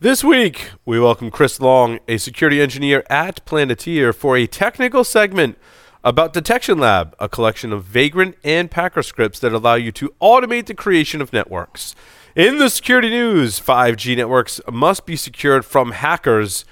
This 0.00 0.22
week, 0.22 0.70
we 0.84 1.00
welcome 1.00 1.28
Chris 1.28 1.60
Long, 1.60 1.98
a 2.06 2.18
security 2.18 2.62
engineer 2.62 3.02
at 3.10 3.44
Palantir, 3.44 4.14
for 4.14 4.36
a 4.36 4.46
technical 4.46 5.02
segment 5.02 5.58
about 6.04 6.32
Detection 6.32 6.78
Lab, 6.78 7.16
a 7.18 7.28
collection 7.28 7.72
of 7.72 7.82
vagrant 7.82 8.36
and 8.44 8.70
packer 8.70 9.02
scripts 9.02 9.40
that 9.40 9.52
allow 9.52 9.74
you 9.74 9.90
to 9.90 10.14
automate 10.22 10.66
the 10.66 10.74
creation 10.74 11.20
of 11.20 11.32
networks. 11.32 11.96
In 12.36 12.58
the 12.58 12.70
security 12.70 13.10
news, 13.10 13.58
5G 13.58 14.16
networks 14.16 14.60
must 14.70 15.04
be 15.04 15.16
secured 15.16 15.64
from 15.64 15.90
hackers, 15.90 16.64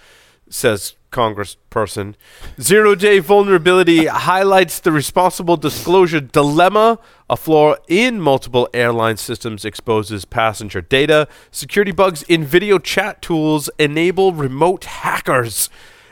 says 0.49 0.95
Congressperson. 1.11 2.15
Zero 2.61 2.95
day 2.95 3.21
vulnerability 3.21 4.07
highlights 4.07 4.81
the 4.81 4.93
responsible 4.93 5.57
disclosure 5.57 6.21
dilemma. 6.21 6.99
A 7.31 7.37
flaw 7.37 7.77
in 7.89 8.21
multiple 8.21 8.69
airline 8.75 9.17
systems 9.17 9.65
exposes 9.65 10.25
passenger 10.25 10.81
data. 10.81 11.27
Security 11.51 11.93
bugs 11.93 12.23
in 12.25 12.45
video 12.45 12.79
chat 12.79 13.23
tools 13.23 13.71
enable 13.79 14.33
remote 14.33 14.85
hackers. 14.85 15.71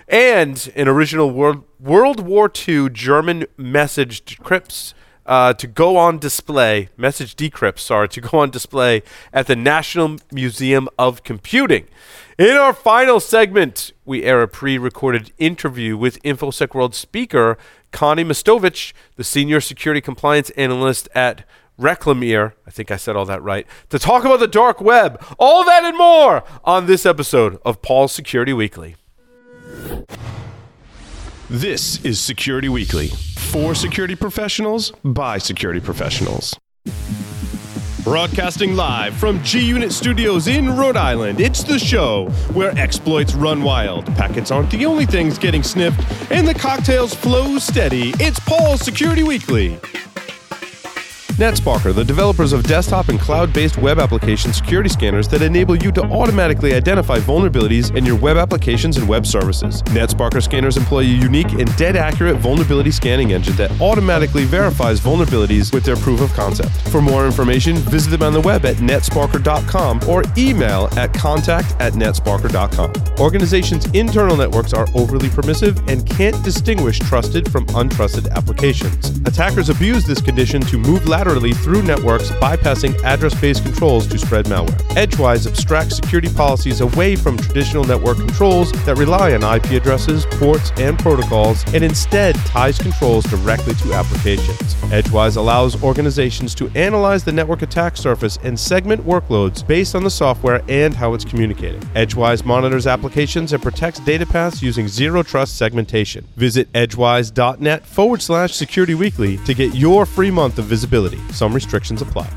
And 0.09 0.73
an 0.75 0.89
original 0.89 1.31
World, 1.31 1.65
World 1.81 2.21
War 2.21 2.51
II 2.69 2.91
German 2.91 3.47
message 3.57 4.25
decrypts 4.25 4.95
uh, 5.27 5.55
to 5.55 5.67
go 5.67 5.97
on 5.97 6.19
display, 6.19 6.91
message 6.97 7.37
decrypts, 7.37 7.81
sorry, 7.81 8.09
to 8.11 8.21
go 8.21 8.39
on 8.39 8.51
display 8.51 9.03
at 9.33 9.47
the 9.47 9.57
National 9.57 10.19
Museum 10.31 10.89
of 10.99 11.23
Computing. 11.25 11.89
In 12.37 12.57
our 12.57 12.73
final 12.73 13.21
segment, 13.21 13.93
we 14.05 14.25
air 14.25 14.43
a 14.43 14.49
pre 14.49 14.77
recorded 14.77 15.33
interview 15.39 15.97
with 15.97 16.21
InfoSec 16.25 16.75
World 16.75 16.93
speaker 16.93 17.57
Connie 17.93 18.25
Mastovich, 18.25 18.93
the 19.15 19.23
senior 19.23 19.61
security 19.61 20.01
compliance 20.01 20.51
analyst 20.51 21.09
at 21.15 21.45
Reclamier, 21.81 22.55
I 22.67 22.73
think 22.73 22.91
I 22.91 22.97
said 22.97 23.15
all 23.15 23.25
that 23.27 23.41
right, 23.41 23.69
to 23.91 24.01
talk 24.01 24.25
about 24.25 24.41
the 24.41 24.49
dark 24.49 24.81
web. 24.81 25.25
All 25.39 25.65
that 25.65 25.85
and 25.85 25.97
more 25.97 26.43
on 26.65 26.87
this 26.87 27.07
episode 27.07 27.61
of 27.65 27.83
Paul's 27.83 28.11
Security 28.11 28.53
Weekly. 28.53 28.97
This 31.49 32.05
is 32.05 32.19
Security 32.19 32.69
Weekly 32.69 33.09
for 33.37 33.77
security 33.77 34.17
professionals 34.17 34.91
by 35.05 35.39
security 35.39 35.81
professionals. 35.81 36.59
Broadcasting 38.05 38.77
live 38.77 39.15
from 39.15 39.43
G 39.43 39.61
Unit 39.61 39.91
Studios 39.91 40.47
in 40.47 40.77
Rhode 40.77 40.99
Island, 40.99 41.41
it's 41.41 41.63
the 41.65 41.79
show 41.79 42.27
where 42.53 42.77
exploits 42.79 43.33
run 43.33 43.63
wild, 43.63 44.05
packets 44.15 44.51
aren't 44.51 44.71
the 44.71 44.85
only 44.85 45.07
things 45.07 45.39
getting 45.39 45.63
sniffed, 45.63 46.31
and 46.31 46.47
the 46.47 46.53
cocktails 46.53 47.15
flow 47.15 47.57
steady. 47.57 48.13
It's 48.21 48.39
Paul's 48.41 48.83
Security 48.83 49.23
Weekly. 49.23 49.81
NetSparker, 51.35 51.93
the 51.93 52.05
developers 52.05 52.53
of 52.53 52.63
desktop 52.63 53.09
and 53.09 53.19
cloud 53.19 53.53
based 53.53 53.77
web 53.79 53.99
application 53.99 54.53
security 54.53 54.89
scanners 54.89 55.27
that 55.27 55.43
enable 55.43 55.75
you 55.75 55.91
to 55.91 56.03
automatically 56.03 56.75
identify 56.75 57.19
vulnerabilities 57.19 57.97
in 57.97 58.07
your 58.07 58.15
web 58.15 58.37
applications 58.37 58.99
and 58.99 59.09
web 59.09 59.27
services. 59.27 59.83
NetSparker 59.83 60.41
scanners 60.41 60.77
employ 60.77 61.01
a 61.01 61.03
unique 61.03 61.51
and 61.55 61.75
dead 61.77 61.97
accurate 61.97 62.37
vulnerability 62.37 62.93
scanning 62.93 63.33
engine 63.33 63.57
that 63.57 63.73
automatically 63.81 64.45
verifies 64.45 65.01
vulnerabilities 65.01 65.75
with 65.75 65.83
their 65.83 65.97
proof 65.97 66.21
of 66.21 66.33
concept. 66.35 66.71
For 66.91 67.03
more 67.03 67.27
information, 67.27 67.75
visit 67.79 68.11
them 68.11 68.23
on 68.23 68.33
the 68.33 68.41
web 68.41 68.65
at 68.65 68.77
netsparker.com 68.77 70.09
or 70.09 70.23
email 70.39 70.89
at 70.97 71.13
contact 71.15 71.75
at 71.81 71.95
netsparker.com. 71.95 72.93
Organizations' 73.19 73.87
internal 73.87 74.37
networks 74.37 74.73
are 74.73 74.87
overly 74.95 75.31
permissive 75.31 75.89
and 75.89 76.09
can't 76.09 76.41
distinguish 76.45 77.01
trusted 77.01 77.51
from 77.51 77.67
untrusted 77.67 78.31
applications. 78.31 79.19
Attackers 79.27 79.69
abuse 79.69 80.05
this 80.07 80.21
condition 80.21 80.61
to 80.61 80.79
move 80.79 81.09
laterally 81.09 81.24
through 81.25 81.83
networks, 81.83 82.31
bypassing 82.33 83.03
address 83.03 83.39
based 83.41 83.63
controls 83.65 84.07
to 84.07 84.19
spread 84.19 84.45
malware. 84.47 84.79
Edgewise 84.97 85.47
abstracts 85.47 85.97
security 85.97 86.29
policies 86.29 86.81
away 86.81 87.17
from 87.17 87.37
traditional 87.37 87.83
network 87.85 88.19
controls 88.19 88.73
that 88.85 88.99
rely 88.99 89.35
on 89.35 89.43
IP 89.43 89.73
addresses, 89.73 90.27
ports, 90.33 90.71
and 90.77 90.99
protocols, 90.99 91.65
and 91.75 91.83
instead 91.83 92.35
ties 92.37 92.79
controls 92.79 93.25
directly 93.25 93.75
to 93.75 93.95
applications. 93.95 94.77
Edgewise 94.93 95.37
allows 95.37 95.83
organizations 95.83 96.55
to 96.55 96.71
analyze 96.75 97.25
the 97.25 97.33
network 97.33 97.63
attack 97.63 97.97
surface 97.97 98.39
and 98.43 98.59
segment 98.59 99.03
workloads 99.05 99.67
based 99.67 99.95
on 99.95 100.05
the 100.05 100.11
software 100.11 100.63
and 100.69 100.95
how 100.95 101.15
it's 101.15 101.25
communicating. 101.25 101.83
Edgewise 101.95 102.45
monitors 102.45 102.87
applications 102.87 103.53
and 103.53 103.63
protects 103.63 104.01
data 104.01 104.27
paths 104.27 104.63
using 104.63 104.87
zero 104.89 105.23
trust 105.23 105.57
segmentation. 105.57 106.27
Visit 106.37 106.69
edgewise.net 106.75 107.87
forward 107.87 108.21
slash 108.21 108.53
security 108.53 108.95
weekly 108.95 109.39
to 109.39 109.55
get 109.55 109.75
your 109.75 110.05
free 110.05 110.31
month 110.31 110.59
of 110.59 110.67
visibility. 110.67 111.14
Some 111.31 111.53
restrictions 111.53 112.03
apply. 112.03 112.29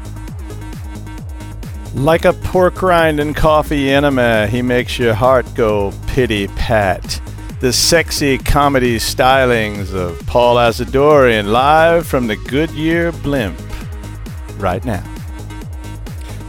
Like 1.94 2.26
a 2.26 2.34
pork 2.34 2.82
rind 2.82 3.20
and 3.20 3.36
coffee 3.36 3.90
enema, 3.90 4.48
he 4.48 4.62
makes 4.62 5.00
your 5.00 5.14
heart 5.14 5.46
go 5.56 5.94
pity 6.08 6.48
pat. 6.50 7.22
The 7.60 7.74
sexy 7.74 8.38
comedy 8.38 8.98
stylings 8.98 9.94
of 9.96 10.24
Paul 10.28 10.58
Asadoorian 10.58 11.52
live 11.52 12.06
from 12.06 12.28
the 12.28 12.36
Goodyear 12.36 13.12
blimp 13.12 13.60
right 14.58 14.84
now. 14.86 15.04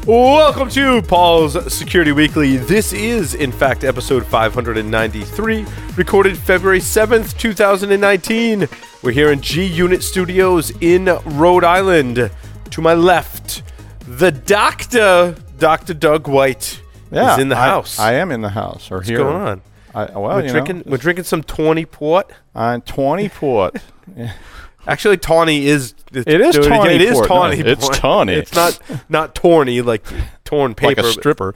Welcome 0.06 0.70
to 0.70 1.02
Paul's 1.02 1.72
Security 1.72 2.12
Weekly. 2.12 2.56
This 2.56 2.94
is, 2.94 3.34
in 3.34 3.52
fact, 3.52 3.84
episode 3.84 4.24
593, 4.24 5.66
recorded 5.96 6.38
February 6.38 6.80
7th, 6.80 7.36
2019. 7.36 8.68
We're 9.00 9.12
here 9.12 9.30
in 9.30 9.40
G 9.40 9.64
Unit 9.64 10.02
Studios 10.02 10.72
in 10.80 11.04
Rhode 11.24 11.62
Island. 11.62 12.30
To 12.70 12.80
my 12.82 12.94
left, 12.94 13.62
the 14.06 14.32
doctor, 14.32 15.36
Dr. 15.56 15.94
Doug 15.94 16.26
White, 16.26 16.82
is 17.12 17.38
in 17.38 17.48
the 17.48 17.56
I- 17.56 17.66
house. 17.66 17.98
I, 17.98 18.14
am 18.14 18.32
in 18.32 18.40
the 18.40 18.48
house. 18.50 18.90
Or 18.90 18.96
What's 18.96 19.08
here. 19.08 19.18
going 19.18 19.36
on? 19.36 19.62
I, 19.94 20.04
well, 20.18 20.36
we're 20.36 20.48
drinking. 20.48 20.78
know, 20.78 20.82
we're 20.86 20.96
drinking 20.98 21.24
some 21.24 21.42
tawny 21.42 21.86
port. 21.86 22.30
Uh, 22.54 22.58
I'm 22.60 22.82
20 22.82 23.28
port. 23.28 23.76
Actually, 24.86 25.16
tawny 25.16 25.66
is. 25.66 25.94
It 26.12 26.26
is 26.40 26.56
tawny 26.56 26.94
It 26.94 27.02
is 27.02 27.14
port. 27.14 27.28
No, 27.30 27.46
it's 27.70 27.88
tawny. 27.98 28.32
It's 28.32 28.54
not 28.54 28.80
not 29.08 29.34
tawny 29.34 29.80
like 29.80 30.04
torn 30.44 30.74
paper. 30.74 31.02
like 31.02 31.10
a 31.10 31.12
stripper. 31.12 31.54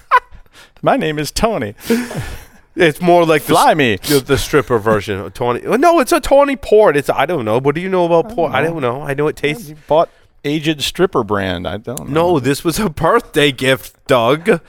My 0.82 0.96
name 0.96 1.18
is 1.18 1.30
Tony. 1.30 1.74
It's 2.76 3.00
more 3.00 3.24
like 3.26 3.42
the 3.44 3.74
me. 3.76 3.96
the, 3.96 4.20
the 4.20 4.38
stripper 4.38 4.78
version 4.78 5.18
of 5.20 5.34
tawny. 5.34 5.60
No, 5.62 5.98
it's 6.00 6.12
a 6.12 6.20
tawny 6.20 6.56
port. 6.56 6.96
It's 6.96 7.10
I 7.10 7.26
don't 7.26 7.44
know. 7.44 7.58
What 7.58 7.74
do 7.74 7.80
you 7.80 7.88
know 7.88 8.04
about 8.06 8.34
port? 8.34 8.52
I 8.52 8.62
don't 8.62 8.80
know. 8.80 9.02
I 9.02 9.14
know 9.14 9.26
it 9.28 9.36
tastes. 9.36 9.68
You 9.68 9.76
bought 9.88 10.08
aged 10.44 10.80
stripper 10.82 11.24
brand. 11.24 11.66
I 11.66 11.76
don't 11.78 12.08
know. 12.08 12.32
No, 12.34 12.40
this 12.40 12.62
was 12.64 12.78
a 12.78 12.88
birthday 12.88 13.50
gift, 13.52 13.96
Doug. 14.06 14.60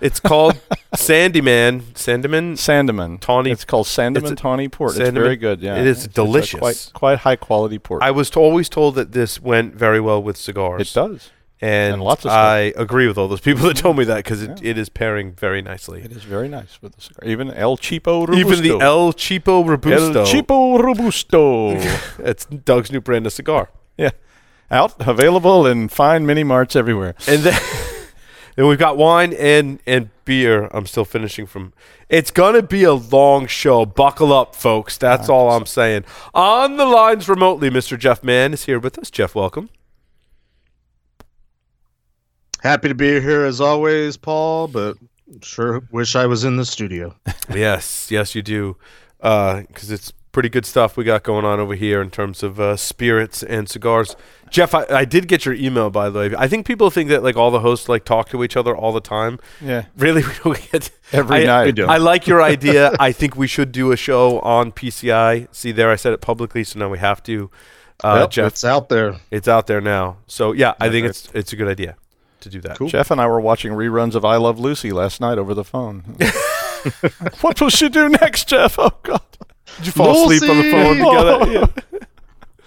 It's 0.00 0.18
called 0.18 0.54
Sandyman. 0.96 1.82
Sandyman. 1.94 2.54
Sandeman. 2.54 3.20
Tawny- 3.20 3.50
It's 3.52 3.64
called 3.64 3.86
Sandeman 3.86 4.32
a- 4.32 4.34
Tawny 4.34 4.68
Port. 4.68 4.94
Sandeman- 4.94 5.00
It's 5.00 5.10
very 5.12 5.36
good. 5.36 5.60
Yeah, 5.60 5.76
it 5.76 5.86
is 5.86 5.98
It's- 5.98 6.04
it's 6.06 6.14
delicious. 6.14 6.58
quite, 6.58 6.90
quite 6.92 7.18
high 7.18 7.36
quality 7.36 7.78
port. 7.78 8.02
I 8.02 8.10
was 8.10 8.28
t- 8.30 8.40
always 8.40 8.68
told 8.68 8.96
that 8.96 9.12
this 9.12 9.40
went 9.40 9.74
very 9.76 10.00
well 10.00 10.20
with 10.22 10.36
cigars. 10.36 10.80
it 10.80 10.92
does. 10.94 11.30
And, 11.62 11.94
And 11.94 12.02
lots 12.02 12.24
of. 12.24 12.32
I 12.32 12.72
agree 12.76 13.06
with 13.06 13.16
all 13.16 13.28
those 13.28 13.40
people 13.40 13.66
that 13.68 13.76
told 13.76 13.96
me 13.96 14.04
that 14.04 14.16
because 14.16 14.42
it, 14.42 14.60
it 14.62 14.76
is 14.76 14.88
pairing 14.88 15.32
very 15.32 15.62
nicely. 15.62 16.02
It 16.02 16.10
is 16.12 16.24
very 16.24 16.48
nice 16.48 16.82
with 16.82 16.96
the 16.96 17.00
cigar. 17.00 17.28
Even 17.28 17.50
El 17.52 17.76
Cheapo 17.78 18.26
Robusto. 18.26 18.38
Even 18.38 18.62
the 18.62 18.84
El 18.84 19.12
Cheapo 19.12 19.64
Robusto. 19.66 20.20
El 20.20 20.26
Cheapo 20.26 20.78
Robusto. 20.82 21.78
It's 22.18 22.44
Doug's 22.46 22.90
new 22.90 23.00
brand 23.00 23.26
of 23.26 23.32
cigar. 23.32 23.70
yeah, 23.96 24.10
out 24.70 24.94
available 25.06 25.66
in 25.66 25.88
fine 25.88 26.26
mini 26.26 26.42
marts 26.44 26.74
everywhere. 26.74 27.14
And 27.28 27.42
then 27.42 27.58
and 28.56 28.66
we've 28.68 28.78
got 28.78 28.96
wine 28.96 29.32
and 29.32 29.78
and 29.86 30.10
beer. 30.24 30.68
I'm 30.72 30.86
still 30.86 31.04
finishing 31.04 31.46
from. 31.46 31.72
It's 32.08 32.30
gonna 32.32 32.62
be 32.62 32.82
a 32.82 32.92
long 32.92 33.46
show. 33.46 33.86
Buckle 33.86 34.32
up, 34.32 34.54
folks. 34.56 34.98
That's 34.98 35.28
all 35.28 35.50
I'm 35.52 35.66
saying. 35.66 36.04
On 36.34 36.76
the 36.76 36.84
lines 36.86 37.28
remotely, 37.28 37.70
Mr. 37.70 37.96
Jeff 37.98 38.22
Mann 38.24 38.52
is 38.52 38.64
here 38.64 38.78
with 38.80 38.98
us. 38.98 39.10
Jeff, 39.10 39.34
welcome. 39.34 39.70
Happy 42.62 42.88
to 42.88 42.94
be 42.94 43.20
here 43.20 43.44
as 43.44 43.60
always, 43.60 44.16
Paul, 44.16 44.68
but 44.68 44.96
sure 45.42 45.82
wish 45.90 46.14
I 46.14 46.26
was 46.26 46.44
in 46.44 46.56
the 46.56 46.64
studio. 46.64 47.14
yes, 47.52 48.08
yes, 48.10 48.34
you 48.36 48.42
do, 48.42 48.76
because 49.20 49.90
it's 49.90 50.12
pretty 50.30 50.48
good 50.48 50.64
stuff 50.64 50.96
we 50.96 51.04
got 51.04 51.22
going 51.24 51.44
on 51.44 51.58
over 51.60 51.74
here 51.74 52.00
in 52.00 52.08
terms 52.10 52.42
of 52.42 52.58
uh, 52.60 52.76
spirits 52.76 53.42
and 53.42 53.68
cigars. 53.68 54.14
Jeff, 54.50 54.74
I, 54.74 54.84
I 54.90 55.04
did 55.04 55.28
get 55.28 55.44
your 55.44 55.54
email 55.54 55.90
by 55.90 56.08
the 56.08 56.18
way. 56.18 56.34
I 56.38 56.46
think 56.46 56.64
people 56.66 56.88
think 56.88 57.08
that 57.10 57.22
like 57.24 57.36
all 57.36 57.50
the 57.50 57.60
hosts 57.60 57.88
like 57.88 58.04
talk 58.04 58.28
to 58.30 58.44
each 58.44 58.56
other 58.56 58.76
all 58.76 58.92
the 58.92 59.00
time. 59.00 59.40
Yeah, 59.60 59.86
Really, 59.96 60.22
we 60.26 60.32
don't 60.44 60.70
get 60.70 60.90
every 61.12 61.42
I- 61.42 61.44
night. 61.44 61.64
we 61.66 61.72
do. 61.72 61.86
I 61.86 61.96
like 61.98 62.26
your 62.28 62.42
idea. 62.42 62.92
I 63.00 63.10
think 63.12 63.36
we 63.36 63.46
should 63.48 63.72
do 63.72 63.90
a 63.92 63.96
show 63.96 64.38
on 64.40 64.70
PCI. 64.72 65.48
See 65.50 65.72
there, 65.72 65.90
I 65.90 65.96
said 65.96 66.12
it 66.12 66.20
publicly, 66.20 66.62
so 66.64 66.78
now 66.78 66.88
we 66.88 66.98
have 66.98 67.22
to. 67.24 67.50
Uh, 68.04 68.14
Well, 68.18 68.28
Jeff, 68.28 68.52
it's 68.52 68.64
out 68.64 68.88
there. 68.88 69.16
it's 69.32 69.48
out 69.48 69.66
there 69.66 69.80
now. 69.80 70.18
So 70.28 70.52
yeah, 70.52 70.74
I 70.80 70.90
think 70.90 71.06
it's 71.08 71.28
it's 71.34 71.52
a 71.52 71.56
good 71.56 71.68
idea 71.68 71.96
to 72.42 72.48
do 72.48 72.60
that. 72.60 72.78
Cool. 72.78 72.88
Jeff 72.88 73.10
and 73.10 73.20
I 73.20 73.26
were 73.26 73.40
watching 73.40 73.72
reruns 73.72 74.14
of 74.14 74.24
I 74.24 74.36
Love 74.36 74.58
Lucy 74.58 74.92
last 74.92 75.20
night 75.20 75.38
over 75.38 75.54
the 75.54 75.64
phone. 75.64 76.00
what 77.40 77.60
will 77.60 77.70
she 77.70 77.88
do 77.88 78.08
next, 78.08 78.48
Jeff? 78.48 78.78
Oh 78.78 78.92
God! 79.02 79.20
Did 79.78 79.86
you 79.86 79.92
fall 79.92 80.30
asleep 80.30 80.50
on 80.50 80.56
the 80.58 80.70
phone 80.70 80.96
together? 80.96 81.72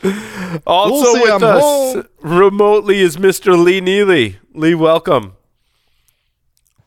Yeah. 0.04 0.60
Also 0.68 1.14
Lucy, 1.14 1.22
with 1.22 1.32
I'm 1.32 1.44
us 1.44 1.64
home. 1.64 2.08
remotely 2.20 3.00
is 3.00 3.18
Mr. 3.18 3.58
Lee 3.58 3.82
Neely. 3.82 4.38
Lee, 4.54 4.76
welcome. 4.76 5.34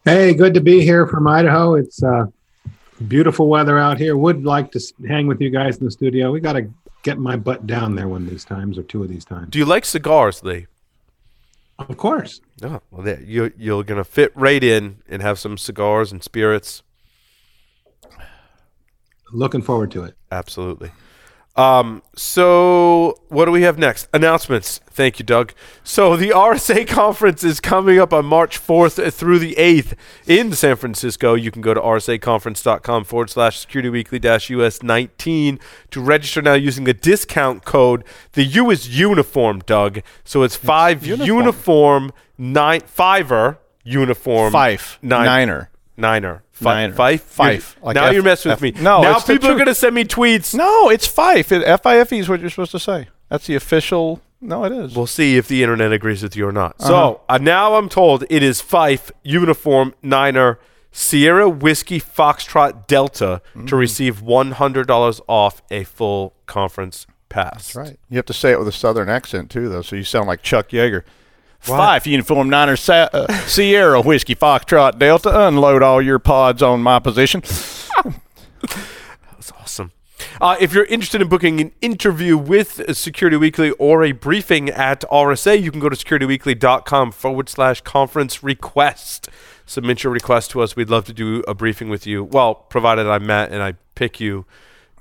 Hey, 0.05 0.35
good 0.35 0.55
to 0.55 0.61
be 0.61 0.83
here 0.83 1.05
from 1.07 1.27
Idaho. 1.27 1.75
It's 1.75 2.01
uh, 2.01 2.27
beautiful 3.09 3.49
weather 3.49 3.77
out 3.77 3.99
here. 3.99 4.17
Would 4.17 4.45
like 4.45 4.71
to 4.73 4.81
hang 5.09 5.27
with 5.27 5.41
you 5.41 5.51
guys 5.51 5.79
in 5.79 5.85
the 5.85 5.91
studio. 5.91 6.31
We 6.31 6.39
got 6.39 6.53
to 6.53 6.71
get 7.03 7.19
my 7.19 7.35
butt 7.37 7.67
down 7.67 7.97
there 7.97 8.07
one 8.07 8.23
of 8.23 8.31
these 8.31 8.45
times 8.45 8.79
or 8.79 8.85
two 8.85 9.03
of 9.03 9.09
these 9.09 9.25
times. 9.25 9.49
Do 9.51 9.59
you 9.59 9.65
like 9.65 9.85
cigars, 9.85 10.45
Lee? 10.45 10.67
Of 11.79 11.97
course. 11.97 12.41
Oh, 12.63 12.81
well, 12.91 13.03
there, 13.03 13.21
you, 13.21 13.53
you're 13.57 13.85
going 13.85 13.99
to 13.99 14.05
fit 14.05 14.33
right 14.35 14.63
in 14.63 15.03
and 15.09 15.23
have 15.23 15.39
some 15.39 15.57
cigars 15.57 16.11
and 16.11 16.23
spirits. 16.23 16.83
Looking 19.33 19.63
forward 19.63 19.91
to 19.93 20.05
it. 20.05 20.17
Absolutely. 20.33 20.91
Um, 21.59 22.03
so 22.15 23.19
what 23.31 23.47
do 23.47 23.51
we 23.51 23.63
have 23.63 23.79
next? 23.79 24.07
Announcements. 24.15 24.79
Thank 24.91 25.19
you, 25.19 25.25
Doug. 25.25 25.53
So 25.83 26.17
the 26.17 26.29
RSA 26.35 26.87
conference 26.87 27.43
is 27.43 27.59
coming 27.59 27.99
up 27.99 28.13
on 28.13 28.27
March 28.27 28.61
4th 28.65 29.13
through 29.13 29.41
the 29.41 29.57
8th 29.57 29.95
in 30.27 30.53
San 30.53 30.77
Francisco. 30.77 31.35
You 31.35 31.51
can 31.51 31.61
go 31.61 31.75
to 31.75 31.81
rsaconference.com 31.81 33.05
forward 33.05 33.31
slash 33.31 33.59
security 33.59 33.89
weekly 33.89 34.21
dash 34.21 34.51
US 34.51 34.85
19 34.85 35.59
to 35.91 36.01
register 36.01 36.41
now 36.41 36.55
using 36.55 36.85
the 36.85 36.95
discount 36.95 37.65
code. 37.65 38.05
The 38.35 38.45
U 38.45 38.71
is 38.71 38.97
uniform, 38.97 39.59
Doug. 39.67 40.01
So 40.23 40.45
it's 40.45 40.55
five 40.57 41.05
uniform. 41.05 41.27
uniform, 41.39 42.13
nine, 42.39 42.83
fiver 42.83 43.59
uniform. 43.83 44.53
Fife. 44.53 44.99
Nine- 45.03 45.27
Niner. 45.27 45.71
Niner. 45.97 46.45
Fife? 46.59 47.23
Fife. 47.23 47.77
You're- 47.77 47.87
Like 47.87 47.95
now 47.97 48.05
F- 48.07 48.15
you're 48.15 48.23
messing 48.23 48.51
with 48.51 48.61
me. 48.61 48.73
No, 48.73 49.03
Now 49.03 49.19
people 49.21 49.49
are 49.51 49.55
going 49.55 49.67
to 49.67 49.75
send 49.75 49.95
me 49.95 50.05
tweets. 50.05 50.55
No, 50.55 50.89
it's 50.91 51.07
Fife. 51.07 51.53
It, 51.53 51.63
F-I-F-E 51.65 52.19
is 52.19 52.29
what 52.29 52.41
you're 52.41 52.51
supposed 52.51 52.73
to 52.73 52.79
say. 52.79 53.09
That's 53.29 53.47
the 53.47 53.55
official. 53.55 54.21
No, 54.41 54.65
it 54.65 54.73
is. 54.73 54.95
We'll 54.95 55.07
see 55.07 55.37
if 55.37 55.49
the 55.49 55.63
internet 55.63 55.93
agrees 55.93 56.23
with 56.23 56.37
you 56.37 56.47
or 56.47 56.53
not. 56.53 56.77
Uh-huh. 56.81 56.89
So 56.89 57.21
uh, 57.29 57.39
now 57.39 57.75
I'm 57.75 57.89
told 57.89 58.25
it 58.31 58.43
is 58.43 58.61
Fife 58.61 59.11
Uniform 59.23 59.95
Niner 60.03 60.59
Sierra 60.93 61.49
Whiskey 61.49 62.01
Foxtrot 62.01 62.87
Delta 62.87 63.43
Mm. 63.55 63.67
to 63.69 63.77
receive 63.77 64.23
$100 64.23 65.21
off 65.29 65.63
a 65.71 65.85
full 65.85 66.35
conference 66.47 67.07
pass. 67.29 67.73
That's 67.73 67.77
right. 67.77 68.01
You 68.09 68.17
have 68.17 68.27
to 68.27 68.33
say 68.33 68.53
it 68.53 68.59
with 68.59 68.69
a 68.69 68.73
southern 68.73 69.09
accent 69.09 69.51
too, 69.51 69.69
though, 69.69 69.83
so 69.83 69.97
you 69.97 70.05
sound 70.05 70.27
like 70.29 70.43
Chuck 70.43 70.71
Yeager. 70.71 71.03
Five 71.61 72.07
uniform 72.07 72.49
niner 72.49 72.77
Sa- 72.77 73.09
uh, 73.13 73.33
Sierra 73.47 74.01
whiskey 74.01 74.35
Foxtrot 74.35 74.99
Delta. 74.99 75.47
Unload 75.49 75.83
all 75.83 76.01
your 76.01 76.19
pods 76.19 76.63
on 76.63 76.83
my 76.83 76.99
position. 76.99 77.43
That's 78.63 79.53
awesome. 79.61 79.93
Uh, 80.41 80.57
if 80.61 80.73
you're 80.73 80.85
interested 80.87 81.21
in 81.21 81.29
booking 81.29 81.61
an 81.61 81.73
interview 81.81 82.37
with 82.37 82.97
Security 82.97 83.37
Weekly 83.37 83.71
or 83.73 84.03
a 84.03 84.13
briefing 84.13 84.69
at 84.71 85.03
RSA, 85.11 85.61
you 85.63 85.71
can 85.71 85.81
go 85.81 85.89
to 85.89 85.97
securityweekly.com 85.97 87.13
forward 87.13 87.49
slash 87.49 87.81
conference 87.83 88.43
request. 88.43 89.29
Submit 89.67 90.03
your 90.03 90.13
request 90.13 90.51
to 90.53 90.63
us. 90.63 90.75
We'd 90.75 90.91
love 90.91 91.05
to 91.07 91.13
do 91.13 91.45
a 91.47 91.55
briefing 91.55 91.89
with 91.89 92.07
you. 92.07 92.25
Well, 92.25 92.55
provided 92.55 93.07
I'm 93.07 93.27
Matt 93.27 93.53
and 93.53 93.63
I 93.63 93.75
pick 93.95 94.19
you 94.21 94.47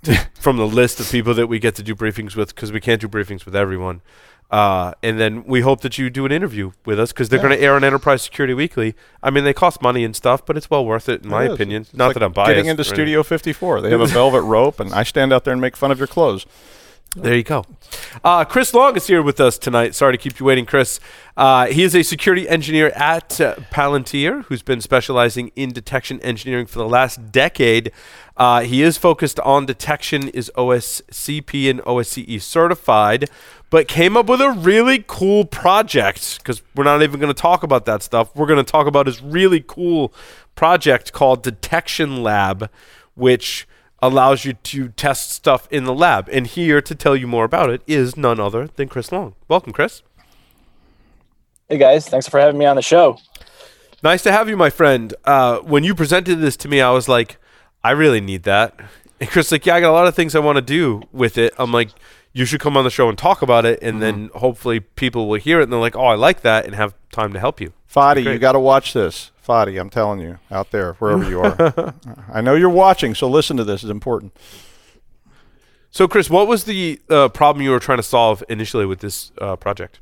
to, 0.04 0.27
from 0.39 0.57
the 0.57 0.68
list 0.68 1.00
of 1.00 1.09
people 1.09 1.33
that 1.36 1.48
we 1.48 1.59
get 1.59 1.75
to 1.75 1.83
do 1.83 1.95
briefings 1.95 2.36
with 2.36 2.54
because 2.54 2.71
we 2.71 2.81
can't 2.81 3.01
do 3.01 3.07
briefings 3.07 3.45
with 3.45 3.56
everyone. 3.56 4.01
Uh, 4.50 4.94
and 5.04 5.20
then 5.20 5.44
we 5.44 5.60
hope 5.62 5.82
that 5.82 5.98
you 5.98 6.10
do 6.10 6.26
an 6.26 6.32
interview 6.32 6.72
with 6.86 7.00
us 7.00 7.12
because 7.12 7.28
they're 7.28 7.40
going 7.42 7.52
to 7.52 7.62
air 7.62 7.76
on 7.76 7.84
Enterprise 7.84 8.22
Security 8.22 8.54
Weekly. 8.54 8.96
I 9.22 9.30
mean, 9.30 9.44
they 9.44 9.54
cost 9.54 9.82
money 9.82 10.06
and 10.06 10.16
stuff, 10.16 10.46
but 10.46 10.56
it's 10.56 10.70
well 10.70 10.86
worth 10.86 11.10
it 11.10 11.24
in 11.24 11.30
my 11.30 11.44
It 11.44 11.48
is. 11.48 11.54
opinion. 11.56 11.82
It's 11.82 11.94
Not 11.94 12.08
like 12.08 12.14
that 12.14 12.24
I'm 12.24 12.32
biased. 12.32 12.50
Getting 12.56 12.68
into. 12.70 12.84
Studio 12.86 13.24
54. 13.24 13.82
They 13.82 13.90
have 13.90 14.00
a 14.00 14.06
velvet 14.08 14.42
rope, 14.44 14.80
and 14.80 14.94
I 14.94 15.04
stand 15.04 15.34
out 15.34 15.44
there 15.44 15.52
and 15.52 15.60
make 15.60 15.76
fun 15.76 15.92
of 15.92 15.98
your 15.98 16.08
clothes. 16.08 16.46
There 17.16 17.36
you 17.36 17.44
go. 17.44 17.66
Uh, 18.24 18.46
Chris 18.46 18.74
Long 18.74 18.96
is 18.96 19.08
here 19.08 19.24
with 19.24 19.40
us 19.40 19.58
tonight. 19.58 19.96
Sorry 19.96 20.14
to 20.14 20.18
keep 20.18 20.40
you 20.40 20.46
waiting, 20.46 20.66
Chris. 20.66 21.00
Uh, 21.36 21.66
he 21.66 21.82
is 21.84 21.96
a 21.96 22.04
security 22.04 22.48
engineer 22.48 22.90
at 22.90 23.42
uh, 23.42 23.56
Palantir 23.72 24.44
who's 24.46 24.62
been 24.62 24.82
specializing 24.82 25.52
in 25.56 25.72
detection 25.72 26.22
engineering 26.22 26.68
for 26.68 26.78
the 26.80 26.88
last 26.88 27.32
decade. 27.32 27.92
Uh, 28.36 28.62
he 28.62 28.84
is 28.84 28.98
focused 28.98 29.40
on 29.40 29.66
detection, 29.66 30.28
is 30.30 30.52
OSCP 30.56 31.70
and 31.72 31.80
OSCE 31.82 32.40
certified, 32.42 33.30
but 33.69 33.88
came 33.88 34.16
up 34.16 34.28
with 34.28 34.42
a 34.42 34.52
really 34.52 35.04
cool 35.08 35.46
project 35.46 36.38
because 36.38 36.62
we're 36.75 36.84
not 36.84 37.02
even 37.02 37.19
going 37.19 37.34
to 37.34 37.40
talk 37.40 37.64
about 37.64 37.86
that 37.86 38.02
stuff. 38.02 38.34
We're 38.36 38.48
going 38.48 38.64
to 38.64 38.72
talk 38.72 38.88
about 38.88 39.08
his 39.08 39.22
really 39.22 39.64
cool 39.66 40.14
project 40.56 41.12
called 41.14 41.44
Detection 41.44 42.24
Lab, 42.24 42.69
which 43.16 43.68
allows 44.02 44.46
you 44.46 44.54
to 44.54 44.90
test 44.90 45.31
stuff 45.31 45.68
in 45.72 45.84
the 45.84 45.94
lab. 45.94 46.30
And 46.31 46.48
here 46.48 46.81
to 46.81 46.96
tell 46.96 47.16
you 47.16 47.28
more 47.28 47.46
about 47.46 47.69
it 47.69 47.81
is 47.88 48.16
none 48.16 48.40
other 48.40 48.68
than 48.75 48.88
Chris 48.88 49.12
Long. 49.12 49.36
Welcome, 49.48 49.74
Chris. 49.74 50.02
Hey 51.68 51.78
guys, 51.78 52.08
thanks 52.08 52.30
for 52.30 52.40
having 52.40 52.58
me 52.58 52.66
on 52.66 52.78
the 52.78 52.81
show. 52.81 53.18
Nice 54.04 54.22
to 54.24 54.31
have 54.31 54.48
you, 54.48 54.56
my 54.56 54.69
friend. 54.69 55.14
Uh, 55.25 55.58
when 55.60 55.84
you 55.84 55.96
presented 55.96 56.36
this 56.36 56.56
to 56.58 56.69
me, 56.69 56.80
I 56.80 56.92
was 56.92 57.10
like, 57.10 57.38
I 57.84 57.92
really 57.92 58.22
need 58.22 58.44
that. 58.44 58.80
And 59.19 59.30
Chris, 59.30 59.52
like, 59.52 59.66
yeah, 59.66 59.75
I 59.75 59.81
got 59.81 59.90
a 59.90 59.94
lot 59.94 60.08
of 60.08 60.16
things 60.16 60.36
I 60.36 60.40
want 60.40 60.58
to 60.58 60.62
do 60.62 61.02
with 61.12 61.38
it. 61.38 61.54
I'm 61.58 61.72
like, 61.72 61.90
you 62.38 62.45
should 62.45 62.60
come 62.60 62.78
on 62.78 62.84
the 62.84 62.92
show 62.92 63.10
and 63.10 63.18
talk 63.18 63.42
about 63.42 63.66
it, 63.66 63.80
and 63.81 64.00
then 64.00 64.30
hopefully 64.36 64.80
people 64.80 65.28
will 65.28 65.39
hear 65.39 65.60
it 65.60 65.63
and 65.63 65.74
they're 65.74 65.80
like, 65.80 65.95
oh, 65.95 66.06
I 66.06 66.13
like 66.13 66.42
that, 66.42 66.66
and 66.66 66.75
have 66.75 66.94
time 67.12 67.34
to 67.34 67.39
help 67.39 67.60
you. 67.60 67.74
Fadi, 67.92 68.24
you 68.24 68.38
got 68.38 68.51
to 68.51 68.60
watch 68.60 68.94
this. 68.94 69.31
Fadi, 69.44 69.80
I'm 69.80 69.89
telling 69.89 70.19
you, 70.19 70.38
out 70.51 70.69
there, 70.69 70.94
wherever 70.94 71.28
you 71.28 71.42
are. 71.42 71.95
I 72.31 72.42
know 72.42 72.54
you're 72.54 72.69
watching, 72.69 73.16
so 73.16 73.28
listen 73.28 73.57
to 73.57 73.63
this. 73.63 73.81
It's 73.81 73.89
important. 73.89 74.38
So, 75.89 76.07
Chris, 76.07 76.30
what 76.30 76.48
was 76.48 76.66
the 76.66 77.01
uh, 77.10 77.30
problem 77.30 77.63
you 77.63 77.72
were 77.72 77.80
trying 77.80 77.98
to 77.98 78.04
solve 78.04 78.44
initially 78.48 78.86
with 78.86 79.00
this 79.00 79.31
uh, 79.40 79.56
project? 79.56 80.00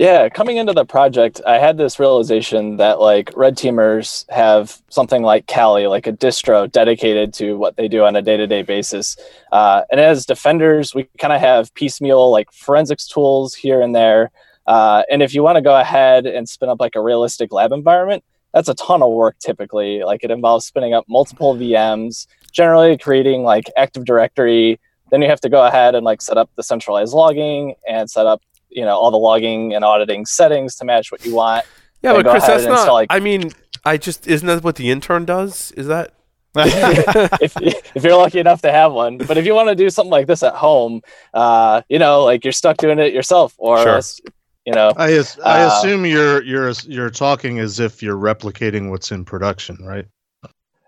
Yeah, 0.00 0.30
coming 0.30 0.56
into 0.56 0.72
the 0.72 0.86
project, 0.86 1.42
I 1.46 1.58
had 1.58 1.76
this 1.76 2.00
realization 2.00 2.78
that 2.78 3.00
like 3.00 3.36
red 3.36 3.54
teamers 3.54 4.24
have 4.30 4.80
something 4.88 5.22
like 5.22 5.46
Kali, 5.46 5.88
like 5.88 6.06
a 6.06 6.12
distro 6.14 6.72
dedicated 6.72 7.34
to 7.34 7.58
what 7.58 7.76
they 7.76 7.86
do 7.86 8.02
on 8.04 8.16
a 8.16 8.22
day-to-day 8.22 8.62
basis. 8.62 9.18
Uh, 9.52 9.82
and 9.90 10.00
as 10.00 10.24
defenders, 10.24 10.94
we 10.94 11.06
kind 11.18 11.34
of 11.34 11.40
have 11.42 11.74
piecemeal 11.74 12.30
like 12.30 12.50
forensics 12.50 13.06
tools 13.06 13.54
here 13.54 13.82
and 13.82 13.94
there. 13.94 14.30
Uh, 14.66 15.02
and 15.10 15.22
if 15.22 15.34
you 15.34 15.42
want 15.42 15.56
to 15.56 15.62
go 15.62 15.78
ahead 15.78 16.24
and 16.24 16.48
spin 16.48 16.70
up 16.70 16.80
like 16.80 16.96
a 16.96 17.02
realistic 17.02 17.52
lab 17.52 17.70
environment, 17.70 18.24
that's 18.54 18.70
a 18.70 18.74
ton 18.76 19.02
of 19.02 19.12
work 19.12 19.38
typically. 19.38 20.02
Like 20.02 20.24
it 20.24 20.30
involves 20.30 20.64
spinning 20.64 20.94
up 20.94 21.04
multiple 21.10 21.54
VMs, 21.54 22.26
generally 22.52 22.96
creating 22.96 23.42
like 23.42 23.66
Active 23.76 24.06
Directory. 24.06 24.80
Then 25.10 25.20
you 25.20 25.28
have 25.28 25.42
to 25.42 25.50
go 25.50 25.66
ahead 25.66 25.94
and 25.94 26.06
like 26.06 26.22
set 26.22 26.38
up 26.38 26.48
the 26.56 26.62
centralized 26.62 27.12
logging 27.12 27.74
and 27.86 28.10
set 28.10 28.24
up 28.24 28.40
you 28.70 28.84
know 28.84 28.96
all 28.96 29.10
the 29.10 29.16
logging 29.18 29.74
and 29.74 29.84
auditing 29.84 30.24
settings 30.26 30.76
to 30.76 30.84
match 30.84 31.10
what 31.12 31.24
you 31.24 31.34
want. 31.34 31.64
Yeah, 32.02 32.14
but 32.14 32.26
Chris, 32.26 32.46
that's 32.46 32.64
not. 32.64 32.92
like- 32.92 33.08
I 33.10 33.20
mean, 33.20 33.52
I 33.84 33.96
just 33.96 34.26
isn't 34.26 34.46
that 34.46 34.64
what 34.64 34.76
the 34.76 34.90
intern 34.90 35.24
does? 35.24 35.72
Is 35.72 35.86
that? 35.88 36.12
if 36.56 37.52
if 37.94 38.02
you're 38.02 38.16
lucky 38.16 38.40
enough 38.40 38.60
to 38.62 38.72
have 38.72 38.92
one, 38.92 39.18
but 39.18 39.36
if 39.38 39.46
you 39.46 39.54
want 39.54 39.68
to 39.68 39.74
do 39.74 39.88
something 39.88 40.10
like 40.10 40.26
this 40.26 40.42
at 40.42 40.54
home, 40.54 41.00
uh, 41.34 41.82
you 41.88 41.98
know, 41.98 42.24
like 42.24 42.44
you're 42.44 42.52
stuck 42.52 42.76
doing 42.78 42.98
it 42.98 43.12
yourself, 43.12 43.54
or 43.58 43.78
Sure. 43.78 43.88
else, 43.96 44.20
you 44.66 44.72
know, 44.72 44.92
I 44.96 45.12
as- 45.12 45.38
I 45.44 45.62
Uh, 45.62 45.68
assume 45.68 46.04
you're 46.06 46.42
you're 46.42 46.70
you're 46.86 47.10
talking 47.10 47.60
as 47.60 47.78
if 47.78 48.02
you're 48.02 48.16
replicating 48.16 48.90
what's 48.90 49.12
in 49.12 49.24
production, 49.24 49.76
right? 49.84 50.06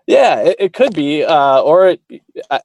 Yeah, 0.05 0.41
it, 0.41 0.55
it 0.59 0.73
could 0.73 0.93
be, 0.93 1.23
uh, 1.23 1.61
or 1.61 1.87
it, 1.87 2.01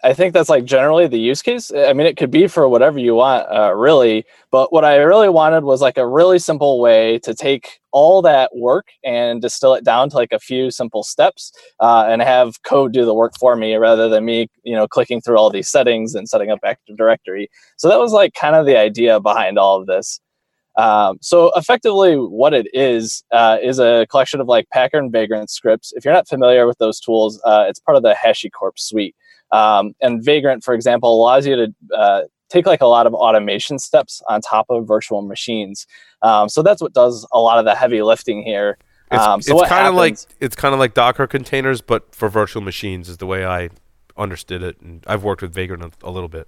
I, 0.02 0.12
think 0.12 0.34
that's 0.34 0.48
like 0.48 0.64
generally 0.64 1.06
the 1.06 1.20
use 1.20 1.40
case. 1.40 1.70
I 1.72 1.92
mean, 1.92 2.08
it 2.08 2.16
could 2.16 2.32
be 2.32 2.48
for 2.48 2.68
whatever 2.68 2.98
you 2.98 3.14
want, 3.14 3.46
uh, 3.48 3.72
really. 3.76 4.24
But 4.50 4.72
what 4.72 4.84
I 4.84 4.96
really 4.96 5.28
wanted 5.28 5.62
was 5.62 5.80
like 5.80 5.98
a 5.98 6.06
really 6.06 6.40
simple 6.40 6.80
way 6.80 7.20
to 7.20 7.34
take 7.36 7.78
all 7.92 8.22
that 8.22 8.56
work 8.56 8.88
and 9.04 9.40
distill 9.40 9.74
it 9.74 9.84
down 9.84 10.10
to 10.10 10.16
like 10.16 10.32
a 10.32 10.40
few 10.40 10.72
simple 10.72 11.04
steps, 11.04 11.52
uh, 11.78 12.06
and 12.08 12.22
have 12.22 12.60
code 12.64 12.92
do 12.92 13.04
the 13.04 13.14
work 13.14 13.34
for 13.38 13.54
me 13.54 13.76
rather 13.76 14.08
than 14.08 14.24
me, 14.24 14.48
you 14.64 14.74
know, 14.74 14.88
clicking 14.88 15.20
through 15.20 15.36
all 15.38 15.48
these 15.50 15.68
settings 15.68 16.16
and 16.16 16.28
setting 16.28 16.50
up 16.50 16.58
Active 16.64 16.96
Directory. 16.96 17.48
So 17.76 17.88
that 17.88 18.00
was 18.00 18.10
like 18.12 18.34
kind 18.34 18.56
of 18.56 18.66
the 18.66 18.76
idea 18.76 19.20
behind 19.20 19.58
all 19.60 19.80
of 19.80 19.86
this. 19.86 20.20
Um, 20.78 21.18
so 21.20 21.50
effectively, 21.56 22.14
what 22.14 22.54
it 22.54 22.68
is 22.72 23.24
uh, 23.32 23.58
is 23.60 23.80
a 23.80 24.06
collection 24.10 24.40
of 24.40 24.46
like 24.46 24.68
Packer 24.70 24.96
and 24.96 25.10
Vagrant 25.10 25.50
scripts. 25.50 25.92
If 25.96 26.04
you're 26.04 26.14
not 26.14 26.28
familiar 26.28 26.66
with 26.68 26.78
those 26.78 27.00
tools, 27.00 27.40
uh, 27.44 27.66
it's 27.68 27.80
part 27.80 27.96
of 27.96 28.04
the 28.04 28.14
HashiCorp 28.14 28.78
suite. 28.78 29.16
Um, 29.50 29.94
and 30.00 30.24
Vagrant, 30.24 30.62
for 30.62 30.74
example, 30.74 31.12
allows 31.12 31.46
you 31.46 31.56
to 31.56 31.74
uh, 31.96 32.22
take 32.48 32.64
like 32.64 32.80
a 32.80 32.86
lot 32.86 33.08
of 33.08 33.14
automation 33.14 33.80
steps 33.80 34.22
on 34.28 34.40
top 34.40 34.66
of 34.70 34.86
virtual 34.86 35.20
machines. 35.22 35.84
Um, 36.22 36.48
so 36.48 36.62
that's 36.62 36.80
what 36.80 36.92
does 36.92 37.26
a 37.32 37.40
lot 37.40 37.58
of 37.58 37.64
the 37.64 37.74
heavy 37.74 38.02
lifting 38.02 38.42
here. 38.42 38.78
It's, 39.10 39.20
Um, 39.20 39.42
so 39.42 39.58
it's 39.58 39.68
kind 39.68 39.88
of 39.88 39.94
like 39.94 40.18
it's 40.38 40.54
kind 40.54 40.74
of 40.74 40.78
like 40.78 40.94
Docker 40.94 41.26
containers, 41.26 41.80
but 41.80 42.14
for 42.14 42.28
virtual 42.28 42.62
machines 42.62 43.08
is 43.08 43.16
the 43.16 43.26
way 43.26 43.44
I 43.44 43.70
understood 44.16 44.62
it. 44.62 44.80
And 44.80 45.02
I've 45.08 45.24
worked 45.24 45.42
with 45.42 45.52
Vagrant 45.52 45.82
a, 45.82 46.06
a 46.06 46.10
little 46.10 46.28
bit. 46.28 46.46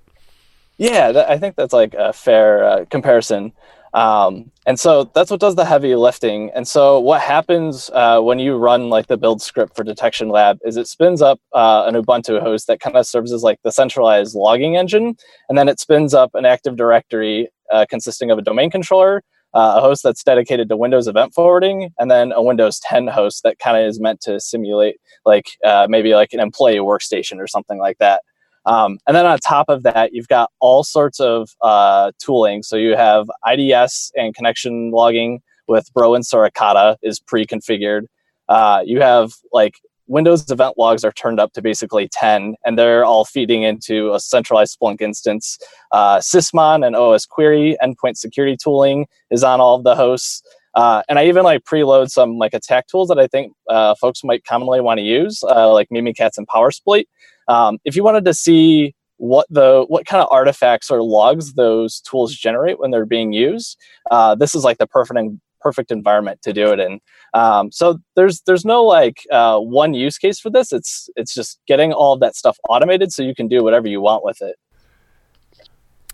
Yeah, 0.77 1.13
that, 1.13 1.29
I 1.29 1.39
think 1.39 1.57
that's 1.57 1.73
like 1.73 1.95
a 1.95 2.13
fair 2.13 2.65
uh, 2.65 2.85
comparison. 2.91 3.53
Um, 3.93 4.51
and 4.67 4.79
so 4.79 5.11
that's 5.15 5.31
what 5.31 5.41
does 5.41 5.57
the 5.57 5.65
heavy 5.65 5.95
lifting. 5.97 6.51
And 6.55 6.67
so 6.67 7.01
what 7.01 7.21
happens 7.21 7.91
uh, 7.93 8.21
when 8.21 8.39
you 8.39 8.57
run 8.57 8.89
like 8.89 9.09
the 9.09 9.17
build 9.17 9.43
script 9.43 9.75
for 9.75 9.83
Detection 9.83 10.29
Lab 10.29 10.59
is 10.65 10.77
it 10.77 10.87
spins 10.87 11.23
up 11.23 11.41
uh, 11.53 11.85
an 11.87 11.95
Ubuntu 11.95 12.41
host 12.41 12.67
that 12.69 12.81
kind 12.81 12.97
of 12.97 13.07
serves 13.07 13.33
as 13.33 13.43
like 13.43 13.59
the 13.65 13.73
centralized 13.73 14.35
logging 14.35 14.77
engine, 14.77 15.17
and 15.49 15.59
then 15.59 15.69
it 15.69 15.81
spins 15.81 16.15
up 16.15 16.35
an 16.35 16.45
Active 16.45 16.77
Directory 16.77 17.49
uh, 17.73 17.87
consisting 17.89 18.31
of 18.31 18.39
a 18.39 18.43
domain 18.43 18.71
controller, 18.71 19.23
uh, 19.55 19.75
a 19.77 19.81
host 19.81 20.03
that's 20.03 20.23
dedicated 20.23 20.69
to 20.69 20.77
Windows 20.77 21.09
event 21.09 21.35
forwarding, 21.35 21.91
and 21.99 22.11
then 22.11 22.33
a 22.33 22.43
Windows 22.43 22.79
10 22.81 23.09
host 23.09 23.43
that 23.43 23.59
kind 23.59 23.77
of 23.77 23.89
is 23.89 24.01
meant 24.01 24.21
to 24.21 24.39
simulate 24.39 24.97
like 25.25 25.47
uh, 25.65 25.87
maybe 25.89 26.15
like 26.15 26.33
an 26.33 26.41
employee 26.41 26.77
workstation 26.77 27.39
or 27.39 27.49
something 27.49 27.79
like 27.79 27.99
that. 27.99 28.23
Um, 28.67 28.99
and 29.07 29.17
then 29.17 29.27
on 29.27 29.39
top 29.39 29.69
of 29.69 29.83
that, 29.85 30.13
you've 30.13 30.29
got 30.29 30.51
all 30.61 30.85
sorts 30.85 31.21
of 31.21 31.51
uh, 31.63 32.13
tooling. 32.19 32.63
So 32.63 32.77
you 32.77 32.97
have 32.97 33.31
IDS 33.51 34.13
and 34.17 34.35
connection 34.35 34.91
logging 34.91 35.41
with 35.67 35.93
Bro 35.95 36.17
and 36.17 36.25
Suricata 36.25 36.97
is 37.03 37.21
pre-configured. 37.21 38.07
Uh, 38.49 38.83
you 38.85 39.01
have 39.01 39.33
like 39.53 39.77
Windows 40.11 40.51
event 40.51 40.77
logs 40.77 41.05
are 41.05 41.13
turned 41.13 41.39
up 41.39 41.53
to 41.53 41.63
basically 41.63 42.09
10, 42.09 42.57
and 42.65 42.77
they're 42.77 43.05
all 43.05 43.25
feeding 43.25 43.63
into 43.63 44.13
a 44.13 44.19
centralized 44.19 44.77
Splunk 44.77 45.01
instance. 45.01 45.57
Uh, 45.93 46.19
Sysmon 46.19 46.85
and 46.85 46.97
OS 46.97 47.25
Query 47.25 47.77
endpoint 47.81 48.17
security 48.17 48.57
tooling 48.57 49.07
is 49.31 49.45
on 49.45 49.61
all 49.61 49.77
of 49.77 49.85
the 49.85 49.95
hosts. 49.95 50.43
Uh, 50.75 51.03
and 51.09 51.19
I 51.19 51.27
even 51.27 51.45
like 51.45 51.63
preload 51.63 52.11
some 52.11 52.39
like 52.39 52.55
attack 52.55 52.89
tools 52.89 53.09
that 53.09 53.21
I 53.21 53.29
think 53.29 53.53
uh, 53.69 53.95
folks 53.95 54.25
might 54.25 54.45
commonly 54.45 54.81
want 54.81 54.99
to 54.99 55.05
use, 55.05 55.45
uh, 55.45 55.73
like 55.73 55.89
Mimikatz 55.91 56.37
and 56.37 56.47
PowerSploit. 56.49 57.05
Um, 57.51 57.79
if 57.85 57.97
you 57.97 58.05
wanted 58.05 58.25
to 58.27 58.35
see 58.35 58.95
what 59.17 59.47
the 59.51 59.85
what 59.89 60.07
kind 60.07 60.23
of 60.23 60.29
artifacts 60.31 60.91
or 60.91 61.03
logs 61.03 61.55
those 61.55 62.01
tools 62.01 62.35
generate 62.35 62.79
when 62.79 62.91
they're 62.91 63.05
being 63.05 63.33
used, 63.33 63.77
uh, 64.11 64.35
this 64.35 64.55
is 64.55 64.65
like 64.65 64.79
the 64.79 64.87
perfect 64.87 65.19
perfect 65.61 65.91
environment 65.91 66.41
to 66.43 66.53
do 66.53 66.73
it 66.73 66.81
in. 66.81 67.01
Um, 67.35 67.71
so 67.71 67.99
there's 68.17 68.41
there's 68.43 68.65
no 68.65 68.85
like 68.85 69.19
uh, 69.31 69.59
one 69.59 69.95
use 69.95 70.17
case 70.17 70.41
for 70.41 70.49
this. 70.49 70.73
It's 70.73 71.11
it's 71.17 71.35
just 71.35 71.59
getting 71.67 71.93
all 71.93 72.15
of 72.15 72.21
that 72.21 72.37
stuff 72.37 72.57
automated 72.69 73.13
so 73.13 73.23
you 73.23 73.35
can 73.35 73.49
do 73.49 73.63
whatever 73.63 73.89
you 73.89 74.01
want 74.01 74.25
with 74.25 74.41
it. 74.41 74.57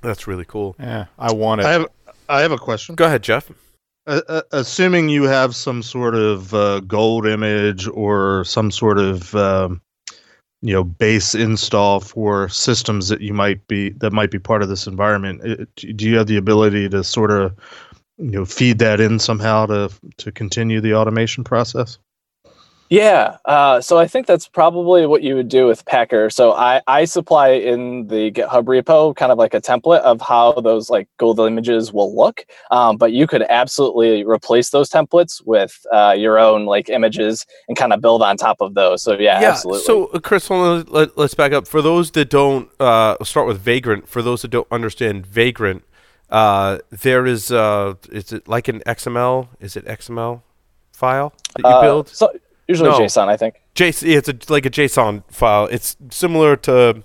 That's 0.01 0.27
really 0.27 0.45
cool. 0.45 0.75
Yeah, 0.79 1.07
I 1.19 1.33
want 1.33 1.61
it. 1.61 1.67
I 1.67 1.73
have 1.73 1.87
I 2.29 2.41
have 2.41 2.53
a 2.53 2.59
question. 2.59 2.95
Go 2.95 3.05
ahead, 3.05 3.23
Jeff. 3.23 3.51
Uh, 4.07 4.21
uh, 4.29 4.43
assuming 4.53 5.09
you 5.09 5.25
have 5.25 5.55
some 5.55 5.83
sort 5.83 6.15
of 6.15 6.55
uh, 6.55 6.81
gold 6.81 7.27
image 7.27 7.89
or 7.89 8.45
some 8.45 8.71
sort 8.71 8.99
of 8.99 9.35
um, 9.35 9.81
you 10.63 10.73
know 10.73 10.85
base 10.85 11.35
install 11.35 12.01
for 12.01 12.49
systems 12.49 13.09
that 13.09 13.21
you 13.21 13.35
might 13.35 13.67
be 13.69 13.91
that 13.91 14.13
might 14.13 14.31
be 14.31 14.39
part 14.39 14.63
of 14.63 14.69
this 14.69 14.87
environment, 14.87 15.41
it, 15.45 15.97
do 15.97 16.09
you 16.09 16.17
have 16.17 16.27
the 16.27 16.37
ability 16.37 16.89
to 16.89 17.05
sort 17.05 17.31
of 17.31 17.55
you 18.19 18.31
know 18.31 18.45
feed 18.45 18.79
that 18.79 19.01
in 19.01 19.19
somehow 19.19 19.67
to 19.67 19.91
to 20.17 20.33
continue 20.33 20.81
the 20.81 20.95
automation 20.95 21.45
process? 21.45 21.99
Yeah, 22.89 23.39
uh, 23.45 23.81
so 23.81 23.99
I 23.99 24.07
think 24.07 24.27
that's 24.27 24.47
probably 24.47 25.07
what 25.07 25.23
you 25.23 25.35
would 25.35 25.49
do 25.49 25.67
with 25.67 25.85
Packer. 25.87 26.31
So 26.31 26.53
I, 26.53 26.81
I 26.87 27.05
supply 27.05 27.49
in 27.49 28.07
the 28.07 28.31
GitHub 28.31 28.65
repo 28.65 29.15
kind 29.17 29.33
of 29.33 29.39
like 29.39 29.55
a 29.55 29.61
template 29.61 30.01
of 30.01 30.21
how 30.21 30.53
those 30.53 30.89
like 30.89 31.09
gold 31.19 31.41
images 31.41 31.93
will 31.93 32.15
look, 32.15 32.47
um, 32.71 32.97
but 32.97 33.13
you 33.13 33.27
could 33.27 33.43
absolutely 33.49 34.25
replace 34.25 34.71
those 34.71 34.89
templates 34.89 35.45
with 35.45 35.85
uh, 35.93 36.15
your 36.17 36.39
own 36.39 36.65
like 36.67 36.89
images 36.89 37.45
and 37.69 37.77
kind 37.77 37.93
of 37.93 38.01
build 38.01 38.23
on 38.23 38.37
top 38.37 38.61
of 38.61 38.75
those. 38.75 39.03
So 39.03 39.19
yeah, 39.19 39.41
yeah. 39.41 39.51
absolutely. 39.51 39.83
So 39.83 40.07
uh, 40.07 40.21
Chris, 40.21 40.49
let, 40.49 40.89
let, 40.91 41.19
let's 41.19 41.35
back 41.35 41.53
up. 41.53 41.67
For 41.67 41.83
those 41.83 42.13
that 42.13 42.31
don't 42.31 42.71
uh, 42.81 43.23
start 43.25 43.49
with 43.49 43.61
Vagrant, 43.61 44.09
for 44.09 44.23
those 44.23 44.43
that 44.43 44.49
don't 44.49 44.69
understand 44.71 45.27
Vagrant, 45.27 45.83
uh, 46.31 46.79
there 46.91 47.27
is 47.27 47.51
uh, 47.51 47.95
is 48.11 48.33
it 48.33 48.47
like 48.47 48.69
an 48.69 48.81
XML? 48.81 49.49
Is 49.61 49.77
it 49.77 49.85
XML 49.87 50.43
file 50.93 51.33
that 51.57 51.75
you 51.75 51.81
build? 51.81 52.09
So 52.09 52.33
usually 52.69 52.91
No. 52.91 52.99
JSON, 53.01 53.29
I 53.29 53.37
think. 53.37 53.63
JSON. 53.75 54.09
It's 54.09 54.29
a, 54.29 54.53
like 54.53 54.67
a 54.67 54.71
JSON 54.71 55.23
file. 55.31 55.67
It's 55.67 55.97
similar 56.11 56.57
to 56.57 57.03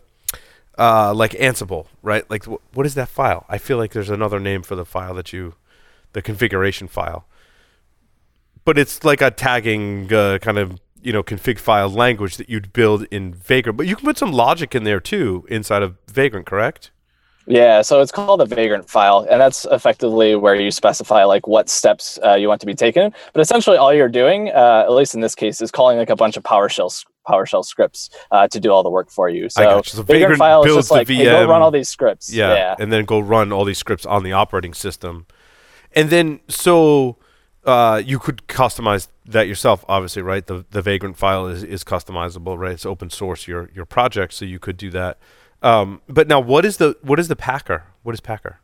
uh, 0.77 1.13
like 1.13 1.31
Ansible, 1.33 1.87
right? 2.01 2.29
Like 2.29 2.45
wh- 2.45 2.75
what 2.75 2.85
is 2.85 2.95
that 2.95 3.09
file? 3.09 3.45
I 3.49 3.57
feel 3.57 3.77
like 3.77 3.91
there's 3.91 4.09
another 4.09 4.39
name 4.39 4.63
for 4.63 4.75
the 4.75 4.85
file 4.85 5.13
that 5.15 5.31
you, 5.33 5.55
the 6.13 6.21
configuration 6.21 6.87
file. 6.87 7.25
But 8.63 8.77
it's 8.77 9.03
like 9.03 9.21
a 9.21 9.31
tagging 9.31 10.11
uh, 10.13 10.37
kind 10.39 10.57
of 10.57 10.79
you 11.01 11.11
know 11.11 11.23
config 11.23 11.57
file 11.57 11.89
language 11.89 12.37
that 12.37 12.49
you'd 12.49 12.73
build 12.73 13.05
in 13.11 13.33
Vagrant. 13.33 13.77
But 13.77 13.87
you 13.87 13.95
can 13.95 14.05
put 14.05 14.17
some 14.17 14.31
logic 14.31 14.75
in 14.75 14.83
there 14.83 14.99
too 14.99 15.45
inside 15.49 15.81
of 15.83 15.95
Vagrant, 16.11 16.45
correct? 16.45 16.91
Yeah, 17.51 17.81
so 17.81 17.99
it's 17.99 18.13
called 18.13 18.39
a 18.39 18.45
vagrant 18.45 18.89
file, 18.89 19.27
and 19.29 19.41
that's 19.41 19.65
effectively 19.71 20.35
where 20.35 20.55
you 20.55 20.71
specify 20.71 21.25
like 21.25 21.47
what 21.47 21.67
steps 21.67 22.17
uh, 22.23 22.35
you 22.35 22.47
want 22.47 22.61
to 22.61 22.65
be 22.65 22.73
taken. 22.73 23.13
But 23.33 23.41
essentially, 23.41 23.75
all 23.75 23.93
you're 23.93 24.07
doing, 24.07 24.49
uh, 24.49 24.85
at 24.85 24.93
least 24.93 25.15
in 25.15 25.19
this 25.19 25.35
case, 25.35 25.61
is 25.61 25.69
calling 25.69 25.97
like 25.97 26.09
a 26.09 26.15
bunch 26.15 26.37
of 26.37 26.43
PowerShell 26.43 27.03
PowerShell 27.27 27.65
scripts 27.65 28.09
uh, 28.31 28.47
to 28.47 28.59
do 28.59 28.71
all 28.71 28.83
the 28.83 28.89
work 28.89 29.11
for 29.11 29.27
you. 29.27 29.49
So, 29.49 29.63
gotcha. 29.63 29.97
So 29.97 30.03
vagrant, 30.03 30.21
Vagrant 30.21 30.39
file 30.39 30.61
is 30.63 30.67
builds 30.67 30.77
just 30.77 30.89
the 30.89 30.93
like 30.95 31.07
hey, 31.09 31.25
go 31.25 31.45
VM. 31.45 31.49
run 31.49 31.61
all 31.61 31.71
these 31.71 31.89
scripts. 31.89 32.33
Yeah, 32.33 32.53
yeah. 32.53 32.75
and 32.79 32.91
then 32.91 33.03
go 33.03 33.19
run 33.19 33.51
all 33.51 33.65
these 33.65 33.77
scripts 33.77 34.05
on 34.05 34.23
the 34.23 34.31
operating 34.31 34.73
system, 34.73 35.25
and 35.91 36.09
then 36.09 36.39
so 36.47 37.17
uh, 37.65 38.01
you 38.03 38.17
could 38.17 38.47
customize 38.47 39.09
that 39.25 39.49
yourself. 39.49 39.83
Obviously, 39.89 40.21
right? 40.21 40.47
The 40.47 40.65
the 40.71 40.81
Vagrant 40.81 41.17
file 41.17 41.47
is, 41.47 41.63
is 41.63 41.83
customizable, 41.83 42.57
right? 42.57 42.71
It's 42.71 42.85
open 42.85 43.09
source 43.09 43.45
your 43.45 43.69
your 43.75 43.85
project, 43.85 44.33
so 44.33 44.45
you 44.45 44.57
could 44.57 44.77
do 44.77 44.89
that. 44.91 45.19
Um, 45.61 46.01
but 46.07 46.27
now, 46.27 46.39
what 46.39 46.65
is 46.65 46.77
the 46.77 46.97
what 47.01 47.19
is 47.19 47.27
the 47.27 47.35
Packer? 47.35 47.85
What 48.03 48.13
is 48.13 48.19
Packer? 48.19 48.59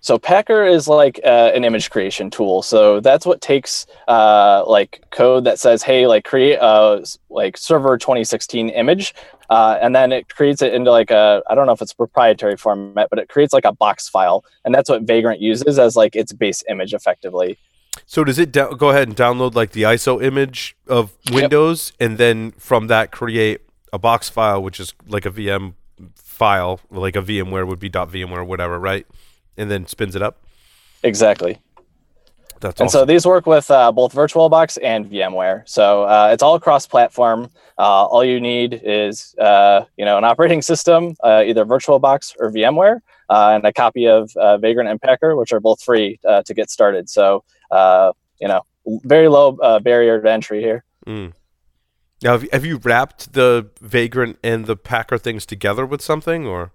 So 0.00 0.18
Packer 0.18 0.64
is 0.64 0.86
like 0.86 1.20
uh, 1.24 1.50
an 1.54 1.64
image 1.64 1.90
creation 1.90 2.30
tool. 2.30 2.62
So 2.62 3.00
that's 3.00 3.26
what 3.26 3.40
takes 3.40 3.86
uh, 4.06 4.64
like 4.66 5.04
code 5.10 5.44
that 5.44 5.58
says, 5.58 5.82
"Hey, 5.82 6.06
like 6.06 6.24
create 6.24 6.58
a 6.60 7.04
like 7.30 7.56
server 7.56 7.98
2016 7.98 8.68
image," 8.70 9.14
uh, 9.50 9.78
and 9.80 9.96
then 9.96 10.12
it 10.12 10.28
creates 10.28 10.62
it 10.62 10.72
into 10.72 10.90
like 10.90 11.10
a 11.10 11.42
I 11.48 11.54
don't 11.54 11.66
know 11.66 11.72
if 11.72 11.82
it's 11.82 11.92
proprietary 11.92 12.56
format, 12.56 13.08
but 13.10 13.18
it 13.18 13.28
creates 13.28 13.52
like 13.52 13.64
a 13.64 13.72
box 13.72 14.08
file, 14.08 14.44
and 14.64 14.74
that's 14.74 14.88
what 14.88 15.02
Vagrant 15.02 15.40
uses 15.40 15.78
as 15.78 15.96
like 15.96 16.14
its 16.14 16.32
base 16.32 16.62
image 16.68 16.94
effectively. 16.94 17.58
So 18.06 18.22
does 18.22 18.38
it 18.38 18.52
dou- 18.52 18.76
go 18.76 18.90
ahead 18.90 19.08
and 19.08 19.16
download 19.16 19.54
like 19.54 19.72
the 19.72 19.82
ISO 19.82 20.22
image 20.22 20.76
of 20.86 21.16
Windows, 21.32 21.92
and 21.98 22.18
then 22.18 22.52
from 22.52 22.86
that 22.86 23.10
create 23.10 23.62
a 23.92 23.98
box 23.98 24.28
file, 24.28 24.62
which 24.62 24.78
is 24.78 24.94
like 25.08 25.26
a 25.26 25.30
VM 25.30 25.74
file, 26.38 26.80
like 26.90 27.16
a 27.16 27.22
VMware 27.22 27.66
would 27.66 27.80
be 27.80 27.90
.vmware 27.90 28.38
or 28.38 28.44
whatever, 28.44 28.78
right? 28.78 29.06
And 29.56 29.70
then 29.70 29.86
spins 29.86 30.14
it 30.14 30.22
up. 30.22 30.40
Exactly. 31.02 31.58
That's 32.60 32.80
And 32.80 32.86
awesome. 32.86 33.00
so 33.00 33.04
these 33.04 33.24
work 33.26 33.46
with 33.46 33.70
uh, 33.70 33.92
both 33.92 34.12
VirtualBox 34.14 34.78
and 34.82 35.06
VMware. 35.06 35.68
So 35.68 36.04
uh, 36.04 36.30
it's 36.32 36.42
all 36.42 36.58
cross-platform. 36.58 37.50
Uh, 37.78 37.82
all 37.82 38.24
you 38.24 38.40
need 38.40 38.80
is 38.84 39.34
uh, 39.38 39.84
you 39.96 40.04
know 40.04 40.18
an 40.18 40.24
operating 40.24 40.62
system, 40.62 41.14
uh, 41.22 41.42
either 41.46 41.64
VirtualBox 41.64 42.34
or 42.40 42.50
VMware, 42.50 43.00
uh, 43.30 43.50
and 43.54 43.64
a 43.64 43.72
copy 43.72 44.06
of 44.06 44.34
uh, 44.36 44.58
Vagrant 44.58 44.88
and 44.88 45.00
Packer, 45.00 45.36
which 45.36 45.52
are 45.52 45.60
both 45.60 45.80
free 45.82 46.18
uh, 46.28 46.42
to 46.42 46.54
get 46.54 46.70
started. 46.70 47.08
So 47.08 47.44
uh, 47.70 48.12
you 48.40 48.48
know 48.48 48.62
very 49.04 49.28
low 49.28 49.56
uh, 49.62 49.78
barrier 49.78 50.20
to 50.20 50.30
entry 50.30 50.60
here. 50.60 50.84
Mm. 51.06 51.32
Now, 52.22 52.32
have, 52.32 52.50
have 52.50 52.64
you 52.64 52.78
wrapped 52.78 53.32
the 53.32 53.70
Vagrant 53.80 54.38
and 54.42 54.66
the 54.66 54.76
Packer 54.76 55.18
things 55.18 55.46
together 55.46 55.86
with 55.86 56.02
something, 56.02 56.46
or 56.46 56.72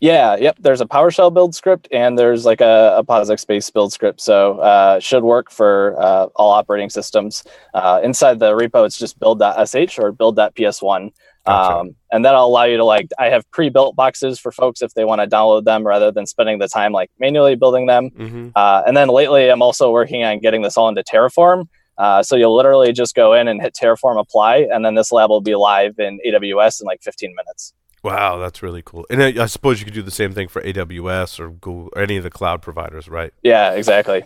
Yeah, 0.00 0.36
yep. 0.36 0.56
There's 0.58 0.80
a 0.80 0.86
PowerShell 0.86 1.32
build 1.32 1.54
script 1.54 1.86
and 1.92 2.18
there's 2.18 2.44
like 2.44 2.60
a, 2.60 2.96
a 2.98 3.04
POSIX 3.04 3.46
based 3.46 3.72
build 3.72 3.92
script. 3.92 4.20
So 4.20 4.58
uh, 4.58 4.98
should 4.98 5.22
work 5.22 5.50
for 5.50 5.94
uh, 6.00 6.26
all 6.36 6.50
operating 6.50 6.90
systems. 6.90 7.44
Uh, 7.74 8.00
inside 8.02 8.40
the 8.40 8.52
repo, 8.52 8.84
it's 8.84 8.98
just 8.98 9.18
build.sh 9.20 9.98
or 9.98 10.10
build.ps1. 10.10 11.12
Gotcha. 11.46 11.76
Um, 11.76 11.96
and 12.12 12.24
that'll 12.24 12.46
allow 12.46 12.64
you 12.64 12.76
to 12.76 12.84
like, 12.84 13.10
I 13.18 13.26
have 13.26 13.50
pre-built 13.50 13.94
boxes 13.94 14.38
for 14.38 14.52
folks 14.52 14.82
if 14.82 14.94
they 14.94 15.04
want 15.04 15.20
to 15.20 15.26
download 15.26 15.64
them 15.64 15.86
rather 15.86 16.10
than 16.10 16.26
spending 16.26 16.58
the 16.58 16.68
time 16.68 16.92
like 16.92 17.10
manually 17.18 17.54
building 17.54 17.86
them. 17.86 18.10
mm-hmm. 18.10 18.48
Uh, 18.56 18.82
and 18.86 18.96
then 18.96 19.08
lately, 19.08 19.48
I'm 19.50 19.62
also 19.62 19.90
working 19.90 20.24
on 20.24 20.40
getting 20.40 20.62
this 20.62 20.76
all 20.76 20.88
into 20.88 21.02
Terraform. 21.02 21.68
Uh, 22.00 22.22
so 22.22 22.34
you'll 22.34 22.56
literally 22.56 22.92
just 22.94 23.14
go 23.14 23.34
in 23.34 23.46
and 23.46 23.60
hit 23.60 23.74
Terraform 23.74 24.18
apply, 24.18 24.66
and 24.72 24.82
then 24.82 24.94
this 24.94 25.12
lab 25.12 25.28
will 25.28 25.42
be 25.42 25.54
live 25.54 25.98
in 25.98 26.18
AWS 26.26 26.80
in 26.80 26.86
like 26.86 27.02
15 27.02 27.34
minutes. 27.36 27.74
wow, 28.02 28.38
that's 28.38 28.62
really 28.62 28.80
cool. 28.82 29.04
And 29.10 29.22
I, 29.22 29.42
I 29.42 29.46
suppose 29.46 29.80
you 29.80 29.84
could 29.84 29.92
do 29.92 30.00
the 30.02 30.10
same 30.10 30.32
thing 30.32 30.48
for 30.48 30.62
AWS 30.62 31.38
or 31.38 31.50
Google 31.50 31.90
or 31.94 32.00
any 32.00 32.16
of 32.16 32.22
the 32.22 32.30
cloud 32.30 32.62
providers, 32.62 33.06
right? 33.06 33.34
Yeah, 33.42 33.72
exactly. 33.72 34.24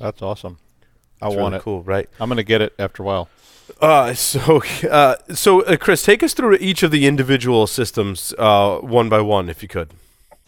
That's 0.00 0.20
awesome. 0.22 0.58
I 1.20 1.26
That's 1.26 1.36
want 1.36 1.52
really 1.52 1.60
it. 1.60 1.62
Cool, 1.62 1.82
right? 1.84 2.08
I'm 2.18 2.28
gonna 2.28 2.42
get 2.42 2.60
it 2.60 2.74
after 2.80 3.04
a 3.04 3.06
while. 3.06 3.28
Uh, 3.80 4.12
so, 4.14 4.60
uh, 4.90 5.14
so 5.32 5.62
uh, 5.62 5.76
Chris, 5.76 6.02
take 6.02 6.24
us 6.24 6.34
through 6.34 6.56
each 6.56 6.82
of 6.82 6.90
the 6.90 7.06
individual 7.06 7.68
systems 7.68 8.34
uh, 8.38 8.78
one 8.78 9.08
by 9.08 9.20
one, 9.20 9.48
if 9.48 9.62
you 9.62 9.68
could. 9.68 9.90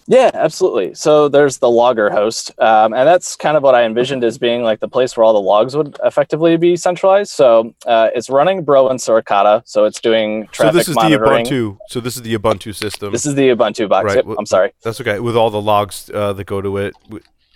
Yeah, 0.06 0.30
absolutely. 0.34 0.94
So 0.94 1.28
there's 1.28 1.58
the 1.58 1.70
logger 1.70 2.11
host, 2.11 2.50
um, 2.61 2.92
and 2.92 3.08
that's 3.08 3.37
kind 3.37 3.56
of 3.56 3.62
what 3.62 3.75
I 3.75 3.84
envisioned 3.84 4.23
as 4.23 4.37
being 4.37 4.62
like 4.62 4.80
the 4.80 4.88
place 4.88 5.16
where 5.16 5.25
all 5.25 5.32
the 5.32 5.40
logs 5.40 5.75
would 5.75 5.96
effectively 6.04 6.56
be 6.58 6.76
centralized. 6.76 7.30
So 7.30 7.75
uh, 7.87 8.11
it's 8.14 8.28
running 8.28 8.64
Bro 8.64 8.88
and 8.90 8.99
Suricata, 9.00 9.62
so 9.64 9.84
it's 9.87 10.00
doing 10.02 10.46
traffic 10.49 10.73
So 10.73 10.78
this 10.78 10.88
is 10.88 10.94
monitoring. 10.96 11.44
the 11.44 11.50
Ubuntu. 11.50 11.78
So 11.88 12.00
this 12.00 12.16
is 12.16 12.23
the 12.23 12.37
Ubuntu 12.37 12.75
system. 12.75 13.12
This 13.12 13.25
is 13.25 13.34
the 13.34 13.49
Ubuntu 13.49 13.88
box. 13.88 14.04
Right, 14.04 14.16
Yep, 14.16 14.25
w- 14.25 14.37
I'm 14.38 14.46
sorry. 14.46 14.73
That's 14.82 15.00
okay. 15.00 15.20
With 15.20 15.37
all 15.37 15.49
the 15.50 15.62
logs 15.62 16.11
uh, 16.12 16.34
that 16.34 16.44
go 16.44 16.61
to 16.61 16.76
it, 16.76 16.94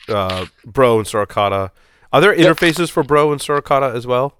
uh, 0.09 0.47
Bro 0.65 0.99
and 1.01 1.07
Suricata. 1.07 1.71
Are 2.15 2.21
there 2.23 2.35
Yep. 2.35 2.57
interfaces 2.57 2.91
for 2.91 3.03
Bro 3.03 3.33
and 3.33 3.41
Suricata 3.43 3.95
as 3.95 4.07
well? 4.07 4.33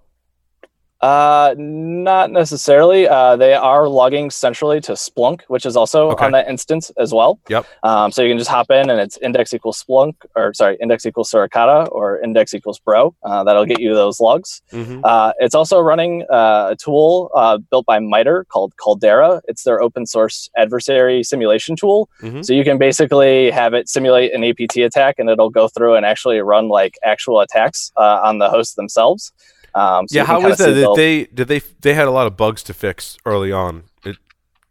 Uh, 1.01 1.55
not 1.57 2.33
necessarily. 2.33 3.07
Uh, 3.07 3.37
they 3.37 3.55
are 3.55 3.87
logging 3.89 4.31
centrally 4.31 4.81
to 4.81 4.93
Splunk, 4.93 5.43
which 5.47 5.65
is 5.65 5.77
also 5.77 6.11
Okay. 6.11 6.25
on 6.27 6.33
that 6.33 6.49
instance 6.49 6.91
as 6.99 7.15
well. 7.15 7.39
Yep. 7.49 7.67
Um, 7.85 8.11
so 8.11 8.23
you 8.23 8.31
can 8.31 8.39
just 8.39 8.51
hop 8.51 8.69
in 8.73 8.91
and 8.91 8.99
it's 9.01 9.17
index 9.19 9.55
equals 9.55 9.83
Splunk, 9.83 10.15
or 10.35 10.53
sorry, 10.55 10.77
index 10.83 11.07
equals 11.07 11.31
Suricata, 11.31 11.87
or 11.93 12.19
index 12.21 12.53
equals 12.53 12.81
Bro. 12.81 13.15
Uh, 13.23 13.45
that'll 13.45 13.65
get 13.65 13.79
you 13.81 13.95
those 13.95 14.19
logs. 14.21 14.61
Mhm. 14.73 15.01
Uh, 15.05 15.33
it's 15.39 15.55
also 15.55 15.79
running 15.81 16.25
uh, 16.31 16.71
a 16.73 16.77
tool 16.77 17.31
uh, 17.37 17.59
built 17.59 17.87
by 17.87 18.01
MITRE 18.01 18.45
called 18.49 18.73
Caldera. 18.77 19.41
It's 19.47 19.63
their 19.63 19.81
open 19.81 20.05
source 20.05 20.51
adversary 20.57 21.23
simulation 21.23 21.77
tool. 21.77 22.09
Mhm. 22.23 22.45
So 22.45 22.53
you 22.53 22.65
can 22.65 22.77
basically 22.77 23.53
have 23.53 23.73
it 23.73 23.89
simulate 23.89 24.35
an 24.35 24.43
APT 24.43 24.79
attack, 24.79 25.17
and 25.21 25.31
it'll 25.31 25.51
go 25.51 25.69
through 25.69 25.95
and 25.95 26.05
actually 26.05 26.41
run 26.41 26.69
like 26.69 26.99
actual 27.05 27.39
attacks 27.41 27.93
uh, 27.97 28.21
on 28.25 28.39
the 28.39 28.49
hosts 28.51 28.75
themselves. 28.75 29.33
Um, 29.79 30.09
so 30.09 30.17
yeah, 30.17 30.23
you 30.23 30.27
how 30.27 30.41
kinda 30.41 30.57
that? 30.57 30.75
Did 30.75 30.97
they 30.97 31.25
did 31.33 31.49
they 31.49 31.61
they 31.81 31.95
had 31.95 32.09
a 32.09 32.11
lot 32.11 32.27
of 32.27 32.37
bugs 32.37 32.63
to 32.65 32.75
fix 32.75 33.17
early 33.25 33.53
on? 33.53 33.85
It, 34.05 34.17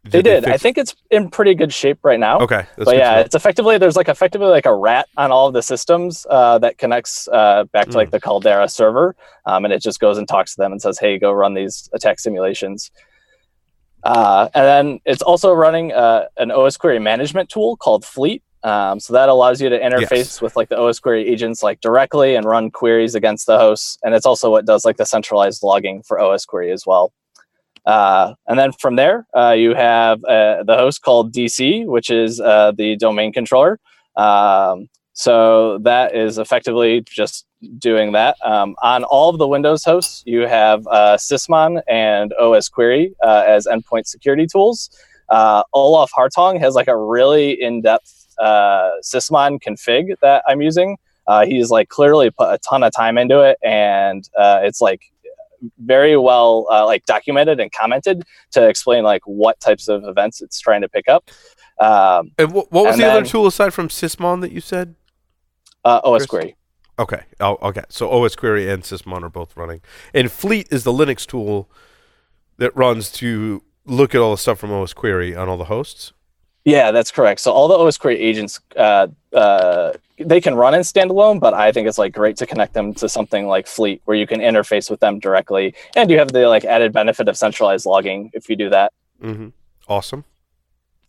They 0.04 0.22
did. 0.22 0.44
I 0.44 0.52
fix- 0.52 0.62
think 0.62 0.78
it's 0.78 0.94
in 1.10 1.28
pretty 1.30 1.54
good 1.54 1.72
shape 1.72 1.98
right 2.02 2.18
now. 2.20 2.38
Okay, 2.40 2.64
but 2.76 2.96
yeah, 2.96 3.20
it's 3.20 3.34
effectively 3.34 3.78
there's 3.78 3.96
like 3.96 4.08
effectively 4.08 4.48
like 4.48 4.66
a 4.66 4.74
rat 4.74 5.06
on 5.16 5.30
all 5.32 5.46
of 5.48 5.54
the 5.54 5.62
systems 5.62 6.26
uh, 6.30 6.58
that 6.58 6.78
connects 6.78 7.28
uh, 7.28 7.64
back 7.72 7.86
to 7.86 7.92
Mm. 7.92 7.96
like 7.96 8.10
the 8.10 8.20
Caldera 8.20 8.68
server, 8.68 9.14
um, 9.46 9.64
and 9.64 9.72
it 9.74 9.82
just 9.82 10.00
goes 10.00 10.16
and 10.18 10.26
talks 10.28 10.54
to 10.54 10.60
them 10.62 10.72
and 10.72 10.80
says, 10.82 10.98
"Hey, 10.98 11.18
go 11.18 11.30
run 11.32 11.54
these 11.54 11.88
attack 11.92 12.18
simulations." 12.20 12.90
Uh, 14.04 14.48
and 14.54 14.64
then 14.64 15.00
it's 15.04 15.22
also 15.22 15.52
running 15.52 15.92
uh, 15.92 16.26
an 16.36 16.50
OS 16.50 16.76
query 16.76 16.98
management 17.00 17.48
tool 17.48 17.76
called 17.76 18.04
Fleet. 18.04 18.42
Um, 18.64 18.98
so 19.00 19.12
that 19.12 19.28
allows 19.28 19.60
you 19.60 19.68
to 19.68 19.78
interface 19.78 20.10
Yes. 20.10 20.40
with 20.42 20.56
like 20.56 20.68
the 20.68 20.78
OS 20.78 20.98
query 20.98 21.26
agents 21.28 21.62
like 21.62 21.80
directly 21.80 22.34
and 22.34 22.44
run 22.44 22.70
queries 22.70 23.14
against 23.14 23.46
the 23.46 23.58
hosts. 23.58 23.98
And 24.02 24.14
it's 24.14 24.26
also 24.26 24.50
what 24.50 24.66
does 24.66 24.84
like 24.84 24.96
the 24.96 25.06
centralized 25.06 25.62
logging 25.62 26.02
for 26.02 26.18
OS 26.18 26.44
query 26.44 26.72
as 26.72 26.84
well. 26.86 27.12
Uh, 27.86 28.34
and 28.46 28.58
then 28.58 28.72
from 28.72 28.96
there, 28.96 29.26
uh, 29.34 29.52
you 29.52 29.74
have 29.74 30.22
uh, 30.24 30.62
the 30.64 30.76
host 30.76 31.02
called 31.02 31.32
DC, 31.32 31.86
which 31.86 32.10
is 32.10 32.40
uh, 32.40 32.72
the 32.76 32.96
domain 32.96 33.32
controller. 33.32 33.78
Um, 34.16 34.88
so 35.12 35.78
that 35.78 36.14
is 36.14 36.38
effectively 36.38 37.02
just 37.08 37.46
doing 37.78 38.12
that. 38.12 38.36
Um, 38.44 38.76
on 38.82 39.04
all 39.04 39.30
of 39.30 39.38
the 39.38 39.48
Windows 39.48 39.84
hosts, 39.84 40.22
you 40.26 40.40
have 40.46 40.86
uh, 40.88 41.16
Sysmon 41.16 41.80
and 41.88 42.32
OS 42.34 42.68
Query 42.68 43.14
uh, 43.22 43.44
as 43.46 43.66
endpoint 43.66 44.06
security 44.06 44.46
tools. 44.46 44.90
Uh, 45.28 45.62
Olaf 45.72 46.10
Hartong 46.16 46.60
has 46.60 46.74
like 46.74 46.88
a 46.88 46.96
really 46.96 47.60
in-depth 47.60 48.26
uh, 48.38 48.90
Sysmon 49.02 49.58
config 49.62 50.14
that 50.22 50.42
I'm 50.46 50.60
using. 50.62 50.96
Uh, 51.26 51.44
he's 51.44 51.70
like 51.70 51.88
clearly 51.88 52.30
put 52.30 52.52
a 52.52 52.58
ton 52.58 52.82
of 52.82 52.92
time 52.94 53.18
into 53.18 53.40
it, 53.40 53.58
and 53.62 54.28
uh, 54.38 54.60
it's 54.62 54.80
like 54.80 55.02
very 55.84 56.16
well 56.16 56.66
uh, 56.70 56.86
like 56.86 57.04
documented 57.06 57.58
and 57.60 57.70
commented 57.72 58.22
to 58.52 58.66
explain 58.68 59.02
like 59.04 59.22
what 59.24 59.58
types 59.60 59.88
of 59.88 60.04
events 60.04 60.40
it's 60.40 60.60
trying 60.60 60.80
to 60.82 60.88
pick 60.88 61.08
up. 61.08 61.30
Um, 61.80 62.30
And 62.38 62.50
wh- 62.50 62.72
what 62.72 62.84
was 62.86 62.94
and 62.94 63.02
the 63.02 63.06
other 63.10 63.24
tool 63.24 63.46
aside 63.46 63.74
from 63.74 63.88
Sysmon 63.88 64.40
that 64.40 64.52
you 64.52 64.60
said? 64.60 64.94
uh, 65.84 66.00
OS 66.04 66.20
Chris? 66.20 66.26
Query. 66.26 66.56
Okay. 66.98 67.22
Oh, 67.40 67.56
okay. 67.62 67.84
So 67.88 68.10
OS 68.10 68.34
Query 68.34 68.68
and 68.70 68.82
Sysmon 68.82 69.22
are 69.22 69.28
both 69.28 69.56
running. 69.56 69.80
And 70.12 70.30
Fleet 70.32 70.66
is 70.70 70.82
the 70.84 70.92
Linux 70.92 71.24
tool 71.26 71.70
that 72.56 72.74
runs 72.76 73.10
to 73.12 73.62
look 73.84 74.14
at 74.14 74.20
all 74.20 74.32
the 74.32 74.38
stuff 74.38 74.58
from 74.58 74.72
OS 74.72 74.92
Query 74.92 75.34
on 75.36 75.48
all 75.48 75.56
the 75.56 75.64
hosts. 75.66 76.12
Yeah, 76.64 76.90
that's 76.90 77.10
correct. 77.10 77.40
So 77.40 77.52
all 77.52 77.68
the 77.68 77.74
OS 77.74 77.96
Query 77.96 78.18
agents, 78.18 78.60
uh, 78.76 79.08
uh, 79.32 79.92
they 80.18 80.40
can 80.40 80.54
run 80.54 80.74
in 80.74 80.80
standalone, 80.80 81.40
but 81.40 81.54
I 81.54 81.72
think 81.72 81.88
it's 81.88 81.98
like 81.98 82.12
great 82.12 82.36
to 82.38 82.46
connect 82.46 82.74
them 82.74 82.92
to 82.94 83.08
something 83.08 83.46
like 83.46 83.66
Fleet, 83.66 84.02
where 84.04 84.16
you 84.16 84.26
can 84.26 84.40
interface 84.40 84.90
with 84.90 85.00
them 85.00 85.18
directly, 85.18 85.74
and 85.96 86.10
you 86.10 86.18
have 86.18 86.32
the 86.32 86.46
like 86.48 86.64
added 86.64 86.92
benefit 86.92 87.28
of 87.28 87.36
centralized 87.36 87.86
logging 87.86 88.30
if 88.34 88.48
you 88.48 88.56
do 88.56 88.68
that. 88.70 88.92
Mm-hmm. 89.22 89.48
Awesome. 89.88 90.24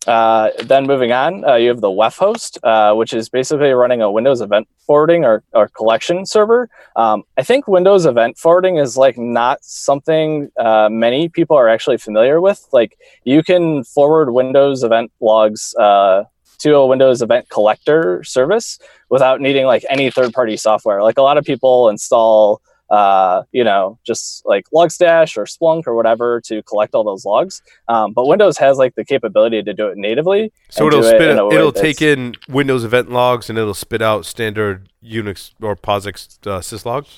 Uh, 0.06 0.48
then 0.64 0.86
moving 0.86 1.12
on, 1.12 1.44
uh, 1.44 1.56
you 1.56 1.68
have 1.68 1.82
the 1.82 1.90
WEF 1.90 2.16
host, 2.16 2.58
uh, 2.62 2.94
which 2.94 3.12
is 3.12 3.28
basically 3.28 3.70
running 3.70 4.00
a 4.00 4.10
Windows 4.10 4.40
event 4.40 4.66
forwarding 4.86 5.24
or, 5.24 5.42
or 5.52 5.68
collection 5.68 6.24
server. 6.24 6.70
Um, 6.96 7.22
I 7.36 7.42
think 7.42 7.68
Windows 7.68 8.06
event 8.06 8.38
forwarding 8.38 8.78
is 8.78 8.96
like 8.96 9.18
not 9.18 9.62
something 9.62 10.50
uh, 10.58 10.88
many 10.90 11.28
people 11.28 11.56
are 11.56 11.68
actually 11.68 11.98
familiar 11.98 12.40
with. 12.40 12.66
Like 12.72 12.98
you 13.24 13.42
can 13.42 13.84
forward 13.84 14.32
Windows 14.32 14.82
event 14.82 15.12
logs 15.20 15.74
uh, 15.74 16.24
to 16.60 16.76
a 16.76 16.86
Windows 16.86 17.20
event 17.20 17.50
collector 17.50 18.24
service 18.24 18.78
without 19.10 19.40
needing 19.40 19.66
like 19.66 19.84
any 19.90 20.10
third 20.10 20.32
party 20.32 20.56
software. 20.56 21.02
Like 21.02 21.18
a 21.18 21.22
lot 21.22 21.36
of 21.36 21.44
people 21.44 21.90
install 21.90 22.62
uh, 22.90 23.42
you 23.52 23.62
know, 23.62 23.98
just 24.04 24.44
like 24.44 24.66
Logstash 24.74 25.36
or 25.36 25.44
Splunk 25.44 25.86
or 25.86 25.94
whatever 25.94 26.40
to 26.42 26.62
collect 26.64 26.94
all 26.94 27.04
those 27.04 27.24
logs. 27.24 27.62
Um, 27.88 28.12
but 28.12 28.26
Windows 28.26 28.58
has 28.58 28.78
like 28.78 28.94
the 28.96 29.04
capability 29.04 29.62
to 29.62 29.72
do 29.72 29.88
it 29.88 29.96
natively. 29.96 30.52
So 30.70 30.86
it'll 30.88 31.00
it 31.00 31.04
spit. 31.04 31.20
way 31.20 31.54
it'll 31.54 31.72
that's- 31.72 31.80
take 31.80 32.02
in 32.02 32.34
Windows 32.48 32.84
event 32.84 33.10
logs 33.10 33.48
and 33.48 33.58
it'll 33.58 33.74
spit 33.74 34.02
out 34.02 34.26
standard 34.26 34.88
Unix 35.04 35.52
or 35.62 35.76
POSIX 35.76 36.46
uh, 36.46 36.60
syslogs. 36.60 37.08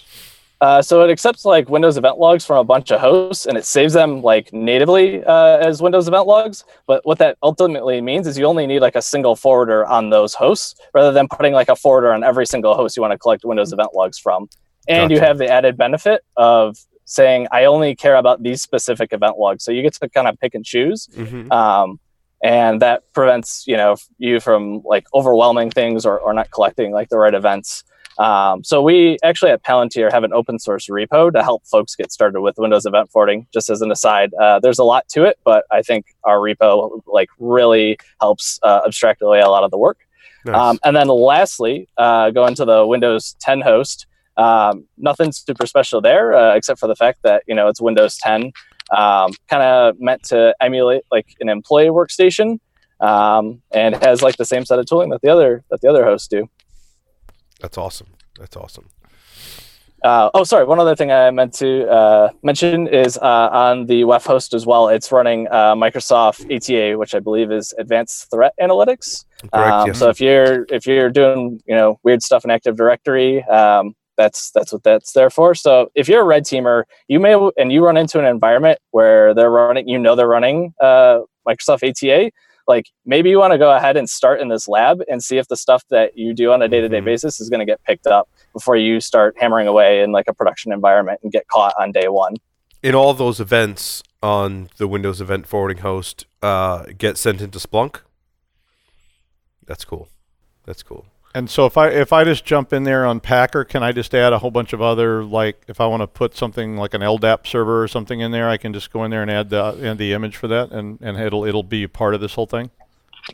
Uh, 0.61 0.81
so 0.81 1.03
it 1.03 1.11
accepts 1.11 1.45
like 1.45 1.69
Windows 1.69 1.97
event 1.97 2.19
logs 2.19 2.47
from 2.47 2.59
a 2.59 2.63
bunch 2.63 2.93
of 2.93 3.01
hosts 3.01 3.47
and 3.47 3.59
it 3.59 3.65
saves 3.65 3.95
them 3.95 4.23
like 4.23 4.53
natively 4.53 5.25
uh, 5.25 5.57
as 5.57 5.83
Windows 5.83 6.07
event 6.07 6.25
logs. 6.29 6.63
But 6.87 7.05
what 7.05 7.19
that 7.19 7.37
ultimately 7.43 8.01
means 8.01 8.29
is 8.29 8.39
you 8.39 8.45
only 8.45 8.69
need 8.69 8.79
like 8.79 8.95
a 8.95 9.03
single 9.03 9.35
forwarder 9.35 9.85
on 9.87 10.11
those 10.11 10.35
hosts 10.35 10.77
rather 10.95 11.11
than 11.11 11.27
putting 11.27 11.53
like 11.53 11.69
a 11.69 11.75
forwarder 11.75 12.13
on 12.13 12.23
every 12.23 12.47
single 12.47 12.77
host 12.77 12.97
you 12.97 13.01
want 13.01 13.11
to 13.11 13.19
collect 13.19 13.45
Windows 13.45 13.73
event 13.73 13.89
logs 13.93 14.21
from. 14.21 14.49
And 14.89 15.11
you 15.11 15.21
have 15.21 15.39
the 15.39 15.49
added 15.49 15.77
benefit 15.77 16.23
of 16.37 16.77
saying, 17.05 17.49
I 17.53 17.65
only 17.67 17.95
care 17.95 18.17
about 18.17 18.43
these 18.43 18.63
specific 18.63 19.13
event 19.13 19.39
logs. 19.39 19.65
So 19.65 19.71
you 19.73 19.83
get 19.83 19.95
to 19.95 20.09
kind 20.09 20.29
of 20.29 20.39
pick 20.39 20.55
and 20.55 20.65
choose. 20.65 21.09
Mm-hmm. 21.09 21.51
um, 21.53 22.01
and 22.43 22.83
that 22.83 23.05
prevents 23.13 23.65
you 23.69 23.77
know 23.77 23.95
you 24.19 24.41
from 24.41 24.83
like 24.85 25.07
overwhelming 25.15 25.71
things 25.71 26.05
or, 26.05 26.19
or 26.19 26.35
not 26.35 26.51
collecting 26.51 26.93
like 26.93 27.09
the 27.09 27.17
right 27.17 27.35
events 27.35 27.85
um, 28.19 28.63
so 28.65 28.83
we 28.83 29.17
actually 29.23 29.51
at 29.53 29.63
palantir 29.63 30.11
have 30.11 30.25
an 30.25 30.33
open 30.33 30.59
source 30.59 30.89
repo 30.89 31.33
to 31.33 31.43
help 31.43 31.65
folks 31.67 31.95
get 31.95 32.11
started 32.11 32.41
with 32.41 32.59
windows 32.59 32.85
event 32.85 33.09
forwarding 33.13 33.47
just 33.55 33.71
as 33.71 33.81
an 33.81 33.93
aside 33.93 34.35
uh, 34.35 34.59
there's 34.59 34.81
a 34.81 34.85
lot 34.85 35.09
to 35.09 35.23
it 35.23 35.39
but 35.45 35.65
i 35.71 35.81
think 35.81 36.07
our 36.25 36.39
repo 36.39 37.01
like 37.07 37.29
really 37.39 37.97
helps 38.21 38.59
uh, 38.65 38.81
abstract 38.85 39.23
away 39.23 39.39
a 39.41 39.49
lot 39.49 39.63
of 39.63 39.71
the 39.71 39.79
work 39.79 39.99
Nice. 40.45 40.57
um, 40.57 40.79
and 40.85 40.97
then 40.97 41.09
lastly, 41.09 41.89
uh, 41.97 42.31
going 42.31 42.55
to 42.57 42.65
the 42.65 42.85
Windows 42.85 43.37
10 43.41 43.61
host, 43.61 44.07
um, 44.37 44.87
nothing 44.97 45.33
super 45.33 45.67
special 45.67 46.01
there, 46.01 46.35
uh, 46.35 46.55
except 46.55 46.81
for 46.81 46.87
the 46.87 46.97
fact 46.97 47.21
that 47.23 47.43
you 47.47 47.55
know 47.55 47.69
it's 47.69 47.81
Windows 47.81 48.17
10, 48.19 48.53
um, 48.97 49.33
kind 49.49 49.63
of 49.63 50.01
meant 50.01 50.23
to 50.25 50.55
emulate 50.61 51.03
like 51.11 51.27
an 51.41 51.49
employee 51.49 51.89
workstation, 51.89 52.59
um, 53.01 53.63
and 53.73 53.97
has 54.03 54.23
like 54.23 54.37
the 54.37 54.45
same 54.45 54.65
set 54.65 54.79
of 54.79 54.87
tooling 54.87 55.11
that 55.11 55.21
the 55.23 55.29
other 55.29 55.65
that 55.71 55.81
the 55.81 55.89
other 55.89 56.05
hosts 56.05 56.29
do. 56.29 56.49
That's 57.61 57.79
awesome. 57.79 58.09
That's 58.39 58.57
awesome. 58.57 58.89
Uh, 60.03 60.31
oh, 60.35 60.43
sorry. 60.43 60.65
One 60.65 60.81
other 60.81 60.97
thing 60.97 61.13
I 61.13 61.31
meant 61.31 61.55
to 61.55 61.89
uh, 61.89 62.31
mention 62.43 62.89
is 62.89 63.17
uh, 63.19 63.49
on 63.53 63.87
the 63.87 64.03
WEF 64.03 64.27
host 64.27 64.53
as 64.53 64.67
well. 64.67 64.89
It's 64.89 65.13
running 65.13 65.47
uh, 65.49 65.77
Microsoft 65.77 66.45
ATA, 66.53 66.99
which 66.99 67.15
I 67.15 67.21
believe 67.21 67.53
is 67.53 67.73
Advanced 67.79 68.29
Threat 68.31 68.53
Analytics. 68.61 69.25
Correct. 69.53 69.73
Um, 69.73 69.87
yes. 69.87 69.99
So 70.01 70.09
if 70.09 70.21
you're 70.21 70.67
if 70.71 70.87
you're 70.87 71.11
doing 71.11 71.63
you 71.67 71.77
know 71.77 72.01
weird 72.03 72.23
stuff 72.23 72.45
in 72.45 72.51
Active 72.51 72.77
Directory, 72.77 73.45
um, 73.45 73.95
that's 74.17 74.51
that's 74.53 74.73
what 74.73 74.83
that's 74.83 75.13
there 75.13 75.31
for. 75.31 75.55
So 75.55 75.91
if 75.95 76.09
you're 76.09 76.23
a 76.23 76.25
red 76.25 76.45
teamer, 76.45 76.85
you 77.09 77.19
may 77.21 77.35
and 77.57 77.73
you 77.73 77.85
run 77.85 77.97
into 77.97 78.19
an 78.19 78.25
environment 78.25 78.79
where 78.91 79.35
they're 79.35 79.51
running, 79.51 79.89
you 79.89 79.99
know 79.99 80.15
they're 80.15 80.29
running 80.29 80.75
uh, 80.81 81.21
Microsoft 81.49 81.83
ATA. 81.89 82.31
Like 82.69 82.87
maybe 83.05 83.29
you 83.31 83.39
want 83.39 83.53
to 83.53 83.59
go 83.59 83.73
ahead 83.75 83.97
and 83.97 84.09
start 84.09 84.41
in 84.41 84.49
this 84.49 84.69
lab 84.69 85.01
and 85.09 85.23
see 85.23 85.37
if 85.39 85.49
the 85.49 85.57
stuff 85.57 85.83
that 85.91 86.17
you 86.17 86.33
do 86.33 86.53
on 86.53 86.63
a 86.63 86.69
day-to-day 86.69 87.01
Mhm. 87.01 87.05
basis 87.05 87.41
is 87.41 87.51
going 87.51 87.59
to 87.59 87.67
get 87.67 87.83
picked 87.83 88.07
up 88.07 88.29
before 88.53 88.77
you 88.77 89.01
start 89.01 89.35
hammering 89.37 89.67
away 89.67 90.01
in 90.03 90.13
like 90.13 90.27
a 90.29 90.33
production 90.35 90.73
environment 90.73 91.19
and 91.25 91.33
get 91.33 91.49
caught 91.49 91.75
on 91.81 91.91
day 91.91 92.07
one. 92.09 92.35
in 92.83 92.95
all 92.97 93.15
those 93.15 93.39
events 93.41 94.03
on 94.25 94.69
the 94.77 94.87
Windows 94.89 95.21
Event 95.21 95.47
Forwarding 95.47 95.79
host, 95.79 96.27
uh, 96.43 96.85
get 96.99 97.17
sent 97.17 97.41
into 97.41 97.59
Splunk. 97.61 98.01
That's 99.67 99.85
cool. 99.85 100.09
That's 100.67 100.83
cool. 100.83 101.07
And 101.35 101.49
so 101.49 101.65
if 101.65 101.79
I 101.79 101.89
if 101.89 102.13
I 102.13 102.25
just 102.25 102.45
jump 102.45 102.73
in 102.75 102.85
there 102.85 103.07
on 103.07 103.19
Packer, 103.21 103.65
can 103.65 103.83
I 103.83 103.93
just 103.93 104.15
add 104.15 104.35
a 104.35 104.39
whole 104.39 104.51
bunch 104.51 104.73
of 104.75 104.83
other 104.83 105.25
like 105.25 105.63
if 105.67 105.81
I 105.81 105.87
want 105.87 106.03
to 106.03 106.07
put 106.07 106.37
something 106.37 106.77
like 106.77 106.93
an 106.93 107.01
LDAP 107.01 107.47
server 107.47 107.83
or 107.83 107.89
something 107.89 108.21
in 108.21 108.33
there, 108.33 108.49
I 108.51 108.59
can 108.59 108.73
just 108.75 108.93
go 108.93 109.03
in 109.05 109.11
there 109.11 109.23
and 109.23 109.31
add 109.31 109.49
the 109.49 109.79
add 109.83 109.97
the 109.97 110.13
image 110.13 110.37
for 110.37 110.47
that, 110.49 110.71
and 110.73 110.99
and 111.01 111.19
it'll 111.19 111.45
it'll 111.47 111.63
be 111.63 111.87
part 111.87 112.15
of 112.15 112.21
this 112.21 112.35
whole 112.35 112.47
thing. 112.47 112.71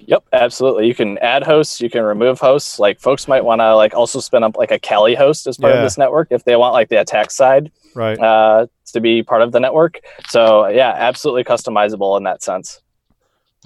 Yep, 0.01 0.23
absolutely. 0.33 0.87
You 0.87 0.95
can 0.95 1.17
add 1.19 1.43
hosts, 1.43 1.81
you 1.81 1.89
can 1.91 2.03
remove 2.03 2.39
hosts. 2.39 2.79
Like 2.79 3.01
folks 3.01 3.27
might 3.27 3.43
want 3.45 3.61
to 3.63 3.75
like 3.75 3.95
also 3.95 4.21
spin 4.21 4.45
up 4.45 4.57
like 4.57 4.71
a 4.71 4.79
Kali 4.79 5.15
host 5.15 5.47
as 5.47 5.57
part 5.57 5.73
Yeah. 5.73 5.79
of 5.79 5.83
this 5.85 5.97
network 5.99 6.29
if 6.31 6.45
they 6.45 6.57
want 6.57 6.75
like 6.75 6.91
the 6.91 7.01
attack 7.01 7.31
side 7.31 7.73
Right. 7.95 8.19
uh, 8.21 8.67
to 8.93 9.01
be 9.01 9.23
part 9.23 9.41
of 9.43 9.51
the 9.53 9.59
network. 9.61 10.01
So 10.29 10.69
yeah, 10.69 10.93
absolutely 10.95 11.43
customizable 11.43 12.17
in 12.19 12.25
that 12.25 12.43
sense. 12.43 12.83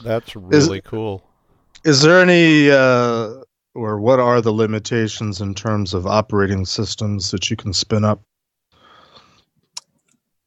That's 0.05 0.37
really 0.37 0.81
cool. 0.81 1.25
Is 1.85 2.03
there 2.03 2.21
any, 2.23 2.71
uh, 2.71 3.43
or 3.75 4.01
what 4.01 4.21
are 4.21 4.41
the 4.41 4.53
limitations 4.53 5.41
in 5.41 5.55
terms 5.55 5.95
of 5.95 6.07
operating 6.07 6.65
systems 6.65 7.31
that 7.31 7.51
you 7.51 7.57
can 7.57 7.73
spin 7.73 8.05
up? 8.05 8.23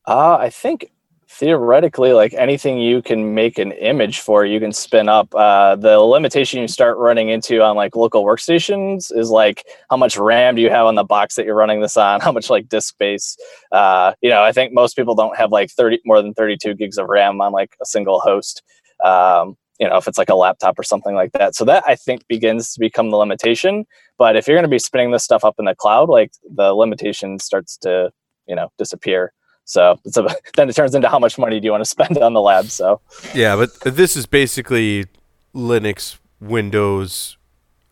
Uh, 0.08 0.38
I 0.38 0.50
think 0.50 0.92
theoretically, 1.28 2.14
like 2.14 2.34
anything 2.34 2.78
you 2.78 3.02
can 3.02 3.34
make 3.34 3.58
an 3.58 3.72
image 3.74 4.20
for, 4.20 4.46
you 4.46 4.60
can 4.60 4.72
spin 4.72 5.10
up. 5.10 5.34
Uh, 5.34 5.76
the 5.76 6.00
limitation 6.00 6.62
you 6.62 6.68
start 6.68 6.98
running 6.98 7.30
into 7.30 7.62
on 7.62 7.76
like 7.76 7.96
local 7.96 8.24
workstations 8.24 9.12
is 9.16 9.30
like 9.30 9.64
how 9.90 9.98
much 9.98 10.18
RAM 10.18 10.56
do 10.56 10.62
you 10.62 10.70
have 10.70 10.86
on 10.86 10.96
the 10.96 11.04
box 11.04 11.36
that 11.36 11.46
you're 11.46 11.56
running 11.56 11.82
this 11.82 11.98
on? 11.98 12.20
How 12.26 12.32
much 12.32 12.50
like 12.50 12.70
disk 12.70 12.90
space? 12.90 13.38
Uh, 13.72 14.14
you 14.22 14.30
know, 14.30 14.44
I 14.44 14.52
think 14.52 14.74
most 14.74 14.96
people 14.96 15.16
don't 15.16 15.36
have 15.38 15.52
like 15.52 15.72
30 15.72 16.02
more 16.06 16.22
than 16.22 16.34
32 16.34 16.76
gigs 16.76 16.98
of 16.98 17.08
RAM 17.08 17.42
on 17.42 17.52
like 17.52 17.76
a 17.82 17.86
single 17.86 18.20
host. 18.20 18.64
Um, 19.04 19.58
you 19.80 19.88
know, 19.88 19.98
if 19.98 20.08
it's 20.08 20.18
like 20.18 20.30
a 20.30 20.36
laptop 20.36 20.80
or 20.80 20.84
something 20.84 21.16
like 21.16 21.32
that. 21.34 21.56
So 21.56 21.66
that 21.66 21.84
I 21.86 21.96
think 21.96 22.28
begins 22.28 22.74
to 22.74 22.80
become 22.80 23.10
the 23.10 23.18
limitation. 23.18 23.86
But 24.18 24.36
if 24.36 24.48
you're 24.48 24.56
going 24.56 24.64
to 24.64 24.70
be 24.70 24.80
spinning 24.80 25.12
this 25.12 25.24
stuff 25.24 25.44
up 25.44 25.56
in 25.60 25.66
the 25.66 25.76
cloud, 25.76 26.10
like 26.10 26.32
the 26.50 26.74
limitation 26.74 27.40
starts 27.40 27.78
to, 27.78 28.12
you 28.48 28.56
know, 28.56 28.70
disappear. 28.78 29.34
So 29.66 30.00
it's 30.06 30.18
a, 30.18 30.28
then 30.56 30.70
it 30.70 30.76
turns 30.76 30.96
into 30.96 31.10
how 31.10 31.20
much 31.20 31.38
money 31.38 31.60
do 31.60 31.66
you 31.66 31.72
want 31.72 31.84
to 31.84 31.90
spend 31.90 32.18
on 32.18 32.34
the 32.34 32.42
lab? 32.42 32.66
So 32.66 33.02
Yeah, 33.34 33.56
but 33.56 33.80
this 33.82 34.16
is 34.16 34.26
basically 34.26 35.06
Linux, 35.54 36.18
Windows. 36.40 37.38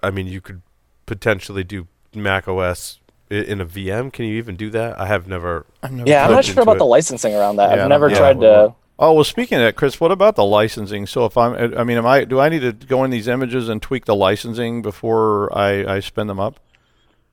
I 0.01 0.11
mean, 0.11 0.27
you 0.27 0.41
could 0.41 0.61
potentially 1.05 1.63
do 1.63 1.87
Mac 2.13 2.47
OS 2.47 2.99
in 3.29 3.59
a 3.59 3.65
VM. 3.65 4.11
Can 4.13 4.25
you 4.25 4.35
even 4.35 4.55
do 4.55 4.69
that? 4.69 4.99
I 4.99 5.07
have 5.07 5.27
never. 5.27 5.65
I've 5.81 5.91
never 5.91 6.09
yeah, 6.09 6.25
I'm 6.25 6.31
not 6.31 6.45
sure 6.45 6.61
about 6.61 6.75
it. 6.75 6.79
the 6.79 6.85
licensing 6.85 7.33
around 7.33 7.55
that. 7.57 7.69
Yeah, 7.71 7.81
I 7.81 7.83
I've 7.83 7.89
never 7.89 8.09
yeah, 8.09 8.17
tried 8.17 8.37
well, 8.37 8.69
to. 8.69 8.75
Oh 8.99 9.13
well, 9.13 9.23
speaking 9.23 9.57
of 9.57 9.63
that, 9.63 9.75
Chris, 9.75 9.99
what 9.99 10.11
about 10.11 10.35
the 10.35 10.45
licensing? 10.45 11.07
So 11.07 11.25
if 11.25 11.35
I'm, 11.35 11.77
I 11.77 11.83
mean, 11.83 11.97
am 11.97 12.05
I? 12.05 12.25
Do 12.25 12.39
I 12.39 12.49
need 12.49 12.59
to 12.59 12.71
go 12.73 13.03
in 13.03 13.09
these 13.11 13.27
images 13.27 13.67
and 13.67 13.81
tweak 13.81 14.05
the 14.05 14.15
licensing 14.15 14.81
before 14.81 15.55
I, 15.57 15.95
I 15.95 15.99
spin 15.99 16.27
them 16.27 16.39
up? 16.39 16.59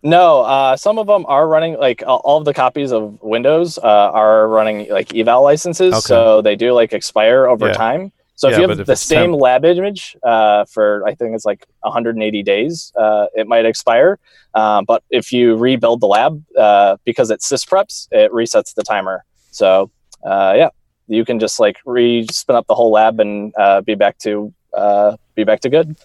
No, 0.03 0.41
uh, 0.41 0.77
some 0.79 0.99
of 0.99 1.07
them 1.07 1.27
are 1.29 1.47
running 1.47 1.77
like 1.79 2.03
all 2.07 2.39
of 2.39 2.47
the 2.47 2.55
copies 2.55 2.91
of 2.91 3.19
Windows 3.23 3.77
uh, 3.77 3.83
are 3.83 4.49
running 4.49 4.89
like 4.89 5.15
eval 5.15 5.43
licenses, 5.43 5.93
Okay. 5.93 6.01
so 6.01 6.41
they 6.41 6.57
do 6.57 6.73
like 6.73 6.95
expire 6.95 7.47
over 7.47 7.67
Yeah. 7.67 7.75
time. 7.75 8.13
So 8.37 8.49
if 8.49 8.53
Yeah, 8.53 8.63
you 8.63 8.69
have 8.71 8.81
if 8.81 8.87
the 8.87 8.97
same 8.97 9.33
temp- 9.33 9.43
lab 9.43 9.67
image 9.67 10.17
uh, 10.23 10.65
for 10.65 11.07
I 11.07 11.15
think 11.15 11.35
it's 11.35 11.45
like 11.45 11.67
180 11.81 12.43
days, 12.43 12.91
uh, 12.97 13.27
it 13.35 13.47
might 13.47 13.67
expire. 13.67 14.19
Um, 14.55 14.87
but 14.87 15.03
if 15.11 15.31
you 15.31 15.57
rebuild 15.57 16.01
the 16.01 16.07
lab 16.07 16.43
uh, 16.59 16.97
because 17.05 17.31
it 17.31 17.41
syspreps, 17.41 18.09
it 18.11 18.33
resets 18.33 18.73
the 18.73 18.83
timer. 18.83 19.27
So 19.51 19.91
uh, 20.25 20.55
yeah, 20.57 20.71
you 21.11 21.25
can 21.25 21.39
just 21.39 21.61
like 21.61 21.79
re 21.85 22.27
spin 22.31 22.57
up 22.57 22.67
the 22.67 22.75
whole 22.75 22.93
lab 22.93 23.21
and 23.21 23.53
uh, 23.59 23.81
be 23.81 23.95
back 23.95 24.19
to 24.19 24.53
uh, 24.73 25.17
be 25.35 25.45
back 25.45 25.61
to 25.61 25.69
good. 25.69 25.97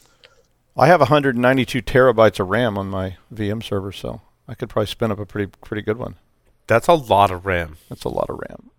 I 0.78 0.88
have 0.88 1.00
192 1.00 1.82
terabytes 1.82 2.40
of 2.40 2.50
RAM 2.50 2.78
on 2.78 2.90
my 2.90 3.18
VM 3.34 3.64
server, 3.64 3.92
so 3.92 4.22
I 4.48 4.56
could 4.56 4.70
probably 4.70 4.88
spin 4.88 5.12
up 5.12 5.20
a 5.20 5.26
pretty 5.26 5.52
pretty 5.64 5.84
good 5.84 5.98
one. 5.98 6.16
That's 6.68 6.88
a 6.88 6.94
lot 6.94 7.32
of 7.32 7.46
RAM. 7.46 7.78
That's 7.90 8.04
a 8.04 8.10
lot 8.10 8.30
of 8.30 8.40
RAM. 8.40 8.72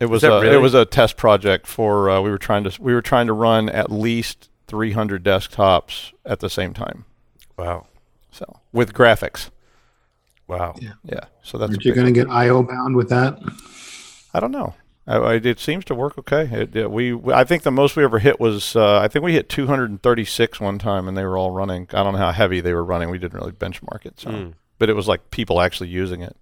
It 0.00 0.06
was 0.06 0.24
a, 0.24 0.30
really? 0.40 0.56
it 0.56 0.58
was 0.58 0.74
a 0.74 0.84
test 0.84 1.16
project 1.16 1.66
for 1.66 2.10
uh, 2.10 2.20
we 2.20 2.30
were 2.30 2.38
trying 2.38 2.64
to 2.64 2.82
we 2.82 2.92
were 2.92 3.02
trying 3.02 3.26
to 3.26 3.32
run 3.32 3.68
at 3.68 3.92
least 3.92 4.48
300 4.66 5.22
desktops 5.24 6.12
at 6.24 6.40
the 6.40 6.50
same 6.50 6.74
time. 6.74 7.04
Wow. 7.56 7.86
So 8.32 8.60
with 8.72 8.92
graphics, 8.94 9.50
Wow. 10.50 10.74
yeah. 10.80 11.20
So 11.42 11.58
that's 11.58 11.70
a 11.70 11.74
Aren't 11.74 11.84
you 11.84 11.94
going 11.94 12.06
to 12.06 12.12
get 12.12 12.28
IO 12.28 12.62
bound 12.64 12.96
with 12.96 13.08
that? 13.10 13.38
I 14.34 14.40
don't 14.40 14.50
know. 14.50 14.74
I, 15.10 15.16
I, 15.16 15.34
it 15.34 15.58
seems 15.58 15.84
to 15.86 15.94
work 15.94 16.16
okay. 16.18 16.42
It, 16.52 16.76
it- 16.76 16.90
we, 16.90 17.14
I 17.32 17.44
think 17.44 17.62
the 17.64 17.70
most 17.70 17.96
we 17.96 18.04
ever 18.04 18.18
hit 18.20 18.38
was 18.38 18.76
uh, 18.76 18.98
I 19.00 19.08
think 19.08 19.24
we 19.24 19.32
hit 19.32 19.48
236 19.48 20.60
one 20.60 20.78
time, 20.78 21.08
and 21.08 21.16
they 21.16 21.24
were 21.24 21.36
all 21.36 21.50
running. 21.50 21.88
I 21.92 22.02
don't 22.02 22.12
know 22.12 22.18
how 22.18 22.32
heavy 22.32 22.60
they 22.60 22.72
were 22.72 22.84
running. 22.84 23.10
We 23.10 23.18
didn't 23.18 23.38
really 23.38 23.52
benchmark 23.52 24.06
it, 24.06 24.20
so 24.20 24.30
Mm. 24.30 24.52
but 24.78 24.88
it 24.88 24.94
was 24.94 25.08
like 25.08 25.30
people 25.30 25.60
actually 25.60 25.88
using 25.88 26.22
it. 26.22 26.36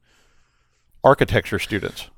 Architecture 1.05 1.59
students. 1.59 2.11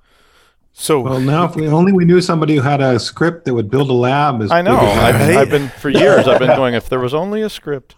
So 0.72 1.00
Well, 1.00 1.20
now 1.20 1.44
if 1.44 1.54
we 1.56 1.66
only 1.68 1.92
we 1.92 2.04
knew 2.04 2.20
somebody 2.20 2.54
who 2.56 2.62
had 2.62 2.80
a 2.80 2.98
script 2.98 3.44
that 3.44 3.54
would 3.54 3.70
build 3.70 3.90
a 3.90 3.92
lab. 3.92 4.40
As 4.40 4.50
I 4.50 4.62
know. 4.62 4.78
big 4.78 4.88
as 4.88 4.98
I've. 4.98 5.36
I've 5.36 5.50
been 5.50 5.68
for 5.68 5.88
years. 5.90 6.26
I've 6.28 6.38
been 6.38 6.56
going. 6.56 6.74
If 6.74 6.88
there 6.88 7.00
was 7.00 7.12
only 7.12 7.42
a 7.42 7.50
script, 7.50 7.94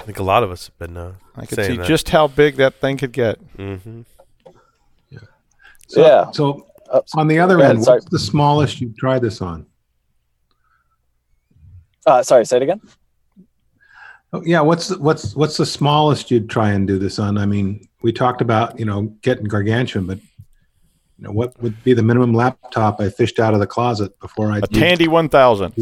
I 0.00 0.04
think 0.04 0.18
a 0.18 0.22
lot 0.22 0.42
of 0.42 0.50
us 0.50 0.66
have 0.66 0.78
been 0.78 0.96
uh, 0.96 1.12
I 1.36 1.46
could 1.46 1.64
see 1.64 1.76
that. 1.76 1.86
just 1.86 2.10
how 2.10 2.26
big 2.28 2.56
that 2.56 2.74
thing 2.74 2.96
could 2.98 3.12
get. 3.12 3.38
hmm 3.56 4.02
So, 5.88 6.00
Yeah. 6.02 6.30
So 6.32 6.66
On 7.16 7.28
the 7.28 7.38
other 7.38 7.56
go 7.56 7.62
ahead, 7.62 7.76
end, 7.76 7.84
sorry. 7.84 7.96
what's 7.98 8.10
the 8.10 8.18
smallest 8.18 8.80
you've 8.80 8.96
tried 8.96 9.22
this 9.22 9.40
on? 9.42 9.66
Uh, 12.06 12.22
sorry, 12.22 12.44
say 12.46 12.56
it 12.56 12.62
again. 12.62 12.80
Oh, 14.32 14.42
yeah, 14.44 14.60
what's 14.60 14.88
the, 14.88 14.98
what's 14.98 15.34
what's 15.36 15.56
the 15.56 15.66
smallest 15.66 16.30
you'd 16.30 16.50
try 16.50 16.70
and 16.70 16.86
do 16.86 16.98
this 16.98 17.18
on? 17.18 17.38
I 17.38 17.46
mean, 17.46 17.86
we 18.02 18.12
talked 18.12 18.40
about 18.40 18.78
you 18.78 18.84
know 18.84 19.02
getting 19.22 19.44
gargantuan, 19.44 20.06
but 20.06 20.18
you 20.18 21.24
know 21.24 21.30
what 21.32 21.60
would 21.62 21.82
be 21.82 21.94
the 21.94 22.02
minimum 22.02 22.34
laptop 22.34 23.00
I 23.00 23.08
fished 23.10 23.38
out 23.40 23.54
of 23.54 23.60
the 23.60 23.66
closet 23.66 24.18
before 24.20 24.50
I 24.52 24.58
A 24.58 24.60
Tandy 24.62 25.08
1000. 25.08 25.72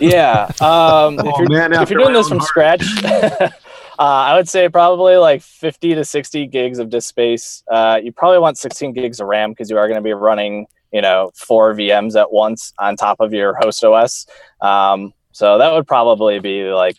Yeah. 0.00 0.50
Um, 0.60 1.18
if, 1.18 1.24
Oh, 1.26 1.38
you're, 1.38 1.48
man, 1.50 1.72
if 1.74 1.88
you're 1.90 2.00
doing 2.00 2.14
this 2.14 2.28
from 2.28 2.38
heart. 2.38 2.48
scratch, 2.48 2.84
uh, 3.98 4.02
I 4.02 4.36
would 4.36 4.48
say 4.48 4.68
probably 4.68 5.16
like 5.16 5.42
50 5.42 5.94
to 5.94 6.04
60 6.04 6.46
gigs 6.46 6.78
of 6.78 6.90
disk 6.90 7.08
space. 7.08 7.62
Uh, 7.70 8.00
you 8.02 8.12
probably 8.12 8.38
want 8.38 8.58
16 8.58 8.92
gigs 8.92 9.20
of 9.20 9.28
RAM 9.28 9.50
because 9.50 9.70
you 9.70 9.78
are 9.78 9.86
going 9.86 9.98
to 9.98 10.02
be 10.02 10.12
running, 10.12 10.66
you 10.92 11.00
know, 11.00 11.30
four 11.34 11.74
VMs 11.74 12.20
at 12.20 12.32
once 12.32 12.72
on 12.78 12.96
top 12.96 13.20
of 13.20 13.32
your 13.32 13.54
host 13.54 13.84
OS. 13.84 14.26
Um, 14.60 15.12
so 15.32 15.58
that 15.58 15.72
would 15.72 15.86
probably 15.86 16.38
be 16.38 16.64
like 16.64 16.96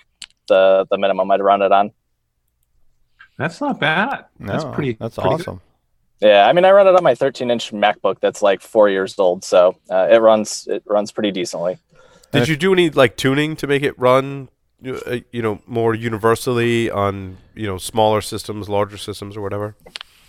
the 0.48 0.86
the 0.90 0.98
minimum 0.98 1.32
I'd 1.32 1.42
run 1.42 1.62
it 1.62 1.72
on. 1.72 1.92
That's 3.38 3.60
not 3.60 3.80
bad. 3.80 4.26
That's 4.40 4.64
pretty. 4.64 4.94
That's 4.94 5.16
pretty 5.16 5.30
good. 5.38 5.42
awesome. 5.42 5.62
Yeah, 6.22 6.48
I 6.48 6.54
mean, 6.54 6.64
I 6.64 6.72
run 6.72 6.88
it 6.88 6.96
on 6.96 7.04
my 7.04 7.14
13 7.14 7.52
inch 7.52 7.72
MacBook 7.72 8.20
that's 8.22 8.42
like 8.42 8.62
four 8.62 8.90
years 8.90 9.20
old, 9.20 9.44
so 9.44 9.76
uh, 9.90 10.08
it 10.10 10.18
runs 10.18 10.68
it 10.68 10.84
runs 10.86 11.12
pretty 11.12 11.32
decently. 11.32 11.78
Did 12.32 12.48
you 12.48 12.56
do 12.56 12.74
any 12.74 12.90
like 12.90 13.16
tuning 13.16 13.56
to 13.58 13.68
make 13.68 13.84
it 13.84 13.98
run, 13.98 14.50
you 14.82 14.96
uh, 15.06 15.18
you 15.32 15.42
know, 15.42 15.60
more 15.68 15.94
universally 15.96 16.90
on 16.92 17.38
you 17.56 17.68
know 17.68 17.78
smaller 17.78 18.22
systems, 18.22 18.70
larger 18.70 18.98
systems, 18.98 19.36
or 19.38 19.42
whatever? 19.42 19.76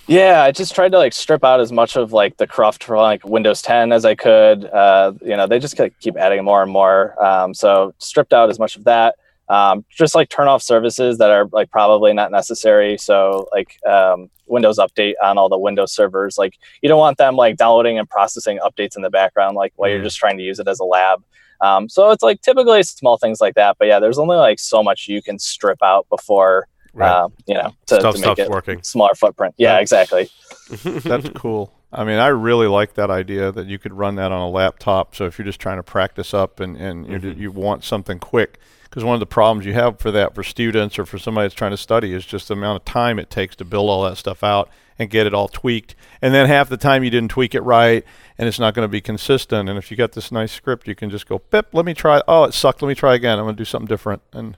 Yeah, 0.08 0.42
I 0.44 0.52
just 0.52 0.72
tried 0.74 0.92
to 0.92 0.98
like 0.98 1.12
strip 1.12 1.42
out 1.44 1.58
as 1.60 1.72
much 1.72 1.96
of 1.96 2.12
like 2.12 2.36
the 2.36 2.46
cruft 2.46 2.84
for 2.84 2.96
like 2.96 3.24
Windows 3.24 3.60
10 3.62 3.90
as 3.92 4.04
I 4.04 4.14
could. 4.14 4.64
Uh, 4.66 5.12
you 5.20 5.36
know, 5.36 5.48
they 5.48 5.58
just 5.58 5.76
keep 5.98 6.16
adding 6.16 6.44
more 6.44 6.62
and 6.62 6.70
more. 6.70 7.20
Um, 7.22 7.52
so 7.54 7.92
stripped 7.98 8.32
out 8.32 8.48
as 8.48 8.60
much 8.60 8.76
of 8.76 8.84
that. 8.84 9.16
Um, 9.48 9.84
just 9.90 10.14
like 10.14 10.28
turn 10.28 10.46
off 10.46 10.62
services 10.62 11.18
that 11.18 11.30
are 11.30 11.46
like 11.52 11.72
probably 11.72 12.12
not 12.12 12.30
necessary. 12.30 12.96
So 12.98 13.48
like 13.52 13.78
um, 13.84 14.30
Windows 14.46 14.78
Update 14.78 15.14
on 15.24 15.38
all 15.38 15.48
the 15.48 15.58
Windows 15.58 15.90
servers. 15.92 16.38
Like 16.38 16.54
you 16.82 16.88
don't 16.88 16.98
want 17.00 17.18
them 17.18 17.34
like 17.34 17.56
downloading 17.56 17.98
and 17.98 18.08
processing 18.08 18.60
updates 18.64 18.94
in 18.94 19.02
the 19.02 19.10
background, 19.10 19.56
like 19.56 19.72
while 19.74 19.90
you're 19.90 19.98
Mm. 20.00 20.04
just 20.04 20.18
trying 20.18 20.36
to 20.38 20.44
use 20.44 20.60
it 20.60 20.68
as 20.68 20.78
a 20.78 20.84
lab. 20.84 21.24
Um, 21.60 21.88
so 21.88 22.10
it's 22.10 22.22
like 22.22 22.40
typically 22.42 22.82
small 22.82 23.16
things 23.18 23.40
like 23.40 23.54
that. 23.54 23.76
But 23.78 23.88
yeah, 23.88 23.98
there's 24.00 24.18
only 24.18 24.36
like 24.36 24.58
so 24.58 24.82
much 24.82 25.06
you 25.08 25.22
can 25.22 25.38
strip 25.38 25.78
out 25.82 26.06
before 26.10 26.68
um, 27.00 27.32
you 27.46 27.54
know 27.54 27.74
to, 27.86 27.96
Stuff 28.00 28.14
to 28.16 28.20
make 28.20 28.38
it 28.38 28.48
working. 28.48 28.82
smaller 28.82 29.14
footprint. 29.14 29.54
Yeah, 29.58 29.74
Right. 29.74 29.82
exactly. 29.82 30.28
That's 30.82 31.28
cool. 31.30 31.72
I 31.92 32.04
mean, 32.04 32.18
I 32.18 32.28
really 32.28 32.66
like 32.66 32.94
that 32.94 33.10
idea 33.10 33.52
that 33.52 33.66
you 33.66 33.78
could 33.78 33.92
run 33.92 34.16
that 34.16 34.32
on 34.32 34.40
a 34.40 34.48
laptop. 34.50 35.14
So 35.14 35.24
if 35.26 35.38
you're 35.38 35.46
just 35.46 35.60
trying 35.60 35.76
to 35.76 35.82
practice 35.82 36.34
up 36.34 36.58
and, 36.60 36.76
and 36.76 37.06
you 37.06 37.18
Mhm. 37.18 37.38
you 37.38 37.50
want 37.52 37.84
something 37.84 38.18
quick, 38.18 38.58
because 38.96 39.04
one 39.04 39.12
of 39.12 39.20
the 39.20 39.26
problems 39.26 39.66
you 39.66 39.74
have 39.74 39.98
for 39.98 40.10
that 40.10 40.34
for 40.34 40.42
students 40.42 40.98
or 40.98 41.04
for 41.04 41.18
somebody 41.18 41.44
that's 41.44 41.54
trying 41.54 41.70
to 41.70 41.76
study 41.76 42.14
is 42.14 42.24
just 42.24 42.48
the 42.48 42.54
amount 42.54 42.76
of 42.76 42.84
time 42.86 43.18
it 43.18 43.28
takes 43.28 43.54
to 43.54 43.62
build 43.62 43.90
all 43.90 44.02
that 44.04 44.16
stuff 44.16 44.42
out 44.42 44.70
and 44.98 45.10
get 45.10 45.26
it 45.26 45.34
all 45.34 45.48
tweaked. 45.48 45.94
And 46.22 46.32
then 46.32 46.46
half 46.46 46.70
the 46.70 46.78
time 46.78 47.04
you 47.04 47.10
didn't 47.10 47.30
tweak 47.30 47.54
it 47.54 47.60
right 47.60 48.02
and 48.38 48.48
it's 48.48 48.58
not 48.58 48.72
going 48.72 48.88
to 48.88 48.90
be 48.90 49.02
consistent. 49.02 49.68
And 49.68 49.76
if 49.76 49.90
you 49.90 49.98
got 49.98 50.12
this 50.12 50.32
nice 50.32 50.50
script, 50.50 50.88
you 50.88 50.94
can 50.94 51.10
just 51.10 51.28
go, 51.28 51.38
pip, 51.38 51.68
let 51.74 51.84
me 51.84 51.92
try. 51.92 52.22
Oh, 52.26 52.44
it 52.44 52.54
sucked. 52.54 52.80
Let 52.80 52.88
me 52.88 52.94
try 52.94 53.14
again. 53.14 53.38
I'm 53.38 53.44
going 53.44 53.54
to 53.54 53.60
do 53.60 53.66
something 53.66 53.86
different. 53.86 54.22
And 54.32 54.56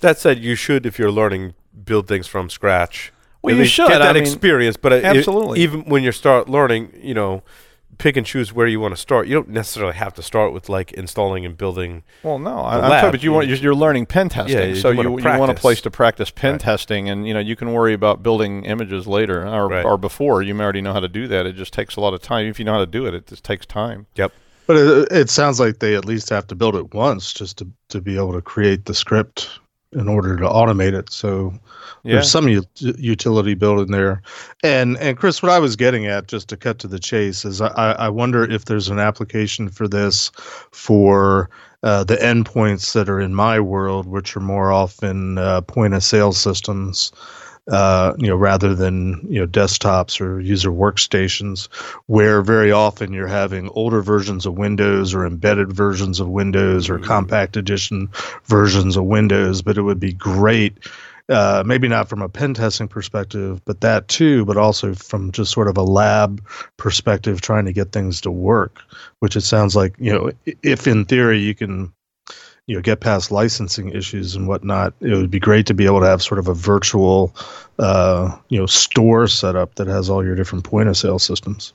That 0.00 0.18
said, 0.18 0.38
you 0.38 0.54
should, 0.54 0.84
if 0.84 0.98
you're 0.98 1.10
learning, 1.10 1.54
build 1.86 2.08
things 2.08 2.26
from 2.26 2.50
scratch. 2.50 3.10
Well, 3.40 3.56
you 3.56 3.64
should, 3.64 3.88
get 3.88 4.02
I 4.02 4.08
that 4.08 4.16
mean, 4.16 4.24
experience. 4.24 4.76
But 4.76 4.92
it- 4.92 5.04
absolutely. 5.06 5.60
even 5.60 5.86
when 5.86 6.02
you 6.02 6.12
start 6.12 6.46
learning, 6.46 6.92
you 7.00 7.14
know, 7.14 7.42
pick 7.98 8.16
and 8.16 8.24
choose 8.26 8.52
where 8.52 8.66
you 8.66 8.80
want 8.80 8.94
to 8.94 9.00
start. 9.00 9.26
You 9.26 9.34
don't 9.34 9.48
necessarily 9.50 9.94
have 9.94 10.14
to 10.14 10.22
start 10.22 10.52
with 10.52 10.68
like 10.68 10.92
installing 10.92 11.44
and 11.44 11.56
building. 11.56 12.02
Well, 12.22 12.38
no, 12.38 12.50
the 12.56 12.62
I, 12.62 12.74
I'm 12.76 12.80
lab, 12.82 12.90
talking, 13.00 13.10
but 13.10 13.22
you 13.22 13.30
you- 13.30 13.34
want 13.34 13.48
you're, 13.48 13.56
you're 13.58 13.74
learning 13.74 14.06
pen 14.06 14.28
testing, 14.28 14.56
Yeah, 14.58 14.64
you 14.66 14.76
so 14.76 14.94
wanna 14.94 15.10
you 15.10 15.18
you 15.18 15.38
want 15.38 15.50
a 15.50 15.54
place 15.54 15.80
to 15.82 15.90
practice 15.90 16.30
pen 16.30 16.52
Right. 16.52 16.60
testing, 16.60 17.08
and 17.10 17.26
you 17.26 17.34
know 17.34 17.40
you 17.40 17.56
can 17.56 17.72
worry 17.72 17.92
about 17.94 18.22
building 18.22 18.64
images 18.64 19.06
later 19.06 19.46
or, 19.46 19.68
Right. 19.68 19.84
or 19.84 19.98
before. 19.98 20.42
You 20.42 20.54
may 20.54 20.64
already 20.64 20.80
know 20.80 20.92
how 20.92 21.00
to 21.00 21.08
do 21.08 21.28
that. 21.28 21.44
It 21.46 21.54
just 21.56 21.72
takes 21.72 21.96
a 21.96 22.00
lot 22.00 22.14
of 22.14 22.22
time. 22.22 22.46
If 22.46 22.58
you 22.58 22.64
know 22.64 22.72
how 22.72 22.78
to 22.80 22.86
do 22.86 23.06
it, 23.06 23.14
it 23.14 23.26
just 23.26 23.44
takes 23.44 23.66
time. 23.66 24.06
Yep. 24.16 24.32
But 24.66 24.76
it, 24.76 25.08
it 25.12 25.30
sounds 25.30 25.58
like 25.58 25.78
they 25.78 25.94
at 25.94 26.04
least 26.04 26.28
have 26.28 26.46
to 26.48 26.54
build 26.54 26.76
it 26.76 26.92
once 26.92 27.32
just 27.32 27.56
to, 27.58 27.66
to 27.88 28.00
be 28.02 28.16
able 28.16 28.34
to 28.34 28.42
create 28.42 28.84
the 28.84 28.94
script 28.94 29.48
in 29.92 30.08
order 30.08 30.36
to 30.36 30.44
automate 30.44 30.92
it. 30.92 31.10
So 31.10 31.52
Yeah, 32.04 32.14
there's 32.14 32.30
some 32.30 32.48
u- 32.48 32.64
utility 32.76 33.54
built 33.54 33.80
in 33.80 33.92
there. 33.92 34.22
And 34.62 34.96
and 34.98 35.16
Chris, 35.16 35.42
what 35.42 35.52
I 35.52 35.58
was 35.58 35.76
getting 35.76 36.06
at, 36.06 36.28
just 36.28 36.48
to 36.48 36.56
cut 36.56 36.78
to 36.80 36.88
the 36.88 36.98
chase, 36.98 37.44
is 37.44 37.60
I, 37.60 37.92
I 37.98 38.08
wonder 38.08 38.44
if 38.44 38.66
there's 38.66 38.88
an 38.88 38.98
application 38.98 39.68
for 39.68 39.88
this 39.88 40.30
for 40.72 41.48
uh, 41.82 42.04
the 42.04 42.16
endpoints 42.16 42.92
that 42.92 43.08
are 43.08 43.20
in 43.20 43.34
my 43.34 43.60
world, 43.60 44.06
which 44.06 44.36
are 44.36 44.40
more 44.40 44.72
often 44.72 45.38
uh, 45.38 45.60
point 45.62 45.94
of 45.94 46.02
sale 46.02 46.32
systems. 46.32 47.12
Uh, 47.68 48.14
you 48.18 48.26
know, 48.26 48.36
rather 48.36 48.74
than 48.74 49.26
you 49.28 49.40
know 49.40 49.46
desktops 49.46 50.20
or 50.20 50.40
user 50.40 50.70
workstations, 50.70 51.66
where 52.06 52.42
very 52.42 52.72
often 52.72 53.12
you're 53.12 53.26
having 53.26 53.68
older 53.70 54.02
versions 54.02 54.46
of 54.46 54.56
Windows 54.58 55.14
or 55.14 55.26
embedded 55.26 55.72
versions 55.72 56.20
of 56.20 56.28
Windows 56.28 56.88
or 56.88 56.98
compact 56.98 57.56
edition 57.56 58.08
versions 58.44 58.96
of 58.96 59.04
Windows. 59.04 59.62
But 59.62 59.78
it 59.78 59.82
would 59.82 60.00
be 60.00 60.12
great 60.12 60.78
uh, 61.28 61.62
maybe 61.66 61.88
not 61.88 62.08
from 62.08 62.22
a 62.22 62.28
pen 62.28 62.54
testing 62.54 62.88
perspective, 62.88 63.62
but 63.64 63.82
that 63.82 64.08
too, 64.08 64.44
but 64.46 64.56
also 64.56 64.94
from 64.94 65.30
just 65.30 65.52
sort 65.52 65.68
of 65.68 65.76
a 65.76 65.82
lab 65.82 66.42
perspective, 66.78 67.40
trying 67.40 67.66
to 67.66 67.72
get 67.72 67.92
things 67.92 68.22
to 68.22 68.30
work. 68.30 68.80
Which 69.18 69.36
it 69.36 69.42
sounds 69.42 69.76
like 69.76 69.94
you 69.98 70.12
know, 70.12 70.30
if 70.62 70.86
in 70.86 71.04
theory 71.04 71.40
you 71.40 71.54
can, 71.54 71.92
you 72.68 72.76
know, 72.76 72.82
get 72.82 73.00
past 73.00 73.32
licensing 73.32 73.88
issues 73.88 74.36
and 74.36 74.46
whatnot, 74.46 74.92
it 75.00 75.14
would 75.14 75.30
be 75.30 75.40
great 75.40 75.64
to 75.66 75.74
be 75.74 75.86
able 75.86 76.00
to 76.00 76.06
have 76.06 76.22
sort 76.22 76.38
of 76.38 76.48
a 76.48 76.54
virtual, 76.54 77.34
uh, 77.78 78.36
you 78.50 78.58
know, 78.58 78.66
store 78.66 79.26
set 79.26 79.56
up 79.56 79.74
that 79.76 79.86
has 79.86 80.10
all 80.10 80.22
your 80.22 80.34
different 80.34 80.64
point 80.64 80.86
of 80.86 80.96
sale 80.96 81.18
systems. 81.18 81.72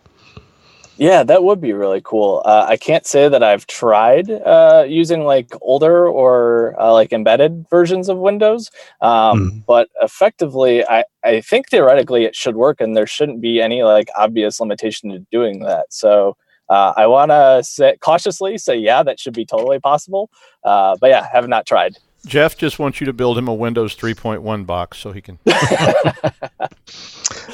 Yeah, 0.98 1.24
that 1.24 1.44
would 1.44 1.60
be 1.60 1.74
really 1.74 2.02
cool. 2.04 2.44
Uh, 2.46 2.68
I 2.70 2.78
can't 2.78 3.08
say 3.08 3.28
that 3.28 3.42
I've 3.42 3.66
tried 3.66 4.30
uh, 4.30 4.86
using 4.88 5.24
like 5.24 5.48
older 5.62 6.08
or 6.08 6.76
uh, 6.80 6.94
like 6.94 7.12
embedded 7.12 7.66
versions 7.72 8.08
of 8.08 8.20
Windows, 8.20 8.70
um, 9.02 9.40
Mhm. 9.40 9.66
but 9.66 9.90
effectively, 10.00 10.86
I, 10.88 11.06
I 11.24 11.42
think 11.42 11.70
theoretically 11.70 12.26
it 12.26 12.36
should 12.36 12.56
work, 12.56 12.80
and 12.80 12.96
there 12.96 13.08
shouldn't 13.08 13.42
be 13.42 13.60
any 13.60 13.82
like 13.82 14.10
obvious 14.16 14.60
limitation 14.60 15.10
to 15.10 15.26
doing 15.32 15.62
that. 15.62 15.88
So 15.92 16.38
uh, 16.70 16.94
I 16.96 17.08
want 17.08 17.32
to 17.32 17.62
say 17.64 17.96
cautiously 18.00 18.58
say 18.58 18.78
yeah, 18.78 19.04
that 19.04 19.20
should 19.20 19.34
be 19.34 19.46
totally 19.46 19.80
possible. 19.80 20.30
Uh, 20.64 20.96
but 21.00 21.10
yeah, 21.10 21.28
have 21.32 21.48
not 21.48 21.66
tried. 21.66 21.98
Jeff 22.26 22.56
just 22.58 22.80
wants 22.80 23.02
you 23.02 23.06
to 23.06 23.12
build 23.14 23.38
him 23.38 23.50
a 23.50 23.54
Windows 23.54 23.98
3.1 23.98 24.66
box 24.66 24.98
so 24.98 25.12
he 25.12 25.20
can. 25.22 25.38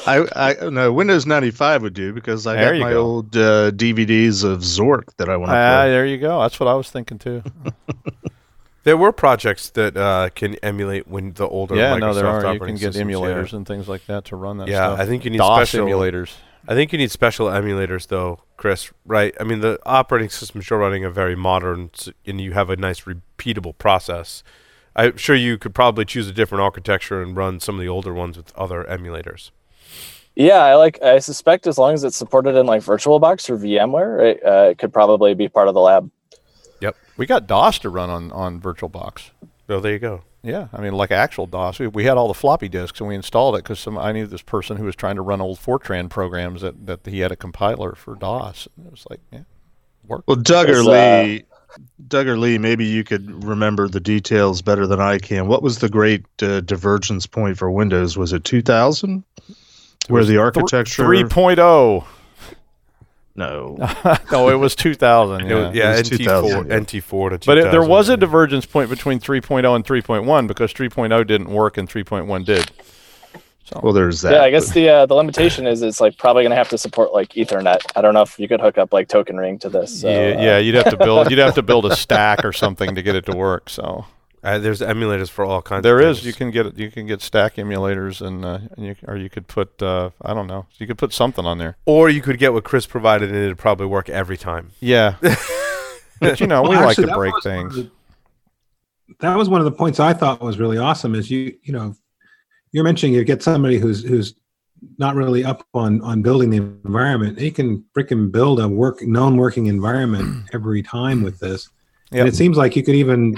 I, 0.06 0.26
I 0.60 0.68
no 0.70 0.92
Windows 0.92 1.26
95 1.26 1.82
would 1.82 1.94
do 1.94 2.12
because 2.12 2.46
I 2.46 2.54
There 2.54 2.72
got 2.74 2.80
my 2.80 2.90
go. 2.90 3.02
old 3.02 3.36
uh, 3.36 3.70
DVDs 3.72 4.44
of 4.44 4.60
Zork 4.60 5.14
that 5.16 5.28
I 5.28 5.36
want 5.36 5.50
to 5.50 5.56
Ah, 5.56 5.82
play. 5.82 5.90
there 5.90 6.06
you 6.06 6.18
go. 6.18 6.40
That's 6.40 6.58
what 6.60 6.68
I 6.68 6.74
was 6.74 6.90
thinking 6.90 7.18
too. 7.18 7.42
There 8.82 8.96
were 8.96 9.12
projects 9.12 9.68
that 9.70 9.94
uh, 9.94 10.30
can 10.34 10.54
emulate 10.62 11.06
when 11.06 11.34
the 11.34 11.46
older 11.46 11.76
yeah, 11.76 11.94
Microsoft 11.96 12.00
no, 12.00 12.14
there 12.14 12.26
are. 12.26 12.40
You 12.40 12.46
operating 12.46 12.66
can 12.66 12.74
get 12.76 12.94
systems, 12.94 13.10
yeah. 13.12 13.16
emulators 13.18 13.52
and 13.52 13.66
things 13.66 13.88
like 13.90 14.06
that 14.06 14.24
to 14.26 14.36
run 14.36 14.56
that 14.56 14.68
Yeah, 14.68 14.86
stuff. 14.94 15.00
I 15.00 15.04
think 15.06 15.26
you 15.26 15.30
need 15.30 15.36
DOS 15.36 15.68
special 15.68 15.86
emulators. 15.86 16.32
I 16.66 16.74
think 16.74 16.90
you 16.92 16.96
need 16.98 17.10
special 17.10 17.48
emulators, 17.48 18.06
though, 18.08 18.40
Chris. 18.60 18.92
Right? 19.06 19.34
I 19.40 19.44
mean, 19.44 19.60
the 19.60 19.80
operating 19.86 20.28
systems 20.28 20.68
you're 20.68 20.78
running 20.78 21.02
are 21.04 21.10
very 21.10 21.34
modern, 21.34 21.90
and 22.26 22.40
you 22.40 22.52
have 22.52 22.68
a 22.68 22.76
nice 22.76 23.00
repeatable 23.00 23.76
process. 23.78 24.44
I'm 24.94 25.16
sure 25.16 25.34
you 25.34 25.56
could 25.56 25.74
probably 25.74 26.04
choose 26.04 26.28
a 26.28 26.32
different 26.32 26.60
architecture 26.60 27.22
and 27.22 27.34
run 27.34 27.58
some 27.58 27.76
of 27.76 27.80
the 27.80 27.88
older 27.88 28.12
ones 28.12 28.36
with 28.36 28.54
other 28.56 28.84
emulators. 28.84 29.50
Yeah, 30.36 30.58
I 30.58 30.74
like. 30.74 31.02
I 31.02 31.20
suspect 31.20 31.66
as 31.66 31.78
long 31.78 31.94
as 31.94 32.04
it's 32.04 32.18
supported 32.18 32.54
in 32.54 32.66
like 32.66 32.82
VirtualBox 32.82 33.48
or 33.48 33.56
VMware, 33.56 34.34
it, 34.34 34.44
uh, 34.44 34.70
it 34.70 34.78
could 34.78 34.92
probably 34.92 35.32
be 35.34 35.48
part 35.48 35.68
of 35.68 35.74
the 35.74 35.80
lab. 35.80 36.10
Yep, 36.80 36.96
we 37.16 37.24
got 37.24 37.46
DOS 37.46 37.78
to 37.80 37.88
run 37.88 38.10
on 38.10 38.30
on 38.30 38.60
VirtualBox. 38.60 39.30
So 39.68 39.80
there 39.80 39.92
you 39.92 39.98
go. 39.98 40.22
Yeah, 40.42 40.68
I 40.72 40.80
mean, 40.80 40.94
like 40.94 41.10
actual 41.10 41.46
DOS. 41.46 41.78
We, 41.78 41.86
we 41.88 42.04
had 42.04 42.16
all 42.16 42.28
the 42.28 42.34
floppy 42.34 42.68
disks 42.68 42.98
and 43.00 43.08
we 43.08 43.14
installed 43.14 43.56
it 43.56 43.64
because 43.64 43.86
I 43.86 44.12
knew 44.12 44.26
this 44.26 44.42
person 44.42 44.76
who 44.76 44.84
was 44.84 44.96
trying 44.96 45.16
to 45.16 45.22
run 45.22 45.40
old 45.40 45.58
Fortran 45.58 46.08
programs 46.08 46.62
that, 46.62 46.86
that 46.86 47.06
he 47.06 47.20
had 47.20 47.30
a 47.30 47.36
compiler 47.36 47.94
for 47.94 48.14
DOS. 48.14 48.66
And 48.76 48.86
it 48.86 48.90
was 48.90 49.06
like, 49.10 49.20
yeah, 49.30 49.40
work. 50.06 50.24
Well, 50.26 50.36
Doug 50.36 50.70
or 50.70 50.80
uh, 50.80 51.22
Lee, 51.24 51.44
Doug 52.08 52.26
or 52.26 52.38
Lee, 52.38 52.56
maybe 52.56 52.86
you 52.86 53.04
could 53.04 53.44
remember 53.44 53.86
the 53.86 54.00
details 54.00 54.62
better 54.62 54.86
than 54.86 55.00
I 55.00 55.18
can. 55.18 55.46
What 55.46 55.62
was 55.62 55.78
the 55.78 55.90
great 55.90 56.24
uh, 56.42 56.60
divergence 56.60 57.26
point 57.26 57.58
for 57.58 57.70
Windows? 57.70 58.16
Was 58.16 58.32
it 58.32 58.44
2000? 58.44 59.22
Where 60.08 60.24
the 60.24 60.38
architecture? 60.38 61.04
3.0. 61.04 62.04
no. 63.40 63.76
no, 64.32 64.48
it 64.50 64.54
was 64.54 64.74
2000. 64.76 65.40
It 65.40 65.48
Yeah. 65.50 65.54
was- 65.66 65.74
yeah, 65.74 65.94
it 65.94 65.98
was 65.98 66.10
NT4, 66.10 66.16
2000, 66.18 66.68
yeah. 66.70 66.76
NT4 66.78 67.40
to 67.40 67.46
But 67.46 67.58
it, 67.58 67.70
there 67.70 67.82
was 67.82 68.08
a 68.08 68.16
divergence 68.16 68.66
point 68.66 68.88
between 68.90 69.18
3.0 69.18 69.74
and 69.74 69.84
3.1 69.84 70.46
because 70.46 70.72
3.0 70.72 71.26
didn't 71.26 71.50
work 71.50 71.76
and 71.78 71.88
3.1 71.88 72.44
did. 72.44 72.70
So 73.64 73.80
Well, 73.82 73.92
there's 73.92 74.20
that. 74.22 74.32
yeah, 74.32 74.42
I 74.42 74.50
guess 74.50 74.70
the 74.72 74.88
uh, 74.88 75.06
the 75.06 75.14
limitation 75.14 75.66
is 75.66 75.82
it's 75.82 76.00
like 76.00 76.16
probably 76.18 76.42
going 76.42 76.50
to 76.50 76.56
have 76.56 76.68
to 76.70 76.78
support 76.78 77.12
like 77.12 77.28
Ethernet. 77.34 77.80
I 77.94 78.00
don't 78.00 78.14
know 78.14 78.22
if 78.22 78.36
you 78.38 78.48
could 78.48 78.60
hook 78.60 78.78
up 78.78 78.92
like 78.92 79.06
Token 79.06 79.36
Ring 79.36 79.58
to 79.60 79.68
this. 79.68 80.00
So, 80.00 80.08
yeah, 80.08 80.16
uh, 80.36 80.42
yeah, 80.42 80.58
you'd 80.58 80.74
have 80.74 80.90
to 80.90 80.96
build 80.96 81.30
you'd 81.30 81.38
have 81.38 81.54
to 81.54 81.62
build 81.62 81.86
a 81.86 81.94
stack 82.04 82.44
or 82.44 82.52
something 82.52 82.94
to 82.96 83.02
get 83.02 83.14
it 83.14 83.26
to 83.26 83.36
work. 83.36 83.70
So 83.70 84.06
Uh, 84.42 84.58
there's 84.58 84.80
emulators 84.80 85.28
for 85.28 85.44
all 85.44 85.60
kinds. 85.60 85.82
there 85.82 86.00
of 86.00 86.06
is 86.10 86.16
things. 86.18 86.26
you 86.26 86.32
can 86.32 86.50
get 86.50 86.78
you 86.78 86.90
can 86.90 87.06
get 87.06 87.20
stack 87.20 87.56
emulators 87.56 88.24
and, 88.26 88.44
uh, 88.44 88.58
and 88.76 88.86
you, 88.86 88.96
or 89.06 89.16
you 89.16 89.28
could 89.28 89.46
put 89.46 89.82
uh, 89.82 90.10
I 90.22 90.32
don't 90.32 90.46
know 90.46 90.66
you 90.78 90.86
could 90.86 90.96
put 90.98 91.12
something 91.12 91.44
on 91.44 91.58
there. 91.58 91.76
or 91.84 92.08
you 92.08 92.22
could 92.22 92.38
get 92.38 92.52
what 92.54 92.64
Chris 92.64 92.86
provided, 92.86 93.28
and 93.28 93.36
it'd 93.38 93.58
probably 93.58 93.86
work 93.86 94.08
every 94.08 94.36
time. 94.38 94.70
Yeah, 94.80 95.16
but 96.20 96.40
you 96.40 96.46
know 96.46 96.62
we 96.62 96.70
Well, 96.70 96.84
like 96.86 96.96
to 96.96 97.06
break 97.14 97.34
was 97.34 97.44
one 97.44 97.56
of 97.66 97.72
things. 97.72 97.74
the- 97.76 97.90
that 99.18 99.36
was 99.36 99.48
one 99.48 99.60
of 99.60 99.64
the 99.64 99.72
points 99.72 99.98
I 100.00 100.12
thought 100.12 100.40
was 100.40 100.58
really 100.58 100.78
awesome. 100.78 101.14
Is 101.14 101.30
you 101.30 101.54
you 101.62 101.72
know 101.72 101.94
you're 102.72 102.84
mentioning 102.84 103.14
you 103.14 103.24
get 103.24 103.42
somebody 103.42 103.76
who's 103.78 104.02
who's 104.04 104.34
not 104.96 105.14
really 105.16 105.44
up 105.44 105.66
on 105.74 106.00
on 106.02 106.22
building 106.22 106.48
the 106.50 106.56
environment. 106.58 107.38
He 107.38 107.50
can 107.50 107.84
freaking 107.94 108.30
build 108.32 108.60
a 108.60 108.68
work 108.68 109.02
known 109.02 109.36
working 109.36 109.66
environment 109.66 110.48
every 110.54 110.82
time 110.82 111.22
with 111.22 111.38
this. 111.40 111.68
Yep. 112.12 112.20
And 112.20 112.28
it 112.28 112.34
seems 112.34 112.56
like 112.56 112.74
you 112.76 112.82
could 112.82 112.94
even 112.94 113.34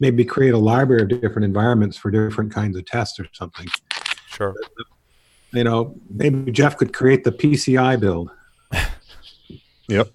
maybe 0.00 0.24
create 0.24 0.54
a 0.54 0.58
library 0.58 1.02
of 1.02 1.08
different 1.08 1.44
environments 1.44 1.96
for 1.96 2.10
different 2.10 2.52
kinds 2.52 2.76
of 2.76 2.84
tests 2.84 3.18
or 3.20 3.26
something. 3.32 3.66
Sure. 4.26 4.54
You 5.52 5.64
know, 5.64 5.96
maybe 6.10 6.50
Jeff 6.50 6.76
could 6.76 6.92
create 6.92 7.24
the 7.24 7.32
PCI 7.32 7.98
build. 8.00 8.30
Yep. 9.86 10.08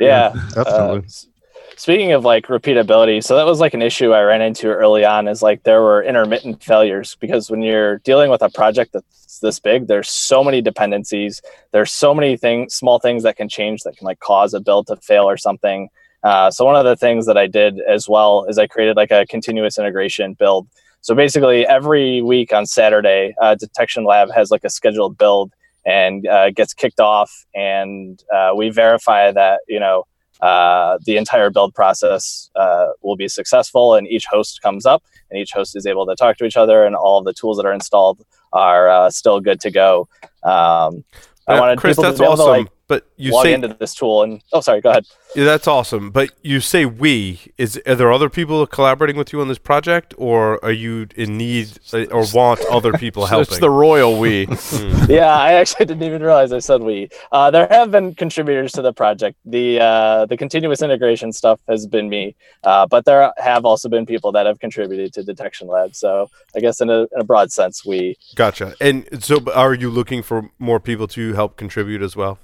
yeah. 0.00 0.32
Definitely. 0.52 0.98
Uh, 0.98 1.30
speaking 1.76 2.12
of 2.12 2.24
like 2.24 2.48
repeatability, 2.48 3.22
so 3.22 3.36
that 3.36 3.46
was 3.46 3.60
like 3.60 3.72
an 3.72 3.82
issue 3.82 4.12
I 4.12 4.22
ran 4.22 4.42
into 4.42 4.66
early 4.66 5.04
on. 5.04 5.28
Is 5.28 5.42
like 5.42 5.62
there 5.62 5.80
were 5.80 6.02
intermittent 6.02 6.62
failures 6.62 7.16
because 7.20 7.50
when 7.50 7.62
you're 7.62 7.98
dealing 7.98 8.30
with 8.30 8.42
a 8.42 8.50
project 8.50 8.92
that's 8.92 9.38
this 9.38 9.60
big, 9.60 9.86
there's 9.86 10.08
so 10.08 10.42
many 10.42 10.60
dependencies. 10.60 11.40
There's 11.70 11.92
so 11.92 12.12
many 12.14 12.36
things, 12.36 12.74
small 12.74 12.98
things 12.98 13.22
that 13.22 13.36
can 13.36 13.48
change 13.48 13.82
that 13.84 13.96
can 13.96 14.04
like 14.04 14.18
cause 14.18 14.54
a 14.54 14.60
build 14.60 14.88
to 14.88 14.96
fail 14.96 15.28
or 15.28 15.36
something. 15.36 15.88
Uh, 16.22 16.50
so 16.50 16.64
one 16.64 16.76
of 16.76 16.84
the 16.84 16.96
things 16.96 17.26
that 17.26 17.36
I 17.36 17.46
did 17.46 17.80
as 17.80 18.08
well 18.08 18.44
is 18.48 18.58
I 18.58 18.66
created 18.66 18.96
like 18.96 19.10
a 19.10 19.26
continuous 19.26 19.78
integration 19.78 20.34
build. 20.34 20.68
So 21.02 21.14
basically, 21.14 21.66
every 21.66 22.20
week 22.20 22.52
on 22.52 22.66
Saturday, 22.66 23.34
uh, 23.40 23.54
Detection 23.54 24.04
Lab 24.04 24.30
has 24.32 24.50
like 24.50 24.64
a 24.64 24.70
scheduled 24.70 25.16
build 25.16 25.52
and 25.86 26.26
uh, 26.26 26.50
gets 26.50 26.74
kicked 26.74 27.00
off, 27.00 27.46
and 27.54 28.22
uh, 28.34 28.52
we 28.54 28.68
verify 28.68 29.32
that 29.32 29.60
you 29.66 29.80
know 29.80 30.04
uh, 30.42 30.98
the 31.06 31.16
entire 31.16 31.48
build 31.50 31.74
process 31.74 32.50
uh, 32.54 32.88
will 33.02 33.16
be 33.16 33.28
successful, 33.28 33.94
and 33.94 34.06
each 34.08 34.26
host 34.26 34.60
comes 34.60 34.84
up, 34.84 35.02
and 35.30 35.40
each 35.40 35.52
host 35.52 35.74
is 35.74 35.86
able 35.86 36.06
to 36.06 36.14
talk 36.14 36.36
to 36.36 36.44
each 36.44 36.56
other, 36.56 36.84
and 36.84 36.94
all 36.94 37.22
the 37.22 37.32
tools 37.32 37.56
that 37.56 37.64
are 37.64 37.72
installed 37.72 38.22
are 38.52 38.90
uh, 38.90 39.10
still 39.10 39.40
good 39.40 39.60
to 39.60 39.70
go. 39.70 40.08
Um, 40.42 41.04
I 41.46 41.58
wanted 41.58 41.78
Chris, 41.78 41.96
people 41.96 42.04
that's 42.04 42.18
to 42.18 42.22
be 42.22 42.24
able 42.24 42.34
awesome. 42.34 42.46
to 42.46 42.50
like 42.50 42.68
but 42.90 43.06
you 43.16 43.32
log 43.32 43.44
say 43.44 43.52
into 43.52 43.68
this 43.68 43.94
tool, 43.94 44.24
and 44.24 44.42
oh, 44.52 44.60
sorry, 44.60 44.80
go 44.80 44.90
ahead. 44.90 45.06
Yeah, 45.36 45.44
that's 45.44 45.68
awesome. 45.68 46.10
But 46.10 46.32
you 46.42 46.58
say 46.58 46.86
we 46.86 47.38
is 47.56 47.80
are 47.86 47.94
there 47.94 48.12
other 48.12 48.28
people 48.28 48.66
collaborating 48.66 49.16
with 49.16 49.32
you 49.32 49.40
on 49.40 49.46
this 49.46 49.58
project, 49.58 50.12
or 50.18 50.62
are 50.64 50.72
you 50.72 51.06
in 51.14 51.38
need 51.38 51.78
uh, 51.92 52.06
or 52.06 52.24
want 52.34 52.58
other 52.68 52.92
people 52.94 53.22
So 53.26 53.28
helping? 53.28 53.52
it's 53.52 53.60
the 53.60 53.70
royal 53.70 54.18
we. 54.18 54.48
yeah, 55.08 55.32
I 55.38 55.52
actually 55.52 55.86
didn't 55.86 56.02
even 56.02 56.20
realize 56.20 56.52
I 56.52 56.58
said 56.58 56.82
we. 56.82 57.08
Uh, 57.30 57.52
there 57.52 57.68
have 57.70 57.92
been 57.92 58.12
contributors 58.12 58.72
to 58.72 58.82
the 58.82 58.92
project. 58.92 59.38
The 59.44 59.80
uh, 59.80 60.26
the 60.26 60.36
continuous 60.36 60.82
integration 60.82 61.32
stuff 61.32 61.60
has 61.68 61.86
been 61.86 62.08
me, 62.08 62.34
uh, 62.64 62.86
but 62.86 63.04
there 63.04 63.32
have 63.38 63.64
also 63.64 63.88
been 63.88 64.04
people 64.04 64.32
that 64.32 64.46
have 64.46 64.58
contributed 64.58 65.12
to 65.12 65.22
Detection 65.22 65.68
Lab. 65.68 65.94
So 65.94 66.28
I 66.56 66.58
guess 66.58 66.80
in 66.80 66.90
a, 66.90 67.02
in 67.02 67.20
a 67.20 67.24
broad 67.24 67.52
sense, 67.52 67.86
we. 67.86 68.16
gotcha. 68.34 68.74
And 68.80 69.22
so, 69.22 69.38
are 69.54 69.74
you 69.74 69.90
looking 69.90 70.24
for 70.24 70.50
more 70.58 70.80
people 70.80 71.06
to 71.06 71.34
help 71.34 71.56
contribute 71.56 72.02
as 72.02 72.16
well? 72.16 72.40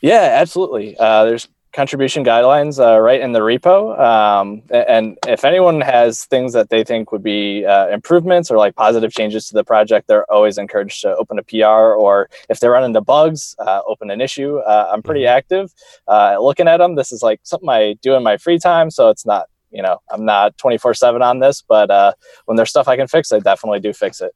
Yeah, 0.00 0.36
absolutely. 0.40 0.96
Uh, 0.98 1.24
there's 1.24 1.48
contribution 1.72 2.24
guidelines 2.24 2.78
uh, 2.78 3.00
right 3.00 3.20
in 3.20 3.32
the 3.32 3.40
repo, 3.40 3.98
um, 3.98 4.62
and 4.70 5.18
if 5.26 5.44
anyone 5.44 5.80
has 5.80 6.24
things 6.26 6.52
that 6.52 6.70
they 6.70 6.84
think 6.84 7.10
would 7.10 7.22
be 7.22 7.66
uh, 7.66 7.88
improvements 7.88 8.50
or 8.50 8.56
like 8.56 8.76
positive 8.76 9.12
changes 9.12 9.48
to 9.48 9.54
the 9.54 9.64
project, 9.64 10.06
they're 10.06 10.30
always 10.30 10.56
encouraged 10.56 11.00
to 11.02 11.14
open 11.16 11.38
a 11.38 11.42
PR 11.42 11.94
or 11.94 12.30
if 12.48 12.60
they 12.60 12.68
run 12.68 12.84
into 12.84 13.00
bugs, 13.00 13.56
uh, 13.58 13.80
open 13.86 14.10
an 14.10 14.20
issue. 14.20 14.58
Uh, 14.58 14.90
I'm 14.92 15.02
pretty 15.02 15.26
active 15.26 15.72
uh, 16.06 16.36
looking 16.40 16.68
at 16.68 16.76
them. 16.76 16.94
This 16.94 17.10
is 17.10 17.22
like 17.22 17.40
something 17.42 17.68
I 17.68 17.94
do 18.00 18.14
in 18.14 18.22
my 18.22 18.36
free 18.36 18.58
time, 18.58 18.90
so 18.90 19.10
it's 19.10 19.26
not 19.26 19.48
you 19.70 19.82
know 19.82 19.98
I'm 20.10 20.24
not 20.24 20.56
24 20.58 20.94
seven 20.94 21.22
on 21.22 21.40
this, 21.40 21.62
but 21.66 21.90
uh, 21.90 22.12
when 22.44 22.56
there's 22.56 22.70
stuff 22.70 22.88
I 22.88 22.96
can 22.96 23.08
fix, 23.08 23.32
I 23.32 23.40
definitely 23.40 23.80
do 23.80 23.92
fix 23.92 24.20
it. 24.20 24.32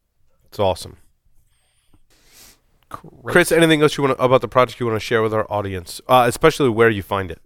It's 0.47 0.59
awesome. 0.59 0.97
Chris, 2.89 3.53
anything 3.53 3.83
else 3.83 3.97
you 3.97 4.05
want 4.05 4.17
to, 4.17 4.25
about 4.25 4.41
the 4.41 4.49
project 4.49 4.81
you 4.81 4.87
want 4.87 4.97
to 4.97 5.05
share 5.05 5.23
with 5.23 5.35
our 5.35 5.51
audience, 5.51 6.01
uh, 6.09 6.25
especially 6.27 6.69
where 6.69 6.91
you 6.91 7.03
find 7.03 7.31
it? 7.31 7.41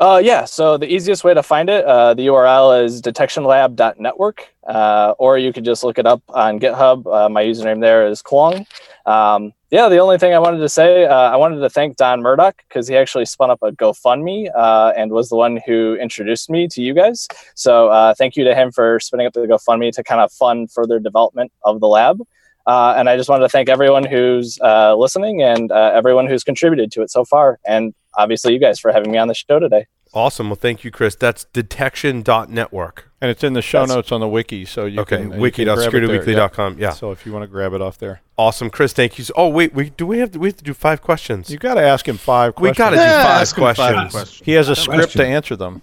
Uh, 0.00 0.20
yeah. 0.22 0.44
So 0.44 0.76
the 0.76 0.92
easiest 0.92 1.22
way 1.22 1.34
to 1.34 1.42
find 1.42 1.70
it, 1.70 1.84
uh, 1.84 2.14
the 2.14 2.26
URL 2.26 2.84
is 2.84 3.00
detectionlab.network, 3.00 4.52
uh, 4.66 5.14
or 5.18 5.38
you 5.38 5.52
could 5.52 5.64
just 5.64 5.84
look 5.84 5.98
it 5.98 6.06
up 6.06 6.20
on 6.30 6.58
GitHub. 6.58 7.06
Uh, 7.06 7.28
my 7.28 7.44
username 7.44 7.80
there 7.80 8.06
is 8.08 8.20
clong. 8.20 8.66
Um, 9.06 9.52
yeah, 9.70 9.88
the 9.88 9.98
only 9.98 10.18
thing 10.18 10.34
I 10.34 10.38
wanted 10.38 10.58
to 10.58 10.68
say, 10.68 11.04
uh, 11.04 11.14
I 11.14 11.36
wanted 11.36 11.60
to 11.60 11.70
thank 11.70 11.96
Don 11.96 12.22
Murdoch 12.22 12.56
because 12.68 12.88
he 12.88 12.96
actually 12.96 13.26
spun 13.26 13.50
up 13.50 13.60
a 13.62 13.70
GoFundMe 13.70 14.50
uh, 14.56 14.92
and 14.96 15.12
was 15.12 15.28
the 15.28 15.36
one 15.36 15.60
who 15.64 15.96
introduced 16.00 16.50
me 16.50 16.66
to 16.68 16.82
you 16.82 16.94
guys. 16.94 17.28
So 17.54 17.88
uh, 17.88 18.14
thank 18.14 18.36
you 18.36 18.44
to 18.44 18.54
him 18.54 18.72
for 18.72 18.98
spinning 18.98 19.26
up 19.26 19.32
the 19.32 19.40
GoFundMe 19.40 19.92
to 19.92 20.02
kind 20.02 20.20
of 20.20 20.32
fund 20.32 20.72
further 20.72 20.98
development 20.98 21.52
of 21.62 21.80
the 21.80 21.88
lab. 21.88 22.20
Uh, 22.66 22.94
and 22.96 23.08
I 23.08 23.16
just 23.16 23.28
wanted 23.28 23.42
to 23.44 23.48
thank 23.50 23.68
everyone 23.68 24.04
who's 24.04 24.58
uh, 24.62 24.94
listening 24.96 25.42
and 25.42 25.70
uh, 25.70 25.92
everyone 25.94 26.26
who's 26.26 26.44
contributed 26.44 26.90
to 26.92 27.02
it 27.02 27.10
so 27.10 27.24
far. 27.24 27.58
And 27.66 27.94
obviously, 28.14 28.52
you 28.54 28.58
guys 28.58 28.78
for 28.80 28.92
having 28.92 29.10
me 29.12 29.18
on 29.18 29.28
the 29.28 29.34
show 29.34 29.58
today. 29.58 29.86
Awesome. 30.14 30.46
Well, 30.48 30.54
thank 30.56 30.84
you, 30.84 30.90
Chris. 30.92 31.16
That's 31.16 31.44
detection.network. 31.46 33.10
And 33.20 33.30
it's 33.30 33.42
in 33.42 33.54
the 33.54 33.62
show 33.62 33.80
That's- 33.80 33.96
notes 33.96 34.12
on 34.12 34.20
the 34.20 34.28
wiki, 34.28 34.64
so 34.64 34.84
you 34.86 35.00
Okay, 35.00 35.16
can 35.16 35.40
you 35.40 35.50
can 35.50 35.64
grab 35.64 35.78
it 35.78 35.90
there, 35.90 35.90
wiki.securityweekly.com. 35.90 36.78
Yeah. 36.78 36.90
So 36.90 37.10
if 37.10 37.26
you 37.26 37.32
want 37.32 37.42
to 37.42 37.46
grab 37.48 37.72
it 37.72 37.80
off 37.82 37.98
there, 37.98 38.20
Awesome, 38.36 38.68
Chris. 38.70 38.92
Thank 38.92 39.18
you. 39.18 39.24
Oh, 39.36 39.48
wait, 39.48 39.74
we 39.74 39.90
do 39.90 40.06
we 40.06 40.18
have 40.18 40.32
to, 40.32 40.38
we 40.38 40.48
have 40.48 40.56
to 40.56 40.64
do 40.64 40.74
five 40.74 41.00
questions? 41.02 41.50
you 41.50 41.58
got 41.58 41.74
to 41.74 41.82
ask 41.82 42.06
him 42.08 42.16
five 42.16 42.54
we 42.58 42.70
got 42.72 42.90
to 42.90 42.96
do 42.96 43.02
five 43.02 43.08
ask 43.42 43.56
him 43.56 43.62
five 43.64 43.76
questions. 43.76 44.12
questions. 44.12 44.42
He 44.46 44.52
has 44.52 44.68
a 44.68 44.76
script 44.76 45.02
Question. 45.02 45.20
to 45.22 45.26
answer 45.26 45.56
them. 45.56 45.82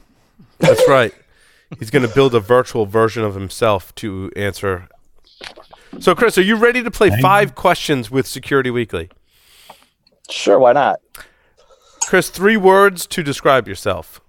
That's 0.59 0.87
right. 0.87 1.13
He's 1.79 1.89
going 1.89 2.07
to 2.07 2.13
build 2.13 2.35
a 2.35 2.39
virtual 2.41 2.85
version 2.85 3.23
of 3.23 3.35
himself 3.35 3.95
to 3.95 4.31
answer. 4.35 4.87
So, 5.99 6.15
Chris, 6.15 6.37
are 6.37 6.41
you 6.41 6.55
ready 6.55 6.81
to 6.83 6.89
play 6.89 7.09
five 7.21 7.53
questions 7.53 8.09
with 8.09 8.25
Security 8.25 8.71
Weekly? 8.71 9.09
Sure, 10.29 10.57
why 10.57 10.71
not? 10.71 10.99
Chris, 12.07 12.29
three 12.29 12.57
words 12.57 13.05
to 13.07 13.23
describe 13.23 13.67
yourself. 13.67 14.21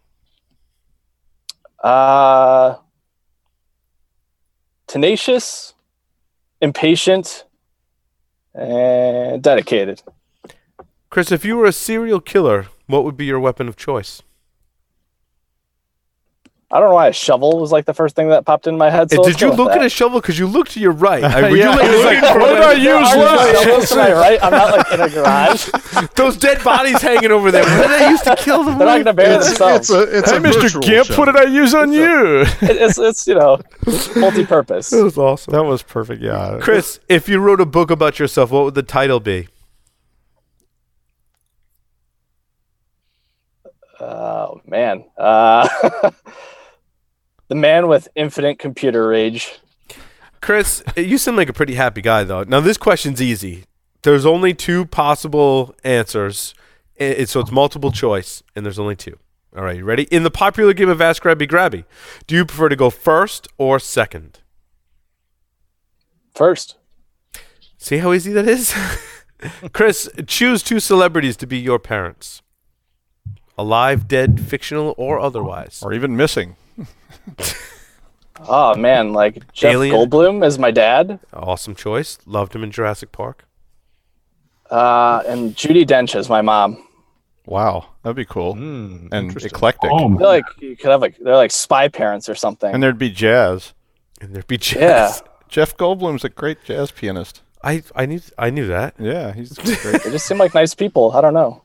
Uh, 1.82 2.76
tenacious, 4.86 5.74
impatient, 6.60 7.44
and 8.54 9.42
dedicated. 9.42 10.02
Chris, 11.10 11.32
if 11.32 11.44
you 11.44 11.56
were 11.56 11.66
a 11.66 11.72
serial 11.72 12.20
killer, 12.20 12.66
what 12.86 13.04
would 13.04 13.16
be 13.16 13.26
your 13.26 13.40
weapon 13.40 13.68
of 13.68 13.76
choice? 13.76 14.22
I 16.74 16.80
don't 16.80 16.88
know 16.88 16.94
why 16.94 17.08
a 17.08 17.12
shovel 17.12 17.58
was 17.60 17.70
like 17.70 17.84
the 17.84 17.92
first 17.92 18.16
thing 18.16 18.30
that 18.30 18.46
popped 18.46 18.66
in 18.66 18.78
my 18.78 18.88
head. 18.88 19.10
So 19.10 19.22
Did 19.22 19.40
you 19.42 19.48
go 19.48 19.50
with 19.50 19.58
look 19.58 19.72
at 19.72 19.84
a 19.84 19.90
shovel? 19.90 20.22
Because 20.22 20.38
you 20.38 20.46
look 20.46 20.68
to 20.70 20.80
your 20.80 20.92
right. 20.92 21.22
I, 21.24 21.42
were 21.42 21.48
you 21.50 21.56
Yeah, 21.58 21.68
like- 21.74 21.82
I 21.84 21.90
was 21.94 22.04
like, 22.06 22.22
like, 22.22 22.34
what 22.40 22.48
did 22.54 22.62
I 22.62 22.74
There 22.74 22.98
use 23.00 23.08
are 23.12 23.16
no 23.16 23.22
last? 23.24 23.62
shovels 23.64 23.88
to 23.90 23.96
my 23.96 24.12
right. 24.12 24.42
I'm 24.42 24.50
not 24.52 24.76
like 24.78 24.92
in 24.92 25.00
a 25.02 25.10
garage. 25.14 25.68
those 26.16 26.38
dead 26.38 26.64
bodies 26.64 27.02
hanging 27.02 27.30
over 27.30 27.50
there. 27.50 27.62
What 27.62 27.88
did 27.88 28.02
I 28.02 28.10
used 28.10 28.24
to 28.24 28.36
kill 28.36 28.64
them 28.64 28.78
They're 28.78 28.86
not 28.86 28.94
going 28.94 29.04
to 29.04 29.12
bury 29.12 29.34
It's, 29.34 29.48
themselves. 29.48 29.90
it's 29.90 29.98
a 30.12 30.18
it's 30.18 30.30
Hey, 30.30 30.36
a 30.38 30.40
Mr. 30.40 30.80
Gimp, 30.82 31.06
show. 31.08 31.16
what 31.18 31.26
did 31.26 31.36
I 31.36 31.44
use 31.44 31.74
on 31.74 31.92
you? 31.92 32.40
It- 32.62 32.76
it's 32.82 32.98
it's 32.98 33.26
you 33.26 33.34
know 33.34 33.60
multi-purpose. 34.16 34.88
That 34.90 35.04
was 35.04 35.18
awesome. 35.18 35.52
that 35.52 35.64
was 35.64 35.82
perfect. 35.82 36.22
Yeah, 36.22 36.58
Chris, 36.62 37.00
if 37.06 37.28
you 37.28 37.38
wrote 37.38 37.60
a 37.60 37.66
book 37.66 37.90
about 37.90 38.18
yourself, 38.18 38.50
what 38.50 38.64
would 38.64 38.74
the 38.74 38.82
title 38.82 39.20
be? 39.20 39.48
Oh 44.00 44.60
man, 44.66 45.04
uh, 45.16 45.68
man 45.92 46.12
with 48.02 48.08
infinite 48.16 48.58
computer 48.58 49.06
rage. 49.08 49.60
Chris, 50.40 50.82
you 50.96 51.18
seem 51.18 51.36
like 51.36 51.48
a 51.48 51.52
pretty 51.52 51.74
happy 51.74 52.00
guy, 52.02 52.24
though. 52.24 52.42
Now, 52.42 52.60
this 52.60 52.76
question's 52.76 53.22
easy. 53.22 53.64
There's 54.02 54.26
only 54.26 54.54
two 54.54 54.86
possible 54.86 55.74
answers, 55.84 56.54
it- 56.96 57.28
so 57.28 57.38
it's 57.40 57.52
multiple 57.52 57.92
choice, 57.92 58.42
and 58.56 58.66
there's 58.66 58.78
only 58.78 58.96
two. 58.96 59.18
All 59.56 59.62
right, 59.62 59.76
you 59.76 59.84
ready? 59.84 60.04
In 60.04 60.24
the 60.24 60.30
popular 60.30 60.72
game 60.72 60.88
of 60.88 61.00
Ask 61.00 61.22
Grabby 61.22 61.46
Grabby, 61.48 61.84
do 62.26 62.34
you 62.34 62.44
prefer 62.44 62.68
to 62.70 62.74
go 62.76 62.90
first 62.90 63.46
or 63.58 63.78
second? 63.78 64.40
First, 66.34 66.76
See 67.78 67.98
how 67.98 68.12
easy 68.12 68.32
that 68.32 68.46
is? 68.48 68.72
Chris, 69.72 70.08
choose 70.28 70.62
two 70.62 70.78
celebrities 70.80 71.36
to 71.38 71.46
be 71.48 71.58
your 71.58 71.78
parents 71.80 72.42
alive, 73.58 74.06
dead, 74.08 74.40
fictional, 74.40 74.94
or 74.96 75.18
otherwise. 75.20 75.80
or 75.84 75.92
even 75.92 76.16
missing. 76.16 76.56
oh 78.48 78.74
man, 78.76 79.12
like 79.12 79.50
Jeff 79.52 79.72
Alien. 79.72 79.94
Goldblum 79.94 80.44
is 80.44 80.58
my 80.58 80.70
dad, 80.70 81.18
Awesome 81.32 81.74
choice. 81.74 82.18
Loved 82.26 82.54
him 82.54 82.62
in 82.64 82.70
Jurassic 82.70 83.12
Park. 83.12 83.44
uh, 84.70 85.22
and 85.26 85.54
Judi 85.54 85.84
Dench 85.84 86.14
is 86.16 86.28
my 86.28 86.42
mom. 86.42 86.86
Wow, 87.44 87.86
that'd 88.02 88.16
be 88.16 88.24
cool 88.24 88.54
Hmm, 88.54 89.08
and 89.10 89.36
eclectic. 89.44 89.90
Oh, 89.92 90.14
I 90.14 90.16
feel 90.18 90.26
like 90.28 90.44
you 90.60 90.76
could 90.76 90.90
have 90.90 91.00
like 91.00 91.16
they're 91.18 91.34
like 91.36 91.50
spy 91.50 91.88
parents 91.88 92.28
or 92.28 92.34
something. 92.36 92.72
And 92.72 92.82
there'd 92.82 92.98
be 92.98 93.10
jazz. 93.10 93.74
And 94.20 94.32
there'd 94.32 94.46
be 94.46 94.54
yeah, 94.56 95.08
jazz. 95.08 95.22
Jeff 95.48 95.76
Goldblum's 95.76 96.24
a 96.24 96.28
great 96.28 96.64
jazz 96.64 96.90
pianist. 96.92 97.42
I, 97.64 97.82
I 97.94 98.06
knew 98.06 98.20
I 98.38 98.50
knew 98.50 98.66
that. 98.66 98.94
Yeah, 98.98 99.32
he's 99.32 99.52
great. 99.82 100.02
they 100.02 100.10
just 100.10 100.26
seem 100.26 100.38
like 100.38 100.54
nice 100.54 100.74
people. 100.74 101.12
I 101.12 101.20
don't 101.20 101.34
know. 101.34 101.62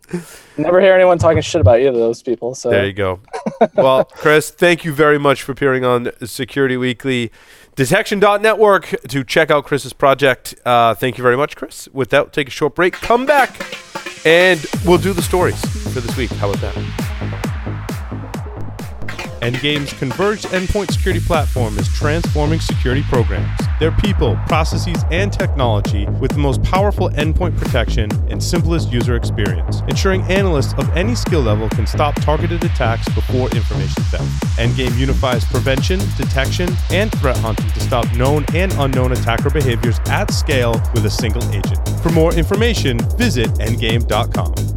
Never 0.58 0.80
hear 0.82 0.94
anyone 0.94 1.18
talking 1.18 1.42
shit 1.42 1.62
about 1.62 1.80
either 1.80 1.90
of 1.90 1.96
those 1.96 2.22
people. 2.22 2.56
So 2.56 2.70
There 2.70 2.86
you 2.86 2.94
go. 2.94 3.20
well, 3.76 4.06
Chris, 4.06 4.50
thank 4.50 4.86
you 4.86 4.94
very 4.94 5.18
much 5.18 5.42
for 5.44 5.52
appearing 5.52 5.84
on 5.86 6.12
Security 6.26 6.78
Weekly. 6.78 7.32
Detection.network 7.76 8.96
to 9.10 9.24
check 9.24 9.52
out 9.52 9.66
Chris's 9.66 9.94
project. 9.94 10.56
Uh, 10.66 10.96
thank 10.96 11.18
you 11.18 11.22
very 11.22 11.38
much, 11.38 11.56
Chris. 11.56 11.88
With 11.94 12.10
that, 12.10 12.24
we'll 12.26 12.32
take 12.32 12.48
a 12.48 12.52
short 12.52 12.74
break. 12.74 12.94
Come 12.94 13.26
back, 13.28 13.76
and 14.26 14.64
we'll 14.86 14.98
do 14.98 15.14
the 15.14 15.22
stories 15.22 15.60
for 15.94 16.00
this 16.00 16.18
week. 16.18 16.32
How 16.32 16.50
about 16.50 16.62
that? 16.74 17.07
Endgame's 19.42 19.94
converged 19.94 20.46
endpoint 20.46 20.92
security 20.92 21.24
platform 21.24 21.78
is 21.78 21.88
transforming 21.90 22.60
security 22.60 23.04
programs. 23.04 23.50
Their 23.80 23.92
people, 23.92 24.40
processes, 24.48 25.04
and 25.12 25.32
technology 25.32 26.06
with 26.20 26.32
the 26.32 26.40
most 26.40 26.64
powerful 26.64 27.10
endpoint 27.12 27.58
protection 27.58 28.10
and 28.30 28.44
simplest 28.44 28.92
user 28.92 29.16
experience, 29.16 29.82
ensuring 29.88 30.24
analysts 30.24 30.74
of 30.74 30.90
any 30.98 31.14
skill 31.14 31.42
level 31.42 31.70
can 31.70 31.86
stop 31.86 32.16
targeted 32.16 32.64
attacks 32.64 33.08
before 33.10 33.50
information 33.52 34.04
theft. 34.06 34.24
Endgame 34.58 34.98
unifies 34.98 35.46
prevention, 35.46 36.00
detection, 36.18 36.70
and 36.92 37.12
threat 37.20 37.38
hunting 37.38 37.70
to 37.70 37.80
stop 37.82 38.12
known 38.16 38.44
and 38.56 38.74
unknown 38.80 39.12
attacker 39.12 39.52
behaviors 39.52 40.00
at 40.08 40.32
scale 40.34 40.72
with 40.94 41.06
a 41.06 41.12
single 41.12 41.44
agent. 41.54 41.88
For 42.02 42.10
more 42.10 42.34
information, 42.34 43.00
visit 43.18 43.50
endgame.com. 43.60 44.77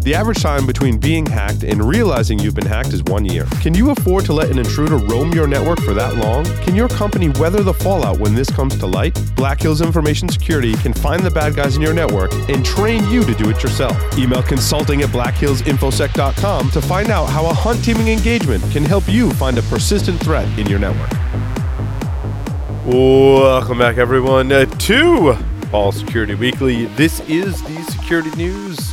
The 0.00 0.14
average 0.14 0.40
time 0.40 0.64
between 0.64 0.98
being 0.98 1.26
hacked 1.26 1.64
and 1.64 1.84
realizing 1.84 2.38
you've 2.38 2.54
been 2.54 2.64
hacked 2.64 2.92
is 2.92 3.02
one 3.04 3.24
year. 3.26 3.46
Can 3.60 3.74
you 3.74 3.90
afford 3.90 4.24
to 4.26 4.32
let 4.32 4.48
an 4.48 4.58
intruder 4.58 4.96
roam 4.96 5.32
your 5.32 5.46
network 5.46 5.80
for 5.80 5.92
that 5.92 6.16
long? 6.16 6.44
Can 6.62 6.74
your 6.74 6.88
company 6.88 7.28
weather 7.30 7.62
the 7.62 7.74
fallout 7.74 8.18
when 8.18 8.34
this 8.34 8.48
comes 8.48 8.78
to 8.78 8.86
light? 8.86 9.20
Black 9.34 9.60
Hills 9.60 9.80
Information 9.80 10.28
Security 10.28 10.74
can 10.74 10.94
find 10.94 11.22
the 11.22 11.30
bad 11.30 11.56
guys 11.56 11.76
in 11.76 11.82
your 11.82 11.92
network 11.92 12.32
and 12.48 12.64
train 12.64 13.06
you 13.10 13.22
to 13.24 13.34
do 13.34 13.50
it 13.50 13.62
yourself. 13.62 13.96
Email 14.16 14.42
consulting 14.42 15.02
at 15.02 15.08
blackhillsinfosec.com 15.10 16.70
to 16.70 16.80
find 16.80 17.10
out 17.10 17.26
how 17.26 17.44
a 17.46 17.52
hunt 17.52 17.84
teaming 17.84 18.08
engagement 18.08 18.62
can 18.70 18.84
help 18.84 19.06
you 19.08 19.30
find 19.32 19.58
a 19.58 19.62
persistent 19.62 20.18
threat 20.20 20.46
in 20.58 20.66
your 20.68 20.78
network. 20.78 21.10
Welcome 22.86 23.78
back, 23.78 23.98
everyone, 23.98 24.50
uh, 24.52 24.64
to 24.64 25.36
All 25.72 25.92
Security 25.92 26.34
Weekly. 26.34 26.86
This 26.86 27.20
is 27.28 27.62
the 27.64 27.82
security 27.82 28.30
news. 28.36 28.87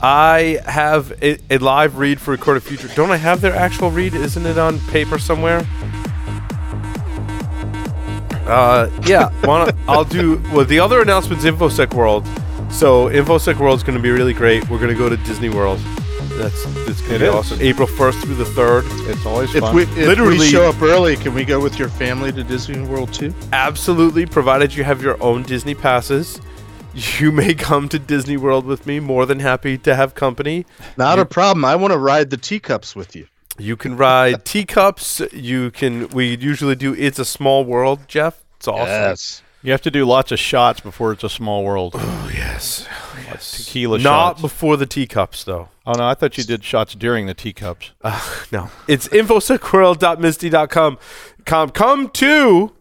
I 0.00 0.60
have 0.64 1.12
a, 1.22 1.38
a 1.50 1.58
live 1.58 1.98
read 1.98 2.20
for 2.20 2.30
Recorded 2.30 2.62
Future. 2.62 2.88
Don't 2.94 3.10
I 3.10 3.16
have 3.16 3.40
their 3.40 3.54
actual 3.54 3.90
read? 3.90 4.14
Isn't 4.14 4.46
it 4.46 4.56
on 4.58 4.78
paper 4.88 5.18
somewhere? 5.18 5.66
Uh, 8.46 8.88
yeah. 9.04 9.30
Wanna, 9.44 9.76
I'll 9.88 10.04
do 10.04 10.40
well. 10.52 10.64
The 10.64 10.78
other 10.80 11.02
announcements, 11.02 11.44
InfoSec 11.44 11.92
World. 11.94 12.26
So 12.70 13.08
InfoSec 13.08 13.58
World 13.58 13.76
is 13.78 13.82
going 13.82 13.96
to 13.96 14.02
be 14.02 14.10
really 14.10 14.32
great. 14.32 14.68
We're 14.70 14.78
going 14.78 14.92
to 14.92 14.98
go 14.98 15.08
to 15.08 15.16
Disney 15.18 15.48
World. 15.48 15.78
That's 16.38 16.64
that's 16.86 17.00
going 17.00 17.14
to 17.14 17.18
be 17.18 17.24
is. 17.24 17.34
awesome. 17.34 17.60
April 17.60 17.88
first 17.88 18.20
through 18.20 18.36
the 18.36 18.44
third. 18.44 18.84
It's 19.10 19.26
always 19.26 19.52
If 19.54 19.62
fun. 19.62 19.74
we 19.74 19.82
if 19.82 19.96
Literally- 19.96 20.38
we 20.38 20.46
show 20.46 20.68
up 20.68 20.80
early, 20.80 21.16
can 21.16 21.34
we 21.34 21.44
go 21.44 21.60
with 21.60 21.78
your 21.78 21.88
family 21.88 22.30
to 22.32 22.44
Disney 22.44 22.80
World 22.86 23.12
too? 23.12 23.34
Absolutely, 23.52 24.24
provided 24.24 24.72
you 24.74 24.84
have 24.84 25.02
your 25.02 25.20
own 25.22 25.42
Disney 25.42 25.74
passes. 25.74 26.40
You 27.20 27.32
may 27.32 27.54
come 27.54 27.88
to 27.90 27.98
Disney 27.98 28.36
World 28.36 28.64
with 28.64 28.86
me. 28.86 29.00
More 29.00 29.26
than 29.26 29.40
happy 29.40 29.78
to 29.78 29.94
have 29.94 30.14
company. 30.14 30.66
Not 30.96 31.18
a 31.18 31.24
problem. 31.24 31.64
I 31.64 31.76
want 31.76 31.92
to 31.92 31.98
ride 31.98 32.30
the 32.30 32.36
teacups 32.36 32.94
with 32.96 33.14
you. 33.16 33.26
You 33.58 33.76
can 33.76 33.96
ride 33.96 34.44
teacups. 34.44 35.20
You 35.32 35.70
can. 35.70 36.08
We 36.08 36.36
usually 36.36 36.74
do. 36.76 36.94
It's 36.94 37.18
a 37.18 37.24
small 37.24 37.64
world, 37.64 38.00
Jeff. 38.08 38.42
It's 38.56 38.68
awesome. 38.68 38.86
Yes. 38.88 39.42
you 39.62 39.72
have 39.72 39.82
to 39.82 39.90
do 39.90 40.04
lots 40.04 40.32
of 40.32 40.38
shots 40.38 40.80
before 40.80 41.12
it's 41.12 41.24
a 41.24 41.28
small 41.28 41.64
world. 41.64 41.94
Oh 41.96 42.30
yes. 42.32 42.86
yes. 43.26 43.64
Tequila 43.66 43.98
Not 43.98 44.30
shots. 44.32 44.40
before 44.42 44.76
the 44.76 44.86
teacups, 44.86 45.44
though. 45.44 45.68
oh 45.86 45.92
no, 45.92 46.06
I 46.08 46.14
thought 46.14 46.38
you 46.38 46.44
did 46.44 46.64
shots 46.64 46.94
during 46.94 47.26
the 47.26 47.34
teacups. 47.34 47.92
Uh, 48.02 48.20
no. 48.52 48.70
It's 48.86 49.08
infosecworld.misti.com. 49.08 50.98
Come, 51.44 51.70
come 51.70 52.08
to 52.10 52.72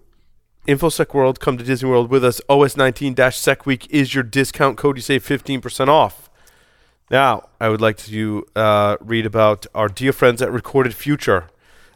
InfoSec 0.68 1.14
World. 1.14 1.40
Come 1.40 1.58
to 1.58 1.64
Disney 1.64 1.90
World 1.90 2.10
with 2.10 2.26
us. 2.26 2.42
OS 2.50 2.76
19 2.76 3.16
Sec 3.32 3.66
Week 3.66 3.88
is 3.90 4.14
your 4.14 4.24
discount 4.24 4.78
code. 4.78 4.98
You 4.98 5.02
save 5.02 5.26
15% 5.26 5.88
off. 5.88 6.30
Now, 7.10 7.48
I 7.62 7.70
would 7.70 7.80
like 7.80 7.98
to 7.98 8.46
uh, 8.54 8.98
read 9.00 9.26
about 9.26 9.66
our 9.74 9.88
dear 9.88 10.12
friends 10.12 10.42
at 10.42 10.52
Recorded 10.52 10.94
Future. 10.94 11.50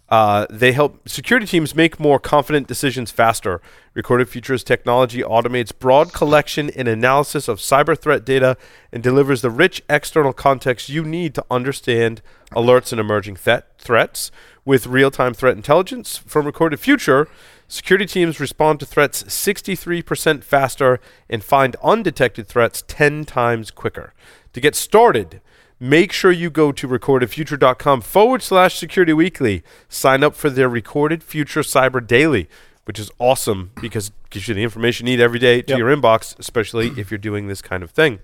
Uh, 0.08 0.46
they 0.50 0.74
help 0.74 1.08
security 1.08 1.46
teams 1.46 1.74
make 1.74 2.00
more 2.00 2.20
confident 2.20 2.68
decisions 2.68 3.12
faster. 3.12 3.62
Recorded 3.94 4.28
Future's 4.28 4.64
technology 4.64 5.22
automates 5.22 5.72
broad 5.78 6.14
collection 6.14 6.70
and 6.70 6.88
analysis 6.88 7.48
of 7.48 7.60
cyber 7.60 7.98
threat 7.98 8.26
data 8.26 8.58
and 8.92 9.02
delivers 9.02 9.42
the 9.42 9.50
rich 9.50 9.82
external 9.90 10.34
context 10.34 10.90
you 10.90 11.04
need 11.04 11.34
to 11.36 11.46
understand 11.50 12.22
alerts 12.52 12.92
and 12.92 13.00
emerging 13.00 13.36
th- 13.38 13.64
threats. 13.78 14.32
With 14.64 14.86
real 14.86 15.12
time 15.12 15.34
threat 15.34 15.56
intelligence 15.56 16.18
from 16.18 16.46
Recorded 16.46 16.80
Future, 16.80 17.28
security 17.72 18.06
teams 18.06 18.40
respond 18.40 18.80
to 18.82 18.86
threats 18.86 19.24
63% 19.24 20.44
faster 20.44 21.00
and 21.30 21.44
find 21.44 21.76
undetected 21.82 22.48
threats 22.48 22.84
10 22.88 23.26
times 23.26 23.72
quicker. 23.72 24.14
To 24.54 24.60
get 24.62 24.76
started, 24.76 25.40
make 25.80 26.12
sure 26.12 26.32
you 26.32 26.50
go 26.50 26.72
to 26.74 26.88
recordedfuture.com 26.88 28.02
forward 28.02 28.42
slash 28.42 28.78
security 28.78 29.14
weekly. 29.14 29.64
Sign 29.88 30.24
up 30.24 30.36
for 30.36 30.50
their 30.50 30.68
Recorded 30.70 31.24
Future 31.24 31.62
Cyber 31.62 32.06
Daily, 32.06 32.50
which 32.84 33.00
is 33.00 33.10
awesome 33.20 33.72
because 33.82 34.10
it 34.10 34.14
gives 34.30 34.48
you 34.48 34.54
the 34.56 34.64
information 34.64 35.08
you 35.08 35.16
need 35.18 35.24
every 35.24 35.40
day 35.40 35.62
to 35.62 35.72
Yep. 35.72 35.80
your 35.80 35.96
inbox, 35.96 36.38
especially 36.40 36.88
if 36.98 37.10
you're 37.10 37.18
doing 37.18 37.48
this 37.48 37.62
kind 37.62 37.84
of 37.84 37.92
thing. 37.92 38.20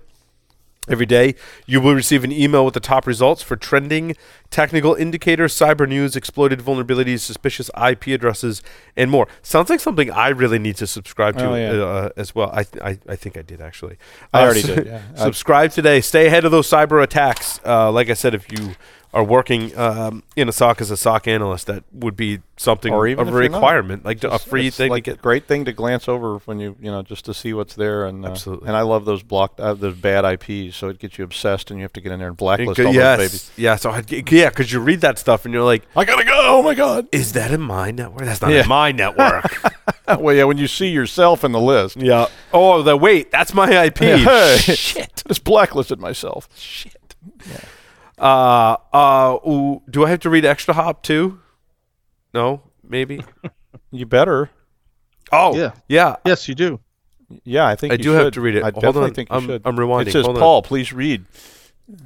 Every 0.88 1.06
day, 1.06 1.34
you 1.66 1.80
will 1.80 1.94
receive 1.94 2.24
an 2.24 2.32
email 2.32 2.64
with 2.64 2.74
the 2.74 2.80
top 2.80 3.06
results 3.06 3.42
for 3.42 3.56
trending, 3.56 4.16
technical 4.50 4.94
indicators, 4.94 5.54
cyber 5.54 5.88
news, 5.88 6.16
exploited 6.16 6.60
vulnerabilities, 6.60 7.20
suspicious 7.20 7.70
IP 7.80 8.08
addresses, 8.08 8.62
and 8.96 9.10
more. 9.10 9.28
Sounds 9.42 9.68
like 9.70 9.80
something 9.80 10.10
I 10.10 10.28
really 10.28 10.58
need 10.58 10.76
to 10.76 10.86
subscribe 10.86 11.36
to 11.38 11.50
Oh, 11.50 11.54
yeah. 11.54 11.70
uh, 11.72 12.08
as 12.16 12.34
well. 12.34 12.50
I, 12.52 12.62
th- 12.64 12.82
I 12.82 12.98
I 13.08 13.16
think 13.16 13.36
I 13.36 13.42
did 13.42 13.60
actually. 13.60 13.96
I 14.32 14.40
Uh, 14.40 14.44
already 14.44 14.62
did, 14.62 14.86
yeah. 14.86 15.02
Subscribe 15.16 15.70
today. 15.72 16.00
Stay 16.00 16.26
ahead 16.26 16.44
of 16.44 16.50
those 16.52 16.68
cyber 16.68 17.02
attacks. 17.02 17.60
Uh, 17.64 17.90
like 17.92 18.08
I 18.10 18.14
said, 18.14 18.34
if 18.34 18.50
you 18.50 18.74
are 19.14 19.24
working 19.24 19.76
um, 19.78 20.22
in 20.36 20.48
a 20.48 20.52
SOC 20.52 20.82
as 20.82 20.90
a 20.90 20.96
SOC 20.96 21.28
analyst, 21.28 21.66
that 21.66 21.82
would 21.92 22.14
be 22.16 22.40
something 22.58 22.92
Or 22.92 23.06
even 23.06 23.22
of 23.22 23.28
a 23.28 23.30
not. 23.30 23.38
requirement, 23.38 24.04
like 24.04 24.22
a 24.22 24.38
free 24.38 24.68
thing 24.68 24.90
like 24.90 25.04
to 25.04 25.12
a 25.12 25.14
get. 25.14 25.22
great 25.22 25.46
thing 25.46 25.64
to 25.64 25.72
glance 25.72 26.08
over 26.08 26.38
when 26.40 26.58
you 26.60 26.76
you 26.80 26.90
know 26.90 27.02
just 27.02 27.24
to 27.24 27.32
see 27.32 27.52
what's 27.54 27.74
there 27.74 28.04
and 28.04 28.24
uh, 28.26 28.28
Absolutely. 28.30 28.68
And 28.68 28.76
I 28.76 28.82
love 28.82 29.04
those 29.06 29.22
blocked 29.22 29.60
uh, 29.60 29.72
those 29.74 29.96
bad 29.96 30.24
IPs, 30.26 30.76
so 30.76 30.88
it 30.88 30.98
gets 30.98 31.16
you 31.18 31.24
obsessed, 31.24 31.70
and 31.70 31.78
you 31.80 31.84
have 31.84 31.92
to 31.94 32.00
get 32.02 32.12
in 32.12 32.18
there 32.18 32.28
and 32.28 32.36
blacklist 32.36 32.76
Good- 32.76 32.86
all 32.86 32.94
yes, 32.94 33.18
those 33.18 33.28
babies. 33.30 33.50
yeah. 33.56 33.76
So 33.76 33.90
I, 33.90 34.04
yeah, 34.08 34.50
because 34.50 34.70
you 34.72 34.80
read 34.80 35.00
that 35.00 35.18
stuff 35.18 35.44
and 35.46 35.54
you're 35.54 35.64
like, 35.64 35.84
I 35.96 36.04
gotta 36.04 36.24
go! 36.24 36.32
Oh 36.36 36.62
my 36.62 36.74
god! 36.74 37.08
is 37.12 37.32
that 37.32 37.50
in 37.50 37.60
my 37.62 37.90
network? 37.90 38.24
That's 38.24 38.42
not 38.42 38.50
Yeah. 38.50 38.62
in 38.64 38.68
my 38.68 38.92
network. 38.92 39.44
well, 40.20 40.34
yeah, 40.34 40.44
when 40.44 40.58
you 40.58 40.66
see 40.68 40.88
yourself 40.88 41.44
in 41.44 41.52
the 41.52 41.60
list, 41.60 41.96
yeah. 41.96 42.26
Oh, 42.52 42.82
the 42.82 42.96
wait, 42.96 43.30
that's 43.30 43.54
my 43.54 43.84
IP. 43.84 43.98
Hey. 43.98 44.56
Shit. 44.58 45.22
just 45.26 45.44
blacklisted 45.44 45.98
myself. 46.00 46.48
Shit. 46.56 47.14
Uh, 48.20 48.76
uh, 48.92 49.38
ooh, 49.46 49.82
do 49.88 50.04
I 50.04 50.10
have 50.10 50.20
to 50.20 50.30
read 50.30 50.44
ExtraHop 50.44 51.02
too? 51.02 51.40
No, 52.34 52.62
maybe. 52.82 53.22
You 53.90 54.04
better. 54.04 54.50
Oh, 55.32 55.56
Yeah. 55.56 55.72
yeah. 55.88 56.16
Yes, 56.26 56.46
you 56.46 56.54
do. 56.54 56.78
Yeah, 57.44 57.66
I 57.66 57.74
think 57.74 57.92
I 57.92 57.96
you 57.96 58.02
do 58.02 58.10
have 58.10 58.32
to 58.32 58.40
read 58.42 58.54
it. 58.54 58.60
I 58.62 58.70
Hold 58.70 58.74
definitely 58.82 59.08
on. 59.10 59.14
think 59.14 59.30
you 59.30 59.34
I'm- 59.34 59.46
should. 59.46 59.62
I'm 59.64 59.76
rewinding. 59.76 60.08
It 60.08 60.12
says, 60.12 60.24
Hold 60.26 60.36
on. 60.36 60.40
Paul, 60.42 60.62
please 60.62 60.92
read. 60.92 61.24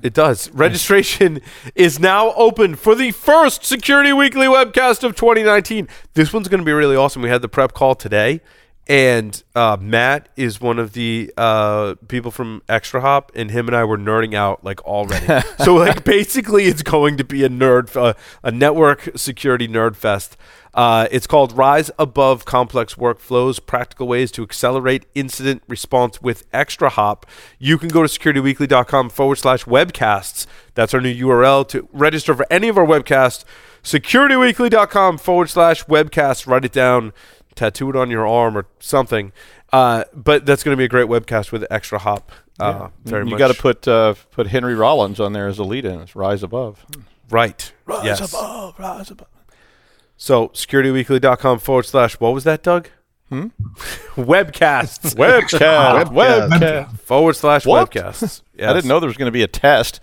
It 0.03 0.15
does. 0.15 0.49
Registration 0.53 1.41
is 1.75 1.99
now 1.99 2.33
open 2.35 2.77
for 2.77 2.95
the 2.95 3.11
first 3.11 3.65
Security 3.65 4.13
Weekly 4.13 4.47
webcast 4.47 5.03
of 5.03 5.17
2019. 5.17 5.89
This 6.15 6.33
one's 6.33 6.47
going 6.47 6.61
to 6.61 6.65
be 6.65 6.73
really 6.73 6.95
awesome. 6.95 7.21
We 7.23 7.29
had 7.31 7.43
the 7.43 7.49
prep 7.49 7.73
call 7.73 7.97
today, 7.97 8.41
and 8.89 9.43
uh, 9.55 9.76
Matt 9.80 10.28
is 10.37 10.61
one 10.61 10.78
of 10.78 10.93
the 10.93 11.33
uh, 11.37 11.95
people 12.09 12.30
from 12.30 12.62
ExtraHop, 12.68 13.28
and 13.35 13.51
him 13.51 13.68
and 13.68 13.76
I 13.76 13.85
were 13.85 13.99
nerding 13.99 14.35
out 14.35 14.64
like 14.64 14.83
already. 14.85 15.26
so 15.64 15.76
like 15.76 16.05
basically, 16.05 16.64
it's 16.64 16.83
going 16.83 17.16
to 17.16 17.24
be 17.24 17.45
a 17.45 17.49
nerd, 17.49 17.97
uh, 17.97 18.14
a 18.43 18.51
network 18.51 19.11
security 19.16 19.68
nerd 19.68 19.95
fest. 19.97 20.37
Uh, 20.74 21.07
it's 21.11 21.26
called 21.26 21.53
Rise 21.53 21.91
Above 21.99 22.45
Complex 22.45 22.95
Workflows 22.95 23.64
Practical 23.64 24.09
Ways 24.09 24.33
to 24.33 24.43
Accelerate 24.43 25.05
Incident 25.14 25.62
Response 25.68 26.22
with 26.22 26.51
ExtraHop. 26.53 27.24
You 27.59 27.76
can 27.76 27.89
go 27.89 28.03
to 28.03 28.09
securityweekly.com 28.09 29.11
forward 29.11 29.37
slash 29.37 29.64
webcasts. 29.64 30.47
That's 30.74 30.95
our 30.95 31.01
new 31.01 31.14
URL 31.14 31.68
to 31.68 31.89
register 31.93 32.35
for 32.35 32.47
any 32.51 32.68
of 32.68 32.78
our 32.78 32.87
webcasts. 32.87 33.45
Securityweekly.com 33.83 35.18
forward 35.18 35.51
slash 35.51 35.85
webcasts. 35.85 36.47
Write 36.47 36.64
it 36.64 36.72
down, 36.72 37.12
tattoo 37.55 37.90
it 37.90 37.96
on 37.96 38.11
your 38.11 38.26
arm 38.26 38.57
or 38.57 38.66
something. 38.80 39.32
Uh, 39.72 40.05
but 40.14 40.44
that's 40.44 40.62
going 40.62 40.72
to 40.74 40.78
be 40.78 40.84
a 40.84 40.88
great 40.88 41.07
webcast 41.09 41.50
with 41.53 41.62
ExtraHop. 41.70 42.22
Uh, 42.61 42.88
very 43.05 43.28
you 43.28 43.38
got 43.38 43.48
to 43.48 43.55
put 43.61 43.88
uh, 43.88 44.14
put 44.30 44.46
Henry 44.48 44.74
Rollins 44.74 45.18
on 45.18 45.32
there 45.32 45.48
as 45.48 45.59
a 45.59 45.64
lead 45.64 45.84
in. 45.84 46.00
It's 46.00 46.14
Rise 46.14 46.42
Above. 46.42 46.84
right. 47.30 47.72
Rise 47.86 48.05
yes. 48.05 48.32
above, 48.32 48.78
rise 48.78 49.11
above. 49.11 49.28
So 50.16 50.48
securityweekly.com 50.48 51.59
forward 51.59 51.84
slash 51.86 52.20
what 52.20 52.34
was 52.34 52.44
that, 52.44 52.62
Doug? 52.62 52.88
Hmm? 53.30 53.46
Webcasts. 54.14 55.14
Webcast. 55.16 56.05
Webcast. 56.05 56.50
Webcast. 56.50 57.00
forward 57.00 57.34
slash 57.34 57.64
What? 57.64 57.90
webcasts. 57.90 58.42
I 58.61 58.72
didn't 58.74 58.86
know 58.86 59.00
there 59.00 59.09
was 59.09 59.16
going 59.16 59.26
to 59.28 59.32
be 59.32 59.42
a 59.42 59.48
test. 59.48 60.00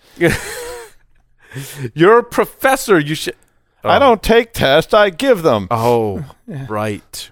You're 1.93 2.19
a 2.19 2.23
professor. 2.23 2.99
You 2.99 3.15
should. 3.15 3.35
I 3.83 3.97
don't 3.99 4.21
take 4.21 4.51
tests. 4.53 4.93
I 4.93 5.09
give 5.09 5.41
them. 5.43 5.67
Oh, 5.71 6.25
right. 6.47 7.29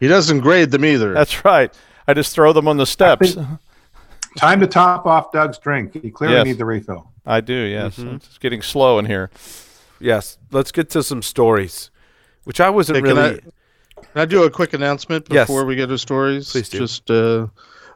He 0.00 0.08
doesn't 0.08 0.40
grade 0.40 0.70
them 0.70 0.84
either. 0.84 1.12
That's 1.14 1.44
right. 1.44 1.72
I 2.08 2.14
just 2.14 2.34
throw 2.34 2.52
them 2.52 2.66
on 2.66 2.76
the 2.78 2.86
steps. 2.86 3.36
Time 4.36 4.60
to 4.60 4.66
top 4.66 5.06
off 5.06 5.30
Doug's 5.32 5.58
drink. 5.58 5.92
He 6.02 6.10
clearly 6.10 6.36
Yes. 6.36 6.44
needs 6.46 6.58
the 6.58 6.64
refill. 6.64 7.10
I 7.26 7.40
do. 7.40 7.52
Yes. 7.54 7.98
It's 7.98 8.38
getting 8.38 8.62
slow 8.62 8.98
in 8.98 9.06
here. 9.06 9.30
Yes. 10.00 10.38
Let's 10.50 10.72
get 10.72 10.88
to 10.90 11.02
some 11.02 11.22
stories, 11.22 11.90
which 12.44 12.60
I 12.60 12.70
wasn't 12.70 12.96
Hey, 12.96 13.02
can 13.02 13.16
really. 13.16 13.40
Can 13.96 14.22
I 14.22 14.24
do 14.24 14.44
a 14.44 14.50
quick 14.50 14.72
announcement 14.72 15.26
Yes. 15.30 15.46
before 15.46 15.64
we 15.66 15.76
get 15.76 15.86
to 15.88 15.98
stories? 15.98 16.50
Please 16.50 16.68
do. 16.70 16.78
Just, 16.78 17.10
uh, 17.10 17.46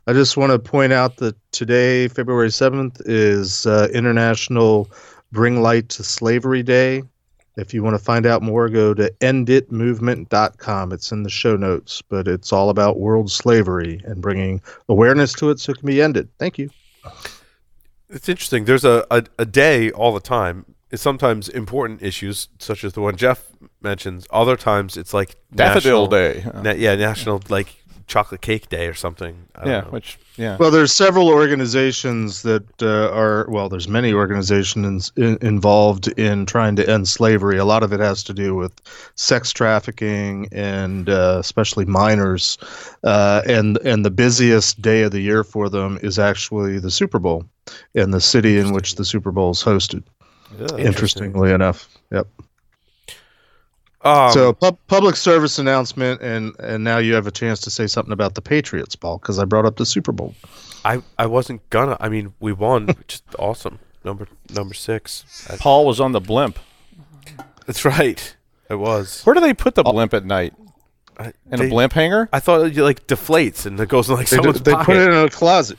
I 0.06 0.12
just 0.12 0.36
want 0.36 0.52
to 0.52 0.58
point 0.58 0.92
out 0.92 1.16
that 1.16 1.34
today, 1.52 2.08
February 2.08 2.50
seventh, 2.50 3.00
is 3.06 3.64
uh, 3.64 3.88
International 3.94 4.90
Bring 5.32 5.62
Light 5.62 5.88
to 5.90 6.04
Slavery 6.04 6.62
Day. 6.62 7.02
If 7.56 7.72
you 7.72 7.82
want 7.84 7.94
to 7.96 8.02
find 8.02 8.26
out 8.26 8.42
more, 8.42 8.68
go 8.68 8.94
to 8.94 9.10
enditmovement.com. 9.20 10.92
It's 10.92 11.12
in 11.12 11.22
the 11.22 11.30
show 11.30 11.56
notes, 11.56 12.02
but 12.02 12.26
it's 12.26 12.52
all 12.52 12.70
about 12.70 12.98
world 12.98 13.30
slavery 13.30 14.00
and 14.04 14.20
bringing 14.20 14.60
awareness 14.88 15.32
to 15.34 15.50
it 15.50 15.60
so 15.60 15.72
it 15.72 15.78
can 15.78 15.86
be 15.86 16.02
ended. 16.02 16.28
Thank 16.38 16.58
you. 16.58 16.70
It's 18.08 18.28
interesting. 18.28 18.64
There's 18.64 18.84
a, 18.84 19.06
a, 19.10 19.24
a 19.38 19.44
day 19.46 19.90
all 19.92 20.12
the 20.12 20.20
time. 20.20 20.64
It's 20.90 21.02
sometimes 21.02 21.48
important 21.48 22.02
issues, 22.02 22.48
such 22.58 22.84
as 22.84 22.92
the 22.92 23.00
one 23.00 23.16
Jeff 23.16 23.44
mentions. 23.80 24.26
Other 24.30 24.56
times 24.56 24.96
it's 24.96 25.12
like 25.14 25.36
Daffodil 25.54 26.08
national- 26.08 26.52
Day. 26.52 26.62
Na- 26.62 26.76
yeah, 26.76 26.94
National 26.94 27.40
like 27.48 27.74
Chocolate 28.06 28.40
Cake 28.40 28.68
Day 28.68 28.86
or 28.86 28.94
something. 28.94 29.46
I 29.54 29.66
yeah. 29.66 29.80
know. 29.80 29.88
Which. 29.90 30.18
Yeah. 30.36 30.56
Well, 30.56 30.70
there's 30.70 30.92
several 30.92 31.28
organizations 31.28 32.42
that 32.42 32.82
uh, 32.82 33.10
are 33.14 33.46
well. 33.48 33.68
There's 33.68 33.86
many 33.86 34.12
organizations 34.12 35.12
in, 35.16 35.38
involved 35.40 36.08
in 36.18 36.44
trying 36.44 36.74
to 36.76 36.90
end 36.90 37.08
slavery. 37.08 37.56
A 37.56 37.64
lot 37.64 37.82
of 37.82 37.92
it 37.92 38.00
has 38.00 38.24
to 38.24 38.34
do 38.34 38.54
with 38.54 38.72
sex 39.14 39.52
trafficking 39.52 40.48
and 40.50 41.08
uh, 41.08 41.36
especially 41.38 41.84
minors. 41.84 42.58
Uh, 43.04 43.42
and 43.46 43.78
and 43.78 44.04
the 44.04 44.10
busiest 44.10 44.82
day 44.82 45.02
of 45.02 45.12
the 45.12 45.20
year 45.20 45.44
for 45.44 45.68
them 45.68 45.98
is 46.02 46.18
actually 46.18 46.78
the 46.78 46.90
Super 46.90 47.18
Bowl 47.18 47.44
in 47.94 48.10
the 48.10 48.20
city 48.20 48.58
in 48.58 48.72
which 48.72 48.96
the 48.96 49.04
Super 49.04 49.30
Bowl 49.30 49.50
is 49.52 49.62
hosted. 49.62 50.02
Interestingly 50.78 51.52
enough, 51.52 51.88
yep. 52.12 52.28
Um, 54.04 54.30
so 54.32 54.52
pub- 54.52 54.78
public 54.86 55.16
service 55.16 55.58
announcement, 55.58 56.20
and 56.20 56.54
and 56.60 56.84
now 56.84 56.98
you 56.98 57.14
have 57.14 57.26
a 57.26 57.30
chance 57.30 57.60
to 57.62 57.70
say 57.70 57.86
something 57.86 58.12
about 58.12 58.34
the 58.34 58.42
Patriots, 58.42 58.94
Paul, 58.96 59.18
because 59.18 59.38
I 59.38 59.44
brought 59.44 59.64
up 59.64 59.76
the 59.76 59.86
Super 59.86 60.12
Bowl. 60.12 60.34
I, 60.84 61.00
I 61.18 61.24
wasn't 61.26 61.68
gonna. 61.70 61.96
I 62.00 62.10
mean, 62.10 62.34
we 62.40 62.52
won, 62.52 62.86
which 62.88 63.14
is 63.14 63.22
awesome. 63.38 63.78
Number 64.04 64.28
number 64.54 64.74
six. 64.74 65.24
I- 65.50 65.56
Paul 65.56 65.86
was 65.86 66.00
on 66.00 66.12
the 66.12 66.20
blimp. 66.20 66.58
that's 67.66 67.84
right. 67.84 68.36
It 68.68 68.74
was. 68.76 69.22
Where 69.24 69.34
do 69.34 69.40
they 69.40 69.54
put 69.54 69.74
the 69.74 69.82
blimp 69.82 70.12
at 70.14 70.24
night? 70.24 70.52
I, 71.18 71.32
In 71.50 71.60
they- 71.60 71.66
a 71.66 71.70
blimp 71.70 71.92
hanger? 71.94 72.28
I 72.32 72.40
thought 72.40 72.66
it 72.66 72.76
like 72.76 73.06
deflates 73.06 73.64
and 73.66 73.78
it 73.80 73.88
goes 73.88 74.08
in 74.10 74.16
like 74.16 74.28
They, 74.28 74.36
someone's 74.36 74.60
they 74.62 74.72
pocket. 74.72 74.84
put 74.86 74.96
it 74.96 75.08
in 75.08 75.14
a 75.14 75.30
closet. 75.30 75.78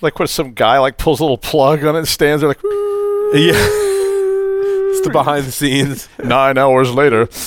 Like 0.00 0.18
what? 0.20 0.28
Some 0.30 0.52
guy 0.54 0.78
like 0.78 0.98
pulls 0.98 1.18
a 1.18 1.24
little 1.24 1.38
plug 1.38 1.84
on 1.84 1.96
it, 1.96 2.00
and 2.00 2.08
stands 2.08 2.42
there 2.42 2.48
like. 2.48 2.60
yeah. 3.34 3.84
it's 4.90 5.06
the 5.06 5.10
behind 5.10 5.46
the 5.46 5.52
scenes. 5.52 6.08
Nine 6.22 6.58
hours 6.58 6.90
later. 6.92 7.28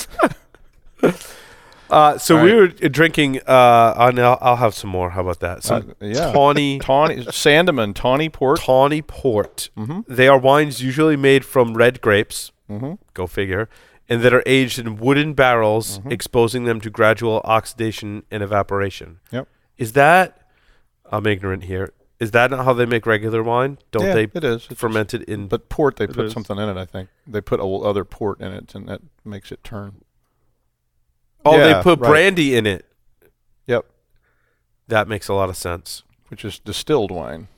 Uh, 1.90 2.16
so 2.16 2.38
All 2.38 2.44
we 2.44 2.52
right. 2.52 2.80
were 2.82 2.88
drinking. 2.88 3.38
Uh, 3.46 3.92
I'll, 3.96 4.38
I'll 4.40 4.56
have 4.56 4.74
some 4.74 4.88
more. 4.88 5.10
How 5.10 5.20
about 5.20 5.40
that? 5.40 5.62
Some 5.62 5.90
Uh, 6.00 6.06
yeah. 6.06 6.32
tawny, 6.32 6.78
Tawny 6.80 7.16
Sandeman, 7.26 7.94
Tawny 7.94 8.30
Port. 8.30 8.60
tawny 8.60 9.02
port. 9.02 9.68
Mhm. 9.76 10.04
They 10.08 10.26
are 10.26 10.38
wines 10.38 10.80
usually 10.82 11.16
made 11.16 11.44
from 11.44 11.74
red 11.76 12.00
grapes. 12.00 12.50
Mhm. 12.70 12.96
Go 13.12 13.26
figure. 13.26 13.68
And 14.08 14.22
that 14.22 14.32
are 14.32 14.42
aged 14.46 14.78
in 14.78 14.96
wooden 14.96 15.34
barrels, 15.34 15.98
Mm-hmm. 15.98 16.12
exposing 16.12 16.64
them 16.64 16.80
to 16.80 16.88
gradual 16.88 17.42
oxidation 17.44 18.22
and 18.30 18.42
evaporation. 18.42 19.18
Yep. 19.30 19.48
Is 19.76 19.92
that? 19.92 20.38
I'm 21.10 21.26
ignorant 21.26 21.64
here. 21.64 21.92
Is 22.22 22.30
that 22.30 22.52
not 22.52 22.64
how 22.64 22.72
they 22.72 22.86
make 22.86 23.04
regular 23.04 23.42
wine? 23.42 23.78
Don't 23.90 24.04
yeah, 24.06 24.14
they 24.14 24.22
it 24.32 24.44
is. 24.44 24.68
It's 24.70 24.78
ferment 24.80 25.12
it 25.12 25.22
in? 25.24 25.48
But 25.48 25.68
port, 25.68 25.96
they 25.96 26.06
put 26.06 26.26
is. 26.26 26.32
something 26.32 26.56
in 26.56 26.68
it. 26.68 26.76
I 26.76 26.84
think 26.84 27.08
they 27.26 27.40
put 27.40 27.58
a 27.58 27.64
l- 27.64 27.84
other 27.84 28.04
port 28.04 28.40
in 28.40 28.52
it, 28.52 28.74
and 28.76 28.88
that 28.88 29.00
makes 29.24 29.50
it 29.50 29.64
turn. 29.64 30.02
oh, 31.44 31.56
Yeah, 31.56 31.66
they 31.78 31.82
put 31.82 31.98
right. 31.98 32.08
brandy 32.08 32.54
in 32.54 32.64
it. 32.64 32.86
Yep, 33.66 33.86
That 34.86 35.08
makes 35.08 35.26
a 35.26 35.34
lot 35.34 35.48
of 35.48 35.56
sense. 35.56 36.04
which 36.28 36.44
is 36.44 36.60
distilled 36.60 37.10
wine. 37.10 37.48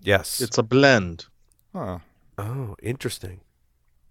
Yes. 0.00 0.40
It's 0.40 0.56
a 0.56 0.62
blend. 0.62 1.26
Oh, 1.74 2.00
oh, 2.38 2.76
interesting. 2.82 3.40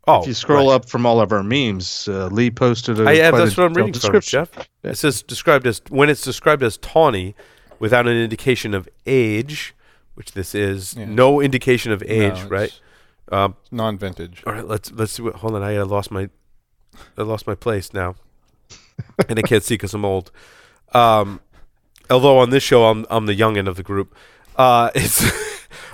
Oh, 0.08 0.22
if 0.22 0.28
you 0.28 0.34
scroll 0.36 0.70
right. 0.70 0.76
up 0.76 0.90
from 0.90 1.06
all 1.08 1.22
of 1.22 1.32
our 1.32 1.42
memes, 1.44 2.08
uh, 2.08 2.28
Lee 2.28 2.52
posted 2.52 3.00
a 3.00 3.06
I, 3.10 3.14
yeah, 3.14 3.32
that's 3.32 3.58
a 3.58 3.62
what 3.62 3.66
I'm 3.66 3.74
detailed 3.74 3.78
reading 3.78 3.94
from, 3.94 4.00
description. 4.12 4.48
Jeff. 4.54 4.68
It 4.84 4.96
says 4.98 5.24
described 5.24 5.66
as 5.66 5.82
when 5.90 6.10
it's 6.10 6.22
described 6.22 6.62
as 6.62 6.78
tawny, 6.78 7.36
without 7.80 8.06
an 8.08 8.16
indication 8.16 8.74
of 8.74 8.88
age, 9.08 9.74
which 10.16 10.34
this 10.34 10.54
is. 10.56 10.96
Yeah. 10.96 11.06
No 11.06 11.42
indication 11.42 11.92
of 11.92 12.04
age, 12.04 12.44
no, 12.44 12.48
right? 12.48 12.80
Um, 13.32 13.56
Non-vintage. 13.72 14.44
all 14.46 14.54
right, 14.54 14.68
let's 14.68 14.92
let's 14.92 15.14
see 15.14 15.24
what. 15.24 15.36
Hold 15.36 15.56
on, 15.56 15.64
I 15.64 15.82
lost 15.82 16.12
my, 16.12 16.30
I 17.18 17.24
lost 17.24 17.48
my 17.48 17.56
place 17.56 17.94
now, 17.94 18.16
and 19.30 19.40
I 19.40 19.42
can't 19.42 19.64
see 19.64 19.76
because 19.76 19.94
I'm 19.94 20.06
old. 20.06 20.32
Um, 20.94 21.40
although 22.10 22.38
on 22.40 22.50
this 22.50 22.64
show 22.64 22.86
I'm 22.86 23.06
I'm 23.10 23.26
the 23.26 23.34
young 23.34 23.58
end 23.58 23.68
of 23.68 23.76
the 23.76 23.84
group. 23.84 24.16
Uh, 24.56 24.92
it's 24.96 25.24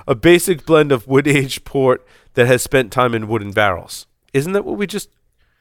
a 0.07 0.15
basic 0.15 0.65
blend 0.65 0.91
of 0.91 1.07
wood 1.07 1.27
aged 1.27 1.63
port 1.65 2.05
that 2.33 2.47
has 2.47 2.61
spent 2.61 2.91
time 2.91 3.13
in 3.13 3.27
wooden 3.27 3.51
barrels. 3.51 4.07
Isn't 4.33 4.53
that 4.53 4.65
what 4.65 4.77
we 4.77 4.87
just? 4.87 5.09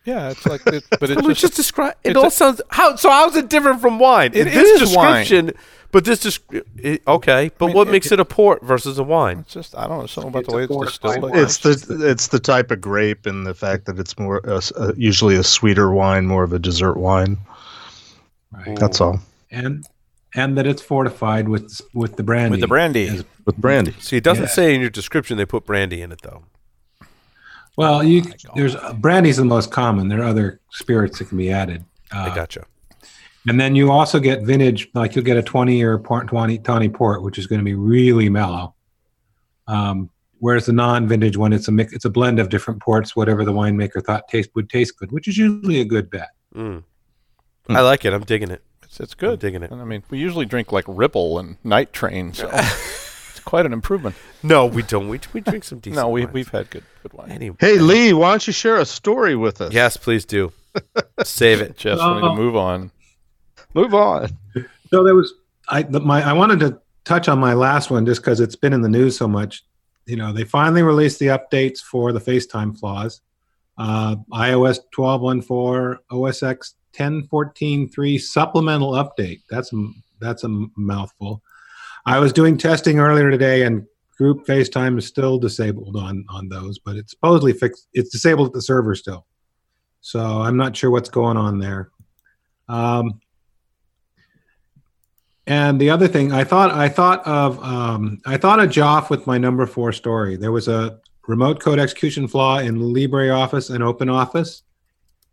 Yeah, 0.08 0.30
it's 0.30 0.46
like, 0.46 0.66
it, 0.66 0.84
but 0.98 1.10
it's 1.10 1.20
just, 1.26 1.40
just 1.40 1.56
described. 1.56 1.96
It 2.02 2.16
all 2.16 2.26
a- 2.26 2.30
sounds 2.30 2.62
how. 2.70 2.96
So 2.96 3.10
how's 3.10 3.36
it 3.36 3.48
different 3.50 3.80
from 3.80 3.98
wine? 3.98 4.30
It 4.34 4.44
this 4.44 4.80
is 4.80 4.96
wine. 4.96 5.52
but 5.92 6.04
this 6.06 6.20
desc- 6.24 6.64
it, 6.76 7.02
okay. 7.06 7.50
But 7.58 7.66
mean, 7.66 7.76
what 7.76 7.88
it- 7.88 7.90
makes 7.90 8.10
it 8.10 8.18
a 8.18 8.24
port 8.24 8.62
versus 8.64 8.98
a 8.98 9.02
wine? 9.02 9.40
it's 9.40 9.52
just 9.52 9.76
I 9.76 9.86
don't 9.86 9.98
know 10.00 10.06
something 10.06 10.30
about 10.30 10.40
It's 10.44 10.48
the 10.50 10.56
way 10.56 10.62
it's 10.64 10.72
fortified 10.72 11.20
distilled. 11.20 11.32
wine. 11.32 11.42
It's 11.42 11.58
the 11.58 12.08
it's 12.10 12.28
the 12.28 12.38
type 12.40 12.70
of 12.70 12.80
grape 12.80 13.26
and 13.26 13.46
the 13.46 13.54
fact 13.54 13.84
that 13.86 13.98
it's 13.98 14.18
more 14.18 14.40
uh, 14.48 14.60
uh, 14.76 14.92
usually 14.96 15.36
a 15.36 15.42
sweeter 15.42 15.90
wine, 15.90 16.26
more 16.26 16.42
of 16.42 16.52
a 16.54 16.58
dessert 16.58 16.96
wine. 16.96 17.36
Right. 18.52 18.78
That's 18.78 19.00
all. 19.00 19.20
And 19.50 19.84
and 20.34 20.56
that 20.56 20.66
it's 20.66 20.82
fortified 20.82 21.48
with 21.48 21.80
with 21.92 22.16
the 22.16 22.22
brandy. 22.22 22.52
with 22.52 22.60
the 22.60 22.66
brandy. 22.68 23.24
With 23.44 23.56
brandy. 23.58 23.94
See, 24.00 24.16
it 24.16 24.24
doesn't 24.24 24.44
Yeah. 24.44 24.50
say 24.50 24.74
in 24.74 24.80
your 24.80 24.90
description 24.90 25.36
they 25.36 25.44
put 25.46 25.66
brandy 25.66 26.00
in 26.02 26.12
it 26.12 26.20
though. 26.22 26.44
Well, 27.78 28.02
you 28.02 28.24
there's 28.56 28.74
brandy's 28.96 29.36
the 29.36 29.44
most 29.44 29.70
common. 29.70 30.08
There 30.08 30.18
are 30.20 30.24
other 30.24 30.60
spirits 30.70 31.20
that 31.20 31.28
can 31.28 31.38
be 31.38 31.52
added. 31.52 31.84
I 32.10 32.26
Uh, 32.26 32.34
gotcha. 32.34 32.66
And 33.46 33.60
then 33.60 33.76
you 33.76 33.92
also 33.92 34.18
get 34.18 34.42
vintage, 34.42 34.88
like 34.94 35.14
you'll 35.14 35.24
get 35.24 35.36
a 35.36 35.42
20 35.44 35.76
year 35.76 35.96
port, 35.96 36.26
20 36.26 36.58
tawny 36.58 36.88
port, 36.88 37.22
which 37.22 37.38
is 37.38 37.46
going 37.46 37.60
to 37.60 37.64
be 37.64 37.76
really 37.76 38.28
mellow. 38.28 38.74
Um, 39.68 40.10
whereas 40.40 40.66
the 40.66 40.72
non 40.72 41.06
vintage 41.06 41.36
one, 41.36 41.52
it's 41.52 41.68
a 41.68 41.72
mix, 41.72 41.92
it's 41.92 42.04
a 42.04 42.10
blend 42.10 42.40
of 42.40 42.48
different 42.48 42.82
ports, 42.82 43.14
whatever 43.14 43.44
the 43.44 43.52
winemaker 43.52 44.04
thought 44.04 44.26
taste 44.26 44.50
would 44.56 44.68
taste 44.68 44.98
good, 44.98 45.12
which 45.12 45.28
is 45.28 45.38
usually 45.38 45.80
a 45.80 45.84
good 45.84 46.10
bet. 46.10 46.30
Mm. 46.56 46.82
Hmm. 47.68 47.76
I 47.76 47.80
like 47.82 48.04
it. 48.04 48.12
I'm 48.12 48.24
digging 48.24 48.50
it. 48.50 48.60
It's, 48.82 48.98
it's 48.98 49.12
I'm 49.12 49.18
good. 49.20 49.38
digging 49.38 49.62
it. 49.62 49.70
And 49.70 49.80
I 49.80 49.84
mean, 49.84 50.02
we 50.10 50.18
usually 50.18 50.46
drink 50.46 50.72
like 50.72 50.84
Ripple 50.88 51.38
and 51.38 51.58
Night 51.62 51.92
Train, 51.92 52.32
so 52.32 52.50
it's 52.52 53.07
quite 53.48 53.66
an 53.66 53.72
improvement. 53.72 54.14
No, 54.42 54.66
we 54.66 54.82
don't. 54.82 55.08
We, 55.08 55.20
we 55.32 55.40
drink 55.40 55.64
some 55.64 55.78
decent. 55.84 55.96
no, 55.96 56.08
we 56.08 56.22
wines. 56.24 56.34
we've 56.34 56.48
had 56.48 56.70
good 56.70 56.84
good 57.02 57.12
wine. 57.14 57.30
Anyway. 57.30 57.56
Hey 57.58 57.78
Lee, 57.78 58.12
why 58.12 58.30
don't 58.30 58.46
you 58.46 58.52
share 58.52 58.76
a 58.76 58.84
story 58.84 59.34
with 59.36 59.60
us? 59.60 59.72
Yes, 59.72 59.96
please 59.96 60.24
do. 60.24 60.52
Save 61.24 61.60
it. 61.62 61.76
Jess, 61.76 61.98
we 61.98 62.14
need 62.14 62.20
to 62.20 62.26
Uh, 62.26 62.34
move 62.36 62.56
on. 62.56 62.90
Move 63.74 63.94
on. 63.94 64.28
So 64.90 65.02
there 65.04 65.14
was, 65.14 65.32
I, 65.68 65.82
the, 65.82 66.00
my, 66.00 66.22
I 66.22 66.32
wanted 66.32 66.60
to 66.60 66.80
touch 67.04 67.28
on 67.28 67.38
my 67.38 67.54
last 67.54 67.90
one 67.90 68.06
just 68.06 68.20
because 68.22 68.40
it's 68.40 68.56
been 68.56 68.72
in 68.72 68.82
the 68.82 68.88
news 68.88 69.16
so 69.16 69.26
much. 69.28 69.64
You 70.06 70.16
know, 70.16 70.32
they 70.32 70.44
finally 70.44 70.82
released 70.82 71.18
the 71.18 71.26
updates 71.26 71.80
for 71.80 72.12
the 72.12 72.20
FaceTime 72.20 72.78
flaws. 72.78 73.20
Uh, 73.76 74.16
iOS 74.32 74.78
12.1.4, 74.96 75.98
OS 76.10 76.42
X 76.42 76.74
10.14.3 76.94 78.20
supplemental 78.20 78.92
update. 78.92 79.40
That's 79.50 79.72
that's 80.20 80.44
a 80.44 80.48
mouthful. 80.76 81.42
I 82.08 82.18
was 82.18 82.32
doing 82.32 82.56
testing 82.56 83.00
earlier 83.00 83.30
today, 83.30 83.64
and 83.64 83.86
group 84.16 84.46
FaceTime 84.46 84.96
is 84.96 85.06
still 85.06 85.38
disabled 85.38 85.94
on 85.94 86.24
on 86.30 86.48
those, 86.48 86.78
but 86.78 86.96
it's 86.96 87.10
supposedly 87.10 87.52
fixed. 87.52 87.86
It's 87.92 88.08
disabled 88.08 88.46
at 88.46 88.54
the 88.54 88.62
server 88.62 88.94
still. 88.94 89.26
So 90.00 90.18
I'm 90.18 90.56
not 90.56 90.74
sure 90.74 90.90
what's 90.90 91.10
going 91.10 91.36
on 91.36 91.58
there. 91.58 91.90
Um, 92.66 93.20
and 95.46 95.78
the 95.78 95.90
other 95.90 96.08
thing, 96.08 96.32
I 96.32 96.44
thought 96.44 96.70
I 96.70 96.88
thought 96.88 97.26
of 97.26 97.62
um, 97.62 98.22
I 98.24 98.38
thought 98.38 98.58
of 98.58 98.70
Joff 98.70 99.10
with 99.10 99.26
my 99.26 99.36
number 99.36 99.66
four 99.66 99.92
story. 99.92 100.36
There 100.36 100.52
was 100.52 100.66
a 100.66 100.98
remote 101.26 101.60
code 101.60 101.78
execution 101.78 102.26
flaw 102.26 102.58
in 102.58 102.78
LibreOffice 102.78 103.68
and 103.68 103.84
OpenOffice, 103.84 104.62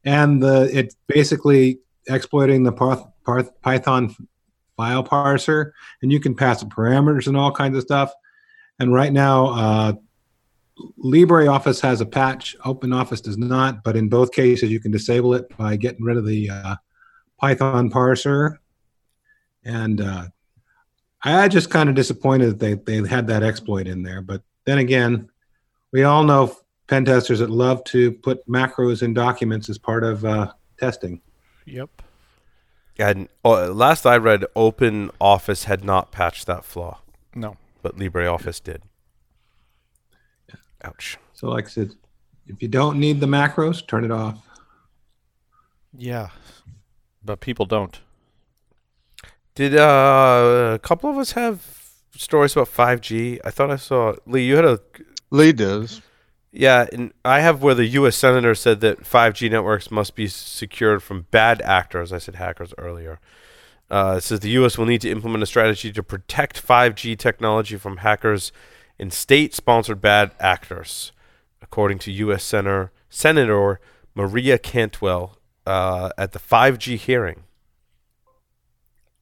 and 0.03 0.43
the 0.43 0.69
it 0.77 0.93
basically 1.07 1.79
exploiting 2.09 2.63
the 2.63 2.73
Parth, 2.73 3.01
Parth, 3.23 3.49
Python 3.61 4.13
file 4.77 5.03
parser, 5.03 5.71
and 6.01 6.11
you 6.11 6.19
can 6.19 6.35
pass 6.35 6.63
parameters 6.63 7.27
and 7.27 7.37
all 7.37 7.51
kinds 7.51 7.77
of 7.77 7.83
stuff. 7.83 8.11
And 8.79 8.93
right 8.93 9.13
now, 9.13 9.47
uh, 9.47 9.93
LibreOffice 11.03 11.81
has 11.81 12.01
a 12.01 12.05
patch. 12.05 12.55
OpenOffice 12.65 13.21
does 13.21 13.37
not, 13.37 13.83
but 13.83 13.95
in 13.95 14.09
both 14.09 14.31
cases, 14.31 14.69
you 14.69 14.79
can 14.79 14.91
disable 14.91 15.33
it 15.33 15.45
by 15.57 15.75
getting 15.75 16.03
rid 16.03 16.17
of 16.17 16.25
the 16.25 16.49
uh, 16.49 16.75
Python 17.39 17.89
parser. 17.89 18.57
And 19.63 20.01
uh, 20.01 20.27
I 21.23 21.47
just 21.47 21.69
kind 21.69 21.89
of 21.89 21.95
disappointed 21.95 22.59
that 22.59 22.85
they, 22.85 22.97
they 22.97 23.07
had 23.07 23.27
that 23.27 23.43
exploit 23.43 23.87
in 23.87 24.03
there. 24.03 24.21
But 24.21 24.41
then 24.65 24.79
again, 24.79 25.29
we 25.91 26.03
all 26.03 26.23
know 26.23 26.55
pen 26.87 27.05
testers 27.05 27.39
that 27.39 27.49
love 27.49 27.83
to 27.85 28.11
put 28.11 28.45
macros 28.47 29.01
in 29.01 29.13
documents 29.13 29.69
as 29.69 29.77
part 29.77 30.03
of 30.03 30.23
uh, 30.25 30.51
testing. 30.77 31.21
Yep. 31.65 31.89
And 32.97 33.27
uh, 33.43 33.71
last 33.71 34.05
I 34.05 34.17
read, 34.17 34.45
OpenOffice 34.55 35.65
had 35.65 35.83
not 35.83 36.11
patched 36.11 36.45
that 36.47 36.63
flaw, 36.63 37.01
No. 37.35 37.57
but 37.81 37.97
LibreOffice 37.97 38.63
did. 38.63 38.83
Ouch. 40.83 41.17
So, 41.33 41.49
like 41.49 41.65
I 41.65 41.69
said, 41.69 41.91
if 42.47 42.61
you 42.61 42.67
don't 42.67 42.99
need 42.99 43.19
the 43.19 43.25
macros, 43.27 43.85
turn 43.85 44.05
it 44.05 44.11
off. 44.11 44.37
Yeah. 45.97 46.29
But 47.23 47.39
people 47.41 47.65
don't. 47.65 47.99
Did 49.55 49.75
uh, 49.75 50.71
a 50.75 50.79
couple 50.79 51.09
of 51.09 51.17
us 51.17 51.31
have 51.31 51.65
stories 52.15 52.53
about 52.53 52.67
5G? 52.67 53.39
I 53.43 53.51
thought 53.51 53.71
I 53.71 53.77
saw 53.77 54.13
Lee. 54.25 54.45
You 54.45 54.55
had 54.57 54.65
a 54.65 54.79
Lee 55.31 55.53
does. 55.53 56.01
Yeah, 56.55 56.87
and 56.93 57.13
I 57.25 57.41
have 57.41 57.61
where 57.61 57.75
the 57.75 57.85
U.S. 57.85 58.15
senator 58.15 58.55
said 58.55 58.79
that 58.79 59.03
5G 59.03 59.51
networks 59.51 59.91
must 59.91 60.15
be 60.15 60.27
secured 60.27 61.03
from 61.03 61.25
bad 61.29 61.61
actors. 61.61 62.13
I 62.13 62.17
said 62.17 62.35
hackers 62.35 62.73
earlier. 62.77 63.19
Uh, 63.91 64.15
it 64.17 64.21
says 64.21 64.39
the 64.39 64.49
U.S. 64.51 64.77
will 64.77 64.85
need 64.85 65.01
to 65.01 65.11
implement 65.11 65.43
a 65.43 65.47
strategy 65.47 65.91
to 65.91 66.01
protect 66.01 66.65
5G 66.65 67.17
technology 67.17 67.75
from 67.75 67.97
hackers 67.97 68.51
and 68.97 69.11
state-sponsored 69.11 69.99
bad 69.99 70.31
actors, 70.39 71.11
according 71.61 71.99
to 71.99 72.11
U.S. 72.11 72.43
Senator 72.43 72.91
Senator 73.09 73.79
Maria 74.13 74.57
Cantwell 74.57 75.37
uh, 75.65 76.09
at 76.17 76.31
the 76.31 76.39
5G 76.39 76.97
hearing. 76.97 77.43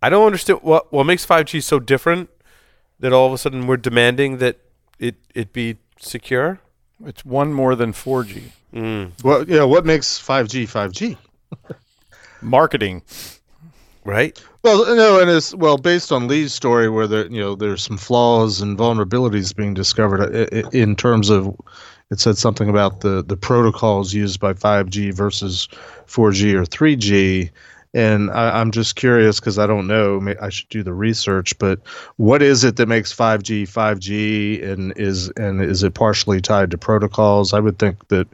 I 0.01 0.09
don't 0.09 0.25
understand 0.25 0.59
what 0.61 0.93
what 0.93 1.05
makes 1.05 1.25
5G 1.25 1.63
so 1.63 1.79
different 1.79 2.29
that 2.99 3.11
all 3.11 3.25
of 3.25 3.33
a 3.33 3.37
sudden 3.37 3.65
we're 3.65 3.77
demanding 3.77 4.37
that 4.37 4.59
it 4.99 5.15
it 5.33 5.51
be 5.51 5.77
secure. 5.97 6.59
It's 7.05 7.25
one 7.25 7.53
more 7.53 7.75
than 7.75 7.91
4G. 7.93 8.43
Mm, 8.73 9.11
Well, 9.23 9.47
yeah. 9.47 9.63
What 9.63 9.85
makes 9.85 10.19
5G 10.19 10.63
5G? 10.67 11.17
Marketing. 12.41 13.01
right? 14.05 14.41
Well, 14.63 14.95
no, 14.95 15.19
and 15.21 15.29
it's 15.29 15.53
well 15.55 15.77
based 15.77 16.11
on 16.11 16.27
Lee's 16.27 16.53
story 16.53 16.89
where 16.89 17.07
there, 17.07 17.27
you 17.27 17.39
know, 17.39 17.55
there's 17.55 17.83
some 17.83 17.97
flaws 17.97 18.61
and 18.61 18.77
vulnerabilities 18.77 19.55
being 19.55 19.73
discovered 19.73 20.21
i- 20.35 20.57
i- 20.57 20.69
in 20.71 20.95
terms 20.95 21.29
of. 21.29 21.55
It 22.11 22.19
said 22.19 22.37
something 22.37 22.69
about 22.69 23.01
the 23.01 23.23
the 23.23 23.37
protocols 23.37 24.13
used 24.13 24.39
by 24.39 24.53
5G 24.53 25.11
versus 25.11 25.67
4G 26.05 26.53
or 26.53 26.63
3G, 26.63 27.49
and 27.93 28.31
I, 28.31 28.59
I'm 28.59 28.71
just 28.71 28.95
curious 28.95 29.39
because 29.39 29.59
I 29.59 29.67
don't 29.67 29.87
know. 29.87 30.33
I 30.41 30.49
should 30.49 30.69
do 30.69 30.83
the 30.83 30.93
research, 30.93 31.57
but 31.59 31.79
what 32.17 32.41
is 32.41 32.63
it 32.63 32.77
that 32.77 32.87
makes 32.87 33.13
5G 33.13 33.63
5G, 33.63 34.63
and 34.63 34.93
is 34.97 35.29
and 35.37 35.61
is 35.61 35.83
it 35.83 35.93
partially 35.93 36.41
tied 36.41 36.71
to 36.71 36.77
protocols? 36.77 37.53
I 37.53 37.59
would 37.59 37.77
think 37.79 38.07
that 38.07 38.27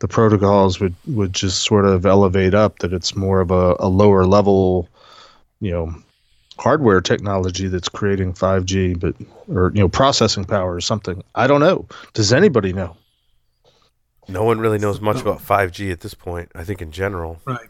the 0.00 0.08
protocols 0.08 0.80
would 0.80 0.94
would 1.06 1.32
just 1.32 1.62
sort 1.62 1.86
of 1.86 2.06
elevate 2.06 2.54
up 2.54 2.78
that 2.80 2.92
it's 2.92 3.14
more 3.14 3.40
of 3.40 3.50
a, 3.50 3.76
a 3.78 3.88
lower 3.88 4.24
level 4.26 4.88
you 5.60 5.70
know 5.70 5.94
hardware 6.58 7.00
technology 7.00 7.68
that's 7.68 7.88
creating 7.88 8.34
5G 8.34 8.98
but 9.00 9.14
or 9.48 9.72
you 9.74 9.80
know 9.80 9.88
processing 9.88 10.44
power 10.44 10.74
or 10.74 10.80
something 10.80 11.22
I 11.34 11.46
don't 11.46 11.60
know 11.60 11.86
does 12.12 12.32
anybody 12.32 12.72
know 12.72 12.96
No 14.28 14.44
one 14.44 14.60
really 14.60 14.78
knows 14.78 15.00
much 15.00 15.20
about 15.20 15.38
5G 15.38 15.90
at 15.90 16.00
this 16.00 16.14
point. 16.14 16.52
I 16.54 16.64
think 16.64 16.80
in 16.82 16.92
general. 16.92 17.40
Right. 17.44 17.69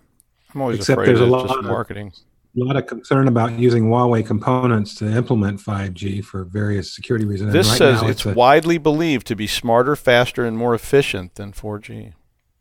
I'm 0.55 0.61
always 0.63 0.79
Except 0.79 0.97
afraid 1.01 1.09
there's 1.09 1.21
a 1.21 1.27
lot 1.27 1.49
just 1.49 1.59
of- 1.59 1.65
marketing. 1.65 2.13
A 2.57 2.65
lot 2.65 2.75
of 2.75 2.87
concern 2.87 3.29
about 3.29 3.53
using 3.61 3.85
Huawei 3.85 4.27
components 4.27 4.97
to 4.97 5.09
implement 5.09 5.61
5G 5.61 6.21
for 6.25 6.43
various 6.43 6.93
security 6.93 7.25
reasons. 7.25 7.53
This 7.53 7.69
right 7.69 7.79
says 7.79 8.03
now 8.03 8.09
it's 8.09 8.27
a- 8.27 8.33
widely 8.33 8.77
believed 8.77 9.29
to 9.29 9.37
be 9.37 9.47
smarter, 9.47 9.95
faster, 9.95 10.45
and 10.45 10.59
more 10.59 10.75
efficient 10.75 11.37
than 11.37 11.53
4G, 11.53 12.13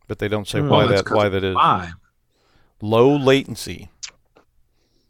but 0.08 0.20
they 0.20 0.28
don't 0.28 0.48
say 0.48 0.60
hmm. 0.60 0.70
well, 0.70 0.82
why 0.82 0.86
that's 0.86 1.02
that 1.02 1.08
'cause 1.08 1.16
why 1.18 1.30
that 1.30 1.44
is. 1.44 1.56
Five. 1.56 1.94
Low 2.82 3.16
latency. 3.16 3.90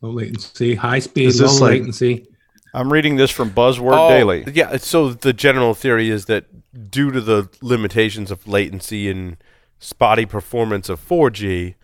Low 0.02 0.12
latency, 0.12 0.76
high 0.76 1.00
speed, 1.00 1.36
low 1.36 1.48
like- 1.48 1.62
latency. 1.62 2.26
I'm 2.74 2.94
reading 2.94 3.18
this 3.18 3.32
from 3.32 3.50
Buzzword 3.50 3.98
Oh, 3.98 4.10
Daily. 4.10 4.46
Yeah, 4.54 4.78
so 4.78 5.10
the 5.10 5.34
general 5.34 5.74
theory 5.74 6.10
is 6.10 6.26
that 6.26 6.46
due 6.92 7.12
to 7.12 7.20
the 7.20 7.50
limitations 7.62 8.32
of 8.32 8.48
latency 8.48 9.10
and 9.10 9.38
spotty 9.80 10.26
performance 10.26 10.88
of 10.88 11.00
4G, 11.06 11.76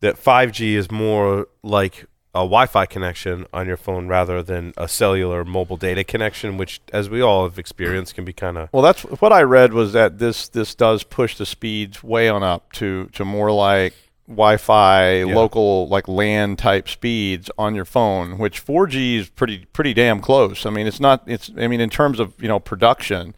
that 0.00 0.16
5G 0.16 0.74
is 0.74 0.90
more 0.90 1.48
like 1.62 2.06
a 2.34 2.40
Wi-Fi 2.40 2.86
connection 2.86 3.46
on 3.52 3.66
your 3.66 3.76
phone 3.76 4.06
rather 4.06 4.42
than 4.42 4.72
a 4.76 4.86
cellular 4.86 5.44
mobile 5.44 5.76
data 5.76 6.04
connection, 6.04 6.56
which, 6.56 6.80
as 6.92 7.08
we 7.10 7.20
all 7.20 7.44
have 7.44 7.58
experienced, 7.58 8.14
can 8.14 8.24
be 8.24 8.32
kind 8.32 8.58
of 8.58 8.68
Well, 8.72 8.82
that's 8.82 9.02
what 9.02 9.32
I 9.32 9.42
read 9.42 9.72
was 9.72 9.92
that 9.94 10.18
this 10.18 10.48
this 10.48 10.74
does 10.74 11.02
push 11.04 11.36
the 11.36 11.46
speeds 11.46 12.02
way 12.02 12.28
on 12.28 12.42
up 12.42 12.72
to 12.74 13.06
to 13.14 13.24
more 13.24 13.50
like 13.50 13.94
Wi-Fi, 14.28 15.24
local 15.24 15.88
like 15.88 16.06
LAN 16.06 16.54
type 16.56 16.88
speeds 16.88 17.50
on 17.56 17.74
your 17.74 17.86
phone, 17.86 18.36
which 18.36 18.64
4G 18.64 19.16
is 19.16 19.30
pretty 19.30 19.64
pretty 19.72 19.94
damn 19.94 20.20
close. 20.20 20.66
I 20.66 20.70
mean, 20.70 20.86
it's 20.86 21.00
not 21.00 21.22
it's 21.26 21.50
I 21.56 21.66
mean 21.66 21.80
in 21.80 21.90
terms 21.90 22.20
of 22.20 22.40
you 22.40 22.46
know 22.48 22.60
production, 22.60 23.34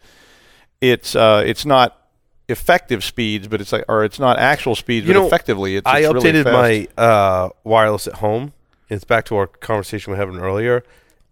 it's 0.81 1.15
uh 1.15 1.43
it's 1.45 1.65
not 1.65 2.00
effective 2.49 3.03
speeds, 3.03 3.47
but 3.47 3.61
it's 3.61 3.71
like 3.71 3.85
or 3.87 4.03
it's 4.03 4.19
not 4.19 4.37
actual 4.39 4.75
speeds, 4.75 5.07
You 5.07 5.13
but 5.13 5.19
know, 5.19 5.27
effectively 5.27 5.75
it's, 5.77 5.87
I 5.87 5.99
it's 5.99 6.13
really 6.13 6.31
updated 6.31 6.43
fast. 6.43 6.53
my 6.97 7.03
uh, 7.03 7.49
wireless 7.63 8.07
at 8.07 8.15
home. 8.15 8.53
It's 8.89 9.05
back 9.05 9.25
to 9.25 9.35
our 9.37 9.47
conversation 9.47 10.11
we 10.11 10.17
were 10.17 10.25
having 10.25 10.39
earlier, 10.41 10.83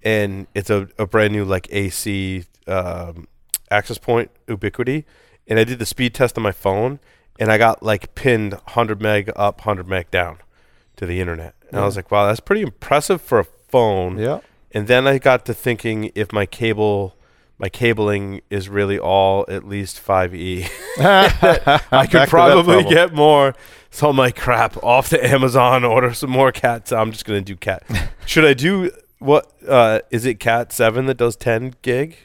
and 0.01 0.47
it's 0.55 0.69
a, 0.69 0.87
a 0.97 1.05
brand 1.05 1.33
new 1.33 1.43
like 1.43 1.67
AC 1.71 2.45
um, 2.67 3.27
access 3.69 3.97
point 3.97 4.31
Ubiquiti. 4.47 5.03
And 5.47 5.59
I 5.59 5.63
did 5.63 5.79
the 5.79 5.85
speed 5.85 6.13
test 6.13 6.37
on 6.37 6.43
my 6.43 6.51
phone, 6.51 6.99
and 7.39 7.51
I 7.51 7.57
got 7.57 7.81
like 7.81 8.13
pinned 8.15 8.53
100 8.53 9.01
meg 9.01 9.31
up, 9.35 9.59
100 9.59 9.87
meg 9.87 10.11
down 10.11 10.37
to 10.97 11.05
the 11.05 11.19
internet. 11.19 11.55
And 11.69 11.79
I 11.79 11.85
was 11.85 11.95
like, 11.95 12.11
wow, 12.11 12.27
that's 12.27 12.39
pretty 12.39 12.61
impressive 12.61 13.21
for 13.21 13.39
a 13.39 13.43
phone. 13.43 14.17
Yeah. 14.19 14.39
And 14.71 14.87
then 14.87 15.07
I 15.07 15.17
got 15.17 15.45
to 15.47 15.53
thinking 15.53 16.11
if 16.13 16.31
my 16.31 16.45
cable, 16.45 17.15
my 17.59 17.67
cabling 17.69 18.41
is 18.49 18.69
really 18.69 18.97
all 18.97 19.45
at 19.49 19.67
least 19.67 20.01
5e. 20.03 20.69
I 21.91 22.07
could 22.07 22.29
probably 22.29 22.85
get 22.85 23.13
more. 23.13 23.53
So 23.91 24.09
I'm 24.09 24.17
like, 24.17 24.37
crap, 24.37 24.81
off 24.83 25.09
to 25.09 25.25
Amazon, 25.25 25.83
order 25.85 26.13
some 26.13 26.29
more 26.29 26.51
cats. 26.51 26.91
I'm 26.91 27.11
just 27.11 27.25
gonna 27.25 27.41
do 27.41 27.55
cat. 27.55 27.83
Should 28.25 28.45
I 28.45 28.53
do 28.53 28.91
what? 29.19 29.51
Uh, 29.67 29.99
is 30.09 30.25
it 30.25 30.39
Cat 30.39 30.71
Seven 30.71 31.05
that 31.07 31.17
does 31.17 31.35
10 31.35 31.75
gig? 31.81 32.15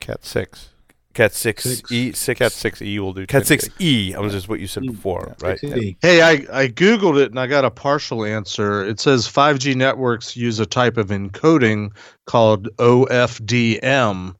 Cat 0.00 0.24
six. 0.24 0.70
Cat 1.14 1.32
Six, 1.32 1.62
Six. 1.62 1.92
E 1.92 2.10
Six 2.10 2.38
Cat 2.38 2.50
6E 2.50 2.98
will 2.98 3.12
do. 3.12 3.24
Cat 3.24 3.44
6E. 3.44 4.16
I 4.16 4.18
was 4.18 4.32
just 4.32 4.48
what 4.48 4.58
you 4.58 4.66
said 4.66 4.82
before, 4.82 5.36
right? 5.40 5.60
6E. 5.60 5.96
Hey, 6.02 6.20
I, 6.20 6.32
I 6.52 6.68
Googled 6.68 7.22
it 7.22 7.30
and 7.30 7.38
I 7.38 7.46
got 7.46 7.64
a 7.64 7.70
partial 7.70 8.24
answer. 8.24 8.84
It 8.84 8.98
says 8.98 9.28
5G 9.28 9.76
networks 9.76 10.36
use 10.36 10.58
a 10.58 10.66
type 10.66 10.96
of 10.96 11.08
encoding 11.08 11.96
called 12.26 12.68
OFDM, 12.78 14.34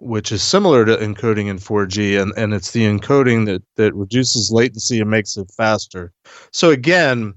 which 0.00 0.32
is 0.32 0.42
similar 0.42 0.84
to 0.84 0.96
encoding 0.96 1.46
in 1.48 1.58
4G, 1.58 2.20
and, 2.20 2.32
and 2.36 2.54
it's 2.54 2.72
the 2.72 2.84
encoding 2.84 3.46
that, 3.46 3.62
that 3.76 3.94
reduces 3.94 4.50
latency 4.50 5.00
and 5.00 5.10
makes 5.10 5.36
it 5.36 5.50
faster. 5.56 6.12
So, 6.52 6.70
again, 6.70 7.34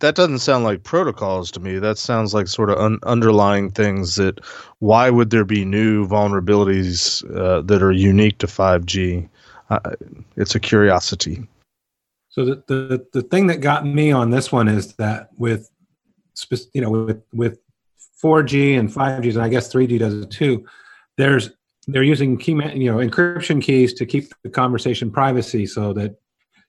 that 0.00 0.14
doesn't 0.14 0.38
sound 0.38 0.64
like 0.64 0.82
protocols 0.82 1.50
to 1.52 1.60
me. 1.60 1.78
That 1.78 1.98
sounds 1.98 2.32
like 2.32 2.48
sort 2.48 2.70
of 2.70 2.78
un- 2.78 2.98
underlying 3.02 3.70
things 3.70 4.16
that 4.16 4.40
why 4.78 5.10
would 5.10 5.30
there 5.30 5.44
be 5.44 5.64
new 5.64 6.06
vulnerabilities 6.08 7.22
uh, 7.36 7.60
that 7.62 7.82
are 7.82 7.92
unique 7.92 8.38
to 8.38 8.46
5G? 8.46 9.28
Uh, 9.68 9.78
it's 10.36 10.54
a 10.54 10.60
curiosity. 10.60 11.46
So 12.30 12.44
the, 12.44 12.62
the 12.68 13.06
the 13.12 13.22
thing 13.22 13.48
that 13.48 13.60
got 13.60 13.84
me 13.84 14.12
on 14.12 14.30
this 14.30 14.52
one 14.52 14.68
is 14.68 14.94
that 14.94 15.30
with, 15.36 15.70
you 16.72 16.80
know, 16.80 16.90
with 16.90 17.22
with 17.32 17.58
4G 18.22 18.78
and 18.78 18.88
5G, 18.88 19.34
and 19.34 19.42
I 19.42 19.48
guess 19.48 19.72
3G 19.72 19.98
does 19.98 20.14
it 20.14 20.30
too. 20.30 20.64
There's 21.16 21.50
they're 21.88 22.02
using 22.02 22.36
key, 22.36 22.52
you 22.52 22.92
know, 22.92 22.98
encryption 22.98 23.62
keys 23.62 23.94
to 23.94 24.06
keep 24.06 24.32
the 24.44 24.50
conversation 24.50 25.10
privacy, 25.10 25.66
so 25.66 25.92
that 25.94 26.14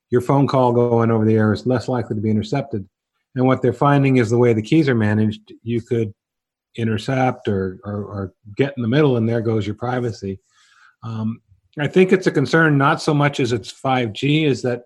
your 0.09 0.22
phone 0.22 0.47
call 0.47 0.74
going 0.74 1.11
over 1.11 1.26
the 1.26 1.36
air 1.36 1.53
is 1.53 1.67
less 1.67 1.88
likely 1.88 2.15
to 2.15 2.22
be 2.22 2.32
intercepted. 2.32 2.88
And 3.36 3.45
what 3.45 3.61
they're 3.61 3.74
finding 3.74 4.17
is 4.17 4.30
the 4.30 4.38
way 4.38 4.53
the 4.53 4.61
keys 4.61 4.89
are 4.89 4.95
managed, 4.95 5.53
you 5.61 5.82
could 5.82 6.13
intercept 6.76 7.47
or 7.47 7.80
or, 7.84 8.03
or 8.03 8.34
get 8.57 8.74
in 8.76 8.82
the 8.82 8.89
middle, 8.89 9.17
and 9.17 9.28
there 9.28 9.41
goes 9.41 9.67
your 9.67 9.76
privacy. 9.76 10.39
Um, 11.03 11.41
I 11.78 11.88
think 11.88 12.11
it's 12.11 12.28
a 12.28 12.32
concern 12.32 12.78
not 12.78 13.01
so 13.01 13.13
much 13.13 13.39
as 13.39 13.53
it's 13.53 13.72
5G, 13.72 14.45
is 14.45 14.61
that 14.63 14.84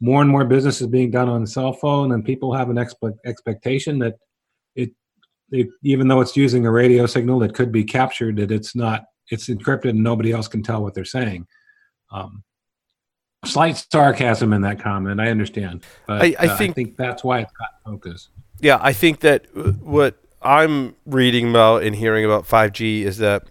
more 0.00 0.20
and 0.20 0.30
more 0.30 0.44
business 0.44 0.80
is 0.80 0.86
being 0.86 1.10
done 1.10 1.28
on 1.28 1.46
cell 1.46 1.72
phone, 1.72 2.12
and 2.12 2.24
people 2.24 2.54
have 2.54 2.70
an 2.70 2.76
expe- 2.76 3.16
expectation 3.24 3.98
that 3.98 4.14
it, 4.76 4.90
it, 5.50 5.68
even 5.82 6.08
though 6.08 6.20
it's 6.20 6.36
using 6.36 6.66
a 6.66 6.70
radio 6.70 7.06
signal 7.06 7.38
that 7.40 7.54
could 7.54 7.72
be 7.72 7.84
captured, 7.84 8.36
that 8.36 8.52
it's 8.52 8.76
not, 8.76 9.04
it's 9.30 9.48
encrypted 9.48 9.90
and 9.90 10.02
nobody 10.02 10.32
else 10.32 10.48
can 10.48 10.62
tell 10.62 10.82
what 10.82 10.94
they're 10.94 11.04
saying. 11.04 11.46
Um, 12.10 12.42
slight 13.44 13.84
sarcasm 13.92 14.52
in 14.52 14.62
that 14.62 14.80
comment, 14.80 15.20
I 15.20 15.28
understand, 15.30 15.84
but 16.06 16.22
I- 16.22 16.36
I 16.38 16.46
uh, 16.46 16.56
think- 16.56 16.70
I 16.70 16.74
think 16.74 16.96
that's 16.96 17.22
why 17.24 17.40
it's 17.40 17.52
got 17.52 17.68
focus. 17.84 18.28
Yeah, 18.60 18.78
I 18.80 18.92
think 18.92 19.20
that 19.20 19.46
what 19.54 20.16
I'm 20.42 20.96
reading 21.06 21.50
about 21.50 21.82
and 21.84 21.94
hearing 21.94 22.24
about 22.24 22.46
5G 22.46 23.02
is 23.02 23.18
that 23.18 23.44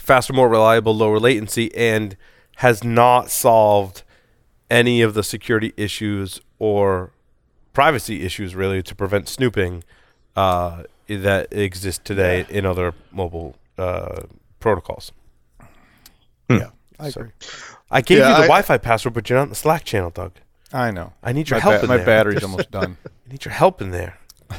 faster, 0.00 0.32
more 0.32 0.48
reliable, 0.48 0.94
lower 0.96 1.18
latency, 1.18 1.74
and 1.74 2.16
has 2.56 2.84
not 2.84 3.30
solved 3.30 4.02
any 4.70 5.02
of 5.02 5.14
the 5.14 5.22
security 5.22 5.72
issues 5.76 6.40
or 6.58 7.10
privacy 7.72 8.22
issues 8.22 8.54
really 8.54 8.82
to 8.82 8.94
prevent 8.94 9.28
snooping 9.28 9.82
uh, 10.36 10.84
that 11.08 11.52
exist 11.52 12.04
today 12.04 12.46
in 12.48 12.64
other 12.64 12.94
mobile 13.10 13.56
uh, 13.76 14.22
protocols. 14.62 15.12
Hmm. 16.48 16.56
Yeah, 16.56 16.70
I 16.98 17.10
So- 17.10 17.20
agree. 17.20 17.32
I 17.90 18.00
gave 18.00 18.18
Yeah, 18.18 18.28
you 18.30 18.34
the 18.36 18.38
I- 18.44 18.46
Wi-Fi 18.46 18.78
password, 18.78 19.12
but 19.14 19.28
you're 19.28 19.38
not 19.38 19.44
in 19.44 19.48
the 19.50 19.54
Slack 19.54 19.84
channel, 19.84 20.10
Doug. 20.10 20.32
I 20.72 20.90
know. 20.90 21.12
I 21.22 21.32
need 21.32 21.50
your 21.50 21.58
My, 21.58 21.62
help 21.62 21.74
ba- 21.76 21.82
in 21.82 21.88
my 21.88 21.96
there. 21.98 22.06
battery's 22.06 22.42
almost 22.42 22.70
done. 22.70 22.96
I 23.06 23.30
need 23.32 23.44
your 23.44 23.52
help 23.52 23.82
in 23.82 23.90
there. 23.90 24.18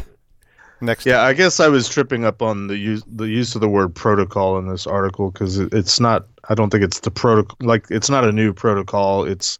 Next. 0.81 1.05
Yeah, 1.07 1.21
I 1.21 1.33
guess 1.33 1.59
I 1.59 1.67
was 1.69 1.89
tripping 1.89 2.25
up 2.25 2.41
on 2.43 2.67
the 2.67 2.77
use 2.77 3.03
the 3.07 3.25
use 3.25 3.55
of 3.55 3.61
the 3.61 3.69
word 3.69 3.95
protocol 3.95 4.59
in 4.59 4.67
this 4.67 4.85
article 4.85 5.31
because 5.31 5.57
it, 5.57 5.73
it's 5.73 5.99
not. 5.99 6.27
I 6.49 6.53
don't 6.55 6.69
think 6.69 6.83
it's 6.83 6.99
the 6.99 7.09
protocol. 7.09 7.57
Like 7.61 7.85
it's 7.89 8.09
not 8.09 8.25
a 8.25 8.31
new 8.31 8.53
protocol. 8.53 9.23
It's 9.23 9.57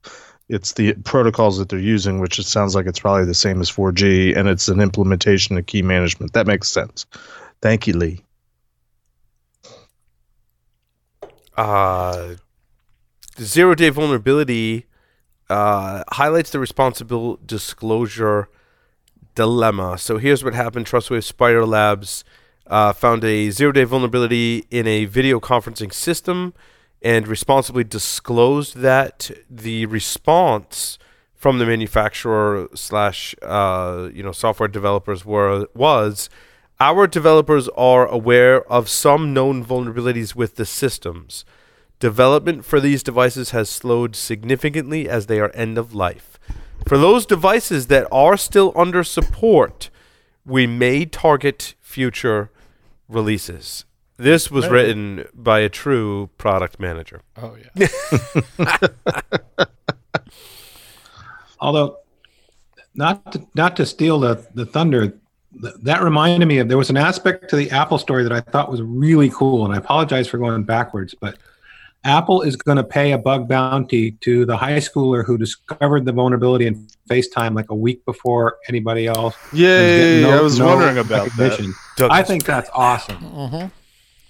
it's 0.50 0.74
the 0.74 0.94
protocols 1.06 1.58
that 1.58 1.70
they're 1.70 1.80
using, 1.80 2.20
which 2.20 2.38
it 2.38 2.46
sounds 2.46 2.76
like 2.76 2.86
it's 2.86 3.00
probably 3.00 3.26
the 3.26 3.34
same 3.34 3.60
as 3.62 3.72
4G, 3.72 4.36
and 4.38 4.48
it's 4.50 4.68
an 4.68 4.82
implementation 4.82 5.58
of 5.58 5.66
key 5.66 5.82
management. 5.82 6.34
That 6.34 6.46
makes 6.46 6.68
sense. 6.68 7.06
Thank 7.62 7.88
you, 7.88 7.94
Lee. 7.94 8.22
Uh, 11.56 12.36
zero 13.40 13.76
day 13.76 13.90
vulnerability 13.90 14.86
uh, 15.50 16.04
highlights 16.12 16.52
the 16.52 16.60
responsible 16.60 17.40
disclosure 17.46 18.50
dilemma. 19.36 19.98
So 19.98 20.18
here's 20.18 20.44
what 20.44 20.54
happened 20.54 20.86
Trustwave 20.86 21.32
SpiderLabs 21.32 22.24
uh, 22.68 22.94
found 22.94 23.24
a 23.24 23.50
zero 23.50 23.72
day 23.72 23.84
vulnerability 23.84 24.66
in 24.70 24.88
a 24.88 25.06
video 25.06 25.40
conferencing 25.40 25.94
system 25.94 26.54
and 27.02 27.28
responsibly 27.28 27.84
disclosed 27.84 28.78
that 28.78 29.30
the 29.50 29.86
response 29.88 30.98
from 31.34 31.60
the 31.60 31.66
manufacturer 31.66 32.70
slash 32.74 33.36
uh, 33.42 34.10
you 34.14 34.24
know 34.24 34.32
software 34.32 34.70
developers 34.70 35.26
were 35.26 35.68
was 35.76 36.30
our 36.84 37.08
developers 37.08 37.70
are 37.78 38.06
aware 38.06 38.62
of 38.70 38.90
some 38.90 39.34
known 39.34 39.64
vulnerabilities 39.64 40.36
with 40.36 40.56
the 40.56 40.66
systems. 40.66 41.46
Development 42.00 42.66
for 42.66 42.82
these 42.82 43.02
devices 43.02 43.52
has 43.52 43.70
slowed 43.70 44.18
significantly 44.18 45.08
as 45.08 45.28
they 45.28 45.40
are 45.40 45.50
end 45.52 45.78
of 45.78 45.96
life. 45.96 46.38
For 46.86 46.98
those 46.98 47.26
devices 47.26 47.88
that 47.88 48.06
are 48.12 48.36
still 48.36 48.74
under 48.76 49.02
support, 49.02 49.90
we 50.46 50.68
may 50.68 51.06
target 51.06 51.76
future 51.80 52.52
releases. 53.08 53.86
This 54.18 54.52
was 54.52 54.68
written 54.68 55.26
by 55.34 55.60
a 55.60 55.70
true 55.70 56.32
product 56.38 56.82
manager. 56.82 57.22
Oh 57.38 57.56
yeah. 57.56 57.88
Although, 61.62 62.00
not 62.94 63.32
to, 63.32 63.48
not 63.56 63.78
to 63.78 63.86
steal 63.86 64.20
the, 64.20 64.46
the 64.54 64.66
thunder, 64.66 65.14
th- 65.62 65.76
that 65.84 66.02
reminded 66.04 66.46
me 66.46 66.58
of 66.60 66.68
there 66.68 66.78
was 66.78 66.90
an 66.90 66.98
aspect 66.98 67.50
to 67.50 67.56
the 67.56 67.70
Apple 67.72 67.98
story 67.98 68.24
that 68.24 68.32
I 68.32 68.42
thought 68.42 68.70
was 68.72 68.82
really 68.82 69.30
cool, 69.30 69.66
and 69.66 69.74
I 69.74 69.78
apologize 69.78 70.28
for 70.28 70.38
going 70.38 70.64
backwards, 70.64 71.14
but 71.14 71.38
Apple 72.06 72.42
is 72.42 72.56
going 72.58 72.76
to 72.78 72.84
pay 72.84 73.14
a 73.14 73.18
bug 73.18 73.48
bounty 73.48 74.12
to 74.12 74.46
the 74.46 74.58
high 74.58 74.78
schooler 74.78 75.26
who 75.26 75.38
discovered 75.38 76.04
the 76.04 76.12
vulnerability 76.12 76.68
in 76.68 76.86
FaceTime 77.10 77.56
like 77.56 77.70
a 77.70 77.76
week 77.76 78.04
before 78.06 78.58
anybody 78.68 79.08
else. 79.08 79.36
Yeah, 79.54 79.70
is 79.80 80.00
Yay! 80.00 80.22
getting 80.22 80.38
I 80.38 80.42
was 80.42 80.60
wondering 80.60 80.98
about 80.98 81.30
that. 81.38 81.58
recognition. 81.60 81.74
I 82.02 82.24
think 82.24 82.44
that's 82.44 82.70
awesome. 82.74 83.18
Mm-hmm. 83.20 83.68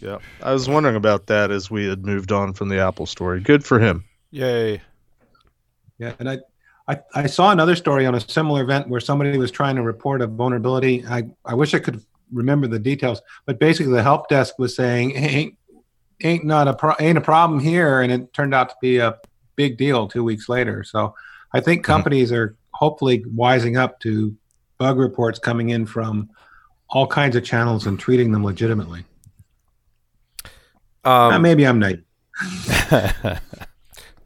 Yeah, 0.06 0.18
I 0.44 0.54
was 0.54 0.68
wondering 0.70 0.96
about 0.98 1.28
that 1.28 1.50
as 1.50 1.72
we 1.72 1.88
had 1.88 2.06
moved 2.06 2.32
on 2.32 2.54
from 2.54 2.70
the 2.70 2.80
Apple 2.80 3.06
story. 3.06 3.40
Good 3.40 3.64
for 3.66 3.80
him. 3.80 4.04
Yay. 4.32 4.82
Yeah, 5.98 6.14
and 6.20 6.30
I, 6.30 6.40
I, 6.88 7.00
I 7.16 7.28
saw 7.28 7.52
another 7.52 7.76
story 7.76 8.06
on 8.06 8.16
a 8.16 8.20
similar 8.20 8.62
event 8.62 8.90
where 8.90 9.00
somebody 9.00 9.38
was 9.38 9.52
trying 9.52 9.76
to 9.78 9.82
report 9.82 10.22
a 10.22 10.28
vulnerability. 10.28 11.06
I, 11.08 11.24
I 11.46 11.54
wish 11.54 11.74
I 11.74 11.80
could 11.80 12.04
remember 12.32 12.68
the 12.68 12.80
details, 12.80 13.22
but 13.46 13.60
basically 13.60 13.94
the 13.94 14.04
help 14.04 14.28
desk 14.28 14.60
was 14.60 14.76
saying, 14.76 15.12
hey, 15.12 15.28
ain't, 15.28 15.58
ain't 16.24 16.46
not 16.46 16.68
a 16.68 16.74
pro- 16.74 16.96
ain't 17.00 17.18
a 17.18 17.22
problem 17.22 17.60
here, 17.60 18.02
and 18.02 18.12
it 18.12 18.34
turned 18.34 18.54
out 18.54 18.70
to 18.70 18.76
be 18.82 18.98
a 18.98 19.18
big 19.56 19.78
deal 19.78 20.08
two 20.08 20.24
weeks 20.24 20.50
later. 20.50 20.84
So 20.84 21.16
I 21.54 21.62
think 21.62 21.86
companies 21.86 22.32
are 22.32 22.58
hopefully 22.72 23.24
wising 23.24 23.78
up 23.78 24.00
to 24.02 24.36
bug 24.78 24.98
reports 24.98 25.40
coming 25.40 25.70
in 25.70 25.86
from 25.86 26.30
all 26.90 27.08
kinds 27.08 27.36
of 27.36 27.44
channels 27.44 27.88
and 27.88 28.00
treating 28.00 28.32
them 28.32 28.44
legitimately. 28.44 29.06
Uh, 31.06 31.30
um, 31.30 31.42
maybe 31.42 31.66
I'm 31.66 31.80
naive. 31.80 32.04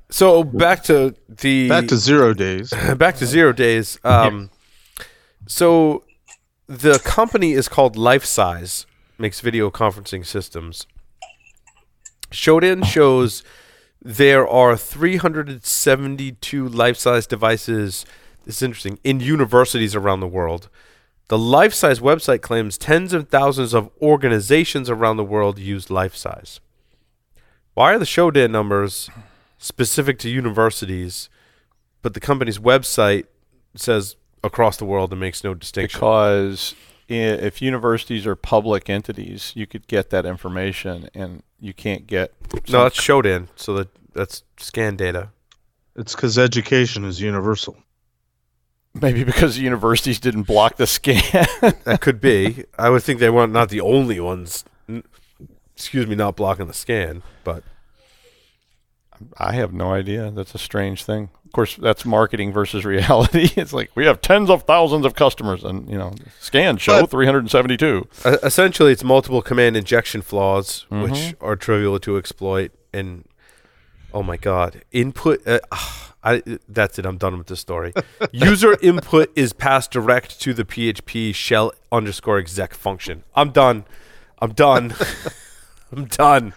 so 0.10 0.44
back 0.44 0.84
to 0.84 1.16
the 1.28 1.70
Back 1.70 1.88
to 1.88 1.98
zero 1.98 2.34
days. 2.34 2.74
back 2.98 3.16
to 3.18 3.26
zero 3.26 3.52
days. 3.54 4.00
Um, 4.04 4.50
So 5.48 6.04
the 6.68 7.00
company 7.00 7.54
is 7.54 7.70
called 7.70 7.96
Lifesize, 7.96 8.86
makes 9.18 9.40
video 9.40 9.70
conferencing 9.72 10.26
systems. 10.26 10.86
Shodan 12.32 12.86
shows 12.86 13.44
there 14.02 14.46
are 14.48 14.76
372 14.76 16.70
Lifesize 16.70 17.28
devices. 17.28 18.06
This 18.44 18.58
is 18.58 18.62
interesting 18.62 19.00
in 19.06 19.22
universities 19.22 19.96
around 19.96 20.20
the 20.20 20.28
world. 20.28 20.70
The 21.30 21.38
Lifesize 21.38 22.00
website 22.02 22.42
claims 22.42 22.78
tens 22.78 23.14
of 23.14 23.30
thousands 23.30 23.74
of 23.74 23.90
organizations 24.02 24.90
around 24.90 25.18
the 25.18 25.24
world 25.24 25.60
use 25.60 25.88
Lifesize. 25.88 26.60
Why 27.74 27.94
are 27.94 28.00
the 28.00 28.06
Shodan 28.06 28.52
numbers 28.52 29.10
specific 29.58 30.20
to 30.20 30.30
universities, 30.30 31.30
but 32.02 32.14
the 32.14 32.20
company's 32.20 32.60
website 32.60 33.26
says 33.76 34.16
across 34.44 34.78
the 34.78 34.86
world 34.86 35.12
and 35.12 35.20
makes 35.20 35.44
no 35.44 35.54
distinction? 35.54 35.98
because 36.00 36.76
if 37.10 37.62
universities 37.62 38.26
are 38.28 38.36
public 38.36 38.90
entities, 38.90 39.54
you 39.56 39.66
could 39.66 39.88
get 39.88 40.10
that 40.10 40.26
information, 40.26 41.10
and 41.14 41.42
you 41.60 41.74
can't 41.74 42.06
get. 42.08 42.34
no, 42.70 42.84
that's 42.84 43.00
Shodan, 43.00 43.48
so 43.56 43.74
that 43.76 43.90
that's 44.14 44.44
scan 44.58 44.96
data. 44.96 45.30
It's 45.96 46.16
because 46.16 46.38
education 46.38 47.06
is 47.06 47.20
universal. 47.22 47.78
maybe 48.94 49.24
because 49.24 49.56
the 49.56 49.62
universities 49.64 50.20
didn't 50.20 50.44
block 50.44 50.76
the 50.78 50.86
scan. 50.88 51.22
That 51.86 52.00
could 52.02 52.20
be. 52.22 52.66
I 52.78 52.90
would 52.90 53.04
think 53.04 53.20
they 53.20 53.30
weren't 53.30 53.54
not 53.54 53.70
the 53.70 53.82
only 53.82 54.20
ones. 54.20 54.64
n- 54.90 55.04
Excuse 55.76 56.08
me, 56.08 56.16
not 56.16 56.36
blocking 56.36 56.66
the 56.68 56.74
scan, 56.74 57.22
but 57.44 57.64
I 59.38 59.54
have 59.54 59.74
no 59.74 59.92
idea. 59.94 60.32
That's 60.32 60.54
a 60.56 60.58
strange 60.58 61.04
thing. 61.04 61.30
Of 61.46 61.52
course, 61.54 61.76
that's 61.76 62.06
marketing 62.06 62.52
versus 62.52 62.84
reality. 62.86 63.50
It's 63.56 63.74
like 63.74 63.90
we 63.96 64.06
have 64.06 64.22
tens 64.22 64.50
of 64.50 64.64
thousands 64.64 65.06
of 65.06 65.16
customers, 65.16 65.64
and 65.64 65.90
you 65.90 65.98
know, 65.98 66.14
scan 66.40 66.78
show 66.78 67.06
372. 67.06 68.08
uh, 68.26 68.38
essentially, 68.44 68.92
it's 68.92 69.04
multiple 69.04 69.42
command 69.42 69.78
injection 69.78 70.22
flaws, 70.22 70.86
which 70.90 71.12
Mhm. 71.14 71.36
are 71.42 71.56
trivial 71.56 72.00
to 72.00 72.18
exploit. 72.18 72.72
And 72.94 73.26
oh 74.14 74.24
my 74.24 74.38
god, 74.38 74.82
input. 74.92 75.46
Uh, 75.48 75.60
ah, 75.72 76.14
I, 76.24 76.42
that's 76.68 77.00
it. 77.00 77.06
I'm 77.06 77.18
done 77.18 77.38
with 77.38 77.48
this 77.48 77.62
story. 77.62 77.94
User 78.32 78.76
input 78.82 79.32
is 79.36 79.54
passed 79.54 79.92
direct 79.92 80.42
to 80.42 80.54
the 80.54 80.66
PHP 80.66 81.34
shell 81.34 81.72
underscore 81.92 82.38
exec 82.40 82.74
function. 82.74 83.24
I'm 83.36 83.52
done. 83.52 83.86
I'm 84.40 84.52
done. 84.54 84.94
I'm 85.92 86.06
done. 86.06 86.54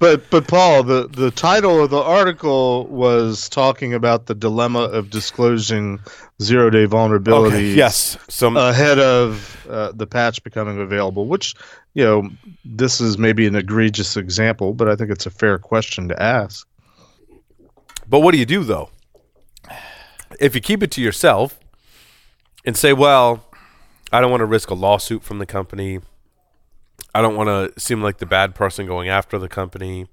But 0.00 0.30
but 0.30 0.48
Paul, 0.48 0.82
the, 0.82 1.08
the 1.08 1.30
title 1.30 1.84
of 1.84 1.90
the 1.90 2.00
article 2.00 2.86
was 2.86 3.50
talking 3.50 3.92
about 3.92 4.26
the 4.26 4.34
dilemma 4.34 4.80
of 4.80 5.10
disclosing 5.10 6.00
zero 6.40 6.70
day 6.70 6.86
vulnerabilities 6.86 7.48
Okay, 7.48 7.74
yes. 7.74 8.16
Some 8.26 8.56
ahead 8.56 8.98
of 8.98 9.66
uh, 9.68 9.92
the 9.92 10.06
patch 10.06 10.42
becoming 10.42 10.80
available, 10.80 11.26
which 11.26 11.54
you 11.92 12.02
know 12.02 12.30
this 12.64 12.98
is 13.02 13.18
maybe 13.18 13.46
an 13.46 13.54
egregious 13.54 14.16
example, 14.16 14.72
but 14.72 14.88
I 14.88 14.96
think 14.96 15.10
it's 15.10 15.26
a 15.26 15.30
fair 15.30 15.58
question 15.58 16.08
to 16.08 16.20
ask. 16.20 16.66
But 18.08 18.20
what 18.20 18.32
do 18.32 18.38
you 18.38 18.46
do 18.46 18.64
though? 18.64 18.88
If 20.40 20.54
you 20.54 20.62
keep 20.62 20.82
it 20.82 20.90
to 20.92 21.02
yourself 21.02 21.60
and 22.64 22.74
say, 22.74 22.94
"Well, 22.94 23.44
I 24.10 24.22
don't 24.22 24.30
want 24.30 24.40
to 24.40 24.46
risk 24.46 24.70
a 24.70 24.74
lawsuit 24.74 25.22
from 25.22 25.40
the 25.40 25.46
company. 25.46 26.00
I 27.14 27.22
don't 27.22 27.36
want 27.36 27.48
to 27.48 27.80
seem 27.80 28.02
like 28.02 28.18
the 28.18 28.26
bad 28.26 28.54
person 28.54 28.86
going 28.86 29.08
after 29.08 29.38
the 29.38 29.48
company. 29.48 30.06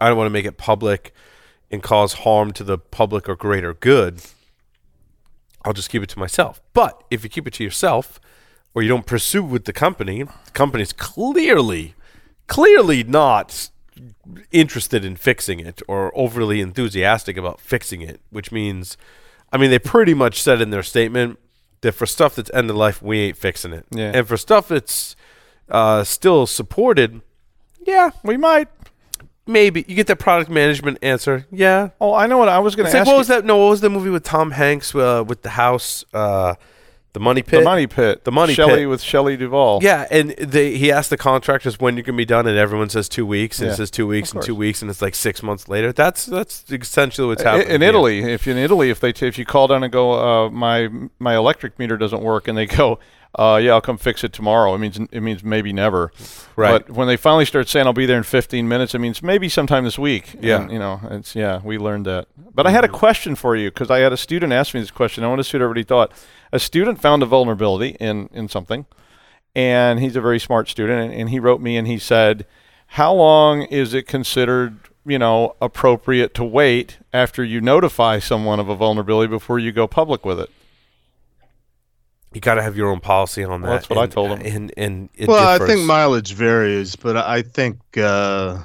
I 0.00 0.08
don't 0.08 0.16
want 0.16 0.26
to 0.26 0.32
make 0.32 0.46
it 0.46 0.56
public 0.56 1.14
and 1.70 1.82
cause 1.82 2.14
harm 2.14 2.52
to 2.52 2.64
the 2.64 2.78
public 2.78 3.28
or 3.28 3.36
greater 3.36 3.74
good. 3.74 4.22
I'll 5.64 5.72
just 5.72 5.90
keep 5.90 6.02
it 6.02 6.08
to 6.10 6.18
myself." 6.18 6.60
But 6.72 7.02
if 7.10 7.22
you 7.22 7.30
keep 7.30 7.46
it 7.46 7.54
to 7.54 7.64
yourself 7.64 8.20
or 8.74 8.82
you 8.82 8.88
don't 8.88 9.06
pursue 9.06 9.42
with 9.42 9.64
the 9.64 9.72
company, 9.72 10.22
the 10.22 10.50
company's 10.52 10.92
clearly 10.92 11.94
clearly 12.46 13.02
not 13.02 13.70
interested 14.50 15.04
in 15.04 15.16
fixing 15.16 15.60
it 15.60 15.80
or 15.88 16.12
overly 16.14 16.60
enthusiastic 16.60 17.36
about 17.36 17.60
fixing 17.60 18.02
it, 18.02 18.20
which 18.30 18.52
means, 18.52 18.96
I 19.52 19.56
mean, 19.56 19.70
they 19.70 19.78
pretty 19.78 20.14
much 20.14 20.42
said 20.42 20.60
in 20.60 20.70
their 20.70 20.82
statement 20.82 21.38
that 21.82 21.92
for 21.92 22.06
stuff 22.06 22.34
that's 22.34 22.50
end 22.52 22.70
of 22.70 22.76
life, 22.76 23.02
we 23.02 23.20
ain't 23.20 23.36
fixing 23.36 23.72
it. 23.72 23.86
Yeah. 23.90 24.12
And 24.14 24.26
for 24.26 24.36
stuff 24.36 24.68
that's 24.68 25.16
uh, 25.72 26.04
still 26.04 26.46
supported, 26.46 27.20
yeah, 27.84 28.10
we 28.22 28.36
might. 28.36 28.68
Maybe 29.44 29.84
you 29.88 29.96
get 29.96 30.06
that 30.06 30.20
product 30.20 30.48
management 30.50 30.98
answer. 31.02 31.46
Yeah. 31.50 31.88
Oh, 32.00 32.14
I 32.14 32.28
know 32.28 32.38
what 32.38 32.48
I 32.48 32.60
was 32.60 32.76
going 32.76 32.86
to 32.86 32.92
like 32.92 33.00
ask. 33.00 33.08
what 33.08 33.18
was 33.18 33.26
that? 33.26 33.44
No, 33.44 33.56
what 33.56 33.70
was 33.70 33.80
the 33.80 33.90
movie 33.90 34.10
with 34.10 34.22
Tom 34.22 34.52
Hanks 34.52 34.94
uh, 34.94 35.24
with 35.26 35.42
the 35.42 35.50
house, 35.50 36.04
uh, 36.14 36.54
the 37.12 37.18
Money 37.18 37.42
Pit? 37.42 37.58
The 37.58 37.64
money 37.64 37.88
pit. 37.88 38.22
The 38.22 38.30
Money 38.30 38.54
Shelley 38.54 38.82
Pit. 38.82 38.88
with 38.88 39.02
Shelley 39.02 39.36
Duvall. 39.36 39.80
Yeah, 39.82 40.06
and 40.12 40.30
they 40.30 40.76
he 40.76 40.92
asked 40.92 41.10
the 41.10 41.16
contractors 41.16 41.80
when 41.80 41.96
you 41.96 42.04
can 42.04 42.16
be 42.16 42.24
done, 42.24 42.46
and 42.46 42.56
everyone 42.56 42.88
says 42.88 43.08
two 43.08 43.26
weeks, 43.26 43.58
and 43.58 43.66
Yeah, 43.66 43.72
it 43.72 43.76
says 43.78 43.90
two 43.90 44.06
weeks 44.06 44.32
and 44.32 44.40
two 44.42 44.54
weeks, 44.54 44.80
and 44.80 44.88
it's 44.88 45.02
like 45.02 45.16
six 45.16 45.42
months 45.42 45.68
later. 45.68 45.90
That's 45.92 46.24
that's 46.24 46.64
essentially 46.70 47.26
what's 47.26 47.42
happening 47.42 47.68
in. 47.68 47.82
Italy, 47.82 48.22
if 48.22 48.46
in 48.46 48.56
Italy, 48.56 48.90
if 48.90 49.00
they 49.00 49.12
t- 49.12 49.26
if 49.26 49.38
you 49.38 49.44
call 49.44 49.66
down 49.66 49.82
and 49.82 49.92
go, 49.92 50.12
uh, 50.12 50.50
my 50.50 50.88
my 51.18 51.34
electric 51.34 51.80
meter 51.80 51.96
doesn't 51.96 52.22
work, 52.22 52.46
and 52.46 52.56
they 52.56 52.66
go, 52.66 53.00
uh, 53.34 53.58
yeah, 53.62 53.72
I'll 53.72 53.80
come 53.80 53.96
fix 53.96 54.24
it 54.24 54.32
tomorrow. 54.32 54.74
It 54.74 54.78
means 54.78 54.98
it 54.98 55.20
means 55.20 55.42
maybe 55.42 55.72
never. 55.72 56.12
Right. 56.54 56.86
But 56.86 56.90
when 56.94 57.08
they 57.08 57.16
finally 57.16 57.46
start 57.46 57.66
saying 57.68 57.86
I'll 57.86 57.94
be 57.94 58.04
there 58.04 58.18
in 58.18 58.24
15 58.24 58.68
minutes, 58.68 58.94
it 58.94 58.98
means 58.98 59.22
maybe 59.22 59.48
sometime 59.48 59.84
this 59.84 59.98
week. 59.98 60.34
Yeah. 60.40 60.62
And, 60.62 60.70
you 60.70 60.78
know, 60.78 61.00
it's 61.10 61.34
yeah, 61.34 61.60
we 61.64 61.78
learned 61.78 62.04
that. 62.06 62.28
But 62.36 62.66
I 62.66 62.70
had 62.70 62.84
a 62.84 62.88
question 62.88 63.34
for 63.34 63.56
you 63.56 63.70
because 63.70 63.90
I 63.90 64.00
had 64.00 64.12
a 64.12 64.18
student 64.18 64.52
ask 64.52 64.74
me 64.74 64.80
this 64.80 64.90
question. 64.90 65.24
I 65.24 65.28
want 65.28 65.38
to 65.38 65.44
see 65.44 65.56
what 65.56 65.62
everybody 65.62 65.84
thought. 65.84 66.12
A 66.52 66.58
student 66.58 67.00
found 67.00 67.22
a 67.22 67.26
vulnerability 67.26 67.96
in 67.98 68.28
in 68.34 68.48
something, 68.48 68.84
and 69.54 69.98
he's 70.00 70.16
a 70.16 70.20
very 70.20 70.38
smart 70.38 70.68
student, 70.68 71.00
and, 71.00 71.20
and 71.20 71.30
he 71.30 71.40
wrote 71.40 71.62
me 71.62 71.78
and 71.78 71.86
he 71.86 71.98
said, 71.98 72.44
"How 72.88 73.14
long 73.14 73.62
is 73.62 73.94
it 73.94 74.06
considered?" 74.06 74.78
You 75.04 75.18
know, 75.18 75.56
appropriate 75.60 76.32
to 76.34 76.44
wait 76.44 76.98
after 77.12 77.42
you 77.42 77.60
notify 77.60 78.20
someone 78.20 78.60
of 78.60 78.68
a 78.68 78.76
vulnerability 78.76 79.28
before 79.28 79.58
you 79.58 79.72
go 79.72 79.88
public 79.88 80.24
with 80.24 80.38
it. 80.38 80.48
You 82.34 82.40
got 82.40 82.54
to 82.54 82.62
have 82.62 82.76
your 82.76 82.90
own 82.90 83.00
policy 83.00 83.44
on 83.44 83.60
that. 83.60 83.68
Well, 83.68 83.76
that's 83.76 83.90
what 83.90 83.98
I 83.98 84.06
told 84.06 84.30
him. 84.30 84.40
And 84.46 84.72
and 84.76 85.08
it 85.14 85.28
well, 85.28 85.46
I 85.46 85.64
think 85.64 85.84
mileage 85.84 86.32
varies, 86.32 86.96
but 86.96 87.16
I 87.16 87.42
think 87.42 87.78
uh, 87.96 88.58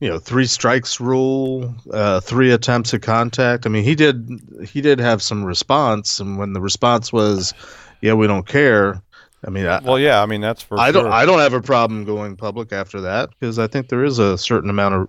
you 0.00 0.08
know 0.08 0.18
three 0.18 0.46
strikes 0.46 1.00
rule, 1.00 1.74
uh, 1.92 2.20
three 2.20 2.52
attempts 2.52 2.94
at 2.94 3.02
contact. 3.02 3.66
I 3.66 3.68
mean, 3.68 3.84
he 3.84 3.94
did 3.94 4.40
he 4.66 4.80
did 4.80 4.98
have 4.98 5.22
some 5.22 5.44
response, 5.44 6.20
and 6.20 6.38
when 6.38 6.54
the 6.54 6.60
response 6.60 7.12
was, 7.12 7.52
"Yeah, 8.00 8.14
we 8.14 8.26
don't 8.26 8.46
care," 8.46 9.02
I 9.46 9.50
mean, 9.50 9.66
I, 9.66 9.80
Well, 9.80 9.98
yeah, 9.98 10.22
I 10.22 10.26
mean 10.26 10.40
that's 10.40 10.62
for 10.62 10.78
I 10.78 10.90
sure. 10.90 11.02
don't 11.02 11.12
I 11.12 11.24
don't 11.24 11.38
have 11.38 11.52
a 11.52 11.60
problem 11.60 12.04
going 12.04 12.36
public 12.36 12.72
after 12.72 13.00
that 13.02 13.30
because 13.30 13.58
I 13.58 13.66
think 13.66 13.88
there 13.88 14.04
is 14.04 14.18
a 14.18 14.36
certain 14.38 14.70
amount 14.70 14.94
of 14.94 15.08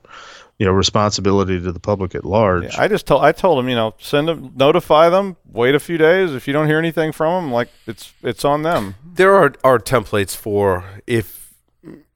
you 0.60 0.66
know 0.66 0.72
responsibility 0.72 1.62
to 1.62 1.72
the 1.72 1.80
public 1.80 2.16
at 2.16 2.26
large. 2.26 2.64
Yeah, 2.64 2.82
I 2.82 2.88
just 2.88 3.06
told 3.06 3.24
I 3.24 3.32
told 3.32 3.60
them 3.60 3.70
you 3.70 3.76
know, 3.76 3.94
send 4.00 4.28
them, 4.28 4.54
notify 4.56 5.10
them, 5.10 5.38
wait 5.46 5.76
a 5.76 5.80
few 5.80 5.98
days. 5.98 6.34
If 6.34 6.48
you 6.48 6.54
don't 6.54 6.68
hear 6.68 6.80
anything 6.80 7.12
from 7.12 7.44
them, 7.44 7.52
like 7.52 7.70
it's 7.86 8.14
it's 8.24 8.44
on 8.44 8.64
them. 8.64 8.96
there 9.06 9.36
are 9.36 9.54
are 9.64 9.80
templates 9.80 10.36
for 10.36 10.84
if 11.06 11.54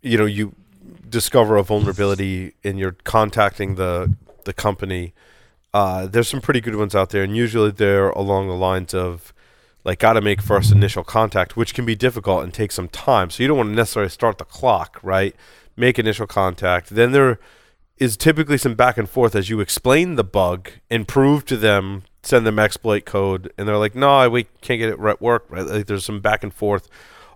you 0.01 0.17
know 0.17 0.25
you 0.25 0.55
discover 1.07 1.57
a 1.57 1.63
vulnerability 1.63 2.53
and 2.63 2.79
you're 2.79 2.95
contacting 3.03 3.75
the 3.75 4.13
the 4.45 4.53
company. 4.53 5.13
Uh, 5.73 6.05
there's 6.05 6.27
some 6.27 6.41
pretty 6.41 6.59
good 6.59 6.75
ones 6.75 6.93
out 6.93 7.11
there, 7.11 7.23
and 7.23 7.37
usually 7.37 7.71
they're 7.71 8.09
along 8.09 8.47
the 8.47 8.55
lines 8.55 8.93
of 8.93 9.33
like 9.85 9.99
got 9.99 10.13
to 10.13 10.21
make 10.21 10.41
first 10.41 10.71
initial 10.71 11.03
contact, 11.03 11.55
which 11.55 11.73
can 11.73 11.85
be 11.85 11.95
difficult 11.95 12.43
and 12.43 12.53
take 12.53 12.71
some 12.71 12.87
time. 12.87 13.29
So 13.29 13.41
you 13.41 13.47
don't 13.47 13.57
want 13.57 13.69
to 13.69 13.75
necessarily 13.75 14.09
start 14.09 14.37
the 14.37 14.45
clock, 14.45 14.99
right? 15.01 15.35
Make 15.77 15.97
initial 15.97 16.27
contact. 16.27 16.89
Then 16.89 17.13
there 17.13 17.39
is 18.01 18.17
typically 18.17 18.57
some 18.57 18.73
back 18.73 18.97
and 18.97 19.07
forth 19.07 19.35
as 19.35 19.47
you 19.47 19.59
explain 19.59 20.15
the 20.15 20.23
bug 20.23 20.71
and 20.89 21.07
prove 21.07 21.45
to 21.45 21.55
them, 21.55 22.01
send 22.23 22.47
them 22.47 22.57
exploit 22.57 23.05
code, 23.05 23.53
and 23.59 23.67
they're 23.67 23.77
like, 23.77 23.93
"No, 23.93 24.27
we 24.27 24.45
can't 24.61 24.79
get 24.79 24.89
it 24.89 24.97
right 24.97 25.21
work." 25.21 25.45
Right? 25.49 25.63
Like 25.63 25.85
there's 25.85 26.03
some 26.03 26.19
back 26.19 26.41
and 26.41 26.51
forth. 26.51 26.89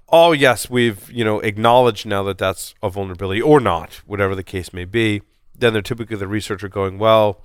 Oh 0.09 0.31
yes, 0.31 0.67
we've 0.67 1.11
you 1.11 1.23
know 1.23 1.39
acknowledged 1.39 2.07
now 2.07 2.23
that 2.23 2.39
that's 2.39 2.73
a 2.81 2.89
vulnerability 2.89 3.43
or 3.43 3.59
not, 3.59 4.01
whatever 4.07 4.33
the 4.33 4.41
case 4.41 4.73
may 4.73 4.85
be. 4.85 5.21
Then 5.55 5.71
they're 5.71 5.83
typically 5.83 6.17
the 6.17 6.27
researcher 6.27 6.67
going, 6.67 6.97
"Well, 6.97 7.41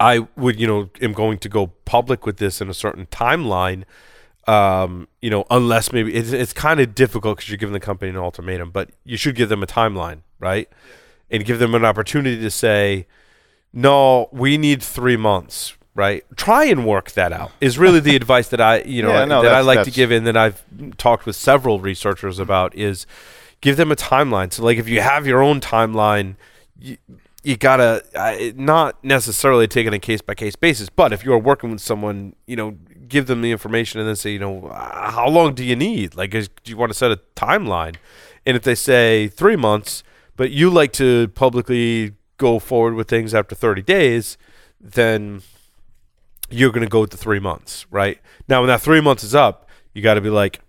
I 0.00 0.26
would 0.36 0.58
you 0.58 0.66
know 0.66 0.88
am 1.02 1.12
going 1.12 1.36
to 1.40 1.50
go 1.50 1.66
public 1.84 2.24
with 2.24 2.38
this 2.38 2.62
in 2.62 2.70
a 2.70 2.74
certain 2.74 3.04
timeline." 3.08 3.84
Um, 4.46 5.08
you 5.20 5.28
know, 5.28 5.44
unless 5.50 5.92
maybe 5.92 6.14
it's, 6.14 6.32
it's 6.32 6.54
kind 6.54 6.80
of 6.80 6.94
difficult 6.94 7.36
because 7.36 7.50
you're 7.50 7.58
giving 7.58 7.74
the 7.74 7.80
company 7.80 8.08
an 8.08 8.16
ultimatum, 8.16 8.70
but 8.70 8.88
you 9.04 9.18
should 9.18 9.34
give 9.34 9.50
them 9.50 9.62
a 9.62 9.66
timeline, 9.66 10.22
right? 10.38 10.70
And 11.30 11.44
give 11.44 11.58
them 11.58 11.74
an 11.74 11.84
opportunity 11.84 12.40
to 12.40 12.50
say, 12.50 13.06
no, 13.72 14.28
we 14.32 14.56
need 14.56 14.82
three 14.82 15.16
months, 15.16 15.76
right? 15.94 16.24
Try 16.36 16.64
and 16.64 16.86
work 16.86 17.10
that 17.12 17.32
out 17.32 17.52
is 17.60 17.78
really 17.78 18.00
the 18.00 18.16
advice 18.22 18.48
that 18.48 18.60
I, 18.60 18.80
you 18.82 19.02
know, 19.02 19.10
Yeah, 19.10 19.24
no, 19.26 19.42
that 19.42 19.54
I 19.54 19.60
like 19.60 19.84
to 19.84 19.90
give 19.90 20.10
in 20.10 20.24
that 20.24 20.36
I've 20.36 20.64
talked 20.96 21.26
with 21.26 21.36
several 21.36 21.80
researchers 21.80 22.38
about 22.38 22.74
is 22.74 23.06
give 23.60 23.76
them 23.76 23.92
a 23.92 23.96
timeline. 23.96 24.52
So 24.52 24.64
like 24.64 24.78
if 24.78 24.88
you 24.88 25.00
have 25.00 25.26
your 25.26 25.42
own 25.42 25.60
timeline, 25.60 26.36
you, 26.78 26.96
you 27.42 27.56
gotta 27.56 28.02
uh, 28.14 28.52
not 28.56 29.02
necessarily 29.04 29.68
take 29.68 29.84
it 29.86 29.88
on 29.88 29.94
a 29.94 29.98
case 29.98 30.20
by 30.22 30.34
case 30.34 30.56
basis, 30.56 30.88
but 30.88 31.12
if 31.12 31.24
you're 31.24 31.38
working 31.38 31.70
with 31.70 31.80
someone, 31.80 32.34
you 32.46 32.56
know, 32.56 32.76
give 33.06 33.26
them 33.26 33.42
the 33.42 33.50
information 33.50 34.00
and 34.00 34.08
then 34.08 34.16
say, 34.16 34.30
you 34.30 34.38
know, 34.38 34.66
uh, 34.68 35.10
how 35.10 35.28
long 35.28 35.54
do 35.54 35.64
you 35.64 35.76
need? 35.76 36.14
Like, 36.14 36.34
is, 36.34 36.48
do 36.62 36.70
you 36.70 36.76
want 36.76 36.90
to 36.90 36.98
set 36.98 37.10
a 37.10 37.20
timeline? 37.36 37.96
And 38.44 38.56
if 38.56 38.62
they 38.62 38.74
say 38.74 39.28
three 39.28 39.56
months, 39.56 40.02
but 40.38 40.52
you 40.52 40.70
like 40.70 40.92
to 40.92 41.26
publicly 41.34 42.14
go 42.36 42.60
forward 42.60 42.94
with 42.94 43.08
things 43.08 43.34
after 43.34 43.56
30 43.56 43.82
days, 43.82 44.38
then 44.80 45.42
you're 46.48 46.70
going 46.70 46.84
to 46.84 46.88
go 46.88 47.00
with 47.00 47.10
the 47.10 47.16
three 47.16 47.40
months, 47.40 47.86
right? 47.90 48.20
Now, 48.48 48.60
when 48.60 48.68
that 48.68 48.80
three 48.80 49.00
months 49.00 49.24
is 49.24 49.34
up, 49.34 49.68
you 49.92 50.00
got 50.00 50.14
to 50.14 50.20
be 50.20 50.30
like, 50.30 50.60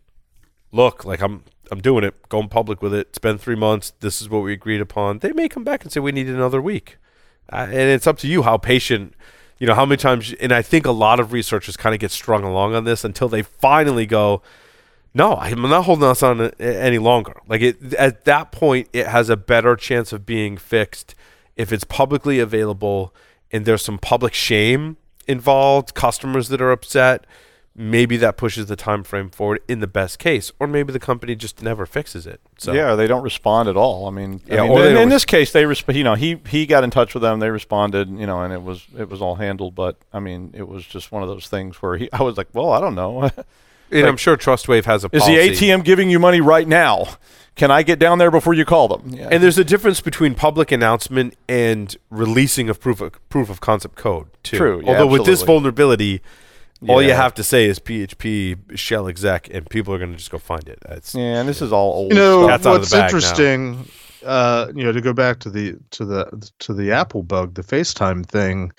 look, 0.71 1.05
like 1.05 1.21
I'm, 1.21 1.43
I'm 1.71 1.81
doing 1.81 2.03
it, 2.03 2.27
going 2.29 2.49
public 2.49 2.81
with 2.81 2.95
it. 2.95 3.09
It's 3.09 3.19
been 3.19 3.37
three 3.37 3.55
months. 3.55 3.93
This 3.99 4.23
is 4.23 4.27
what 4.27 4.39
we 4.39 4.53
agreed 4.53 4.81
upon. 4.81 5.19
They 5.19 5.33
may 5.33 5.47
come 5.47 5.63
back 5.63 5.83
and 5.83 5.91
say 5.93 5.99
we 5.99 6.11
need 6.11 6.27
another 6.27 6.63
week, 6.63 6.97
uh, 7.53 7.67
and 7.69 7.75
it's 7.75 8.07
up 8.07 8.17
to 8.19 8.27
you 8.27 8.41
how 8.41 8.57
patient, 8.57 9.13
you 9.59 9.67
know, 9.67 9.75
how 9.75 9.85
many 9.85 9.97
times. 9.97 10.33
And 10.41 10.51
I 10.51 10.63
think 10.63 10.87
a 10.87 10.91
lot 10.91 11.19
of 11.19 11.31
researchers 11.31 11.77
kind 11.77 11.93
of 11.93 12.01
get 12.01 12.09
strung 12.09 12.43
along 12.43 12.73
on 12.73 12.85
this 12.85 13.03
until 13.03 13.29
they 13.29 13.43
finally 13.43 14.07
go, 14.07 14.41
no, 15.13 15.35
I'm 15.35 15.61
not 15.61 15.85
holding 15.85 16.05
us 16.05 16.21
on 16.21 16.51
any 16.59 16.97
longer. 16.97 17.41
Like 17.47 17.61
it 17.61 17.93
at 17.95 18.25
that 18.25 18.51
point, 18.51 18.89
it 18.93 19.07
has 19.07 19.29
a 19.29 19.37
better 19.37 19.75
chance 19.75 20.13
of 20.13 20.25
being 20.25 20.57
fixed 20.57 21.15
if 21.55 21.73
it's 21.73 21.83
publicly 21.83 22.39
available 22.39 23.13
and 23.51 23.65
there's 23.65 23.81
some 23.81 23.97
public 23.97 24.33
shame 24.33 24.97
involved, 25.27 25.93
customers 25.93 26.49
that 26.49 26.61
are 26.61 26.71
upset. 26.71 27.25
Maybe 27.75 28.17
that 28.17 28.35
pushes 28.35 28.65
the 28.65 28.75
time 28.75 29.03
frame 29.03 29.29
forward 29.29 29.61
in 29.67 29.79
the 29.79 29.87
best 29.87 30.19
case, 30.19 30.51
or 30.59 30.67
maybe 30.67 30.91
the 30.91 30.99
company 30.99 31.33
just 31.33 31.61
never 31.61 31.85
fixes 31.85 32.27
it. 32.27 32.41
So 32.57 32.73
Yeah, 32.73 32.95
they 32.95 33.07
don't 33.07 33.23
respond 33.23 33.69
at 33.69 33.77
all. 33.77 34.05
I 34.07 34.11
mean, 34.11 34.41
I 34.51 34.67
mean, 34.67 34.97
in, 34.97 35.09
this 35.09 35.23
case, 35.23 35.53
they 35.53 35.63
resp- 35.63 35.93
You 35.93 36.03
know, 36.03 36.15
he 36.15 36.41
he 36.49 36.65
got 36.65 36.83
in 36.83 36.89
touch 36.89 37.13
with 37.13 37.23
them. 37.23 37.39
They 37.39 37.49
responded. 37.49 38.09
You 38.09 38.25
know, 38.25 38.41
and 38.41 38.51
it 38.51 38.63
was 38.63 38.85
it 38.97 39.07
was 39.07 39.21
all 39.21 39.35
handled. 39.35 39.75
But 39.75 39.97
I 40.11 40.19
mean, 40.19 40.51
it 40.53 40.67
was 40.67 40.85
just 40.85 41.11
one 41.13 41.23
of 41.23 41.29
those 41.29 41.47
things 41.47 41.81
where 41.81 41.95
he. 41.95 42.09
I 42.13 42.21
was 42.23 42.37
like, 42.37 42.47
well, 42.53 42.71
I 42.71 42.81
don't 42.81 42.95
know. 42.95 43.29
and 43.91 44.07
I'm 44.07 44.17
sure 44.17 44.37
TrustWave 44.37 44.85
has 44.85 45.03
a 45.03 45.09
Is 45.11 45.23
policy. 45.23 45.49
the 45.49 45.55
ATM 45.55 45.83
giving 45.83 46.09
you 46.09 46.19
money 46.19 46.41
right 46.41 46.67
now? 46.67 47.07
Can 47.55 47.71
I 47.71 47.83
get 47.83 47.99
down 47.99 48.19
there 48.19 48.31
before 48.31 48.53
you 48.53 48.63
call 48.63 48.87
them? 48.87 49.09
Yeah. 49.09 49.27
And 49.31 49.43
there's 49.43 49.57
a 49.57 49.65
difference 49.65 49.99
between 49.99 50.33
public 50.33 50.71
announcement 50.71 51.35
and 51.49 51.95
releasing 52.09 52.69
of 52.69 52.79
proof 52.79 53.01
of 53.01 53.29
proof 53.29 53.49
of 53.49 53.59
concept 53.59 53.95
code 53.95 54.27
too. 54.43 54.57
True, 54.57 54.81
yeah, 54.81 54.91
Although 54.91 55.07
with 55.07 55.25
this 55.25 55.41
absolutely. 55.41 55.53
vulnerability, 55.53 56.21
all 56.87 57.01
you 57.01 57.11
have 57.11 57.33
to 57.33 57.43
say 57.43 57.65
is 57.65 57.77
PHP 57.79 58.77
shell 58.77 59.07
exec, 59.09 59.49
and 59.53 59.69
people 59.69 59.93
are 59.93 59.97
going 59.97 60.11
to 60.11 60.17
just 60.17 60.31
go 60.31 60.37
find 60.37 60.69
it. 60.69 60.79
It's, 60.87 61.13
yeah, 61.13 61.39
and 61.39 61.49
this 61.49 61.61
is 61.61 61.73
all 61.73 61.91
old. 61.93 62.13
You 62.13 62.17
know 62.19 62.47
Cat's 62.47 62.65
out 62.65 62.75
of 62.75 62.79
what's 62.79 62.91
the 62.91 62.97
bag 62.97 63.03
interesting, 63.09 63.89
uh, 64.25 64.67
you 64.73 64.83
know, 64.85 64.93
to 64.93 65.01
go 65.01 65.11
back 65.11 65.39
to 65.39 65.49
the 65.49 65.75
to 65.91 66.05
the 66.05 66.51
to 66.59 66.73
the 66.73 66.91
Apple 66.93 67.23
bug, 67.23 67.55
the 67.55 67.63
FaceTime 67.63 68.25
thing. 68.25 68.71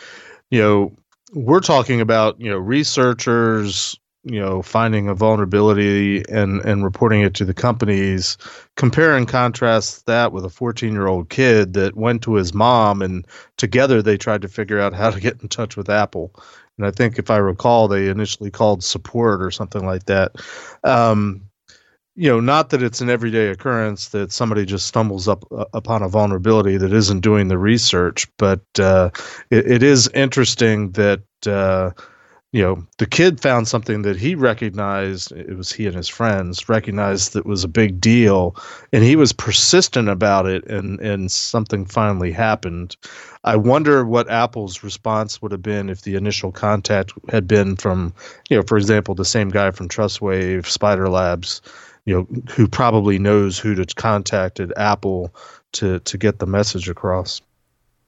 You 0.50 0.62
know, 0.62 0.92
we're 1.34 1.61
talking 1.61 2.00
about 2.00 2.40
you 2.40 2.50
know 2.50 2.56
researchers, 2.56 3.98
you 4.24 4.38
know, 4.38 4.60
finding 4.60 5.08
a 5.08 5.14
vulnerability 5.14 6.22
and 6.28 6.60
and 6.60 6.84
reporting 6.84 7.22
it 7.22 7.34
to 7.34 7.44
the 7.44 7.54
companies. 7.54 8.36
Compare 8.76 9.16
and 9.16 9.26
contrast 9.26 10.06
that 10.06 10.32
with 10.32 10.44
a 10.44 10.50
14 10.50 10.92
year 10.92 11.06
old 11.06 11.30
kid 11.30 11.72
that 11.74 11.96
went 11.96 12.22
to 12.22 12.34
his 12.34 12.52
mom 12.52 13.00
and 13.02 13.26
together 13.56 14.02
they 14.02 14.18
tried 14.18 14.42
to 14.42 14.48
figure 14.48 14.80
out 14.80 14.94
how 15.00 15.10
to 15.10 15.20
get 15.20 15.40
in 15.40 15.48
touch 15.48 15.76
with 15.76 15.88
Apple. 15.88 16.34
And 16.76 16.86
I 16.86 16.90
think 16.90 17.18
if 17.18 17.30
I 17.30 17.36
recall, 17.36 17.88
they 17.88 18.08
initially 18.08 18.50
called 18.50 18.82
support 18.82 19.42
or 19.42 19.50
something 19.50 19.84
like 19.84 20.04
that. 20.06 20.32
Um, 20.82 21.42
you 22.16 22.28
know, 22.28 22.40
not 22.40 22.70
that 22.70 22.82
it's 22.82 23.00
an 23.00 23.08
everyday 23.08 23.48
occurrence 23.48 24.08
that 24.08 24.32
somebody 24.32 24.66
just 24.66 24.86
stumbles 24.86 25.28
up 25.28 25.44
uh, 25.52 25.64
upon 25.72 26.02
a 26.02 26.08
vulnerability 26.08 26.76
that 26.76 26.92
isn't 26.92 27.20
doing 27.20 27.48
the 27.48 27.58
research, 27.58 28.26
but 28.36 28.60
uh, 28.78 29.10
it, 29.50 29.70
it 29.70 29.82
is 29.82 30.08
interesting 30.08 30.90
that 30.92 31.22
uh, 31.46 31.90
you 32.53 32.62
know 32.62 32.84
the 32.98 33.07
kid 33.07 33.40
found 33.40 33.68
something 33.68 34.03
that 34.03 34.16
he 34.16 34.34
recognized. 34.34 35.30
It 35.32 35.57
was 35.57 35.72
he 35.72 35.86
and 35.86 35.94
his 35.94 36.09
friends 36.09 36.68
recognized 36.68 37.32
that 37.32 37.46
was 37.46 37.62
a 37.62 37.68
big 37.68 38.01
deal, 38.01 38.57
and 38.92 39.05
he 39.05 39.14
was 39.14 39.32
persistent 39.32 40.09
about 40.09 40.46
it, 40.46 40.64
and 40.66 40.98
and 41.01 41.30
something 41.30 41.84
finally 41.86 42.32
happened. 42.32 42.96
I 43.44 43.57
wonder 43.57 44.05
what 44.05 44.28
Apple's 44.28 44.82
response 44.82 45.40
would 45.40 45.53
have 45.53 45.62
been 45.62 45.88
if 45.88 46.03
the 46.03 46.16
initial 46.16 46.51
contact 46.51 47.12
had 47.30 47.46
been 47.46 47.76
from, 47.76 48.12
you 48.48 48.57
know, 48.57 48.62
for 48.66 48.76
example, 48.76 49.14
the 49.14 49.24
same 49.24 49.48
guy 49.48 49.70
from 49.70 49.88
TrustWave, 49.88 50.62
SpiderLabs, 50.62 51.61
you 52.05 52.14
know, 52.14 52.26
who 52.51 52.68
probably 52.68 53.18
knows 53.18 53.59
who 53.59 53.74
to 53.76 53.86
contact 53.94 54.59
at 54.59 54.76
Apple 54.76 55.32
to 55.72 56.01
to 56.01 56.18
get 56.18 56.40
the 56.40 56.46
message 56.46 56.88
across. 56.88 57.40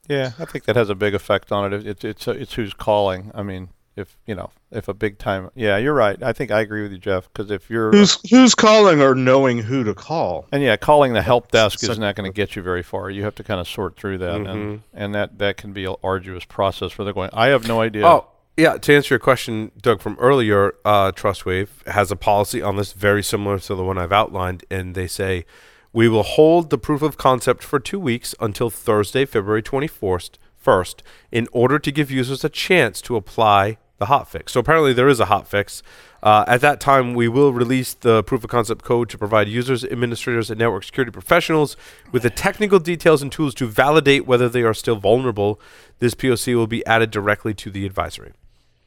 Yeah, 0.09 0.31
I 0.37 0.43
think 0.43 0.65
that 0.65 0.75
has 0.75 0.89
a 0.89 0.95
big 0.95 1.15
effect 1.15 1.53
on 1.53 1.71
it. 1.71 1.87
It's 1.87 2.03
it's 2.03 2.27
it's 2.27 2.53
who's 2.53 2.73
calling. 2.73 3.31
I 3.33 3.41
mean, 3.41 3.69
if 3.95 4.17
you 4.25 4.35
know, 4.35 4.49
if 4.71 4.87
a 4.87 4.93
big 4.93 5.17
time. 5.19 5.49
Yeah, 5.55 5.77
you're 5.77 5.93
right. 5.93 6.21
I 6.23 6.33
think 6.33 6.51
I 6.51 6.61
agree 6.61 6.81
with 6.83 6.91
you, 6.91 6.97
Jeff. 6.97 7.31
Because 7.31 7.51
if 7.51 7.69
you're 7.69 7.91
Who's 7.91 8.17
who's 8.29 8.55
calling 8.55 9.01
or 9.01 9.13
knowing 9.15 9.59
who 9.59 9.83
to 9.83 9.93
call? 9.93 10.47
and 10.51 10.63
yeah, 10.63 10.75
calling 10.77 11.13
the 11.13 11.21
help 11.21 11.51
desk 11.51 11.79
Such- 11.79 11.91
is 11.91 11.99
not 11.99 12.15
going 12.15 12.29
to 12.31 12.35
get 12.35 12.55
you 12.55 12.61
very 12.61 12.83
far. 12.83 13.09
You 13.09 13.23
have 13.23 13.35
to 13.35 13.43
kind 13.43 13.59
of 13.59 13.67
sort 13.67 13.95
through 13.97 14.17
that, 14.19 14.35
and 14.35 14.47
Mhm. 14.47 14.79
and 14.93 15.15
that 15.15 15.37
that 15.39 15.57
can 15.57 15.73
be 15.73 15.85
an 15.85 15.95
arduous 16.03 16.45
process 16.45 16.91
for 16.91 17.03
the 17.03 17.13
going. 17.13 17.29
I 17.33 17.47
have 17.47 17.67
no 17.67 17.81
idea. 17.81 18.05
Oh, 18.07 18.27
yeah. 18.57 18.77
To 18.77 18.95
answer 18.95 19.13
your 19.15 19.19
question, 19.19 19.71
Doug, 19.81 20.01
from 20.01 20.15
earlier, 20.19 20.73
uh, 20.85 21.11
TrustWave 21.11 21.85
has 21.87 22.11
a 22.11 22.15
policy 22.15 22.61
on 22.61 22.75
this 22.77 22.93
very 22.93 23.23
similar 23.23 23.59
to 23.59 23.75
the 23.75 23.83
one 23.83 23.97
I've 23.97 24.11
outlined, 24.11 24.63
and 24.71 24.95
they 24.95 25.07
say 25.07 25.45
we 25.91 26.07
will 26.09 26.23
hold 26.23 26.71
the 26.71 26.77
proof 26.79 27.03
of 27.03 27.17
concept 27.17 27.63
for 27.63 27.79
two 27.79 27.99
weeks 27.99 28.33
until 28.39 28.71
Thursday, 28.71 29.25
February 29.25 29.61
24th, 29.61 30.39
first, 30.57 31.03
in 31.31 31.47
order 31.51 31.77
to 31.77 31.91
give 31.91 32.09
users 32.09 32.43
a 32.43 32.49
chance 32.49 33.01
to 33.01 33.15
apply 33.15 33.77
the 33.97 34.05
hotfix. 34.07 34.49
So 34.49 34.59
apparently 34.59 34.93
there 34.93 35.07
is 35.07 35.19
a 35.19 35.25
hotfix. 35.25 35.81
Uh, 36.21 36.45
at 36.47 36.61
that 36.61 36.79
time, 36.79 37.13
we 37.13 37.27
will 37.27 37.51
release 37.53 37.93
the 37.93 38.23
proof 38.23 38.43
of 38.43 38.49
concept 38.49 38.83
code 38.83 39.09
to 39.09 39.17
provide 39.17 39.47
users, 39.49 39.83
administrators, 39.83 40.49
and 40.49 40.57
network 40.59 40.83
security 40.83 41.11
professionals 41.11 41.75
with 42.11 42.23
the 42.23 42.29
technical 42.29 42.79
details 42.79 43.21
and 43.21 43.31
tools 43.31 43.53
to 43.55 43.67
validate 43.67 44.25
whether 44.25 44.47
they 44.47 44.61
are 44.63 44.73
still 44.73 44.95
vulnerable. 44.95 45.59
This 45.99 46.15
POC 46.15 46.55
will 46.55 46.67
be 46.67 46.85
added 46.85 47.11
directly 47.11 47.53
to 47.55 47.69
the 47.69 47.85
advisory. 47.85 48.31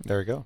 there 0.04 0.20
you 0.20 0.24
go. 0.26 0.44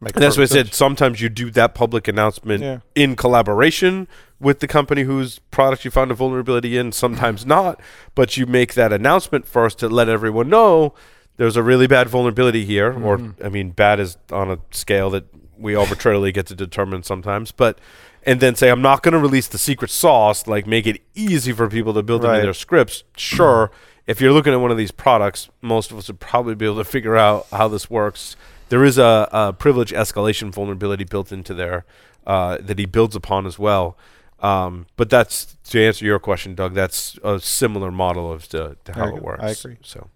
And 0.00 0.10
that's 0.14 0.36
what 0.36 0.44
I 0.44 0.46
said. 0.46 0.74
Sometimes 0.74 1.20
you 1.20 1.28
do 1.28 1.50
that 1.50 1.74
public 1.74 2.06
announcement 2.06 2.62
Yeah. 2.62 2.78
in 2.94 3.16
collaboration 3.16 4.06
with 4.38 4.60
the 4.60 4.68
company 4.68 5.02
whose 5.02 5.40
product 5.50 5.84
you 5.84 5.90
found 5.90 6.12
a 6.12 6.14
vulnerability 6.14 6.76
in, 6.78 6.92
sometimes 6.92 7.44
not. 7.44 7.80
But 8.14 8.36
you 8.36 8.46
make 8.46 8.74
that 8.74 8.92
announcement 8.92 9.44
first 9.46 9.78
to 9.80 9.88
let 9.88 10.08
everyone 10.08 10.48
know 10.48 10.94
there's 11.38 11.56
a 11.56 11.62
really 11.62 11.86
bad 11.86 12.08
vulnerability 12.08 12.66
here. 12.66 12.92
Or, 12.92 13.34
I 13.42 13.48
mean, 13.48 13.70
bad 13.70 13.98
is 14.00 14.18
on 14.30 14.50
a 14.50 14.58
scale 14.70 15.08
that 15.10 15.24
we 15.56 15.74
arbitrarily 15.74 16.30
get 16.30 16.46
to 16.48 16.54
determine 16.54 17.02
sometimes. 17.02 17.50
But, 17.50 17.80
and 18.24 18.40
then 18.40 18.54
say, 18.54 18.68
I'm 18.68 18.82
not 18.82 19.02
going 19.02 19.14
to 19.14 19.18
release 19.18 19.48
the 19.48 19.58
secret 19.58 19.90
sauce, 19.90 20.46
like 20.46 20.66
make 20.66 20.86
it 20.86 21.00
easy 21.14 21.52
for 21.52 21.68
people 21.68 21.94
to 21.94 22.02
build 22.02 22.22
Right. 22.24 22.34
into 22.34 22.46
their 22.48 22.54
scripts. 22.54 23.04
Sure. 23.16 23.70
If 24.06 24.20
you're 24.20 24.32
looking 24.32 24.52
at 24.52 24.60
one 24.60 24.70
of 24.70 24.76
these 24.76 24.90
products, 24.90 25.48
most 25.62 25.90
of 25.90 25.96
us 25.96 26.08
would 26.08 26.20
probably 26.20 26.54
be 26.54 26.66
able 26.66 26.76
to 26.76 26.84
figure 26.84 27.16
out 27.16 27.46
how 27.50 27.68
this 27.68 27.88
works 27.88 28.36
there 28.68 28.84
is 28.84 28.98
a, 28.98 29.28
a 29.32 29.52
privilege 29.52 29.92
escalation 29.92 30.52
vulnerability 30.52 31.04
built 31.04 31.32
into 31.32 31.54
there 31.54 31.84
uh, 32.26 32.58
that 32.60 32.78
he 32.78 32.86
builds 32.86 33.16
upon 33.16 33.46
as 33.46 33.58
well. 33.58 33.96
Um, 34.40 34.86
but 34.96 35.10
that's 35.10 35.56
to 35.70 35.82
answer 35.84 36.04
your 36.04 36.18
question, 36.18 36.54
Doug. 36.54 36.74
That's 36.74 37.18
a 37.24 37.40
similar 37.40 37.90
model 37.90 38.30
of 38.30 38.46
to, 38.50 38.76
to 38.84 38.92
how 38.92 39.16
it 39.16 39.22
works. 39.22 39.42
I 39.42 39.48
agree. 39.50 39.78
So, 39.82 40.08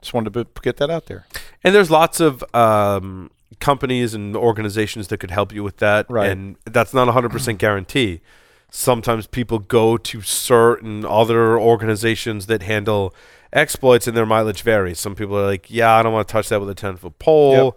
Just 0.00 0.14
wanted 0.14 0.32
to 0.34 0.46
get 0.62 0.76
that 0.78 0.90
out 0.90 1.06
there. 1.06 1.26
and 1.64 1.74
there's 1.74 1.90
lots 1.90 2.20
of 2.20 2.42
um, 2.54 3.30
companies 3.58 4.14
and 4.14 4.34
organizations 4.36 5.08
that 5.08 5.18
could 5.18 5.30
help 5.30 5.52
you 5.52 5.62
with 5.62 5.78
that, 5.78 6.06
Right. 6.08 6.30
and 6.30 6.56
that's 6.64 6.94
not 6.94 7.08
a 7.08 7.12
hundred 7.12 7.30
percent 7.32 7.58
guarantee. 7.58 8.20
sometimes 8.72 9.26
people 9.26 9.58
go 9.58 9.96
to 9.96 10.20
certain 10.22 11.04
other 11.04 11.58
organizations 11.58 12.46
that 12.46 12.62
handle 12.62 13.12
exploits 13.52 14.06
and 14.06 14.16
their 14.16 14.24
mileage 14.24 14.62
varies. 14.62 15.00
Some 15.00 15.16
people 15.16 15.36
are 15.36 15.44
like, 15.46 15.68
yeah, 15.68 15.92
I 15.96 16.02
don't 16.04 16.12
want 16.12 16.28
to 16.28 16.32
touch 16.32 16.48
that 16.50 16.60
with 16.60 16.70
a 16.70 16.74
10 16.74 16.96
foot 16.96 17.18
pole. 17.18 17.76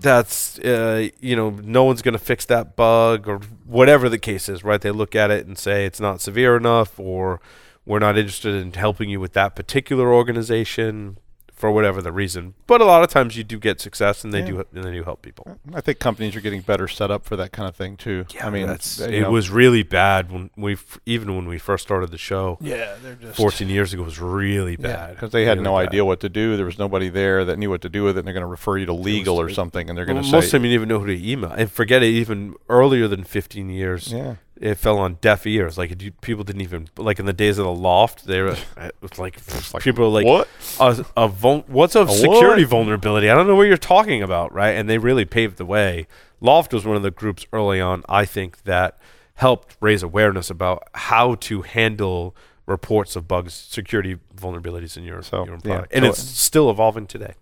That's, 0.00 0.58
uh, 0.60 1.08
you 1.18 1.34
know, 1.34 1.50
no 1.50 1.82
one's 1.84 2.02
going 2.02 2.12
to 2.12 2.18
fix 2.18 2.44
that 2.44 2.76
bug 2.76 3.26
or 3.26 3.40
whatever 3.64 4.08
the 4.10 4.18
case 4.18 4.48
is, 4.50 4.62
right? 4.62 4.80
They 4.80 4.90
look 4.90 5.16
at 5.16 5.30
it 5.30 5.46
and 5.46 5.58
say 5.58 5.86
it's 5.86 5.98
not 5.98 6.20
severe 6.20 6.56
enough 6.58 7.00
or 7.00 7.40
we're 7.86 7.98
not 7.98 8.18
interested 8.18 8.54
in 8.54 8.74
helping 8.74 9.08
you 9.08 9.18
with 9.18 9.32
that 9.32 9.56
particular 9.56 10.12
organization 10.12 11.16
for 11.58 11.70
whatever 11.72 12.00
the 12.00 12.12
reason. 12.12 12.54
But 12.68 12.80
a 12.80 12.84
lot 12.84 13.02
of 13.02 13.10
times 13.10 13.36
you 13.36 13.42
do 13.44 13.58
get 13.58 13.80
success 13.80 14.22
and 14.22 14.32
they 14.32 14.40
Yeah. 14.40 14.46
do 14.46 14.64
and 14.74 14.84
they 14.84 14.92
do 14.92 15.02
help 15.02 15.22
people. 15.22 15.58
I 15.74 15.80
think 15.80 15.98
companies 15.98 16.36
are 16.36 16.40
getting 16.40 16.60
better 16.60 16.86
set 16.86 17.10
up 17.10 17.24
for 17.24 17.34
that 17.36 17.50
kind 17.52 17.68
of 17.68 17.74
thing 17.74 17.96
too. 17.96 18.26
I 18.42 18.48
mean, 18.50 18.66
that's 18.68 19.00
you 19.00 19.06
it 19.06 19.20
know- 19.22 19.30
was 19.30 19.50
really 19.50 19.82
bad 19.82 20.30
when 20.30 20.50
we 20.56 20.76
even 21.04 21.34
when 21.34 21.46
we 21.48 21.58
first 21.58 21.82
started 21.82 22.10
the 22.10 22.18
show. 22.18 22.58
Yeah, 22.60 22.94
they're 23.02 23.14
just 23.16 23.36
14 23.36 23.68
years 23.68 23.92
ago 23.92 24.04
was 24.04 24.20
really 24.20 24.76
bad 24.76 25.14
because 25.16 25.32
they 25.32 25.44
had 25.44 25.58
Really 25.58 25.64
no 25.64 25.76
bad. 25.76 25.88
idea 25.88 26.04
what 26.04 26.20
to 26.20 26.28
do. 26.28 26.56
There 26.56 26.64
was 26.66 26.78
nobody 26.78 27.08
there 27.08 27.44
that 27.44 27.58
knew 27.58 27.70
what 27.70 27.80
to 27.82 27.88
do 27.88 28.04
with 28.04 28.16
it, 28.16 28.20
and 28.20 28.26
they're 28.28 28.34
going 28.34 28.42
to 28.42 28.46
refer 28.46 28.78
you 28.78 28.86
to 28.86 28.92
legal 28.92 29.40
or 29.40 29.48
something, 29.48 29.88
and 29.88 29.98
they're 29.98 30.04
going 30.04 30.16
Well, 30.16 30.24
to 30.24 30.32
most 30.32 30.44
of 30.46 30.50
the 30.52 30.58
time 30.58 30.64
you 30.64 30.70
didn't 30.70 30.82
even 30.82 30.88
know 30.88 31.00
who 31.00 31.06
to 31.06 31.30
email. 31.30 31.50
And 31.50 31.70
forget 31.70 32.02
it, 32.02 32.06
even 32.08 32.54
earlier 32.68 33.08
than 33.08 33.24
15 33.24 33.68
years, 33.68 34.12
"Yeah, 34.12 34.36
it 34.60 34.74
fell 34.76 34.98
on 34.98 35.18
deaf 35.20 35.46
ears. 35.46 35.78
Like 35.78 35.90
it, 35.92 36.20
people 36.20 36.44
didn't 36.44 36.62
even 36.62 36.88
like 36.96 37.18
in 37.18 37.26
the 37.26 37.32
days 37.32 37.58
of 37.58 37.64
the 37.64 37.70
L0pht. 37.72 38.22
They 38.24 38.40
were 38.40 38.56
it 38.76 38.94
was 39.00 39.18
like, 39.18 39.38
people 39.82 40.04
were 40.04 40.22
like, 40.22 40.26
what? 40.26 40.48
A, 40.80 41.04
a 41.16 41.28
vul- 41.28 41.64
what's 41.66 41.94
a, 41.94 42.08
security 42.08 42.64
vulnerability? 42.64 43.30
I 43.30 43.34
don't 43.34 43.46
know 43.46 43.54
what 43.54 43.68
you're 43.68 43.76
talking 43.76 44.22
about, 44.22 44.52
right? 44.52 44.70
And 44.72 44.88
they 44.88 44.98
really 44.98 45.24
paved 45.24 45.56
the 45.58 45.66
way. 45.66 46.06
L0pht 46.42 46.72
was 46.72 46.84
one 46.84 46.96
of 46.96 47.02
the 47.02 47.10
groups 47.10 47.46
early 47.52 47.80
on, 47.80 48.04
I 48.08 48.24
think, 48.24 48.62
that 48.64 48.98
helped 49.34 49.76
raise 49.80 50.02
awareness 50.02 50.50
about 50.50 50.84
how 50.94 51.34
to 51.36 51.62
handle 51.62 52.34
reports 52.66 53.16
of 53.16 53.26
bugs, 53.26 53.54
security 53.54 54.18
vulnerabilities 54.36 54.96
in 54.96 55.04
your, 55.04 55.22
So, 55.22 55.44
your 55.44 55.54
own 55.54 55.60
yeah. 55.64 55.70
product. 55.72 55.92
And 55.94 56.04
So- 56.04 56.10
it's 56.10 56.20
still 56.20 56.70
evolving 56.70 57.06
today. 57.06 57.34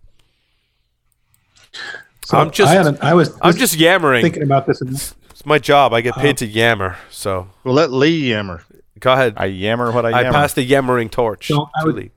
So 2.25 2.39
I'm 2.39 2.51
just- 2.51 2.73
I, 2.73 2.77
a, 2.77 3.11
I 3.11 3.15
was 3.15 3.37
I'm 3.41 3.55
just 3.55 3.77
yammering. 3.77 4.23
thinking 4.23 4.43
about 4.43 4.67
this. 4.67 5.15
It's 5.37 5.45
my 5.45 5.59
job. 5.59 5.93
I 5.93 6.01
get 6.01 6.15
paid 6.15 6.37
Uh, 6.37 6.39
to 6.39 6.47
yammer. 6.47 6.97
So 7.11 7.49
Well, 7.63 7.75
let 7.75 7.93
Lee 7.93 8.31
yammer. 8.31 8.63
go 8.99 9.13
ahead. 9.13 9.35
I 9.37 9.45
yammer 9.45 9.93
what 9.93 10.07
I 10.07 10.09
I 10.11 10.21
yammer." 10.23 10.33
passed 10.33 10.55
the 10.55 10.63
yammering 10.63 11.11
torch. 11.11 11.49
So 11.49 11.69
I 11.77 11.81
to 11.83 11.87
would- 11.89 11.95
Lee. 11.97 12.11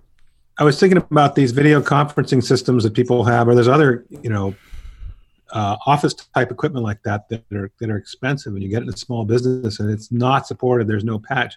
I 0.58 0.64
was 0.64 0.80
thinking 0.80 0.98
about 0.98 1.36
these 1.36 1.52
video 1.52 1.82
conferencing 1.82 2.42
systems 2.42 2.84
that 2.86 2.94
people 2.94 3.26
have, 3.26 3.50
or 3.50 3.56
there's 3.56 3.68
other, 3.68 4.06
you 4.10 4.30
know, 4.30 4.56
uh, 5.52 5.76
office 5.86 6.14
type 6.14 6.50
equipment 6.50 6.86
like 6.86 7.04
that 7.04 7.28
that 7.28 7.44
are 7.52 7.70
that 7.82 7.90
are 7.90 7.98
expensive, 7.98 8.54
and 8.54 8.64
you 8.64 8.70
get 8.70 8.84
it 8.84 8.84
in 8.84 8.94
a 8.94 8.98
small 8.98 9.26
business 9.26 9.82
and 9.82 9.90
it's 9.90 10.14
not 10.14 10.48
supported. 10.48 10.88
There's 10.88 11.04
no 11.04 11.20
patch. 11.20 11.56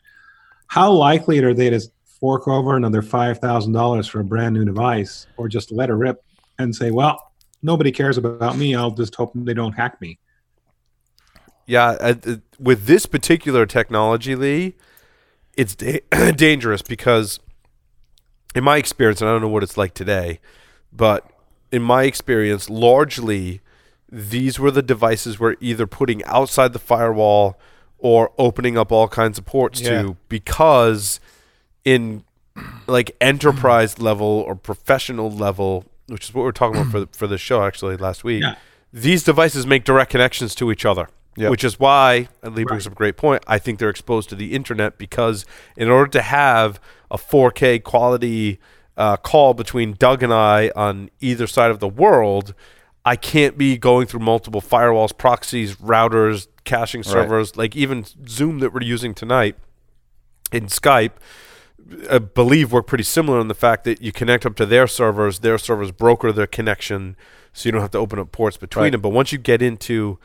How 0.67 0.91
likely 0.91 1.39
are 1.45 1.55
they 1.55 1.71
to 1.71 1.81
fork 2.21 2.49
over 2.49 2.75
another 2.77 3.03
five 3.03 3.39
thousand 3.39 3.73
dollars 3.73 4.09
for 4.09 4.19
a 4.19 4.25
brand 4.25 4.55
new 4.55 4.65
device, 4.65 5.29
or 5.37 5.47
just 5.49 5.71
let 5.71 5.91
it 5.91 5.95
rip 5.95 6.25
and 6.59 6.75
say, 6.75 6.91
"Well, 6.91 7.21
nobody 7.63 7.93
cares 7.93 8.19
about 8.19 8.57
me. 8.57 8.75
I'll 8.75 8.91
just 8.91 9.15
hope 9.15 9.31
they 9.37 9.55
don't 9.55 9.75
hack 9.75 10.01
me." 10.01 10.19
Yeah, 11.67 12.15
with 12.59 12.87
this 12.87 13.07
particular 13.07 13.67
technology, 13.67 14.35
Lee, 14.35 14.75
it's 15.57 15.75
da- 15.75 16.01
dangerous 16.37 16.83
because, 16.83 17.39
in 18.55 18.65
my 18.65 18.77
experience, 18.79 19.21
and 19.21 19.29
I 19.31 19.33
don't 19.33 19.43
know 19.43 19.49
what 19.49 19.63
it's 19.63 19.77
like 19.77 19.95
today, 19.95 20.41
but 20.93 21.31
in 21.71 21.83
my 21.83 22.03
experience, 22.05 22.69
largely 22.69 23.61
these 24.11 24.59
were 24.59 24.71
the 24.71 24.83
devices 24.83 25.41
we're 25.41 25.57
either 25.61 25.87
putting 25.87 26.23
outside 26.25 26.73
the 26.75 26.79
firewall 26.79 27.59
or 27.97 28.31
opening 28.37 28.77
up 28.77 28.93
all 28.93 29.09
kinds 29.09 29.39
of 29.39 29.47
ports 29.47 29.81
Yeah. 29.81 30.03
to 30.03 30.17
because 30.29 31.19
in 31.85 32.25
like 32.87 33.17
enterprise 33.21 33.99
level 33.99 34.27
or 34.27 34.55
professional 34.55 35.31
level, 35.31 35.87
which 36.09 36.25
is 36.29 36.35
what 36.35 36.43
we 36.43 36.47
we're 36.49 36.53
talking 36.53 36.79
about 36.81 36.93
for 36.93 37.01
the, 37.01 37.09
for 37.13 37.27
the 37.27 37.39
show 37.39 37.65
actually 37.65 37.97
last 37.97 38.23
week. 38.25 38.43
Yeah. 38.43 38.57
These 38.93 39.23
devices 39.25 39.67
make 39.67 39.85
direct 39.85 40.11
connections 40.11 40.55
to 40.57 40.71
each 40.71 40.85
other, 40.85 41.09
Yep. 41.37 41.51
which 41.51 41.65
is 41.65 41.81
why 41.81 42.29
and 42.43 42.55
Lee 42.55 42.65
brings 42.65 42.87
up 42.87 42.93
a 42.93 42.97
great 42.97 43.17
point. 43.17 43.43
I 43.47 43.59
think 43.59 43.79
they're 43.79 43.89
exposed 43.89 44.29
to 44.29 44.35
the 44.35 44.53
internet 44.53 44.99
because 44.99 45.47
in 45.79 45.89
order 45.89 46.11
to 46.11 46.21
have 46.23 46.79
a 47.11 47.17
4K 47.17 47.83
quality 47.83 48.59
uh, 48.99 49.17
call 49.17 49.55
between 49.55 49.95
Doug 49.95 50.23
and 50.23 50.33
I 50.33 50.71
on 50.77 51.09
either 51.21 51.47
side 51.47 51.71
of 51.71 51.79
the 51.81 51.89
world, 51.89 52.55
I 53.05 53.17
can't 53.17 53.57
be 53.57 53.79
going 53.79 54.07
through 54.07 54.21
multiple 54.21 54.61
firewalls, 54.61 55.17
proxies, 55.17 55.77
routers, 55.77 56.49
caching 56.65 57.03
servers, 57.03 57.57
like 57.57 57.75
even 57.75 58.05
Zoom 58.29 58.59
that 58.59 58.75
we're 58.75 58.83
using 58.83 59.15
tonight 59.15 59.57
in 60.53 60.67
Skype. 60.67 61.13
I 62.11 62.19
believe 62.19 62.73
work 62.73 62.87
pretty 62.87 63.05
similar 63.05 63.41
in 63.41 63.49
the 63.49 63.55
fact 63.55 63.85
that 63.85 64.01
you 64.03 64.13
connect 64.13 64.47
up 64.47 64.55
to 64.57 64.67
their 64.67 64.87
servers, 64.87 65.41
their 65.41 65.59
servers 65.59 65.91
broker 65.93 66.31
their 66.31 66.47
connection, 66.47 67.17
so 67.53 67.67
you 67.69 67.73
don't 67.73 67.81
have 67.81 67.91
to 67.93 67.99
open 67.99 68.19
up 68.19 68.31
ports 68.33 68.57
between 68.57 68.85
Right. 68.85 68.93
them. 68.93 69.01
But 69.01 69.09
once 69.11 69.33
you 69.33 69.39
get 69.39 69.63
into, 69.63 70.19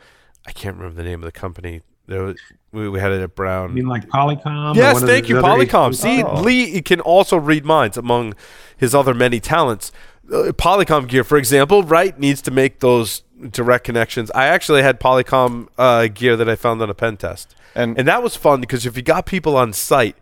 I 0.48 0.52
can't 0.52 0.76
remember 0.76 0.96
the 0.96 1.06
name 1.08 1.20
of 1.22 1.26
the 1.26 1.32
company. 1.38 1.82
There 2.06 2.22
was, 2.22 2.36
we, 2.72 2.88
we 2.88 2.98
had 2.98 3.12
it 3.12 3.20
at 3.20 3.34
Brown. 3.34 3.70
I 3.70 3.72
mean, 3.74 3.86
like 3.86 4.08
Polycom. 4.08 4.74
Yes, 4.76 5.02
thank 5.02 5.24
the 5.26 5.34
you, 5.34 5.36
Polycom. 5.36 5.90
HPs? 5.90 5.94
See, 5.96 6.22
Oh. 6.22 6.40
Lee 6.40 6.80
can 6.80 7.00
also 7.00 7.36
read 7.36 7.66
minds 7.66 7.98
among 7.98 8.34
his 8.76 8.94
other 8.94 9.12
many 9.12 9.40
talents. 9.40 9.92
Uh, 10.26 10.52
Polycom 10.52 11.06
gear, 11.06 11.22
for 11.22 11.36
example, 11.36 11.82
right, 11.82 12.18
needs 12.18 12.40
to 12.42 12.50
make 12.50 12.80
those 12.80 13.24
direct 13.50 13.84
connections. 13.84 14.30
I 14.34 14.46
actually 14.46 14.82
had 14.82 14.98
Polycom 14.98 15.68
uh, 15.76 16.06
gear 16.08 16.34
that 16.36 16.48
I 16.48 16.56
found 16.56 16.80
on 16.80 16.88
a 16.88 16.94
pen 16.94 17.18
test, 17.18 17.54
And- 17.74 17.98
and 17.98 18.08
that 18.08 18.22
was 18.22 18.34
fun 18.36 18.62
because 18.62 18.86
if 18.86 18.96
you 18.96 19.02
got 19.02 19.26
people 19.26 19.54
on 19.56 19.74
site, 19.74 20.16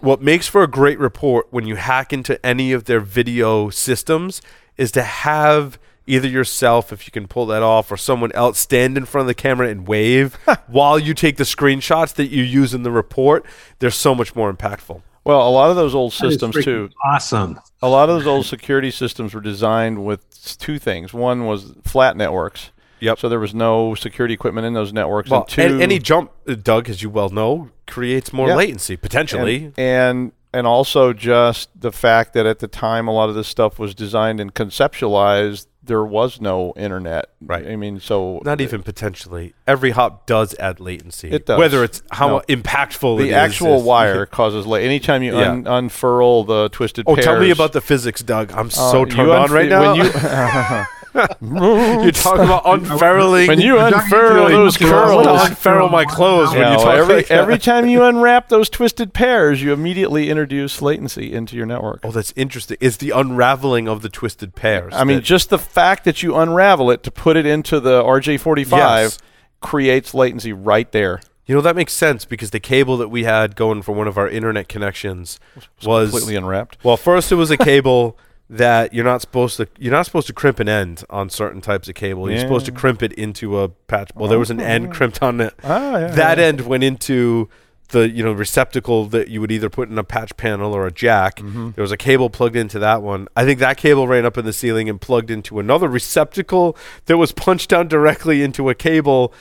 what 0.00 0.20
makes 0.20 0.46
for 0.46 0.62
a 0.62 0.68
great 0.68 0.98
report 0.98 1.46
when 1.50 1.66
you 1.66 1.76
hack 1.76 2.12
into 2.12 2.44
any 2.44 2.72
of 2.72 2.84
their 2.84 3.00
video 3.00 3.70
systems 3.70 4.42
is 4.76 4.92
to 4.92 5.02
have 5.02 5.78
either 6.06 6.28
yourself 6.28 6.92
if 6.92 7.06
you 7.06 7.10
can 7.10 7.26
pull 7.26 7.46
that 7.46 7.62
off 7.62 7.90
or 7.90 7.96
someone 7.96 8.30
else 8.32 8.58
stand 8.58 8.96
in 8.96 9.04
front 9.04 9.22
of 9.22 9.26
the 9.26 9.34
camera 9.34 9.68
and 9.68 9.86
wave 9.88 10.34
while 10.68 10.98
you 10.98 11.14
take 11.14 11.36
the 11.36 11.44
screenshots 11.44 12.14
that 12.14 12.26
you 12.28 12.42
use 12.42 12.72
in 12.74 12.82
the 12.82 12.90
report 12.90 13.44
they're 13.78 13.90
so 13.90 14.14
much 14.14 14.34
more 14.36 14.52
impactful 14.52 15.02
well, 15.24 15.48
a 15.48 15.50
lot 15.50 15.70
of 15.70 15.76
those 15.76 15.92
old 15.92 16.12
That 16.12 16.26
is 16.28 16.34
systems 16.34 16.64
too. 16.64 16.88
Awesome. 17.04 17.58
A 17.82 17.88
lot 17.88 18.08
of 18.08 18.14
those 18.14 18.28
old 18.28 18.46
security 18.46 18.92
systems 18.92 19.34
were 19.34 19.40
designed 19.40 20.04
with 20.04 20.22
two 20.60 20.78
things. 20.78 21.12
One 21.12 21.46
was 21.46 21.74
flat 21.82 22.16
networks. 22.16 22.70
Yep. 23.00 23.18
So 23.18 23.28
there 23.28 23.40
was 23.40 23.52
no 23.52 23.96
security 23.96 24.34
equipment 24.34 24.68
in 24.68 24.74
those 24.74 24.92
networks. 24.92 25.28
well 25.28 25.40
and 25.40 25.48
two, 25.50 25.80
any 25.80 25.98
jump 25.98 26.30
uh, 26.46 26.54
doug 26.54 26.88
as 26.88 27.02
you 27.02 27.10
well 27.10 27.28
know 27.30 27.70
creates 27.88 28.32
more 28.32 28.46
Yeah. 28.46 28.54
latency 28.54 28.96
potentially 28.96 29.72
and, 29.76 29.76
and 29.76 30.32
and 30.52 30.66
also 30.66 31.12
just 31.12 31.68
the 31.78 31.92
fact 31.92 32.32
that 32.34 32.46
at 32.46 32.58
the 32.60 32.68
time 32.68 33.08
a 33.08 33.12
lot 33.12 33.28
of 33.28 33.34
this 33.34 33.48
stuff 33.48 33.78
was 33.78 33.94
designed 33.94 34.40
and 34.40 34.54
conceptualized 34.54 35.66
there 35.82 36.04
was 36.04 36.40
no 36.40 36.72
internet 36.76 37.26
Right. 37.40 37.66
i 37.68 37.76
mean 37.76 38.00
so 38.00 38.40
not 38.44 38.60
even 38.60 38.82
potentially 38.82 39.54
every 39.68 39.90
hop 39.90 40.26
does 40.26 40.54
add 40.58 40.80
latency 40.80 41.30
It 41.30 41.46
does. 41.46 41.58
whether 41.58 41.84
it's 41.84 42.02
how 42.10 42.28
No. 42.28 42.40
impactful 42.48 43.18
the 43.18 43.28
is 43.28 43.34
actual 43.34 43.76
is- 43.76 43.82
wire 43.92 44.26
causes 44.26 44.66
la- 44.66 44.78
anytime 44.78 45.22
you 45.22 45.36
Yeah. 45.38 45.52
un- 45.52 45.66
unfurl 45.66 46.42
the 46.44 46.68
twisted 46.70 47.04
oh 47.06 47.14
tell 47.16 47.38
me 47.38 47.50
about 47.50 47.72
the 47.72 47.80
physics 47.80 48.22
doug 48.22 48.50
i'm 48.52 48.66
uh, 48.66 48.70
so 48.70 49.04
turned 49.04 49.30
on 49.30 49.52
right 49.52 49.68
now 49.68 49.92
when 49.94 50.04
you 50.06 50.10
You're 51.40 52.12
talking 52.12 52.44
about 52.44 52.62
unfurling. 52.64 53.48
when 53.48 53.60
you 53.60 53.78
unfurl 53.78 54.48
those 54.48 54.76
feel- 54.76 54.88
I 54.94 55.14
want 55.14 55.26
curls 55.26 55.40
to 55.42 55.46
unfurl 55.50 55.88
my 55.88 56.04
clothes 56.04 56.50
when 56.52 56.72
you 56.72 56.78
talk 56.78 56.94
every, 56.94 57.14
like 57.16 57.30
every 57.30 57.58
time 57.58 57.86
you 57.88 58.02
unwrap 58.04 58.48
those 58.48 58.68
twisted 58.68 59.12
pairs, 59.12 59.62
you 59.62 59.72
immediately 59.72 60.28
introduce 60.30 60.80
latency 60.82 61.32
into 61.32 61.56
your 61.56 61.66
network. 61.66 62.00
Oh, 62.04 62.10
that's 62.10 62.32
interesting. 62.36 62.76
It's 62.80 62.96
the 62.98 63.10
unraveling 63.10 63.88
of 63.88 64.02
the 64.02 64.08
twisted 64.08 64.54
pairs. 64.54 64.92
I 64.94 65.04
mean, 65.04 65.20
just 65.22 65.50
the 65.50 65.58
fact 65.58 66.04
that 66.04 66.22
you 66.22 66.36
unravel 66.36 66.90
it 66.90 67.02
to 67.04 67.10
put 67.10 67.36
it 67.36 67.46
into 67.46 67.80
the 67.80 68.02
RJ45 68.02 68.70
Yes. 68.70 69.18
creates 69.60 70.14
latency 70.14 70.52
right 70.52 70.90
there. 70.92 71.20
you 71.46 71.54
know 71.54 71.60
that 71.60 71.76
makes 71.76 71.92
sense 71.92 72.24
because 72.24 72.50
the 72.50 72.60
cable 72.60 72.96
that 72.96 73.08
we 73.08 73.22
had 73.24 73.54
going 73.56 73.80
for 73.82 73.92
one 73.92 74.08
of 74.08 74.18
our 74.18 74.28
internet 74.28 74.68
connections 74.68 75.38
was 75.84 76.10
completely 76.10 76.36
unwrapped. 76.36 76.76
well. 76.84 76.96
First, 76.96 77.30
it 77.32 77.36
was 77.36 77.50
a 77.50 77.56
cable 77.56 78.18
that 78.48 78.94
you're 78.94 79.04
not 79.04 79.20
supposed 79.20 79.56
to 79.56 79.66
you're 79.78 79.92
not 79.92 80.06
supposed 80.06 80.26
to 80.28 80.32
crimp 80.32 80.60
an 80.60 80.68
end 80.68 81.04
on 81.10 81.28
certain 81.30 81.60
types 81.60 81.88
of 81.88 81.94
cable. 81.94 82.30
You're 82.30 82.40
supposed 82.40 82.66
to 82.66 82.72
crimp 82.72 83.02
it 83.02 83.12
into 83.14 83.58
a 83.60 83.68
patch. 83.68 84.10
Well, 84.14 84.28
there 84.28 84.38
was 84.38 84.50
an 84.50 84.60
end 84.60 84.92
crimped 84.92 85.22
on 85.22 85.40
it. 85.40 85.54
Ah, 85.64 85.98
yeah, 85.98 86.06
that 86.08 86.38
end 86.38 86.60
went 86.62 86.84
into 86.84 87.48
the 87.88 88.08
you 88.08 88.22
know 88.24 88.32
receptacle 88.32 89.06
that 89.06 89.28
you 89.28 89.40
would 89.40 89.52
either 89.52 89.68
put 89.68 89.88
in 89.88 89.98
a 89.98 90.04
patch 90.04 90.36
panel 90.36 90.72
or 90.72 90.86
a 90.86 90.92
jack. 90.92 91.36
Mm-hmm. 91.36 91.70
There 91.72 91.82
was 91.82 91.92
a 91.92 91.96
cable 91.96 92.30
plugged 92.30 92.56
into 92.56 92.78
that 92.78 93.02
one. 93.02 93.28
I 93.36 93.44
think 93.44 93.58
that 93.60 93.76
cable 93.76 94.06
ran 94.06 94.24
up 94.24 94.38
in 94.38 94.44
the 94.44 94.52
ceiling 94.52 94.88
and 94.88 95.00
plugged 95.00 95.30
into 95.30 95.58
another 95.58 95.88
receptacle 95.88 96.76
that 97.06 97.16
was 97.16 97.32
punched 97.32 97.70
down 97.70 97.88
directly 97.88 98.42
into 98.42 98.68
a 98.68 98.74
cable 98.74 99.32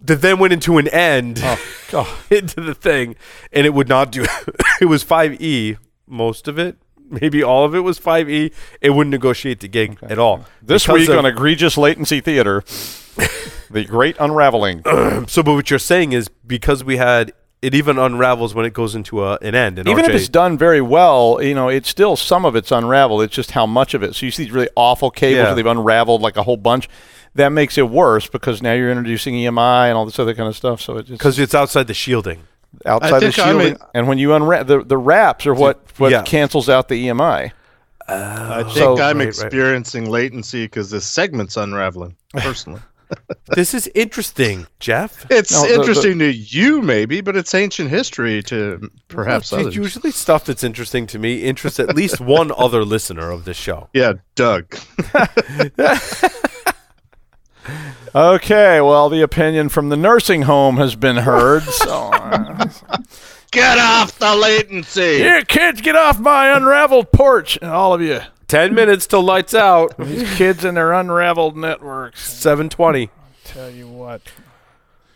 that 0.00 0.20
then 0.20 0.38
went 0.38 0.52
into 0.52 0.78
an 0.78 0.86
end 0.88 1.40
Oh, 1.92 2.20
into 2.30 2.60
the 2.60 2.74
thing, 2.74 3.16
and 3.52 3.66
it 3.66 3.74
would 3.74 3.88
not 3.88 4.12
do. 4.12 4.24
it 4.80 4.84
was 4.86 5.04
5e 5.04 5.78
most 6.06 6.48
of 6.48 6.58
it. 6.58 6.76
Maybe 7.10 7.42
all 7.42 7.64
of 7.64 7.74
it 7.74 7.80
was 7.80 7.98
5e. 7.98 8.52
It 8.80 8.90
wouldn't 8.90 9.10
negotiate 9.10 9.60
the 9.60 9.68
gig 9.68 9.98
at 10.02 10.18
all. 10.18 10.44
This 10.62 10.84
Because 10.84 11.00
week 11.00 11.08
of- 11.08 11.18
on 11.18 11.26
Egregious 11.26 11.76
Latency 11.78 12.20
Theater, 12.20 12.62
the 13.70 13.84
Great 13.84 14.16
Unraveling. 14.20 14.82
so 15.28 15.42
but 15.42 15.54
what 15.54 15.70
you're 15.70 15.78
saying 15.78 16.12
is 16.12 16.28
because 16.46 16.84
we 16.84 16.96
had 16.96 17.32
it 17.60 17.74
even 17.74 17.98
unravels 17.98 18.54
when 18.54 18.64
it 18.64 18.72
goes 18.72 18.94
into 18.94 19.24
a, 19.24 19.36
an 19.42 19.54
end. 19.56 19.80
And 19.80 19.88
Even 19.88 20.04
RJ, 20.04 20.08
if 20.10 20.14
it's 20.14 20.28
done 20.28 20.56
very 20.56 20.80
well, 20.80 21.40
you 21.42 21.54
know, 21.54 21.68
it's 21.68 21.88
still 21.88 22.14
some 22.14 22.44
of 22.44 22.54
it's 22.54 22.70
unraveled. 22.70 23.22
It's 23.22 23.34
just 23.34 23.50
how 23.50 23.66
much 23.66 23.94
of 23.94 24.02
it. 24.04 24.14
So 24.14 24.26
you 24.26 24.30
see 24.32 24.44
these 24.44 24.52
really 24.52 24.68
awful 24.76 25.10
cables 25.10 25.36
Yeah. 25.48 25.54
they've 25.54 25.66
unraveled 25.66 26.20
like 26.22 26.36
a 26.36 26.44
whole 26.44 26.56
bunch. 26.56 26.88
That 27.34 27.48
makes 27.50 27.76
it 27.76 27.88
worse 27.90 28.28
because 28.28 28.62
now 28.62 28.74
you're 28.74 28.90
introducing 28.90 29.34
EMI 29.34 29.88
and 29.88 29.96
all 29.98 30.04
this 30.04 30.18
other 30.20 30.34
kind 30.34 30.48
of 30.48 30.56
stuff. 30.56 30.80
So 30.80 30.98
it 30.98 31.06
just 31.06 31.18
because 31.18 31.38
it's 31.38 31.54
outside 31.54 31.88
the 31.88 31.94
shielding. 31.94 32.44
Outside 32.86 33.14
the 33.14 33.20
think 33.20 33.34
shielding. 33.34 33.66
in- 33.74 33.78
and 33.94 34.08
when 34.08 34.18
you 34.18 34.34
unwrap 34.34 34.66
the 34.66 34.82
the 34.84 34.98
wraps 34.98 35.46
are 35.46 35.54
what 35.54 35.80
what 35.98 36.10
Yeah. 36.12 36.22
cancels 36.22 36.68
out 36.68 36.88
the 36.88 37.06
EMI. 37.08 37.52
I 38.10 38.60
oh. 38.60 38.64
think 38.64 38.76
So- 38.76 38.92
I'm 38.94 38.98
Right, 39.18 39.24
right. 39.24 39.28
experiencing 39.28 40.08
latency 40.08 40.64
because 40.64 40.90
this 40.90 41.06
segment's 41.06 41.56
unraveling. 41.58 42.16
Personally, 42.34 42.80
this 43.54 43.74
is 43.74 43.86
interesting, 43.94 44.66
Jeff. 44.80 45.26
it's 45.30 45.52
No, 45.52 45.62
the- 45.62 45.68
the- 45.68 45.74
interesting 45.80 46.18
to 46.20 46.32
you, 46.32 46.80
maybe, 46.80 47.20
but 47.20 47.36
it's 47.36 47.54
ancient 47.54 47.90
history 47.90 48.42
to 48.44 48.90
perhaps 49.08 49.52
Well, 49.52 49.62
others. 49.62 49.76
Usually, 49.76 50.10
stuff 50.10 50.44
that's 50.46 50.64
interesting 50.64 51.06
to 51.08 51.18
me 51.18 51.42
interests 51.44 51.78
at 51.80 51.94
least 51.96 52.18
one 52.20 52.50
other 52.56 52.82
listener 52.84 53.30
of 53.30 53.44
this 53.44 53.56
show. 53.58 53.88
Yeah, 53.92 54.14
Doug. 54.34 54.74
Okay, 58.14 58.80
well, 58.80 59.08
the 59.08 59.22
opinion 59.22 59.68
from 59.68 59.88
the 59.88 59.96
nursing 59.96 60.42
home 60.42 60.76
has 60.78 60.94
been 60.96 61.16
heard. 61.18 61.62
So, 61.72 62.10
uh, 62.12 62.66
Get 63.50 63.78
off 63.78 64.18
the 64.18 64.34
latency. 64.34 65.18
here, 65.18 65.42
kids, 65.42 65.80
get 65.80 65.96
off 65.96 66.18
my 66.20 66.54
unraveled 66.54 67.12
porch, 67.12 67.58
and 67.62 67.70
all 67.70 67.94
of 67.94 68.02
you, 68.02 68.20
Ten 68.46 68.74
minutes 68.74 69.06
till 69.06 69.22
lights 69.22 69.54
out. 69.54 69.96
these 69.98 70.34
kids 70.36 70.64
and 70.64 70.76
their 70.76 70.92
unraveled 70.92 71.56
networks. 71.56 72.30
Seven 72.30 72.68
twenty. 72.68 73.10
Tell 73.44 73.70
you 73.70 73.88
what. 73.88 74.20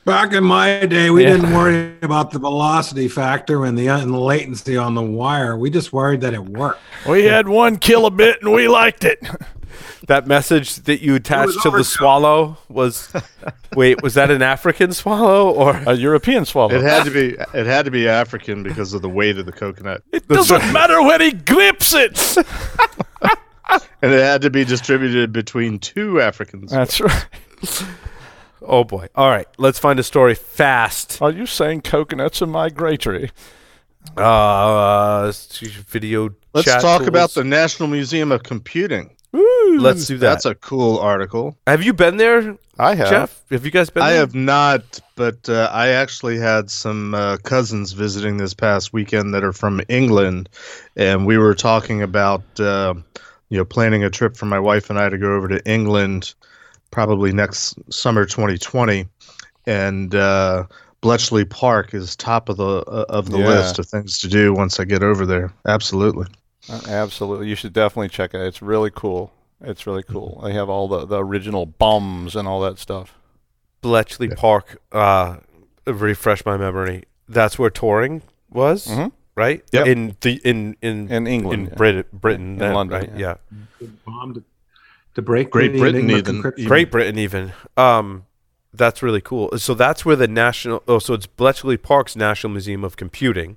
Back 0.04 0.32
in 0.32 0.44
my 0.44 0.84
day, 0.86 1.10
we 1.10 1.22
Yeah. 1.24 1.34
didn't 1.36 1.54
worry 1.54 1.94
about 2.02 2.30
the 2.32 2.38
velocity 2.38 3.06
factor 3.08 3.64
and 3.64 3.78
the, 3.78 3.86
and 3.88 4.12
the 4.12 4.18
latency 4.18 4.76
on 4.76 4.94
the 4.94 5.02
wire. 5.02 5.56
We 5.56 5.70
just 5.70 5.92
worried 5.92 6.22
that 6.22 6.34
it 6.34 6.44
worked. 6.44 6.80
We 7.08 7.24
had 7.24 7.46
one 7.48 7.76
kilobit 7.76 8.40
and 8.40 8.52
we 8.52 8.66
liked 8.68 9.04
it. 9.04 9.20
That 10.06 10.26
message 10.26 10.76
that 10.76 11.00
you 11.02 11.14
attached 11.14 11.62
to 11.62 11.70
the 11.70 11.84
swallow 11.84 12.58
was. 12.68 13.12
wait, 13.76 14.02
was 14.02 14.14
that 14.14 14.30
an 14.30 14.42
African 14.42 14.92
swallow 14.92 15.50
or? 15.50 15.76
A 15.86 15.94
European 15.94 16.44
swallow. 16.44 16.74
It 16.74 16.82
had 16.82 17.04
to 17.04 17.10
be. 17.10 17.36
It 17.54 17.66
had 17.66 17.84
to 17.84 17.90
be 17.90 18.08
African 18.08 18.62
because 18.62 18.92
of 18.94 19.02
the 19.02 19.08
weight 19.08 19.38
of 19.38 19.46
the 19.46 19.52
coconut, 19.52 20.02
It 20.12 20.26
doesn't 20.28 20.72
matter 20.72 21.00
when 21.02 21.20
he 21.20 21.32
grips 21.32 21.94
it. 21.94 22.36
and 24.02 24.12
it 24.12 24.22
had 24.22 24.42
to 24.42 24.50
be 24.50 24.64
distributed 24.64 25.32
between 25.32 25.78
two 25.78 26.20
Africans. 26.20 26.70
That's 26.70 27.00
right. 27.00 27.26
Oh 28.64 28.84
boy! 28.84 29.08
All 29.16 29.28
right, 29.30 29.48
let's 29.58 29.78
find 29.78 29.98
a 29.98 30.02
story 30.04 30.34
fast. 30.34 31.20
Are 31.20 31.30
you 31.32 31.46
saying 31.46 31.82
coconuts 31.82 32.40
are 32.42 32.46
migratory? 32.46 33.30
Uh, 34.16 35.32
video. 35.88 36.30
Let's 36.54 36.66
chat 36.66 36.80
talk 36.80 36.98
tools. 36.98 37.08
about 37.08 37.30
the 37.30 37.44
National 37.44 37.88
Museum 37.88 38.30
of 38.32 38.42
Computing. 38.42 39.16
Let's 39.32 40.06
do 40.06 40.18
that. 40.18 40.28
That's 40.28 40.44
a 40.44 40.54
cool 40.54 40.98
article. 40.98 41.56
Have 41.66 41.82
you 41.82 41.92
been 41.94 42.18
there, 42.18 42.56
I 42.78 42.94
have. 42.94 43.08
Jeff? 43.08 43.42
Have 43.50 43.64
you 43.64 43.70
guys 43.70 43.88
been? 43.90 44.02
I 44.02 44.10
there? 44.10 44.20
have 44.20 44.34
not, 44.34 45.00
but 45.16 45.48
uh, 45.48 45.70
I 45.72 45.88
actually 45.88 46.38
had 46.38 46.70
some 46.70 47.14
uh, 47.14 47.38
cousins 47.38 47.92
visiting 47.92 48.36
this 48.36 48.52
past 48.54 48.92
weekend 48.92 49.32
that 49.34 49.42
are 49.44 49.52
from 49.54 49.80
England, 49.88 50.48
and 50.96 51.26
we 51.26 51.38
were 51.38 51.54
talking 51.54 52.02
about 52.02 52.42
uh, 52.60 52.94
you 53.48 53.56
know 53.58 53.64
planning 53.64 54.04
a 54.04 54.10
trip 54.10 54.36
for 54.36 54.46
my 54.46 54.58
wife 54.58 54.90
and 54.90 54.98
I 54.98 55.08
to 55.08 55.16
go 55.18 55.34
over 55.34 55.48
to 55.48 55.64
England, 55.70 56.34
probably 56.90 57.32
next 57.32 57.74
summer 57.92 58.26
2020, 58.26 59.06
and 59.66 60.14
uh, 60.14 60.64
Bletchley 61.00 61.46
Park 61.46 61.94
is 61.94 62.14
top 62.16 62.48
of 62.50 62.58
the 62.58 62.82
uh, 62.86 63.06
of 63.08 63.30
the 63.30 63.38
Yeah. 63.38 63.46
list 63.48 63.78
of 63.78 63.88
things 63.88 64.18
to 64.18 64.28
do 64.28 64.52
once 64.52 64.78
I 64.78 64.84
get 64.84 65.02
over 65.02 65.24
there. 65.24 65.52
Absolutely. 65.66 66.26
Uh, 66.70 66.80
absolutely. 66.88 67.48
You 67.48 67.54
should 67.54 67.72
definitely 67.72 68.08
check 68.08 68.34
it 68.34 68.38
out. 68.38 68.46
It's 68.46 68.62
really 68.62 68.90
cool. 68.94 69.32
It's 69.60 69.86
really 69.86 70.02
cool. 70.02 70.40
They 70.44 70.52
have 70.54 70.68
all 70.68 70.88
the, 70.88 71.06
the 71.06 71.22
original 71.24 71.66
bombes 71.66 72.34
and 72.36 72.46
all 72.48 72.60
that 72.62 72.78
stuff. 72.78 73.14
Bletchley 73.80 74.28
Park. 74.28 74.80
Uh, 74.92 75.36
refresh 75.86 76.44
my 76.44 76.56
memory. 76.56 77.04
That's 77.28 77.58
where 77.58 77.70
Turing 77.70 78.22
was, 78.50 78.86
Mhm. 78.86 79.12
right? 79.34 79.64
Yep. 79.72 79.86
In 79.86 80.16
the 80.20 80.40
in 80.44 80.76
in 80.82 81.10
In 81.10 81.26
England. 81.26 81.62
in 81.62 81.68
yeah. 81.68 81.74
Brit- 81.76 82.12
Britain, 82.12 82.52
In 82.52 82.58
then, 82.58 82.74
London, 82.74 83.00
right? 83.00 83.18
yeah. 83.18 83.34
Yeah. 83.80 83.88
Bombe 84.06 84.34
to, 84.34 84.44
to 85.14 85.22
break 85.22 85.50
Great 85.50 85.72
the 85.72 85.78
Britain 85.80 86.08
Enigma 86.10 86.18
even- 86.18 86.66
Great 86.66 86.90
Britain, 86.90 87.18
even. 87.18 87.52
Um, 87.76 88.26
that's 88.74 89.02
really 89.02 89.20
cool. 89.20 89.50
So 89.58 89.74
that's 89.74 90.04
where 90.04 90.16
the 90.16 90.28
national. 90.28 90.82
Oh, 90.86 90.98
so 91.00 91.14
it's 91.14 91.26
Bletchley 91.26 91.76
Park's 91.76 92.14
National 92.16 92.52
Museum 92.52 92.84
of 92.84 92.96
Computing 92.96 93.56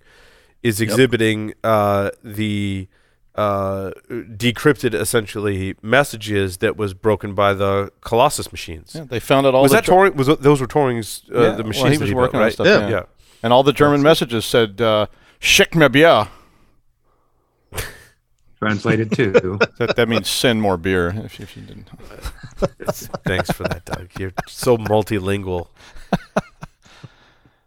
is 0.65 0.81
exhibiting 0.81 1.53
uh, 1.63 2.09
the 2.23 2.87
uh, 3.35 3.91
decrypted, 4.09 4.93
essentially, 4.93 5.75
messages 5.81 6.57
that 6.57 6.75
was 6.77 6.93
broken 6.93 7.33
by 7.35 7.53
the 7.53 7.91
Colossus 8.01 8.51
machines. 8.51 8.93
Yeah, 8.95 9.03
they 9.03 9.19
found 9.19 9.45
out 9.45 9.53
all 9.53 9.61
was 9.63 9.71
the 9.71 9.77
that 9.81 9.85
Turing? 9.85 10.15
Was 10.15 10.27
it- 10.27 10.41
those 10.41 10.61
were 10.61 10.67
Turing's 10.67 11.23
uh, 11.33 11.41
Yeah, 11.41 11.49
the 11.51 11.57
well, 11.57 11.67
machines 11.67 11.89
he 11.91 11.95
that 11.97 12.01
was 12.01 12.09
he 12.09 12.15
working 12.15 12.31
built, 12.31 12.41
on 12.41 12.41
right? 12.41 12.53
stuff, 12.53 12.67
Yeah. 12.67 12.89
yeah. 12.89 13.03
And 13.43 13.53
all 13.53 13.61
the 13.63 13.73
German 13.73 14.01
messages 14.01 14.45
said, 14.45 14.81
uh, 14.81 15.05
Schick 15.39 15.75
mir 15.75 15.89
Bier. 15.89 16.27
Translated 18.59 19.11
to 19.11 19.31
That, 19.77 19.95
that 19.97 20.07
means 20.09 20.29
send 20.29 20.61
more 20.61 20.77
beer, 20.77 21.09
if, 21.25 21.39
if 21.39 21.55
you 21.57 21.63
didn't. 21.63 21.89
Thanks 23.25 23.51
for 23.51 23.63
that, 23.63 23.83
Doug. 23.85 24.07
You're 24.17 24.31
so 24.47 24.77
multilingual. 24.77 25.67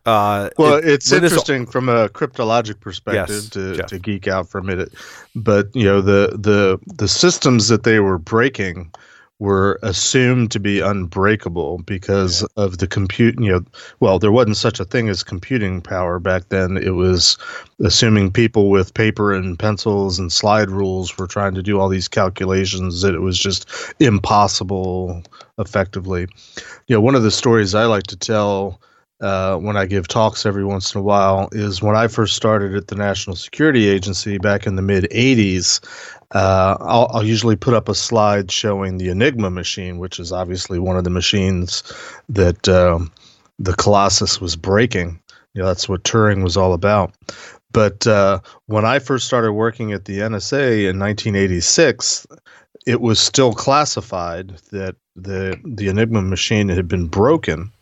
Uh, 0.09 0.49
Well, 0.57 0.75
it- 0.77 0.85
it's 0.87 1.11
when 1.13 1.21
this- 1.21 1.33
interesting 1.33 1.67
from 1.67 1.89
a 1.91 2.09
cryptologic 2.09 2.81
perspective 2.81 3.29
Yes, 3.43 3.49
to, 3.51 3.75
Jeff. 3.77 3.87
to 3.87 3.99
geek 3.99 4.27
out 4.27 4.49
for 4.49 4.59
a 4.59 4.65
minute, 4.65 4.93
but 5.37 5.69
you 5.75 5.85
know 5.85 6.01
the 6.01 6.37
the 6.39 6.79
the 6.97 7.09
systems 7.09 7.69
that 7.69 7.83
they 7.83 8.01
were 8.01 8.17
breaking 8.19 8.91
were 9.41 9.79
assumed 9.85 10.51
to 10.51 10.59
be 10.59 10.81
unbreakable 10.81 11.79
because 11.87 12.43
of 12.57 12.79
the 12.79 12.87
compute. 12.89 13.39
You 13.39 13.53
know, 13.53 13.61
well, 14.01 14.19
there 14.19 14.33
wasn't 14.33 14.57
such 14.57 14.81
a 14.81 14.85
thing 14.85 15.09
as 15.09 15.23
computing 15.23 15.81
power 15.81 16.19
back 16.19 16.49
then. 16.49 16.77
It 16.77 16.95
was 16.97 17.37
assuming 17.85 18.33
people 18.33 18.69
with 18.71 18.95
paper 18.95 19.33
and 19.33 19.57
pencils 19.59 20.19
and 20.19 20.33
slide 20.33 20.71
rules 20.71 21.17
were 21.19 21.29
trying 21.29 21.55
to 21.55 21.63
do 21.63 21.79
all 21.79 21.89
these 21.89 22.09
calculations 22.09 23.03
that 23.03 23.15
it 23.15 23.21
was 23.21 23.39
just 23.39 23.69
impossible 24.01 25.23
effectively. 25.59 26.27
You 26.89 26.97
know, 26.97 27.01
one 27.01 27.15
of 27.15 27.23
the 27.23 27.31
stories 27.31 27.75
I 27.77 27.85
like 27.85 28.09
to 28.09 28.17
tell 28.17 28.81
uh, 29.21 29.57
when 29.57 29.77
I 29.77 29.87
give 29.87 30.07
talks 30.07 30.47
every 30.47 30.65
once 30.65 30.95
in 30.95 31.01
a 31.01 31.03
while 31.03 31.49
is 31.53 31.83
when 31.83 31.97
I 31.97 32.07
first 32.07 32.37
started 32.37 32.75
at 32.75 32.87
the 32.87 32.95
National 32.95 33.35
Security 33.35 33.89
Agency 33.89 34.39
back 34.39 34.67
in 34.67 34.77
the 34.77 34.83
mid 34.83 35.05
80s. 35.11 35.81
Uh, 36.33 36.77
I'll, 36.81 37.11
I'll 37.13 37.25
usually 37.25 37.57
put 37.57 37.75
up 37.75 37.89
a 37.89 37.95
slide 37.95 38.51
showing 38.51 38.99
the 38.99 39.09
Enigma 39.09 39.51
machine, 39.51 39.99
which 39.99 40.21
is 40.21 40.31
obviously 40.31 40.79
one 40.79 40.97
of 40.97 41.05
the 41.05 41.11
machines 41.11 41.83
that 42.29 42.69
um, 42.69 43.11
the 43.59 43.75
Colossus 43.75 44.41
was 44.41 44.55
breaking. 44.55 45.21
You 45.55 45.63
know, 45.63 45.67
that's 45.67 45.89
what 45.89 46.05
Turing 46.05 46.45
was 46.45 46.57
all 46.57 46.73
about. 46.73 47.15
But 47.73 48.07
uh, 48.07 48.41
when 48.67 48.85
I 48.85 48.99
first 48.99 49.27
started 49.27 49.53
working 49.53 49.93
at 49.93 50.05
the 50.05 50.19
NSA 50.19 50.89
in 50.89 50.99
1986, 50.99 52.27
it 52.87 53.01
was 53.01 53.19
still 53.19 53.53
classified 53.53 54.51
that 54.71 54.97
the 55.17 55.59
the 55.65 55.89
Enigma 55.89 56.23
machine 56.23 56.69
had 56.69 56.87
been 56.87 57.07
broken 57.07 57.73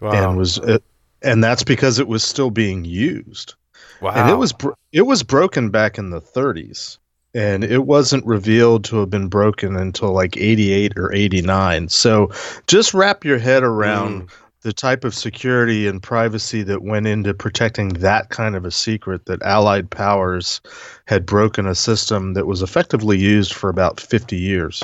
wow. 0.00 0.10
and 0.12 0.36
was 0.36 0.58
uh, 0.60 0.78
and 1.22 1.42
that's 1.44 1.64
because 1.64 1.98
it 1.98 2.08
was 2.08 2.22
still 2.22 2.50
being 2.50 2.84
used 2.84 3.54
wow. 4.00 4.12
and 4.14 4.30
it 4.30 4.36
was 4.36 4.52
bro- 4.52 4.74
it 4.92 5.02
was 5.02 5.22
broken 5.22 5.70
back 5.70 5.98
in 5.98 6.10
the 6.10 6.20
30s 6.20 6.98
and 7.32 7.62
it 7.62 7.86
wasn't 7.86 8.24
revealed 8.26 8.82
to 8.84 8.96
have 8.96 9.10
been 9.10 9.28
broken 9.28 9.76
until 9.76 10.12
like 10.12 10.36
88 10.36 10.96
or 10.96 11.12
89 11.12 11.88
so 11.88 12.30
just 12.66 12.94
wrap 12.94 13.24
your 13.24 13.38
head 13.38 13.62
around 13.62 14.22
Mm. 14.22 14.30
the 14.62 14.72
type 14.72 15.04
of 15.04 15.14
security 15.14 15.86
and 15.86 16.02
privacy 16.02 16.62
that 16.64 16.82
went 16.82 17.06
into 17.06 17.32
protecting 17.32 17.88
that 17.90 18.28
kind 18.28 18.56
of 18.56 18.64
a 18.66 18.70
secret 18.70 19.24
that 19.26 19.40
allied 19.42 19.88
powers 19.90 20.60
had 21.06 21.24
broken 21.24 21.66
a 21.66 21.74
system 21.74 22.34
that 22.34 22.46
was 22.46 22.60
effectively 22.62 23.16
used 23.18 23.54
for 23.54 23.70
about 23.70 24.00
50 24.00 24.36
years 24.36 24.82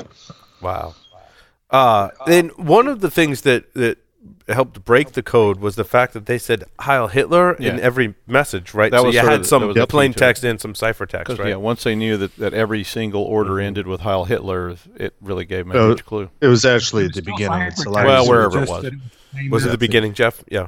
Wow. 0.61 0.95
Uh, 1.69 2.09
then 2.25 2.49
one 2.55 2.87
of 2.87 3.01
the 3.01 3.11
things 3.11 3.41
that 3.41 3.73
that 3.73 3.97
helped 4.47 4.83
break 4.85 5.11
the 5.13 5.21
code 5.23 5.59
was 5.59 5.75
the 5.75 5.83
fact 5.83 6.13
that 6.13 6.25
they 6.25 6.37
said 6.37 6.63
Heil 6.79 7.07
Hitler 7.07 7.53
in 7.53 7.79
every 7.79 8.15
message, 8.25 8.73
right? 8.73 8.91
That 8.91 8.99
so 9.01 9.05
was 9.07 9.15
you 9.15 9.21
had 9.21 9.41
of- 9.41 9.45
some 9.45 9.73
the 9.73 9.87
plain 9.87 10.13
text 10.13 10.43
and 10.43 10.59
some 10.59 10.73
ciphertext, 10.73 11.19
Because 11.19 11.39
right? 11.39 11.49
yeah, 11.49 11.55
once 11.55 11.83
they 11.83 11.95
knew 11.95 12.17
that, 12.17 12.35
that 12.37 12.53
every 12.53 12.83
single 12.83 13.23
order 13.23 13.59
ended 13.59 13.87
with 13.87 14.01
Heil 14.01 14.25
Hitler, 14.25 14.75
it 14.95 15.13
really 15.21 15.45
gave 15.45 15.67
them 15.67 15.75
a 15.75 15.79
Oh, 15.79 15.87
huge 15.89 16.05
clue. 16.05 16.29
it 16.41 16.47
was 16.47 16.65
actually 16.65 17.05
at 17.05 17.13
the 17.13 17.21
beginning 17.21 17.61
it's 17.63 17.85
a 17.85 17.89
lot 17.89 18.05
Well, 18.05 18.27
wherever 18.27 18.63
it 18.63 18.69
was. 18.69 18.83
that 18.83 18.93
Was 19.51 19.65
it 19.65 19.69
the 19.69 19.77
beginning, 19.77 20.13
Jeff? 20.13 20.43
Yeah. 20.49 20.67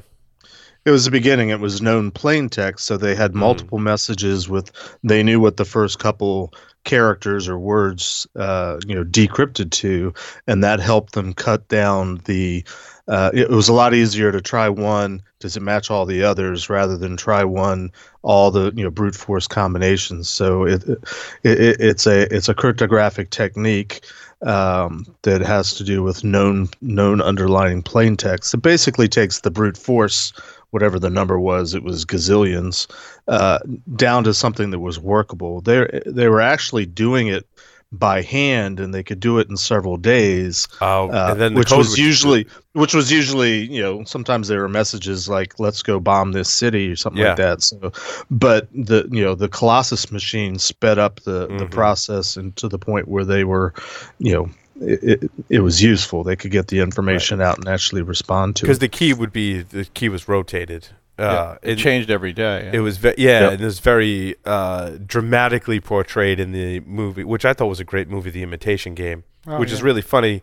It 0.86 0.92
was 0.92 1.04
the 1.06 1.12
beginning. 1.12 1.50
It 1.50 1.60
was 1.60 1.82
known 1.82 2.10
plain 2.10 2.48
text, 2.50 2.86
so 2.86 2.96
they 2.96 3.14
had 3.14 3.36
multiple 3.36 3.80
messages 3.80 4.48
with. 4.48 4.72
They 5.04 5.24
knew 5.24 5.42
what 5.42 5.58
the 5.58 5.66
first 5.66 6.00
couple 6.00 6.54
characters 6.86 7.50
or 7.50 7.60
words, 7.60 8.26
uh, 8.38 8.80
you 8.88 8.96
know, 8.96 9.04
decrypted 9.04 9.72
to, 9.72 10.14
and 10.48 10.64
that 10.64 10.80
helped 10.80 11.14
them 11.14 11.34
cut 11.34 11.68
down 11.68 12.22
the. 12.26 12.64
Uh, 13.10 13.32
it 13.34 13.50
was 13.50 13.68
a 13.68 13.74
lot 13.74 13.94
easier 13.94 14.32
to 14.32 14.40
try 14.40 14.70
one. 14.70 15.22
Does 15.40 15.58
it 15.58 15.62
match 15.64 15.90
all 15.90 16.06
the 16.06 16.24
others 16.24 16.70
rather 16.70 16.96
than 16.96 17.18
try 17.18 17.44
one 17.44 17.92
all 18.22 18.52
the 18.52 18.72
you 18.76 18.84
know 18.84 18.92
brute 18.92 19.16
force 19.16 19.48
combinations? 19.48 20.30
So 20.30 20.66
it, 20.66 20.84
it, 20.88 21.00
it 21.44 21.78
it's 21.80 22.06
a 22.06 22.34
it's 22.34 22.50
a 22.50 22.54
cryptographic 22.54 23.32
technique 23.32 24.02
um, 24.44 25.06
that 25.24 25.42
has 25.42 25.74
to 25.76 25.84
do 25.84 26.04
with 26.04 26.24
known 26.24 26.70
known 26.82 27.20
underlying 27.20 27.82
plain 27.82 28.16
text. 28.16 28.54
It 28.54 28.62
basically 28.62 29.08
takes 29.08 29.42
the 29.42 29.52
brute 29.52 29.78
force, 29.78 30.32
whatever 30.70 31.00
the 31.00 31.10
number 31.10 31.40
was, 31.40 31.74
it 31.74 31.84
was 31.84 32.06
gazillions, 32.06 32.88
uh, 33.28 33.58
down 33.96 34.24
to 34.26 34.36
something 34.36 34.70
that 34.70 34.80
was 34.80 35.00
workable. 35.00 35.62
They 35.62 36.02
they 36.06 36.28
were 36.28 36.42
actually 36.42 36.86
doing 36.86 37.28
it 37.28 37.48
by 37.92 38.22
hand, 38.22 38.80
and 38.80 38.94
they 38.94 39.02
could 39.04 39.20
do 39.20 39.40
it 39.40 39.50
in 39.50 39.58
several 39.58 39.98
days. 39.98 40.68
Oh, 40.80 41.10
Uh, 41.10 41.30
and 41.32 41.42
then 41.42 41.54
the 41.56 41.60
which 41.60 41.72
was 41.72 41.98
usually 41.98 42.46
which 42.74 42.94
was 42.94 43.12
usually 43.12 43.66
you 43.72 43.82
know 43.82 44.04
sometimes 44.04 44.48
there 44.48 44.60
were 44.60 44.70
messages 44.70 45.28
like 45.28 45.60
let's 45.60 45.82
go 45.82 46.00
bomb 46.00 46.32
this 46.34 46.50
city 46.50 46.92
or 46.92 46.96
something 46.96 47.22
Yeah. 47.22 47.30
like 47.30 47.38
that 47.38 47.64
so 47.64 47.92
but 48.30 48.68
the 48.74 49.08
you 49.12 49.24
know 49.24 49.34
the 49.34 49.50
colossus 49.50 50.12
machine 50.12 50.60
sped 50.60 51.00
up 51.00 51.22
the 51.22 51.48
the 51.48 51.66
Mhm. 51.66 51.72
process 51.72 52.38
and 52.38 52.56
to 52.58 52.68
the 52.68 52.78
point 52.78 53.08
where 53.08 53.26
they 53.26 53.44
were 53.44 53.74
you 54.20 54.34
know 54.34 54.50
it, 54.82 55.24
it, 55.24 55.32
it 55.50 55.60
was 55.62 55.82
useful 55.82 56.24
they 56.24 56.36
could 56.36 56.52
get 56.52 56.68
the 56.68 56.80
information 56.82 57.42
out 57.42 57.58
and 57.58 57.68
actually 57.68 58.04
respond 58.04 58.56
to 58.58 58.66
it. 58.66 58.68
because 58.68 58.80
the 58.80 58.88
key 58.88 59.14
would 59.14 59.34
be 59.34 59.62
the 59.64 59.84
key 59.96 60.10
was 60.10 60.28
rotated. 60.28 60.88
Uh, 61.20 61.58
it 61.62 61.72
it, 61.72 61.78
changed 61.78 62.10
every 62.10 62.34
day. 62.34 62.70
it 62.74 62.80
was 62.80 62.98
ve- 62.98 63.14
yeah, 63.18 63.42
Yep. 63.42 63.52
and 63.54 63.62
it 63.62 63.66
was 63.66 63.80
very 63.80 64.36
uh, 64.46 64.92
dramatically 65.06 65.80
portrayed 65.80 66.40
in 66.40 66.52
the 66.52 66.80
movie, 66.82 67.24
which 67.24 67.46
I 67.46 67.54
thought 67.54 67.68
was 67.68 67.80
a 67.80 67.84
great 67.86 68.10
movie, 68.10 68.30
The 68.30 68.44
Imitation 68.44 68.94
Game, 68.96 69.24
Oh, 69.48 69.60
which 69.60 69.72
is 69.72 69.82
really 69.84 70.02
funny 70.02 70.42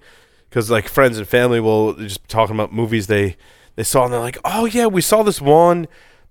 because 0.49 0.71
like 0.71 0.89
friends 0.89 1.19
and 1.19 1.27
family 1.29 1.61
will 1.61 1.95
just 1.95 2.27
talking 2.29 2.55
about 2.57 2.73
movies 2.73 3.07
they 3.09 3.37
they 3.77 3.83
saw 3.83 4.05
and 4.05 4.13
they're 4.13 4.21
like, 4.21 4.39
oh 4.45 4.65
yeah, 4.67 4.87
we 4.87 5.01
saw 5.03 5.23
this 5.23 5.41
one. 5.41 5.87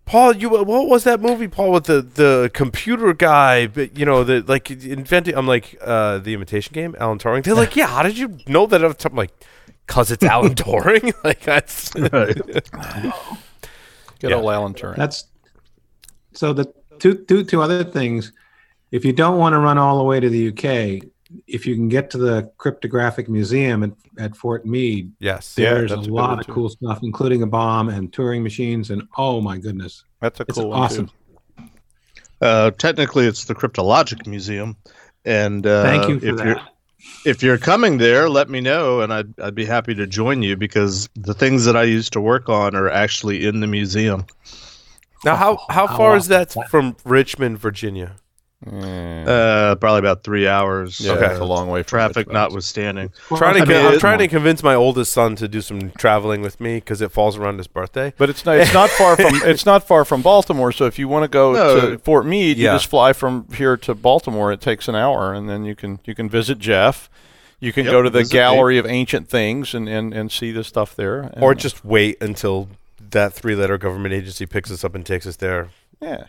Paul, 0.05 0.35
you 0.35 0.49
what 0.49 0.87
was 0.87 1.03
that 1.05 1.19
movie, 1.19 1.47
Paul, 1.47 1.71
with 1.71 1.85
the 1.85 2.01
the 2.01 2.51
computer 2.53 3.11
guy? 3.13 3.65
But 3.67 3.97
you 3.97 4.05
know, 4.05 4.23
the 4.23 4.43
like 4.47 4.69
inventing. 4.69 5.35
I'm 5.35 5.47
like, 5.47 5.75
uh, 5.81 6.19
the 6.19 6.33
Imitation 6.35 6.73
Game, 6.73 6.95
Alan 6.99 7.17
Turing. 7.17 7.43
They're 7.43 7.55
like, 7.55 7.75
yeah, 7.75 7.87
how 7.87 8.03
did 8.03 8.15
you 8.17 8.37
know 8.47 8.67
that? 8.67 8.83
off 8.83 8.97
the 8.97 9.03
top?" 9.03 9.13
I'm 9.13 9.17
like, 9.17 9.31
cause 9.87 10.11
it's 10.11 10.23
Alan 10.35 10.53
Turing. 10.53 11.11
like 11.23 11.39
that's 11.41 11.91
Right. 11.95 12.37
Good 14.19 14.31
yeah. 14.31 14.37
old 14.37 14.51
Alan 14.51 14.73
Turing. 14.73 14.95
That's 14.95 15.25
so 16.33 16.53
the 16.53 16.73
two 16.99 17.25
two 17.25 17.43
two 17.43 17.61
other 17.61 17.83
things. 17.83 18.31
If 18.91 19.03
you 19.03 19.13
don't 19.13 19.37
want 19.37 19.53
to 19.53 19.59
run 19.59 19.77
all 19.77 19.97
the 19.97 20.03
way 20.03 20.19
to 20.19 20.29
the 20.29 20.49
UK, 20.49 21.09
if 21.47 21.65
you 21.65 21.75
can 21.75 21.89
get 21.89 22.09
to 22.11 22.17
the 22.17 22.51
cryptographic 22.57 23.27
museum 23.27 23.83
at, 23.83 23.91
at 24.17 24.35
Fort 24.35 24.65
Meade, 24.65 25.11
yes. 25.19 25.55
Yeah, 25.57 25.73
there's 25.73 25.91
a 25.91 25.95
that's 25.97 26.07
a 26.07 26.11
lot 26.11 26.29
one, 26.29 26.39
of 26.39 26.45
too. 26.45 26.53
cool 26.53 26.69
stuff, 26.69 26.99
including 27.03 27.41
a 27.41 27.47
bombe 27.47 27.89
and 27.89 28.11
Turing 28.11 28.41
machines, 28.43 28.91
and 28.91 29.03
oh 29.17 29.41
my 29.41 29.57
goodness, 29.57 30.03
That's 30.21 30.39
a 30.39 30.45
it's 30.47 30.57
cool 30.57 30.69
one 30.69 30.79
awesome. 30.83 31.07
too. 31.57 31.63
uh, 32.41 32.71
technically 32.71 33.25
it's 33.25 33.45
the 33.45 33.55
cryptologic 33.55 34.27
museum 34.27 34.77
and 35.25 35.65
uh, 35.65 35.83
Thank 35.83 36.09
you 36.09 36.19
for 36.19 36.25
if 36.27 36.45
you're 36.45 36.55
that. 36.55 36.69
If 37.25 37.41
you're 37.41 37.57
coming 37.57 37.97
there, 37.97 38.29
let 38.29 38.49
me 38.49 38.61
know, 38.61 39.01
and 39.01 39.13
I'd 39.13 39.39
I'd 39.39 39.55
be 39.55 39.65
happy 39.65 39.95
to 39.95 40.07
join 40.07 40.41
you 40.41 40.55
because 40.55 41.09
the 41.15 41.33
things 41.33 41.65
that 41.65 41.75
I 41.75 41.83
used 41.83 42.13
to 42.13 42.21
work 42.21 42.49
on 42.49 42.75
are 42.75 42.89
actually 42.89 43.45
in 43.45 43.59
the 43.59 43.67
museum. 43.67 44.25
Now, 45.23 45.35
how 45.35 45.57
how 45.69 45.87
How 45.87 45.97
far 45.97 46.15
is 46.15 46.27
that 46.27 46.55
from 46.69 46.95
Richmond, 47.03 47.59
Virginia? 47.59 48.15
Mm. 48.65 49.27
Uh, 49.27 49.75
probably 49.75 49.99
about 49.99 50.23
three 50.23 50.47
hours. 50.47 50.99
yeah, 50.99 51.11
okay. 51.13 51.31
it's 51.31 51.39
a 51.39 51.45
long 51.45 51.67
way 51.67 51.83
from 51.83 51.87
Traffic 51.97 52.17
Richmond. 52.17 52.33
notwithstanding. 52.33 53.11
trying 53.27 53.55
to 53.55 53.61
I 53.61 53.65
con- 53.65 53.67
mean, 53.67 53.85
I'm 53.85 53.93
it- 53.95 53.99
trying 53.99 54.19
to 54.19 54.27
convince 54.27 54.63
my 54.63 54.73
oldest 54.75 55.11
son 55.13 55.35
to 55.37 55.47
do 55.47 55.61
some 55.61 55.91
traveling 55.91 56.41
with 56.41 56.59
me 56.59 56.75
because 56.75 57.01
it 57.01 57.11
falls 57.11 57.37
around 57.37 57.57
his 57.57 57.67
birthday. 57.67 58.13
But 58.17 58.29
it's 58.29 58.45
not. 58.45 58.57
It's 58.57 58.73
not 58.73 58.89
far 58.91 59.15
from. 59.17 59.35
It's 59.43 59.65
not 59.65 59.85
far 59.87 60.05
from 60.05 60.21
Baltimore. 60.21 60.71
So 60.71 60.85
if 60.85 60.97
you 60.97 61.07
want 61.07 61.23
to 61.23 61.27
go 61.27 61.53
No. 61.53 61.89
to 61.91 61.97
Fort 61.99 62.25
Meade, 62.25 62.57
Yeah. 62.57 62.71
you 62.71 62.75
just 62.77 62.89
fly 62.89 63.13
from 63.13 63.47
here 63.53 63.77
to 63.77 63.93
Baltimore. 63.93 64.51
It 64.51 64.61
takes 64.61 64.87
an 64.87 64.95
hour, 64.95 65.33
and 65.33 65.49
then 65.49 65.65
you 65.65 65.75
can 65.75 65.99
you 66.05 66.15
can 66.15 66.29
visit 66.29 66.57
Jeff. 66.57 67.09
You 67.59 67.71
can 67.71 67.85
Yep, 67.85 67.91
go 67.91 68.01
to 68.01 68.09
the 68.09 68.19
visit 68.19 68.33
me. 68.33 68.37
gallery 68.39 68.77
of 68.77 68.85
ancient 68.85 69.29
things 69.29 69.73
and, 69.73 69.87
and, 69.87 70.13
and 70.13 70.31
see 70.31 70.51
the 70.51 70.63
stuff 70.63 70.95
there. 70.95 71.31
or 71.41 71.55
just 71.55 71.85
wait 71.85 72.21
until 72.21 72.67
that 73.11 73.33
three-letter 73.33 73.77
government 73.77 74.13
agency 74.13 74.45
picks 74.45 74.69
us 74.69 74.83
up 74.83 74.93
and 74.93 75.05
takes 75.05 75.25
us 75.25 75.37
there 75.37 75.69
yeah. 76.01 76.25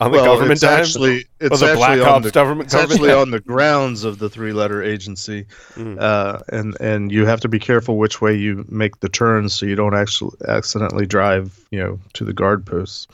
On 0.00 0.10
the 0.10 0.16
well, 0.18 0.24
government 0.24 0.52
it's 0.52 0.60
dime? 0.62 0.80
actually 0.80 1.24
it's 1.40 1.60
the 1.60 1.66
actually 1.66 1.76
Black 1.76 2.06
on 2.06 2.22
the, 2.22 2.30
government- 2.30 2.66
it's 2.66 2.74
actually 2.74 3.12
on 3.12 3.30
the 3.30 3.40
grounds 3.40 4.04
of 4.04 4.18
the 4.18 4.28
three-letter 4.28 4.82
agency, 4.82 5.46
Mhm. 5.76 6.00
uh, 6.00 6.40
and 6.48 6.76
and 6.80 7.10
you 7.12 7.26
have 7.26 7.40
to 7.40 7.48
be 7.48 7.58
careful 7.58 7.96
which 7.98 8.20
way 8.20 8.34
you 8.34 8.64
make 8.68 9.00
the 9.00 9.08
turns 9.08 9.54
so 9.54 9.66
you 9.66 9.74
don't 9.76 9.94
actually 9.94 10.36
accidentally 10.48 11.06
drive, 11.06 11.58
you 11.70 11.78
know, 11.78 11.98
to 12.14 12.24
the 12.24 12.32
guard 12.32 12.64
posts. 12.66 13.06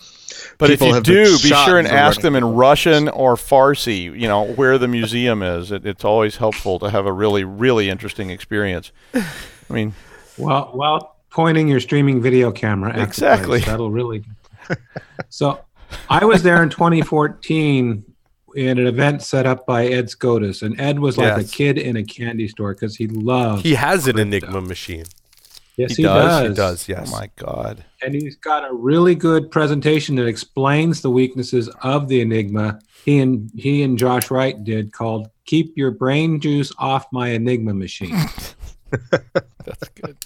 But 0.59 0.68
People 0.70 0.89
if 0.94 1.06
you 1.09 1.14
do, 1.24 1.24
be 1.39 1.48
sure 1.48 1.78
and 1.78 1.89
ask 1.89 2.20
them 2.20 2.35
in 2.36 2.44
Russian 2.44 3.09
or 3.09 3.36
Farsi. 3.36 4.02
You 4.05 4.28
know 4.28 4.44
where 4.55 4.77
the 4.78 4.89
museum 4.89 5.43
is. 5.43 5.73
It, 5.73 5.86
it's 5.86 6.05
always 6.05 6.36
helpful 6.36 6.78
to 6.81 6.90
have 6.90 7.06
a 7.06 7.12
really 7.12 7.44
really 7.44 7.89
interesting 7.89 8.31
experience. 8.31 8.93
I 9.14 9.23
mean, 9.70 9.94
Well, 10.39 10.73
well, 10.74 11.16
pointing 11.31 11.68
your 11.68 11.81
streaming 11.81 12.20
video 12.20 12.51
camera 12.51 12.90
at 12.90 12.97
the 12.97 13.02
Exactly. 13.02 13.47
place, 13.60 13.66
that'll 13.66 13.90
really. 13.90 14.24
so, 15.28 15.60
I 16.09 16.25
was 16.25 16.43
there 16.43 16.63
in 16.63 16.71
2014 16.71 18.05
in 18.55 18.79
an 18.79 18.87
event 18.87 19.23
set 19.23 19.45
up 19.47 19.67
by 19.67 19.87
Ed 19.87 20.07
Skoudis, 20.07 20.63
and 20.63 20.81
Ed 20.81 20.99
was 20.99 21.19
like 21.19 21.37
Yes. 21.37 21.49
a 21.53 21.57
kid 21.57 21.79
in 21.79 21.97
a 21.97 22.03
candy 22.05 22.49
store 22.49 22.75
because 22.75 22.97
he 22.97 23.07
loved. 23.07 23.63
He 23.63 23.75
has 23.75 24.07
an 24.07 24.15
crypto. 24.15 24.23
Enigma 24.29 24.61
machine. 24.63 25.05
yes, 25.77 25.91
he 25.97 25.97
he, 25.97 26.03
does? 26.05 26.25
does. 26.25 26.49
He 26.49 26.55
does, 26.55 26.89
yes. 26.89 27.11
oh 27.13 27.19
my 27.19 27.31
God. 27.37 27.85
and 28.03 28.15
he's 28.15 28.37
got 28.37 28.69
a 28.69 28.73
really 28.73 29.15
good 29.15 29.51
presentation 29.51 30.17
that 30.17 30.27
explains 30.27 31.03
the 31.03 31.11
weaknesses 31.11 31.69
of 31.83 32.09
the 32.09 32.21
Enigma. 32.23 32.79
He 33.05 33.19
and 33.21 33.51
he 33.55 33.83
and 33.83 33.99
Josh 33.99 34.31
Wright 34.31 34.63
did 34.65 34.93
called 34.93 35.29
"Keep 35.45 35.77
Your 35.77 35.91
Brain 35.93 36.41
Juice 36.41 36.73
Off 36.79 37.07
My 37.13 37.29
Enigma 37.29 37.75
Machine." 37.75 38.17
That's 38.91 39.89
good. 39.95 40.17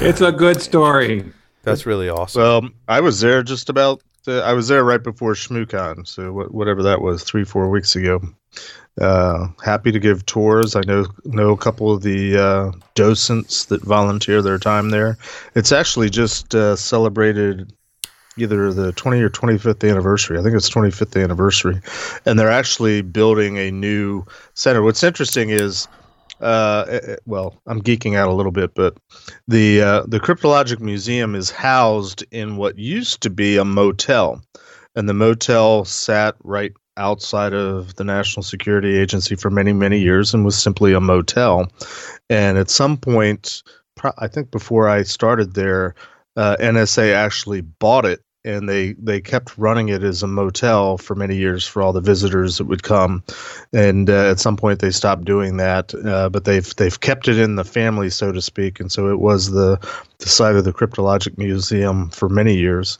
it's 0.00 0.20
a 0.22 0.32
good 0.32 0.60
story. 0.62 1.30
That's 1.62 1.84
really 1.86 2.08
awesome. 2.08 2.40
Well, 2.42 2.68
I 2.88 3.00
was 3.00 3.20
there 3.20 3.42
just 3.42 3.68
about. 3.68 4.02
I 4.28 4.52
was 4.52 4.68
there 4.68 4.84
right 4.84 5.02
before 5.02 5.34
ShmooCon, 5.34 6.06
so 6.06 6.32
wh- 6.32 6.54
whatever 6.54 6.82
that 6.82 7.00
was, 7.00 7.22
three 7.22 7.44
four 7.44 7.68
weeks 7.70 7.96
ago. 7.96 8.20
Uh, 9.00 9.48
happy 9.62 9.92
to 9.92 9.98
give 9.98 10.24
tours. 10.24 10.74
I 10.74 10.80
know 10.86 11.06
know 11.24 11.50
a 11.50 11.56
couple 11.56 11.92
of 11.92 12.02
the 12.02 12.36
uh, 12.38 12.72
docents 12.94 13.66
that 13.66 13.84
volunteer 13.84 14.40
their 14.40 14.58
time 14.58 14.90
there. 14.90 15.18
It's 15.54 15.70
actually 15.70 16.08
just 16.08 16.54
uh, 16.54 16.76
celebrated 16.76 17.72
either 18.38 18.72
the 18.72 18.92
20 18.92 19.20
or 19.20 19.30
25th 19.30 19.88
anniversary. 19.88 20.38
I 20.38 20.42
think 20.42 20.54
it's 20.54 20.70
25th 20.70 21.22
anniversary, 21.22 21.80
and 22.24 22.38
they're 22.38 22.50
actually 22.50 23.02
building 23.02 23.58
a 23.58 23.70
new 23.70 24.24
center. 24.54 24.82
What's 24.82 25.02
interesting 25.02 25.50
is. 25.50 25.88
Uh, 26.40 26.84
eh, 26.88 27.00
eh, 27.02 27.16
well, 27.26 27.60
I'm 27.66 27.80
geeking 27.80 28.16
out 28.16 28.28
a 28.28 28.32
little 28.32 28.52
bit, 28.52 28.74
but 28.74 28.96
the 29.48 29.80
uh, 29.82 30.02
the 30.06 30.20
cryptologic 30.20 30.80
museum 30.80 31.34
is 31.34 31.50
housed 31.50 32.24
in 32.30 32.56
what 32.56 32.78
used 32.78 33.22
to 33.22 33.30
be 33.30 33.56
a 33.56 33.64
motel. 33.64 34.42
And 34.94 35.08
the 35.08 35.14
motel 35.14 35.84
sat 35.84 36.36
right 36.42 36.72
outside 36.96 37.52
of 37.52 37.94
the 37.96 38.04
national 38.04 38.42
security 38.42 38.96
agency 38.96 39.36
for 39.36 39.50
many 39.50 39.72
many 39.72 39.98
years 39.98 40.34
and 40.34 40.44
was 40.44 40.60
simply 40.60 40.92
a 40.92 41.00
motel. 41.00 41.70
And 42.30 42.58
at 42.58 42.70
some 42.70 42.96
point 42.96 43.62
i 44.18 44.28
think 44.28 44.50
before 44.50 44.88
i 44.88 45.02
started 45.02 45.54
there 45.54 45.94
uh, 46.36 46.56
nsa 46.60 47.14
actually 47.14 47.60
bought 47.60 48.04
it 48.04 48.20
and 48.46 48.68
they 48.68 48.92
they 48.94 49.20
kept 49.20 49.56
running 49.58 49.88
it 49.88 50.02
as 50.02 50.22
a 50.22 50.26
motel 50.26 50.96
for 50.96 51.14
many 51.14 51.36
years 51.36 51.66
for 51.66 51.82
all 51.82 51.92
the 51.92 52.00
visitors 52.00 52.58
that 52.58 52.64
would 52.64 52.82
come. 52.82 53.22
And 53.72 54.08
uh, 54.08 54.30
at 54.30 54.38
some 54.38 54.56
point 54.56 54.80
they 54.80 54.90
stopped 54.90 55.24
doing 55.24 55.56
that 55.56 55.94
uh, 55.94 56.28
but 56.28 56.44
they've 56.44 56.74
they've 56.76 57.00
kept 57.00 57.28
it 57.28 57.38
in 57.38 57.56
the 57.56 57.64
family 57.64 58.08
so 58.08 58.32
to 58.32 58.40
speak. 58.40 58.80
And 58.80 58.90
so 58.90 59.10
it 59.10 59.18
was 59.18 59.50
the 59.50 59.78
the 60.18 60.28
site 60.28 60.56
of 60.56 60.64
the 60.64 60.72
cryptologic 60.72 61.36
museum 61.36 62.10
for 62.10 62.28
many 62.28 62.56
years. 62.56 62.98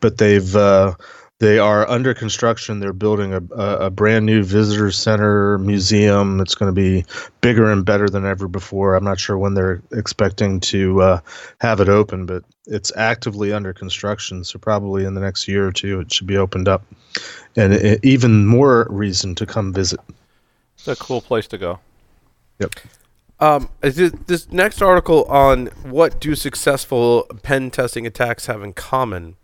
But 0.00 0.18
they've 0.18 0.56
uh, 0.56 0.94
they 1.40 1.58
are 1.58 1.88
under 1.88 2.12
construction. 2.12 2.80
They're 2.80 2.92
building 2.92 3.32
a, 3.32 3.42
a, 3.54 3.76
a 3.86 3.90
brand 3.90 4.26
new 4.26 4.44
visitor 4.44 4.90
center 4.90 5.58
museum. 5.58 6.38
It's 6.38 6.54
going 6.54 6.68
to 6.68 6.78
be 6.78 7.04
bigger 7.40 7.70
and 7.70 7.84
better 7.84 8.08
than 8.10 8.26
ever 8.26 8.46
before. 8.46 8.94
I'm 8.94 9.04
not 9.04 9.18
sure 9.18 9.38
when 9.38 9.54
they're 9.54 9.82
expecting 9.90 10.60
to 10.60 11.00
uh, 11.00 11.20
have 11.60 11.80
it 11.80 11.88
open, 11.88 12.26
but 12.26 12.44
it's 12.66 12.92
actively 12.94 13.54
under 13.54 13.72
construction. 13.72 14.44
So 14.44 14.58
probably 14.58 15.06
in 15.06 15.14
the 15.14 15.20
next 15.22 15.48
year 15.48 15.66
or 15.66 15.72
two, 15.72 16.00
it 16.00 16.12
should 16.12 16.26
be 16.26 16.36
opened 16.36 16.68
up, 16.68 16.84
and 17.56 17.72
i 17.72 17.98
even 18.02 18.46
more 18.46 18.86
reason 18.90 19.34
to 19.36 19.46
come 19.46 19.72
visit. 19.72 20.00
It's 20.76 20.88
a 20.88 20.96
cool 20.96 21.22
place 21.22 21.46
to 21.48 21.58
go. 21.58 21.80
Yep. 22.58 22.74
Um, 23.40 23.70
is 23.82 23.98
it- 23.98 24.26
this 24.26 24.52
next 24.52 24.82
article 24.82 25.24
on 25.24 25.66
what 25.82 26.20
do 26.20 26.34
successful 26.34 27.26
pen 27.42 27.70
testing 27.70 28.06
attacks 28.06 28.44
have 28.44 28.62
in 28.62 28.74
common? 28.74 29.36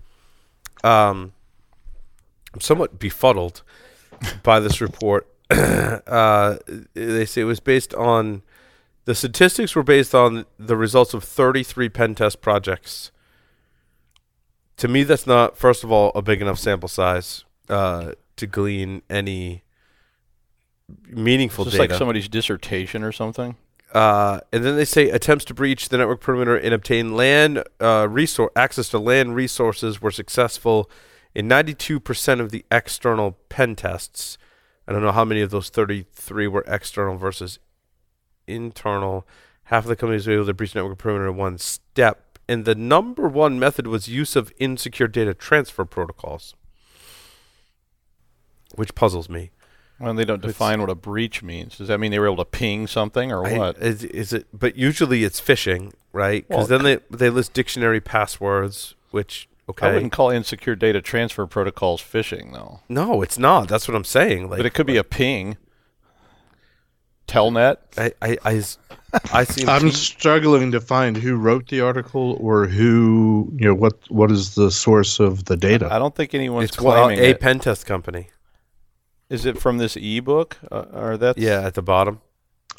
Um, 0.84 1.32
I'm 2.56 2.60
somewhat 2.62 2.98
befuddled 2.98 3.62
by 4.42 4.60
this 4.60 4.80
report. 4.80 5.28
uh, 5.50 6.56
they 6.94 7.26
say 7.26 7.42
it 7.42 7.44
was 7.44 7.60
based 7.60 7.92
on 7.92 8.40
the 9.04 9.14
statistics 9.14 9.76
were 9.76 9.82
based 9.82 10.14
on 10.14 10.46
the 10.58 10.74
results 10.74 11.12
of 11.12 11.22
33 11.22 11.90
pen 11.90 12.14
test 12.14 12.40
projects. 12.40 13.12
To 14.78 14.88
me, 14.88 15.02
that's 15.02 15.26
not, 15.26 15.58
first 15.58 15.84
of 15.84 15.92
all, 15.92 16.12
a 16.14 16.22
big 16.22 16.40
enough 16.40 16.58
sample 16.58 16.88
size 16.88 17.44
uh, 17.68 18.12
to 18.36 18.46
glean 18.46 19.02
any 19.10 19.62
meaningful 21.10 21.66
Is 21.66 21.72
this 21.72 21.78
data. 21.78 21.92
like 21.92 21.98
somebody's 21.98 22.28
dissertation 22.28 23.02
or 23.02 23.12
something? 23.12 23.56
Uh, 23.92 24.40
and 24.50 24.64
then 24.64 24.76
they 24.76 24.86
say 24.86 25.10
attempts 25.10 25.44
to 25.44 25.52
breach 25.52 25.90
the 25.90 25.98
network 25.98 26.22
perimeter 26.22 26.56
and 26.56 26.72
obtain 26.72 27.14
land 27.14 27.62
uh, 27.80 28.08
resource 28.08 28.50
access 28.56 28.88
to 28.88 28.98
land 28.98 29.34
resources 29.34 30.00
were 30.00 30.10
successful 30.10 30.90
in 31.36 31.50
92% 31.50 32.40
of 32.40 32.50
the 32.50 32.64
external 32.70 33.32
pen 33.50 33.76
tests. 33.76 34.38
I 34.88 34.92
don't 34.92 35.02
know 35.02 35.12
how 35.12 35.26
many 35.26 35.42
of 35.42 35.50
those 35.50 35.68
33 35.68 36.46
were 36.48 36.64
external 36.66 37.18
versus 37.18 37.58
internal. 38.46 39.26
Half 39.64 39.84
of 39.84 39.88
the 39.88 39.96
companies 39.96 40.26
were 40.26 40.32
able 40.32 40.46
to 40.46 40.54
breach 40.54 40.74
network 40.74 40.96
perimeter 40.96 41.28
in 41.28 41.36
one 41.36 41.58
step. 41.58 42.38
And 42.48 42.64
the 42.64 42.74
number 42.74 43.28
one 43.28 43.58
method 43.58 43.86
was 43.86 44.08
use 44.08 44.34
of 44.34 44.50
insecure 44.58 45.08
data 45.08 45.34
transfer 45.34 45.84
protocols, 45.84 46.54
which 48.74 48.94
puzzles 48.94 49.28
me. 49.28 49.50
Well, 50.00 50.14
they 50.14 50.24
don't 50.24 50.38
It's- 50.38 50.52
define 50.54 50.80
what 50.80 50.88
a 50.88 50.94
breach 50.94 51.42
means. 51.42 51.76
Does 51.76 51.88
that 51.88 52.00
mean 52.00 52.12
they 52.12 52.18
were 52.18 52.26
able 52.26 52.36
to 52.44 52.44
ping 52.46 52.86
something 52.86 53.30
or 53.30 53.46
I- 53.46 53.58
what? 53.58 53.76
Is, 53.78 54.04
is 54.04 54.32
it? 54.32 54.46
But 54.54 54.76
usually 54.76 55.22
it's 55.24 55.40
phishing, 55.40 55.92
right? 56.12 56.48
Because 56.48 56.70
Well, 56.70 56.78
then 56.78 57.00
they 57.10 57.16
they 57.16 57.28
list 57.28 57.52
dictionary 57.52 58.00
passwords, 58.00 58.94
which 59.10 59.48
I 59.82 59.92
wouldn't 59.92 60.12
call 60.12 60.30
insecure 60.30 60.76
data 60.76 61.00
transfer 61.02 61.46
protocols 61.46 62.00
phishing, 62.00 62.52
though. 62.52 62.80
No, 62.88 63.20
it's 63.22 63.38
not. 63.38 63.68
That's 63.68 63.88
what 63.88 63.96
I'm 63.96 64.04
saying. 64.04 64.48
Like, 64.48 64.58
but 64.58 64.66
it 64.66 64.74
could 64.74 64.86
be 64.86 64.96
a 64.96 65.04
ping. 65.04 65.56
Telnet. 67.26 67.78
I 67.98 68.12
I 68.22 68.36
I, 68.44 68.54
s- 68.56 68.78
I 69.32 69.42
see. 69.44 69.66
I'm 69.68 69.90
struggling 69.90 70.70
to 70.72 70.80
find 70.80 71.16
who 71.16 71.34
wrote 71.34 71.66
the 71.68 71.80
article 71.80 72.36
or 72.40 72.66
who 72.66 73.50
you 73.56 73.66
know 73.66 73.74
what 73.74 73.94
what 74.08 74.30
is 74.30 74.54
the 74.54 74.70
source 74.70 75.18
of 75.18 75.46
the 75.46 75.56
data. 75.56 75.88
I 75.92 75.98
don't 75.98 76.14
think 76.14 76.34
anyone's 76.34 76.68
it's 76.68 76.76
claiming 76.76 77.18
a 77.18 77.30
it. 77.30 77.40
pen 77.40 77.58
test 77.58 77.84
company. 77.86 78.28
Is 79.28 79.44
it 79.44 79.58
from 79.58 79.78
this 79.78 79.96
ebook? 79.96 80.56
Uh, 80.70 80.84
or 80.92 81.16
that's 81.16 81.36
Yeah, 81.38 81.62
at 81.62 81.74
the 81.74 81.82
bottom. 81.82 82.20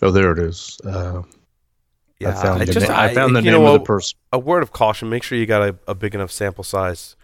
Oh, 0.01 0.11
there 0.11 0.31
it 0.31 0.39
is. 0.39 0.80
Uh, 0.85 1.23
Yeah, 2.19 2.30
I 2.30 2.34
found 2.41 2.61
I 2.61 2.65
the, 2.65 2.73
just 2.73 2.88
na- 2.88 2.99
I 2.99 3.14
found 3.14 3.35
the 3.35 3.41
you 3.41 3.52
name 3.52 3.61
know, 3.61 3.68
of 3.68 3.76
a- 3.76 3.77
the 3.80 3.84
person. 3.84 4.18
a 4.34 4.39
word 4.39 4.64
of 4.64 4.72
caution: 4.72 5.10
make 5.10 5.23
sure 5.23 5.38
you 5.38 5.45
got 5.45 5.61
a, 5.61 5.76
a 5.88 5.94
big 5.95 6.15
enough 6.15 6.31
sample 6.31 6.64
size 6.64 7.15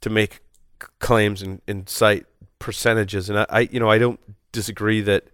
to 0.00 0.08
make 0.10 0.40
c- 0.82 0.88
claims 1.00 1.42
and, 1.42 1.60
and 1.68 1.88
cite 1.88 2.24
percentages. 2.58 3.28
And 3.28 3.40
I, 3.40 3.46
I, 3.50 3.60
you 3.70 3.78
know, 3.78 3.90
I 3.90 3.98
don't 3.98 4.18
disagree 4.52 5.00
that 5.02 5.24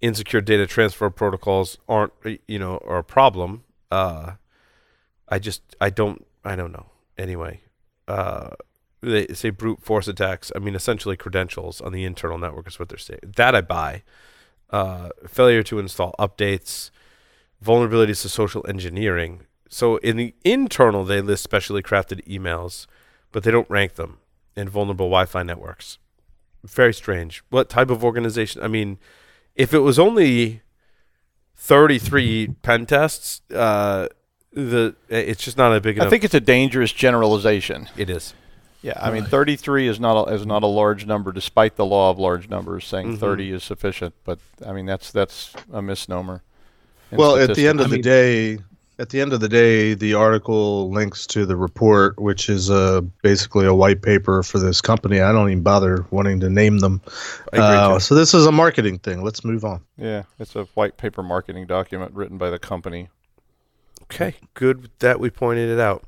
insecure 0.00 0.40
data 0.40 0.66
transfer 0.66 1.10
protocols 1.10 1.78
aren't, 1.88 2.12
you 2.48 2.58
know, 2.58 2.78
are 2.86 2.98
a 2.98 3.04
problem. 3.04 3.64
Uh, 3.90 4.32
I 5.28 5.38
just, 5.38 5.62
I 5.80 5.90
don't, 5.90 6.26
I 6.44 6.56
don't 6.56 6.72
know. 6.72 6.86
Anyway, 7.18 7.60
uh, 8.08 8.50
they 9.00 9.26
say 9.28 9.50
brute 9.50 9.80
force 9.82 10.08
attacks. 10.08 10.50
I 10.56 10.58
mean, 10.58 10.74
essentially 10.74 11.16
credentials 11.16 11.80
on 11.80 11.92
the 11.92 12.04
internal 12.04 12.38
network 12.38 12.66
is 12.66 12.78
what 12.78 12.88
they're 12.88 12.98
saying. 12.98 13.20
That 13.36 13.54
I 13.54 13.60
buy. 13.60 14.02
Uh, 14.70 15.10
failure 15.26 15.62
to 15.64 15.78
install 15.80 16.14
updates 16.18 16.90
vulnerabilities 17.64 18.22
to 18.22 18.28
social 18.28 18.64
engineering. 18.68 19.42
So 19.68 19.96
in 19.98 20.16
the 20.16 20.34
internal, 20.44 21.04
they 21.04 21.20
list 21.20 21.42
specially 21.44 21.82
crafted 21.82 22.24
emails, 22.26 22.86
but 23.32 23.42
they 23.44 23.50
don't 23.50 23.68
rank 23.70 23.94
them 23.94 24.18
in 24.56 24.68
vulnerable 24.68 25.06
Wi-Fi 25.06 25.42
networks. 25.42 25.98
Very 26.64 26.92
strange. 26.92 27.42
What 27.50 27.68
type 27.68 27.88
of 27.90 28.02
organization? 28.04 28.62
I 28.62 28.68
mean, 28.68 28.98
if 29.54 29.72
it 29.72 29.78
was 29.78 29.98
only 29.98 30.62
33 31.56 32.48
pen 32.62 32.86
tests, 32.86 33.42
uh, 33.54 34.08
the 34.52 34.94
it's 35.08 35.42
just 35.44 35.56
not 35.56 35.74
a 35.74 35.80
big 35.80 35.96
enough. 35.96 36.06
I 36.06 36.10
think 36.10 36.24
it's 36.24 36.34
a 36.34 36.40
dangerous 36.40 36.92
generalization. 36.92 37.88
it 37.96 38.10
is. 38.10 38.34
Yeah, 38.82 38.94
I 38.98 39.10
mean, 39.10 39.24
33 39.24 39.88
is 39.88 40.00
not 40.00 40.26
a, 40.28 40.32
is 40.32 40.46
not 40.46 40.62
a 40.62 40.66
large 40.66 41.04
number, 41.06 41.32
despite 41.32 41.76
the 41.76 41.84
law 41.84 42.10
of 42.10 42.18
large 42.18 42.48
numbers 42.48 42.86
saying 42.86 43.16
Mhm. 43.16 43.20
30 43.20 43.52
is 43.52 43.62
sufficient. 43.62 44.14
But 44.24 44.38
I 44.66 44.72
mean, 44.72 44.86
that's 44.86 45.10
that's 45.12 45.52
a 45.70 45.82
misnomer. 45.82 46.42
In 47.10 47.18
Well, 47.18 47.36
at 47.36 47.54
the 47.54 47.66
end 47.68 47.80
of 47.80 47.86
I 47.86 47.88
the 47.90 47.94
mean- 47.96 48.02
day, 48.02 48.58
at 48.98 49.08
the 49.08 49.20
end 49.20 49.32
of 49.32 49.40
the 49.40 49.48
day, 49.48 49.94
the 49.94 50.12
article 50.12 50.90
links 50.90 51.26
to 51.28 51.46
the 51.46 51.56
report, 51.56 52.18
which 52.20 52.50
is 52.50 52.70
uh, 52.70 53.00
basically 53.22 53.64
a 53.64 53.72
white 53.74 54.02
paper 54.02 54.42
for 54.42 54.58
this 54.58 54.82
company. 54.82 55.20
I 55.20 55.32
don't 55.32 55.48
even 55.50 55.62
bother 55.62 56.04
wanting 56.10 56.38
to 56.40 56.50
name 56.50 56.80
them. 56.80 57.00
Uh, 57.54 57.98
so 57.98 58.14
this 58.14 58.34
is 58.34 58.44
a 58.44 58.52
marketing 58.52 58.98
thing. 58.98 59.22
Let's 59.22 59.42
move 59.42 59.64
on. 59.64 59.80
yeah, 59.96 60.24
it's 60.38 60.54
a 60.54 60.64
white 60.74 60.98
paper 60.98 61.22
marketing 61.22 61.66
document 61.66 62.12
written 62.12 62.36
by 62.36 62.50
the 62.50 62.58
company. 62.58 63.08
Okay, 64.02 64.34
good 64.54 64.90
that 64.98 65.18
we 65.18 65.30
pointed 65.30 65.70
it 65.70 65.80
out. 65.80 66.04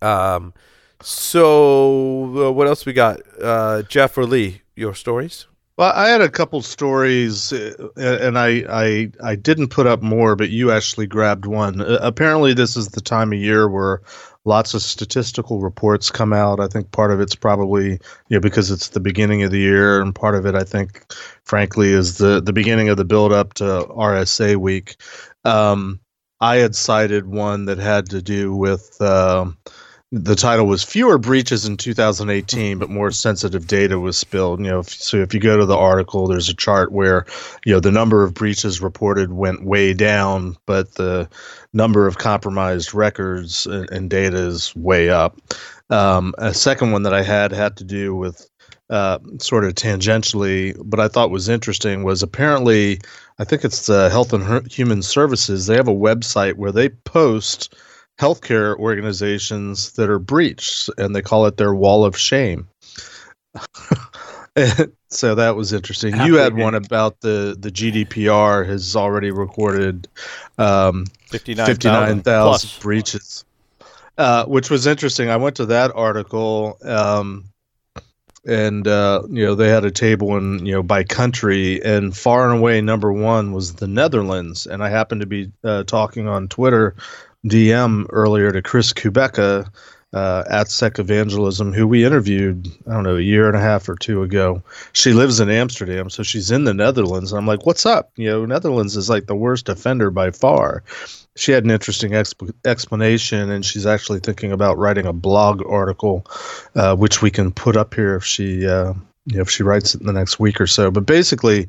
Um, 0.00 0.54
so 1.00 2.46
uh, 2.46 2.52
what 2.52 2.66
else 2.68 2.86
we 2.86 2.92
got? 2.94 3.20
Uh, 3.40 3.82
Jeff 3.82 4.16
or 4.16 4.24
Lee, 4.24 4.62
your 4.76 4.94
stories? 4.94 5.46
Well, 5.76 5.92
I 5.92 6.08
had 6.08 6.20
a 6.20 6.30
couple 6.30 6.62
stories, 6.62 7.52
uh, 7.52 7.88
and 7.96 8.38
I, 8.38 8.64
I 8.68 9.10
I 9.20 9.34
didn't 9.34 9.68
put 9.68 9.88
up 9.88 10.02
more, 10.02 10.36
but 10.36 10.50
you 10.50 10.70
actually 10.70 11.08
grabbed 11.08 11.46
one. 11.46 11.80
Uh, 11.80 11.98
apparently, 12.00 12.54
this 12.54 12.76
is 12.76 12.88
the 12.88 13.00
time 13.00 13.32
of 13.32 13.40
year 13.40 13.68
where 13.68 14.00
lots 14.44 14.74
of 14.74 14.82
statistical 14.82 15.60
reports 15.60 16.12
come 16.12 16.32
out. 16.32 16.60
I 16.60 16.68
think 16.68 16.92
part 16.92 17.10
of 17.10 17.20
it's 17.20 17.34
probably 17.34 17.90
you 17.90 18.00
know 18.30 18.40
because 18.40 18.70
it's 18.70 18.90
the 18.90 19.00
beginning 19.00 19.42
of 19.42 19.50
the 19.50 19.58
year, 19.58 20.00
and 20.00 20.14
part 20.14 20.36
of 20.36 20.46
it, 20.46 20.54
I 20.54 20.62
think, 20.62 21.12
frankly, 21.42 21.88
is 21.92 22.18
the 22.18 22.40
the 22.40 22.52
beginning 22.52 22.88
of 22.88 22.96
the 22.96 23.04
build 23.04 23.32
up 23.32 23.54
to 23.54 23.64
RSA 23.64 24.56
week. 24.56 24.94
Um, 25.44 25.98
I 26.40 26.56
had 26.56 26.76
cited 26.76 27.26
one 27.26 27.64
that 27.64 27.78
had 27.78 28.10
to 28.10 28.22
do 28.22 28.54
with. 28.54 29.00
Um, 29.02 29.58
the 30.12 30.36
title 30.36 30.66
was 30.66 30.84
fewer 30.84 31.18
breaches 31.18 31.64
in 31.64 31.76
2018 31.76 32.78
but 32.78 32.90
more 32.90 33.10
sensitive 33.10 33.66
data 33.66 33.98
was 33.98 34.16
spilled. 34.16 34.60
You 34.60 34.66
know 34.66 34.78
if, 34.80 34.88
so 34.88 35.16
if 35.16 35.34
you 35.34 35.40
go 35.40 35.56
to 35.56 35.66
the 35.66 35.76
article 35.76 36.26
there's 36.26 36.48
a 36.48 36.54
chart 36.54 36.92
where 36.92 37.26
you 37.64 37.72
know 37.72 37.80
the 37.80 37.90
number 37.90 38.22
of 38.22 38.34
breaches 38.34 38.80
reported 38.80 39.32
went 39.32 39.64
way 39.64 39.92
down 39.92 40.56
but 40.66 40.94
the 40.94 41.28
number 41.72 42.06
of 42.06 42.18
compromised 42.18 42.94
records 42.94 43.66
and, 43.66 43.90
and 43.90 44.10
data 44.10 44.36
is 44.36 44.74
way 44.76 45.10
up. 45.10 45.40
Um, 45.90 46.34
a 46.38 46.54
second 46.54 46.92
one 46.92 47.02
that 47.02 47.14
i 47.14 47.22
had 47.22 47.52
had 47.52 47.76
to 47.78 47.84
do 47.84 48.14
with 48.14 48.48
uh, 48.90 49.18
sort 49.38 49.64
of 49.64 49.74
tangentially 49.74 50.76
but 50.84 51.00
i 51.00 51.08
thought 51.08 51.30
was 51.30 51.48
interesting 51.48 52.04
was 52.04 52.22
apparently 52.22 53.00
i 53.38 53.44
think 53.44 53.64
it's 53.64 53.86
the 53.86 54.10
health 54.10 54.32
and 54.32 54.44
Hu- 54.44 54.62
human 54.70 55.02
services 55.02 55.66
they 55.66 55.76
have 55.76 55.88
a 55.88 55.94
website 55.94 56.54
where 56.54 56.72
they 56.72 56.90
post 56.90 57.74
healthcare 58.18 58.76
organizations 58.76 59.92
that 59.92 60.08
are 60.08 60.18
breached, 60.18 60.90
and 60.98 61.14
they 61.14 61.22
call 61.22 61.46
it 61.46 61.56
their 61.56 61.74
wall 61.74 62.04
of 62.04 62.16
shame. 62.16 62.68
so 65.08 65.34
that 65.34 65.56
was 65.56 65.72
interesting. 65.72 66.16
You 66.16 66.36
had 66.36 66.56
one 66.56 66.74
about 66.74 67.20
the 67.20 67.56
the 67.58 67.70
GDPR 67.70 68.66
has 68.66 68.94
already 68.96 69.30
recorded 69.30 70.08
um, 70.58 71.06
59,000 71.26 71.74
59,000 71.74 72.80
breaches, 72.80 73.44
uh, 74.18 74.44
which 74.46 74.70
was 74.70 74.86
interesting. 74.86 75.28
I 75.30 75.36
went 75.36 75.56
to 75.56 75.66
that 75.66 75.92
article. 75.94 76.78
Um, 76.84 77.44
and 78.46 78.86
uh, 78.86 79.22
you 79.30 79.42
know 79.42 79.54
they 79.54 79.70
had 79.70 79.86
a 79.86 79.90
table 79.90 80.36
in 80.36 80.64
you 80.66 80.72
know 80.72 80.82
by 80.82 81.02
country, 81.02 81.82
and 81.82 82.14
far 82.14 82.48
and 82.50 82.58
away 82.58 82.80
number 82.82 83.10
one 83.10 83.52
was 83.52 83.74
the 83.74 83.88
Netherlands. 83.88 84.66
And 84.66 84.84
I 84.84 84.90
happened 84.90 85.22
to 85.22 85.26
be 85.26 85.50
uh, 85.64 85.84
talking 85.84 86.28
on 86.28 86.48
Twitter 86.48 86.94
DM 87.46 88.06
earlier 88.10 88.50
to 88.52 88.62
Chris 88.62 88.92
Kubecka 88.92 89.68
uh, 90.14 90.44
at 90.48 90.70
Sec 90.70 90.98
Evangelism, 90.98 91.72
who 91.72 91.88
we 91.88 92.04
interviewed, 92.04 92.68
I 92.86 92.92
don't 92.92 93.02
know, 93.02 93.16
a 93.16 93.20
year 93.20 93.48
and 93.48 93.56
a 93.56 93.60
half 93.60 93.88
or 93.88 93.96
two 93.96 94.22
ago. 94.22 94.62
She 94.92 95.12
lives 95.12 95.40
in 95.40 95.50
Amsterdam, 95.50 96.08
so 96.08 96.22
she's 96.22 96.52
in 96.52 96.64
the 96.64 96.72
Netherlands. 96.72 97.32
And 97.32 97.38
I'm 97.38 97.46
like, 97.46 97.66
what's 97.66 97.84
up? 97.84 98.12
You 98.16 98.30
know, 98.30 98.46
Netherlands 98.46 98.96
is 98.96 99.10
like 99.10 99.26
the 99.26 99.34
worst 99.34 99.68
offender 99.68 100.10
by 100.10 100.30
far. 100.30 100.84
She 101.36 101.50
had 101.50 101.64
an 101.64 101.72
interesting 101.72 102.12
exp- 102.12 102.54
explanation, 102.64 103.50
and 103.50 103.64
she's 103.64 103.86
actually 103.86 104.20
thinking 104.20 104.52
about 104.52 104.78
writing 104.78 105.06
a 105.06 105.12
blog 105.12 105.66
article, 105.68 106.24
uh, 106.76 106.94
which 106.94 107.20
we 107.20 107.32
can 107.32 107.50
put 107.50 107.76
up 107.76 107.94
here 107.94 108.14
if 108.14 108.24
she. 108.24 108.66
Uh, 108.66 108.94
you 109.26 109.36
know, 109.36 109.42
if 109.42 109.50
she 109.50 109.62
writes 109.62 109.94
it 109.94 110.00
in 110.00 110.06
the 110.06 110.12
next 110.12 110.38
week 110.38 110.60
or 110.60 110.66
so, 110.66 110.90
but 110.90 111.06
basically, 111.06 111.66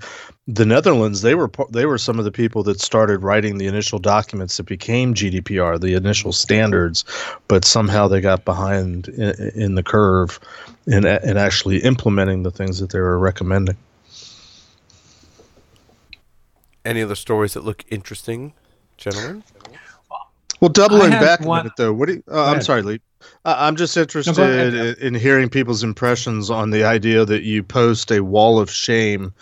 the 0.48 0.66
Netherlands 0.66 1.22
they 1.22 1.36
were 1.36 1.50
they 1.72 1.86
were 1.86 1.98
some 1.98 2.20
of 2.20 2.26
the 2.26 2.32
people 2.32 2.64
that 2.64 2.82
started 2.82 3.24
writing 3.24 3.58
the 3.58 3.66
initial 3.66 3.98
documents 3.98 4.58
that 4.58 4.64
became 4.64 5.14
GDPR, 5.14 5.80
the 5.80 5.94
initial 5.94 6.34
standards, 6.34 7.06
but 7.48 7.64
somehow 7.64 8.08
they 8.08 8.20
got 8.20 8.44
behind 8.44 9.08
in, 9.08 9.52
in 9.56 9.76
the 9.76 9.84
curve 9.84 10.40
in 10.86 11.06
in 11.06 11.38
actually 11.38 11.78
implementing 11.80 12.44
the 12.44 12.52
things 12.52 12.80
that 12.80 12.90
they 12.92 13.00
were 13.00 13.18
recommending. 13.18 13.78
Any 16.84 17.02
other 17.02 17.16
stories 17.16 17.54
that 17.54 17.64
look 17.64 17.84
interesting, 17.90 18.54
gentlemen? 18.98 19.44
Well, 20.60 20.70
doubling 20.70 21.10
back 21.12 21.40
one- 21.40 21.62
a 21.62 21.64
minute 21.64 21.78
though. 21.78 21.94
What 21.94 22.08
do 22.08 22.16
you, 22.16 22.24
uh, 22.30 22.46
I'm 22.46 22.62
sorry, 22.62 22.82
Lee. 22.82 23.02
I'm 23.46 23.76
just 23.76 23.96
interested 23.96 24.38
ahead, 24.38 24.74
in, 24.74 24.96
in 25.00 25.14
hearing 25.14 25.50
people's 25.50 25.84
impressions 25.84 26.50
on 26.50 26.72
the 26.72 26.84
idea 26.84 27.26
that 27.26 27.44
you 27.44 27.64
post 27.64 28.12
a 28.12 28.24
wall 28.24 28.60
of 28.60 28.72
shame 28.72 29.34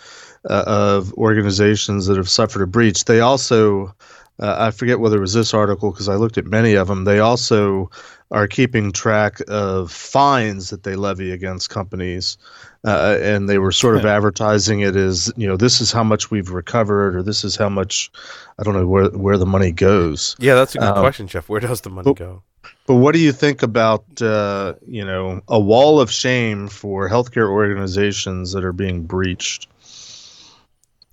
uh, 0.48 0.64
of 0.66 1.12
organizations 1.14 2.06
that 2.06 2.16
have 2.16 2.28
suffered 2.28 2.62
a 2.62 2.66
breach. 2.66 3.04
They 3.06 3.20
also, 3.20 3.94
uh, 4.38 4.56
I 4.58 4.70
forget 4.70 5.00
whether 5.00 5.16
it 5.16 5.20
was 5.20 5.32
this 5.32 5.54
article 5.54 5.90
because 5.90 6.08
I 6.08 6.16
looked 6.16 6.38
at 6.38 6.44
many 6.44 6.74
of 6.74 6.88
them. 6.88 7.04
They 7.04 7.18
also 7.18 7.90
are 8.30 8.46
keeping 8.46 8.92
track 8.92 9.38
of 9.48 9.90
fines 9.90 10.70
that 10.70 10.82
they 10.82 10.96
levy 10.96 11.30
against 11.30 11.70
companies. 11.70 12.36
Uh, 12.84 13.16
and 13.22 13.48
they 13.48 13.56
were 13.58 13.72
sort 13.72 13.96
of 13.96 14.04
advertising 14.04 14.80
it 14.80 14.94
as, 14.94 15.32
you 15.36 15.46
know, 15.46 15.56
this 15.56 15.80
is 15.80 15.90
how 15.90 16.04
much 16.04 16.30
we've 16.30 16.50
recovered, 16.50 17.16
or 17.16 17.22
this 17.22 17.42
is 17.42 17.56
how 17.56 17.68
much, 17.70 18.10
I 18.58 18.62
don't 18.62 18.74
know 18.74 18.86
where 18.86 19.08
where 19.08 19.38
the 19.38 19.46
money 19.46 19.72
goes. 19.72 20.36
Yeah, 20.38 20.54
that's 20.54 20.74
a 20.74 20.78
good 20.78 20.88
Um, 20.88 20.98
question, 21.00 21.26
Jeff. 21.26 21.48
Where 21.48 21.60
does 21.60 21.80
the 21.80 21.88
money 21.90 22.04
but- 22.04 22.16
go? 22.18 22.42
But 22.86 22.96
what 22.96 23.12
do 23.14 23.18
you 23.20 23.32
think 23.32 23.62
about, 23.62 24.04
uh, 24.22 24.74
you 24.86 25.04
know, 25.04 25.40
a 25.48 25.58
wall 25.60 25.98
of 26.00 26.10
shame 26.10 26.68
for 26.68 27.08
healthcare 27.08 27.48
organizations 27.48 28.52
that 28.52 28.64
are 28.64 28.72
being 28.74 29.02
breached, 29.04 29.66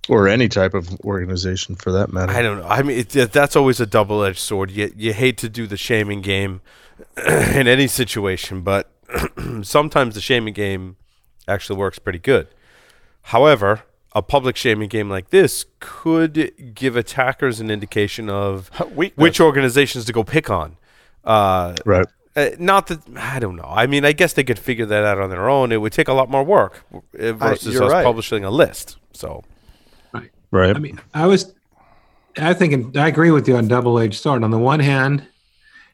or 0.08 0.28
any 0.28 0.48
type 0.48 0.74
of 0.74 0.88
organization 1.04 1.74
for 1.76 1.92
that 1.92 2.12
matter? 2.12 2.32
I 2.32 2.42
don't 2.42 2.58
know. 2.58 2.66
I 2.68 2.82
mean, 2.82 2.98
it, 3.00 3.08
that's 3.32 3.56
always 3.56 3.80
a 3.80 3.86
double-edged 3.86 4.38
sword. 4.38 4.70
You 4.70 4.92
you 4.96 5.12
hate 5.12 5.38
to 5.38 5.48
do 5.48 5.66
the 5.66 5.76
shaming 5.76 6.20
game 6.20 6.60
in 7.16 7.66
any 7.68 7.86
situation, 7.86 8.60
but 8.62 8.90
sometimes 9.62 10.14
the 10.14 10.20
shaming 10.20 10.54
game 10.54 10.96
actually 11.48 11.78
works 11.78 11.98
pretty 11.98 12.18
good. 12.18 12.48
However, 13.26 13.82
a 14.14 14.22
public 14.22 14.56
shaming 14.56 14.88
game 14.88 15.08
like 15.08 15.30
this 15.30 15.64
could 15.80 16.74
give 16.74 16.96
attackers 16.96 17.60
an 17.60 17.70
indication 17.70 18.28
of 18.28 18.70
Weakness. 18.94 19.22
which 19.22 19.40
organizations 19.40 20.04
to 20.06 20.12
go 20.12 20.24
pick 20.24 20.50
on. 20.50 20.76
Uh, 21.24 21.74
right. 21.86 22.06
uh, 22.36 22.50
not 22.58 22.88
that 22.88 23.00
I 23.16 23.38
don't 23.38 23.56
know. 23.56 23.68
I 23.68 23.86
mean, 23.86 24.04
I 24.04 24.12
guess 24.12 24.32
they 24.32 24.44
could 24.44 24.58
figure 24.58 24.86
that 24.86 25.04
out 25.04 25.18
on 25.18 25.30
their 25.30 25.48
own. 25.48 25.72
It 25.72 25.80
would 25.80 25.92
take 25.92 26.08
a 26.08 26.12
lot 26.12 26.28
more 26.28 26.44
work 26.44 26.84
uh, 26.92 27.32
versus 27.32 27.74
you're 27.74 27.84
us 27.84 27.92
right. 27.92 28.04
publishing 28.04 28.44
a 28.44 28.50
list. 28.50 28.96
So 29.12 29.44
Right. 30.12 30.30
Right. 30.50 30.76
I 30.76 30.78
mean, 30.78 31.00
I 31.14 31.26
was, 31.26 31.54
I 32.36 32.54
think, 32.54 32.96
I 32.96 33.08
agree 33.08 33.30
with 33.30 33.48
you 33.48 33.56
on 33.56 33.68
double-edged 33.68 34.20
sword. 34.20 34.44
On 34.44 34.50
the 34.50 34.58
one 34.58 34.80
hand, 34.80 35.26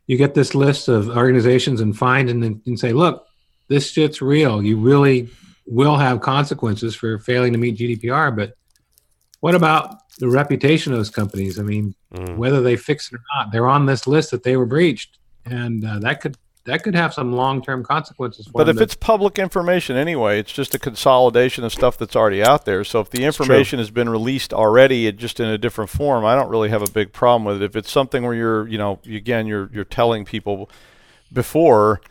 you 0.07 0.17
get 0.17 0.35
this 0.35 0.55
list 0.55 0.89
of 0.89 1.11
organizations 1.11 1.81
and 1.81 1.97
find 1.97 2.29
and 2.31 2.43
then 2.43 2.63
and 2.67 2.81
say, 2.81 2.93
look, 2.93 3.28
this 3.69 3.91
shit's 3.91 4.21
real. 4.21 4.63
You 4.63 4.79
really 4.79 5.29
will 5.67 5.97
have 5.97 6.21
consequences 6.21 6.95
for 6.95 7.19
failing 7.19 7.53
to 7.53 7.59
meet 7.59 7.77
GDPR. 7.77 8.35
But 8.35 8.55
what 9.41 9.55
about 9.55 9.97
the 10.19 10.29
reputation 10.29 10.93
of 10.93 10.99
those 10.99 11.11
companies? 11.11 11.59
I 11.59 11.63
mean, 11.63 11.95
mm. 12.13 12.37
whether 12.37 12.61
they 12.61 12.77
fix 12.77 13.13
it 13.13 13.17
or 13.17 13.21
not, 13.37 13.53
they're 13.53 13.69
on 13.69 13.87
this 13.87 14.07
list 14.07 14.31
that 14.33 14.43
they 14.43 14.57
were 14.57 14.67
breached, 14.67 15.19
and 15.45 15.85
uh, 15.85 15.99
that 16.01 16.21
could 16.21 16.37
that 16.65 16.83
could 16.83 16.95
have 16.95 17.15
some 17.15 17.33
long-term 17.33 17.83
consequences 17.83 18.47
for 18.47 18.53
But 18.53 18.69
if 18.69 18.77
that- 18.77 18.83
it's 18.83 18.95
public 18.95 19.39
information 19.39 19.97
anyway, 19.97 20.39
it's 20.39 20.53
just 20.53 20.75
a 20.75 20.79
consolidation 20.79 21.65
of 21.65 21.73
stuff 21.73 21.97
that's 21.97 22.15
already 22.15 22.43
out 22.43 22.67
there. 22.67 22.85
So 22.85 23.01
if 23.01 23.09
the 23.09 23.25
information 23.25 23.79
has 23.79 23.91
been 23.91 24.11
released 24.11 24.53
already, 24.53 25.07
it 25.07 25.17
just 25.17 25.41
in 25.41 25.47
a 25.49 25.57
different 25.57 25.89
form, 25.89 26.27
I 26.27 26.35
don't 26.35 26.51
really 26.51 26.69
have 26.69 26.83
a 26.83 26.91
big 26.91 27.15
problem 27.15 27.45
with 27.45 27.63
it. 27.63 27.65
If 27.65 27.75
it's 27.75 27.91
something 27.91 28.23
where 28.23 28.35
you're, 28.35 28.69
you 28.69 28.77
know, 28.77 29.01
again, 29.07 29.47
you're 29.47 29.71
you're 29.73 29.85
telling 29.85 30.27
people 30.27 30.69
before 31.33 32.03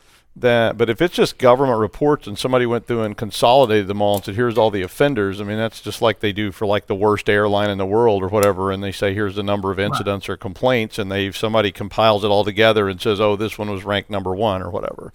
that, 0.41 0.77
but 0.77 0.89
if 0.89 1.01
it's 1.01 1.15
just 1.15 1.37
government 1.37 1.79
reports 1.79 2.27
and 2.27 2.37
somebody 2.37 2.65
went 2.65 2.87
through 2.87 3.03
and 3.03 3.17
consolidated 3.17 3.87
them 3.87 4.01
all 4.01 4.15
and 4.15 4.25
said, 4.25 4.35
"Here's 4.35 4.57
all 4.57 4.71
the 4.71 4.81
offenders," 4.81 5.41
I 5.41 5.43
mean, 5.43 5.57
that's 5.57 5.81
just 5.81 6.01
like 6.01 6.19
they 6.19 6.31
do 6.31 6.51
for 6.51 6.65
like 6.65 6.87
the 6.87 6.95
worst 6.95 7.29
airline 7.29 7.69
in 7.69 7.77
the 7.77 7.85
world 7.85 8.23
or 8.23 8.27
whatever, 8.27 8.71
and 8.71 8.83
they 8.83 8.91
say, 8.91 9.13
"Here's 9.13 9.35
the 9.35 9.43
number 9.43 9.71
of 9.71 9.79
incidents 9.79 10.29
or 10.29 10.37
complaints," 10.37 10.99
and 10.99 11.11
they 11.11 11.31
somebody 11.31 11.71
compiles 11.71 12.23
it 12.23 12.27
all 12.27 12.43
together 12.43 12.87
and 12.89 13.01
says, 13.01 13.19
"Oh, 13.19 13.35
this 13.35 13.57
one 13.57 13.69
was 13.69 13.83
ranked 13.83 14.09
number 14.09 14.35
one" 14.35 14.61
or 14.61 14.69
whatever. 14.69 15.13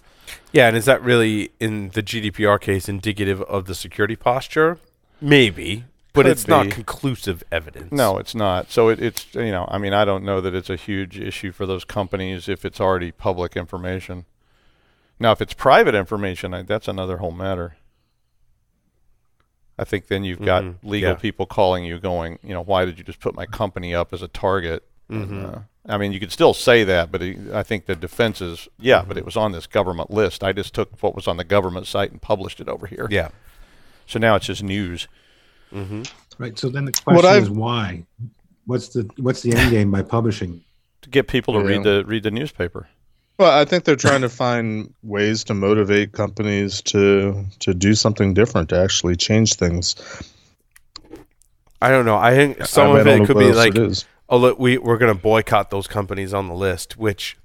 Yeah, 0.51 0.67
and 0.67 0.77
is 0.77 0.85
that 0.85 1.01
really 1.01 1.51
in 1.59 1.89
the 1.89 2.03
GDPR 2.03 2.59
case 2.59 2.87
indicative 2.87 3.41
of 3.43 3.65
the 3.65 3.75
security 3.75 4.15
posture? 4.15 4.77
Maybe, 5.19 5.85
but 6.13 6.23
Could 6.23 6.31
it's 6.31 6.47
not 6.47 6.69
conclusive 6.69 7.43
evidence. 7.51 7.91
No, 7.91 8.17
it's 8.17 8.35
not. 8.35 8.71
So 8.71 8.89
it, 8.89 9.01
it's 9.01 9.33
you 9.33 9.51
know, 9.51 9.67
I 9.69 9.79
mean, 9.79 9.93
I 9.93 10.05
don't 10.05 10.23
know 10.23 10.41
that 10.41 10.53
it's 10.53 10.69
a 10.69 10.75
huge 10.75 11.19
issue 11.19 11.51
for 11.51 11.65
those 11.65 11.85
companies 11.85 12.47
if 12.47 12.65
it's 12.65 12.79
already 12.79 13.11
public 13.11 13.57
information. 13.57 14.25
Now, 15.23 15.31
if 15.31 15.39
it's 15.41 15.53
private 15.53 15.95
information, 15.95 16.53
I, 16.53 16.63
that's 16.63 16.89
another 16.89 17.17
whole 17.17 17.31
matter. 17.31 17.77
I 19.79 19.85
think 19.85 20.07
then 20.07 20.25
you've 20.25 20.41
got 20.41 20.63
Mhm, 20.63 20.75
legal 20.83 21.11
yeah. 21.11 21.15
people 21.15 21.45
calling 21.45 21.85
you, 21.85 21.97
going, 21.97 22.39
you 22.43 22.53
know, 22.53 22.61
why 22.61 22.83
did 22.83 22.97
you 22.97 23.05
just 23.05 23.21
put 23.21 23.33
my 23.33 23.45
company 23.45 23.95
up 23.95 24.11
as 24.11 24.21
a 24.21 24.27
target? 24.27 24.83
Mhm. 25.09 25.55
Uh, 25.55 25.59
I 25.87 25.97
mean, 25.97 26.11
you 26.11 26.19
could 26.19 26.31
still 26.33 26.53
say 26.53 26.83
that, 26.83 27.09
but 27.09 27.21
it, 27.21 27.37
I 27.53 27.63
think 27.63 27.85
the 27.85 27.95
defense 27.95 28.41
is, 28.41 28.67
yeah, 28.77 28.99
but 28.99 29.11
Mm-hmm. 29.11 29.19
it 29.19 29.25
was 29.25 29.37
on 29.37 29.53
this 29.53 29.65
government 29.65 30.11
list. 30.11 30.43
I 30.43 30.51
just 30.51 30.73
took 30.75 31.01
what 31.01 31.15
was 31.15 31.25
on 31.25 31.37
the 31.37 31.45
government 31.45 31.87
site 31.87 32.11
and 32.11 32.21
published 32.21 32.59
it 32.59 32.67
over 32.67 32.85
here. 32.85 33.07
Yeah. 33.09 33.29
So 34.05 34.19
now 34.19 34.35
it's 34.35 34.47
just 34.47 34.61
news. 34.61 35.07
hmm 35.71 36.03
right, 36.37 36.59
so 36.59 36.67
then 36.67 36.83
the 36.83 36.91
question 36.91 37.43
is 37.43 37.49
why? 37.49 38.05
What's 38.65 38.89
the 38.89 39.09
what's 39.17 39.41
the 39.41 39.53
end 39.55 39.71
game 39.71 39.89
by 39.89 40.01
publishing? 40.01 40.63
to 41.01 41.09
get 41.09 41.27
people 41.27 41.53
to 41.53 41.59
Yeah. 41.61 41.65
read 41.67 41.83
the 41.83 42.03
read 42.05 42.23
the 42.23 42.31
newspaper. 42.31 42.89
Well, 43.43 43.59
I 43.59 43.65
think 43.65 43.83
they're 43.83 43.97
trying 43.97 44.21
to 44.21 44.29
find 44.29 44.93
ways 45.03 45.43
to 45.43 45.53
motivate 45.53 46.13
companies 46.13 46.81
to 46.83 47.45
to 47.59 47.73
do 47.73 47.93
something 47.93 48.33
different, 48.33 48.69
to 48.69 48.79
actually 48.79 49.17
change 49.17 49.55
things. 49.55 49.97
I 51.81 51.89
don't 51.89 52.05
know. 52.05 52.15
I 52.15 52.33
think 52.35 52.65
some 52.65 52.95
I 52.95 53.01
of 53.01 53.07
it 53.07 53.25
could 53.27 53.37
be 53.37 53.51
like, 53.51 53.75
it 53.75 53.81
is. 53.81 54.05
oh, 54.29 54.37
look, 54.37 54.59
we 54.59 54.77
we're 54.77 54.97
gonna 54.97 55.13
boycott 55.13 55.71
those 55.71 55.87
companies 55.87 56.33
on 56.33 56.47
the 56.47 56.53
list, 56.53 56.95
which 56.95 57.35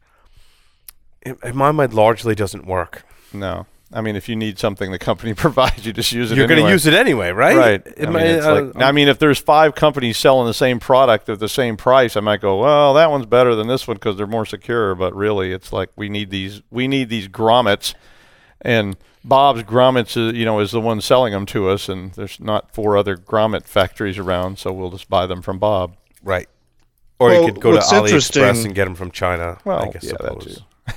in, 1.23 1.37
in 1.43 1.57
my 1.57 1.73
mind 1.73 1.93
largely 1.93 2.37
doesn't 2.37 2.65
work. 2.65 3.03
No, 3.33 3.67
I 3.91 4.03
mean, 4.03 4.17
if 4.17 4.29
you 4.29 4.37
need 4.37 4.59
something 4.59 4.91
the 4.93 4.99
company 4.99 5.33
provides, 5.45 5.87
you 5.87 5.93
just 5.95 6.13
use 6.13 6.31
it. 6.31 6.37
You're 6.37 6.45
anyway. 6.45 6.61
gonna 6.63 6.73
use 6.73 6.87
it 6.87 6.93
anyway, 6.95 7.31
right? 7.31 7.57
right? 7.57 7.87
It 7.87 7.95
I 8.03 8.05
mean, 8.05 8.13
might- 8.13 8.27
it's 8.27 8.45
uh, 8.47 8.65
like, 8.75 8.83
I 8.85 8.93
mean, 8.93 9.09
if 9.09 9.19
there's 9.19 9.39
five 9.39 9.75
companies 9.75 10.19
selling 10.19 10.47
the 10.47 10.53
same 10.55 10.79
product 10.79 11.29
at 11.31 11.39
the 11.39 11.49
same 11.49 11.77
price, 11.79 12.17
I 12.17 12.21
might 12.21 12.41
go, 12.43 12.59
well, 12.61 12.93
that 12.95 13.11
one's 13.11 13.27
better 13.27 13.55
than 13.55 13.67
this 13.67 13.89
one 13.89 13.95
because 13.97 14.17
they're 14.17 14.27
more 14.27 14.45
secure. 14.47 14.95
But 14.95 15.15
really, 15.15 15.53
it's 15.53 15.73
like 15.73 15.91
we 15.97 16.09
need 16.11 16.31
these 16.31 16.61
we 16.71 16.87
need 16.87 17.09
these 17.09 17.29
grommets, 17.29 17.95
and 18.61 18.97
Bob's 19.25 19.63
grommets, 19.63 20.17
is, 20.17 20.35
you 20.35 20.45
know, 20.45 20.61
is 20.61 20.71
the 20.71 20.81
one 20.81 21.01
selling 21.01 21.33
them 21.33 21.47
to 21.47 21.69
us, 21.71 21.89
and 21.89 22.13
there's 22.13 22.39
not 22.41 22.75
four 22.75 22.97
other 22.97 23.17
grommet 23.17 23.65
factories 23.65 24.19
around, 24.19 24.59
so 24.59 24.71
we'll 24.73 24.91
just 24.91 25.09
buy 25.09 25.27
them 25.27 25.41
from 25.43 25.59
Bob. 25.59 25.97
right. 26.23 26.49
Or 27.21 27.31
Well, 27.31 27.41
you 27.47 27.53
could 27.53 27.61
go 27.61 27.71
to 27.73 27.79
what's 27.79 27.93
AliExpress 27.93 28.05
interesting- 28.37 28.67
and 28.67 28.75
get 28.77 28.85
them 28.85 28.95
from 28.95 29.11
China. 29.11 29.59
Well, 29.65 29.79
I 29.81 29.85
yeah, 30.01 30.13
that 30.21 30.41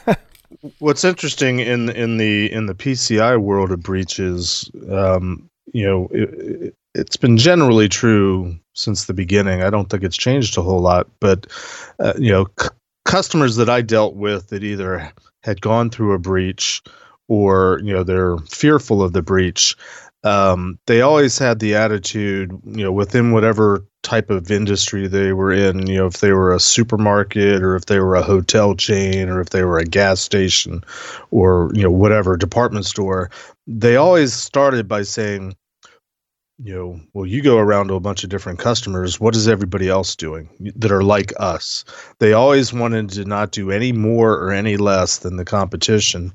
too. 0.05 0.13
What's 0.79 1.03
interesting 1.03 1.59
in 1.59 1.89
in 1.89 2.17
the 2.17 2.51
in 2.51 2.65
the 2.65 2.75
PCI 2.75 3.39
world 3.41 3.71
of 3.71 3.81
breaches, 3.81 4.69
um, 4.89 5.49
you 5.73 5.85
know, 5.85 6.07
it, 6.11 6.75
it's 6.93 7.17
been 7.17 7.37
generally 7.37 7.87
true 7.87 8.57
since 8.73 9.05
the 9.05 9.13
beginning. 9.13 9.63
I 9.63 9.69
don't 9.69 9.89
think 9.89 10.03
it's 10.03 10.17
changed 10.17 10.57
a 10.57 10.61
whole 10.61 10.79
lot, 10.79 11.07
but 11.19 11.47
uh, 11.99 12.13
you 12.17 12.31
know, 12.31 12.47
c- 12.59 12.69
customers 13.05 13.55
that 13.55 13.69
I 13.69 13.81
dealt 13.81 14.15
with 14.15 14.47
that 14.49 14.63
either 14.63 15.11
had 15.43 15.61
gone 15.61 15.89
through 15.89 16.13
a 16.13 16.19
breach 16.19 16.81
or 17.27 17.79
you 17.83 17.93
know 17.93 18.03
they're 18.03 18.37
fearful 18.39 19.01
of 19.01 19.13
the 19.13 19.21
breach. 19.21 19.75
Um, 20.23 20.77
they 20.85 21.01
always 21.01 21.39
had 21.39 21.59
the 21.59 21.75
attitude, 21.75 22.51
you 22.65 22.83
know, 22.83 22.91
within 22.91 23.31
whatever 23.31 23.83
type 24.03 24.29
of 24.29 24.49
industry 24.49 25.07
they 25.07 25.33
were 25.33 25.51
in, 25.51 25.85
you 25.87 25.97
know, 25.97 26.07
if 26.07 26.19
they 26.19 26.31
were 26.31 26.53
a 26.53 26.59
supermarket 26.59 27.61
or 27.61 27.75
if 27.75 27.85
they 27.85 27.99
were 27.99 28.15
a 28.15 28.23
hotel 28.23 28.75
chain 28.75 29.29
or 29.29 29.39
if 29.39 29.49
they 29.49 29.63
were 29.63 29.77
a 29.77 29.85
gas 29.85 30.19
station 30.19 30.83
or, 31.29 31.71
you 31.73 31.83
know, 31.83 31.91
whatever 31.91 32.35
department 32.35 32.85
store, 32.85 33.29
they 33.67 33.95
always 33.95 34.33
started 34.33 34.87
by 34.87 35.03
saying, 35.03 35.55
you 36.63 36.75
know, 36.75 36.99
well, 37.13 37.25
you 37.25 37.41
go 37.41 37.57
around 37.57 37.87
to 37.87 37.95
a 37.95 37.99
bunch 37.99 38.23
of 38.23 38.29
different 38.29 38.59
customers. 38.59 39.19
What 39.19 39.35
is 39.35 39.47
everybody 39.47 39.89
else 39.89 40.15
doing 40.15 40.47
that 40.75 40.91
are 40.91 41.03
like 41.03 41.33
us? 41.39 41.83
They 42.19 42.33
always 42.33 42.71
wanted 42.71 43.09
to 43.11 43.25
not 43.25 43.51
do 43.51 43.71
any 43.71 43.91
more 43.91 44.33
or 44.33 44.51
any 44.51 44.77
less 44.77 45.19
than 45.19 45.37
the 45.37 45.45
competition, 45.45 46.31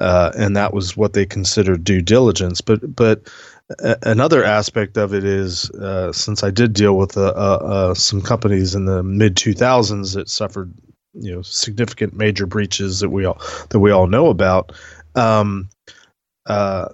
uh, 0.00 0.32
and 0.36 0.56
that 0.56 0.72
was 0.72 0.96
what 0.96 1.12
they 1.12 1.26
considered 1.26 1.84
due 1.84 2.00
diligence. 2.00 2.62
But 2.62 2.96
but 2.96 3.28
another 4.02 4.44
aspect 4.44 4.96
of 4.96 5.12
it 5.14 5.24
is 5.24 5.70
uh, 5.70 6.12
since 6.12 6.42
I 6.42 6.50
did 6.50 6.72
deal 6.72 6.96
with 6.96 7.16
uh, 7.16 7.32
uh, 7.36 7.58
uh, 7.62 7.94
some 7.94 8.22
companies 8.22 8.74
in 8.74 8.84
the 8.84 9.02
mid 9.02 9.36
2000s 9.36 10.14
that 10.14 10.28
suffered 10.28 10.72
you 11.14 11.34
know 11.34 11.42
significant 11.42 12.14
major 12.14 12.46
breaches 12.46 13.00
that 13.00 13.08
we 13.08 13.24
all 13.24 13.40
that 13.70 13.80
we 13.80 13.90
all 13.90 14.06
know 14.06 14.28
about. 14.28 14.72
Um, 15.14 15.68
uh, 16.46 16.88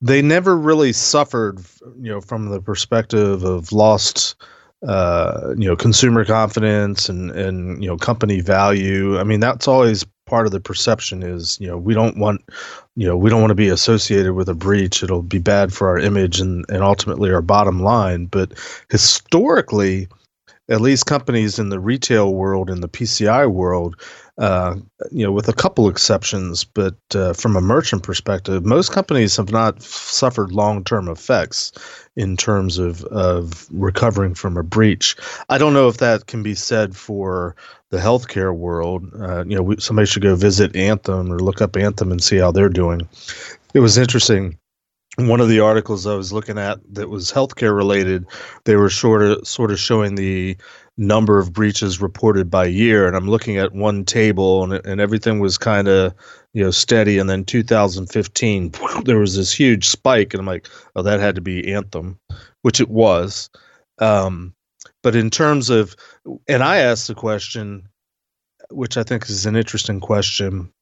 they 0.00 0.22
never 0.22 0.56
really 0.56 0.92
suffered, 0.92 1.60
you 2.00 2.10
know, 2.10 2.20
from 2.20 2.50
the 2.50 2.60
perspective 2.60 3.42
of 3.42 3.72
lost, 3.72 4.36
uh, 4.86 5.54
you 5.56 5.66
know, 5.66 5.76
consumer 5.76 6.24
confidence 6.24 7.08
and 7.08 7.30
and 7.30 7.82
you 7.82 7.88
know 7.88 7.96
company 7.96 8.40
value. 8.40 9.18
I 9.18 9.24
mean, 9.24 9.40
that's 9.40 9.68
always 9.68 10.04
part 10.34 10.46
of 10.46 10.52
the 10.52 10.58
perception 10.58 11.22
is 11.22 11.60
you 11.60 11.68
know 11.68 11.78
we 11.78 11.94
don't 11.94 12.16
want 12.16 12.40
you 12.96 13.06
know 13.06 13.16
we 13.16 13.30
don't 13.30 13.40
want 13.40 13.52
to 13.52 13.62
be 13.66 13.68
associated 13.68 14.32
with 14.32 14.48
a 14.48 14.54
breach. 14.54 15.00
It'll 15.00 15.22
be 15.22 15.38
bad 15.38 15.72
for 15.72 15.86
our 15.86 15.96
image 15.96 16.40
and 16.40 16.64
and 16.68 16.82
ultimately 16.82 17.30
our 17.30 17.40
bottom 17.40 17.78
line. 17.84 18.26
But 18.26 18.48
historically 18.90 20.08
at 20.68 20.80
least 20.80 21.06
companies 21.06 21.60
in 21.60 21.68
the 21.68 21.78
retail 21.78 22.34
world 22.34 22.68
in 22.68 22.80
the 22.80 22.88
PCI 22.88 23.48
world, 23.48 23.94
uh, 24.38 24.74
you 25.12 25.24
know, 25.24 25.30
with 25.30 25.48
a 25.48 25.52
couple 25.52 25.88
exceptions, 25.88 26.64
but 26.64 26.96
uh, 27.14 27.32
from 27.34 27.54
a 27.54 27.60
merchant 27.60 28.02
perspective, 28.02 28.64
most 28.64 28.90
companies 28.90 29.36
have 29.36 29.52
not 29.52 29.80
suffered 29.82 30.50
long-term 30.50 31.06
effects 31.08 31.70
in 32.16 32.36
terms 32.36 32.78
of 32.78 33.04
of 33.04 33.66
recovering 33.70 34.34
from 34.34 34.56
a 34.56 34.62
breach. 34.62 35.16
I 35.48 35.58
don't 35.58 35.74
know 35.74 35.88
if 35.88 35.98
that 35.98 36.26
can 36.26 36.42
be 36.42 36.54
said 36.54 36.96
for 36.96 37.56
the 37.90 37.98
healthcare 37.98 38.54
world. 38.54 39.10
Uh, 39.20 39.44
you 39.44 39.56
know, 39.56 39.62
we, 39.62 39.80
somebody 39.80 40.06
should 40.06 40.22
go 40.22 40.36
visit 40.36 40.74
Anthem 40.76 41.32
or 41.32 41.38
look 41.38 41.60
up 41.60 41.76
Anthem 41.76 42.12
and 42.12 42.22
see 42.22 42.36
how 42.36 42.50
they're 42.50 42.68
doing. 42.68 43.08
It 43.74 43.80
was 43.80 43.98
interesting 43.98 44.58
one 45.16 45.40
of 45.40 45.48
the 45.48 45.60
articles 45.60 46.06
I 46.06 46.14
was 46.14 46.32
looking 46.32 46.58
at 46.58 46.80
that 46.94 47.08
was 47.08 47.30
healthcare 47.30 47.76
related, 47.76 48.26
they 48.64 48.76
were 48.76 48.90
sort 48.90 49.22
of 49.22 49.46
sort 49.46 49.70
of 49.70 49.78
showing 49.78 50.16
the 50.16 50.56
number 50.96 51.38
of 51.38 51.52
breaches 51.52 52.00
reported 52.00 52.50
by 52.50 52.66
year, 52.66 53.06
and 53.06 53.16
I'm 53.16 53.28
looking 53.28 53.56
at 53.56 53.72
one 53.72 54.04
table, 54.04 54.64
and 54.64 54.84
and 54.86 55.00
everything 55.00 55.38
was 55.38 55.58
kind 55.58 55.88
of 55.88 56.14
you 56.54 56.64
know 56.64 56.70
steady, 56.70 57.18
and 57.18 57.28
then 57.28 57.44
2015 57.44 58.72
there 59.04 59.18
was 59.18 59.36
this 59.36 59.52
huge 59.52 59.86
spike, 59.88 60.32
and 60.32 60.40
I'm 60.40 60.46
like, 60.46 60.68
oh, 60.96 61.02
that 61.02 61.20
had 61.20 61.34
to 61.34 61.42
be 61.42 61.72
Anthem, 61.72 62.18
which 62.62 62.80
it 62.80 62.88
was. 62.88 63.50
Um, 63.98 64.54
but 65.02 65.14
in 65.14 65.28
terms 65.28 65.68
of, 65.68 65.94
and 66.48 66.62
I 66.62 66.78
asked 66.78 67.08
the 67.08 67.14
question, 67.14 67.88
which 68.70 68.96
I 68.96 69.02
think 69.02 69.28
is 69.28 69.44
an 69.44 69.56
interesting 69.56 70.00
question 70.00 70.72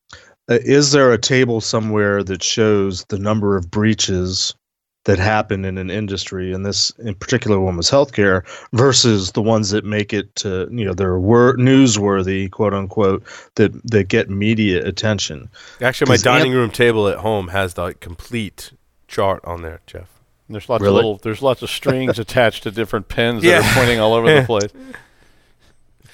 uh, 0.51 0.59
is 0.63 0.93
there 0.93 1.13
a 1.13 1.19
table 1.19 1.61
somewhere 1.61 2.23
that 2.25 2.43
shows 2.43 3.05
the 3.07 3.19
number 3.19 3.57
of 3.57 3.71
breaches 3.71 4.55
that 5.05 5.19
happen 5.19 5.65
in 5.65 5.79
an 5.79 5.91
industry 5.91 6.53
and 6.53 6.65
this 6.65 6.91
in 7.01 7.15
particular 7.15 7.59
one 7.59 7.77
was 7.77 7.91
healthcare 7.91 8.43
versus 8.73 9.33
the 9.33 9.43
ones 9.43 9.71
that 9.71 9.85
make 9.85 10.13
it 10.13 10.35
to 10.37 10.69
you 10.71 10.85
know 10.85 10.95
they're 10.95 11.19
wor- 11.19 11.57
newsworthy 11.57 12.51
quote 12.51 12.73
unquote 12.73 13.23
that 13.57 13.73
that 13.91 14.05
get 14.09 14.31
media 14.31 14.85
attention 14.87 15.49
Actually, 15.81 16.09
my 16.09 16.17
dining 16.17 16.53
Ant- 16.53 16.57
room 16.57 16.71
table 16.71 17.09
at 17.09 17.19
home 17.19 17.49
has 17.49 17.75
the 17.75 17.93
complete 17.95 18.73
chart 19.09 19.41
on 19.45 19.63
there, 19.63 19.81
Jeff. 19.87 20.09
There's 20.49 20.69
lots 20.69 20.83
Really? 20.83 20.91
of 20.93 20.97
little. 20.97 21.17
There's 21.19 21.43
lots 21.43 21.63
of 21.63 21.71
strings 21.71 22.19
attached 22.21 22.63
to 22.65 22.71
different 22.71 23.09
pins 23.09 23.43
that 23.43 23.49
Yeah. 23.49 23.59
are 23.71 23.75
pointing 23.75 24.01
all 24.01 24.13
over 24.15 24.33
the 24.33 24.43
place. 24.47 24.71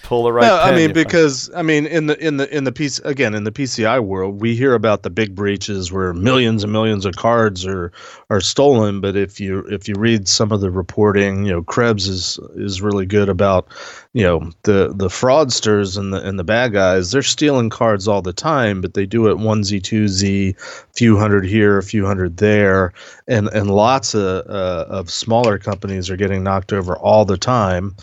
Pull 0.08 0.22
the 0.22 0.32
right. 0.32 0.46
no, 0.46 0.58
I 0.58 0.74
mean 0.74 0.94
because 0.94 1.50
I 1.54 1.60
mean 1.60 1.84
in 1.84 2.06
the 2.06 2.18
in 2.26 2.38
the 2.38 2.56
in 2.56 2.64
the 2.64 2.72
piece 2.72 2.98
again 3.00 3.34
in 3.34 3.44
the 3.44 3.52
PCI 3.52 4.02
world 4.02 4.40
we 4.40 4.56
hear 4.56 4.72
about 4.72 5.02
the 5.02 5.10
big 5.10 5.34
breaches 5.34 5.92
where 5.92 6.14
millions 6.14 6.64
and 6.64 6.72
millions 6.72 7.04
of 7.04 7.16
cards 7.16 7.66
are 7.66 7.92
are 8.30 8.40
stolen 8.40 9.02
but 9.02 9.16
if 9.16 9.38
you 9.38 9.58
if 9.66 9.86
you 9.86 9.94
read 9.98 10.26
some 10.26 10.50
of 10.50 10.62
the 10.62 10.70
reporting 10.70 11.44
you 11.44 11.52
know 11.52 11.62
Krebs 11.62 12.08
is 12.08 12.40
is 12.56 12.80
really 12.80 13.04
good 13.04 13.28
about 13.28 13.68
you 14.14 14.22
know 14.22 14.50
the 14.62 14.94
the 14.96 15.08
fraudsters 15.08 15.98
and 15.98 16.10
the 16.14 16.26
and 16.26 16.38
the 16.38 16.44
bad 16.44 16.72
guys 16.72 17.10
they're 17.10 17.20
stealing 17.20 17.68
cards 17.68 18.08
all 18.08 18.22
the 18.22 18.32
time 18.32 18.80
but 18.80 18.94
they 18.94 19.04
do 19.04 19.28
it 19.28 19.36
onesie 19.36 19.78
twosie 19.78 20.58
few 20.96 21.18
hundred 21.18 21.44
here 21.44 21.76
a 21.76 21.82
few 21.82 22.06
hundred 22.06 22.38
there 22.38 22.94
and 23.26 23.48
and 23.48 23.70
lots 23.70 24.14
of 24.14 24.46
uh, 24.48 24.86
of 24.88 25.10
smaller 25.10 25.58
companies 25.58 26.08
are 26.08 26.16
getting 26.16 26.42
knocked 26.42 26.72
over 26.72 26.96
all 26.96 27.26
the 27.26 27.36
time 27.36 27.94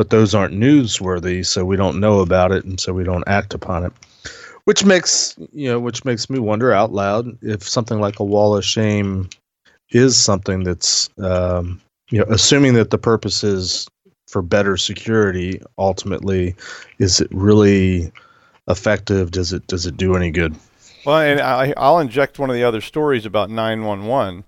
but 0.00 0.08
those 0.08 0.34
aren't 0.34 0.54
newsworthy, 0.54 1.44
so 1.44 1.62
we 1.62 1.76
don't 1.76 2.00
know 2.00 2.20
about 2.20 2.52
it, 2.52 2.64
and 2.64 2.80
so 2.80 2.90
we 2.90 3.04
don't 3.04 3.22
act 3.26 3.52
upon 3.52 3.84
it. 3.84 3.92
Which 4.64 4.82
makes 4.82 5.36
you 5.52 5.68
know, 5.68 5.78
which 5.78 6.06
makes 6.06 6.30
me 6.30 6.38
wonder 6.38 6.72
out 6.72 6.90
loud 6.90 7.36
if 7.42 7.68
something 7.68 8.00
like 8.00 8.18
a 8.18 8.24
wall 8.24 8.56
of 8.56 8.64
shame 8.64 9.28
is 9.90 10.16
something 10.16 10.64
that's 10.64 11.10
um, 11.18 11.82
you 12.08 12.18
know, 12.18 12.24
assuming 12.30 12.72
that 12.74 12.88
the 12.88 12.96
purpose 12.96 13.44
is 13.44 13.88
for 14.26 14.40
better 14.40 14.78
security. 14.78 15.60
Ultimately, 15.76 16.54
is 16.98 17.20
it 17.20 17.28
really 17.30 18.10
effective? 18.68 19.32
Does 19.32 19.52
it 19.52 19.66
does 19.66 19.84
it 19.84 19.98
do 19.98 20.16
any 20.16 20.30
good? 20.30 20.56
Well, 21.04 21.18
and 21.18 21.42
I, 21.42 21.74
I'll 21.76 21.98
inject 21.98 22.38
one 22.38 22.48
of 22.48 22.56
the 22.56 22.64
other 22.64 22.80
stories 22.80 23.26
about 23.26 23.50
911. 23.50 24.44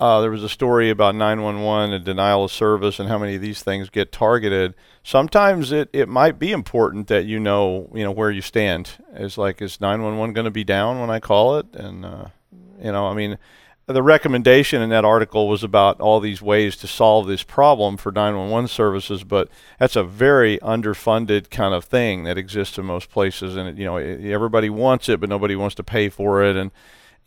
Uh, 0.00 0.20
there 0.20 0.30
was 0.30 0.44
a 0.44 0.48
story 0.48 0.90
about 0.90 1.16
911 1.16 1.92
and 1.92 2.04
denial 2.04 2.44
of 2.44 2.52
service 2.52 3.00
and 3.00 3.08
how 3.08 3.18
many 3.18 3.34
of 3.34 3.40
these 3.40 3.62
things 3.62 3.90
get 3.90 4.12
targeted. 4.12 4.74
Sometimes 5.02 5.72
it, 5.72 5.90
it 5.92 6.08
might 6.08 6.38
be 6.38 6.52
important 6.52 7.08
that 7.08 7.24
you 7.24 7.40
know 7.40 7.90
you 7.92 8.04
know 8.04 8.12
where 8.12 8.30
you 8.30 8.40
stand. 8.40 8.90
It's 9.14 9.36
like 9.36 9.60
is 9.60 9.80
911 9.80 10.34
going 10.34 10.44
to 10.44 10.52
be 10.52 10.62
down 10.62 11.00
when 11.00 11.10
I 11.10 11.18
call 11.18 11.58
it? 11.58 11.66
And 11.74 12.04
uh, 12.04 12.26
you 12.80 12.92
know, 12.92 13.08
I 13.08 13.14
mean, 13.14 13.38
the 13.86 14.02
recommendation 14.02 14.82
in 14.82 14.90
that 14.90 15.04
article 15.04 15.48
was 15.48 15.64
about 15.64 16.00
all 16.00 16.20
these 16.20 16.42
ways 16.42 16.76
to 16.76 16.86
solve 16.86 17.26
this 17.26 17.42
problem 17.42 17.96
for 17.96 18.12
911 18.12 18.68
services, 18.68 19.24
but 19.24 19.48
that's 19.80 19.96
a 19.96 20.04
very 20.04 20.58
underfunded 20.58 21.50
kind 21.50 21.74
of 21.74 21.84
thing 21.84 22.22
that 22.22 22.38
exists 22.38 22.78
in 22.78 22.84
most 22.84 23.10
places, 23.10 23.56
and 23.56 23.68
it, 23.68 23.76
you 23.76 23.84
know 23.84 23.96
it, 23.96 24.24
everybody 24.26 24.70
wants 24.70 25.08
it, 25.08 25.18
but 25.18 25.28
nobody 25.28 25.56
wants 25.56 25.74
to 25.74 25.82
pay 25.82 26.08
for 26.08 26.44
it, 26.44 26.54
and 26.54 26.70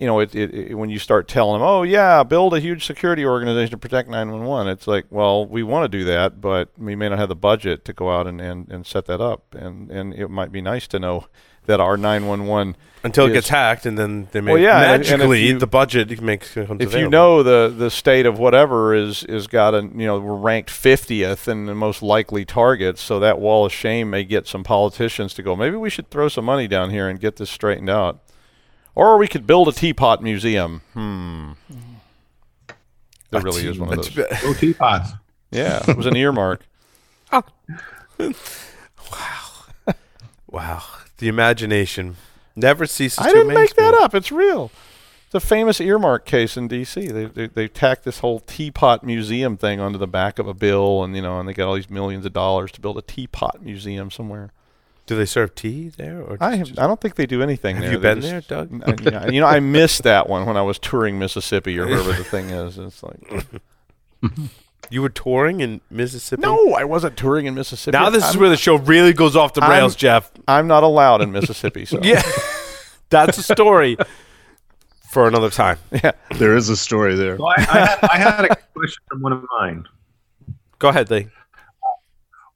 you 0.02 0.08
know 0.08 0.20
it, 0.20 0.34
it, 0.36 0.54
it 0.54 0.74
when 0.76 0.90
you 0.90 0.98
start 1.00 1.28
telling 1.28 1.60
them, 1.60 1.68
oh 1.68 1.84
yeah, 1.84 2.24
build 2.24 2.56
a 2.56 2.60
huge 2.60 2.86
security 2.88 3.24
organization 3.24 3.72
to 3.72 3.78
protect 3.78 4.10
911, 4.10 4.68
it's 4.68 4.88
like, 4.88 5.06
well, 5.12 5.46
we 5.46 5.62
want 5.62 5.90
to 5.90 5.98
do 5.98 6.04
that, 6.06 6.42
but 6.42 6.70
we 6.78 6.96
may 6.96 7.08
not 7.08 7.20
have 7.20 7.30
the 7.30 7.36
budget 7.36 7.86
to 7.86 7.94
go 7.94 8.10
out 8.10 8.26
and, 8.26 8.42
and, 8.42 8.68
and 8.72 8.86
set 8.86 9.06
that 9.06 9.22
up, 9.22 9.54
and 9.54 9.92
and 9.92 10.14
it 10.16 10.28
might 10.30 10.52
be 10.52 10.60
nice 10.60 10.88
to 10.88 11.00
know 11.00 11.28
that 11.68 11.80
our 11.80 11.96
911 11.96 12.76
Until 13.04 13.28
it 13.28 13.34
gets 13.34 13.50
hacked, 13.50 13.86
and 13.86 13.96
then 13.96 14.28
they 14.32 14.42
make 14.42 14.54
Well, 14.54 14.62
yeah, 14.64 14.82
and- 14.82 15.04
and 15.04 15.20
magically 15.20 15.46
you- 15.46 15.60
the 15.60 15.68
budget 15.68 16.20
makes 16.20 16.58
if 16.58 16.96
you 16.96 17.08
know 17.08 17.44
the 17.44 17.72
the 17.76 17.92
state 17.92 18.26
of 18.26 18.40
whatever 18.40 18.96
is 18.96 19.24
is 19.26 19.46
got 19.46 19.76
a 19.76 19.82
you 19.82 20.08
know 20.08 20.20
we're 20.20 20.34
ranked 20.36 20.72
50th 20.72 21.48
in 21.48 21.68
the 21.68 21.76
most 21.76 22.02
likely 22.02 22.44
targets 22.44 23.02
so 23.04 23.20
that 23.20 23.40
wall 23.40 23.68
of 23.68 23.72
shame 23.72 24.10
may 24.10 24.24
get 24.24 24.48
some 24.48 24.64
politicians 24.64 25.36
to 25.36 25.44
go 25.44 25.56
maybe 25.56 25.76
we 25.78 25.92
should 25.92 26.10
throw 26.10 26.28
some 26.28 26.46
money 26.46 26.68
down 26.68 26.90
here 26.90 27.08
and 27.08 27.20
get 27.20 27.36
this 27.36 27.52
straightened 27.52 27.90
out 27.92 28.20
or 28.96 29.18
we 29.18 29.28
could 29.28 29.46
build 29.48 29.68
a 29.68 29.72
teapot 29.72 30.22
museum 30.22 30.82
hmm 30.94 31.52
there 33.30 33.40
A 33.40 33.44
really 33.44 33.62
tea- 33.62 33.70
is 33.70 33.80
one 33.80 33.90
of 33.90 33.96
those 33.96 34.10
tea- 34.10 34.24
Go 34.42 34.54
teapots. 34.54 35.12
yeah 35.52 35.82
it 35.90 35.96
was 35.98 36.06
an 36.06 36.16
earmark 36.18 36.66
oh. 37.32 37.44
Wow, 39.12 39.94
Wow. 40.50 40.84
the 41.18 41.28
imagination 41.28 42.18
never 42.56 42.86
ceases 42.86 43.20
i 43.20 43.28
to 43.28 43.34
didn't 43.34 43.52
amaze 43.52 43.58
make 43.58 43.76
that 43.76 43.94
up 43.94 44.14
it's 44.14 44.32
real 44.32 44.70
it's 45.26 45.36
a 45.36 45.40
famous 45.40 45.80
earmark 45.80 46.26
case 46.26 46.58
in 46.58 46.68
D.C. 46.68 47.08
They, 47.08 47.24
they 47.24 47.48
they 47.48 47.68
tacked 47.70 48.04
this 48.04 48.20
whole 48.20 48.42
teapot 48.42 49.02
museum 49.06 49.56
thing 49.56 49.80
onto 49.80 49.98
the 49.98 50.06
back 50.06 50.40
of 50.40 50.46
a 50.50 50.54
bill, 50.54 51.06
and 51.06 51.16
you 51.16 51.22
know, 51.22 51.40
and 51.40 51.48
they 51.48 51.54
got 51.54 51.70
all 51.70 51.76
these 51.76 51.90
millions 51.90 52.26
of 52.26 52.34
dollars 52.34 52.70
to 52.74 52.82
build 52.82 52.98
a 52.98 53.02
teapot 53.02 53.62
museum 53.64 54.12
somewhere. 54.12 54.52
Do 55.08 55.16
they 55.18 55.26
serve 55.26 55.56
tea 55.56 55.90
there? 55.90 56.22
Or 56.22 56.38
I 56.40 56.56
have, 56.58 56.70
I 56.78 56.88
don't 56.88 57.02
think 57.02 57.16
they 57.16 57.26
do 57.26 57.42
anything 57.42 57.76
Have 57.76 57.84
there. 57.86 57.92
you 57.94 57.98
They 58.00 58.14
been 58.14 58.22
just- 58.22 58.48
there, 58.50 58.66
Doug? 58.66 58.84
I- 59.04 59.10
yeah, 59.12 59.28
you 59.30 59.42
know, 59.42 59.48
I 59.48 59.60
missed 59.80 60.04
that 60.04 60.30
one 60.30 60.46
when 60.46 60.56
I 60.58 60.62
was 60.62 60.80
touring 60.80 61.20
Mississippi 61.20 61.78
or 61.80 61.88
wherever 61.88 62.14
the 62.14 62.24
thing 62.24 62.50
is. 62.50 62.78
It's 62.78 63.04
like, 63.04 63.46
you 64.90 65.02
were 65.02 65.10
touring 65.10 65.60
in 65.62 65.82
Mississippi. 65.90 66.42
no, 66.44 66.74
I 66.76 66.84
wasn't 66.84 67.18
touring 67.18 67.46
in 67.46 67.56
Mississippi. 67.56 67.98
Now 67.98 68.10
this 68.10 68.24
is 68.28 68.36
I'm, 68.36 68.40
where 68.42 68.50
the 68.50 68.58
show 68.58 68.78
really 68.78 69.14
goes 69.14 69.36
off 69.36 69.54
the 69.54 69.62
I'm- 69.64 69.72
rails, 69.72 69.96
Jeff. 69.96 70.32
I'm 70.48 70.68
not 70.68 70.84
allowed 70.84 71.22
in 71.22 71.32
Mississippi. 71.32 71.86
So 71.86 72.00
Yeah, 72.04 72.22
that's 73.10 73.38
a 73.38 73.44
story 73.44 73.98
for 75.10 75.28
another 75.28 75.50
time. 75.50 75.78
yeah. 75.92 76.12
There 76.38 76.56
is 76.56 76.70
a 76.70 76.78
story 76.78 77.16
there. 77.16 77.38
So 77.38 77.46
I, 77.48 77.56
I, 77.58 77.64
had, 77.64 78.00
I 78.14 78.18
had 78.18 78.46
a 78.46 78.56
question 78.74 79.04
from 79.10 79.22
one 79.22 79.34
of 79.34 79.46
mine. 79.60 79.86
Go 80.80 80.90
ahead, 80.90 81.10
Lee. 81.12 81.28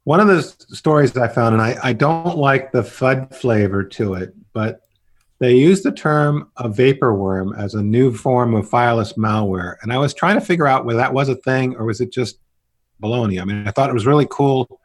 One 0.05 0.19
of 0.19 0.27
the 0.27 0.43
stories 0.43 1.17
I 1.17 1.27
found, 1.27 1.53
and 1.55 1.61
I, 1.63 1.77
I 1.83 1.93
don't 1.93 2.37
like 2.37 2.71
the 2.71 2.83
FUD 2.83 3.33
flavor 3.33 3.83
to 3.83 4.13
it, 4.13 4.35
but 4.53 4.81
they 5.39 5.55
use 5.55 5.81
the 5.81 5.91
term 5.91 6.51
a 6.57 6.69
vapor 6.69 7.15
worm 7.15 7.55
as 7.57 7.73
a 7.73 7.81
new 7.81 8.13
form 8.13 8.53
of 8.53 8.69
fileless 8.69 9.17
malware. 9.17 9.77
And 9.81 9.91
I 9.91 9.97
was 9.97 10.13
trying 10.13 10.39
to 10.39 10.45
figure 10.45 10.67
out 10.67 10.85
whether 10.85 10.97
that 10.97 11.13
was 11.13 11.27
a 11.27 11.35
thing 11.35 11.75
or 11.75 11.85
was 11.85 12.01
it 12.01 12.13
just 12.13 12.37
baloney. 13.01 13.41
I 13.41 13.45
mean, 13.45 13.67
I 13.67 13.71
thought 13.71 13.89
it 13.89 13.93
was 13.93 14.05
really 14.05 14.27
cool 14.29 14.79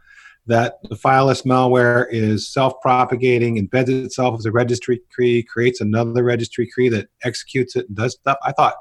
that 0.47 0.77
the 0.85 0.97
fileless 0.97 1.45
malware 1.45 2.07
is 2.11 2.49
self-propagating, 2.49 3.57
embeds 3.57 3.91
itself 3.91 4.39
as 4.39 4.47
a 4.47 4.51
registry 4.51 5.03
key, 5.15 5.43
creates 5.43 5.83
another 5.83 6.25
registry 6.25 6.67
key 6.75 6.89
that 6.89 7.09
executes 7.25 7.77
it 7.77 7.87
and 7.89 7.97
does 7.97 8.15
stuff. 8.15 8.39
I 8.43 8.53
thought 8.53 8.75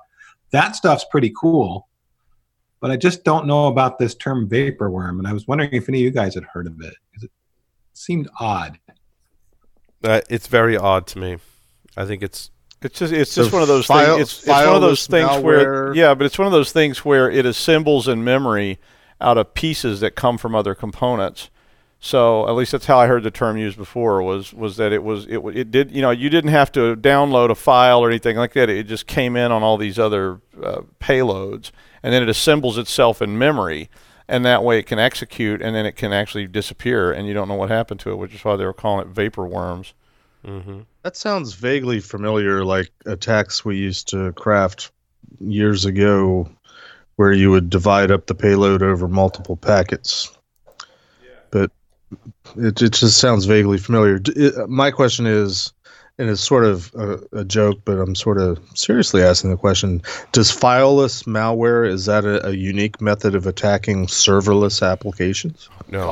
that 0.51 0.77
stuff's 0.77 1.05
pretty 1.11 1.33
cool 1.37 1.88
but 2.81 2.91
I 2.91 2.97
just 2.97 3.23
don't 3.23 3.45
know 3.47 3.67
about 3.67 3.99
this 3.99 4.15
term 4.15 4.47
vapor 4.47 4.89
worm, 4.89 5.19
and 5.19 5.27
I 5.27 5.33
was 5.33 5.47
wondering 5.47 5.71
if 5.73 5.89
any 5.89 5.99
of 5.99 6.03
you 6.03 6.11
guys 6.11 6.35
had 6.35 6.43
heard 6.45 6.67
of 6.67 6.79
it. 6.81 6.93
'cause 7.13 7.23
It 7.23 7.31
seemed 7.93 8.29
odd. 8.39 8.79
Uh, 10.03 10.21
it's 10.29 10.47
very 10.47 10.77
odd 10.77 11.05
to 11.07 11.19
me. 11.19 11.37
I 11.97 12.05
think 12.05 12.23
it's 12.23 12.51
It's 12.81 12.97
just 12.99 13.11
it's 13.13 13.31
So 13.31 13.41
just 13.41 13.51
one 13.53 13.61
of 13.61 13.67
those 13.67 13.85
file- 13.85 14.15
things. 14.15 14.29
It's, 14.29 14.39
it's 14.39 14.47
one 14.47 14.75
of 14.75 14.81
those 14.81 15.05
fileless 15.05 15.09
things 15.09 15.43
where 15.43 15.93
yeah, 15.93 16.13
but 16.13 16.25
it's 16.25 16.37
one 16.39 16.45
of 16.47 16.53
those 16.53 16.71
things 16.71 17.03
where 17.03 17.29
it 17.29 17.45
assembles 17.45 18.07
in 18.07 18.23
memory 18.23 18.79
out 19.19 19.37
of 19.37 19.53
pieces 19.53 19.99
that 19.99 20.15
come 20.15 20.37
from 20.37 20.55
other 20.55 20.73
components. 20.73 21.49
So 21.99 22.47
at 22.47 22.51
least 22.55 22.71
that's 22.71 22.85
how 22.85 22.97
I 22.97 23.07
heard 23.07 23.23
the 23.23 23.31
term 23.31 23.57
used 23.57 23.75
before 23.77 24.23
was 24.23 24.53
was 24.53 24.77
that 24.77 24.93
it 24.93 25.03
was 25.03 25.25
it 25.27 25.39
it 25.53 25.71
did 25.71 25.91
you 25.91 26.01
know 26.01 26.11
you 26.11 26.29
didn't 26.29 26.51
have 26.51 26.71
to 26.71 26.95
download 26.95 27.49
a 27.49 27.55
file 27.55 27.99
or 27.99 28.07
anything 28.09 28.37
like 28.37 28.53
that. 28.53 28.69
It 28.69 28.83
just 28.87 29.05
came 29.07 29.35
in 29.35 29.51
on 29.51 29.61
all 29.63 29.75
these 29.75 29.99
other 29.99 30.39
uh, 30.63 30.83
payloads, 31.01 31.71
and 32.03 32.13
then 32.13 32.23
it 32.23 32.29
assembles 32.29 32.77
itself 32.77 33.21
in 33.21 33.37
memory. 33.37 33.89
and 34.31 34.45
that 34.45 34.63
way 34.63 34.77
it 34.77 34.85
can 34.85 34.99
execute, 34.99 35.59
and 35.59 35.75
then 35.75 35.87
it 35.87 35.95
can 35.95 36.13
actually 36.13 36.45
disappear, 36.45 37.11
and 37.11 37.27
you 37.27 37.33
don't 37.33 37.47
know 37.47 37.55
what 37.55 37.69
happened 37.69 37.99
to 38.01 38.11
it, 38.11 38.15
which 38.17 38.35
is 38.35 38.45
why 38.45 38.55
they 38.55 38.63
were 38.63 38.73
calling 38.73 39.01
it 39.07 39.11
vapor 39.11 39.43
worms. 39.43 39.93
Mm-hmm. 40.45 40.81
That 41.01 41.17
sounds 41.17 41.53
vaguely 41.55 41.99
familiar, 41.99 42.63
like 42.63 42.91
attacks 43.07 43.65
we 43.65 43.75
used 43.77 44.07
to 44.09 44.31
craft 44.33 44.91
years 45.39 45.83
ago, 45.83 46.47
where 47.15 47.33
you 47.33 47.49
would 47.49 47.71
divide 47.71 48.11
up 48.11 48.27
the 48.27 48.35
payload 48.35 48.83
over 48.83 49.07
multiple 49.07 49.57
packets. 49.57 50.29
But 51.49 51.71
it, 52.55 52.81
it 52.83 52.93
just 52.93 53.17
sounds 53.17 53.45
vaguely 53.45 53.79
familiar. 53.79 54.19
It- 54.27 54.69
my 54.69 54.91
question 54.91 55.25
is, 55.25 55.73
and 56.19 56.29
it's 56.29 56.41
sort 56.41 56.65
of 56.65 56.93
a, 56.95 57.39
a 57.39 57.45
joke, 57.45 57.79
but 57.85 57.97
I'm 57.97 58.13
sort 58.13 58.37
of 58.37 58.59
seriously 58.75 59.23
asking 59.23 59.49
the 59.49 59.57
question: 59.57 60.03
Does 60.33 60.51
fileless 60.51 61.23
malware 61.23 61.89
is 61.89 62.05
that 62.05 62.25
a, 62.25 62.45
a 62.47 62.51
unique 62.51 63.01
method 63.01 63.33
of 63.33 63.47
attacking 63.47 64.07
serverless 64.07 64.85
applications? 64.85 65.69
No. 65.89 66.11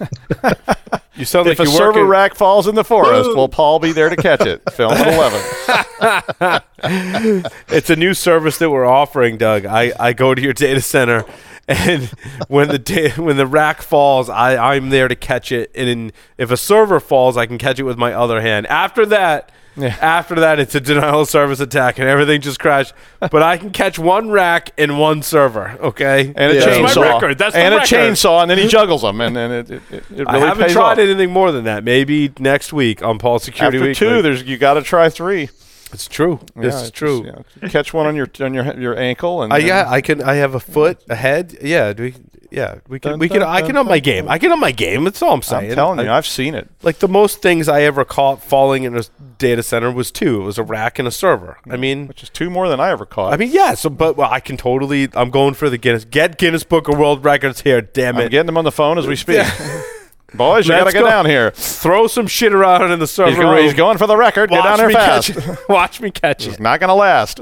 you 1.14 1.24
sound 1.24 1.48
If 1.48 1.58
like 1.58 1.68
a 1.68 1.70
server 1.70 2.04
rack 2.04 2.34
falls 2.34 2.66
in 2.66 2.74
the 2.74 2.84
forest, 2.84 3.30
will 3.30 3.48
Paul 3.48 3.78
be 3.78 3.92
there 3.92 4.08
to 4.08 4.16
catch 4.16 4.42
it? 4.42 4.62
Film 4.72 4.92
at 4.92 5.06
eleven. 5.06 6.62
it's 7.68 7.90
a 7.90 7.96
new 7.96 8.14
service 8.14 8.58
that 8.58 8.70
we're 8.70 8.86
offering, 8.86 9.36
Doug. 9.36 9.66
I, 9.66 9.92
I 9.98 10.12
go 10.12 10.34
to 10.34 10.40
your 10.40 10.52
data 10.52 10.80
center, 10.80 11.24
and 11.68 12.04
when 12.48 12.68
the 12.68 12.78
da- 12.78 13.10
when 13.12 13.36
the 13.36 13.46
rack 13.46 13.82
falls, 13.82 14.28
I 14.28 14.56
I'm 14.74 14.90
there 14.90 15.08
to 15.08 15.16
catch 15.16 15.52
it. 15.52 15.70
And 15.74 15.88
in, 15.88 16.12
if 16.38 16.50
a 16.50 16.56
server 16.56 17.00
falls, 17.00 17.36
I 17.36 17.46
can 17.46 17.58
catch 17.58 17.78
it 17.78 17.84
with 17.84 17.98
my 17.98 18.12
other 18.12 18.40
hand. 18.40 18.66
After 18.66 19.04
that. 19.06 19.52
Yeah. 19.76 19.96
After 20.00 20.36
that, 20.36 20.58
it's 20.58 20.74
a 20.74 20.80
denial 20.80 21.20
of 21.20 21.28
service 21.28 21.60
attack 21.60 21.98
and 21.98 22.08
everything 22.08 22.40
just 22.40 22.58
crashed. 22.58 22.94
But 23.20 23.42
I 23.42 23.58
can 23.58 23.70
catch 23.70 23.98
one 23.98 24.30
rack 24.30 24.70
in 24.78 24.96
one 24.96 25.22
server. 25.22 25.76
Okay, 25.78 26.32
and 26.34 26.52
a 26.52 26.54
Yeah. 26.54 26.80
That's 26.82 26.96
my 26.96 27.02
record. 27.02 27.36
That's 27.36 27.54
and 27.54 27.74
record. 27.74 27.92
a 27.92 27.94
chainsaw, 27.94 28.40
and 28.40 28.50
then 28.50 28.56
he 28.56 28.64
mm-hmm. 28.64 28.70
juggles 28.70 29.02
them, 29.02 29.20
and 29.20 29.36
then 29.36 29.52
it, 29.52 29.70
it, 29.70 29.82
it, 29.90 30.04
really 30.10 30.24
I 30.26 30.38
haven't 30.38 30.70
tried 30.70 30.92
off. 30.92 30.98
anything 30.98 31.30
more 31.30 31.52
than 31.52 31.64
that. 31.64 31.84
Maybe 31.84 32.32
next 32.38 32.72
week 32.72 33.02
on 33.02 33.18
Paul 33.18 33.38
Security 33.38 33.76
After 33.76 33.88
Week. 33.88 33.96
two, 33.96 34.22
there's 34.22 34.42
you 34.42 34.56
got 34.56 34.74
to 34.74 34.82
try 34.82 35.10
three. 35.10 35.50
it's 35.92 36.08
true. 36.08 36.40
Yeah, 36.56 36.62
This 36.62 36.74
it's 36.76 36.84
is 36.84 36.90
true. 36.92 37.24
just, 37.24 37.62
know, 37.62 37.68
catch 37.68 37.92
one 37.92 38.06
on 38.06 38.16
your 38.16 38.28
on 38.40 38.54
your 38.54 38.80
your 38.80 38.98
ankle, 38.98 39.42
and 39.42 39.52
yeah, 39.62 39.84
I 39.86 40.00
can. 40.00 40.22
I 40.22 40.36
have 40.36 40.54
a 40.54 40.60
foot, 40.60 41.04
a 41.10 41.14
head. 41.14 41.58
Yeah, 41.60 41.92
do 41.92 42.04
we? 42.04 42.14
Yeah, 42.50 42.76
we 42.88 42.98
can. 42.98 43.12
Dun, 43.12 43.18
we 43.20 43.28
can. 43.28 43.40
dun, 43.40 43.48
I 43.48 43.60
dun, 43.60 43.68
can 43.68 43.76
up 43.76 43.86
my 43.86 43.98
game. 44.00 44.28
I 44.28 44.38
can 44.38 44.50
up 44.52 44.58
my 44.58 44.72
game. 44.72 45.04
That's 45.04 45.22
all 45.22 45.32
I'm 45.34 45.42
saying. 45.42 45.70
I'm 45.70 45.76
telling 45.76 45.98
you, 46.00 46.06
I- 46.10 46.16
I've 46.16 46.26
seen 46.26 46.54
it. 46.54 46.68
like 46.82 46.98
the 46.98 47.08
most 47.08 47.40
things 47.42 47.68
I 47.68 47.82
ever 47.82 48.04
caught 48.04 48.42
falling 48.42 48.84
in 48.84 48.96
a 48.96 49.02
data 49.38 49.62
center 49.62 49.90
was 49.92 50.10
two. 50.10 50.42
It 50.42 50.44
was 50.44 50.58
a 50.58 50.62
rack 50.62 50.98
and 50.98 51.06
a 51.06 51.10
server. 51.10 51.58
I 51.70 51.76
mean, 51.76 52.06
Which 52.08 52.22
is 52.22 52.28
two 52.30 52.50
more 52.50 52.68
than 52.68 52.80
I 52.80 52.90
ever 52.90 53.06
caught. 53.06 53.32
I 53.32 53.36
mean, 53.36 53.50
yeah. 53.52 53.74
So, 53.74 53.88
but 53.90 54.16
well, 54.16 54.30
I 54.30 54.40
can 54.40 54.56
totally. 54.56 55.08
I'm 55.14 55.30
going 55.30 55.54
for 55.54 55.70
the 55.70 55.78
Guinness. 55.78 56.04
Get 56.04 56.38
Guinness 56.38 56.64
Book 56.64 56.88
of 56.88 56.98
World 56.98 57.24
Records 57.24 57.60
here. 57.62 57.80
Damn 57.80 58.16
it. 58.18 58.24
I'm 58.24 58.28
getting 58.30 58.46
them 58.46 58.58
on 58.58 58.64
the 58.64 58.72
phone 58.72 58.98
as 58.98 59.06
we 59.06 59.16
speak. 59.16 59.46
Boys, 60.34 60.66
you 60.68 60.72
got 60.74 60.84
to 60.84 60.92
get 60.92 61.00
go. 61.00 61.06
down 61.08 61.26
here. 61.26 61.50
Throw 61.50 62.06
some 62.06 62.28
shit 62.28 62.52
around 62.52 62.92
in 62.92 63.00
the 63.00 63.06
server 63.08 63.30
He's 63.30 63.38
going, 63.38 63.56
room. 63.56 63.64
he's 63.64 63.74
going 63.74 63.98
for 63.98 64.06
the 64.06 64.16
record. 64.16 64.50
Get 64.50 64.62
down 64.62 64.78
here 64.78 64.90
fast. 64.90 65.32
catch. 65.34 65.58
Watch 65.68 66.00
me 66.00 66.12
catch 66.12 66.46
it. 66.46 66.50
It's 66.50 66.60
not 66.60 66.78
going 66.78 66.88
to 66.88 66.94
last. 66.94 67.40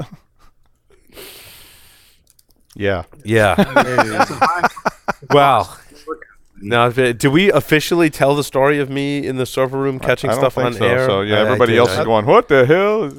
Yeah. 2.79 3.03
Yeah. 3.25 3.57
wow. 5.31 5.69
Now, 6.61 6.89
did 6.89 7.25
we 7.27 7.53
officially 7.53 8.11
tell 8.11 8.35
the 8.35 8.43
story 8.43 8.81
of 8.81 8.91
me 8.91 9.25
in 9.27 9.37
the 9.37 9.47
server 9.47 9.79
room 9.79 10.01
catching 10.01 10.31
I 10.31 10.33
don't 10.35 10.43
stuff 10.43 10.59
on 10.59 10.73
so. 10.75 10.85
air? 10.85 11.07
So 11.09 11.21
yeah, 11.21 11.37
I- 11.37 11.39
I 11.39 11.43
everybody 11.43 11.77
else 11.77 11.91
is 11.93 12.05
going. 12.05 12.27
What 12.27 12.49
the 12.49 12.67
hell? 12.67 13.13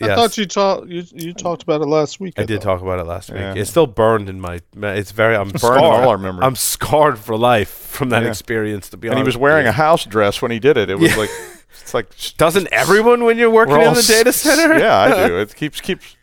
I 0.00 0.06
yes. 0.06 0.18
thought 0.18 0.36
you 0.36 0.46
talked 0.46 0.88
you, 0.88 1.04
you 1.14 1.32
talked 1.32 1.62
about 1.62 1.80
it 1.80 1.86
last 1.86 2.18
week. 2.20 2.34
I 2.36 2.44
did 2.44 2.60
thought. 2.60 2.74
talk 2.78 2.82
about 2.82 2.98
it 2.98 3.04
last 3.04 3.30
week. 3.30 3.40
Yeah. 3.40 3.54
It's 3.54 3.70
still 3.70 3.86
burned 3.86 4.28
in 4.28 4.40
my. 4.40 4.60
It's 4.76 5.12
very. 5.12 5.36
I'm 5.36 5.48
Burned 5.48 5.60
scarred. 5.60 5.78
all 5.80 6.08
our 6.08 6.18
memories. 6.18 6.44
I'm 6.44 6.56
scarred 6.56 7.18
for 7.18 7.36
life 7.36 7.68
from 7.70 8.08
that 8.10 8.24
Yeah. 8.24 8.28
experience. 8.30 8.88
To 8.90 8.96
be 8.96 9.08
honest. 9.08 9.18
And 9.18 9.24
he 9.24 9.26
was 9.26 9.36
wearing 9.36 9.66
a 9.66 9.72
house 9.72 10.04
dress 10.04 10.42
when 10.42 10.50
he 10.50 10.58
did 10.58 10.76
it. 10.76 10.90
It 10.90 10.98
was 10.98 11.12
Yeah. 11.12 11.18
like 11.18 11.30
it's 11.80 11.94
like. 11.94 12.08
Doesn't 12.36 12.68
everyone 12.72 13.24
when 13.24 13.38
you're 13.38 13.50
working 13.50 13.80
in 13.80 13.94
the 13.94 14.02
data 14.02 14.32
center? 14.32 14.78
Yeah, 14.78 14.98
I 14.98 15.28
do. 15.28 15.36
It 15.42 15.54
keeps 15.54 15.80
keeps 15.80 16.16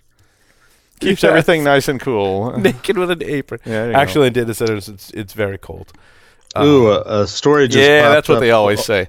keeps 0.99 1.23
Yes. 1.23 1.29
everything 1.29 1.63
nice 1.63 1.87
and 1.87 1.99
cool. 1.99 2.51
Naked 2.59 2.97
with 2.97 3.11
an 3.11 3.23
apron. 3.23 3.59
Yeah, 3.65 3.71
there 3.71 3.91
you. 3.91 3.95
Actually, 3.97 4.27
in 4.27 4.33
data 4.33 4.53
centers, 4.53 4.87
it's 4.89 5.09
it's 5.11 5.33
very 5.33 5.57
cold. 5.57 5.91
Um, 6.55 6.63
uh, 6.63 6.65
uh, 6.65 6.67
Ooh, 6.67 6.87
a, 6.91 7.21
a 7.23 7.27
story 7.27 7.67
just 7.67 7.87
yeah, 7.87 8.09
that's 8.09 8.27
what 8.27 8.35
up- 8.35 8.41
they 8.41 8.51
always 8.51 8.83
say. 8.83 9.07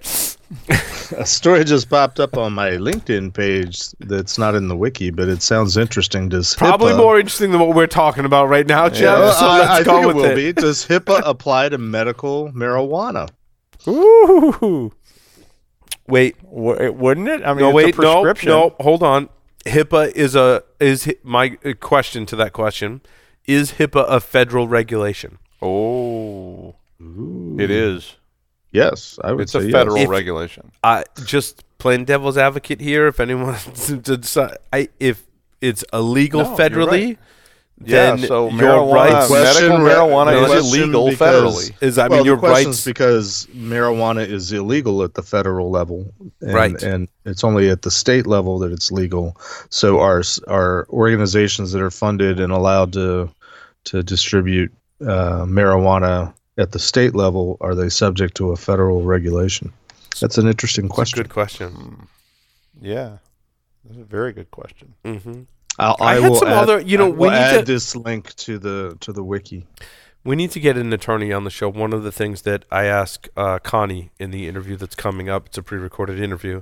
A 1.16 1.24
story 1.26 1.64
just 1.64 1.88
popped 1.88 2.18
up 2.20 2.36
on 2.36 2.52
my 2.52 2.70
LinkedIn 2.70 3.32
page 3.32 3.88
that's 4.00 4.36
not 4.36 4.54
in 4.56 4.66
the 4.68 4.76
wiki, 4.76 5.10
but 5.10 5.28
it 5.28 5.42
sounds 5.42 5.76
interesting. 5.76 6.28
Does 6.28 6.54
Probably 6.56 6.92
HIPAA, 6.92 6.96
more 6.98 7.18
interesting 7.20 7.50
than 7.52 7.60
what 7.60 7.74
we're 7.74 7.86
talking 7.86 8.24
about 8.24 8.48
right 8.48 8.66
now, 8.66 8.88
Jeff. 8.88 9.18
Well, 9.18 9.32
so 9.32 9.46
I, 9.46 9.58
let's 9.60 9.70
I 9.70 9.82
go 9.84 9.92
think 10.02 10.10
it 10.10 10.16
will 10.16 10.24
it. 10.24 10.34
be. 10.34 10.52
Does 10.52 10.86
HIPAA 10.86 11.22
apply 11.24 11.68
to 11.70 11.78
medical 11.78 12.50
marijuana? 12.52 13.28
Ooh. 13.88 14.92
Wait, 16.08 16.36
W- 16.42 16.92
wouldn't 16.92 17.28
it? 17.28 17.42
I 17.44 17.52
mean, 17.54 17.60
no, 17.60 17.68
it's 17.68 17.74
wait, 17.74 17.98
a 17.98 18.02
no, 18.02 18.32
no, 18.44 18.74
hold 18.80 19.02
on. 19.02 19.28
HIPAA 19.66 20.12
is 20.12 20.35
a 20.35 20.62
is 20.78 21.12
my 21.23 21.57
uh, 21.65 21.73
question 21.81 22.27
to 22.27 22.37
that 22.37 22.53
question. 22.53 23.01
Is 23.47 23.73
HIPAA 23.73 24.07
a 24.09 24.20
federal 24.20 24.69
regulation? 24.69 25.39
Oh, 25.62 26.77
it 27.59 27.70
is. 27.70 28.16
Yes, 28.73 29.19
I 29.24 29.32
would 29.32 29.43
It's 29.43 29.53
say 29.53 29.61
a 29.61 29.62
yes. 29.65 29.73
federal 29.73 29.97
If- 29.97 30.09
regulation. 30.09 30.70
I 30.85 31.05
just 31.24 31.65
plain 31.78 32.05
devil's 32.05 32.39
advocate 32.39 32.81
here. 32.81 33.07
If 33.09 33.19
anyone, 33.20 33.57
decide, 34.03 34.57
I 34.73 34.89
if 35.01 35.27
it's 35.61 35.85
illegal 35.93 36.43
No, 36.43 36.49
you're 36.51 36.59
federally, 36.59 37.07
right. 37.09 37.19
Yeah, 37.82 38.16
so 38.16 38.51
your 38.51 38.59
marijuana, 38.61 38.93
rights 38.93 39.27
Question 39.28 39.69
medical 39.69 39.86
marijuana 39.86 40.43
is 40.43 40.48
question 40.51 40.81
illegal 40.82 41.09
because- 41.11 41.70
federally. 41.70 41.82
is 41.82 41.98
I 41.98 42.09
well, 42.09 42.19
mean 42.19 42.27
your 42.27 42.36
the 42.36 42.40
question's 42.40 42.77
rights. 42.77 42.85
because 42.85 43.47
marijuana 43.57 44.28
is 44.28 44.52
illegal 44.52 45.02
at 45.02 45.15
the 45.15 45.23
federal 45.23 45.70
level, 45.70 46.12
and, 46.43 46.52
Right. 46.55 46.82
And 46.82 47.09
it's 47.24 47.43
only 47.43 47.70
at 47.70 47.81
the 47.82 47.90
state 47.90 48.27
level 48.27 48.59
that 48.59 48.70
it's 48.70 48.93
legal. 48.93 49.35
So 49.70 49.98
our 50.01 50.23
our 50.47 50.86
organizations 50.90 51.73
that 51.73 51.81
are 51.81 51.90
funded 51.90 52.39
and 52.39 52.52
allowed 52.52 52.93
to 52.94 53.31
to 53.85 54.02
distribute 54.02 54.70
uh, 55.01 55.47
marijuana 55.47 56.35
at 56.59 56.73
the 56.73 56.78
state 56.78 57.15
level 57.15 57.57
are 57.62 57.74
they 57.74 57.89
subject 57.89 58.36
to 58.36 58.51
a 58.51 58.57
federal 58.57 59.02
regulation? 59.05 59.73
That's 60.20 60.36
an 60.36 60.47
interesting 60.47 60.85
That's 60.89 60.93
a 60.93 60.97
question. 60.97 61.23
good 61.23 61.31
question. 61.31 62.09
Yeah, 62.82 63.16
that's 63.85 63.98
a 63.98 64.05
very 64.05 64.35
good 64.35 64.51
question. 64.51 64.93
hmm 65.05 65.43
I'll, 65.81 65.97
I 66.01 66.12
I, 66.16 66.20
had 66.20 66.31
will 66.31 66.36
some 66.36 66.48
add, 66.48 66.62
other- 66.62 66.81
you 66.81 66.97
know, 66.98 67.09
we 67.11 67.28
need 67.28 67.35
add 67.35 67.66
to- 67.66 67.73
this 67.73 67.97
link 67.97 68.35
to 68.36 68.59
the 68.59 68.97
to 69.01 69.12
the 69.12 69.24
wiki. 69.24 69.66
We 70.23 70.36
need 70.36 70.51
to 70.51 70.61
get 70.61 70.77
an 70.77 70.93
attorney 70.93 71.32
on 71.32 71.44
the 71.44 71.51
show. 71.51 71.70
One 71.70 71.94
of 71.94 72.02
the 72.02 72.12
things 72.12 72.43
that 72.43 72.66
I 72.70 72.85
ask 72.85 73.27
uh, 73.39 73.59
Connie 73.59 74.11
in 74.19 74.31
the 74.31 74.47
interview 74.48 74.77
that's 74.77 74.94
coming 74.94 75.31
up, 75.31 75.47
it's 75.47 75.57
a 75.57 75.62
pre-recorded 75.62 76.20
interview. 76.20 76.61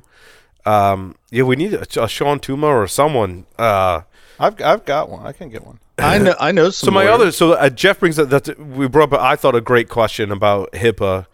Um, 0.65 1.17
yeah, 1.33 1.43
we 1.43 1.57
need 1.57 1.75
a, 1.75 1.83
a 2.05 2.09
Shawn 2.09 2.39
Tuma 2.39 2.65
or 2.65 2.87
someone. 2.87 3.47
Uh, 3.59 4.03
I've 4.39 4.61
I've 4.63 4.85
got 4.85 5.11
one. 5.11 5.27
I 5.27 5.33
can 5.33 5.49
get 5.49 5.67
one. 5.67 5.81
I 5.99 6.19
know 6.19 6.35
I 6.39 6.53
know 6.53 6.71
some. 6.71 6.87
so 6.89 6.91
my 6.93 7.05
lawyers. 7.07 7.15
other, 7.15 7.33
so 7.33 7.53
uh, 7.55 7.69
Jeff 7.71 7.99
brings 7.99 8.19
up 8.21 8.29
that 8.29 8.57
we 8.61 8.87
brought 8.87 9.13
up. 9.13 9.21
I 9.21 9.35
thought 9.35 9.57
a 9.57 9.61
great 9.61 9.89
question 9.89 10.31
about 10.31 10.71
HIPAA 10.73 11.27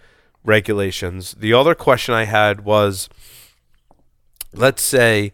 regulations. 0.44 1.32
The 1.38 1.52
other 1.52 1.74
question 1.74 2.14
I 2.14 2.24
had 2.24 2.64
was, 2.64 3.10
let's 4.54 4.82
say 4.82 5.32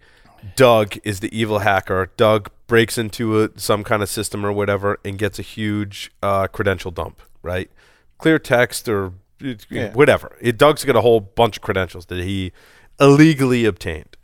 Doug 0.57 0.99
is 1.05 1.21
the 1.21 1.37
evil 1.39 1.61
hacker. 1.61 2.11
Doug 2.17 2.51
breaks 2.67 2.97
into 2.99 3.43
a, 3.43 3.51
some 3.57 3.83
kind 3.85 4.03
of 4.03 4.09
system 4.09 4.45
or 4.47 4.53
whatever 4.53 4.99
and 5.05 5.19
gets 5.19 5.39
a 5.39 5.43
huge 5.43 6.11
uh, 6.23 6.47
credential 6.47 6.91
dump, 6.91 7.21
right? 7.43 7.71
Clear 8.19 8.39
text 8.39 8.89
or 8.89 9.13
Yeah. 9.41 9.93
whatever. 9.93 10.37
It, 10.41 10.57
Doug's 10.59 10.85
got 10.85 10.97
a 10.97 11.01
whole 11.01 11.21
bunch 11.21 11.57
of 11.57 11.63
credentials 11.63 12.07
that 12.07 12.23
he 12.23 12.53
illegally 13.01 13.65
obtained. 13.65 14.17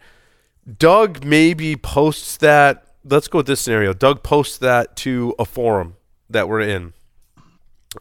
Doug 0.78 1.24
maybe 1.24 1.76
posts 1.76 2.36
that. 2.38 2.82
Let's 3.05 3.28
go 3.28 3.38
with 3.38 3.47
this 3.47 3.60
scenario. 3.60 3.93
Doug 3.93 4.22
posts 4.22 4.59
that 4.59 4.97
to 4.97 5.34
a 5.38 5.44
forum 5.44 5.97
that 6.28 6.48
we're 6.48 6.60
in, 6.60 6.93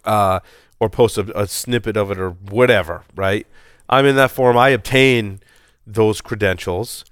uh, 0.03 0.39
or 0.79 0.89
posts 0.89 1.17
a, 1.17 1.23
a 1.35 1.47
snippet 1.47 1.95
of 1.95 2.11
it 2.11 2.19
or 2.19 2.31
whatever. 2.31 3.03
Right? 3.15 3.45
I'm 3.87 4.05
in 4.05 4.15
that 4.15 4.31
forum. 4.31 4.57
I 4.57 4.69
obtain 4.69 5.41
those 5.85 6.21
credentials, 6.21 7.05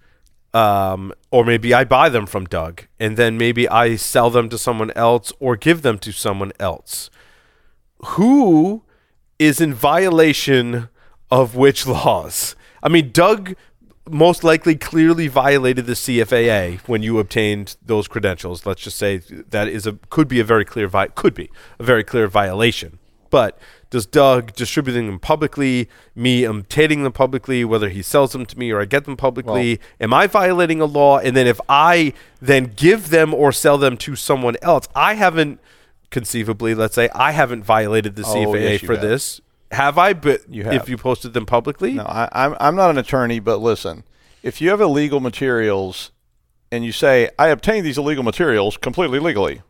um, 0.54 1.14
or 1.32 1.44
maybe 1.44 1.74
I 1.74 1.84
buy 1.84 2.10
them 2.10 2.26
from 2.26 2.46
Doug, 2.46 2.84
and 3.00 3.18
then 3.18 3.38
maybe 3.38 3.68
I 3.68 3.96
sell 3.96 4.30
them 4.30 4.50
to 4.50 4.58
someone 4.58 4.92
else 4.92 5.34
or 5.40 5.56
give 5.56 5.82
them 5.82 5.98
to 6.00 6.12
someone 6.12 6.52
else. 6.60 7.10
Who 8.06 8.84
is 9.40 9.60
in 9.60 9.74
violation 9.74 10.90
of 11.32 11.56
which 11.56 11.88
laws? 11.88 12.56
I 12.82 12.90
mean, 12.90 13.12
Doug 13.12 13.56
most 14.10 14.44
likely 14.44 14.76
clearly 14.76 15.28
violated 15.28 15.86
the 15.86 15.94
CFAA 15.94 16.80
when 16.82 17.02
you 17.02 17.20
obtained 17.20 17.78
those 17.82 18.08
credentials. 18.08 18.66
Let's 18.66 18.82
just 18.82 18.98
say 18.98 19.18
that 19.18 19.68
is 19.68 19.88
a 19.88 19.94
could 20.10 20.28
be 20.28 20.40
a 20.40 20.44
very 20.44 20.66
clear 20.66 20.88
vi- 20.88 21.08
could 21.08 21.34
be 21.34 21.50
a 21.80 21.84
very 21.84 22.04
clear 22.04 22.28
violation. 22.28 23.00
But 23.30 23.58
does 23.94 24.08
Doug 24.08 24.54
distributing 24.54 25.06
them 25.06 25.20
publicly, 25.20 25.88
me 26.16 26.44
obtaining 26.46 27.04
them 27.04 27.14
publicly, 27.14 27.64
whether 27.64 27.90
he 27.90 28.02
sells 28.02 28.32
them 28.32 28.44
to 28.48 28.58
me 28.58 28.72
or 28.72 28.82
I 28.82 28.86
get 28.86 29.06
them 29.06 29.16
publicly, 29.16 29.80
am 30.02 30.16
I 30.16 30.26
violating 30.26 30.82
a 30.82 30.86
law? 30.86 31.20
And 31.20 31.38
then 31.38 31.46
if 31.46 31.62
I 31.70 32.14
then 32.42 32.74
give 32.76 33.12
them 33.12 33.36
or 33.36 33.52
sell 33.52 33.78
them 33.78 33.96
to 33.98 34.16
someone 34.16 34.56
else, 34.64 34.88
I 34.96 35.14
haven't 35.14 35.60
conceivably, 36.10 36.74
let's 36.74 36.96
say 36.96 37.08
I 37.14 37.34
haven't 37.34 37.64
violated 37.64 38.16
the 38.16 38.24
Oh, 38.24 38.34
CFAA 38.34 38.62
yes, 38.72 38.82
for 38.82 38.94
have. 38.94 39.02
this. 39.04 39.42
Have 39.72 40.00
I? 40.00 40.14
But 40.14 40.42
You 40.50 40.64
if 40.72 40.90
you 40.90 40.98
posted 40.98 41.34
them 41.34 41.46
publicly, 41.46 41.94
No, 41.94 42.04
I, 42.06 42.28
I'm 42.32 42.56
I'm 42.60 42.76
not 42.76 42.90
an 42.90 42.98
attorney, 42.98 43.40
but 43.40 43.58
listen, 43.58 44.04
if 44.42 44.60
you 44.60 44.72
have 44.72 44.82
illegal 44.82 45.20
materials 45.20 46.10
and 46.72 46.84
you 46.84 46.92
say 46.92 47.30
I 47.38 47.50
obtained 47.50 47.86
these 47.86 48.00
illegal 48.00 48.24
materials 48.24 48.76
completely 48.78 49.20
legally, 49.20 49.62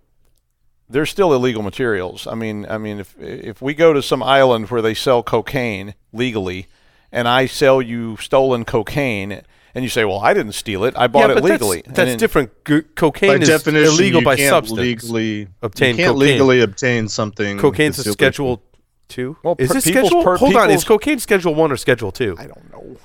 they're 0.89 1.05
still 1.05 1.33
illegal 1.33 1.61
materials. 1.63 2.27
I 2.27 2.35
mean, 2.35 2.65
I 2.69 2.77
mean, 2.77 2.99
if 2.99 3.15
if 3.19 3.61
we 3.61 3.73
go 3.73 3.93
to 3.93 4.01
some 4.01 4.21
island 4.23 4.69
where 4.69 4.81
they 4.81 4.93
sell 4.93 5.23
cocaine 5.23 5.95
legally, 6.11 6.67
and 7.11 7.27
I 7.27 7.45
sell 7.45 7.81
you 7.81 8.17
stolen 8.17 8.65
cocaine, 8.65 9.41
and 9.75 9.83
you 9.83 9.89
say, 9.89 10.05
well, 10.05 10.19
I 10.19 10.33
didn't 10.33 10.53
steal 10.53 10.83
it, 10.83 10.93
I 10.97 11.07
bought 11.07 11.29
yeah, 11.29 11.37
it 11.37 11.43
legally. 11.43 11.77
That's, 11.77 11.87
And 11.87 11.95
that's 11.95 12.09
then- 12.11 12.17
different. 12.19 12.51
G- 12.65 12.81
cocaine 12.95 13.29
by 13.37 13.41
is 13.41 13.47
definition, 13.47 13.93
illegal 13.93 14.21
you 14.21 14.25
by 14.25 14.35
can't 14.35 14.49
substance. 14.49 14.79
legally 14.79 15.47
Obtain 15.61 15.97
you 15.97 16.03
can't 16.05 16.15
cocaine. 16.15 16.29
legally 16.29 16.61
obtain 16.61 17.07
something. 17.07 17.57
Cocaine's 17.57 17.99
a 17.99 18.11
Schedule 18.11 18.61
Two. 19.07 19.37
Well, 19.43 19.55
is 19.59 19.71
per- 19.71 19.77
it 19.77 19.83
people's 19.83 20.07
Schedule? 20.07 20.23
per- 20.23 20.37
Hold 20.37 20.55
on, 20.55 20.69
is 20.69 20.83
cocaine 20.83 21.19
Schedule 21.19 21.55
One 21.55 21.71
or 21.71 21.77
Schedule 21.77 22.11
Two? 22.11 22.35
I 22.39 22.47
don't 22.47 22.71
know. 22.71 22.97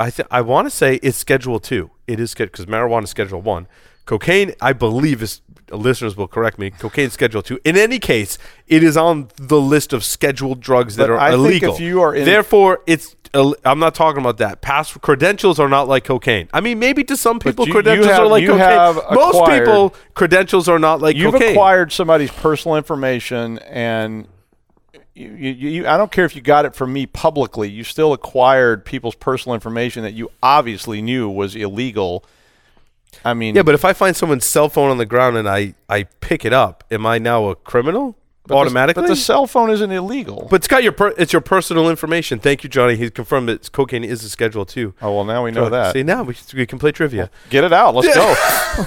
I 0.00 0.10
th- 0.10 0.26
I 0.30 0.40
want 0.40 0.66
to 0.66 0.70
say 0.70 0.96
it's 0.96 1.16
Schedule 1.16 1.60
Two. 1.60 1.90
It 2.06 2.18
is 2.20 2.34
because 2.34 2.66
marijuana 2.66 3.04
is 3.04 3.10
Schedule 3.10 3.40
One. 3.40 3.66
Cocaine, 4.06 4.52
I 4.60 4.72
believe, 4.74 5.22
is 5.22 5.40
listeners 5.70 6.16
will 6.16 6.28
correct 6.28 6.58
me. 6.58 6.70
Cocaine 6.70 7.10
Schedule 7.10 7.42
Two. 7.42 7.58
In 7.64 7.76
any 7.76 7.98
case, 7.98 8.38
it 8.68 8.82
is 8.82 8.96
on 8.96 9.28
the 9.36 9.60
list 9.60 9.92
of 9.92 10.04
scheduled 10.04 10.60
drugs 10.60 10.96
that 10.96 11.04
But 11.08 11.14
are 11.14 11.18
I 11.18 11.30
think 11.30 11.38
illegal. 11.40 11.74
if 11.74 11.80
you 11.80 12.02
are 12.02 12.14
in- 12.14 12.24
Therefore, 12.24 12.80
it's. 12.86 13.16
I'm 13.64 13.80
not 13.80 13.96
talking 13.96 14.20
about 14.20 14.38
that. 14.38 14.60
Past 14.60 15.00
credentials 15.00 15.58
are 15.58 15.68
not 15.68 15.88
like 15.88 16.04
cocaine. 16.04 16.48
I 16.52 16.60
mean, 16.60 16.78
maybe 16.78 17.02
to 17.04 17.16
some 17.16 17.40
people, 17.40 17.64
you- 17.66 17.70
you 17.70 17.74
credentials 17.74 18.06
have- 18.12 18.20
are 18.20 18.26
like 18.28 18.42
you 18.42 18.50
cocaine. 18.50 18.94
Most 19.12 19.34
acquired- 19.38 19.64
people, 19.64 19.94
credentials 20.14 20.68
are 20.68 20.78
not 20.78 21.00
like 21.00 21.16
cocaine. 21.16 21.22
You've 21.22 21.32
cocaine. 21.34 21.50
acquired 21.50 21.90
somebody's 21.90 22.30
personal 22.30 22.76
information, 22.76 23.58
and 23.58 24.28
you, 25.16 25.30
you, 25.30 25.50
you, 25.68 25.88
I 25.88 25.96
don't 25.96 26.12
care 26.12 26.24
if 26.24 26.36
you 26.36 26.42
got 26.42 26.64
it 26.64 26.76
from 26.76 26.92
me 26.92 27.06
publicly. 27.06 27.68
You 27.68 27.82
still 27.82 28.12
acquired 28.12 28.84
people's 28.84 29.16
personal 29.16 29.54
information 29.54 30.04
that 30.04 30.12
you 30.14 30.30
obviously 30.40 31.02
knew 31.02 31.28
was 31.28 31.56
illegal. 31.56 32.24
I 33.24 33.34
mean, 33.34 33.54
Yeah, 33.54 33.62
but 33.62 33.74
if 33.74 33.84
I 33.84 33.92
find 33.92 34.16
someone's 34.16 34.44
cell 34.44 34.68
phone 34.68 34.90
on 34.90 34.98
the 34.98 35.06
ground 35.06 35.36
and 35.36 35.48
I, 35.48 35.74
I 35.88 36.04
pick 36.20 36.44
it 36.44 36.52
up, 36.52 36.84
am 36.90 37.04
I 37.06 37.18
now 37.18 37.48
a 37.48 37.54
criminal 37.56 38.16
but 38.46 38.54
the- 38.54 38.60
automatically? 38.60 39.02
but 39.02 39.08
the 39.08 39.16
cell 39.16 39.46
phone 39.46 39.70
isn't 39.70 39.90
illegal. 39.90 40.46
But 40.50 40.56
it's 40.56 40.68
got 40.68 40.82
your 40.82 40.92
per- 40.92 41.14
it's 41.16 41.32
your 41.32 41.40
personal 41.42 41.88
information. 41.90 42.38
Thank 42.38 42.62
you, 42.64 42.68
Johnny. 42.70 42.96
He's 42.96 43.10
confirmed 43.10 43.48
that 43.48 43.72
cocaine 43.72 44.04
is 44.04 44.22
a 44.24 44.28
Schedule 44.28 44.64
Two. 44.66 44.94
oh 45.02 45.14
well, 45.14 45.24
now 45.24 45.44
we 45.44 45.50
know 45.50 45.68
that. 45.70 45.92
See 45.94 46.02
now 46.02 46.22
we, 46.22 46.34
we 46.54 46.66
can 46.66 46.78
play 46.78 46.92
trivia. 46.92 47.30
Get 47.50 47.64
it 47.64 47.72
out. 47.72 47.94
Let's 47.94 48.14
go. 48.14 48.84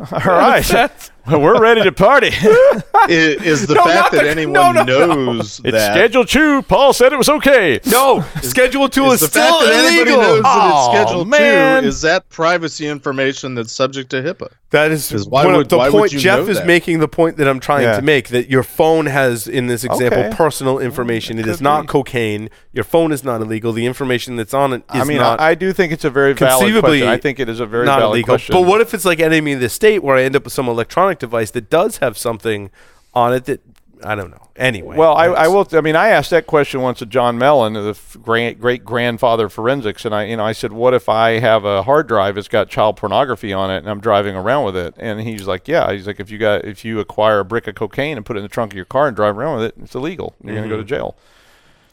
All 0.12 0.20
right, 0.38 1.10
we're 1.38 1.60
ready 1.60 1.82
to 1.82 1.92
party. 1.92 2.30
I- 2.32 3.06
is 3.08 3.66
the 3.66 3.74
No, 3.74 3.84
fact 3.84 4.12
that 4.12 4.22
the- 4.24 4.30
anyone 4.30 4.52
no, 4.54 4.72
no, 4.72 4.82
no. 4.84 5.06
knows 5.32 5.60
it's 5.64 5.72
that 5.72 5.94
Schedule 5.94 6.24
Two. 6.24 6.62
Paul 6.62 6.92
said 6.92 7.12
it 7.12 7.16
was 7.16 7.28
okay. 7.28 7.80
No, 7.86 8.24
Schedule 8.42 8.88
Two 8.88 9.06
is, 9.06 9.14
is 9.14 9.20
the 9.20 9.26
still 9.28 9.60
fact 9.60 9.64
that 9.70 9.84
anybody 9.92 10.10
illegal. 10.12 10.22
knows 10.22 10.42
that 10.42 11.02
it's 11.02 11.06
Schedule 11.10 11.24
man. 11.24 11.82
Two 11.82 11.88
is 11.88 12.00
that 12.02 12.28
privacy 12.28 12.86
information 12.86 13.54
that's 13.54 13.72
subject 13.72 14.10
to 14.10 14.22
HIPAA. 14.22 14.48
That 14.70 14.90
is 14.90 15.10
'Cause 15.10 15.26
why 15.26 15.46
would- 15.46 15.68
the 15.70 15.78
why 15.78 15.88
would 15.88 15.98
point 15.98 16.12
you 16.12 16.18
Jeff 16.18 16.40
know 16.40 16.48
is 16.50 16.58
that? 16.58 16.66
making. 16.66 16.98
The 16.98 17.08
point 17.08 17.38
that 17.38 17.48
I'm 17.48 17.60
trying 17.60 17.84
Yeah. 17.84 17.96
to 17.96 18.02
make 18.02 18.28
that 18.28 18.50
your 18.50 18.62
phone 18.62 19.06
has, 19.06 19.46
in 19.48 19.66
this 19.66 19.82
example, 19.84 20.18
Okay. 20.24 20.36
personal 20.36 20.78
information. 20.78 21.38
It 21.38 21.46
is 21.46 21.60
not 21.62 21.82
be. 21.82 21.88
cocaine. 21.88 22.50
Your 22.72 22.84
phone 22.84 23.10
is 23.12 23.24
not 23.24 23.40
illegal. 23.40 23.72
The 23.72 23.86
information 23.86 24.36
that's 24.36 24.52
on 24.52 24.74
it 24.74 24.82
is 24.94 25.00
I 25.00 25.04
mean, 25.04 25.16
not. 25.18 25.40
I, 25.40 25.50
I 25.50 25.54
do 25.54 25.72
think 25.72 25.92
it's 25.92 26.04
a 26.04 26.10
very 26.10 26.34
valid 26.34 26.58
Conceivably 26.60 26.98
question. 27.00 27.08
I 27.08 27.16
think 27.16 27.40
it 27.40 27.48
is 27.48 27.60
a 27.60 27.66
very 27.66 27.86
not 27.86 28.00
valid 28.00 28.16
illegal. 28.16 28.26
question. 28.34 28.52
But 28.54 28.62
what 28.66 28.80
if 28.82 28.92
it's 28.92 29.06
like 29.06 29.20
enemy 29.20 29.54
of 29.54 29.60
the 29.60 29.68
state, 29.70 30.02
where 30.02 30.16
I 30.16 30.22
end 30.24 30.36
up 30.36 30.44
with 30.44 30.52
some 30.52 30.68
electronic 30.68 31.17
device 31.18 31.50
that 31.52 31.68
does 31.70 31.98
have 31.98 32.16
something 32.18 32.70
on 33.14 33.32
it 33.34 33.44
that 33.46 33.60
I 34.04 34.14
don't 34.14 34.30
know. 34.30 34.46
Anyway, 34.54 34.96
Well, 34.96 35.14
I, 35.16 35.24
I 35.26 35.48
will. 35.48 35.66
I 35.72 35.80
mean, 35.80 35.96
I 35.96 36.10
asked 36.10 36.30
that 36.30 36.46
question 36.46 36.80
once 36.82 37.00
to 37.00 37.06
John 37.06 37.36
Mellon, 37.36 37.72
the 37.72 37.90
f- 37.90 38.16
great 38.22 38.60
great 38.60 38.84
grandfather 38.84 39.46
of 39.46 39.52
forensics, 39.52 40.04
and 40.04 40.14
I, 40.14 40.24
you 40.26 40.36
know, 40.36 40.44
I 40.44 40.52
said, 40.52 40.72
"What 40.72 40.94
if 40.94 41.08
I 41.08 41.40
have 41.40 41.64
a 41.64 41.82
hard 41.82 42.06
drive 42.06 42.36
that's 42.36 42.46
got 42.46 42.68
child 42.68 42.96
pornography 42.96 43.52
on 43.52 43.72
it, 43.72 43.78
and 43.78 43.88
I'm 43.90 43.98
driving 44.00 44.36
around 44.36 44.66
with 44.66 44.76
it?" 44.76 44.94
And 44.98 45.20
he's 45.20 45.48
like, 45.48 45.66
"Yeah." 45.66 45.90
He's 45.92 46.06
like, 46.06 46.20
"If 46.20 46.30
you 46.30 46.38
got 46.38 46.64
if 46.64 46.84
you 46.84 47.00
acquire 47.00 47.40
a 47.40 47.44
brick 47.44 47.66
of 47.66 47.74
cocaine 47.74 48.16
and 48.16 48.24
put 48.24 48.36
it 48.36 48.38
in 48.38 48.44
the 48.44 48.48
trunk 48.48 48.72
of 48.72 48.76
your 48.76 48.84
car 48.84 49.08
and 49.08 49.16
drive 49.16 49.36
around 49.36 49.56
with 49.58 49.64
it, 49.66 49.74
it's 49.82 49.96
illegal. 49.96 50.36
You're 50.44 50.54
going 50.54 50.68
to 50.68 50.74
go 50.74 50.80
to 50.80 50.84
jail." 50.84 51.16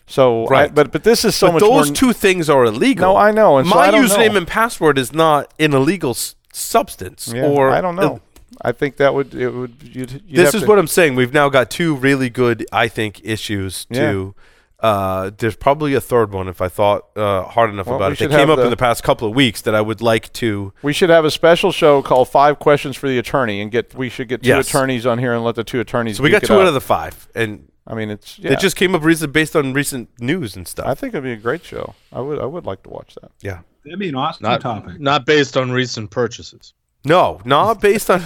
So, 0.07 0.43
I- 0.43 0.45
Mm-hmm. 0.45 0.53
Right. 0.53 0.75
but 0.75 0.91
but 0.91 1.03
this 1.03 1.25
is 1.25 1.35
so 1.35 1.47
but 1.47 1.53
much 1.53 1.61
those 1.63 1.89
two 1.91 2.13
things 2.13 2.51
are 2.51 2.65
illegal. 2.65 3.13
No, 3.13 3.17
I 3.17 3.31
know, 3.31 3.57
and 3.57 3.67
so 3.67 3.73
my 3.73 3.87
I 3.87 3.91
username 3.91 4.33
know. 4.33 4.37
and 4.37 4.47
password 4.47 4.99
is 4.99 5.11
not 5.11 5.51
an 5.59 5.73
illegal 5.73 6.11
s- 6.11 6.35
substance. 6.53 7.31
yeah, 7.35 7.47
or 7.47 7.71
I 7.71 7.81
don't 7.81 7.95
know. 7.95 8.21
I 8.61 8.71
think 8.71 8.97
that 8.97 9.13
would 9.13 9.33
it 9.35 9.49
would. 9.49 9.75
You'd, 9.83 10.11
you'd 10.11 10.23
this 10.27 10.45
have 10.47 10.55
is 10.55 10.61
to- 10.61 10.67
what 10.67 10.79
I'm 10.79 10.87
saying. 10.87 11.15
We've 11.15 11.33
now 11.33 11.49
got 11.49 11.69
two 11.69 11.95
really 11.95 12.29
good, 12.29 12.65
I 12.71 12.87
think, 12.87 13.21
issues 13.23 13.85
Yeah. 13.89 14.11
to. 14.11 14.35
Uh, 14.79 15.31
there's 15.37 15.55
probably 15.55 15.93
a 15.95 16.01
third 16.01 16.31
one 16.31 16.47
if 16.47 16.61
I 16.61 16.67
thought 16.67 17.05
uh, 17.15 17.43
hard 17.43 17.69
enough 17.71 17.87
Well, 17.87 17.95
about 17.95 18.09
we 18.09 18.25
it. 18.25 18.29
They 18.29 18.37
came 18.37 18.49
up 18.49 18.57
the- 18.57 18.65
in 18.65 18.69
the 18.69 18.77
past 18.77 19.03
couple 19.03 19.27
of 19.27 19.33
weeks 19.33 19.61
that 19.61 19.73
I 19.73 19.81
would 19.81 20.01
like 20.01 20.31
to. 20.33 20.73
We 20.83 20.93
should 20.93 21.09
have 21.09 21.25
a 21.25 21.31
special 21.31 21.71
show 21.71 22.01
called 22.01 22.29
Five 22.29 22.59
Questions 22.59 22.95
for 22.95 23.07
the 23.07 23.17
Attorney, 23.17 23.61
and 23.61 23.71
get 23.71 23.95
we 23.95 24.09
should 24.09 24.27
get 24.27 24.43
two 24.43 24.49
Yes. 24.49 24.67
attorneys 24.67 25.05
on 25.05 25.17
here 25.17 25.33
and 25.33 25.43
let 25.43 25.55
the 25.55 25.63
two 25.63 25.79
attorneys. 25.79 26.17
So 26.17 26.23
we 26.23 26.29
got 26.29 26.43
two 26.43 26.53
out 26.53 26.61
out. 26.61 26.67
of 26.67 26.73
the 26.73 26.81
five, 26.81 27.27
and 27.33 27.67
I 27.87 27.95
mean, 27.95 28.09
it's 28.11 28.37
yeah. 28.37 28.51
it 28.53 28.59
just 28.59 28.75
came 28.75 28.93
up 28.93 29.03
recent 29.03 29.31
based 29.33 29.55
on 29.55 29.73
recent 29.73 30.09
news 30.19 30.55
and 30.55 30.67
stuff. 30.67 30.85
I 30.87 30.93
think 30.93 31.13
it'd 31.13 31.23
be 31.23 31.31
a 31.31 31.37
great 31.37 31.63
show. 31.63 31.95
I 32.11 32.19
would 32.19 32.37
I 32.39 32.45
would 32.45 32.65
like 32.65 32.83
to 32.83 32.89
watch 32.89 33.15
that. 33.21 33.31
yeah. 33.41 33.59
That'd 33.85 33.99
be 33.99 34.09
an 34.09 34.15
awesome 34.15 34.43
Not 34.43 34.61
topic. 34.61 34.99
not 34.99 35.25
based 35.25 35.55
on 35.57 35.71
recent 35.71 36.09
purchases. 36.11 36.73
No, 37.05 37.39
not 37.45 37.79
based 37.81 38.09
on. 38.09 38.23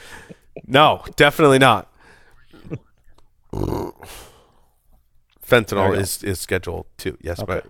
no, 0.66 1.04
definitely 1.16 1.58
not. 1.58 1.92
Fentanyl 5.46 5.96
is 5.96 6.22
is 6.24 6.40
scheduled 6.40 6.86
too. 6.96 7.16
Yes, 7.20 7.40
Okay. 7.40 7.60
but 7.62 7.66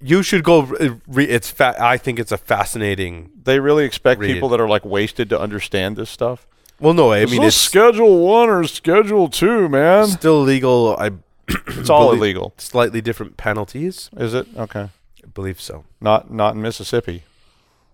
you 0.00 0.22
should 0.22 0.42
go. 0.44 0.62
re- 1.06 1.24
it's 1.28 1.50
fa- 1.50 1.76
I 1.78 1.96
think 1.98 2.18
it's 2.18 2.32
a 2.32 2.38
fascinating. 2.38 3.30
They 3.44 3.60
really 3.60 3.84
expect 3.84 4.20
Read 4.20 4.32
people 4.32 4.48
that 4.50 4.60
are 4.60 4.68
like 4.68 4.84
wasted 4.84 5.28
to 5.30 5.38
understand 5.40 5.96
this 5.96 6.10
stuff. 6.10 6.46
Well, 6.80 6.94
no, 6.94 7.12
I 7.12 7.18
Is 7.18 7.30
mean 7.30 7.42
it's 7.42 7.54
Schedule 7.56 8.18
One 8.26 8.48
or 8.48 8.64
Schedule 8.64 9.28
Two, 9.28 9.68
man. 9.68 10.04
It's 10.04 10.12
still 10.14 10.40
legal. 10.40 10.96
I 10.98 11.10
It's 11.68 11.90
all 11.90 12.12
illegal, 12.12 12.54
slightly 12.56 13.00
different 13.00 13.36
penalties. 13.36 14.10
is 14.16 14.32
it? 14.32 14.46
Okay, 14.56 14.88
I 15.22 15.26
believe 15.34 15.60
so. 15.60 15.84
not 16.00 16.32
not 16.32 16.54
in 16.54 16.62
Mississippi. 16.62 17.24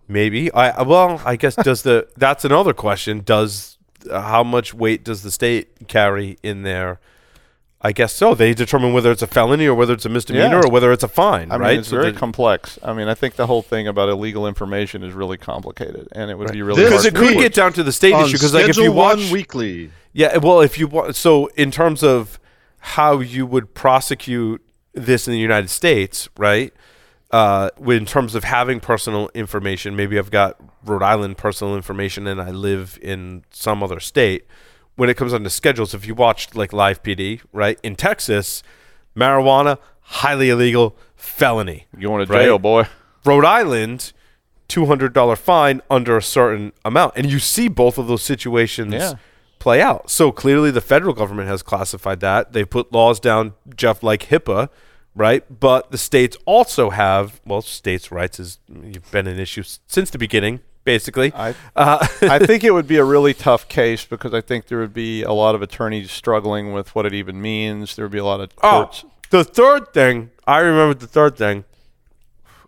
Maybe. 0.09 0.51
I 0.53 0.83
well, 0.83 1.21
I 1.25 1.37
guess 1.37 1.55
does 1.55 1.83
the 1.83 2.09
that's 2.17 2.45
another 2.45 2.73
question. 2.73 3.21
Does 3.25 3.77
uh, 4.11 4.21
how 4.23 4.43
much 4.43 4.73
weight 4.73 5.05
does 5.05 5.23
the 5.23 5.31
state 5.31 5.87
carry 5.89 6.39
in 6.43 6.63
there? 6.63 6.99
I 7.81 7.93
guess 7.93 8.13
so. 8.13 8.35
They 8.35 8.55
determine 8.55 8.93
whether 8.93 9.13
it's 9.13 9.23
a 9.23 9.27
felony 9.29 9.67
or 9.67 9.75
whether 9.75 9.93
it's 9.93 10.05
a 10.05 10.09
misdemeanor 10.09 10.57
Yeah. 10.61 10.67
or 10.67 10.69
whether 10.69 10.91
it's 10.91 11.05
a 11.05 11.09
fine, 11.09 11.53
I 11.53 11.55
mean, 11.55 11.61
right? 11.61 11.79
it's 11.79 11.91
very 11.91 12.13
complex. 12.13 12.77
I 12.83 12.93
mean, 12.93 13.07
I 13.07 13.15
think 13.15 13.37
the 13.37 13.47
whole 13.47 13.63
thing 13.63 13.87
about 13.87 14.09
illegal 14.09 14.49
information 14.49 15.05
is 15.05 15.15
really 15.15 15.37
complicated, 15.37 16.09
and 16.11 16.29
it 16.29 16.37
would 16.37 16.51
be 16.51 16.61
really 16.63 16.83
This 16.83 16.91
because 16.91 17.05
it 17.07 17.15
could 17.15 17.35
get 17.35 17.55
down 17.55 17.73
to 17.75 17.85
the 17.85 17.93
state 17.93 18.15
issue. 18.15 18.33
Because 18.33 18.53
like 18.53 18.63
if 18.69 18.75
Schedule 18.75 18.83
you 18.85 18.93
watch, 18.93 19.19
One 19.19 19.31
weekly, 19.31 19.93
yeah, 20.13 20.39
well, 20.39 20.61
if 20.61 20.77
you 20.77 20.89
wa- 20.89 21.13
so 21.13 21.47
in 21.55 21.71
terms 21.71 22.03
of 22.03 22.41
how 22.81 23.21
you 23.21 23.47
would 23.47 23.75
prosecute 23.75 24.61
this 24.93 25.29
in 25.29 25.33
the 25.33 25.39
United 25.39 25.71
States, 25.71 26.29
right? 26.37 26.73
Uh, 27.31 27.69
in 27.87 28.07
terms 28.07 28.35
of 28.35 28.45
having 28.45 28.81
personal 28.81 29.29
information, 29.35 29.95
maybe 29.95 30.19
I've 30.19 30.31
got 30.31 30.57
Rhode 30.85 31.03
Island 31.03 31.37
personal 31.37 31.77
information 31.77 32.27
and 32.27 32.41
I 32.41 32.51
live 32.51 32.99
in 33.03 33.45
some 33.51 33.83
other 33.83 34.01
state. 34.01 34.47
When 34.97 35.11
it 35.11 35.17
comes 35.19 35.33
down 35.33 35.45
to 35.45 35.51
schedules, 35.51 35.93
if 35.95 36.07
you 36.07 36.15
watched 36.15 36.57
like 36.57 36.73
Live 36.73 37.03
PD, 37.03 37.41
right 37.53 37.79
in 37.83 37.97
Texas, 37.97 38.63
marijuana 39.15 39.79
highly 40.01 40.49
illegal, 40.49 40.97
felony. 41.17 41.87
You 41.99 42.11
want 42.11 42.27
to 42.27 42.33
Right. 42.33 42.45
jail, 42.45 42.59
boy? 42.59 42.85
Rhode 43.27 43.45
Island, 43.45 44.13
two 44.67 44.87
hundred 44.87 45.13
dollar 45.13 45.37
fine 45.37 45.83
under 45.91 46.17
a 46.17 46.23
certain 46.23 46.73
amount, 46.85 47.13
and 47.17 47.31
you 47.31 47.39
see 47.39 47.69
both 47.69 47.99
of 47.99 48.07
those 48.09 48.23
situations 48.23 48.95
Yeah. 48.95 49.13
play 49.59 49.83
out. 49.83 50.09
So 50.09 50.33
clearly, 50.33 50.71
the 50.71 50.81
federal 50.81 51.13
government 51.13 51.49
has 51.49 51.63
classified 51.63 52.21
that 52.21 52.55
they 52.55 52.65
put 52.65 52.91
laws 52.91 53.21
down, 53.21 53.53
Jeff, 53.77 54.03
like 54.03 54.29
HIPAA, 54.31 54.71
right? 55.19 55.45
But 55.61 55.91
the 55.91 55.99
states 55.99 56.37
also 56.47 56.91
have 56.91 57.41
well, 57.45 57.61
states' 57.61 58.11
rights 58.11 58.39
has 58.39 58.57
been 59.11 59.27
an 59.27 59.39
issue 59.39 59.63
since 59.87 60.09
the 60.11 60.19
beginning, 60.19 60.61
basically. 60.85 61.33
I 61.35 61.55
Uh, 61.77 62.07
I 62.23 62.39
think 62.39 62.65
it 62.65 62.71
would 62.73 62.87
be 62.87 62.97
a 62.97 63.05
really 63.05 63.35
tough 63.35 63.69
case 63.69 64.05
because 64.07 64.33
I 64.33 64.41
think 64.41 64.67
there 64.69 64.79
would 64.79 64.95
be 64.95 65.23
a 65.23 65.33
lot 65.33 65.55
of 65.55 65.61
attorneys 65.63 66.11
struggling 66.11 66.73
with 66.73 66.95
what 66.95 67.05
it 67.05 67.13
even 67.15 67.43
means. 67.43 67.97
There 67.97 68.05
would 68.05 68.13
be 68.13 68.19
a 68.19 68.25
lot 68.25 68.41
of 68.41 68.51
Oh, 68.63 68.91
the 69.31 69.45
third 69.45 69.93
thing 69.93 70.31
I 70.47 70.61
remember. 70.61 70.95
The 70.95 71.07
third 71.07 71.37
thing 71.37 71.65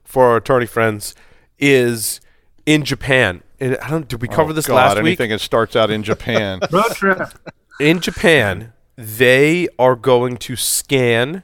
for 0.05 0.27
our 0.31 0.37
attorney 0.37 0.67
friends 0.67 1.15
is 1.59 2.21
in 2.67 2.85
Japan. 2.85 3.43
And 3.61 3.77
I 3.79 3.91
don't. 3.91 4.09
Did 4.09 4.21
we 4.23 4.29
cover 4.29 4.51
Oh, 4.51 4.55
this 4.55 4.67
God, 4.67 4.75
last 4.75 4.97
week? 4.97 5.07
anything 5.07 5.31
that 5.31 5.41
starts 5.41 5.77
out 5.77 5.91
in 5.91 6.03
Japan. 6.03 6.61
Road 6.71 6.91
trip. 6.95 7.21
in 7.79 8.01
Japan, 8.01 8.73
they 8.97 9.69
are 9.79 9.95
going 9.97 10.37
to 10.39 10.57
scan 10.57 11.43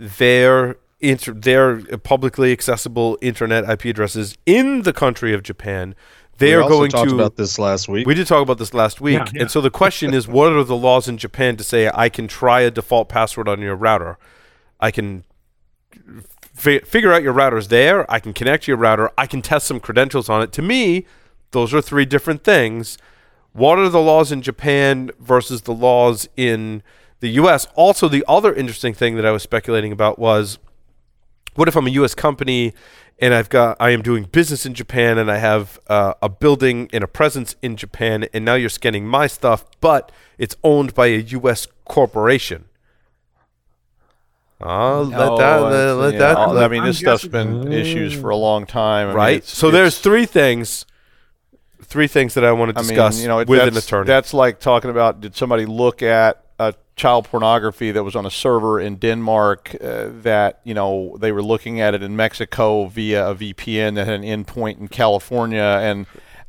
their 0.00 0.76
inter- 1.00 1.32
their 1.34 1.80
publicly 1.98 2.52
accessible 2.52 3.18
internet 3.20 3.68
IP 3.68 3.84
addresses 3.86 4.36
in 4.46 4.82
the 4.82 4.92
country 4.92 5.34
of 5.34 5.42
Japan. 5.42 5.94
they 6.38 6.48
we 6.48 6.54
are 6.54 6.62
also 6.62 6.74
going 6.74 6.90
talked 6.90 7.10
to. 7.10 7.14
about 7.14 7.36
this 7.36 7.58
last 7.58 7.86
week. 7.88 8.06
we 8.06 8.14
did 8.14 8.26
talk 8.26 8.42
about 8.42 8.56
this 8.58 8.72
last 8.72 9.00
week, 9.00 9.18
Yeah, 9.18 9.26
yeah. 9.34 9.42
and 9.42 9.50
so 9.50 9.60
the 9.60 9.70
question 9.70 10.14
is, 10.14 10.26
what 10.26 10.52
are 10.52 10.64
the 10.64 10.76
laws 10.76 11.06
in 11.06 11.18
Japan 11.18 11.56
to 11.58 11.64
say 11.64 11.90
I 11.94 12.08
can 12.08 12.26
try 12.28 12.62
a 12.62 12.70
default 12.70 13.08
password 13.10 13.46
on 13.48 13.60
your 13.60 13.76
router? 13.76 14.16
I 14.80 14.90
can 14.90 15.24
fi- 16.54 16.80
figure 16.80 17.12
out 17.12 17.22
your 17.22 17.32
router's 17.34 17.68
there. 17.68 18.10
I 18.10 18.18
can 18.20 18.32
connect 18.32 18.64
to 18.64 18.70
your 18.70 18.78
router. 18.78 19.10
I 19.18 19.26
can 19.26 19.42
test 19.42 19.66
some 19.66 19.80
credentials 19.80 20.28
on 20.30 20.40
it. 20.42 20.52
To 20.52 20.62
me, 20.62 21.06
those 21.50 21.74
are 21.74 21.82
three 21.82 22.06
different 22.06 22.42
things. 22.44 22.96
What 23.52 23.78
are 23.78 23.88
the 23.88 24.00
laws 24.00 24.30
in 24.32 24.40
Japan 24.42 25.10
versus 25.18 25.62
the 25.62 25.74
laws 25.74 26.28
in 26.36 26.82
the 27.20 27.28
U.S.? 27.30 27.66
Also, 27.74 28.08
the 28.08 28.24
other 28.26 28.52
interesting 28.52 28.94
thing 28.94 29.16
that 29.16 29.24
I 29.26 29.30
was 29.30 29.42
speculating 29.42 29.92
about 29.92 30.18
was 30.18 30.58
what 31.54 31.68
if 31.68 31.76
I'm 31.76 31.86
a 31.86 31.90
U.S. 31.90 32.14
company 32.14 32.72
and 33.18 33.34
I've 33.34 33.48
got 33.50 33.76
I 33.80 33.90
am 33.90 34.02
doing 34.02 34.24
business 34.24 34.64
in 34.64 34.72
Japan 34.74 35.18
and 35.18 35.30
I 35.30 35.36
have 35.38 35.78
uh, 35.88 36.14
a 36.22 36.28
building 36.28 36.88
and 36.92 37.04
a 37.04 37.06
presence 37.08 37.54
in 37.60 37.76
Japan 37.76 38.26
and 38.32 38.44
now 38.44 38.54
you're 38.54 38.68
scanning 38.70 39.06
my 39.06 39.26
stuff, 39.26 39.64
but 39.80 40.10
it's 40.38 40.56
owned 40.64 40.94
by 40.94 41.06
a 41.08 41.18
U.S. 41.18 41.66
corporation. 41.84 42.64
Oh, 44.62 45.02
let 45.02 45.28
Oh, 45.28 45.36
that 45.38 45.94
let 45.96 46.12
yeah. 46.14 46.18
that 46.18 46.38
I 46.38 46.68
mean, 46.68 46.84
this 46.84 46.98
stuff's 46.98 47.26
been 47.26 47.72
issues 47.72 48.12
for 48.12 48.28
a 48.30 48.36
long 48.36 48.66
time. 48.66 49.06
I 49.06 49.10
mean, 49.10 49.16
right. 49.16 49.36
it's- 49.38 49.50
so 49.56 49.70
there's 49.70 49.98
three 49.98 50.26
things, 50.26 50.84
three 51.82 52.06
things 52.06 52.34
that 52.34 52.44
I 52.44 52.52
want 52.52 52.74
to 52.74 52.78
I 52.78 52.82
discuss 52.82 53.14
mean, 53.16 53.22
you 53.22 53.28
know, 53.28 53.38
it- 53.38 53.48
with 53.48 53.60
an 53.66 53.76
attorney. 53.76 54.06
That's 54.06 54.34
like 54.34 54.60
talking 54.60 54.90
about 54.90 55.20
did 55.22 55.34
somebody 55.34 55.64
look 55.64 56.02
at 56.02 56.44
a 56.68 56.74
child 56.96 57.24
pornography 57.24 57.92
that 57.92 58.04
was 58.04 58.14
on 58.14 58.26
a 58.26 58.30
server 58.30 58.78
in 58.80 58.96
Denmark 58.96 59.74
uh, 59.80 60.08
that 60.22 60.60
you 60.64 60.74
know 60.74 61.16
they 61.20 61.32
were 61.32 61.42
looking 61.42 61.80
at 61.80 61.94
it 61.94 62.02
in 62.02 62.14
Mexico 62.16 62.86
via 62.86 63.30
a 63.30 63.34
VPN 63.34 63.94
that 63.94 64.06
had 64.06 64.22
an 64.22 64.44
endpoint 64.44 64.78
in 64.80 64.88
California 64.88 65.78
and. 65.82 66.06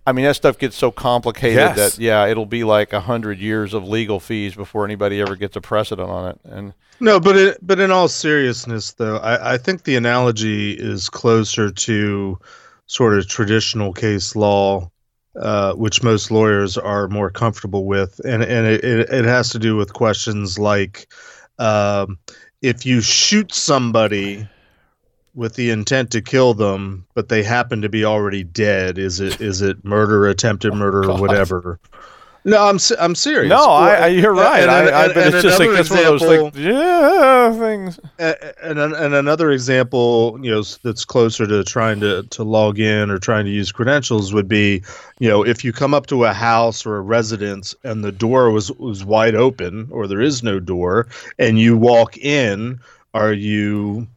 I 0.10 0.14
mean 0.14 0.26
that 0.26 0.36
stuff 0.36 0.58
gets 0.58 0.76
so 0.76 0.92
complicated 0.92 1.58
Yes. 1.58 1.76
that 1.78 2.02
yeah, 2.02 2.26
it'll 2.32 2.48
be 2.48 2.64
like 2.64 2.92
a 2.92 3.00
hundred 3.02 3.38
years 3.40 3.74
of 3.76 3.88
legal 3.88 4.20
fees 4.20 4.56
before 4.56 4.84
anybody 4.84 5.22
ever 5.22 5.36
gets 5.36 5.56
a 5.56 5.62
precedent 5.62 6.10
on 6.10 6.30
it. 6.32 6.40
And 6.44 6.74
No, 7.00 7.20
but 7.20 7.36
it, 7.38 7.58
but 7.62 7.80
in 7.80 7.92
all 7.92 8.08
seriousness, 8.08 8.94
though, 8.94 9.18
I, 9.18 9.54
I 9.54 9.58
think 9.60 9.84
the 9.84 9.96
analogy 9.96 10.72
is 10.74 11.08
closer 11.10 11.70
to 11.72 12.40
sort 12.88 13.14
of 13.18 13.28
traditional 13.28 13.94
case 13.94 14.36
law, 14.36 14.90
uh, 15.36 15.74
which 15.74 16.04
most 16.04 16.32
lawyers 16.32 16.78
are 16.78 17.08
more 17.08 17.30
comfortable 17.30 17.86
with, 17.86 18.20
and 18.26 18.44
and 18.44 18.68
it, 18.68 18.84
it, 18.84 19.26
has 19.26 19.50
to 19.50 19.60
do 19.60 19.76
with 19.76 19.94
questions 19.94 20.60
like 20.60 21.08
um, 21.60 22.18
if 22.62 22.86
you 22.86 23.02
shoot 23.02 23.54
somebody 23.54 24.48
with 25.34 25.56
the 25.56 25.70
intent 25.70 26.12
to 26.12 26.22
kill 26.22 26.54
them, 26.54 27.06
but 27.14 27.30
they 27.30 27.44
happen 27.44 27.82
to 27.82 27.90
be 27.90 28.04
already 28.04 28.44
dead, 28.44 28.98
is 28.98 29.20
it 29.20 29.40
is 29.40 29.62
it 29.62 29.84
murder, 29.86 30.28
attempted 30.28 30.74
murder, 30.74 31.04
or 31.04 31.08
God. 31.08 31.22
whatever? 31.22 31.80
No, 32.44 32.68
I'm 32.68 32.80
I'm 33.00 33.14
serious. 33.14 33.50
no, 33.52 33.66
I, 33.66 33.94
I, 33.94 34.08
you're 34.08 34.34
right. 34.34 34.62
and- 34.64 34.72
I, 34.72 34.78
I, 34.86 35.06
and- 35.06 35.14
but 35.14 35.26
and 35.28 35.36
it's 35.36 35.44
just 35.44 35.60
like 35.60 35.70
that's 35.72 35.90
one 35.92 36.00
of 36.00 36.06
those 36.20 36.22
like 36.24 36.56
yeah 36.56 37.54
things. 37.54 38.00
And 38.18 38.80
and 38.80 39.14
another 39.14 39.52
example, 39.52 40.40
you 40.42 40.50
know, 40.50 40.64
that's 40.84 41.06
closer 41.06 41.46
to 41.46 41.64
trying 41.64 42.00
to 42.00 42.24
to 42.24 42.44
log 42.44 42.80
in 42.80 43.12
or 43.12 43.20
trying 43.20 43.46
to 43.46 43.52
use 43.52 43.72
credentials 43.72 44.34
would 44.34 44.48
be, 44.48 44.82
you 45.20 45.30
know, 45.30 45.46
if 45.46 45.64
you 45.64 45.72
come 45.72 45.94
up 45.94 46.08
to 46.08 46.26
a 46.26 46.34
house 46.34 46.84
or 46.86 46.98
a 46.98 47.02
residence 47.02 47.76
and 47.84 48.04
the 48.04 48.12
door 48.12 48.50
was 48.50 48.72
was 48.74 49.06
wide 49.06 49.36
open 49.36 49.88
or 49.92 50.08
there 50.08 50.22
is 50.22 50.42
no 50.42 50.60
door 50.60 51.08
and 51.38 51.60
you 51.60 51.78
walk 51.78 52.18
in, 52.18 52.80
are 53.14 53.34
you 53.34 54.08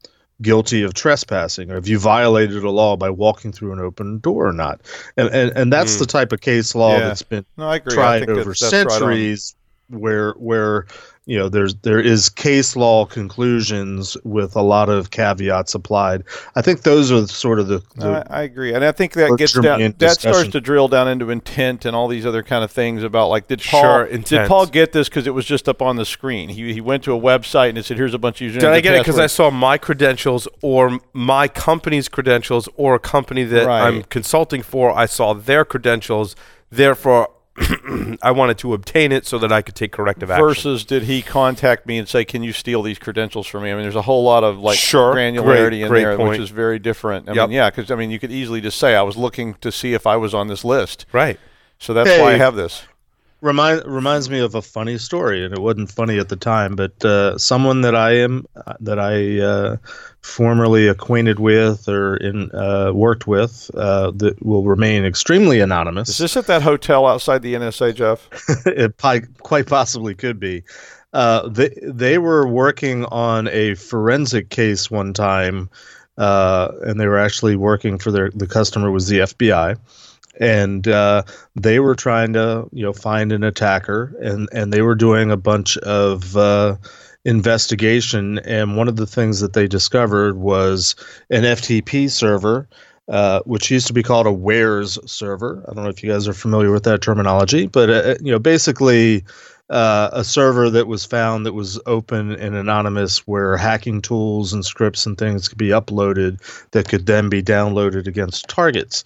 guilty 0.45 0.83
of 0.85 0.95
trespassing 0.95 1.71
or 1.71 1.75
have 1.75 1.89
you 1.89 1.99
violated 1.99 2.63
a 2.63 2.71
law 2.71 2.97
by 2.97 3.11
walking 3.11 3.51
through 3.53 3.73
an 3.73 3.81
open 3.81 4.21
door 4.21 4.47
or 4.47 4.53
not? 4.53 4.81
And 5.17 5.29
and, 5.31 5.51
and 5.57 5.73
that's 5.73 5.97
Mm. 5.97 5.99
the 5.99 6.07
type 6.07 6.33
of 6.33 6.41
case 6.41 6.75
law 6.77 6.99
Yeah. 6.99 7.09
that's 7.09 7.23
been 7.23 7.45
No, 7.57 7.69
I 7.69 7.77
agree. 7.77 7.95
I 7.95 7.97
tried 7.97 8.31
over 8.31 8.45
that's, 8.45 8.61
that's 8.61 8.73
right 8.73 8.93
centuries 8.93 9.57
where 9.89 10.33
where 10.35 10.87
you 11.27 11.39
know 11.39 11.49
there's 11.49 11.75
there 11.77 12.01
is 12.01 12.29
case 12.29 12.77
law 12.77 13.07
conclusions 13.07 14.17
with 14.25 14.55
a 14.57 14.61
lot 14.61 14.89
of 14.91 15.11
caveats 15.11 15.75
applied 15.75 16.23
i 16.55 16.61
think 16.63 16.83
those 16.83 17.11
are 17.11 17.27
sort 17.27 17.59
of 17.59 17.69
the, 17.69 17.83
the 17.97 18.27
I, 18.31 18.41
I 18.41 18.43
agree, 18.43 18.75
and 18.75 18.85
I 18.85 18.93
think 18.93 19.15
that 19.15 19.37
gets 19.39 19.55
down. 19.55 19.63
germane 19.63 19.95
That 19.99 20.21
starts 20.21 20.49
to 20.51 20.61
drill 20.61 20.89
down 20.89 21.09
into 21.09 21.31
intent 21.31 21.85
and 21.85 21.97
all 21.97 22.09
these 22.09 22.27
other 22.27 22.43
kind 22.43 22.63
of 22.63 22.71
things 22.71 23.03
about 23.03 23.29
like 23.29 23.49
did 23.49 23.63
Paul 23.63 23.83
Sure, 23.83 24.07
did. 24.19 24.49
Paul 24.49 24.67
get 24.67 24.93
this 24.93 25.09
because 25.09 25.27
it 25.27 25.31
was 25.35 25.47
just 25.47 25.69
up 25.69 25.81
on 25.81 25.97
the 25.97 26.05
screen? 26.05 26.49
He 26.51 26.73
he 26.73 26.81
went 26.81 27.03
to 27.05 27.15
a 27.15 27.21
website 27.21 27.71
and 27.71 27.79
it 27.79 27.85
said 27.85 27.97
here's 27.97 28.15
a 28.15 28.19
bunch 28.19 28.37
of 28.37 28.43
users. 28.43 28.61
Did 28.61 28.71
I 28.71 28.81
get 28.81 28.95
it 28.95 29.01
because 29.01 29.19
I 29.19 29.27
saw 29.27 29.51
my 29.51 29.79
credentials 29.79 30.47
or 30.63 30.99
my 31.13 31.49
company's 31.49 32.09
credentials 32.09 32.69
or 32.77 32.95
a 32.95 32.99
company 32.99 33.45
that 33.45 33.67
Right. 33.67 33.87
I'm 33.87 34.03
consulting 34.05 34.63
for? 34.63 34.91
I 34.91 35.07
saw 35.07 35.33
their 35.33 35.65
credentials. 35.65 36.37
Therefore, 36.71 37.29
I 38.23 38.33
wanted 38.33 38.59
to 38.59 38.75
obtain 38.75 39.13
it 39.13 39.27
so 39.27 39.39
that 39.39 39.53
I 39.53 39.63
could 39.63 39.75
take 39.77 39.93
corrective 39.93 40.31
action. 40.31 40.45
versus 40.45 40.85
did 40.85 41.05
he 41.05 41.23
contact 41.23 41.87
me 41.87 41.99
and 41.99 42.09
say 42.09 42.25
can 42.25 42.43
you 42.43 42.53
steal 42.53 42.83
these 42.83 42.99
credentials 42.99 43.47
from 43.47 43.63
me? 43.63 43.71
I 43.71 43.75
mean, 43.75 43.83
there's 43.83 43.95
a 43.95 44.03
whole 44.03 44.25
lot 44.25 44.43
of 44.43 44.59
like 44.59 44.79
Sure, 44.79 45.15
granularity 45.15 45.45
great- 45.45 45.83
in 45.83 45.89
great 45.89 46.01
there, 46.03 46.17
point. 46.17 46.31
which 46.31 46.41
is 46.41 46.51
very 46.51 46.79
different. 46.79 47.29
I 47.29 47.33
Yep. 47.35 47.49
mean, 47.49 47.57
yeah, 47.57 47.71
because 47.71 47.91
I 47.91 47.95
mean 47.95 48.11
you 48.11 48.19
could 48.19 48.33
easily 48.33 48.61
just 48.61 48.79
say 48.79 48.97
I 48.97 49.03
was 49.03 49.17
looking 49.17 49.55
to 49.61 49.71
see 49.71 49.95
if 49.95 50.07
I 50.07 50.17
was 50.17 50.35
on 50.35 50.49
this 50.49 50.65
list, 50.65 51.07
Right. 51.13 51.39
so 51.79 51.95
that's 51.95 52.11
why 52.19 52.33
I 52.33 52.37
have 52.39 52.57
this. 52.57 52.83
remind 53.41 53.85
reminds 53.87 54.29
me 54.31 54.41
of 54.41 54.55
a 54.55 54.63
funny 54.63 54.97
story 54.99 55.45
and 55.45 55.53
it 55.53 55.61
wasn't 55.61 55.91
funny 55.93 56.19
at 56.19 56.31
the 56.31 56.37
time 56.37 56.75
but 56.75 57.05
uh, 57.05 57.37
someone 57.37 57.83
that 57.83 57.95
i 57.95 58.11
am 58.13 58.47
that 58.81 58.99
i 58.99 59.39
uh, 59.39 59.77
formerly 60.25 60.89
acquainted 60.89 61.39
with 61.39 61.87
or 61.87 62.17
in 62.17 62.51
uh, 62.55 62.91
worked 62.95 63.27
with 63.27 63.71
uh, 63.75 64.11
that 64.13 64.43
will 64.43 64.65
remain 64.65 65.05
extremely 65.05 65.61
anonymous 65.61 66.09
Is 66.09 66.17
this 66.17 66.37
at 66.37 66.47
that 66.47 66.63
hotel 66.63 67.07
outside 67.07 67.43
the 67.43 67.53
NSA, 67.53 67.95
Jeff? 67.95 68.27
it 68.67 68.97
quite 69.43 69.67
possibly 69.67 70.15
could 70.15 70.41
be. 70.41 70.63
Uh, 71.13 71.47
they 71.49 71.79
they 71.83 72.17
were 72.17 72.49
working 72.49 73.05
on 73.05 73.49
a 73.49 73.75
forensic 73.75 74.49
case 74.49 74.91
one 74.91 75.13
time, 75.13 75.69
uh, 76.17 76.73
and 76.81 76.99
they 76.99 77.07
were 77.07 77.19
actually 77.19 77.55
working 77.55 77.99
for 77.99 78.11
their 78.11 78.31
the 78.31 78.47
customer 78.47 78.91
was 78.91 79.07
the 79.09 79.19
FBI, 79.19 79.79
and 80.41 80.89
uh, 80.89 81.23
they 81.55 81.81
were 81.81 81.95
trying 81.95 82.33
to 82.33 82.67
you 82.73 82.83
know 82.83 82.95
find 82.95 83.31
an 83.31 83.45
attacker, 83.45 84.17
and 84.23 84.49
and 84.53 84.73
they 84.73 84.81
were 84.81 84.97
doing 84.97 85.31
a 85.31 85.37
bunch 85.37 85.77
of. 85.79 86.35
Investigation 87.25 88.39
and 88.41 88.77
one 88.77 88.89
of 88.89 88.97
the 88.97 89.07
things 89.07 89.41
that 89.41 89.55
they 89.55 89.67
discovered 89.67 90.37
was 90.37 90.95
an 91.31 91.43
FTP 91.43 92.11
server 92.11 92.69
uh, 93.09 93.41
which 93.45 93.71
used 93.71 93.87
to 93.87 93.93
be 93.93 94.03
called 94.03 94.27
a 94.27 94.33
wares 94.33 94.99
server. 95.05 95.63
I 95.69 95.75
don't 95.75 95.85
know 95.85 95.91
if 95.91 96.03
you 96.03 96.11
guys 96.11 96.27
are 96.27 96.35
familiar 96.35 96.73
with 96.73 96.85
that 96.85 97.03
terminology, 97.03 97.67
but 97.67 97.91
uh, 97.91 98.15
you 98.21 98.33
know, 98.33 98.39
basically 98.39 99.25
uh, 99.71 100.11
a 100.13 100.25
server 100.25 100.71
that 100.71 100.87
was 100.87 101.05
found 101.05 101.45
that 101.45 101.53
was 101.53 101.81
open 101.87 102.33
and 102.33 102.55
anonymous, 102.55 103.27
where 103.27 103.57
hacking 103.57 104.01
tools 104.01 104.53
and 104.53 104.65
scripts 104.65 105.05
and 105.05 105.19
things 105.19 105.49
could 105.49 105.59
be 105.59 105.69
uploaded 105.69 106.41
that 106.71 106.89
could 106.89 107.07
then 107.07 107.29
be 107.29 107.43
downloaded 107.43 108.07
against 108.07 108.49
targets. 108.49 109.05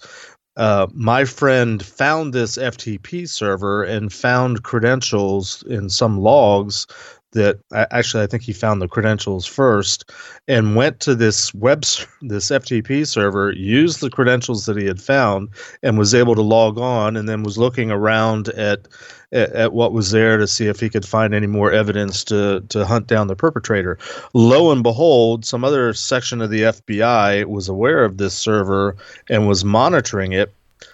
Uh, 0.55 0.87
my 0.93 1.23
friend 1.23 1.85
found 1.85 2.33
this 2.33 2.57
FTP 2.57 3.27
server 3.29 3.83
and 3.83 4.11
found 4.11 4.63
credentials 4.63 5.63
in 5.63 5.89
some 5.89 6.19
logs 6.19 6.85
that 7.31 7.59
actually 7.71 8.23
I 8.23 8.27
think 8.27 8.43
he 8.43 8.53
found 8.53 8.81
the 8.81 8.87
credentials 8.87 9.45
first 9.45 10.11
and 10.47 10.75
went 10.75 10.99
to 11.01 11.15
this 11.15 11.53
web 11.53 11.81
this 12.21 12.49
FTP 12.49 13.05
server, 13.05 13.51
used 13.51 14.01
the 14.01 14.09
credentials 14.09 14.65
that 14.65 14.77
he 14.77 14.85
had 14.85 15.01
found, 15.01 15.49
and 15.83 15.97
was 15.97 16.13
able 16.15 16.35
to 16.35 16.41
log 16.41 16.77
on, 16.79 17.15
and 17.15 17.29
then 17.29 17.43
was 17.43 17.57
looking 17.57 17.91
around 17.91 18.49
at 18.49 18.87
at, 19.31 19.51
at 19.51 19.73
what 19.73 19.93
was 19.93 20.09
there 20.11 20.37
to 20.37 20.47
see 20.47 20.65
if 20.67 20.79
he 20.79 20.89
could 20.89 21.05
find 21.05 21.33
any 21.35 21.47
more 21.47 21.71
evidence 21.71 22.23
to 22.25 22.61
to 22.69 22.85
hunt 22.85 23.07
down 23.07 23.27
the 23.27 23.35
perpetrator. 23.35 23.97
Lo 24.33 24.71
and 24.71 24.81
behold, 24.83 25.45
some 25.45 25.63
other 25.63 25.93
section 25.93 26.41
of 26.41 26.49
the 26.49 26.63
FBI 26.63 27.45
was 27.45 27.69
aware 27.69 28.03
of 28.03 28.17
this 28.17 28.33
server 28.33 28.95
and 29.29 29.47
was 29.47 29.63
monitoring 29.63 30.33
it. 30.33 30.53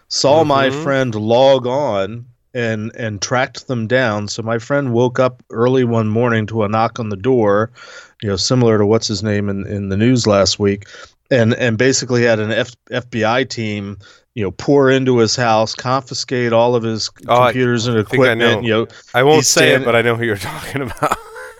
Saw 0.10 0.44
my 0.44 0.70
Mhm. 0.70 0.74
friend 0.74 1.16
log 1.16 1.66
on 1.66 2.26
and 2.56 2.92
and 2.96 3.22
tracked 3.22 3.68
them 3.68 3.86
down. 3.86 4.28
So 4.30 4.42
my 4.42 4.58
friend 4.58 4.92
woke 4.94 5.20
up 5.20 5.44
early 5.52 5.84
one 5.84 6.08
morning 6.08 6.48
to 6.48 6.64
a 6.64 6.68
knock 6.70 7.00
on 7.00 7.10
the 7.10 7.16
door, 7.18 7.70
you 8.24 8.30
know, 8.30 8.36
similar 8.38 8.80
to 8.80 8.86
what's 8.88 9.08
his 9.08 9.22
name 9.22 9.50
in, 9.50 9.68
in 9.68 9.90
the 9.90 9.98
news 9.98 10.26
last 10.26 10.58
week, 10.58 10.88
and 11.30 11.54
and 11.54 11.78
basically 11.78 12.24
had 12.24 12.40
an 12.40 12.52
F, 12.52 12.72
FBI 12.90 13.48
team, 13.50 13.98
you 14.34 14.44
know, 14.44 14.52
pour 14.52 14.90
into 14.90 15.18
his 15.20 15.36
house, 15.36 15.76
confiscate 15.76 16.54
all 16.54 16.74
of 16.76 16.82
his 16.84 17.12
Oh, 17.28 17.42
I 17.42 17.46
computers 17.52 17.86
and 17.88 18.08
think 18.08 18.24
I 18.26 18.34
know. 18.34 18.46
equipment. 18.46 18.64
You 18.66 18.72
know, 18.74 18.88
I 19.14 19.24
won't 19.24 19.38
He's 19.38 19.50
say 19.50 19.76
it, 19.76 19.86
but 19.86 19.96
I 19.96 20.02
know 20.02 20.16
who 20.16 20.24
you're 20.24 20.38
talking 20.54 20.82
about. 20.82 21.18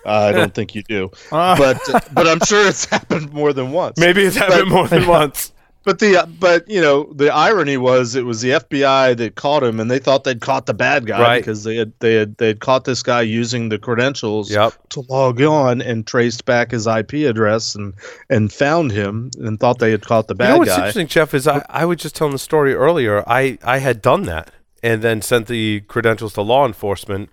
I 0.08 0.32
don't 0.32 0.54
think 0.56 0.76
you 0.76 0.84
do, 0.84 1.12
Ah. 1.32 1.56
but 1.58 1.78
but 2.14 2.28
I'm 2.28 2.40
sure 2.46 2.68
it's 2.68 2.86
happened 2.90 3.34
more 3.34 3.52
than 3.54 3.72
once. 3.72 3.98
Maybe 4.00 4.24
it's 4.24 4.38
happened 4.38 4.70
But- 4.70 4.76
more 4.76 4.88
than 4.88 5.08
once. 5.08 5.52
But 5.86 6.00
the 6.00 6.28
but 6.40 6.68
you 6.68 6.82
know 6.82 7.04
the 7.14 7.30
irony 7.34 7.78
was 7.78 8.16
it 8.16 8.26
was 8.26 8.42
the 8.42 8.50
FBI 8.52 9.16
that 9.18 9.36
caught 9.36 9.64
him, 9.64 9.80
and 9.80 9.90
they 9.90 10.00
thought 10.00 10.24
they'd 10.24 10.42
caught 10.42 10.66
the 10.66 10.74
bad 10.74 11.06
guy 11.06 11.22
Right. 11.22 11.38
because 11.40 11.64
they 11.64 11.76
had 11.76 11.94
they 12.00 12.16
had 12.16 12.36
they 12.38 12.48
had 12.48 12.60
caught 12.60 12.86
this 12.86 13.04
guy 13.04 13.22
using 13.22 13.70
the 13.70 13.78
credentials 13.78 14.50
Yep. 14.52 14.74
to 14.90 15.02
log 15.10 15.42
on 15.44 15.82
and 15.82 16.06
traced 16.08 16.46
back 16.46 16.72
his 16.72 16.88
IP 16.88 17.14
address 17.30 17.76
and 17.76 17.94
and 18.32 18.52
found 18.52 18.92
him 18.92 19.30
and 19.38 19.60
thought 19.60 19.78
they 19.78 19.92
had 19.92 20.02
caught 20.06 20.28
the 20.28 20.34
bad 20.36 20.48
You 20.48 20.54
know 20.54 20.58
what's 20.60 20.72
guy. 20.72 20.76
interesting, 20.78 21.08
Jeff, 21.08 21.34
is 21.36 21.48
I, 21.48 21.64
I 21.70 21.86
was 21.86 21.98
just 22.00 22.16
telling 22.16 22.34
the 22.34 22.40
story 22.40 22.74
earlier. 22.74 23.24
I, 23.28 23.60
I 23.64 23.78
had 23.78 24.02
done 24.02 24.24
that 24.24 24.52
and 24.82 25.02
then 25.04 25.22
sent 25.22 25.46
the 25.48 25.82
credentials 25.82 26.34
to 26.34 26.42
law 26.42 26.66
enforcement, 26.66 27.30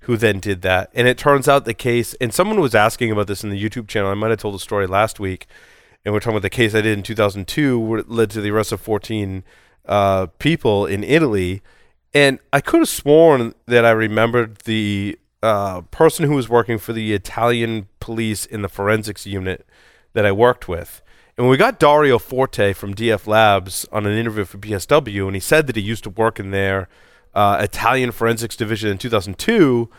who 0.00 0.16
then 0.18 0.38
did 0.40 0.60
that. 0.62 0.90
And 0.94 1.08
it 1.08 1.16
turns 1.18 1.48
out 1.48 1.64
the 1.64 1.74
case, 1.74 2.14
and 2.20 2.32
someone 2.32 2.60
was 2.60 2.74
asking 2.74 3.10
about 3.10 3.26
this 3.26 3.42
in 3.42 3.50
the 3.50 3.62
YouTube 3.62 3.88
channel. 3.88 4.10
I 4.10 4.14
might 4.14 4.30
have 4.30 4.38
told 4.38 4.54
the 4.54 4.58
story 4.60 4.86
last 4.86 5.18
week. 5.18 5.46
And 6.06 6.12
we're 6.12 6.20
talking 6.20 6.36
about 6.36 6.42
the 6.42 6.50
case 6.50 6.72
I 6.72 6.82
did 6.82 6.96
in 6.96 7.02
2002, 7.02 7.80
where 7.80 7.98
it 7.98 8.08
led 8.08 8.30
to 8.30 8.40
the 8.40 8.52
arrest 8.52 8.70
of 8.70 8.80
14 8.80 9.42
uh, 9.86 10.26
people 10.38 10.86
in 10.86 11.02
Italy. 11.02 11.62
And 12.14 12.38
I 12.52 12.60
could 12.60 12.78
have 12.78 12.88
sworn 12.88 13.56
that 13.66 13.84
I 13.84 13.90
remembered 13.90 14.58
the 14.58 15.18
uh, 15.42 15.80
person 15.90 16.26
who 16.26 16.36
was 16.36 16.48
working 16.48 16.78
for 16.78 16.92
the 16.92 17.12
Italian 17.12 17.88
police 17.98 18.46
in 18.46 18.62
the 18.62 18.68
forensics 18.68 19.26
unit 19.26 19.66
that 20.12 20.24
I 20.24 20.30
worked 20.30 20.68
with. 20.68 21.02
And 21.36 21.44
when 21.44 21.50
we 21.50 21.56
got 21.56 21.80
Dario 21.80 22.20
Forte 22.20 22.72
from 22.72 22.94
DF 22.94 23.26
Labs 23.26 23.84
on 23.90 24.06
an 24.06 24.16
interview 24.16 24.44
for 24.44 24.58
BSW, 24.58 25.26
and 25.26 25.34
he 25.34 25.40
said 25.40 25.66
that 25.66 25.74
he 25.74 25.82
used 25.82 26.04
to 26.04 26.10
work 26.10 26.38
in 26.38 26.52
their 26.52 26.88
uh, 27.34 27.58
Italian 27.60 28.12
forensics 28.12 28.54
division 28.54 28.90
in 28.90 28.98
2002, 28.98 29.90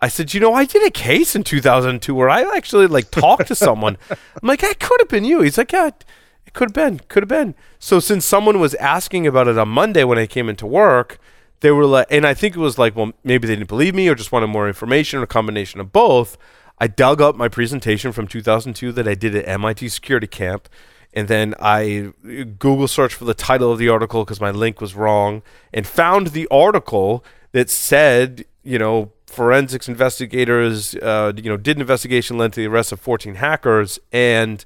I 0.00 0.08
said, 0.08 0.32
you 0.32 0.40
know, 0.40 0.54
I 0.54 0.64
did 0.64 0.86
a 0.86 0.90
case 0.90 1.34
in 1.34 1.42
2002 1.42 2.14
where 2.14 2.30
I 2.30 2.42
actually 2.56 2.86
like 2.86 3.10
talked 3.10 3.48
to 3.48 3.54
someone. 3.54 3.96
I'm 4.10 4.18
like, 4.42 4.60
that 4.60 4.78
could 4.78 5.00
have 5.00 5.08
been 5.08 5.24
you. 5.24 5.40
He's 5.40 5.58
like, 5.58 5.72
yeah, 5.72 5.88
it 5.88 6.52
could 6.52 6.68
have 6.68 6.74
been, 6.74 7.00
could 7.08 7.24
have 7.24 7.28
been. 7.28 7.54
So 7.78 7.98
since 7.98 8.24
someone 8.24 8.60
was 8.60 8.74
asking 8.76 9.26
about 9.26 9.48
it 9.48 9.58
on 9.58 9.68
Monday 9.68 10.04
when 10.04 10.18
I 10.18 10.26
came 10.26 10.48
into 10.48 10.66
work, 10.66 11.18
they 11.60 11.72
were 11.72 11.86
like, 11.86 12.06
and 12.10 12.24
I 12.24 12.34
think 12.34 12.54
it 12.54 12.60
was 12.60 12.78
like, 12.78 12.94
well, 12.94 13.12
maybe 13.24 13.48
they 13.48 13.56
didn't 13.56 13.68
believe 13.68 13.94
me 13.94 14.08
or 14.08 14.14
just 14.14 14.30
wanted 14.30 14.46
more 14.46 14.68
information 14.68 15.18
or 15.18 15.24
a 15.24 15.26
combination 15.26 15.80
of 15.80 15.92
both. 15.92 16.38
I 16.78 16.86
dug 16.86 17.20
up 17.20 17.34
my 17.34 17.48
presentation 17.48 18.12
from 18.12 18.28
2002 18.28 18.92
that 18.92 19.08
I 19.08 19.14
did 19.14 19.34
at 19.34 19.48
MIT 19.48 19.88
Security 19.88 20.28
Camp, 20.28 20.68
and 21.12 21.26
then 21.26 21.56
I 21.58 22.12
Google 22.22 22.86
searched 22.86 23.16
for 23.16 23.24
the 23.24 23.34
title 23.34 23.72
of 23.72 23.78
the 23.78 23.88
article 23.88 24.24
because 24.24 24.40
my 24.40 24.52
link 24.52 24.80
was 24.80 24.94
wrong, 24.94 25.42
and 25.74 25.84
found 25.86 26.28
the 26.28 26.46
article 26.52 27.24
that 27.50 27.68
said, 27.68 28.44
you 28.62 28.78
know, 28.78 29.12
forensics 29.26 29.88
investigators, 29.88 30.94
uh, 30.96 31.32
you 31.36 31.48
know, 31.50 31.56
did 31.56 31.76
an 31.76 31.80
investigation 31.80 32.38
led 32.38 32.52
to 32.54 32.60
the 32.60 32.66
arrest 32.66 32.92
of 32.92 33.00
14 33.00 33.36
hackers, 33.36 33.98
and 34.12 34.64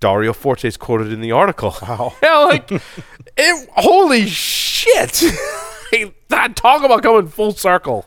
Dario 0.00 0.32
Forte 0.32 0.66
is 0.66 0.76
quoted 0.76 1.12
in 1.12 1.20
the 1.20 1.32
article. 1.32 1.74
Wow. 1.82 2.14
yeah, 2.22 2.38
like, 2.38 2.70
it, 3.36 3.68
holy 3.76 4.26
shit! 4.26 5.22
that 6.28 6.56
talk 6.56 6.82
about 6.84 7.02
coming 7.02 7.28
full 7.28 7.52
circle. 7.52 8.04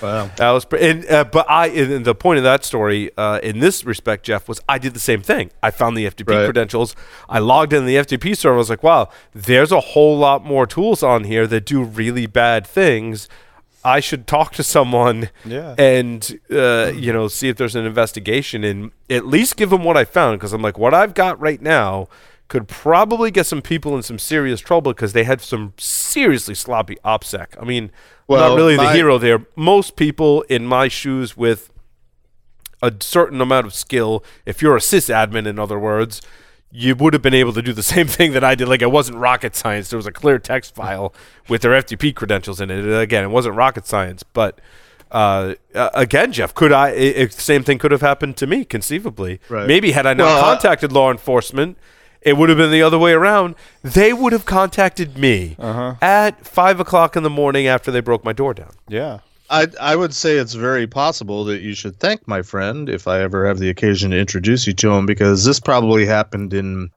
Wow. 0.00 0.30
That 0.36 0.50
was, 0.50 0.64
pre- 0.64 0.90
and, 0.90 1.10
uh, 1.10 1.24
but 1.24 1.48
I, 1.50 1.66
and 1.68 2.04
the 2.04 2.14
point 2.14 2.38
of 2.38 2.44
that 2.44 2.64
story, 2.64 3.10
uh, 3.16 3.40
in 3.42 3.58
this 3.58 3.84
respect, 3.84 4.24
Jeff, 4.24 4.48
was 4.48 4.60
I 4.68 4.78
did 4.78 4.94
the 4.94 5.00
same 5.00 5.22
thing. 5.22 5.50
I 5.62 5.70
found 5.72 5.96
the 5.96 6.06
FTP 6.06 6.28
Right. 6.34 6.44
credentials. 6.44 6.94
I 7.28 7.40
logged 7.40 7.72
in 7.72 7.86
the 7.86 7.96
FTP 7.96 8.36
server. 8.36 8.54
I 8.54 8.58
was 8.58 8.70
like, 8.70 8.82
wow, 8.82 9.08
there's 9.32 9.72
a 9.72 9.80
whole 9.80 10.16
lot 10.16 10.44
more 10.44 10.66
tools 10.66 11.02
on 11.02 11.24
here 11.24 11.46
that 11.48 11.64
do 11.66 11.82
really 11.82 12.26
bad 12.26 12.64
things. 12.66 13.28
I 13.84 14.00
should 14.00 14.26
talk 14.26 14.52
to 14.54 14.62
someone 14.62 15.30
Yeah. 15.44 15.74
and, 15.76 16.38
uh, 16.50 16.92
you 16.94 17.12
know, 17.12 17.26
see 17.28 17.48
if 17.48 17.56
there's 17.56 17.74
an 17.74 17.84
investigation 17.84 18.62
and 18.64 18.92
at 19.10 19.26
least 19.26 19.56
give 19.56 19.70
them 19.70 19.82
what 19.84 19.96
I 19.96 20.04
found. 20.04 20.40
Cause 20.40 20.52
I'm 20.52 20.62
like, 20.62 20.78
what 20.78 20.94
I've 20.94 21.14
got 21.14 21.40
right 21.40 21.60
now 21.60 22.08
could 22.48 22.68
probably 22.68 23.30
get 23.30 23.46
some 23.46 23.62
people 23.62 23.96
in 23.96 24.02
some 24.02 24.18
serious 24.18 24.60
trouble 24.60 24.92
because 24.92 25.14
they 25.14 25.24
had 25.24 25.40
some 25.40 25.72
seriously 25.78 26.54
sloppy 26.54 26.96
OPSEC. 27.04 27.46
I 27.60 27.64
mean, 27.64 27.90
Well, 28.28 28.50
not 28.50 28.56
really 28.56 28.76
the 28.76 28.92
hero 28.92 29.18
there. 29.18 29.46
Most 29.56 29.96
people 29.96 30.42
in 30.42 30.66
my 30.66 30.88
shoes 30.88 31.36
with 31.36 31.70
a 32.82 32.92
certain 33.00 33.40
amount 33.40 33.66
of 33.66 33.74
skill, 33.74 34.24
if 34.44 34.60
you're 34.60 34.76
a 34.76 34.80
sysadmin, 34.80 35.46
in 35.46 35.58
other 35.58 35.78
words, 35.78 36.20
you 36.74 36.94
would 36.96 37.12
have 37.12 37.22
been 37.22 37.34
able 37.34 37.52
to 37.52 37.62
do 37.62 37.72
the 37.72 37.82
same 37.94 38.06
thing 38.06 38.32
that 38.32 38.42
I 38.42 38.54
did. 38.54 38.66
Like 38.68 38.82
it 38.82 38.90
wasn't 38.90 39.18
rocket 39.18 39.54
science. 39.54 39.90
There 39.90 39.96
was 39.98 40.06
a 40.06 40.12
clear 40.12 40.38
text 40.38 40.74
file 40.74 41.12
with 41.48 41.62
their 41.62 41.72
FTP 41.72 42.14
credentials 42.14 42.60
in 42.60 42.70
it. 42.70 42.86
Again, 43.00 43.24
it 43.24 43.28
wasn't 43.30 43.54
rocket 43.56 43.86
science, 43.86 44.22
but 44.22 44.58
uh, 45.10 45.54
uh, 45.74 45.90
again, 45.92 46.32
Jeff, 46.32 46.54
could 46.54 46.72
I? 46.72 46.88
i 46.88 46.92
if 46.92 47.34
the 47.36 47.42
same 47.42 47.62
thing 47.62 47.78
could 47.78 47.90
have 47.92 48.00
happened 48.00 48.36
to 48.38 48.46
me, 48.46 48.64
conceivably. 48.64 49.40
Right. 49.50 49.66
Maybe 49.66 49.92
had 49.92 50.06
I 50.06 50.14
not 50.14 50.24
Well, 50.24 50.38
uh, 50.38 50.42
contacted 50.42 50.90
law 50.90 51.10
enforcement, 51.10 51.76
it 52.22 52.38
would 52.38 52.48
have 52.48 52.56
been 52.56 52.70
the 52.70 52.82
other 52.82 52.98
way 52.98 53.12
around. 53.12 53.54
They 53.82 54.14
would 54.14 54.32
have 54.32 54.46
contacted 54.46 55.18
me 55.18 55.56
Uh-huh. 55.58 55.96
at 56.00 56.46
five 56.46 56.80
o'clock 56.80 57.14
in 57.16 57.24
the 57.24 57.30
morning 57.30 57.66
after 57.66 57.90
they 57.90 58.00
broke 58.00 58.24
my 58.24 58.32
door 58.32 58.54
down. 58.54 58.70
Yeah. 58.88 59.18
I 59.52 59.68
I 59.78 59.96
would 59.96 60.14
say 60.14 60.38
it's 60.38 60.54
very 60.54 60.86
possible 60.86 61.44
that 61.44 61.60
you 61.60 61.74
should 61.74 62.00
thank 62.00 62.26
my 62.26 62.40
friend 62.40 62.88
if 62.88 63.06
I 63.06 63.20
ever 63.20 63.46
have 63.46 63.58
the 63.58 63.68
occasion 63.68 64.10
to 64.10 64.18
introduce 64.18 64.66
you 64.66 64.72
to 64.72 64.90
him 64.92 65.04
because 65.04 65.44
this 65.44 65.60
probably 65.60 66.06
happened 66.06 66.54
in 66.54 66.90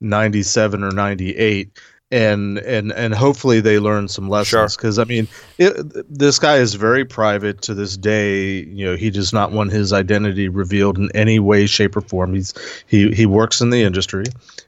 97 0.00 0.84
or 0.84 0.92
98 0.92 1.76
and 2.10 2.58
and 2.58 2.92
and 2.92 3.14
hopefully 3.14 3.60
they 3.60 3.78
learn 3.78 4.08
some 4.08 4.28
lessons. 4.28 4.76
Because 4.76 4.98
I 4.98 5.04
mean 5.04 5.28
it, 5.58 5.76
this 6.08 6.38
guy 6.38 6.56
is 6.56 6.74
very 6.74 7.04
private 7.04 7.60
to 7.62 7.74
this 7.74 7.96
day. 7.96 8.64
You 8.64 8.86
know 8.86 8.96
he 8.96 9.10
does 9.10 9.32
not 9.32 9.52
want 9.52 9.72
his 9.72 9.92
identity 9.92 10.48
revealed 10.48 10.98
in 10.98 11.10
any 11.14 11.38
way 11.38 11.66
shape 11.66 11.96
or 11.96 12.00
form. 12.00 12.34
He's 12.34 12.54
he 12.86 13.12
he 13.12 13.26
works 13.26 13.60
in 13.60 13.70
the 13.70 13.82
industry. 13.82 14.24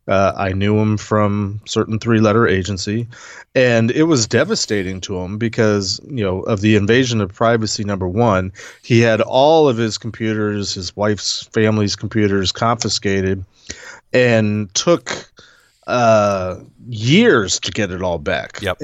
Uh, 0.06 0.32
I 0.36 0.52
knew 0.52 0.78
him 0.78 0.96
from 0.96 1.60
certain 1.66 1.98
three 1.98 2.20
letter 2.20 2.46
agency 2.46 3.06
and 3.54 3.90
it 3.90 4.04
was 4.04 4.26
devastating 4.26 5.00
to 5.00 5.18
him 5.18 5.36
because 5.36 6.00
you 6.08 6.22
know 6.22 6.40
of 6.42 6.60
the 6.60 6.76
invasion 6.76 7.20
of 7.20 7.32
privacy 7.32 7.84
number 7.84 8.08
one 8.08 8.52
he 8.82 9.00
had 9.00 9.20
all 9.22 9.68
of 9.68 9.76
his 9.76 9.98
computers 9.98 10.74
his 10.74 10.94
wife's 10.96 11.44
family's 11.52 11.96
computers 11.96 12.52
confiscated 12.52 13.44
and 14.12 14.72
took 14.74 15.30
uh, 15.90 16.60
years 16.88 17.60
to 17.60 17.70
get 17.70 17.90
it 17.90 18.02
all 18.02 18.18
back. 18.18 18.60
Yep. 18.62 18.78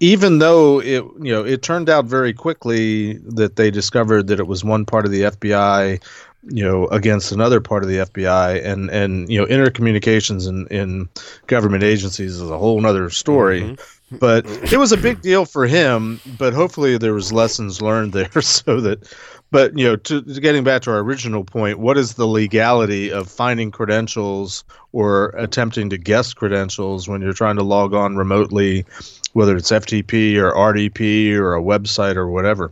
Even 0.00 0.38
though 0.38 0.80
it, 0.80 1.04
you 1.20 1.32
know, 1.32 1.44
it 1.44 1.62
turned 1.62 1.88
out 1.88 2.04
very 2.04 2.32
quickly 2.32 3.14
that 3.24 3.56
they 3.56 3.70
discovered 3.70 4.26
that 4.28 4.40
it 4.40 4.46
was 4.46 4.64
one 4.64 4.84
part 4.84 5.06
of 5.06 5.12
the 5.12 5.22
FBI, 5.22 6.02
you 6.48 6.64
know, 6.64 6.86
against 6.88 7.32
another 7.32 7.60
part 7.60 7.82
of 7.82 7.88
the 7.88 7.98
FBI, 7.98 8.64
and 8.64 8.90
and 8.90 9.28
you 9.30 9.38
know, 9.38 9.46
intercommunications 9.46 10.48
in 10.48 10.66
in 10.68 11.08
government 11.46 11.84
agencies 11.84 12.36
is 12.36 12.50
a 12.50 12.58
whole 12.58 12.84
other 12.84 13.10
story. 13.10 13.76
But 14.12 14.44
it 14.72 14.76
was 14.76 14.90
a 14.90 14.96
big 14.96 15.22
deal 15.22 15.44
for 15.44 15.66
him. 15.66 16.20
But 16.36 16.52
hopefully, 16.52 16.98
there 16.98 17.14
was 17.14 17.32
lessons 17.32 17.80
learned 17.80 18.12
there, 18.12 18.40
so 18.42 18.80
that. 18.80 19.12
But 19.50 19.76
you 19.76 19.84
know, 19.84 19.96
to, 19.96 20.22
to 20.22 20.40
getting 20.40 20.62
back 20.62 20.82
to 20.82 20.92
our 20.92 20.98
original 20.98 21.44
point, 21.44 21.78
what 21.78 21.98
is 21.98 22.14
the 22.14 22.26
legality 22.26 23.10
of 23.10 23.28
finding 23.28 23.70
credentials 23.70 24.64
or 24.92 25.30
attempting 25.36 25.90
to 25.90 25.98
guess 25.98 26.32
credentials 26.32 27.08
when 27.08 27.20
you're 27.20 27.32
trying 27.32 27.56
to 27.56 27.64
log 27.64 27.92
on 27.92 28.16
remotely, 28.16 28.84
whether 29.32 29.56
it's 29.56 29.70
FTP 29.70 30.36
or 30.36 30.52
RDP 30.52 31.34
or 31.34 31.54
a 31.56 31.62
website 31.62 32.16
or 32.16 32.28
whatever? 32.28 32.70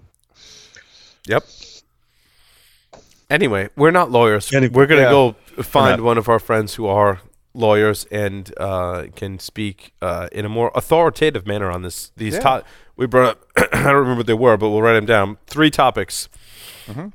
Yep. 1.27 1.45
Anyway, 3.29 3.69
we're 3.77 3.91
not 3.91 4.11
lawyers. 4.11 4.51
We're 4.53 4.87
gonna 4.87 5.03
yeah. 5.03 5.11
go 5.11 5.33
find 5.63 6.03
one 6.03 6.17
of 6.17 6.29
our 6.29 6.39
friends 6.39 6.75
who 6.75 6.87
are 6.87 7.21
lawyers 7.55 8.07
and 8.11 8.53
uh, 8.59 9.07
can 9.17 9.39
speak 9.39 9.93
uh, 10.01 10.29
in 10.31 10.45
a 10.45 10.49
more 10.49 10.71
authoritative 10.75 11.47
manner 11.47 11.71
on 11.71 11.83
this. 11.83 12.13
These 12.17 12.35
Yeah. 12.35 12.41
to- 12.41 12.65
we 12.97 13.07
brought 13.07 13.31
up. 13.31 13.45
I 13.73 13.85
don't 13.85 13.97
remember 13.97 14.17
what 14.19 14.27
they 14.27 14.35
were, 14.35 14.57
but 14.57 14.71
we'll 14.71 14.83
write 14.83 14.95
them 14.95 15.07
down. 15.07 15.39
Three 15.47 15.71
topics 15.71 16.29
Mm-hmm. 16.87 17.09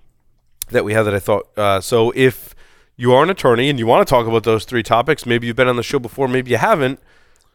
that 0.71 0.83
we 0.85 0.93
have 0.93 1.05
that 1.05 1.13
I 1.13 1.19
thought. 1.19 1.47
Uh, 1.57 1.81
so 1.81 2.11
if 2.15 2.53
you 2.95 3.11
are 3.13 3.23
an 3.23 3.29
attorney 3.29 3.69
and 3.69 3.79
you 3.79 3.87
want 3.87 4.07
to 4.07 4.09
talk 4.09 4.27
about 4.27 4.43
those 4.43 4.65
three 4.65 4.83
topics, 4.83 5.25
maybe 5.25 5.47
you've 5.47 5.55
been 5.55 5.67
on 5.67 5.75
the 5.77 5.83
show 5.83 5.99
before, 5.99 6.27
maybe 6.27 6.51
you 6.51 6.57
haven't. 6.57 6.99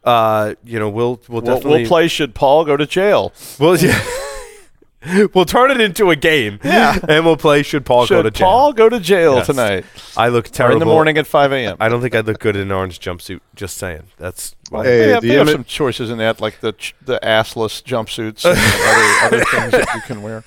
Uh, 0.05 0.55
you 0.65 0.79
know, 0.79 0.89
we'll 0.89 1.21
we'll 1.29 1.43
We'll, 1.43 1.61
we'll 1.61 1.87
play 1.87 2.09
Should 2.09 2.35
Paul 2.35 2.65
Go 2.65 2.77
to 2.77 2.87
Jail? 2.87 3.33
Well, 3.59 3.77
yeah. 3.77 4.01
we'll 5.35 5.45
turn 5.45 5.71
it 5.71 5.81
into 5.81 6.11
a 6.11 6.17
game. 6.17 6.59
Yeah. 6.65 6.99
And 7.09 7.25
we'll 7.25 7.37
play 7.37 7.63
Should 7.63 7.85
Paul 7.87 8.07
Should 8.07 8.15
Go 8.15 8.23
to 8.23 8.31
Jail? 8.31 8.47
Paul 8.49 8.73
go 8.73 8.89
to 8.89 8.99
jail 9.01 9.35
Yes. 9.37 9.47
tonight? 9.47 9.85
I 10.17 10.29
look 10.29 10.47
Or 10.47 10.51
terrible. 10.51 10.75
in 10.75 10.79
the 10.81 10.87
morning 10.87 11.19
at 11.19 11.27
5 11.27 11.53
a.m.? 11.53 11.77
I 11.81 11.89
don't 11.89 12.01
think 12.01 12.15
I'd 12.15 12.27
look 12.27 12.39
good 12.41 12.57
in 12.57 12.63
an 12.63 12.73
orange 12.73 12.99
jumpsuit. 13.01 13.41
Just 13.55 13.77
saying. 13.77 14.05
That's 14.19 14.55
well, 14.71 14.83
Hey, 14.83 14.99
they 14.99 15.09
have, 15.11 15.23
the 15.23 15.29
they 15.29 15.35
have 15.37 15.51
some 15.51 15.65
choices 15.65 16.11
in 16.11 16.19
that, 16.19 16.41
like 16.41 16.61
the 16.61 16.73
ch- 16.73 16.95
the 17.05 17.19
assless 17.23 17.83
jumpsuits 17.83 18.45
and 18.45 18.59
other, 19.27 19.37
other 19.37 19.45
things 19.51 19.73
that 19.87 19.95
you 19.95 20.01
can 20.03 20.23
wear. 20.23 20.43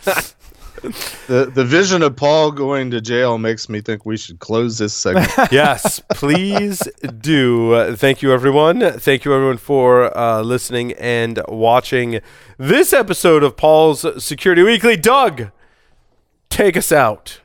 The 0.81 1.51
the 1.53 1.63
vision 1.63 2.01
of 2.01 2.15
Paul 2.15 2.51
going 2.51 2.89
to 2.91 3.01
jail 3.01 3.37
makes 3.37 3.69
me 3.69 3.81
think 3.81 4.05
we 4.05 4.17
should 4.17 4.39
close 4.39 4.79
this 4.79 4.93
segment. 4.93 5.29
yes, 5.51 6.01
please 6.11 6.81
do. 7.19 7.73
Uh, 7.73 7.95
thank 7.95 8.21
you, 8.23 8.33
everyone. 8.33 8.79
Thank 8.99 9.23
you, 9.23 9.33
everyone, 9.33 9.57
for 9.57 10.15
uh, 10.17 10.41
listening 10.41 10.93
and 10.93 11.39
watching 11.47 12.19
this 12.57 12.93
episode 12.93 13.43
of 13.43 13.55
Paul's 13.57 14.23
Security 14.23 14.63
Weekly. 14.63 14.97
Doug, 14.97 15.51
take 16.49 16.75
us 16.75 16.91
out. 16.91 17.41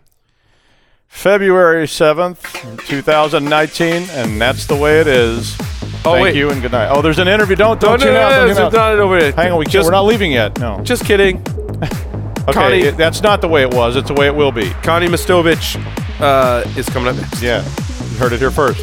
February 1.09 1.87
7th, 1.87 2.87
2019, 2.87 4.03
and 4.11 4.41
that's 4.41 4.67
the 4.67 4.77
way 4.77 5.01
it 5.01 5.07
is. 5.07 5.57
Oh, 6.05 6.13
Thank 6.13 6.23
wait. 6.23 6.37
you 6.37 6.51
and 6.51 6.61
good 6.61 6.73
night. 6.73 6.89
Oh, 6.91 7.01
there's 7.01 7.19
an 7.19 7.27
interview. 7.29 7.57
Don't 7.57 7.81
No, 7.83 7.89
don't 7.91 8.01
no, 8.01 8.05
tune 8.07 8.15
no, 8.15 8.21
out. 8.21 8.31
no, 8.31 8.37
don't 8.41 8.49
it's 8.51 8.57
tune 8.59 8.67
out. 8.67 8.73
not 8.73 8.99
over. 8.99 9.33
Hang 9.33 9.53
on, 9.53 9.59
we 9.59 9.65
just, 9.67 9.87
we're 9.87 9.93
not 9.93 10.05
leaving 10.05 10.33
yet. 10.33 10.59
No. 10.59 10.81
just 10.83 11.05
kidding. 11.05 11.43
Okay, 12.49 12.53
Connie- 12.53 12.81
it- 12.83 12.97
that's 12.97 13.23
not 13.23 13.41
the 13.41 13.49
way 13.49 13.63
it 13.63 13.73
was. 13.75 13.97
It's 13.97 14.09
the 14.09 14.15
way 14.15 14.27
it 14.27 14.35
will 14.35 14.53
be. 14.53 14.71
Connie 14.83 15.09
Mastovich 15.09 15.77
uh, 16.21 16.63
is 16.77 16.89
coming 16.89 17.09
up 17.09 17.17
next. 17.17 17.43
Yeah, 17.43 17.63
you 18.11 18.19
heard 18.19 18.33
it 18.33 18.39
here 18.39 18.51
first. 18.51 18.81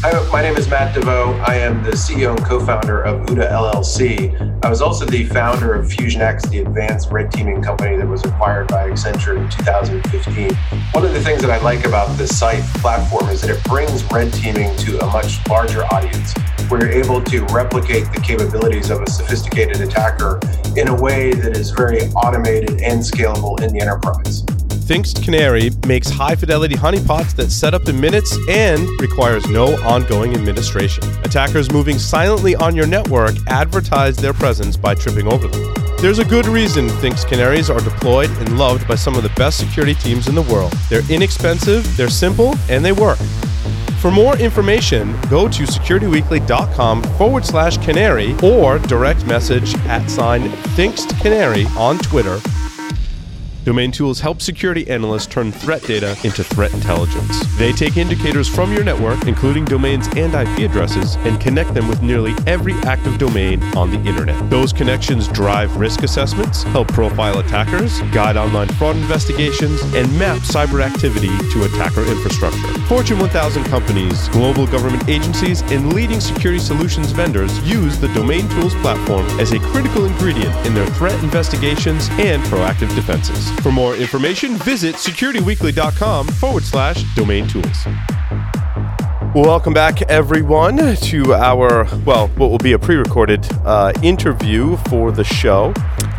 Hi, 0.00 0.12
my 0.30 0.42
name 0.42 0.54
is 0.56 0.68
Matt 0.68 0.94
Devost. 0.94 1.40
I 1.48 1.56
am 1.56 1.82
the 1.82 1.90
CEO 1.90 2.30
and 2.30 2.46
co-founder 2.46 3.02
of 3.02 3.26
OODA 3.26 3.50
LLC. 3.50 4.64
I 4.64 4.70
was 4.70 4.80
also 4.80 5.04
the 5.04 5.24
founder 5.24 5.74
of 5.74 5.86
FusionX, 5.86 6.48
the 6.50 6.60
advanced 6.60 7.10
red 7.10 7.32
teaming 7.32 7.60
company 7.60 7.96
that 7.96 8.06
was 8.06 8.24
acquired 8.24 8.68
by 8.68 8.88
Accenture 8.88 9.36
in 9.36 9.50
2015. 9.50 10.54
One 10.92 11.04
of 11.04 11.12
the 11.12 11.20
things 11.20 11.40
that 11.42 11.50
I 11.50 11.60
like 11.62 11.84
about 11.84 12.16
this 12.16 12.38
SCYTHE 12.38 12.62
platform 12.78 13.28
is 13.30 13.40
that 13.40 13.50
it 13.50 13.64
brings 13.64 14.04
red 14.12 14.32
teaming 14.32 14.76
to 14.76 15.00
a 15.00 15.06
much 15.06 15.44
larger 15.48 15.82
audience. 15.86 16.32
We're 16.70 16.90
able 16.90 17.20
to 17.20 17.44
replicate 17.46 18.04
the 18.12 18.20
capabilities 18.20 18.90
of 18.90 19.02
a 19.02 19.10
sophisticated 19.10 19.80
attacker 19.80 20.38
in 20.76 20.86
a 20.86 20.94
way 20.94 21.32
that 21.32 21.56
is 21.56 21.70
very 21.70 22.02
automated 22.12 22.82
and 22.82 23.00
scalable 23.00 23.60
in 23.60 23.72
the 23.72 23.80
enterprise. 23.80 24.44
Thinkst 24.88 25.22
Canary 25.22 25.68
makes 25.86 26.08
high 26.08 26.34
fidelity 26.34 26.74
honeypots 26.74 27.36
that 27.36 27.50
set 27.50 27.74
up 27.74 27.90
in 27.90 28.00
minutes 28.00 28.34
and 28.48 28.88
requires 29.02 29.46
no 29.46 29.76
ongoing 29.82 30.34
administration. 30.34 31.04
Attackers 31.24 31.70
moving 31.70 31.98
silently 31.98 32.56
on 32.56 32.74
your 32.74 32.86
network 32.86 33.34
advertise 33.48 34.16
their 34.16 34.32
presence 34.32 34.78
by 34.78 34.94
tripping 34.94 35.30
over 35.30 35.46
them. 35.46 35.74
There's 36.00 36.20
a 36.20 36.24
good 36.24 36.46
reason 36.46 36.88
Thinkst 36.88 37.28
Canaries 37.28 37.68
are 37.68 37.80
deployed 37.80 38.30
and 38.38 38.58
loved 38.58 38.88
by 38.88 38.94
some 38.94 39.14
of 39.14 39.22
the 39.22 39.32
best 39.36 39.58
security 39.58 39.92
teams 39.92 40.26
in 40.26 40.34
the 40.34 40.40
world. 40.40 40.72
They're 40.88 41.02
inexpensive, 41.12 41.94
they're 41.98 42.08
simple, 42.08 42.54
and 42.70 42.82
they 42.82 42.92
work. 42.92 43.18
For 44.00 44.10
more 44.10 44.38
information, 44.38 45.12
go 45.28 45.48
to 45.48 45.64
securityweekly.com 45.64 47.02
forward 47.18 47.44
slash 47.44 47.76
canary 47.84 48.34
or 48.42 48.78
direct 48.78 49.26
message 49.26 49.74
at 49.84 50.08
sign 50.08 50.48
Thinkst 50.76 51.10
Canary 51.20 51.66
on 51.76 51.98
Twitter 51.98 52.40
Domain 53.68 53.92
tools 53.92 54.18
help 54.18 54.40
security 54.40 54.88
analysts 54.88 55.26
turn 55.26 55.52
threat 55.52 55.82
data 55.82 56.16
into 56.24 56.42
threat 56.42 56.72
intelligence. 56.72 57.44
They 57.58 57.70
take 57.70 57.98
indicators 57.98 58.48
from 58.48 58.72
your 58.72 58.82
network, 58.82 59.26
including 59.26 59.66
domains 59.66 60.08
and 60.16 60.32
IP 60.32 60.70
addresses, 60.70 61.16
and 61.16 61.38
connect 61.38 61.74
them 61.74 61.86
with 61.86 62.00
nearly 62.00 62.34
every 62.46 62.72
active 62.84 63.18
domain 63.18 63.62
on 63.76 63.90
the 63.90 63.98
internet. 64.08 64.48
Those 64.48 64.72
connections 64.72 65.28
drive 65.28 65.76
risk 65.76 66.02
assessments, 66.02 66.62
help 66.62 66.88
profile 66.88 67.40
attackers, 67.40 68.00
guide 68.10 68.38
online 68.38 68.68
fraud 68.68 68.96
investigations, 68.96 69.82
and 69.94 70.18
map 70.18 70.38
cyber 70.38 70.80
activity 70.82 71.36
to 71.52 71.64
attacker 71.64 72.06
infrastructure. 72.06 72.72
Fortune 72.86 73.18
1000 73.18 73.64
companies, 73.64 74.28
global 74.28 74.66
government 74.66 75.06
agencies, 75.10 75.60
and 75.70 75.92
leading 75.92 76.20
security 76.20 76.58
solutions 76.58 77.10
vendors 77.10 77.60
use 77.68 77.98
the 77.98 78.08
Domain 78.14 78.48
Tools 78.48 78.74
platform 78.76 79.26
as 79.38 79.52
a 79.52 79.58
critical 79.58 80.06
ingredient 80.06 80.56
in 80.66 80.72
their 80.72 80.86
threat 80.94 81.22
investigations 81.22 82.08
and 82.12 82.42
proactive 82.44 82.94
defenses. 82.94 83.57
For 83.62 83.72
more 83.72 83.96
information, 83.96 84.56
visit 84.56 84.94
securityweekly.com 84.94 86.28
forward 86.28 86.62
slash 86.62 87.02
domain 87.14 87.48
tools. 87.48 87.86
Welcome 89.34 89.74
back, 89.74 90.02
everyone, 90.02 90.76
to 90.96 91.34
our, 91.34 91.84
well, 92.04 92.28
what 92.28 92.50
will 92.50 92.58
be 92.58 92.72
a 92.72 92.78
pre 92.78 92.96
recorded 92.96 93.46
uh, 93.64 93.92
interview 94.02 94.76
for 94.88 95.10
the 95.10 95.24
show. 95.24 95.74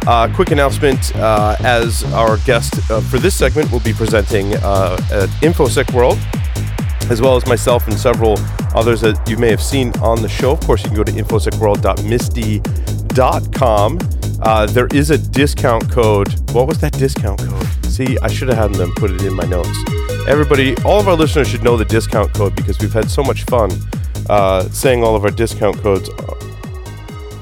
Uh, 0.05 0.31
quick 0.33 0.51
announcement 0.51 1.15
uh, 1.15 1.55
as 1.61 2.03
our 2.13 2.37
guest 2.39 2.75
uh, 2.91 2.99
for 3.01 3.19
this 3.19 3.35
segment 3.35 3.71
will 3.71 3.79
be 3.79 3.93
presenting 3.93 4.53
uh, 4.55 4.97
at 5.11 5.29
InfoSec 5.41 5.93
World, 5.93 6.17
as 7.09 7.21
well 7.21 7.35
as 7.35 7.47
myself 7.47 7.87
and 7.87 7.97
several 7.97 8.37
others 8.75 9.01
that 9.01 9.27
you 9.29 9.37
may 9.37 9.49
have 9.49 9.63
seen 9.63 9.91
on 10.01 10.21
the 10.21 10.29
show. 10.29 10.51
Of 10.51 10.59
course, 10.61 10.83
you 10.83 10.89
can 10.89 10.97
go 10.97 11.03
to 11.03 11.11
infosecworld.misti.com. 11.11 12.98
Uh, 14.41 14.65
there 14.67 14.87
is 14.93 15.09
a 15.09 15.17
discount 15.17 15.91
code. 15.91 16.27
What 16.51 16.67
was 16.67 16.79
that 16.81 16.93
discount 16.93 17.39
code? 17.39 17.67
See, 17.85 18.17
I 18.21 18.27
should 18.27 18.47
have 18.47 18.57
had 18.57 18.73
them 18.73 18.93
put 18.95 19.11
it 19.11 19.21
in 19.21 19.33
my 19.33 19.45
notes. 19.45 19.77
Everybody, 20.27 20.75
all 20.83 20.99
of 20.99 21.07
our 21.07 21.15
listeners 21.15 21.49
should 21.49 21.63
know 21.63 21.75
the 21.75 21.85
discount 21.85 22.33
code 22.33 22.55
because 22.55 22.79
we've 22.79 22.93
had 22.93 23.09
so 23.09 23.23
much 23.23 23.43
fun 23.43 23.71
uh, 24.29 24.63
saying 24.69 25.03
all 25.03 25.15
of 25.15 25.23
our 25.23 25.31
discount 25.31 25.77
codes. 25.77 26.09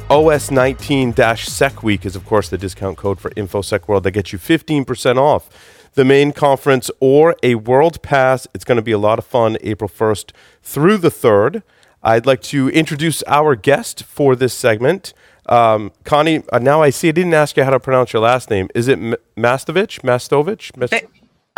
OS 0.09 0.51
19 0.51 1.13
Sec 1.35 1.83
Week 1.83 2.05
is, 2.05 2.15
of 2.15 2.25
course, 2.25 2.49
the 2.49 2.57
discount 2.57 2.97
code 2.97 3.19
for 3.19 3.29
InfoSec 3.31 3.87
World 3.87 4.03
that 4.03 4.11
gets 4.11 4.31
you 4.31 4.39
15% 4.39 5.17
off 5.17 5.49
the 5.95 6.05
main 6.05 6.31
conference 6.31 6.89
or 6.99 7.35
a 7.43 7.55
world 7.55 8.01
pass. 8.01 8.47
It's 8.53 8.63
going 8.63 8.77
to 8.77 8.81
be 8.81 8.91
a 8.91 8.97
lot 8.97 9.19
of 9.19 9.25
fun 9.25 9.57
April 9.61 9.89
1st 9.89 10.31
through 10.63 10.97
the 10.97 11.09
3rd. 11.09 11.63
I'd 12.03 12.25
like 12.25 12.41
to 12.43 12.69
introduce 12.69 13.23
our 13.27 13.55
guest 13.55 14.03
for 14.03 14.35
this 14.35 14.53
segment. 14.53 15.13
Um, 15.49 15.91
Connie, 16.03 16.43
uh, 16.51 16.59
now 16.59 16.81
I 16.81 16.89
see 16.89 17.07
I 17.09 17.11
didn't 17.11 17.33
ask 17.33 17.55
you 17.57 17.63
how 17.63 17.69
to 17.71 17.79
pronounce 17.79 18.11
your 18.13 18.21
last 18.21 18.49
name. 18.49 18.67
Is 18.75 18.87
it 18.87 18.99
M- 18.99 19.15
Mastovich? 19.37 20.01
Mastovich? 20.01 20.75
Mas- 20.75 20.89
But- 20.89 21.05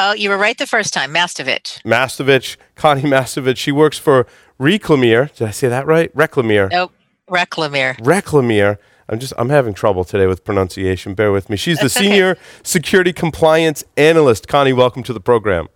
Oh, 0.02 0.14
you 0.14 0.30
were 0.30 0.38
right 0.38 0.58
the 0.58 0.66
first 0.68 0.94
time, 0.94 1.14
Mastovich. 1.14 1.82
Mastovich, 1.84 2.56
Connie 2.76 3.02
Mastovich. 3.02 3.58
She 3.58 3.74
works 3.74 3.98
for 3.98 4.26
Reclamier. 4.58 5.34
Did 5.36 5.48
I 5.48 5.52
say 5.52 5.68
that 5.68 5.86
right? 5.86 6.16
Reclamier. 6.16 6.72
Nope, 6.72 6.94
Reclamere. 7.30 7.96
Reclamier. 8.00 8.78
I'm 9.10 9.20
just 9.20 9.34
I'm 9.38 9.50
having 9.50 9.74
trouble 9.74 10.06
today 10.06 10.26
with 10.28 10.46
pronunciation. 10.46 11.16
Bear 11.16 11.32
with 11.34 11.50
me. 11.50 11.58
She's 11.58 11.80
the 11.80 11.84
That's 11.86 11.98
okay. 11.98 12.06
senior 12.06 12.38
security 12.64 13.12
compliance 13.12 13.84
analyst. 13.98 14.48
Connie, 14.48 14.72
welcome 14.72 15.04
to 15.04 15.12
the 15.12 15.20
program. 15.20 15.68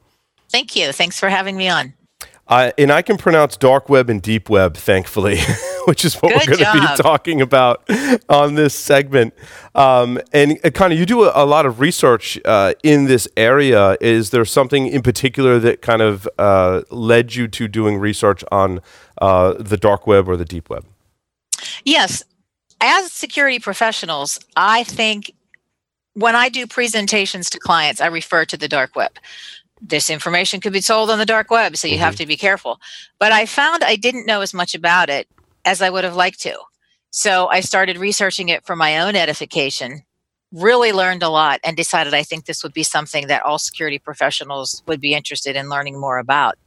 Thank 0.49 0.76
you. 0.76 0.91
Thanks 0.94 1.19
for 1.19 1.27
having 1.30 1.57
me 1.57 1.68
on. 1.68 1.94
Uh, 2.48 2.72
and 2.77 2.91
I 2.91 3.02
can 3.02 3.18
pronounce 3.18 3.57
dark 3.57 3.90
web 3.90 4.10
and 4.10 4.22
deep 4.22 4.49
web, 4.49 4.77
thankfully, 4.77 5.40
which 5.86 6.06
is 6.06 6.16
what 6.16 6.34
Good 6.34 6.50
we're 6.50 6.58
going 6.58 6.82
to 6.82 6.96
be 6.96 7.02
talking 7.02 7.42
about 7.42 7.84
on 8.30 8.56
this 8.56 8.74
segment. 8.74 9.34
Um, 9.76 10.20
and 10.32 10.60
uh, 10.64 10.72
Connie, 10.72 10.96
you 10.96 11.06
do 11.06 11.24
a, 11.24 11.32
a 11.36 11.46
lot 11.46 11.66
of 11.66 11.80
research 11.80 12.40
uh, 12.46 12.74
in 12.84 13.06
this 13.06 13.28
area. 13.36 13.98
Is 14.00 14.30
there 14.30 14.46
something 14.46 14.88
in 14.88 15.02
particular 15.02 15.60
that 15.60 15.82
kind 15.82 16.02
of 16.02 16.28
uh, 16.38 16.82
led 16.90 17.36
you 17.36 17.48
to 17.50 17.68
doing 17.68 17.98
research 17.98 18.44
on 18.52 18.82
uh, 19.22 19.54
the 19.60 19.78
dark 19.78 20.08
web 20.08 20.28
or 20.28 20.38
the 20.38 20.46
deep 20.46 20.70
web? 20.70 20.86
Yes, 21.84 22.24
as 22.82 23.12
security 23.12 23.60
professionals, 23.60 24.40
I 24.56 24.84
think 24.84 25.34
when 26.14 26.36
I 26.36 26.50
do 26.50 26.68
presentations 26.68 27.50
to 27.52 27.60
clients, 27.60 28.02
I 28.02 28.08
refer 28.08 28.46
to 28.46 28.58
the 28.58 28.68
dark 28.68 28.96
web. 28.96 29.12
This 29.82 30.10
information 30.10 30.62
could 30.62 30.72
be 30.72 30.82
sold 30.82 31.10
on 31.10 31.20
the 31.20 31.26
dark 31.26 31.50
web, 31.50 31.76
so 31.76 31.88
you 31.88 31.98
have 31.98 32.16
to 32.16 32.26
be 32.26 32.38
careful. 32.38 32.80
But 33.20 33.32
I 33.32 33.46
found 33.46 33.84
I 33.84 33.98
didn't 33.98 34.26
know 34.26 34.42
as 34.42 34.54
much 34.54 34.76
about 34.76 35.10
it 35.10 35.28
as 35.65 35.81
I 35.81 35.90
would 35.90 36.03
have 36.03 36.15
liked 36.15 36.41
to. 36.41 36.57
So 37.11 37.48
I 37.48 37.60
started 37.60 37.98
researching 37.98 38.49
it 38.49 38.65
for 38.65 38.76
my 38.76 38.99
own 38.99 39.15
edification, 39.15 40.02
really 40.52 40.91
learned 40.91 41.23
a 41.23 41.30
lot, 41.30 41.60
and 41.64 41.77
decided 41.77 42.14
I 42.14 42.23
think 42.23 42.45
this 42.45 42.64
would 42.64 42.73
be 42.73 42.84
something 42.84 43.27
that 43.27 43.44
all 43.44 43.60
security 43.60 43.99
professionals 43.99 44.81
would 44.88 44.99
be 44.99 45.14
interested 45.14 45.56
in 45.56 45.69
learning 45.69 45.99
more 45.99 46.18
about. 46.18 46.57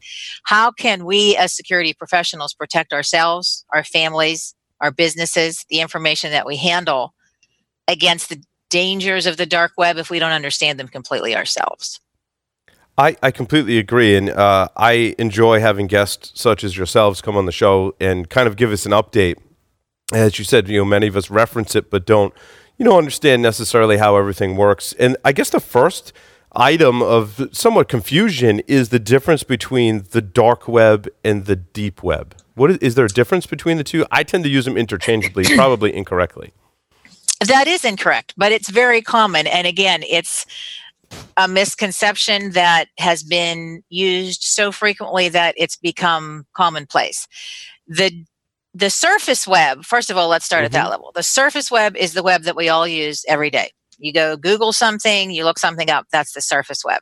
How 0.45 0.71
can 0.71 1.05
we, 1.05 1.37
as 1.37 1.53
security 1.53 1.95
professionals, 1.95 2.55
protect 2.55 2.93
ourselves, 2.93 3.65
our 3.73 3.83
families, 3.83 4.55
our 4.81 4.91
businesses, 4.91 5.65
the 5.69 5.81
information 5.81 6.31
that 6.31 6.47
we 6.47 6.57
handle 6.57 7.15
against 7.89 8.29
the 8.29 8.43
dangers 8.71 9.27
of 9.27 9.37
the 9.37 9.47
dark 9.47 9.73
web 9.77 9.97
if 9.97 10.11
we 10.11 10.19
don't 10.19 10.33
understand 10.33 10.79
them 10.79 10.89
completely 10.89 11.35
ourselves. 11.35 12.01
I, 12.99 13.17
I 13.23 13.31
completely 13.31 13.79
agree. 13.79 14.17
And 14.17 14.31
uh, 14.31 14.69
I 14.77 15.15
enjoy 15.19 15.61
having 15.61 15.87
guests 15.87 16.33
such 16.41 16.65
as 16.65 16.77
yourselves 16.77 17.21
come 17.21 17.37
on 17.37 17.47
the 17.47 17.53
show 17.53 17.95
and 18.01 18.29
kind 18.29 18.49
of 18.49 18.57
give 18.57 18.73
us 18.73 18.87
an 18.87 18.93
update. 18.93 19.37
As 20.13 20.39
you 20.39 20.45
said, 20.45 20.69
you 20.69 20.79
know, 20.79 20.85
many 20.85 21.09
of 21.09 21.17
us 21.17 21.31
reference 21.31 21.75
it, 21.75 21.91
but 21.91 22.07
don't, 22.07 22.33
you 22.79 22.85
know, 22.85 22.97
understand 22.97 23.43
necessarily 23.43 23.99
how 23.99 24.17
everything 24.17 24.57
works. 24.57 24.95
And 24.99 25.17
I 25.25 25.33
guess 25.33 25.51
the 25.51 25.61
first 25.61 26.13
item 26.55 27.03
of 27.03 27.49
somewhat 27.53 27.89
confusion 27.89 28.61
is 28.61 28.89
the 28.89 28.99
difference 28.99 29.43
between 29.43 30.05
the 30.13 30.23
dark 30.23 30.67
web 30.69 31.09
and 31.25 31.45
the 31.45 31.57
deep 31.57 32.03
web. 32.03 32.35
What 32.55 32.71
is, 32.71 32.79
is 32.79 32.95
there 32.95 33.05
a 33.05 33.11
difference 33.11 33.47
between 33.47 33.77
the 33.77 33.85
two? 33.85 34.07
I 34.11 34.23
tend 34.23 34.45
to 34.45 34.51
use 34.51 34.65
them 34.65 34.77
interchangeably, 34.77 35.45
probably 35.57 35.95
incorrectly. 35.95 36.55
That 37.41 37.67
is 37.67 37.85
incorrect, 37.85 38.33
but 38.39 38.53
it's 38.53 38.71
very 38.71 39.03
common. 39.03 39.47
And 39.47 39.67
again, 39.67 40.03
it's 40.03 40.47
a 41.37 41.49
misconception 41.49 42.53
that 42.53 42.89
has 42.99 43.23
been 43.23 43.83
used 43.89 44.43
so 44.43 44.73
frequently 44.73 45.29
that 45.29 45.55
it's 45.57 45.77
become 45.77 46.47
commonplace. 46.55 47.27
The 47.87 48.25
the 48.75 48.91
surface 48.91 49.47
web, 49.49 49.85
first 49.85 50.11
of 50.11 50.19
all, 50.19 50.29
let's 50.29 50.45
start 50.45 50.65
at 50.65 50.73
that 50.73 50.83
mm-hmm. 50.83 50.91
level. 50.91 51.13
The 51.15 51.23
surface 51.23 51.71
web 51.71 51.97
is 51.97 52.13
the 52.13 52.23
web 52.23 52.43
that 52.43 52.57
we 52.57 52.69
all 52.69 52.87
use 52.87 53.25
every 53.27 53.49
day. 53.49 53.71
You 53.99 54.13
go 54.13 54.37
Google 54.37 54.75
something, 54.75 55.31
you 55.31 55.45
look 55.45 55.59
something 55.59 55.89
up, 55.89 56.07
that's 56.13 56.33
the 56.35 56.43
surface 56.43 56.85
web. 56.85 57.01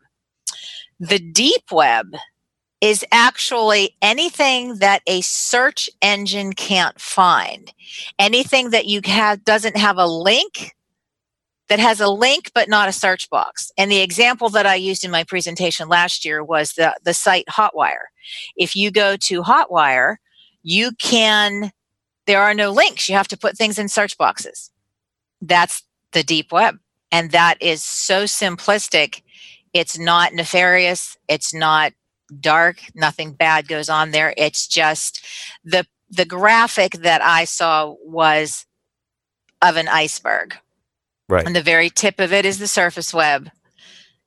The 1.01 1.18
deep 1.18 1.72
web 1.72 2.14
is 2.81 3.05
actually 3.10 3.97
anything 4.02 4.76
that 4.76 5.02
a 5.06 5.20
search 5.22 5.90
engine 6.02 6.52
can't 6.52 7.01
find 7.01 7.72
anything 8.18 8.70
that 8.70 8.86
you 8.86 9.01
have 9.05 9.44
doesn't 9.44 9.76
have 9.76 9.97
a 9.97 10.06
link 10.06 10.74
that 11.69 11.78
has 11.78 12.01
a 12.01 12.09
link 12.09 12.51
but 12.55 12.69
not 12.69 12.89
a 12.89 12.93
search 12.93 13.28
box. 13.31 13.73
And 13.78 13.91
the 13.91 14.01
example 14.01 14.49
that 14.51 14.66
I 14.66 14.74
used 14.74 15.05
in 15.05 15.11
my 15.11 15.24
presentation 15.24 15.89
last 15.89 16.24
year 16.24 16.43
was 16.43 16.73
the, 16.73 16.95
the 17.05 17.15
site 17.15 17.47
Hotwire. 17.47 18.07
If 18.57 18.77
you 18.77 18.91
go 18.91 19.16
to 19.16 19.43
Hotwire, 19.43 20.16
you 20.62 20.93
can, 20.99 21.73
there 22.27 22.43
are 22.43 22.55
no 22.55 22.70
links. 22.70 23.09
You 23.09 23.16
have 23.16 23.28
to 23.28 23.39
put 23.39 23.57
things 23.57 23.78
in 23.78 23.89
search 23.89 24.16
boxes. 24.19 24.70
That's 25.41 25.82
the 26.12 26.23
deep 26.23 26.53
web. 26.53 26.77
And 27.11 27.31
that 27.31 27.57
is 27.61 27.82
so 27.82 28.24
simplistic. 28.24 29.23
It's 29.73 29.99
not 29.99 30.32
nefarious. 30.32 31.16
It's 31.28 31.55
not 31.55 31.93
dark. 32.41 32.81
Nothing 32.95 33.32
bad 33.32 33.69
goes 33.69 33.89
on 33.89 34.11
there. 34.11 34.35
It's 34.36 34.66
just 34.66 35.24
the 35.65 35.86
the 36.11 36.24
graphic 36.24 36.93
that 36.93 37.23
I 37.23 37.45
saw 37.45 37.95
was 38.05 38.66
of 39.62 39.77
an 39.77 39.89
iceberg. 39.89 40.55
Right. 41.28 41.46
And 41.46 41.56
the 41.56 41.62
very 41.62 41.90
tip 41.90 42.20
of 42.20 42.32
it 42.32 42.44
is 42.44 42.59
the 42.59 42.68
surface 42.68 43.14
web. 43.14 43.51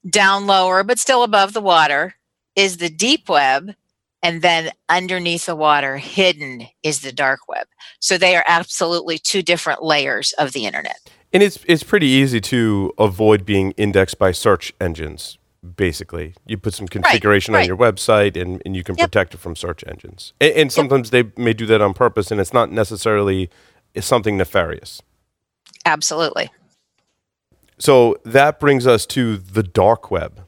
Down 0.08 0.48
lower, 0.48 0.84
but 0.84 1.00
still 1.00 1.24
above 1.24 1.54
the 1.54 1.62
water, 1.62 2.16
is 2.56 2.78
the 2.78 2.90
deep 2.90 3.30
web. 3.30 3.76
And 4.24 4.42
then 4.42 4.72
underneath 4.90 5.46
the 5.46 5.56
water, 5.56 5.98
hidden 5.98 6.68
is 6.82 7.02
the 7.02 7.12
dark 7.12 7.42
web. 7.48 7.68
So 8.00 8.18
they 8.18 8.36
are 8.36 8.44
absolutely 8.48 9.20
two 9.20 9.42
different 9.44 9.84
layers 9.84 10.34
of 10.34 10.54
the 10.54 10.66
internet. 10.66 10.98
And 11.32 11.44
it's 11.44 11.60
it's 11.68 11.84
pretty 11.84 12.08
easy 12.08 12.42
to 12.42 12.94
avoid 12.98 13.46
being 13.46 13.72
indexed 13.72 14.18
by 14.18 14.32
search 14.32 14.74
engines. 14.82 15.38
Basically, 15.76 16.34
you 16.46 16.58
put 16.58 16.74
some 16.74 16.88
configuration 16.88 17.54
on 17.54 17.60
right. 17.60 17.68
your 17.68 17.78
website, 17.78 18.42
and, 18.42 18.62
and 18.66 18.76
you 18.76 18.84
can 18.84 18.96
Yep. 18.96 19.12
protect 19.12 19.34
it 19.34 19.38
from 19.38 19.56
search 19.56 19.84
engines. 19.88 20.34
And, 20.40 20.54
and 20.54 20.72
sometimes 20.72 21.10
they 21.10 21.32
may 21.36 21.54
do 21.54 21.66
that 21.66 21.82
on 21.82 21.94
purpose, 21.94 22.32
and 22.32 22.40
it's 22.40 22.54
not 22.54 22.72
necessarily 22.72 23.50
something 24.00 24.38
nefarious. 24.38 25.02
Absolutely. 25.86 26.50
So 27.80 28.18
that 28.24 28.60
brings 28.60 28.88
us 28.88 29.06
to 29.08 29.38
the 29.38 29.64
dark 29.64 30.10
web. 30.10 30.42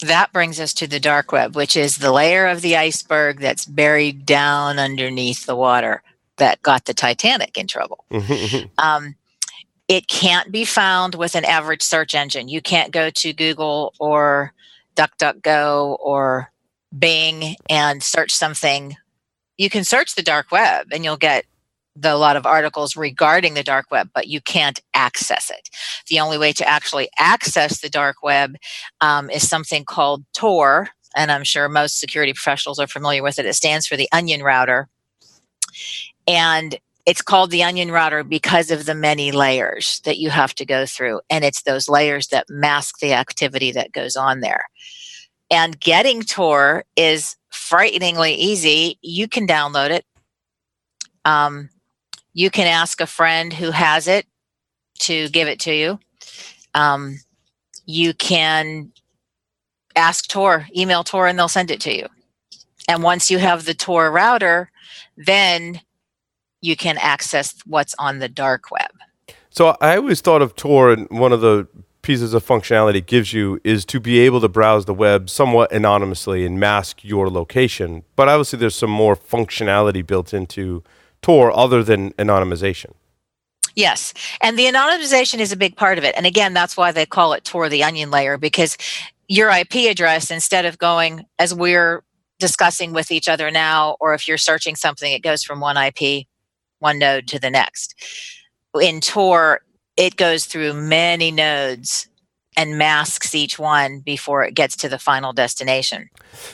That 0.00 0.32
brings 0.32 0.60
us 0.60 0.72
to 0.74 0.86
the 0.86 1.00
dark 1.00 1.32
web, 1.32 1.56
which 1.56 1.76
is 1.76 1.96
the 1.96 2.12
layer 2.12 2.46
of 2.46 2.60
the 2.60 2.76
iceberg 2.76 3.40
that's 3.40 3.64
buried 3.64 4.24
down 4.24 4.78
underneath 4.78 5.44
the 5.44 5.56
water 5.56 6.02
that 6.36 6.62
got 6.62 6.84
the 6.84 6.94
Titanic 6.94 7.58
in 7.58 7.66
trouble. 7.66 8.04
Um, 8.78 9.16
it 9.88 10.06
can't 10.06 10.52
be 10.52 10.64
found 10.64 11.14
with 11.14 11.34
an 11.34 11.44
average 11.44 11.82
search 11.82 12.14
engine. 12.14 12.48
You 12.48 12.60
can't 12.60 12.92
go 12.92 13.10
to 13.10 13.32
Google 13.32 13.94
or 13.98 14.52
DuckDuckGo 14.94 15.96
or 15.98 16.52
Bing 16.96 17.56
and 17.68 18.02
search 18.02 18.30
something. 18.30 18.96
You 19.56 19.68
can 19.70 19.84
search 19.84 20.14
the 20.14 20.22
dark 20.22 20.52
web 20.52 20.88
and 20.92 21.04
you'll 21.04 21.16
get 21.16 21.44
the, 22.00 22.12
a 22.12 22.16
lot 22.16 22.36
of 22.36 22.46
articles 22.46 22.96
regarding 22.96 23.54
the 23.54 23.62
dark 23.62 23.90
web, 23.90 24.10
but 24.14 24.28
you 24.28 24.40
can't 24.40 24.80
access 24.94 25.50
it. 25.50 25.68
The 26.08 26.20
only 26.20 26.38
way 26.38 26.52
to 26.52 26.68
actually 26.68 27.08
access 27.18 27.80
the 27.80 27.90
dark 27.90 28.22
web 28.22 28.56
um, 29.00 29.30
is 29.30 29.48
something 29.48 29.84
called 29.84 30.24
Tor, 30.34 30.90
and 31.16 31.32
I'm 31.32 31.44
sure 31.44 31.68
most 31.68 31.98
security 31.98 32.32
professionals 32.32 32.78
are 32.78 32.86
familiar 32.86 33.22
with 33.22 33.38
it. 33.38 33.46
It 33.46 33.54
stands 33.54 33.86
for 33.86 33.96
the 33.96 34.08
Onion 34.12 34.42
Router, 34.42 34.88
and 36.26 36.78
it's 37.06 37.22
called 37.22 37.50
the 37.50 37.64
Onion 37.64 37.90
Router 37.90 38.22
because 38.22 38.70
of 38.70 38.84
the 38.84 38.94
many 38.94 39.32
layers 39.32 40.00
that 40.04 40.18
you 40.18 40.30
have 40.30 40.54
to 40.56 40.66
go 40.66 40.84
through, 40.84 41.20
and 41.30 41.44
it's 41.44 41.62
those 41.62 41.88
layers 41.88 42.28
that 42.28 42.46
mask 42.50 42.98
the 43.00 43.14
activity 43.14 43.72
that 43.72 43.92
goes 43.92 44.14
on 44.14 44.40
there. 44.40 44.64
And 45.50 45.80
getting 45.80 46.22
Tor 46.22 46.84
is 46.96 47.36
frighteningly 47.50 48.34
easy. 48.34 48.98
You 49.00 49.26
can 49.26 49.46
download 49.46 49.90
it. 49.90 50.04
Um, 51.24 51.70
you 52.38 52.50
can 52.50 52.68
ask 52.68 53.00
a 53.00 53.06
friend 53.06 53.52
who 53.52 53.72
has 53.72 54.06
it 54.06 54.24
to 55.00 55.28
give 55.30 55.48
it 55.48 55.58
to 55.58 55.74
you. 55.74 55.98
Um, 56.72 57.18
you 57.84 58.14
can 58.14 58.92
ask 59.96 60.28
Tor, 60.28 60.68
email 60.76 61.02
Tor, 61.02 61.26
and 61.26 61.36
they'll 61.36 61.48
send 61.48 61.72
it 61.72 61.80
to 61.80 61.92
you. 61.92 62.06
And 62.86 63.02
once 63.02 63.28
you 63.28 63.38
have 63.38 63.64
the 63.64 63.74
Tor 63.74 64.12
router, 64.12 64.70
then 65.16 65.80
you 66.60 66.76
can 66.76 66.96
access 66.98 67.56
what's 67.66 67.96
on 67.98 68.20
the 68.20 68.28
dark 68.28 68.70
web. 68.70 68.92
So 69.50 69.76
I 69.80 69.96
always 69.96 70.20
thought 70.20 70.40
of 70.40 70.54
Tor, 70.54 70.92
and 70.92 71.10
one 71.10 71.32
of 71.32 71.40
the 71.40 71.66
pieces 72.02 72.34
of 72.34 72.46
functionality 72.46 72.98
it 72.98 73.06
gives 73.06 73.32
you 73.32 73.60
is 73.64 73.84
to 73.86 73.98
be 73.98 74.20
able 74.20 74.40
to 74.42 74.48
browse 74.48 74.84
the 74.84 74.94
web 74.94 75.28
somewhat 75.28 75.72
anonymously 75.72 76.46
and 76.46 76.60
mask 76.60 77.02
your 77.02 77.28
location. 77.30 78.04
But 78.14 78.28
obviously, 78.28 78.60
there's 78.60 78.76
some 78.76 78.90
more 78.90 79.16
functionality 79.16 80.06
built 80.06 80.32
into 80.32 80.84
Tor 81.22 81.56
other 81.56 81.82
than 81.82 82.12
anonymization. 82.12 82.92
Yes. 83.74 84.12
And 84.40 84.58
the 84.58 84.64
anonymization 84.64 85.38
is 85.38 85.52
a 85.52 85.56
big 85.56 85.76
part 85.76 85.98
of 85.98 86.04
it. 86.04 86.14
And 86.16 86.26
again, 86.26 86.52
that's 86.52 86.76
why 86.76 86.90
they 86.90 87.06
call 87.06 87.32
it 87.32 87.44
Tor 87.44 87.68
the 87.68 87.84
onion 87.84 88.10
layer 88.10 88.36
because 88.36 88.76
your 89.28 89.50
IP 89.50 89.88
address, 89.88 90.30
instead 90.30 90.64
of 90.64 90.78
going 90.78 91.26
as 91.38 91.54
we're 91.54 92.02
discussing 92.38 92.92
with 92.92 93.10
each 93.10 93.28
other 93.28 93.50
now, 93.50 93.96
or 94.00 94.14
if 94.14 94.26
you're 94.26 94.38
searching 94.38 94.74
something, 94.74 95.12
it 95.12 95.22
goes 95.22 95.44
from 95.44 95.60
one 95.60 95.76
IP, 95.76 96.26
one 96.80 96.98
node 96.98 97.28
to 97.28 97.38
the 97.38 97.50
next. 97.50 97.94
In 98.80 99.00
Tor, 99.00 99.60
it 99.96 100.16
goes 100.16 100.46
through 100.46 100.74
many 100.74 101.30
nodes 101.30 102.08
and 102.56 102.78
masks 102.78 103.34
each 103.34 103.58
one 103.58 104.00
before 104.00 104.42
it 104.42 104.54
gets 104.54 104.76
to 104.76 104.88
the 104.88 104.98
final 104.98 105.32
destination. 105.32 106.08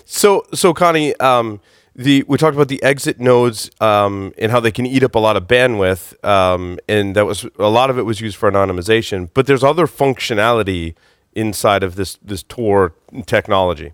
So, 0.05 0.47
so 0.53 0.75
Connie, 0.75 1.17
um, 1.17 1.61
the 1.97 2.25
we 2.27 2.39
talked 2.39 2.55
about 2.55 2.69
the 2.69 2.83
exit 2.83 3.21
nodes 3.21 3.71
um, 3.81 4.33
and 4.39 4.51
how 4.51 4.61
they 4.61 4.73
can 4.73 4.87
eat 4.87 5.03
up 5.03 5.15
a 5.15 5.19
lot 5.19 5.37
of 5.37 5.45
bandwidth, 5.45 6.23
um, 6.25 6.79
and 6.89 7.15
that 7.15 7.27
was 7.27 7.47
a 7.59 7.69
lot 7.69 7.91
of 7.91 7.99
it 7.99 8.03
was 8.03 8.21
used 8.21 8.37
for 8.37 8.51
anonymization. 8.51 9.31
But 9.33 9.47
there's 9.47 9.63
other 9.63 9.87
functionality 9.87 10.95
inside 11.33 11.83
of 11.83 11.95
this 11.97 12.19
this 12.23 12.43
Tor 12.43 12.95
technology. 13.27 13.93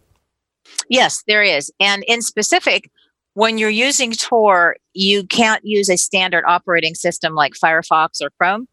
Yes, 0.89 1.23
there 1.27 1.43
is. 1.43 1.71
And 1.81 2.05
in 2.07 2.23
specific, 2.23 2.91
when 3.35 3.59
you're 3.59 3.71
using 3.71 4.13
Tor, 4.13 4.77
you 4.95 5.25
can't 5.27 5.65
use 5.65 5.89
a 5.89 5.97
standard 5.97 6.45
operating 6.47 6.95
system 6.95 7.35
like 7.35 7.53
Firefox 7.55 8.21
or 8.23 8.31
Chrome. 8.39 8.67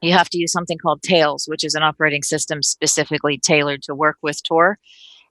You 0.00 0.12
have 0.12 0.28
to 0.30 0.38
use 0.38 0.52
something 0.52 0.78
called 0.78 1.02
Tails, 1.02 1.46
which 1.46 1.64
is 1.64 1.74
an 1.74 1.82
operating 1.82 2.22
system 2.22 2.62
specifically 2.62 3.38
tailored 3.38 3.82
to 3.84 3.94
work 3.94 4.18
with 4.22 4.42
Tor. 4.42 4.78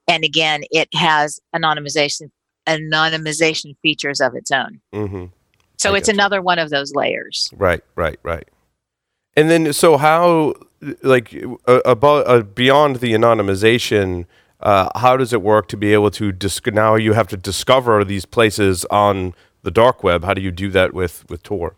And 0.08 0.24
again, 0.24 0.64
it 0.72 0.94
has 0.94 1.40
anonymization 1.56 2.32
anonymization 2.68 3.76
features 3.82 4.22
of 4.22 4.36
its 4.36 4.52
own. 4.52 4.82
Mm-hmm. 4.94 5.26
So 5.78 5.94
I 5.94 5.98
it's 5.98 6.10
another 6.10 6.42
one 6.42 6.60
of 6.60 6.70
those 6.70 6.94
layers. 6.94 7.50
Right, 7.56 7.84
right, 7.96 8.20
right. 8.24 8.48
And 9.36 9.50
then, 9.50 9.74
so 9.74 9.98
how, 9.98 10.54
like, 11.02 11.36
uh, 11.68 11.82
about 11.86 12.28
uh, 12.28 12.44
beyond 12.44 12.98
the 12.98 13.14
anonymization, 13.14 14.26
uh, 14.60 14.90
how 14.98 15.18
does 15.18 15.34
it 15.34 15.42
work 15.42 15.68
to 15.70 15.78
be 15.78 15.92
able 15.94 16.12
to 16.12 16.32
dis- 16.32 16.62
now 16.68 16.96
you 16.96 17.14
have 17.14 17.28
to 17.30 17.38
discover 17.38 18.06
these 18.06 18.26
places 18.26 18.86
on 18.86 19.34
the 19.64 19.72
dark 19.72 20.04
web? 20.04 20.24
How 20.24 20.34
do 20.34 20.42
you 20.42 20.52
do 20.52 20.70
that 20.70 20.94
with 20.94 21.30
with 21.30 21.44
Tor? 21.44 21.76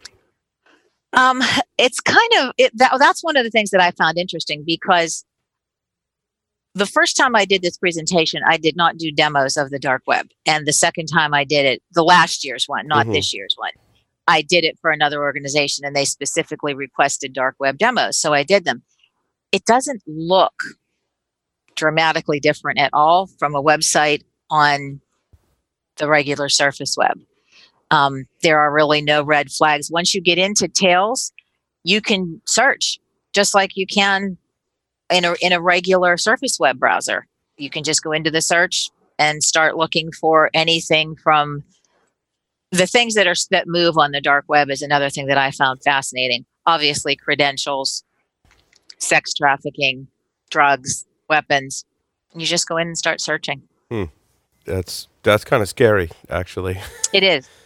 Um, 1.14 1.42
it's 1.78 2.02
kind 2.02 2.32
of 2.40 2.52
it, 2.58 2.78
that, 2.78 2.92
that's 3.00 3.24
one 3.24 3.38
of 3.38 3.46
the 3.46 3.50
things 3.50 3.72
that 3.72 3.82
I 3.82 3.92
found 3.92 4.18
interesting 4.18 4.64
because 4.66 5.24
the 6.76 6.86
first 6.86 7.16
time 7.16 7.36
I 7.36 7.46
did 7.46 7.62
this 7.62 7.78
presentation, 7.78 8.42
I 8.46 8.58
did 8.58 8.76
not 8.76 8.98
do 8.98 9.12
demos 9.12 9.56
of 9.58 9.70
the 9.70 9.80
dark 9.80 10.04
web, 10.06 10.28
and 10.46 10.68
the 10.68 10.74
second 10.74 11.08
time 11.08 11.34
I 11.34 11.46
did 11.46 11.66
it, 11.66 11.82
the 11.94 12.04
last 12.04 12.44
year's 12.44 12.66
one, 12.68 12.86
not 12.88 13.08
Mhm. 13.08 13.14
this 13.14 13.34
year's 13.34 13.56
one, 13.58 13.72
I 14.28 14.42
did 14.42 14.64
it 14.66 14.78
for 14.82 14.92
another 14.92 15.24
organization, 15.24 15.86
and 15.86 15.96
they 15.96 16.06
specifically 16.06 16.74
requested 16.74 17.34
dark 17.34 17.56
web 17.60 17.78
demos, 17.78 18.18
so 18.20 18.34
I 18.34 18.44
did 18.44 18.66
them. 18.66 18.84
It 19.52 19.66
doesn't 19.66 20.04
look 20.06 20.54
dramatically 21.76 22.40
different 22.40 22.80
at 22.80 22.90
all 22.94 23.28
from 23.40 23.56
a 23.56 23.64
website 23.64 24.24
on 24.50 25.02
the 25.98 26.10
regular 26.10 26.50
surface 26.50 26.96
web. 26.98 27.22
Um, 27.92 28.26
there 28.42 28.60
are 28.60 28.74
really 28.74 29.02
no 29.02 29.24
red 29.24 29.50
flags. 29.52 29.90
Once 29.90 30.14
you 30.14 30.22
get 30.22 30.38
into 30.38 30.68
Tails, 30.68 31.32
you 31.84 32.02
can 32.02 32.42
search 32.46 33.00
just 33.34 33.54
like 33.54 33.78
you 33.78 33.86
can 33.88 34.38
in 35.12 35.26
a, 35.26 35.36
in 35.42 35.54
a 35.54 35.62
regular 35.62 36.18
surface 36.18 36.58
web 36.60 36.80
browser. 36.80 37.28
You 37.58 37.70
can 37.70 37.84
just 37.84 38.04
go 38.04 38.12
into 38.12 38.32
the 38.32 38.42
search 38.42 38.90
and 39.18 39.44
start 39.44 39.78
looking 39.78 40.12
for 40.12 40.50
anything 40.54 41.16
from 41.16 41.64
the 42.72 42.88
things 42.88 43.14
that 43.14 43.28
are 43.28 43.36
that 43.52 43.68
move 43.68 43.98
on 43.98 44.12
the 44.12 44.22
dark 44.22 44.46
web 44.48 44.70
is 44.70 44.82
another 44.82 45.10
thing 45.10 45.28
that 45.28 45.38
I 45.38 45.52
found 45.52 45.82
fascinating. 45.84 46.46
Obviously, 46.66 47.16
credentials, 47.16 48.04
sex 48.98 49.34
trafficking, 49.34 50.08
drugs, 50.50 51.06
weapons. 51.30 51.86
You 52.36 52.46
just 52.46 52.68
go 52.68 52.78
in 52.78 52.88
and 52.88 52.98
start 52.98 53.22
searching. 53.22 53.62
Hmm. 53.90 54.06
That's 54.66 55.08
that's 55.24 55.46
kind 55.46 55.62
of 55.62 55.70
scary, 55.70 56.10
actually. 56.30 56.80
It 57.14 57.24
is. 57.24 57.48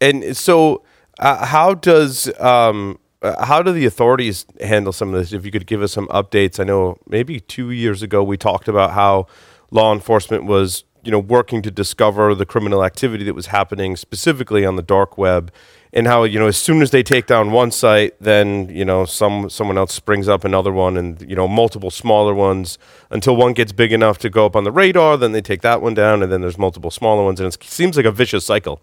And 0.00 0.36
so, 0.36 0.84
uh, 1.18 1.44
how 1.44 1.74
does 1.74 2.32
um, 2.38 3.00
uh, 3.22 3.44
how 3.44 3.62
do 3.62 3.72
the 3.72 3.86
authorities 3.86 4.46
handle 4.60 4.92
some 4.92 5.12
of 5.12 5.20
this? 5.20 5.32
If 5.32 5.44
you 5.44 5.50
could 5.50 5.66
give 5.66 5.82
us 5.82 5.92
some 5.92 6.08
updates, 6.08 6.60
I 6.60 6.64
know 6.64 6.98
maybe 7.08 7.40
two 7.40 7.70
years 7.70 8.02
ago 8.02 8.22
we 8.22 8.36
talked 8.36 8.68
about 8.68 8.92
how 8.92 9.26
law 9.70 9.92
enforcement 9.92 10.44
was 10.44 10.84
you 11.08 11.12
know, 11.12 11.18
working 11.18 11.62
to 11.62 11.70
discover 11.70 12.34
the 12.34 12.44
criminal 12.44 12.84
activity 12.84 13.24
that 13.24 13.34
was 13.34 13.46
happening 13.46 13.96
specifically 13.96 14.64
on 14.66 14.76
the 14.76 14.82
dark 14.82 15.16
web, 15.16 15.52
and 15.92 16.06
how 16.06 16.24
you 16.24 16.38
know 16.38 16.48
as 16.48 16.56
soon 16.56 16.82
as 16.82 16.90
they 16.90 17.02
take 17.02 17.26
down 17.26 17.50
one 17.50 17.70
site, 17.70 18.14
then 18.20 18.68
you 18.68 18.84
know 18.84 19.06
some 19.06 19.48
someone 19.48 19.78
else 19.78 19.94
springs 19.94 20.28
up 20.28 20.44
another 20.44 20.72
one, 20.72 20.96
and 20.98 21.22
you 21.22 21.34
know 21.34 21.48
multiple 21.48 21.90
smaller 21.90 22.34
ones 22.34 22.78
until 23.10 23.36
one 23.36 23.54
gets 23.54 23.72
big 23.72 23.92
enough 23.92 24.18
to 24.18 24.28
go 24.28 24.44
up 24.44 24.54
on 24.54 24.64
the 24.64 24.72
radar. 24.72 25.16
Then 25.16 25.32
they 25.32 25.40
take 25.40 25.62
that 25.62 25.80
one 25.80 25.94
down, 25.94 26.22
and 26.22 26.30
then 26.30 26.40
there's 26.40 26.58
multiple 26.58 26.90
smaller 26.90 27.24
ones, 27.24 27.40
and 27.40 27.52
it 27.52 27.62
seems 27.62 27.96
like 27.96 28.06
a 28.06 28.12
vicious 28.12 28.44
cycle. 28.44 28.82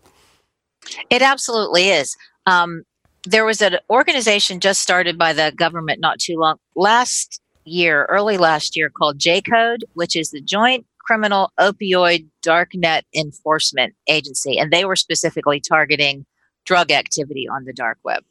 It 1.09 1.21
absolutely 1.21 1.89
is. 1.89 2.15
Um, 2.47 2.83
there 3.25 3.45
was 3.45 3.61
an 3.61 3.77
organization 3.89 4.59
just 4.59 4.81
started 4.81 5.17
by 5.17 5.33
the 5.33 5.53
government 5.55 5.99
not 5.99 6.19
too 6.19 6.37
long 6.37 6.57
last 6.75 7.41
year, 7.65 8.05
early 8.05 8.37
last 8.37 8.75
year, 8.75 8.89
called 8.89 9.19
J 9.19 9.41
Code, 9.41 9.85
which 9.93 10.15
is 10.15 10.31
the 10.31 10.41
Joint 10.41 10.85
Criminal 10.99 11.51
Opioid 11.59 12.27
Darknet 12.45 13.03
Enforcement 13.15 13.93
Agency, 14.07 14.57
and 14.57 14.71
they 14.71 14.85
were 14.85 14.95
specifically 14.95 15.59
targeting 15.59 16.25
drug 16.65 16.91
activity 16.91 17.47
on 17.47 17.65
the 17.65 17.73
dark 17.73 17.97
web. 18.03 18.23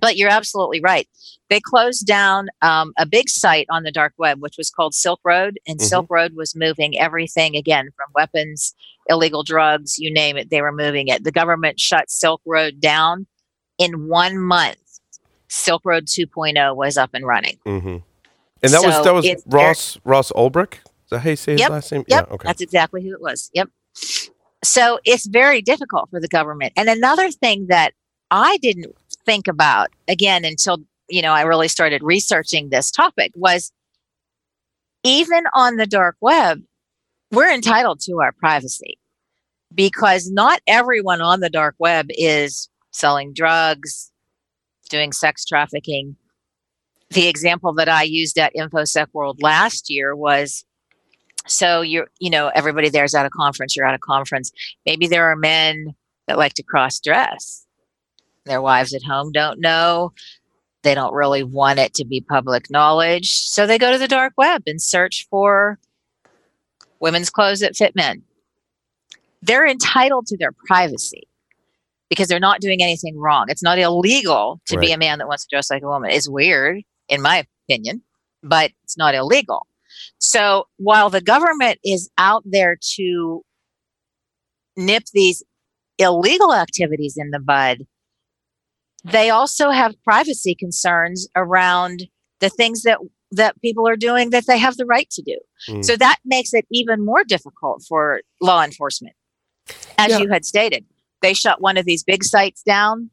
But 0.00 0.16
you're 0.16 0.30
absolutely 0.30 0.80
right. 0.80 1.08
They 1.48 1.60
closed 1.60 2.06
down 2.06 2.48
um, 2.62 2.92
a 2.98 3.06
big 3.06 3.28
site 3.28 3.66
on 3.70 3.82
the 3.82 3.90
dark 3.90 4.12
web, 4.18 4.40
which 4.40 4.56
was 4.58 4.70
called 4.70 4.94
Silk 4.94 5.18
Road, 5.24 5.58
and 5.66 5.80
Mhm. 5.80 5.84
Silk 5.84 6.06
Road 6.10 6.34
was 6.34 6.54
moving 6.54 6.98
everything 6.98 7.56
again 7.56 7.88
from 7.96 8.06
weapons, 8.14 8.74
illegal 9.08 9.42
drugs, 9.42 9.98
you 9.98 10.12
name 10.12 10.36
it. 10.36 10.50
They 10.50 10.60
were 10.60 10.72
moving 10.72 11.08
it. 11.08 11.24
The 11.24 11.32
government 11.32 11.80
shut 11.80 12.10
Silk 12.10 12.42
Road 12.44 12.80
down 12.80 13.26
in 13.78 14.08
one 14.08 14.38
month. 14.38 14.76
Silk 15.48 15.82
Road 15.84 16.06
2.0 16.06 16.76
was 16.76 16.96
up 16.96 17.10
and 17.14 17.26
running. 17.26 17.58
hmm 17.64 17.78
And 18.62 18.72
that 18.72 18.82
was 18.82 19.02
that 19.04 19.14
was 19.14 19.26
Ross 19.46 19.98
Ross 20.04 20.30
Ulbricht. 20.32 20.74
Is 20.74 21.10
that 21.10 21.20
how 21.20 21.30
you 21.30 21.36
say 21.36 21.52
his 21.52 21.60
Yep, 21.62 21.70
last 21.70 21.92
name? 21.92 22.04
Yep, 22.06 22.26
Yeah. 22.28 22.34
Okay. 22.34 22.46
that's 22.48 22.60
exactly 22.60 23.02
who 23.02 23.14
it 23.14 23.20
was. 23.20 23.50
Yep. 23.54 23.70
So 24.62 24.98
it's 25.04 25.26
very 25.26 25.62
difficult 25.62 26.10
for 26.10 26.20
the 26.20 26.28
government. 26.28 26.72
And 26.76 26.88
another 26.88 27.30
thing 27.30 27.66
that 27.68 27.94
I 28.30 28.58
didn't 28.58 28.94
think 29.24 29.48
about 29.48 29.88
again 30.06 30.44
until 30.44 30.78
you 31.08 31.22
know 31.22 31.32
I 31.32 31.42
really 31.42 31.68
started 31.68 32.02
researching 32.02 32.68
this 32.68 32.90
topic 32.90 33.32
was 33.34 33.72
even 35.04 35.44
on 35.54 35.76
the 35.76 35.86
dark 35.86 36.16
web, 36.20 36.60
we're 37.30 37.52
entitled 37.52 38.00
to 38.00 38.20
our 38.20 38.32
privacy 38.32 38.98
because 39.74 40.30
not 40.30 40.60
everyone 40.66 41.20
on 41.22 41.40
the 41.40 41.50
dark 41.50 41.74
web 41.78 42.06
is 42.10 42.68
selling 42.98 43.32
drugs, 43.32 44.10
doing 44.90 45.12
sex 45.12 45.44
trafficking. 45.44 46.16
The 47.10 47.28
example 47.28 47.72
that 47.74 47.88
I 47.88 48.02
used 48.02 48.38
at 48.38 48.54
InfoSec 48.54 49.06
World 49.12 49.42
last 49.42 49.88
year 49.88 50.14
was 50.14 50.64
so 51.46 51.80
you're 51.80 52.08
you 52.18 52.28
know 52.28 52.48
everybody 52.54 52.90
there's 52.90 53.14
at 53.14 53.24
a 53.24 53.30
conference 53.30 53.76
you're 53.76 53.86
at 53.86 53.94
a 53.94 53.98
conference. 53.98 54.50
Maybe 54.84 55.06
there 55.06 55.30
are 55.30 55.36
men 55.36 55.94
that 56.26 56.38
like 56.38 56.54
to 56.54 56.62
cross 56.62 57.00
dress. 57.00 57.64
Their 58.44 58.60
wives 58.60 58.94
at 58.94 59.02
home 59.02 59.32
don't 59.32 59.60
know. 59.60 60.12
They 60.82 60.94
don't 60.94 61.14
really 61.14 61.42
want 61.42 61.78
it 61.78 61.94
to 61.94 62.04
be 62.04 62.20
public 62.20 62.70
knowledge. 62.70 63.34
So 63.34 63.66
they 63.66 63.78
go 63.78 63.92
to 63.92 63.98
the 63.98 64.08
dark 64.08 64.34
web 64.36 64.62
and 64.66 64.80
search 64.80 65.26
for 65.30 65.78
women's 67.00 67.30
clothes 67.30 67.60
that 67.60 67.76
fit 67.76 67.96
men. 67.96 68.22
They're 69.42 69.66
entitled 69.66 70.26
to 70.26 70.36
their 70.36 70.52
privacy 70.52 71.27
because 72.10 72.28
they're 72.28 72.40
not 72.40 72.60
doing 72.60 72.82
anything 72.82 73.18
wrong 73.18 73.46
it's 73.48 73.62
not 73.62 73.78
illegal 73.78 74.60
to 74.66 74.78
be 74.78 74.92
a 74.92 74.98
man 74.98 75.18
that 75.18 75.28
wants 75.28 75.44
to 75.44 75.54
dress 75.54 75.70
like 75.70 75.82
a 75.82 75.86
woman 75.86 76.10
it's 76.10 76.28
weird 76.28 76.80
in 77.08 77.20
my 77.22 77.44
opinion 77.68 78.02
but 78.42 78.70
it's 78.84 78.96
not 78.96 79.14
illegal 79.14 79.66
so 80.18 80.66
while 80.76 81.10
the 81.10 81.20
government 81.20 81.78
is 81.84 82.10
out 82.18 82.42
there 82.44 82.76
to 82.96 83.42
nip 84.76 85.04
these 85.12 85.42
illegal 85.98 86.54
activities 86.54 87.14
in 87.16 87.30
the 87.30 87.40
bud, 87.40 87.86
they 89.04 89.30
also 89.30 89.70
have 89.70 89.94
privacy 90.02 90.54
concerns 90.54 91.28
around 91.36 92.04
the 92.40 92.48
things 92.48 92.82
that 92.82 92.98
that 93.30 93.60
people 93.60 93.86
are 93.86 93.96
doing 93.96 94.30
that 94.30 94.46
they 94.46 94.56
have 94.56 94.76
the 94.78 94.86
right 94.86 95.10
to 95.10 95.22
do. 95.22 95.38
Mm. 95.68 95.84
So 95.84 95.96
that 95.96 96.16
makes 96.24 96.54
it 96.54 96.66
even 96.72 97.04
more 97.04 97.24
difficult 97.24 97.84
for 97.86 98.22
law 98.40 98.64
enforcement. 98.64 99.14
As 99.98 100.12
Yeah. 100.12 100.18
you 100.20 100.28
had 100.30 100.46
stated, 100.46 100.86
they 101.22 101.34
shut 101.34 101.60
one 101.60 101.76
of 101.76 101.84
these 101.84 102.02
big 102.04 102.24
sites 102.24 102.62
down. 102.62 103.10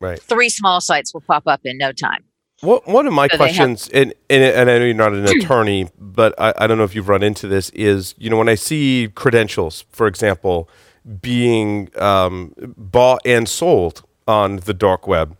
Right. 0.00 0.20
Three 0.20 0.48
small 0.48 0.80
sites 0.80 1.12
will 1.12 1.20
pop 1.20 1.44
up 1.46 1.60
in 1.64 1.76
no 1.78 1.92
time. 1.92 2.24
What, 2.62 2.86
one 2.86 3.06
of 3.06 3.12
my 3.14 3.26
So 3.28 3.36
they 3.38 3.44
have- 3.52 3.56
questions, 3.56 3.88
and, 3.88 4.12
and 4.28 4.42
and 4.42 4.70
I 4.70 4.78
know 4.78 4.84
you're 4.84 4.94
not 4.94 5.12
an 5.14 5.26
attorney, 5.38 5.88
but 5.98 6.34
I, 6.38 6.52
I 6.58 6.66
don't 6.66 6.76
know 6.78 6.84
if 6.84 6.94
you've 6.94 7.08
run 7.08 7.22
into 7.22 7.46
this. 7.48 7.70
Is 7.70 8.14
you 8.18 8.28
know 8.30 8.36
when 8.36 8.48
I 8.50 8.54
see 8.54 9.10
credentials, 9.14 9.84
for 9.90 10.06
example, 10.06 10.68
being 11.22 11.88
um, 11.96 12.54
bought 12.76 13.20
and 13.24 13.48
sold 13.48 14.02
on 14.28 14.56
the 14.56 14.74
dark 14.74 15.06
web. 15.06 15.36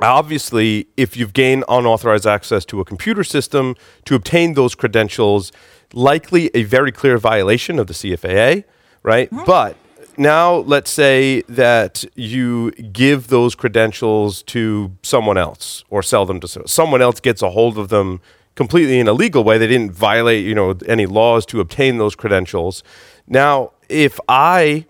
Obviously, 0.00 0.86
if 0.96 1.16
you've 1.16 1.32
gained 1.32 1.64
unauthorized 1.68 2.26
access 2.26 2.64
to 2.66 2.80
a 2.80 2.84
computer 2.84 3.24
system 3.24 3.74
to 4.04 4.14
obtain 4.14 4.54
those 4.54 4.74
credentials, 4.74 5.52
likely 5.92 6.50
a 6.54 6.62
very 6.62 6.92
clear 6.92 7.18
violation 7.18 7.78
of 7.78 7.86
the 7.86 7.92
CFAA, 7.92 8.64
right? 9.02 9.28
But 9.44 9.76
now 10.20 10.56
let's 10.56 10.90
say 10.90 11.40
that 11.48 12.04
you 12.14 12.70
give 12.72 13.28
those 13.28 13.54
credentials 13.54 14.42
to 14.42 14.92
someone 15.02 15.38
else 15.38 15.82
or 15.88 16.02
sell 16.02 16.26
them 16.26 16.38
to 16.40 16.46
so- 16.46 16.62
someone 16.66 17.00
else 17.00 17.20
gets 17.20 17.42
a 17.42 17.50
hold 17.50 17.78
of 17.78 17.88
them 17.88 18.20
completely 18.54 19.00
in 19.00 19.08
a 19.08 19.12
legal 19.12 19.42
way 19.42 19.56
they 19.56 19.66
didn't 19.66 19.92
violate 19.92 20.44
you 20.44 20.54
know 20.54 20.76
any 20.86 21.06
laws 21.06 21.46
to 21.46 21.60
obtain 21.60 21.98
those 21.98 22.14
credentials 22.14 22.82
now 23.26 23.72
if 23.88 24.20
i 24.28 24.84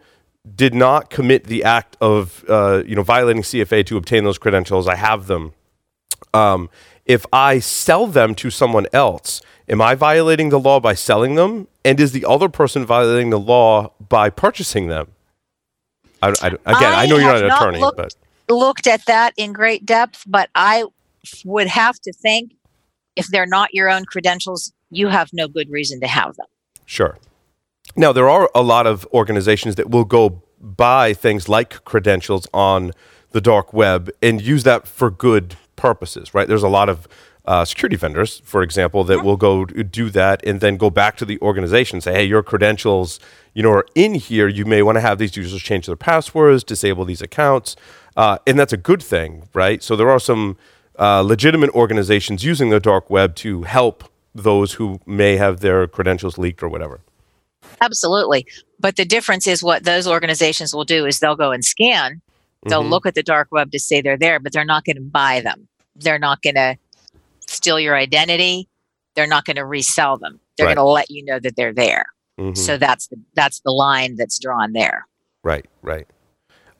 did 0.56 0.74
not 0.74 1.10
commit 1.10 1.44
the 1.44 1.62
act 1.62 1.96
of 2.00 2.44
uh, 2.48 2.82
you 2.86 2.96
know 2.96 3.02
violating 3.02 3.42
CFAA 3.42 3.86
to 3.86 3.96
obtain 3.96 4.24
those 4.24 4.38
credentials 4.38 4.88
i 4.88 4.96
have 4.96 5.26
them 5.28 5.52
um, 6.32 6.70
if 7.06 7.26
I 7.32 7.58
sell 7.58 8.06
them 8.06 8.34
to 8.36 8.50
someone 8.50 8.86
else, 8.92 9.42
am 9.68 9.80
I 9.80 9.94
violating 9.94 10.50
the 10.50 10.60
law 10.60 10.78
by 10.78 10.94
selling 10.94 11.34
them? 11.34 11.66
And 11.84 11.98
is 11.98 12.12
the 12.12 12.24
other 12.24 12.48
person 12.48 12.86
violating 12.86 13.30
the 13.30 13.38
law 13.38 13.92
by 14.08 14.30
purchasing 14.30 14.86
them? 14.86 15.08
I, 16.22 16.28
I- 16.28 16.46
again, 16.48 16.58
I, 16.66 17.02
I 17.02 17.06
know 17.06 17.16
you're 17.16 17.26
not 17.32 17.42
an 17.44 17.50
attorney, 17.50 17.80
looked- 17.80 17.96
but 17.96 18.14
looked 18.48 18.86
at 18.86 19.04
that 19.06 19.32
in 19.36 19.52
great 19.52 19.86
depth, 19.86 20.24
but 20.26 20.50
I 20.54 20.84
would 21.44 21.66
have 21.68 21.98
to 22.00 22.12
think 22.12 22.52
if 23.16 23.26
they're 23.28 23.46
not 23.46 23.74
your 23.74 23.88
own 23.90 24.04
credentials, 24.04 24.72
you 24.90 25.08
have 25.08 25.30
no 25.32 25.46
good 25.48 25.70
reason 25.70 26.00
to 26.00 26.06
have 26.06 26.36
them. 26.36 26.46
Sure. 26.86 27.18
Now, 27.96 28.12
there 28.12 28.28
are 28.28 28.50
a 28.54 28.62
lot 28.62 28.86
of 28.86 29.06
organizations 29.12 29.74
that 29.76 29.90
will 29.90 30.04
go 30.04 30.42
buy 30.60 31.12
things 31.12 31.48
like 31.48 31.84
credentials 31.84 32.46
on 32.52 32.92
the 33.30 33.40
dark 33.40 33.72
web 33.72 34.10
and 34.22 34.40
use 34.42 34.64
that 34.64 34.86
for 34.86 35.10
good 35.10 35.56
purposes, 35.76 36.34
right? 36.34 36.48
There's 36.48 36.62
a 36.62 36.68
lot 36.68 36.88
of 36.88 37.06
uh, 37.50 37.64
security 37.64 37.96
vendors, 37.96 38.40
for 38.44 38.62
example, 38.62 39.02
that 39.02 39.24
will 39.24 39.36
go 39.36 39.64
do 39.64 40.08
that 40.10 40.40
and 40.46 40.60
then 40.60 40.76
go 40.76 40.88
back 40.88 41.16
to 41.16 41.24
the 41.24 41.36
organization 41.40 41.96
and 41.96 42.02
say, 42.04 42.12
hey, 42.12 42.24
your 42.24 42.44
credentials, 42.44 43.18
you 43.54 43.62
know, 43.64 43.72
are 43.72 43.86
in 43.96 44.14
here. 44.14 44.46
You 44.46 44.64
may 44.64 44.82
want 44.82 44.94
to 44.96 45.00
have 45.00 45.18
these 45.18 45.36
users 45.36 45.60
change 45.60 45.86
their 45.86 45.96
passwords, 45.96 46.62
disable 46.62 47.04
these 47.04 47.20
accounts. 47.20 47.74
Uh, 48.16 48.38
and 48.46 48.56
that's 48.56 48.72
a 48.72 48.76
good 48.76 49.02
thing, 49.02 49.48
right? 49.52 49.82
So 49.82 49.96
there 49.96 50.10
are 50.10 50.20
some 50.20 50.58
uh, 50.96 51.22
legitimate 51.22 51.70
organizations 51.70 52.44
using 52.44 52.70
the 52.70 52.78
dark 52.78 53.10
web 53.10 53.34
to 53.36 53.62
help 53.64 54.04
those 54.32 54.74
who 54.74 55.00
may 55.04 55.36
have 55.36 55.58
their 55.58 55.88
credentials 55.88 56.38
leaked 56.38 56.62
or 56.62 56.68
whatever. 56.68 57.00
Absolutely. 57.80 58.46
But 58.78 58.94
the 58.94 59.04
difference 59.04 59.48
is 59.48 59.60
what 59.60 59.82
those 59.82 60.06
organizations 60.06 60.72
will 60.72 60.84
do 60.84 61.04
is 61.04 61.18
they'll 61.18 61.34
go 61.34 61.50
and 61.50 61.64
scan, 61.64 62.20
they'll 62.68 62.84
Mhm. 62.84 62.90
look 62.90 63.06
at 63.06 63.16
the 63.16 63.24
dark 63.24 63.48
web 63.50 63.72
to 63.72 63.80
say 63.80 64.00
they're 64.00 64.16
there, 64.16 64.38
but 64.38 64.52
they're 64.52 64.64
not 64.64 64.84
going 64.84 64.96
to 64.96 65.02
buy 65.02 65.40
them. 65.40 65.66
They're 65.96 66.20
not 66.20 66.42
going 66.42 66.54
to 66.54 66.76
steal 67.50 67.78
your 67.80 67.96
identity. 67.96 68.68
They're 69.16 69.26
not 69.26 69.44
going 69.44 69.56
to 69.56 69.64
resell 69.64 70.16
them. 70.18 70.40
They're 70.56 70.66
Right. 70.66 70.76
going 70.76 70.84
to 70.86 70.90
let 70.90 71.10
you 71.10 71.24
know 71.24 71.38
that 71.40 71.56
they're 71.56 71.72
there. 71.74 72.06
Mhm. 72.38 72.56
So 72.56 72.76
that's 72.78 73.08
the 73.08 73.16
that's 73.34 73.60
the 73.60 73.72
line 73.72 74.16
that's 74.16 74.38
drawn 74.38 74.72
there. 74.72 75.06
Right, 75.42 75.66
right. 75.82 76.06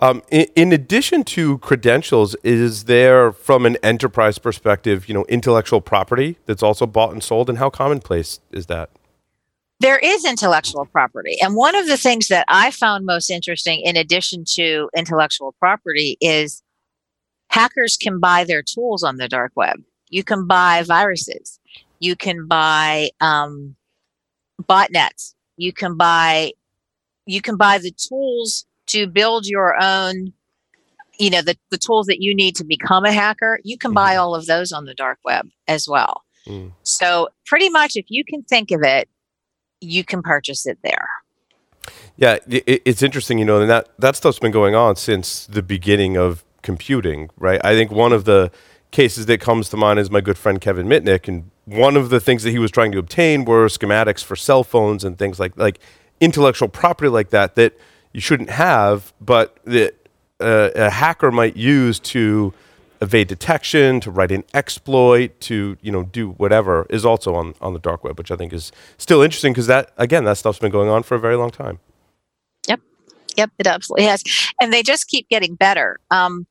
Um, 0.02 0.22
in, 0.30 0.46
in 0.56 0.72
addition 0.72 1.24
to 1.24 1.58
credentials, 1.58 2.34
is 2.42 2.84
there, 2.84 3.32
from 3.32 3.66
an 3.66 3.76
enterprise 3.82 4.38
perspective, 4.38 5.08
you 5.08 5.14
know, 5.14 5.26
intellectual 5.28 5.82
property 5.82 6.38
that's 6.46 6.62
also 6.62 6.86
bought 6.86 7.12
and 7.12 7.22
sold, 7.22 7.50
and 7.50 7.58
how 7.58 7.68
commonplace 7.70 8.40
is 8.52 8.66
that? 8.66 8.90
there 9.82 9.98
is 9.98 10.26
intellectual 10.26 10.84
property. 10.84 11.38
And 11.40 11.54
one 11.56 11.74
of 11.74 11.86
the 11.86 11.96
things 11.96 12.28
that 12.28 12.44
I 12.48 12.70
found 12.70 13.06
most 13.06 13.30
interesting, 13.30 13.80
in 13.80 13.96
addition 13.96 14.44
to 14.56 14.90
intellectual 14.94 15.54
property, 15.58 16.18
is 16.20 16.62
hackers 17.48 17.96
can 17.96 18.20
buy 18.20 18.44
their 18.44 18.62
tools 18.62 19.02
on 19.02 19.16
the 19.16 19.26
dark 19.26 19.52
web. 19.56 19.78
You 20.10 20.24
can 20.24 20.46
buy 20.46 20.82
viruses, 20.82 21.58
you 21.98 22.16
can 22.16 22.46
buy 22.46 23.10
um, 23.20 23.76
botnets, 24.62 25.34
you 25.56 25.72
can 25.72 25.96
buy 25.96 26.52
you 27.26 27.40
can 27.40 27.56
buy 27.56 27.78
the 27.78 27.92
tools 27.92 28.66
to 28.86 29.06
build 29.06 29.46
your 29.46 29.80
own 29.80 30.32
you 31.18 31.30
know 31.30 31.42
the, 31.42 31.56
the 31.70 31.78
tools 31.78 32.06
that 32.06 32.20
you 32.20 32.34
need 32.34 32.56
to 32.56 32.64
become 32.64 33.04
a 33.04 33.12
hacker 33.12 33.60
you 33.62 33.76
can 33.76 33.92
buy 33.92 34.16
all 34.16 34.34
of 34.34 34.46
those 34.46 34.72
on 34.72 34.86
the 34.86 34.94
dark 34.94 35.18
web 35.24 35.46
as 35.68 35.86
well 35.88 36.22
Mm. 36.46 36.72
so 36.82 37.28
pretty 37.44 37.68
much 37.68 37.96
if 37.96 38.06
you 38.08 38.24
can 38.24 38.42
think 38.42 38.70
of 38.70 38.80
it 38.82 39.10
you 39.80 40.04
can 40.04 40.22
purchase 40.22 40.66
it 40.66 40.78
there. 40.82 41.08
Yeah, 42.16 42.38
it, 42.48 42.82
it's 42.84 43.02
interesting, 43.02 43.38
you 43.38 43.44
know, 43.44 43.60
and 43.60 43.70
that 43.70 43.88
that 43.98 44.16
stuff's 44.16 44.38
been 44.38 44.52
going 44.52 44.74
on 44.74 44.96
since 44.96 45.46
the 45.46 45.62
beginning 45.62 46.16
of 46.16 46.44
computing, 46.62 47.30
right? 47.36 47.60
I 47.64 47.74
think 47.74 47.90
one 47.90 48.12
of 48.12 48.24
the 48.24 48.50
cases 48.90 49.26
that 49.26 49.40
comes 49.40 49.68
to 49.70 49.76
mind 49.76 49.98
is 49.98 50.10
my 50.10 50.20
good 50.20 50.38
friend 50.38 50.60
Kevin 50.60 50.86
Mitnick, 50.86 51.28
and 51.28 51.50
one 51.64 51.96
of 51.96 52.10
the 52.10 52.20
things 52.20 52.42
that 52.42 52.50
he 52.50 52.58
was 52.58 52.70
trying 52.70 52.92
to 52.92 52.98
obtain 52.98 53.44
were 53.44 53.66
schematics 53.66 54.24
for 54.24 54.36
cell 54.36 54.64
phones 54.64 55.04
and 55.04 55.18
things 55.18 55.38
like 55.38 55.56
like 55.56 55.78
intellectual 56.20 56.68
property 56.68 57.08
like 57.08 57.30
that 57.30 57.54
that 57.54 57.78
you 58.12 58.20
shouldn't 58.20 58.50
have, 58.50 59.12
but 59.20 59.58
that 59.64 59.94
uh, 60.40 60.70
a 60.74 60.90
hacker 60.90 61.30
might 61.30 61.56
use 61.56 61.98
to 62.00 62.52
evade 63.00 63.28
detection, 63.28 64.00
to 64.00 64.10
write 64.10 64.32
an 64.32 64.44
exploit, 64.52 65.40
to 65.40 65.76
you 65.80 65.92
know 65.92 66.04
do 66.04 66.30
whatever 66.30 66.86
is 66.90 67.04
also 67.04 67.34
on 67.34 67.54
on 67.60 67.72
the 67.72 67.78
dark 67.78 68.04
web, 68.04 68.18
which 68.18 68.30
I 68.30 68.36
think 68.36 68.52
is 68.52 68.72
still 68.98 69.22
interesting 69.22 69.52
because 69.52 69.66
that 69.68 69.92
again 69.96 70.24
that 70.24 70.36
stuff's 70.36 70.58
been 70.58 70.72
going 70.72 70.88
on 70.88 71.02
for 71.02 71.14
a 71.14 71.20
very 71.20 71.36
long 71.36 71.50
time. 71.50 71.78
Yep, 72.68 72.80
yep, 73.36 73.50
it 73.58 73.66
absolutely 73.66 74.06
has, 74.06 74.22
and 74.60 74.72
they 74.72 74.82
just 74.82 75.08
keep 75.08 75.28
getting 75.28 75.54
better. 75.54 75.98
Um, 76.10 76.46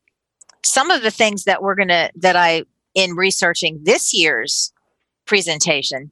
some 0.63 0.91
of 0.91 1.01
the 1.01 1.11
things 1.11 1.45
that 1.45 1.61
we're 1.61 1.75
gonna 1.75 2.09
that 2.15 2.35
I 2.35 2.63
in 2.95 3.15
researching 3.15 3.79
this 3.83 4.13
year's 4.13 4.73
presentation, 5.25 6.11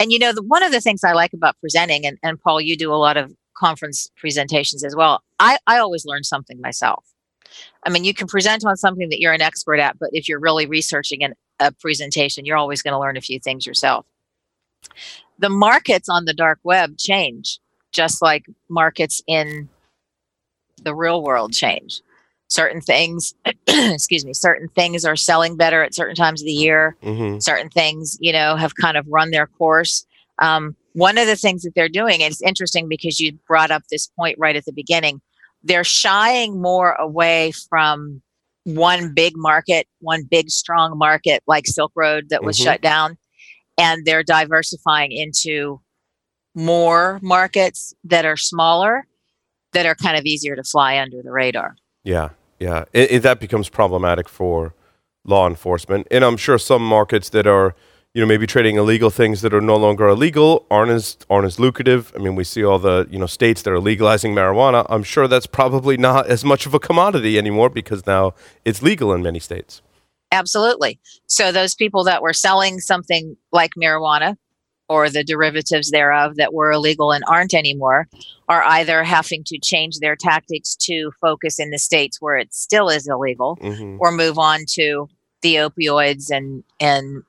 and 0.00 0.12
you 0.12 0.18
know 0.18 0.32
the 0.32 0.42
one 0.42 0.62
of 0.62 0.72
the 0.72 0.80
things 0.80 1.04
I 1.04 1.12
like 1.12 1.32
about 1.32 1.58
presenting, 1.60 2.06
and, 2.06 2.18
and 2.22 2.40
Paul, 2.40 2.60
you 2.60 2.76
do 2.76 2.92
a 2.92 2.96
lot 2.96 3.16
of 3.16 3.34
conference 3.56 4.10
presentations 4.16 4.84
as 4.84 4.94
well. 4.94 5.22
I 5.38 5.58
I 5.66 5.78
always 5.78 6.04
learn 6.04 6.24
something 6.24 6.60
myself. 6.60 7.04
I 7.84 7.90
mean, 7.90 8.04
you 8.04 8.14
can 8.14 8.26
present 8.26 8.64
on 8.64 8.76
something 8.76 9.08
that 9.10 9.20
you're 9.20 9.32
an 9.32 9.42
expert 9.42 9.78
at, 9.78 9.98
but 9.98 10.10
if 10.12 10.28
you're 10.28 10.40
really 10.40 10.66
researching 10.66 11.22
an, 11.22 11.34
a 11.60 11.72
presentation, 11.72 12.44
you're 12.44 12.56
always 12.56 12.82
going 12.82 12.92
to 12.92 12.98
learn 12.98 13.16
a 13.16 13.20
few 13.22 13.38
things 13.38 13.66
yourself. 13.66 14.06
The 15.38 15.48
markets 15.48 16.08
on 16.08 16.24
the 16.24 16.34
dark 16.34 16.58
web 16.64 16.98
change, 16.98 17.60
just 17.92 18.22
like 18.22 18.46
markets 18.68 19.22
in 19.26 19.68
the 20.82 20.94
real 20.94 21.22
world 21.22 21.52
change. 21.52 22.02
Certain 22.48 22.80
things, 22.80 23.34
excuse 23.66 24.24
me, 24.24 24.32
certain 24.32 24.68
things 24.68 25.04
are 25.04 25.16
selling 25.16 25.56
better 25.56 25.82
at 25.82 25.94
certain 25.94 26.14
times 26.14 26.40
of 26.40 26.46
the 26.46 26.52
year. 26.52 26.96
Mm-hmm. 27.02 27.38
Certain 27.40 27.68
things, 27.68 28.16
you 28.20 28.32
know, 28.32 28.56
have 28.56 28.74
kind 28.76 28.96
of 28.96 29.06
run 29.08 29.30
their 29.30 29.46
course. 29.46 30.06
Um, 30.40 30.76
one 30.92 31.18
of 31.18 31.26
the 31.26 31.36
things 31.36 31.62
that 31.62 31.74
they're 31.74 31.88
doing, 31.88 32.22
and 32.22 32.30
it's 32.30 32.42
interesting 32.42 32.88
because 32.88 33.18
you 33.20 33.32
brought 33.46 33.70
up 33.70 33.82
this 33.90 34.06
point 34.18 34.38
right 34.38 34.56
at 34.56 34.64
the 34.64 34.72
beginning 34.72 35.20
they're 35.62 35.82
shying 35.84 36.60
more 36.62 36.92
away 36.92 37.50
from 37.68 38.22
one 38.64 39.12
big 39.14 39.32
market, 39.36 39.88
one 39.98 40.22
big 40.22 40.48
strong 40.48 40.96
market 40.96 41.42
like 41.48 41.66
Silk 41.66 41.90
Road 41.96 42.28
that 42.28 42.44
was 42.44 42.56
Mhm. 42.56 42.64
shut 42.64 42.80
down, 42.80 43.18
and 43.76 44.04
they're 44.04 44.22
diversifying 44.22 45.10
into 45.10 45.80
more 46.54 47.18
markets 47.22 47.94
that 48.04 48.24
are 48.24 48.36
smaller, 48.36 49.06
that 49.72 49.86
are 49.86 49.94
kind 49.96 50.16
of 50.16 50.24
easier 50.24 50.54
to 50.54 50.62
fly 50.62 50.98
under 50.98 51.20
the 51.22 51.32
radar. 51.32 51.76
Yeah, 52.06 52.30
yeah. 52.60 52.84
It, 52.92 53.10
it- 53.10 53.22
that 53.24 53.40
becomes 53.40 53.68
problematic 53.68 54.28
for 54.28 54.74
law 55.24 55.46
enforcement, 55.48 56.06
and 56.10 56.24
I'm 56.24 56.36
sure 56.36 56.56
some 56.56 56.82
markets 56.86 57.28
that 57.30 57.46
are, 57.48 57.74
you 58.14 58.20
know, 58.22 58.26
maybe 58.28 58.46
trading 58.46 58.76
illegal 58.76 59.10
things 59.10 59.40
that 59.42 59.52
are 59.52 59.60
no 59.60 59.76
longer 59.76 60.06
illegal 60.08 60.64
aren't 60.70 60.92
as 60.92 61.16
aren't 61.28 61.46
as 61.46 61.58
lucrative. 61.58 62.12
I 62.14 62.18
mean, 62.18 62.36
we 62.36 62.44
see 62.44 62.64
all 62.64 62.78
the 62.78 63.06
you 63.10 63.18
know 63.18 63.26
states 63.26 63.62
that 63.62 63.72
are 63.72 63.80
legalizing 63.80 64.34
marijuana. 64.34 64.86
I'm 64.88 65.02
sure 65.02 65.26
that's 65.26 65.46
probably 65.48 65.96
not 65.96 66.26
as 66.28 66.44
much 66.44 66.64
of 66.64 66.74
a 66.74 66.78
commodity 66.78 67.36
anymore 67.38 67.70
because 67.70 68.06
now 68.06 68.34
it's 68.64 68.82
legal 68.82 69.12
in 69.12 69.22
many 69.22 69.40
states. 69.40 69.82
Absolutely. 70.32 70.98
So 71.26 71.50
those 71.52 71.74
people 71.74 72.04
that 72.04 72.22
were 72.22 72.32
selling 72.32 72.78
something 72.80 73.36
like 73.52 73.72
marijuana 73.76 74.36
or 74.88 75.10
the 75.10 75.24
derivatives 75.24 75.90
thereof 75.90 76.36
that 76.36 76.54
were 76.54 76.70
illegal 76.70 77.12
and 77.12 77.24
aren't 77.28 77.54
anymore 77.54 78.08
are 78.48 78.62
either 78.64 79.02
having 79.02 79.42
to 79.44 79.58
change 79.58 79.98
their 79.98 80.16
tactics 80.16 80.76
to 80.76 81.10
focus 81.20 81.58
in 81.58 81.70
the 81.70 81.78
states 81.78 82.20
where 82.20 82.36
it 82.36 82.52
still 82.54 82.88
is 82.88 83.08
illegal 83.08 83.56
hmm 83.60 83.96
or 83.98 84.12
move 84.12 84.38
on 84.38 84.60
to 84.66 85.08
the 85.42 85.54
opioids 85.56 86.30
and 86.30 86.64
and 86.80 87.22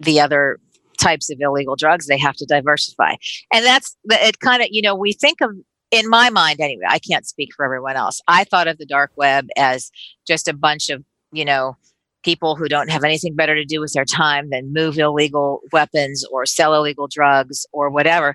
the 0.00 0.20
other 0.20 0.58
types 0.98 1.30
of 1.30 1.40
illegal 1.40 1.76
drugs 1.76 2.06
they 2.06 2.18
have 2.18 2.36
to 2.36 2.46
diversify. 2.46 3.14
And 3.52 3.64
that's 3.64 3.96
it 4.04 4.40
kind 4.40 4.62
of 4.62 4.68
you 4.70 4.82
know 4.82 4.94
we 4.94 5.12
think 5.12 5.40
of 5.40 5.50
in 5.90 6.08
my 6.08 6.30
mind 6.30 6.58
anyway 6.60 6.84
i 6.88 6.98
can't 6.98 7.26
speak 7.26 7.50
for 7.54 7.64
everyone 7.64 7.96
else 7.96 8.20
i 8.26 8.44
thought 8.44 8.66
of 8.66 8.78
the 8.78 8.86
dark 8.86 9.12
web 9.16 9.46
as 9.56 9.90
just 10.26 10.48
a 10.48 10.54
bunch 10.54 10.88
of 10.88 11.04
you 11.32 11.44
know 11.44 11.76
people 12.22 12.56
who 12.56 12.68
don't 12.68 12.90
have 12.90 13.04
anything 13.04 13.34
better 13.34 13.54
to 13.54 13.64
do 13.64 13.80
with 13.80 13.92
their 13.92 14.04
time 14.04 14.50
than 14.50 14.72
move 14.72 14.98
illegal 14.98 15.60
weapons 15.72 16.24
or 16.30 16.46
sell 16.46 16.74
illegal 16.74 17.08
drugs 17.08 17.66
or 17.72 17.90
whatever 17.90 18.34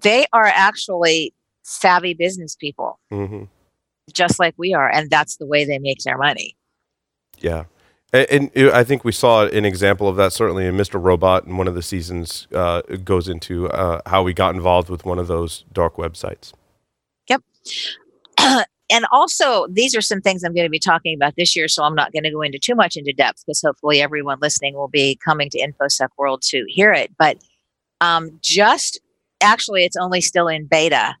they 0.00 0.26
are 0.32 0.46
actually 0.46 1.32
savvy 1.62 2.14
business 2.14 2.56
people 2.56 2.98
hmm 3.10 3.44
just 4.12 4.38
like 4.38 4.54
we 4.58 4.74
are 4.74 4.90
and 4.90 5.08
that's 5.10 5.36
the 5.36 5.46
way 5.46 5.64
they 5.64 5.78
make 5.78 5.98
their 6.04 6.18
money 6.18 6.54
Yeah. 7.40 7.64
And, 8.12 8.50
and 8.54 8.70
I 8.70 8.84
think 8.84 9.04
we 9.04 9.10
saw 9.12 9.44
an 9.46 9.64
example 9.64 10.08
of 10.08 10.14
that 10.16 10.32
certainly 10.32 10.66
in 10.66 10.76
Mr. 10.76 11.02
Robot 11.02 11.46
in 11.46 11.56
one 11.56 11.66
of 11.66 11.74
the 11.74 11.82
seasons. 11.82 12.46
Uh, 12.54 12.80
goes 13.02 13.28
into 13.28 13.68
uh, 13.70 14.00
how 14.06 14.22
we 14.22 14.32
got 14.32 14.54
involved 14.54 14.88
with 14.88 15.04
one 15.04 15.18
of 15.18 15.26
those 15.26 15.64
dark 15.72 15.96
websites. 15.96 16.52
and 18.94 19.04
also 19.10 19.66
these 19.68 19.94
are 19.96 20.00
some 20.00 20.20
things 20.20 20.44
i'm 20.44 20.54
going 20.54 20.64
to 20.66 20.70
be 20.70 20.78
talking 20.78 21.14
about 21.14 21.34
this 21.36 21.54
year 21.56 21.66
so 21.68 21.82
i'm 21.82 21.94
not 21.94 22.12
going 22.12 22.22
to 22.22 22.30
go 22.30 22.42
into 22.42 22.58
too 22.58 22.74
much 22.74 22.96
into 22.96 23.12
depth 23.12 23.42
because 23.44 23.60
hopefully 23.60 24.00
everyone 24.00 24.38
listening 24.40 24.74
will 24.74 24.88
be 24.88 25.16
coming 25.24 25.50
to 25.50 25.58
infosec 25.58 26.08
world 26.16 26.40
to 26.42 26.64
hear 26.68 26.92
it 26.92 27.10
but 27.18 27.36
um, 28.00 28.38
just 28.42 29.00
actually 29.42 29.84
it's 29.84 29.96
only 29.96 30.20
still 30.20 30.48
in 30.48 30.64
beta 30.66 31.14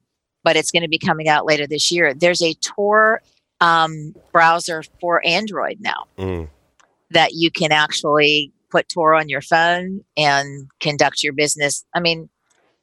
but 0.44 0.56
it's 0.56 0.70
going 0.70 0.82
to 0.82 0.88
be 0.88 0.98
coming 0.98 1.28
out 1.28 1.46
later 1.46 1.66
this 1.66 1.90
year 1.90 2.14
there's 2.14 2.42
a 2.42 2.54
tor 2.54 3.20
um, 3.60 4.14
browser 4.32 4.82
for 5.00 5.20
android 5.26 5.78
now 5.80 6.04
Mm. 6.18 6.48
that 7.10 7.32
you 7.34 7.50
can 7.50 7.72
actually 7.72 8.52
put 8.70 8.88
tor 8.88 9.14
on 9.14 9.28
your 9.28 9.40
phone 9.40 10.04
and 10.16 10.68
conduct 10.80 11.22
your 11.22 11.32
business 11.32 11.84
i 11.94 12.00
mean 12.00 12.28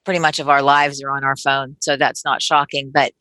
pretty 0.04 0.20
much 0.20 0.40
of 0.40 0.50
our 0.50 0.62
lives 0.64 1.02
are 1.04 1.12
on 1.12 1.24
our 1.24 1.36
phone 1.36 1.76
so 1.80 1.96
that's 1.96 2.26
not 2.26 2.42
shocking 2.42 2.90
but 2.94 3.14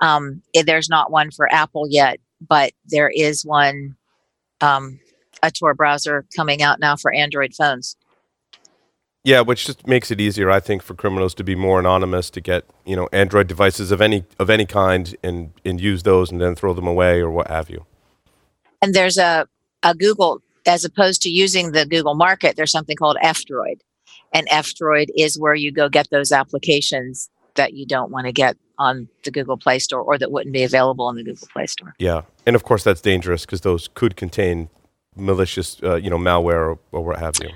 um, 0.00 0.42
eh, 0.54 0.62
there's 0.64 0.88
not 0.88 1.10
one 1.10 1.30
for 1.30 1.52
Apple 1.52 1.86
yet, 1.88 2.20
but 2.40 2.72
there 2.86 3.08
is 3.08 3.44
one, 3.44 3.96
um, 4.60 5.00
a 5.42 5.50
Tor 5.50 5.74
browser 5.74 6.26
coming 6.34 6.62
out 6.62 6.80
now 6.80 6.96
for 6.96 7.12
Android 7.12 7.54
phones. 7.54 7.96
Yeah, 9.24 9.40
which 9.40 9.66
just 9.66 9.88
makes 9.88 10.12
it 10.12 10.20
easier, 10.20 10.50
I 10.50 10.60
think, 10.60 10.82
for 10.82 10.94
criminals 10.94 11.34
to 11.34 11.42
be 11.42 11.56
more 11.56 11.80
anonymous 11.80 12.30
to 12.30 12.40
get 12.40 12.64
you 12.84 12.94
know 12.94 13.08
Android 13.12 13.48
devices 13.48 13.90
of 13.90 14.00
any 14.00 14.24
of 14.38 14.48
any 14.48 14.66
kind 14.66 15.16
and 15.22 15.52
and 15.64 15.80
use 15.80 16.04
those 16.04 16.30
and 16.30 16.40
then 16.40 16.54
throw 16.54 16.72
them 16.72 16.86
away 16.86 17.20
or 17.20 17.30
what 17.30 17.48
have 17.48 17.68
you. 17.68 17.86
And 18.80 18.94
there's 18.94 19.18
a, 19.18 19.48
a 19.82 19.94
Google, 19.94 20.42
as 20.64 20.84
opposed 20.84 21.22
to 21.22 21.28
using 21.28 21.72
the 21.72 21.86
Google 21.86 22.14
Market, 22.14 22.56
there's 22.56 22.70
something 22.70 22.96
called 22.96 23.16
F-Droid. 23.20 23.80
And 24.32 24.46
F-Droid 24.50 25.08
is 25.16 25.40
where 25.40 25.54
you 25.54 25.72
go 25.72 25.88
get 25.88 26.08
those 26.10 26.30
applications 26.30 27.28
that 27.54 27.74
you 27.74 27.86
don't 27.86 28.10
want 28.10 28.26
to 28.26 28.32
get 28.32 28.56
on 28.78 29.08
the 29.24 29.30
Google 29.30 29.56
Play 29.56 29.78
Store 29.78 30.00
or 30.00 30.18
that 30.18 30.30
wouldn't 30.30 30.52
be 30.52 30.62
available 30.62 31.06
on 31.06 31.16
the 31.16 31.24
Google 31.24 31.48
Play 31.52 31.66
Store. 31.66 31.94
Yeah, 31.98 32.22
and 32.46 32.56
of 32.56 32.64
course 32.64 32.84
that's 32.84 33.00
dangerous 33.00 33.44
because 33.44 33.62
those 33.62 33.88
could 33.88 34.16
contain 34.16 34.68
malicious 35.16 35.80
uh, 35.82 35.96
you 35.96 36.10
know 36.10 36.18
malware 36.18 36.54
or, 36.54 36.78
or 36.92 37.04
what 37.04 37.18
have 37.18 37.34
you. 37.42 37.50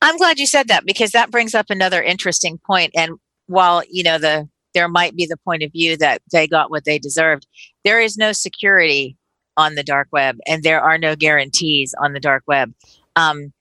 I'm 0.00 0.16
glad 0.16 0.38
you 0.38 0.46
said 0.46 0.68
that 0.68 0.84
because 0.84 1.12
that 1.12 1.30
brings 1.30 1.54
up 1.54 1.70
another 1.70 2.02
interesting 2.02 2.58
point. 2.58 2.92
And 2.94 3.12
while 3.46 3.82
you 3.90 4.02
know 4.02 4.18
the 4.18 4.48
there 4.74 4.88
might 4.88 5.16
be 5.16 5.26
the 5.26 5.36
point 5.36 5.62
of 5.62 5.72
view 5.72 5.96
that 5.96 6.20
they 6.32 6.48
got 6.48 6.70
what 6.70 6.84
they 6.84 6.98
deserved, 6.98 7.46
there 7.84 8.00
is 8.00 8.16
no 8.16 8.32
security 8.32 9.16
on 9.56 9.76
the 9.76 9.84
dark 9.84 10.08
web, 10.12 10.36
and 10.46 10.62
there 10.62 10.80
are 10.80 10.98
no 10.98 11.14
guarantees 11.14 11.94
on 12.02 12.12
the 12.12 12.20
dark 12.20 12.42
web. 12.46 12.72
Um, 13.16 13.52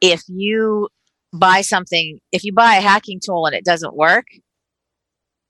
if 0.00 0.22
you 0.28 0.88
buy 1.32 1.62
something, 1.62 2.20
if 2.30 2.44
you 2.44 2.52
buy 2.52 2.76
a 2.76 2.80
hacking 2.80 3.20
tool 3.24 3.46
and 3.46 3.54
it 3.54 3.64
doesn't 3.64 3.96
work, 3.96 4.26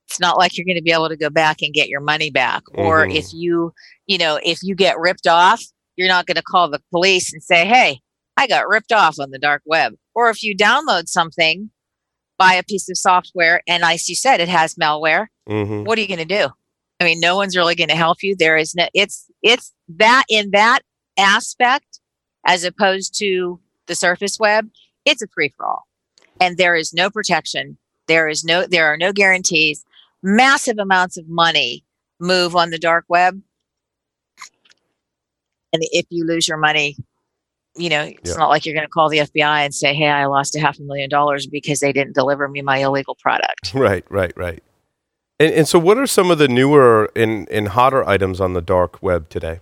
it's 0.07 0.19
not 0.19 0.37
like 0.37 0.57
you're 0.57 0.65
going 0.65 0.77
to 0.77 0.83
be 0.83 0.91
able 0.91 1.09
to 1.09 1.17
go 1.17 1.29
back 1.29 1.61
and 1.61 1.73
get 1.73 1.89
your 1.89 2.01
money 2.01 2.29
back. 2.29 2.63
Or 2.73 3.07
Mhm. 3.07 3.15
if 3.15 3.33
you, 3.33 3.73
you 4.05 4.17
know, 4.17 4.39
if 4.43 4.59
you 4.61 4.75
get 4.75 4.99
ripped 4.99 5.27
off, 5.27 5.63
you're 5.95 6.07
not 6.07 6.25
going 6.25 6.35
to 6.35 6.43
call 6.43 6.69
the 6.69 6.81
police 6.91 7.33
and 7.33 7.41
say, 7.41 7.65
"Hey, 7.65 7.99
I 8.37 8.47
got 8.47 8.67
ripped 8.67 8.91
off 8.91 9.19
on 9.19 9.31
the 9.31 9.39
dark 9.39 9.61
web. 9.65 9.93
Or 10.13 10.29
if 10.29 10.43
you 10.43 10.55
download 10.55 11.07
something, 11.07 11.69
buy 12.37 12.53
a 12.53 12.63
piece 12.63 12.89
of 12.89 12.97
software, 12.97 13.61
and 13.67 13.83
as 13.83 14.07
you 14.09 14.15
said, 14.15 14.39
it 14.41 14.49
has 14.49 14.75
malware, 14.75 15.27
hmm 15.47 15.83
what 15.83 15.97
are 15.97 16.01
you 16.01 16.07
going 16.07 16.19
to 16.19 16.25
do? 16.25 16.49
I 16.99 17.03
mean, 17.03 17.19
no 17.19 17.35
one's 17.35 17.55
really 17.57 17.75
going 17.75 17.89
to 17.89 17.95
help 17.95 18.23
you. 18.23 18.35
There 18.35 18.57
is 18.57 18.73
no, 18.75 18.87
it's, 18.93 19.25
it's 19.41 19.73
that 19.97 20.23
in 20.29 20.51
that 20.51 20.79
aspect, 21.17 21.99
as 22.45 22.63
opposed 22.63 23.17
to 23.19 23.59
the 23.87 23.95
surface 23.95 24.37
web, 24.39 24.69
it's 25.03 25.21
a 25.21 25.27
free 25.27 25.49
for 25.57 25.65
all. 25.65 25.87
And 26.39 26.57
there 26.57 26.75
is 26.75 26.93
no 26.93 27.09
protection. 27.09 27.77
There 28.07 28.27
is 28.27 28.43
no, 28.43 28.65
there 28.65 28.85
are 28.87 28.97
no 28.97 29.11
guarantees. 29.11 29.83
Massive 30.27 30.77
amounts 30.79 31.17
of 31.17 31.25
money 31.29 31.85
move 32.19 32.55
on 32.55 32.71
the 32.71 32.79
dark 32.79 33.05
web. 33.07 33.39
And 35.71 35.83
if 35.91 36.07
you 36.09 36.25
lose 36.25 36.47
your 36.47 36.57
money, 36.57 36.97
you 37.77 37.89
know, 37.89 38.01
it's 38.03 38.31
Yeah. 38.31 38.37
not 38.37 38.49
like 38.49 38.65
you're 38.65 38.73
going 38.73 38.87
to 38.87 38.91
call 38.91 39.07
the 39.07 39.19
FBI 39.19 39.65
and 39.65 39.75
say, 39.75 39.93
"Hey, 39.93 40.07
I 40.07 40.25
lost 40.25 40.55
a 40.55 40.59
half 40.59 40.79
a 40.79 40.81
million 40.81 41.09
dollars 41.09 41.45
because 41.45 41.79
they 41.79 41.93
didn't 41.93 42.15
deliver 42.15 42.47
me 42.47 42.61
my 42.63 42.77
illegal 42.77 43.15
product." 43.21 43.71
Right, 43.75 44.03
right, 44.09 44.33
right. 44.35 44.63
And, 45.39 45.53
and 45.53 45.67
so, 45.67 45.77
what 45.77 45.97
are 45.99 46.07
some 46.07 46.31
of 46.31 46.39
the 46.39 46.47
newer 46.47 47.11
and, 47.15 47.47
and 47.49 47.67
hotter 47.67 48.03
items 48.07 48.41
on 48.41 48.53
the 48.53 48.61
dark 48.61 49.03
web 49.03 49.29
today? 49.29 49.59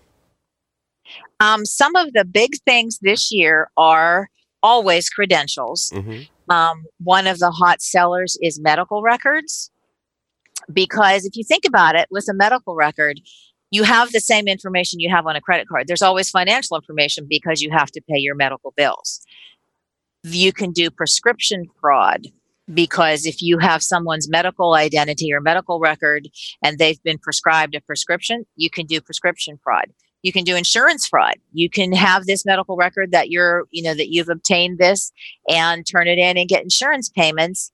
Um, 1.41 1.65
some 1.65 1.95
of 1.97 2.13
the 2.13 2.23
big 2.23 2.51
things 2.65 2.99
this 3.01 3.31
year 3.33 3.69
are 3.75 4.29
always 4.61 5.09
credentials. 5.09 5.91
Mm-hmm. 5.93 6.21
Um, 6.49 6.85
one 7.03 7.27
of 7.27 7.39
the 7.39 7.51
hot 7.51 7.81
sellers 7.81 8.37
is 8.41 8.61
medical 8.61 9.01
records. 9.01 9.71
Because 10.71 11.25
if 11.25 11.35
you 11.35 11.43
think 11.43 11.65
about 11.65 11.95
it, 11.95 12.07
with 12.11 12.27
a 12.29 12.33
medical 12.33 12.75
record, 12.75 13.19
you 13.71 13.83
have 13.83 14.11
the 14.11 14.19
same 14.19 14.47
information 14.47 14.99
you 14.99 15.09
have 15.09 15.25
on 15.25 15.35
a 15.35 15.41
credit 15.41 15.67
card. 15.67 15.87
There's 15.87 16.03
always 16.03 16.29
financial 16.29 16.77
information 16.77 17.25
because 17.27 17.61
you 17.61 17.71
have 17.71 17.91
to 17.91 18.01
pay 18.01 18.19
your 18.19 18.35
medical 18.35 18.71
bills. 18.77 19.21
You 20.23 20.53
can 20.53 20.71
do 20.71 20.91
prescription 20.91 21.65
fraud 21.81 22.27
because 22.71 23.25
if 23.25 23.41
you 23.41 23.57
have 23.57 23.81
someone's 23.81 24.29
medical 24.29 24.75
identity 24.75 25.33
or 25.33 25.41
medical 25.41 25.79
record 25.79 26.29
and 26.63 26.77
they've 26.77 27.01
been 27.03 27.17
prescribed 27.17 27.75
a 27.75 27.81
prescription, 27.81 28.45
you 28.55 28.69
can 28.69 28.85
do 28.85 29.01
prescription 29.01 29.59
fraud. 29.63 29.87
You 30.21 30.31
can 30.31 30.43
do 30.45 30.55
insurance 30.55 31.05
fraud. 31.05 31.35
You 31.51 31.69
can 31.69 31.91
have 31.93 32.25
this 32.25 32.45
medical 32.45 32.77
record 32.77 33.11
that 33.11 33.29
you're, 33.29 33.65
you 33.71 33.83
know, 33.83 33.93
that 33.95 34.09
you've 34.09 34.29
obtained 34.29 34.77
this 34.77 35.11
and 35.49 35.85
turn 35.85 36.07
it 36.07 36.17
in 36.17 36.37
and 36.37 36.47
get 36.47 36.63
insurance 36.63 37.09
payments. 37.09 37.71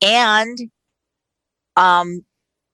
And 0.00 0.70
um, 1.76 2.24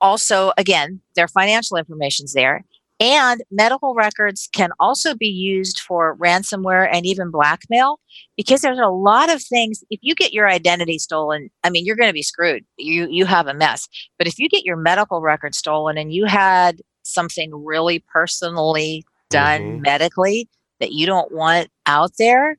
also, 0.01 0.53
again, 0.57 1.01
their 1.15 1.29
financial 1.29 1.77
information's 1.77 2.33
there. 2.33 2.65
And 2.99 3.43
medical 3.51 3.95
records 3.95 4.49
can 4.55 4.71
also 4.81 5.15
be 5.15 5.27
used 5.29 5.81
for 5.81 6.17
ransomware 6.17 6.89
and 6.91 7.05
even 7.05 7.31
blackmail 7.31 8.01
because 8.37 8.63
there's 8.63 8.79
a 8.79 8.89
lot 8.89 9.31
of 9.31 9.43
things. 9.43 9.85
If 9.91 10.01
you 10.03 10.15
get 10.15 10.33
your 10.33 10.49
identity 10.49 10.99
stolen, 10.99 11.51
I 11.63 11.69
mean, 11.69 11.85
you're 11.85 11.97
going 11.97 12.09
to 12.09 12.15
be 12.15 12.23
screwed. 12.23 12.65
You 12.79 13.07
you 13.11 13.27
have 13.27 13.49
a 13.49 13.55
mess. 13.55 13.87
But 14.19 14.27
if 14.29 14.39
you 14.39 14.49
get 14.49 14.65
your 14.65 14.77
medical 14.77 15.21
record 15.21 15.55
stolen 15.55 15.99
and 15.99 16.13
you 16.13 16.25
had 16.25 16.81
something 17.03 17.51
really 17.65 17.99
personally 18.13 19.05
done 19.31 19.81
Mhm. 19.81 19.83
medically 19.83 20.49
that 20.81 20.93
you 20.93 21.05
don't 21.07 21.33
want 21.33 21.69
out 21.87 22.13
there, 22.19 22.57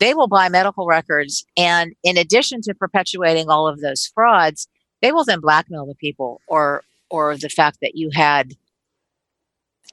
they 0.00 0.14
will 0.14 0.28
buy 0.28 0.48
medical 0.48 0.86
records. 0.86 1.44
And 1.56 1.94
in 2.02 2.16
addition 2.16 2.60
to 2.62 2.74
perpetuating 2.74 3.48
all 3.48 3.68
of 3.68 3.80
those 3.80 4.06
frauds, 4.06 4.66
they 5.02 5.12
will 5.12 5.24
then 5.24 5.40
blackmail 5.40 5.84
the 5.86 5.94
people 5.96 6.40
or 6.46 6.82
or 7.10 7.36
the 7.36 7.50
fact 7.50 7.78
that 7.82 7.94
you 7.94 8.10
had 8.14 8.52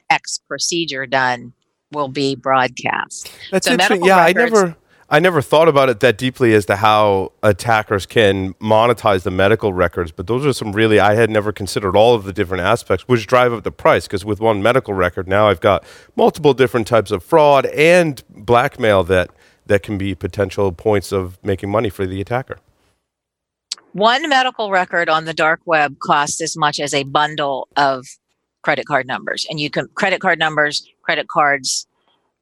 X 0.10 0.40
procedure 0.48 1.06
done 1.06 1.54
will 1.92 2.08
be 2.08 2.36
broadcast. 2.36 3.32
That's 3.52 3.68
So 3.68 3.74
interesting. 3.74 4.06
Yeah, 4.06 4.24
records- 4.26 4.38
I 4.40 4.44
never 4.62 4.76
I 5.12 5.20
never 5.20 5.42
thought 5.42 5.68
about 5.68 5.90
it 5.90 6.02
that 6.02 6.20
deeply 6.20 6.54
as 6.54 6.66
to 6.68 6.76
how 6.76 7.32
attackers 7.42 8.06
can 8.06 8.54
monetize 8.56 9.24
the 9.24 9.32
medical 9.32 9.74
records, 9.74 10.12
but 10.12 10.28
those 10.28 10.46
are 10.46 10.54
some 10.54 10.72
really 10.72 11.00
I 11.00 11.16
had 11.16 11.32
never 11.32 11.52
considered 11.52 11.96
all 11.96 12.14
of 12.14 12.26
the 12.26 12.32
different 12.34 12.64
aspects 12.64 13.08
which 13.08 13.26
drive 13.26 13.52
up 13.52 13.64
the 13.64 13.72
price 13.72 14.06
because 14.06 14.24
with 14.24 14.40
one 14.40 14.62
medical 14.62 14.94
record 14.94 15.28
now 15.28 15.48
I've 15.50 15.62
got 15.62 15.84
multiple 16.16 16.54
different 16.54 16.86
types 16.86 17.10
of 17.10 17.24
fraud 17.24 17.66
and 17.68 18.24
blackmail 18.30 19.04
that 19.06 19.32
that 19.66 19.82
can 19.84 19.98
be 19.98 20.14
potential 20.16 20.72
points 20.72 21.12
of 21.12 21.38
making 21.44 21.70
money 21.72 21.90
for 21.90 22.06
the 22.08 22.22
attacker. 22.22 22.60
One 23.94 24.28
medical 24.30 24.70
record 24.72 25.10
on 25.10 25.26
the 25.26 25.34
dark 25.34 25.62
web 25.66 25.98
costs 26.00 26.42
as 26.42 26.56
much 26.56 26.80
as 26.80 26.94
a 26.94 27.04
bundle 27.04 27.68
of 27.76 28.06
credit 28.62 28.86
card 28.86 29.08
numbers. 29.08 29.46
And 29.50 29.60
you 29.60 29.70
can 29.70 29.88
credit 29.96 30.22
card 30.22 30.38
numbers, 30.40 30.88
credit 31.02 31.28
cards 31.28 31.88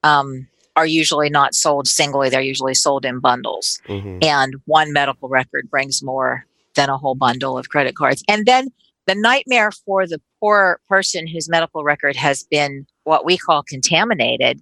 um, 0.04 0.48
are 0.76 0.86
usually 0.86 1.30
not 1.30 1.56
sold 1.56 1.88
singly, 1.88 2.30
they're 2.30 2.42
usually 2.42 2.76
sold 2.76 3.06
in 3.06 3.20
bundles. 3.20 3.80
Mhm. 3.88 4.24
and 4.24 4.56
one 4.66 4.92
medical 4.94 5.30
record 5.30 5.70
brings 5.70 6.04
more 6.04 6.46
than 6.76 6.90
a 6.90 6.98
whole 6.98 7.16
bundle 7.16 7.58
of 7.58 7.70
credit 7.70 7.96
cards. 7.96 8.24
And 8.28 8.46
then 8.46 8.70
the 9.08 9.16
nightmare 9.16 9.72
for 9.72 10.06
the 10.06 10.22
poor 10.40 10.80
person 10.88 11.28
whose 11.28 11.50
medical 11.50 11.84
record 11.84 12.16
has 12.16 12.44
been 12.44 12.86
what 13.06 13.26
we 13.26 13.38
call 13.38 13.64
contaminated 13.64 14.62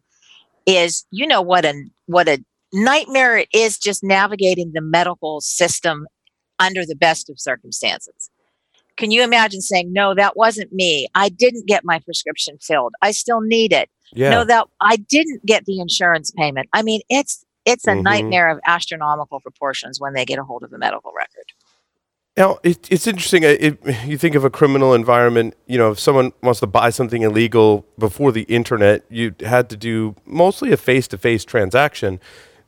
is 0.65 1.05
you 1.11 1.27
know 1.27 1.41
what 1.41 1.65
a 1.65 1.73
what 2.05 2.27
a 2.27 2.43
nightmare 2.71 3.37
it 3.37 3.49
is 3.53 3.77
just 3.77 4.03
navigating 4.03 4.71
the 4.73 4.81
medical 4.81 5.41
system 5.41 6.07
under 6.59 6.85
the 6.85 6.95
best 6.95 7.29
of 7.29 7.39
circumstances. 7.39 8.29
Can 8.97 9.11
you 9.11 9.23
imagine 9.23 9.61
saying, 9.61 9.91
No, 9.91 10.13
that 10.15 10.37
wasn't 10.37 10.71
me. 10.71 11.07
I 11.15 11.29
didn't 11.29 11.67
get 11.67 11.83
my 11.83 11.99
prescription 11.99 12.57
filled. 12.61 12.93
I 13.01 13.11
still 13.11 13.41
need 13.41 13.73
it 13.73 13.89
Yeah. 14.13 14.29
no 14.29 14.43
that 14.45 14.67
i 14.79 14.95
didn't 14.97 15.43
get 15.45 15.65
the 15.65 15.79
insurance 15.79 16.29
payment 16.31 16.69
i 16.73 16.81
mean 16.83 17.01
it's 17.09 17.43
it's 17.65 17.87
a 17.87 17.91
Mhm. 17.91 18.03
nightmare 18.03 18.49
of 18.49 18.59
astronomical 18.67 19.39
proportions 19.39 19.99
when 19.99 20.13
they 20.13 20.23
get 20.25 20.37
a 20.37 20.43
hold 20.43 20.63
of 20.63 20.71
a 20.71 20.77
medical 20.77 21.11
record 21.17 21.47
Now, 22.37 22.59
it, 22.63 22.87
it's 22.91 23.07
interesting. 23.07 23.43
uh, 23.45 23.55
It, 23.67 23.79
you 24.05 24.17
think 24.17 24.35
of 24.35 24.43
a 24.43 24.49
criminal 24.49 24.93
environment, 24.93 25.55
you 25.67 25.77
know, 25.77 25.91
if 25.91 25.99
someone 25.99 26.33
wants 26.43 26.59
to 26.59 26.67
buy 26.67 26.89
something 26.91 27.21
illegal 27.21 27.85
before 27.97 28.31
the 28.33 28.43
internet, 28.43 29.03
you 29.09 29.33
had 29.39 29.69
to 29.69 29.77
do 29.77 30.15
mostly 30.25 30.71
a 30.73 30.77
face 30.77 31.07
to 31.09 31.17
face 31.17 31.45
transaction. 31.45 32.19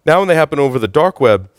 Now, 0.05 0.19
when 0.19 0.29
they 0.29 0.35
happen 0.35 0.57
over 0.57 0.79
the 0.79 0.87
dark 0.87 1.19
web, 1.19 1.49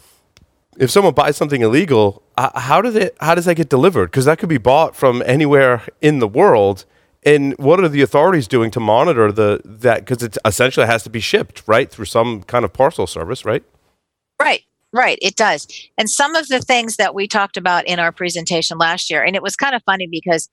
if 0.78 0.90
someone 0.90 1.14
buys 1.14 1.36
something 1.36 1.62
illegal, 1.62 2.22
uh, 2.36 2.59
how, 2.59 2.80
do 2.80 2.90
they, 2.90 3.10
how 3.20 3.34
does 3.34 3.44
that 3.44 3.56
get 3.56 3.68
delivered? 3.68 4.06
Because 4.06 4.24
that 4.24 4.38
could 4.38 4.48
be 4.48 4.59
bought 4.59 4.96
from 4.96 5.22
anywhere 5.26 5.82
in 6.00 6.20
the 6.20 6.28
world. 6.28 6.84
And 7.24 7.56
what 7.59 7.80
are 7.80 7.88
the 7.88 8.00
authorities 8.00 8.48
doing 8.48 8.70
to 8.70 8.80
monitor 8.80 9.32
the 9.32 9.60
that? 9.64 10.06
Because 10.06 10.22
it 10.22 10.38
essentially 10.44 10.86
has 10.86 11.02
to 11.02 11.10
be 11.10 11.20
shipped, 11.20 11.64
right, 11.66 11.90
through 11.90 12.05
some 12.06 12.44
kind 12.44 12.64
of 12.64 12.72
parcel 12.72 13.06
service, 13.06 13.44
right? 13.44 13.64
right 14.40 14.62
right 14.92 15.18
it 15.20 15.36
does 15.36 15.66
and 15.98 16.09
some 16.09 16.34
of 16.34 16.48
the 16.48 16.60
things 16.60 16.96
that 16.96 17.14
we 17.14 17.26
talked 17.26 17.56
about 17.56 17.86
in 17.86 17.98
our 17.98 18.12
presentation 18.12 18.78
last 18.78 19.10
year 19.10 19.22
and 19.22 19.36
it 19.36 19.42
was 19.42 19.56
kind 19.56 19.74
of 19.74 19.82
funny 19.84 20.06
because 20.10 20.48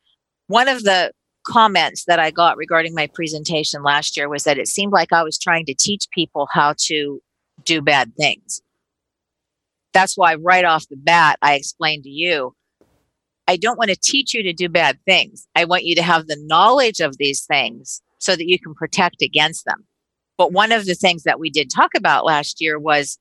one 0.48 0.68
of 0.68 0.84
the 0.84 1.12
comments 1.48 2.04
that 2.06 2.20
i 2.20 2.32
got 2.32 2.58
regarding 2.58 2.94
my 2.94 3.08
presentation 3.08 3.84
last 3.84 4.18
year 4.18 4.28
was 4.28 4.44
that 4.44 4.58
it 4.58 4.68
seemed 4.68 4.92
like 4.92 5.14
i 5.14 5.24
was 5.24 5.38
trying 5.38 5.66
to 5.66 5.74
teach 5.74 6.08
people 6.12 6.48
how 6.52 6.74
to 6.78 7.22
do 7.64 7.82
bad 7.82 8.12
things 8.18 8.62
that's 9.96 10.16
why 10.16 10.36
right 10.36 10.66
off 10.66 10.88
the 10.90 10.98
bat 10.98 11.40
i 11.42 11.56
explained 11.56 12.04
to 12.04 12.10
you 12.10 12.54
I 13.48 13.58
don't 13.58 13.78
want 13.78 13.92
to 13.92 13.96
teach 13.96 14.34
you 14.34 14.42
to 14.44 14.54
do 14.54 14.70
bad 14.70 14.98
things. 15.06 15.48
I 15.56 15.66
want 15.66 15.84
you 15.84 15.94
to 15.96 16.02
have 16.02 16.26
the 16.26 16.38
knowledge 16.48 17.00
of 17.00 17.18
these 17.18 17.46
things 17.46 18.02
so 18.18 18.36
that 18.36 18.48
you 18.48 18.58
can 18.58 18.74
protect 18.74 19.22
against 19.22 19.66
them. 19.66 19.86
But 20.38 20.52
one 20.52 20.72
of 20.72 20.86
the 20.86 20.96
things 20.96 21.24
that 21.24 21.40
we 21.40 21.50
did 21.50 21.70
talk 21.70 21.92
about 21.96 22.26
last 22.26 22.60
year 22.60 22.80
was 22.80 23.20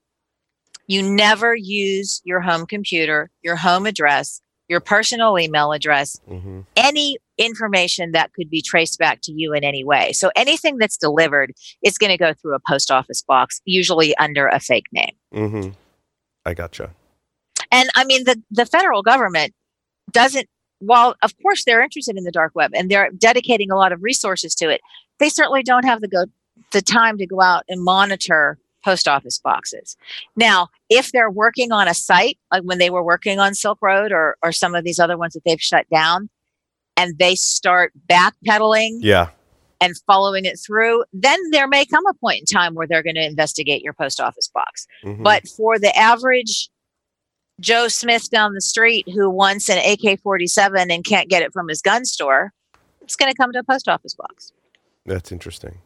you 0.87 1.03
never 1.03 1.55
use 1.55 2.21
your 2.23 2.41
home 2.41 2.65
computer, 2.65 3.29
your 3.43 3.55
home 3.55 3.85
address, 3.85 4.41
your 4.67 4.79
personal 4.79 5.37
email 5.37 5.71
address, 5.71 6.19
Mm-hmm. 6.27 6.61
any 6.75 7.17
information 7.37 8.11
that 8.13 8.33
could 8.33 8.49
be 8.49 8.61
traced 8.61 8.97
back 8.97 9.19
to 9.23 9.31
you 9.31 9.53
in 9.53 9.63
any 9.63 9.83
way. 9.83 10.11
So 10.13 10.31
anything 10.35 10.77
that's 10.77 10.97
delivered 10.97 11.51
is 11.83 11.99
going 11.99 12.11
to 12.11 12.17
go 12.17 12.33
through 12.33 12.55
a 12.55 12.59
post 12.67 12.89
office 12.89 13.21
box, 13.21 13.61
usually 13.65 14.17
under 14.17 14.47
a 14.47 14.59
fake 14.59 14.87
name. 14.91 15.15
Mm-hmm. 15.33 15.69
I 16.45 16.53
gotcha. 16.53 16.91
And 17.71 17.89
I 17.95 18.05
mean, 18.05 18.25
the, 18.25 18.41
the 18.51 18.65
federal 18.65 19.01
government 19.01 19.53
doesn't, 20.11 20.47
while 20.79 21.15
of 21.23 21.33
course 21.41 21.63
they're 21.65 21.81
interested 21.81 22.17
in 22.17 22.23
the 22.23 22.31
dark 22.31 22.53
web 22.55 22.71
and 22.75 22.89
they're 22.89 23.09
dedicating 23.17 23.71
a 23.71 23.75
lot 23.75 23.91
of 23.91 24.03
resources 24.03 24.53
to 24.55 24.69
it, 24.69 24.81
they 25.19 25.29
certainly 25.29 25.63
don't 25.63 25.85
have 25.85 26.01
the 26.01 26.07
go 26.07 26.25
the 26.71 26.81
time 26.81 27.17
to 27.17 27.25
go 27.25 27.41
out 27.41 27.63
and 27.67 27.83
monitor 27.83 28.57
post 28.83 29.07
office 29.07 29.39
boxes. 29.39 29.97
Now, 30.35 30.67
if 30.89 31.11
they're 31.11 31.29
working 31.29 31.71
on 31.71 31.87
a 31.87 31.93
site, 31.93 32.37
like 32.51 32.63
when 32.63 32.77
they 32.77 32.89
were 32.89 33.03
working 33.03 33.39
on 33.39 33.55
Silk 33.55 33.79
Road 33.81 34.11
or 34.11 34.37
or 34.43 34.51
some 34.51 34.75
of 34.75 34.83
these 34.83 34.99
other 34.99 35.17
ones 35.17 35.33
that 35.33 35.43
they've 35.43 35.61
shut 35.61 35.85
down, 35.89 36.29
and 36.95 37.17
they 37.17 37.35
start 37.35 37.93
backpedaling 38.07 38.99
Yeah. 39.01 39.29
And 39.81 39.95
following 40.07 40.45
it 40.45 40.59
through, 40.65 41.03
then 41.13 41.39
there 41.51 41.67
may 41.67 41.85
come 41.85 42.05
a 42.07 42.13
point 42.13 42.39
in 42.39 42.45
time 42.45 42.75
where 42.75 42.87
they're 42.87 43.03
going 43.03 43.15
to 43.15 43.25
investigate 43.25 43.81
your 43.81 43.93
post 43.93 44.19
office 44.19 44.49
box. 44.53 44.87
Mhm. 45.03 45.23
But 45.23 45.47
for 45.47 45.77
the 45.79 45.95
average 45.97 46.69
Joe 47.59 47.87
Smith 47.87 48.29
down 48.29 48.53
the 48.53 48.61
street 48.61 49.07
who 49.13 49.29
wants 49.29 49.69
an 49.69 49.77
AK 49.77 50.19
47 50.21 50.91
and 50.91 51.03
can't 51.05 51.29
get 51.29 51.41
it 51.41 51.53
from 51.53 51.67
his 51.67 51.81
gun 51.81 52.05
store, 52.05 52.51
it's 53.01 53.15
going 53.15 53.31
to 53.31 53.37
come 53.37 53.51
to 53.53 53.59
a 53.59 53.63
post 53.63 53.87
office 53.87 54.13
box. 54.13 54.51
That's 55.05 55.31
interesting. 55.31 55.77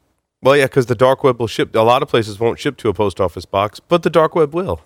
Well, 0.41 0.55
yeah, 0.55 0.65
because 0.65 0.85
the 0.85 0.95
dark 0.95 1.23
web 1.23 1.39
will 1.39 1.47
ship. 1.47 1.75
A 1.75 1.79
lot 1.79 2.01
of 2.01 2.09
places 2.09 2.39
won't 2.39 2.59
ship 2.59 2.77
to 2.77 2.89
a 2.89 2.93
post 2.93 3.19
office 3.19 3.45
box, 3.45 3.79
but 3.79 4.03
the 4.03 4.09
dark 4.09 4.35
web 4.35 4.53
will. 4.53 4.81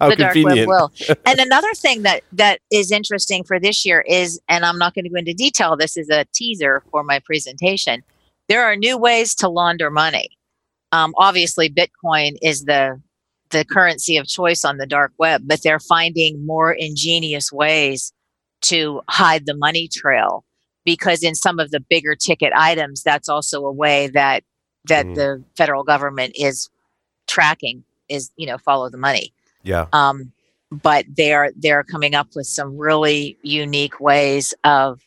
How 0.00 0.08
the 0.08 0.16
dark 0.16 0.34
web 0.34 0.44
convenient. 0.44 0.68
will. 0.68 0.92
and 1.26 1.38
another 1.38 1.72
thing 1.74 2.02
that 2.02 2.22
that 2.32 2.60
is 2.72 2.90
interesting 2.90 3.44
for 3.44 3.60
this 3.60 3.84
year 3.84 4.02
is, 4.08 4.40
and 4.48 4.64
I'm 4.64 4.78
not 4.78 4.94
going 4.94 5.04
to 5.04 5.10
go 5.10 5.16
into 5.16 5.34
detail. 5.34 5.76
This 5.76 5.96
is 5.96 6.08
a 6.08 6.24
teaser 6.32 6.82
for 6.90 7.04
my 7.04 7.20
presentation. 7.20 8.02
There 8.48 8.64
are 8.64 8.76
new 8.76 8.96
ways 8.98 9.34
to 9.36 9.48
launder 9.48 9.90
money. 9.90 10.30
Um, 10.92 11.14
obviously, 11.16 11.70
Bitcoin 11.70 12.36
is 12.42 12.64
the 12.64 13.00
the 13.50 13.64
currency 13.64 14.16
of 14.16 14.26
choice 14.26 14.64
on 14.64 14.78
the 14.78 14.86
dark 14.86 15.12
web, 15.18 15.42
but 15.44 15.62
they're 15.62 15.78
finding 15.78 16.44
more 16.44 16.72
ingenious 16.72 17.52
ways 17.52 18.12
to 18.62 19.00
hide 19.08 19.46
the 19.46 19.54
money 19.56 19.86
trail 19.86 20.44
because 20.84 21.22
in 21.22 21.34
some 21.34 21.58
of 21.60 21.70
the 21.70 21.78
bigger 21.80 22.14
ticket 22.16 22.52
items, 22.56 23.02
that's 23.02 23.28
also 23.28 23.64
a 23.64 23.72
way 23.72 24.08
that 24.08 24.42
that 24.86 25.06
Mm. 25.06 25.14
the 25.14 25.44
federal 25.56 25.82
government 25.84 26.34
is 26.38 26.68
tracking 27.26 27.84
is 28.08 28.30
you 28.36 28.46
know 28.46 28.58
follow 28.58 28.90
the 28.90 28.98
money 28.98 29.32
Yeah. 29.62 29.86
um, 29.94 30.32
but 30.70 31.06
they're 31.16 31.52
they're 31.56 31.84
coming 31.84 32.14
up 32.14 32.28
with 32.36 32.46
some 32.46 32.76
really 32.76 33.38
unique 33.42 33.98
ways 34.00 34.52
of 34.64 35.00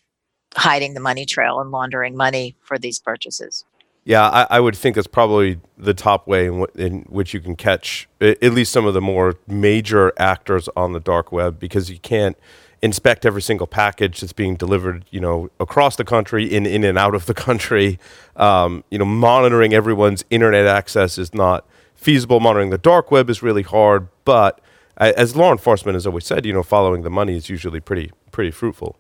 hiding 0.58 0.94
the 0.94 1.00
money 1.00 1.26
trail 1.26 1.60
and 1.60 1.72
laundering 1.72 2.18
money 2.18 2.56
for 2.62 2.78
these 2.78 3.00
purchases. 3.00 3.64
Yeah, 4.04 4.28
I, 4.30 4.48
I 4.52 4.60
would 4.60 4.76
think 4.76 4.96
that's 4.96 5.08
probably 5.08 5.60
the 5.78 5.94
top 5.94 6.28
way 6.28 6.46
in, 6.46 6.62
w- 6.62 6.72
in 6.76 7.02
which 7.10 7.34
you 7.34 7.42
can 7.42 7.56
catch 7.56 8.08
at 8.22 8.42
least 8.42 8.72
some 8.72 8.86
of 8.86 8.94
the 8.94 9.02
more 9.02 9.36
major 9.48 10.14
actors 10.18 10.70
on 10.78 10.94
the 10.94 11.02
dark 11.02 11.32
web 11.32 11.60
because 11.60 11.90
you 11.90 12.00
can't 12.00 12.38
inspect 12.82 13.26
every 13.26 13.42
single 13.42 13.68
package 13.68 14.22
that's 14.22 14.34
being 14.34 14.56
delivered, 14.56 15.04
you 15.12 15.20
know, 15.20 15.50
across 15.60 15.98
the 15.98 16.06
country, 16.06 16.46
in 16.46 16.66
in 16.66 16.84
and 16.84 16.98
out 16.98 17.16
of 17.16 17.26
the 17.26 17.34
country. 17.34 18.00
Um, 18.38 18.84
you 18.90 18.98
know, 18.98 19.06
monitoring 19.06 19.74
everyone's 19.74 20.24
internet 20.30 20.66
access 20.66 21.18
is 21.18 21.34
not 21.34 21.66
feasible. 21.96 22.40
Monitoring 22.40 22.70
the 22.70 22.78
dark 22.78 23.12
web 23.12 23.30
is 23.30 23.44
really 23.44 23.64
hard, 23.64 24.08
but 24.24 24.62
as 24.96 25.36
law 25.36 25.52
enforcement 25.52 25.96
has 25.96 26.08
always 26.08 26.26
said, 26.26 26.46
you 26.46 26.54
know, 26.54 26.64
following 26.64 27.02
the 27.02 27.10
money 27.10 27.36
is 27.36 27.50
usually 27.50 27.80
pretty 27.80 28.12
pretty 28.32 28.52
fruitful. 28.52 28.96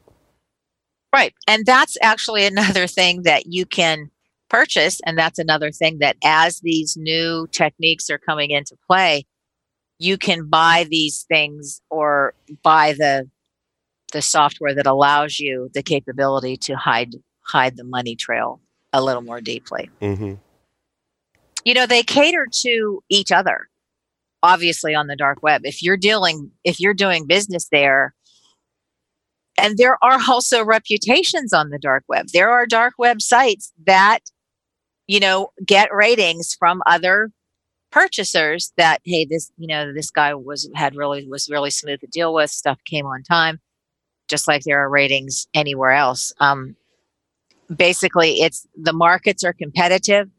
Right. 1.13 1.33
And 1.47 1.65
that's 1.65 1.97
actually 2.01 2.45
another 2.47 2.87
thing 2.87 3.23
that 3.23 3.47
you 3.47 3.65
can 3.65 4.09
purchase. 4.49 4.99
And 5.05 5.17
that's 5.17 5.39
another 5.39 5.71
thing 5.71 5.99
that 5.99 6.17
as 6.23 6.59
these 6.61 6.95
new 6.97 7.47
techniques 7.51 8.09
are 8.09 8.17
coming 8.17 8.51
into 8.51 8.77
play, 8.87 9.25
you 9.99 10.17
can 10.17 10.47
buy 10.47 10.85
these 10.89 11.25
things 11.27 11.81
or 11.89 12.33
buy 12.63 12.93
the 12.93 13.29
the 14.13 14.21
software 14.21 14.73
that 14.73 14.87
allows 14.87 15.37
you 15.37 15.69
the 15.73 15.83
capability 15.83 16.55
to 16.55 16.75
hide 16.75 17.13
hide 17.41 17.75
the 17.75 17.83
money 17.83 18.15
trail 18.15 18.61
a 18.93 19.03
little 19.03 19.21
more 19.21 19.41
deeply. 19.41 19.89
hmm 19.99 20.35
You 21.65 21.73
know, 21.73 21.85
they 21.85 22.03
cater 22.03 22.47
to 22.61 23.03
each 23.09 23.31
other 23.31 23.67
obviously 24.43 24.95
on 24.95 25.07
the 25.07 25.15
dark 25.15 25.41
web. 25.41 25.61
If 25.65 25.83
you're 25.83 25.97
dealing 25.97 26.51
if 26.63 26.79
you're 26.79 26.93
doing 26.93 27.27
business 27.27 27.67
there, 27.71 28.13
and 29.57 29.77
there 29.77 29.97
are 30.03 30.19
also 30.29 30.63
reputations 30.63 31.51
on 31.53 31.69
the 31.69 31.79
dark 31.79 32.03
web. 32.07 32.27
There 32.33 32.49
are 32.51 32.65
dark 32.65 32.93
web 32.97 33.21
sites 33.21 33.73
that, 33.85 34.19
you 35.07 35.19
know, 35.19 35.49
get 35.65 35.89
ratings 35.91 36.55
from 36.57 36.81
other 36.85 37.31
purchasers 37.91 38.71
that, 38.77 39.01
hey, 39.03 39.25
this, 39.25 39.51
you 39.57 39.67
know, 39.67 39.93
this 39.93 40.11
guy 40.11 40.33
was 40.33 40.69
had 40.75 40.95
really 40.95 41.27
was 41.27 41.49
really 41.49 41.71
smooth 41.71 41.99
to 42.01 42.07
deal 42.07 42.33
with. 42.33 42.51
Stuff 42.51 42.79
came 42.85 43.05
on 43.05 43.23
time, 43.23 43.59
just 44.27 44.47
like 44.47 44.63
there 44.63 44.79
are 44.79 44.89
ratings 44.89 45.47
anywhere 45.53 45.91
else. 45.91 46.31
Um, 46.39 46.75
basically, 47.75 48.41
it's 48.41 48.67
the 48.75 48.93
markets 48.93 49.43
are 49.43 49.53
competitive, 49.53 50.29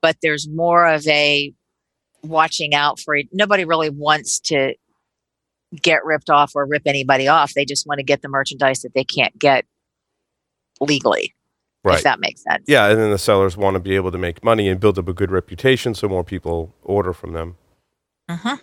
but 0.00 0.16
there's 0.22 0.48
more 0.48 0.86
of 0.86 1.06
a 1.08 1.52
watching 2.22 2.74
out 2.74 3.00
for. 3.00 3.18
Nobody 3.32 3.64
really 3.64 3.90
wants 3.90 4.38
to 4.40 4.74
get 5.82 6.04
ripped 6.04 6.30
off 6.30 6.52
or 6.54 6.66
rip 6.66 6.82
anybody 6.86 7.28
off. 7.28 7.54
They 7.54 7.64
just 7.64 7.86
want 7.86 7.98
to 7.98 8.04
get 8.04 8.22
the 8.22 8.28
merchandise 8.28 8.80
that 8.82 8.94
they 8.94 9.04
can't 9.04 9.38
get 9.38 9.64
legally, 10.80 11.34
Right. 11.84 11.98
if 11.98 12.04
that 12.04 12.20
makes 12.20 12.42
sense. 12.42 12.64
Yeah, 12.66 12.88
and 12.88 12.98
then 12.98 13.10
the 13.10 13.18
sellers 13.18 13.56
want 13.56 13.74
to 13.74 13.80
be 13.80 13.96
able 13.96 14.12
to 14.12 14.18
make 14.18 14.42
money 14.44 14.68
and 14.68 14.80
build 14.80 14.98
up 14.98 15.08
a 15.08 15.12
good 15.12 15.30
reputation, 15.30 15.94
so 15.94 16.08
more 16.08 16.24
people 16.24 16.74
order 16.82 17.12
from 17.12 17.32
them. 17.32 17.56
hmm 18.30 18.54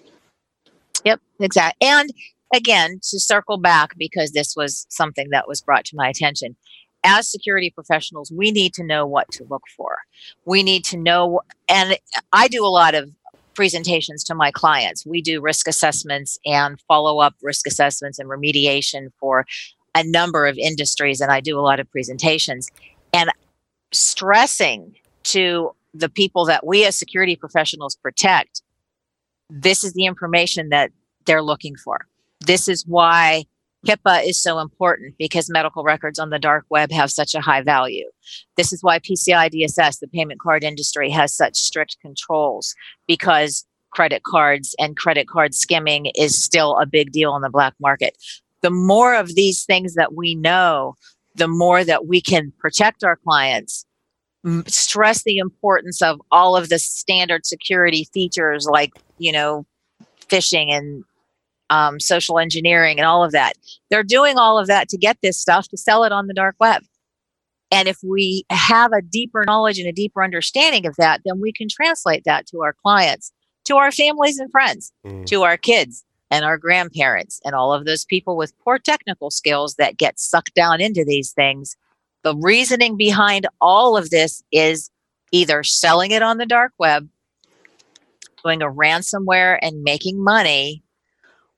Yep, 1.03 1.21
exactly. 1.39 1.87
And 1.87 2.09
again, 2.53 2.99
to 3.09 3.19
circle 3.19 3.57
back, 3.57 3.91
because 3.97 4.31
this 4.31 4.55
was 4.55 4.87
something 4.89 5.29
that 5.31 5.47
was 5.47 5.61
brought 5.61 5.85
to 5.85 5.95
my 5.95 6.09
attention, 6.09 6.55
as 7.03 7.29
security 7.29 7.69
professionals, 7.69 8.31
we 8.35 8.49
need 8.49 8.73
to 8.73 8.83
know 8.83 9.05
what 9.05 9.31
to 9.33 9.45
look 9.47 9.61
for. 9.77 9.97
We 10.45 10.63
need 10.63 10.83
to 10.85 10.97
know, 10.97 11.41
and 11.69 11.99
I 12.33 12.47
do 12.47 12.65
a 12.65 12.67
lot 12.69 12.95
of 12.95 13.11
presentations 13.55 14.23
to 14.25 14.35
my 14.35 14.51
clients. 14.51 15.05
We 15.05 15.21
do 15.21 15.41
risk 15.41 15.67
assessments 15.67 16.37
and 16.45 16.79
follow 16.87 17.19
up 17.19 17.33
risk 17.41 17.67
assessments 17.67 18.19
and 18.19 18.29
remediation 18.29 19.09
for 19.19 19.45
a 19.95 20.03
number 20.03 20.45
of 20.45 20.57
industries, 20.57 21.21
and 21.21 21.31
I 21.31 21.39
do 21.39 21.57
a 21.57 21.61
lot 21.61 21.79
of 21.79 21.89
presentations. 21.89 22.69
And 23.13 23.29
stressing 23.93 24.95
to 25.23 25.71
the 25.93 26.09
people 26.09 26.45
that 26.45 26.65
we 26.65 26.85
as 26.85 26.95
security 26.95 27.35
professionals 27.35 27.95
protect 27.95 28.61
this 29.49 29.83
is 29.83 29.93
the 29.93 30.05
information 30.05 30.69
that 30.69 30.91
they're 31.25 31.43
looking 31.43 31.75
for. 31.75 32.07
This 32.45 32.67
is 32.67 32.85
why 32.85 33.45
HIPAA 33.85 34.27
is 34.27 34.41
so 34.41 34.59
important 34.59 35.15
because 35.17 35.49
medical 35.49 35.83
records 35.83 36.19
on 36.19 36.29
the 36.29 36.39
dark 36.39 36.65
web 36.69 36.91
have 36.91 37.11
such 37.11 37.35
a 37.35 37.41
high 37.41 37.61
value. 37.61 38.09
This 38.57 38.73
is 38.73 38.81
why 38.81 38.99
PCI 38.99 39.51
DSS, 39.51 39.99
the 39.99 40.07
payment 40.07 40.39
card 40.39 40.63
industry, 40.63 41.09
has 41.11 41.35
such 41.35 41.55
strict 41.55 41.97
controls 42.01 42.73
because 43.07 43.65
credit 43.91 44.23
cards 44.23 44.75
and 44.79 44.97
credit 44.97 45.27
card 45.27 45.53
skimming 45.53 46.07
is 46.15 46.41
still 46.41 46.77
a 46.77 46.85
big 46.85 47.11
deal 47.11 47.35
in 47.35 47.41
the 47.41 47.49
black 47.49 47.73
market. 47.79 48.17
The 48.61 48.71
more 48.71 49.13
of 49.15 49.35
these 49.35 49.63
things 49.63 49.93
that 49.93 50.13
we 50.13 50.35
know, 50.35 50.95
the 51.35 51.47
more 51.47 51.83
that 51.83 52.07
we 52.07 52.21
can 52.21 52.51
protect 52.59 53.03
our 53.03 53.17
clients 53.17 53.85
stress 54.67 55.23
the 55.23 55.37
importance 55.37 56.01
of 56.01 56.21
all 56.31 56.55
of 56.55 56.69
the 56.69 56.77
standard 56.77 57.45
security 57.45 58.07
features 58.13 58.67
like 58.69 58.91
you 59.17 59.31
know 59.31 59.65
phishing 60.29 60.69
and 60.69 61.03
um, 61.69 61.99
social 61.99 62.39
engineering 62.39 62.97
and 62.99 63.07
all 63.07 63.23
of 63.23 63.31
that. 63.31 63.53
They're 63.89 64.03
doing 64.03 64.37
all 64.37 64.57
of 64.59 64.67
that 64.67 64.89
to 64.89 64.97
get 64.97 65.17
this 65.21 65.39
stuff 65.39 65.67
to 65.69 65.77
sell 65.77 66.03
it 66.03 66.11
on 66.11 66.27
the 66.27 66.33
dark 66.33 66.55
web. 66.59 66.83
And 67.71 67.87
if 67.87 67.97
we 68.03 68.45
have 68.51 68.91
a 68.93 69.01
deeper 69.01 69.43
knowledge 69.45 69.79
and 69.79 69.87
a 69.87 69.91
deeper 69.91 70.23
understanding 70.23 70.85
of 70.85 70.95
that 70.97 71.21
then 71.25 71.39
we 71.41 71.51
can 71.51 71.67
translate 71.69 72.23
that 72.25 72.45
to 72.47 72.61
our 72.61 72.73
clients 72.73 73.31
to 73.65 73.75
our 73.77 73.91
families 73.91 74.37
and 74.39 74.51
friends 74.51 74.91
Mm. 75.05 75.25
to 75.25 75.43
our 75.43 75.57
kids 75.57 76.03
and 76.31 76.45
our 76.45 76.57
grandparents 76.57 77.41
and 77.43 77.53
all 77.55 77.73
of 77.73 77.85
those 77.85 78.05
people 78.05 78.37
with 78.37 78.57
poor 78.59 78.77
technical 78.79 79.29
skills 79.31 79.75
that 79.75 79.97
get 79.97 80.19
sucked 80.19 80.53
down 80.53 80.79
into 80.81 81.03
these 81.05 81.31
things. 81.31 81.75
The 82.23 82.35
reasoning 82.35 82.97
behind 82.97 83.47
all 83.61 83.97
of 83.97 84.09
this 84.09 84.43
is 84.51 84.89
either 85.31 85.63
selling 85.63 86.11
it 86.11 86.21
on 86.21 86.37
the 86.37 86.45
dark 86.45 86.73
web, 86.77 87.09
doing 88.43 88.61
a 88.61 88.71
ransomware 88.71 89.57
and 89.61 89.83
making 89.83 90.23
money, 90.23 90.83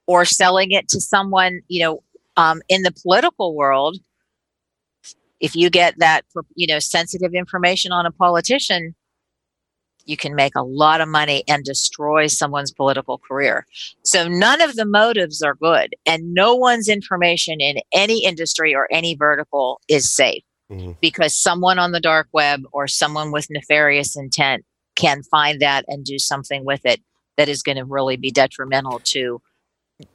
or 0.07 0.25
selling 0.25 0.71
it 0.71 0.87
to 0.89 0.99
someone, 1.01 1.61
you 1.67 1.83
know, 1.83 2.03
um, 2.37 2.61
in 2.69 2.81
the 2.81 2.91
political 2.91 3.55
world. 3.55 3.97
If 5.39 5.55
you 5.55 5.69
get 5.69 5.99
that, 5.99 6.25
you 6.55 6.65
know, 6.65 6.79
sensitive 6.79 7.33
information 7.35 7.91
on 7.91 8.07
a 8.07 8.11
politician, 8.11 8.95
you 10.05 10.17
can 10.17 10.33
make 10.33 10.55
a 10.55 10.63
lot 10.63 11.01
of 11.01 11.09
money 11.09 11.43
and 11.47 11.63
destroy 11.63 12.27
someone's 12.27 12.71
political 12.71 13.17
career. 13.17 13.67
So 14.03 14.27
none 14.27 14.61
of 14.61 14.75
the 14.75 14.85
motives 14.85 15.41
are 15.41 15.53
good, 15.53 15.93
and 16.05 16.33
no 16.33 16.55
one's 16.55 16.87
information 16.87 17.59
in 17.59 17.79
any 17.91 18.23
industry 18.23 18.73
or 18.73 18.87
any 18.91 19.15
vertical 19.15 19.79
is 19.87 20.11
safe 20.13 20.43
Mhm. 20.71 20.97
because 21.01 21.35
someone 21.37 21.77
on 21.77 21.91
the 21.91 21.99
dark 21.99 22.29
web 22.31 22.63
or 22.71 22.87
someone 22.87 23.31
with 23.31 23.49
nefarious 23.49 24.15
intent 24.15 24.65
can 24.95 25.21
find 25.23 25.61
that 25.61 25.85
and 25.87 26.03
do 26.03 26.17
something 26.17 26.65
with 26.65 26.85
it 26.85 27.01
that 27.35 27.49
is 27.49 27.61
going 27.61 27.77
to 27.77 27.85
really 27.85 28.17
be 28.17 28.31
detrimental 28.31 28.99
to 28.99 29.41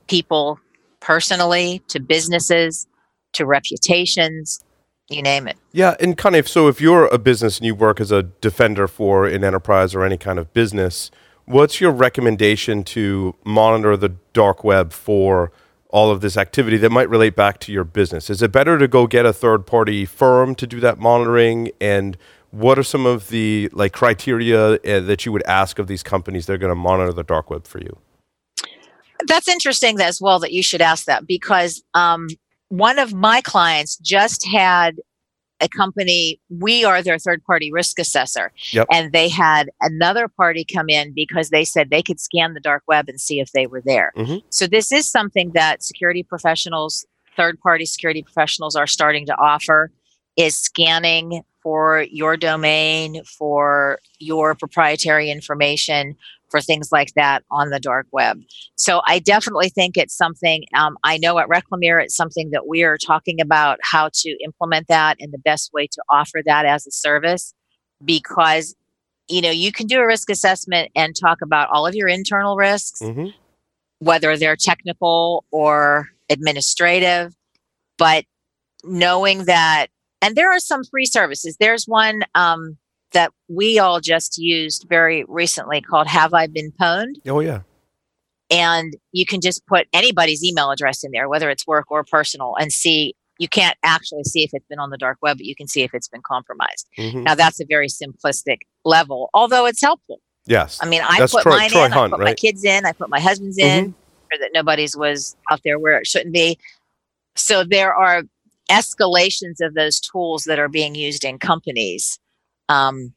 people 0.06 0.58
personally, 1.00 1.82
to 1.88 2.00
businesses, 2.00 2.86
to 3.32 3.44
reputations, 3.44 4.62
you 5.08 5.22
name 5.22 5.48
it. 5.48 5.56
Yeah, 5.72 5.96
and 6.00 6.16
kind 6.16 6.36
of 6.36 6.48
so 6.48 6.68
if 6.68 6.80
you're 6.80 7.06
a 7.06 7.18
business 7.18 7.58
and 7.58 7.66
you 7.66 7.74
work 7.74 8.00
as 8.00 8.12
a 8.12 8.22
defender 8.22 8.86
for 8.86 9.26
an 9.26 9.44
enterprise 9.44 9.94
or 9.94 10.04
any 10.04 10.16
kind 10.16 10.38
of 10.38 10.52
business, 10.52 11.10
what's 11.44 11.80
your 11.80 11.90
recommendation 11.90 12.84
to 12.84 13.34
monitor 13.44 13.96
the 13.96 14.10
dark 14.32 14.64
web 14.64 14.92
for 14.92 15.52
all 15.88 16.10
of 16.10 16.22
this 16.22 16.36
activity 16.36 16.78
that 16.78 16.90
might 16.90 17.08
relate 17.10 17.36
back 17.36 17.58
to 17.60 17.72
your 17.72 17.84
business? 17.84 18.30
Is 18.30 18.42
it 18.42 18.52
better 18.52 18.78
to 18.78 18.88
go 18.88 19.06
get 19.06 19.26
a 19.26 19.32
third 19.32 19.66
party 19.66 20.04
firm 20.04 20.54
to 20.54 20.66
do 20.66 20.80
that 20.80 20.98
monitoring 20.98 21.70
and 21.80 22.16
what 22.50 22.78
are 22.78 22.82
some 22.82 23.06
of 23.06 23.28
the 23.28 23.68
like 23.72 23.92
criteria 23.92 24.74
uh, 24.74 25.00
that 25.00 25.24
you 25.24 25.32
would 25.32 25.42
ask 25.44 25.78
of 25.78 25.86
these 25.86 26.02
companies 26.02 26.46
that 26.46 26.54
are 26.54 26.58
going 26.58 26.70
to 26.70 26.74
monitor 26.76 27.12
the 27.12 27.22
dark 27.22 27.50
web 27.50 27.66
for 27.66 27.78
you? 27.78 27.98
That's 29.26 29.48
interesting 29.48 30.00
as 30.00 30.20
well 30.20 30.38
that 30.40 30.52
you 30.52 30.62
should 30.62 30.80
ask 30.80 31.06
that 31.06 31.26
because 31.26 31.82
um, 31.94 32.28
one 32.68 32.98
of 32.98 33.12
my 33.12 33.40
clients 33.40 33.96
just 33.98 34.46
had 34.46 34.96
a 35.60 35.68
company, 35.68 36.40
we 36.50 36.84
are 36.84 37.02
their 37.02 37.18
third 37.18 37.42
party 37.44 37.72
risk 37.72 37.98
assessor. 37.98 38.52
Yep. 38.72 38.88
And 38.90 39.12
they 39.12 39.28
had 39.28 39.70
another 39.80 40.26
party 40.26 40.64
come 40.64 40.88
in 40.88 41.12
because 41.14 41.50
they 41.50 41.64
said 41.64 41.88
they 41.88 42.02
could 42.02 42.18
scan 42.18 42.54
the 42.54 42.60
dark 42.60 42.82
web 42.88 43.08
and 43.08 43.20
see 43.20 43.38
if 43.38 43.52
they 43.52 43.66
were 43.66 43.80
there. 43.80 44.12
Mhm. 44.16 44.42
So 44.50 44.66
this 44.66 44.90
is 44.90 45.08
something 45.08 45.52
that 45.54 45.82
security 45.82 46.24
professionals, 46.24 47.06
third 47.36 47.60
party 47.60 47.86
security 47.86 48.22
professionals 48.22 48.74
are 48.74 48.88
starting 48.88 49.24
to 49.26 49.36
offer 49.36 49.92
is 50.36 50.56
scanning 50.56 51.42
for 51.62 52.02
your 52.10 52.36
domain, 52.36 53.22
for 53.24 54.00
your 54.18 54.54
proprietary 54.56 55.30
information, 55.30 56.16
for 56.52 56.60
things 56.60 56.90
like 56.92 57.12
that 57.16 57.42
on 57.50 57.70
the 57.70 57.80
dark 57.80 58.06
web. 58.12 58.38
So 58.76 59.02
I 59.08 59.18
definitely 59.18 59.70
think 59.70 59.96
it's 59.96 60.16
something. 60.16 60.62
Um, 60.76 60.96
I 61.02 61.18
know 61.18 61.40
at 61.40 61.48
Reclamere, 61.48 61.98
it's 61.98 62.14
something 62.14 62.50
that 62.52 62.68
we 62.68 62.84
are 62.84 62.96
talking 62.96 63.40
about 63.40 63.80
how 63.82 64.10
to 64.12 64.36
implement 64.44 64.86
that 64.86 65.16
and 65.18 65.32
the 65.32 65.38
best 65.38 65.72
way 65.72 65.88
to 65.88 66.02
offer 66.10 66.42
that 66.46 66.64
as 66.64 66.86
a 66.86 66.92
service, 66.92 67.54
because 68.04 68.76
you 69.28 69.40
know 69.40 69.50
you 69.50 69.72
can 69.72 69.86
do 69.88 69.98
a 69.98 70.06
risk 70.06 70.30
assessment 70.30 70.92
and 70.94 71.16
talk 71.16 71.38
about 71.42 71.68
all 71.72 71.86
of 71.86 71.96
your 71.96 72.06
internal 72.06 72.54
risks, 72.56 73.00
Mm-hmm. 73.02 73.28
whether 73.98 74.36
they're 74.36 74.56
technical 74.56 75.44
or 75.50 76.08
administrative, 76.30 77.34
but 77.98 78.24
knowing 78.84 79.44
that, 79.44 79.86
and 80.20 80.34
there 80.36 80.50
are 80.52 80.58
some 80.60 80.82
free 80.84 81.06
services. 81.06 81.56
There's 81.58 81.84
one 81.86 82.22
um, 82.34 82.76
that 83.12 83.32
we 83.48 83.78
all 83.78 84.00
just 84.00 84.38
used 84.38 84.86
very 84.88 85.24
recently 85.28 85.80
called 85.80 86.06
Have 86.06 86.34
I 86.34 86.46
Been 86.46 86.72
Pwned? 86.80 87.16
Oh 87.26 87.40
yeah. 87.40 87.60
And 88.50 88.94
you 89.12 89.24
can 89.24 89.40
just 89.40 89.66
put 89.66 89.86
anybody's 89.92 90.44
email 90.44 90.70
address 90.70 91.04
in 91.04 91.10
there, 91.12 91.28
whether 91.28 91.48
it's 91.48 91.66
work 91.66 91.86
or 91.90 92.04
personal, 92.04 92.54
and 92.58 92.72
see. 92.72 93.14
You 93.38 93.48
can't 93.48 93.76
actually 93.82 94.24
see 94.24 94.44
if 94.44 94.50
it's 94.52 94.66
been 94.68 94.78
on 94.78 94.90
the 94.90 94.98
dark 94.98 95.18
web, 95.22 95.38
but 95.38 95.46
you 95.46 95.56
can 95.56 95.66
see 95.66 95.82
if 95.82 95.94
it's 95.94 96.06
been 96.06 96.20
compromised. 96.24 96.86
Mhm. 96.98 97.22
Now, 97.24 97.34
that's 97.34 97.60
a 97.60 97.64
very 97.64 97.88
simplistic 97.88 98.58
level, 98.84 99.30
although 99.34 99.64
it's 99.66 99.80
helpful. 99.80 100.20
Yes. 100.46 100.78
I 100.82 100.86
mean, 100.86 101.00
I 101.02 101.18
That's 101.18 101.32
put 101.32 101.42
Troy- 101.42 101.56
mine 101.56 101.70
Troy 101.70 101.84
in, 101.86 101.92
I 101.92 101.94
Hunt, 101.96 102.12
put 102.12 102.20
my 102.20 102.34
kids 102.34 102.62
in, 102.62 102.84
I 102.84 102.92
put 102.92 103.08
my 103.08 103.18
husband's 103.20 103.58
in, 103.58 103.94
sure 104.30 104.38
that 104.38 104.50
nobody's 104.52 104.94
was 104.96 105.34
out 105.50 105.60
there 105.64 105.78
where 105.78 105.98
it 105.98 106.06
shouldn't 106.06 106.34
be. 106.34 106.58
So 107.34 107.64
there 107.64 107.94
are 107.94 108.22
escalations 108.70 109.60
of 109.60 109.74
those 109.74 109.98
tools 109.98 110.44
that 110.44 110.58
are 110.58 110.68
being 110.68 110.94
used 110.94 111.24
in 111.24 111.38
companies 111.38 112.18
um, 112.68 113.14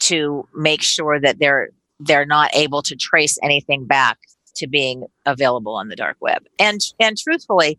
to 0.00 0.46
make 0.54 0.82
sure 0.82 1.20
that 1.20 1.38
they're 1.38 1.70
they're 2.00 2.26
not 2.26 2.50
able 2.54 2.82
to 2.82 2.94
trace 2.96 3.38
anything 3.42 3.86
back 3.86 4.18
to 4.56 4.66
being 4.66 5.04
available 5.24 5.74
on 5.74 5.88
the 5.88 5.96
dark 5.96 6.16
web. 6.20 6.44
And 6.58 6.80
and 7.00 7.16
truthfully, 7.16 7.78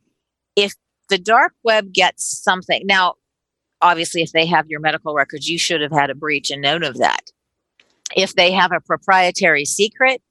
if 0.55 0.73
the 1.09 1.17
dark 1.19 1.53
web 1.63 1.93
gets 1.93 2.41
something 2.43 2.81
now, 2.85 3.15
obviously, 3.81 4.21
if 4.21 4.31
they 4.31 4.45
have 4.47 4.67
your 4.67 4.79
medical 4.79 5.13
records, 5.13 5.47
you 5.47 5.57
should 5.59 5.81
have 5.81 5.91
had 5.91 6.09
a 6.09 6.15
breach 6.15 6.49
and 6.51 6.61
known 6.61 6.83
of 6.83 6.97
that 6.97 7.21
if 8.15 8.33
they 8.35 8.51
have 8.51 8.71
a 8.71 8.79
proprietary 8.79 9.65
secret, 9.65 10.21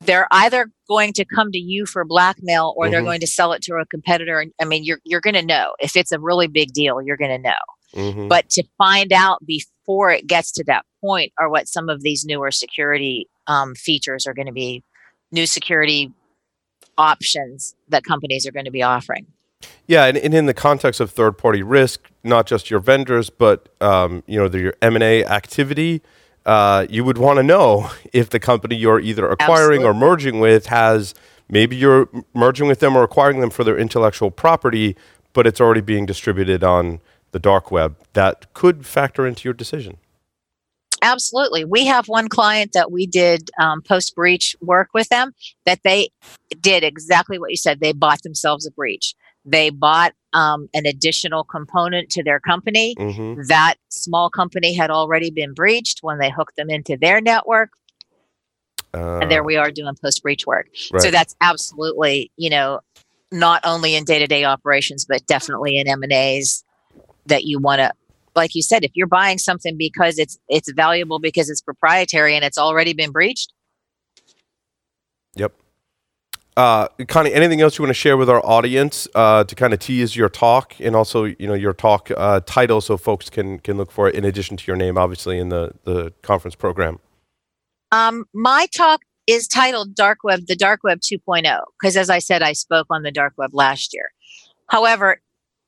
they're 0.00 0.28
either 0.30 0.70
going 0.88 1.12
to 1.14 1.24
come 1.24 1.50
to 1.50 1.58
you 1.58 1.86
for 1.86 2.04
blackmail 2.04 2.74
or 2.76 2.90
they're 2.90 3.00
Mhm. 3.00 3.04
going 3.06 3.20
to 3.20 3.26
sell 3.26 3.52
it 3.52 3.62
to 3.62 3.74
a 3.76 3.86
competitor. 3.86 4.38
And 4.38 4.52
I 4.60 4.64
mean, 4.66 4.84
you're 4.84 5.00
you're 5.04 5.20
going 5.22 5.34
to 5.34 5.42
know 5.44 5.74
if 5.80 5.96
it's 5.96 6.12
a 6.12 6.20
really 6.20 6.46
big 6.46 6.72
deal. 6.72 7.00
You're 7.02 7.16
going 7.16 7.30
to 7.30 7.38
know. 7.38 7.54
Mhm. 7.94 8.28
But 8.28 8.50
to 8.50 8.64
find 8.78 9.12
out 9.12 9.44
before 9.46 10.10
it 10.10 10.26
gets 10.26 10.52
to 10.52 10.64
that 10.64 10.84
point 11.00 11.32
are 11.38 11.48
what 11.48 11.68
some 11.68 11.88
of 11.88 12.02
these 12.02 12.24
newer 12.24 12.50
security 12.50 13.28
um, 13.46 13.74
features 13.74 14.26
are 14.26 14.34
going 14.34 14.46
to 14.46 14.52
be, 14.52 14.82
new 15.30 15.46
security 15.46 16.12
options 16.96 17.74
that 17.88 18.04
companies 18.04 18.46
are 18.46 18.52
going 18.52 18.64
to 18.64 18.70
be 18.70 18.82
offering. 18.82 19.26
Yeah, 19.86 20.04
and, 20.06 20.16
and 20.16 20.34
in 20.34 20.46
the 20.46 20.54
context 20.54 21.00
of 21.00 21.10
third-party 21.10 21.62
risk, 21.62 22.10
not 22.22 22.46
just 22.46 22.70
your 22.70 22.80
vendors, 22.80 23.30
but 23.30 23.68
um, 23.80 24.22
you 24.26 24.38
know 24.38 24.48
the, 24.48 24.60
your 24.60 24.74
M 24.80 24.94
and 24.94 25.02
A 25.02 25.24
activity, 25.24 26.02
uh, 26.46 26.86
you 26.88 27.04
would 27.04 27.18
want 27.18 27.38
to 27.38 27.42
know 27.42 27.90
if 28.12 28.30
the 28.30 28.40
company 28.40 28.76
you're 28.76 29.00
either 29.00 29.28
acquiring 29.28 29.84
or 29.84 29.94
merging 29.94 30.40
with 30.40 30.66
has 30.66 31.14
maybe 31.48 31.76
you're 31.76 32.08
merging 32.34 32.66
with 32.66 32.80
them 32.80 32.96
or 32.96 33.02
acquiring 33.02 33.40
them 33.40 33.50
for 33.50 33.64
their 33.64 33.78
intellectual 33.78 34.30
property, 34.30 34.96
but 35.32 35.46
it's 35.46 35.60
already 35.60 35.80
being 35.80 36.06
distributed 36.06 36.64
on 36.64 37.00
the 37.34 37.40
dark 37.40 37.72
web. 37.72 37.96
That 38.12 38.54
could 38.54 38.86
factor 38.86 39.26
into 39.26 39.42
your 39.44 39.54
decision. 39.54 39.98
Absolutely. 41.02 41.64
We 41.64 41.84
have 41.84 42.06
one 42.06 42.28
client 42.28 42.70
that 42.74 42.92
we 42.92 43.06
did 43.06 43.50
um, 43.60 43.82
post 43.82 44.14
breach 44.14 44.54
work 44.62 44.90
with 44.94 45.08
them 45.08 45.32
that 45.66 45.80
they 45.82 46.10
did 46.60 46.84
exactly 46.84 47.38
what 47.38 47.50
you 47.50 47.56
said. 47.56 47.80
They 47.80 47.92
bought 47.92 48.22
themselves 48.22 48.66
a 48.66 48.70
breach. 48.70 49.14
They 49.44 49.70
bought 49.70 50.14
um, 50.32 50.68
an 50.74 50.86
additional 50.86 51.42
component 51.42 52.08
to 52.10 52.22
their 52.22 52.38
company. 52.38 52.94
hmm 52.96 53.34
That 53.48 53.74
small 53.88 54.30
company 54.30 54.72
had 54.72 54.90
already 54.92 55.30
been 55.30 55.54
breached 55.54 55.98
when 56.02 56.18
they 56.18 56.30
hooked 56.30 56.54
them 56.56 56.70
into 56.70 56.96
their 56.96 57.20
network. 57.20 57.70
Uh, 58.94 59.18
and 59.18 59.30
there 59.30 59.42
we 59.42 59.56
are 59.56 59.72
doing 59.72 59.96
post 60.00 60.22
breach 60.22 60.46
work. 60.46 60.68
So 61.00 61.10
that's 61.10 61.34
absolutely, 61.40 62.30
you 62.36 62.48
know, 62.48 62.78
not 63.32 63.60
only 63.64 63.96
in 63.96 64.04
day 64.04 64.20
to 64.20 64.28
day 64.28 64.44
operations, 64.44 65.04
but 65.04 65.26
definitely 65.26 65.78
in 65.78 65.88
M 65.88 66.04
and 66.04 66.12
A's 66.12 66.64
that 67.26 67.44
you 67.44 67.58
want 67.58 67.80
to, 67.80 67.92
like 68.34 68.54
you 68.54 68.62
said, 68.62 68.84
if 68.84 68.90
you're 68.94 69.06
buying 69.06 69.38
something 69.38 69.76
because 69.76 70.18
it's 70.18 70.38
it's 70.48 70.70
valuable 70.72 71.18
because 71.18 71.48
it's 71.50 71.60
proprietary 71.60 72.34
and 72.34 72.44
it's 72.44 72.58
already 72.58 72.92
been 72.92 73.10
breached. 73.10 73.52
Yep. 75.36 75.52
Uh, 76.56 76.86
Connie, 77.08 77.32
anything 77.32 77.60
else 77.60 77.78
you 77.78 77.82
want 77.82 77.90
to 77.90 77.94
share 77.94 78.16
with 78.16 78.30
our 78.30 78.44
audience 78.46 79.08
uh, 79.16 79.42
to 79.42 79.54
kind 79.56 79.72
of 79.72 79.80
tease 79.80 80.14
your 80.14 80.28
talk 80.28 80.74
and 80.78 80.94
also, 80.94 81.24
you 81.24 81.48
know, 81.48 81.54
your 81.54 81.72
talk 81.72 82.10
uh, 82.16 82.40
title 82.46 82.80
so 82.80 82.96
folks 82.96 83.28
can 83.28 83.58
can 83.58 83.76
look 83.76 83.90
for 83.90 84.08
it 84.08 84.14
in 84.14 84.24
addition 84.24 84.56
to 84.56 84.64
your 84.66 84.76
name, 84.76 84.96
obviously, 84.96 85.38
in 85.38 85.48
the 85.48 85.72
the 85.84 86.12
conference 86.22 86.54
program. 86.54 87.00
Um, 87.90 88.24
my 88.32 88.66
talk 88.74 89.00
is 89.26 89.48
titled 89.48 89.94
Dark 89.94 90.18
Web, 90.22 90.46
the 90.46 90.56
Dark 90.56 90.84
Web 90.84 91.00
2.0, 91.00 91.60
because 91.80 91.96
as 91.96 92.10
I 92.10 92.18
said, 92.18 92.42
I 92.42 92.52
spoke 92.52 92.86
on 92.90 93.02
the 93.02 93.10
dark 93.10 93.34
web 93.36 93.50
last 93.52 93.94
year. 93.94 94.10
However, 94.68 95.20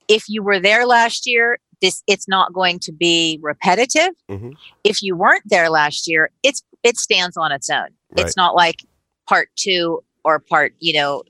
if 0.08 0.24
you 0.28 0.42
were 0.42 0.60
there 0.60 0.86
last 0.86 1.26
year, 1.26 1.58
this 1.82 2.02
it's 2.06 2.26
not 2.28 2.52
going 2.52 2.78
to 2.80 2.92
be 2.92 3.38
repetitive. 3.42 4.10
Mhm. 4.30 4.54
If 4.84 5.02
you 5.02 5.16
weren't 5.16 5.42
there 5.46 5.68
last 5.70 6.08
year, 6.08 6.30
it's 6.42 6.62
it 6.82 6.96
stands 6.98 7.36
on 7.36 7.52
its 7.52 7.68
own. 7.68 7.88
Right. 8.16 8.26
It's 8.26 8.36
not 8.36 8.54
like 8.54 8.76
part 9.28 9.48
two 9.56 10.02
or 10.24 10.38
part, 10.38 10.74
you 10.78 10.92
know, 10.94 11.22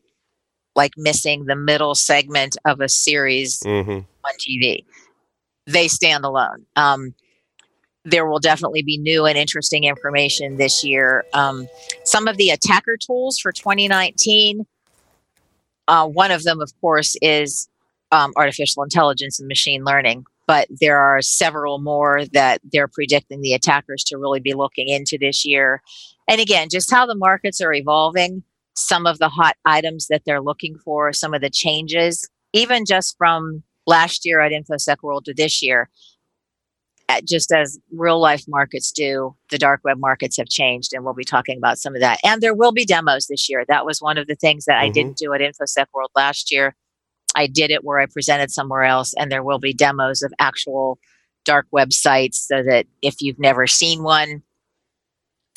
like 0.75 0.93
missing 0.97 1.47
the 1.47 1.57
middle 1.57 1.95
segment 1.95 2.57
of 2.65 2.81
a 2.81 2.89
series 2.89 3.59
Mm-hmm. 3.61 3.91
on 3.91 4.33
TV. 4.39 4.85
They 5.67 5.89
stand 5.89 6.25
alone. 6.25 6.67
Um, 6.77 7.15
there 8.05 8.27
will 8.27 8.39
definitely 8.39 8.83
be 8.83 8.99
new 8.99 9.25
and 9.27 9.37
interesting 9.37 9.83
information 9.85 10.59
this 10.59 10.85
year. 10.85 11.25
Um, 11.35 11.67
some 12.05 12.29
of 12.29 12.37
the 12.37 12.51
attacker 12.51 12.97
tools 12.97 13.39
for 13.39 13.51
2019, 13.51 14.65
uh, 15.89 16.07
one 16.07 16.31
of 16.31 16.45
them, 16.45 16.61
of 16.61 16.73
course, 16.81 17.17
is 17.21 17.69
um, 18.12 18.33
artificial 18.36 18.83
intelligence 18.83 19.39
and 19.39 19.49
machine 19.49 19.85
learning. 19.85 20.25
But 20.47 20.68
there 20.70 20.99
are 20.99 21.20
several 21.23 21.81
more 21.81 22.25
that 22.33 22.60
they're 22.73 22.89
predicting 22.89 23.41
the 23.41 23.52
attackers 23.52 24.05
to 24.05 24.17
really 24.17 24.41
be 24.41 24.55
looking 24.55 24.89
into 24.89 25.18
this 25.18 25.44
year. 25.44 25.83
And 26.28 26.41
again, 26.41 26.68
just 26.70 26.91
how 26.91 27.05
the 27.07 27.17
markets 27.17 27.60
are 27.60 27.73
evolving, 27.73 28.44
some 28.75 29.07
of 29.07 29.18
the 29.18 29.28
hot 29.28 29.57
items 29.65 30.07
that 30.09 30.23
they're 30.25 30.41
looking 30.41 30.78
for, 30.78 31.12
some 31.12 31.35
of 31.35 31.41
the 31.41 31.51
changes, 31.51 32.28
even 32.52 32.85
just 32.86 33.17
from 33.18 33.62
last 33.86 34.25
year 34.25 34.41
at 34.41 34.52
InfoSec 34.52 35.02
World 35.02 35.25
to 35.25 35.35
this 35.35 35.62
year, 35.62 35.89
uh, 37.09 37.20
just 37.25 37.52
as 37.52 37.78
real 37.93 38.20
life 38.20 38.44
markets 38.49 38.91
do, 38.93 39.35
the 39.51 39.59
dark 39.59 39.81
web 39.85 39.99
markets 39.99 40.36
have 40.36 40.49
changed, 40.49 40.93
and 40.93 41.05
we'll 41.05 41.15
be 41.15 41.25
talking 41.25 41.57
about 41.57 41.78
some 41.78 41.94
of 41.94 42.01
that. 42.01 42.18
And 42.25 42.41
there 42.41 42.55
will 42.55 42.73
be 42.73 42.85
demos 42.85 43.26
this 43.26 43.49
year. 43.49 43.65
That 43.67 43.86
was 43.86 44.01
one 44.01 44.18
of 44.18 44.26
the 44.26 44.35
things 44.35 44.65
that 44.65 44.78
I 44.78 44.91
Mhm. 44.91 44.93
didn't 44.93 45.17
do 45.17 45.33
at 45.33 45.41
InfoSec 45.41 45.86
World 45.94 46.10
last 46.17 46.52
year. 46.52 46.75
I 47.35 47.47
did 47.47 47.71
it 47.71 47.85
where 47.85 48.01
I 48.01 48.07
presented 48.07 48.51
somewhere 48.51 48.85
else, 48.85 49.15
and 49.15 49.31
there 49.31 49.43
will 49.43 49.59
be 49.59 49.73
demos 49.73 50.23
of 50.23 50.33
actual 50.39 50.99
dark 51.45 51.67
websites 51.75 52.35
so 52.35 52.63
that 52.63 52.87
if 53.03 53.17
you've 53.21 53.39
never 53.39 53.67
seen 53.67 54.03
one, 54.03 54.43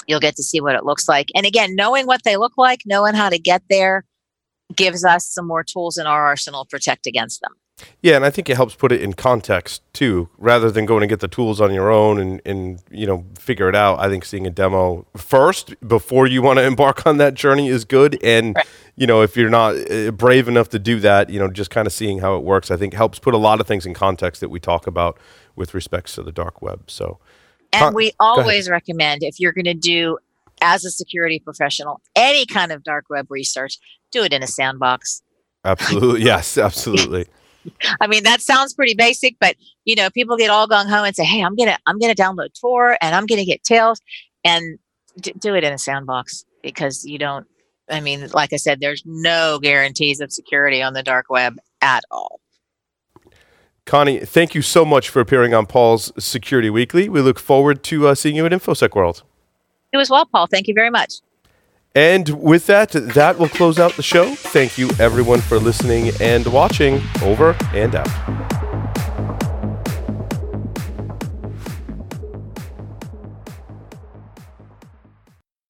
you'll 0.07 0.19
get 0.19 0.35
to 0.37 0.43
see 0.43 0.61
what 0.61 0.75
it 0.75 0.85
looks 0.85 1.07
like. 1.07 1.27
And 1.35 1.45
again, 1.45 1.75
knowing 1.75 2.05
what 2.05 2.23
they 2.23 2.37
look 2.37 2.53
like, 2.57 2.81
knowing 2.85 3.13
how 3.13 3.29
to 3.29 3.39
get 3.39 3.63
there, 3.69 4.05
gives 4.75 5.03
us 5.03 5.27
some 5.27 5.47
more 5.47 5.63
tools 5.63 5.97
in 5.97 6.05
our 6.05 6.25
arsenal 6.25 6.65
to 6.65 6.69
protect 6.69 7.07
against 7.07 7.41
them. 7.41 7.53
Yeah, 8.01 8.15
and 8.15 8.25
I 8.25 8.29
think 8.29 8.49
it 8.49 8.55
helps 8.55 8.75
put 8.75 8.91
it 8.91 9.01
in 9.01 9.13
context 9.13 9.81
too, 9.93 10.29
rather 10.37 10.69
than 10.71 10.85
going 10.85 11.01
to 11.01 11.07
get 11.07 11.19
the 11.19 11.27
tools 11.27 11.59
on 11.61 11.73
your 11.73 11.91
own 11.91 12.19
and, 12.19 12.41
and 12.45 12.81
you 12.91 13.05
know 13.05 13.25
figure 13.37 13.69
it 13.69 13.75
out. 13.75 13.99
I 13.99 14.09
think 14.09 14.25
seeing 14.25 14.45
a 14.47 14.49
demo 14.49 15.05
first 15.17 15.75
before 15.87 16.27
you 16.27 16.41
want 16.41 16.59
to 16.59 16.63
embark 16.65 17.05
on 17.05 17.17
that 17.17 17.33
journey 17.33 17.67
is 17.67 17.85
good. 17.85 18.21
And 18.23 18.55
Right. 18.55 18.67
you 18.95 19.07
know 19.07 19.21
if 19.21 19.35
you're 19.37 19.49
not 19.49 19.75
uh, 19.91 20.11
brave 20.11 20.47
enough 20.47 20.69
to 20.69 20.79
do 20.79 20.99
that, 21.01 21.29
you 21.29 21.39
know 21.39 21.49
just 21.49 21.69
kind 21.69 21.87
of 21.87 21.93
seeing 21.93 22.19
how 22.19 22.35
it 22.35 22.43
works, 22.43 22.71
I 22.71 22.77
think 22.77 22.93
helps 22.93 23.19
put 23.19 23.33
a 23.33 23.37
lot 23.37 23.59
of 23.61 23.67
things 23.67 23.85
in 23.85 23.93
context 23.93 24.41
that 24.41 24.49
we 24.49 24.59
talk 24.59 24.87
about 24.87 25.17
with 25.55 25.73
respects 25.73 26.15
to 26.15 26.23
the 26.23 26.31
dark 26.31 26.61
web. 26.61 26.89
So 26.89 27.19
And 27.73 27.81
Con- 27.81 27.93
we 27.93 28.11
always 28.19 28.69
recommend 28.69 29.23
if 29.23 29.39
you're 29.39 29.53
going 29.53 29.65
to 29.65 29.73
do, 29.73 30.17
as 30.61 30.83
a 30.85 30.91
security 30.91 31.39
professional, 31.39 32.01
any 32.15 32.45
kind 32.45 32.71
of 32.71 32.83
dark 32.83 33.05
web 33.09 33.27
research, 33.29 33.77
do 34.11 34.23
it 34.23 34.33
in 34.33 34.41
a 34.43 34.47
sandbox. 34.47 35.21
absolutely, 35.65 36.23
yes, 36.23 36.57
absolutely. 36.57 37.27
I 38.01 38.07
mean, 38.07 38.23
that 38.23 38.41
sounds 38.41 38.73
pretty 38.73 38.93
basic, 38.93 39.35
but 39.39 39.55
you 39.85 39.95
know, 39.95 40.09
people 40.09 40.37
get 40.37 40.49
all 40.49 40.67
gung 40.67 40.87
ho 40.87 41.03
and 41.03 41.15
say, 41.15 41.23
"Hey, 41.25 41.43
I'm 41.43 41.55
gonna, 41.55 41.77
I'm 41.85 41.99
gonna 41.99 42.15
download 42.15 42.49
Tor 42.59 42.97
and 43.01 43.15
I'm 43.15 43.25
gonna 43.25 43.45
get 43.45 43.63
Tails," 43.63 43.99
and 44.43 44.79
d- 45.19 45.33
do 45.37 45.55
it 45.55 45.63
in 45.63 45.73
a 45.73 45.77
sandbox 45.77 46.45
because 46.63 47.05
you 47.05 47.17
don't. 47.17 47.45
I 47.89 48.01
mean, 48.01 48.27
like 48.33 48.53
I 48.53 48.57
said, 48.57 48.79
there's 48.79 49.03
no 49.05 49.59
guarantees 49.59 50.19
of 50.19 50.31
security 50.31 50.81
on 50.81 50.93
the 50.93 51.03
dark 51.03 51.25
web 51.29 51.57
at 51.81 52.03
all. 52.11 52.39
Connie, 53.85 54.19
thank 54.19 54.53
you 54.53 54.61
so 54.61 54.85
much 54.85 55.09
for 55.09 55.19
appearing 55.19 55.55
on 55.55 55.65
Paul's 55.65 56.11
Security 56.23 56.69
Weekly. 56.69 57.09
We 57.09 57.21
look 57.21 57.39
forward 57.39 57.83
to 57.85 58.09
uh, 58.09 58.15
seeing 58.15 58.35
you 58.35 58.45
at 58.45 58.51
InfoSec 58.51 58.93
World. 58.93 59.23
It 59.91 59.97
was 59.97 60.11
well, 60.11 60.27
Paul. 60.27 60.45
Thank 60.45 60.67
you 60.67 60.75
very 60.75 60.91
much. 60.91 61.21
And 61.99 62.29
with 62.41 62.67
that, 62.67 62.91
that 62.91 63.37
will 63.37 63.49
close 63.49 63.77
out 63.77 63.97
the 63.97 64.03
show. 64.03 64.33
Thank 64.33 64.77
you, 64.77 64.89
everyone, 64.99 65.41
for 65.41 65.59
listening 65.59 66.13
and 66.21 66.47
watching. 66.47 67.01
Over 67.21 67.57
and 67.73 67.93
out. 67.93 68.38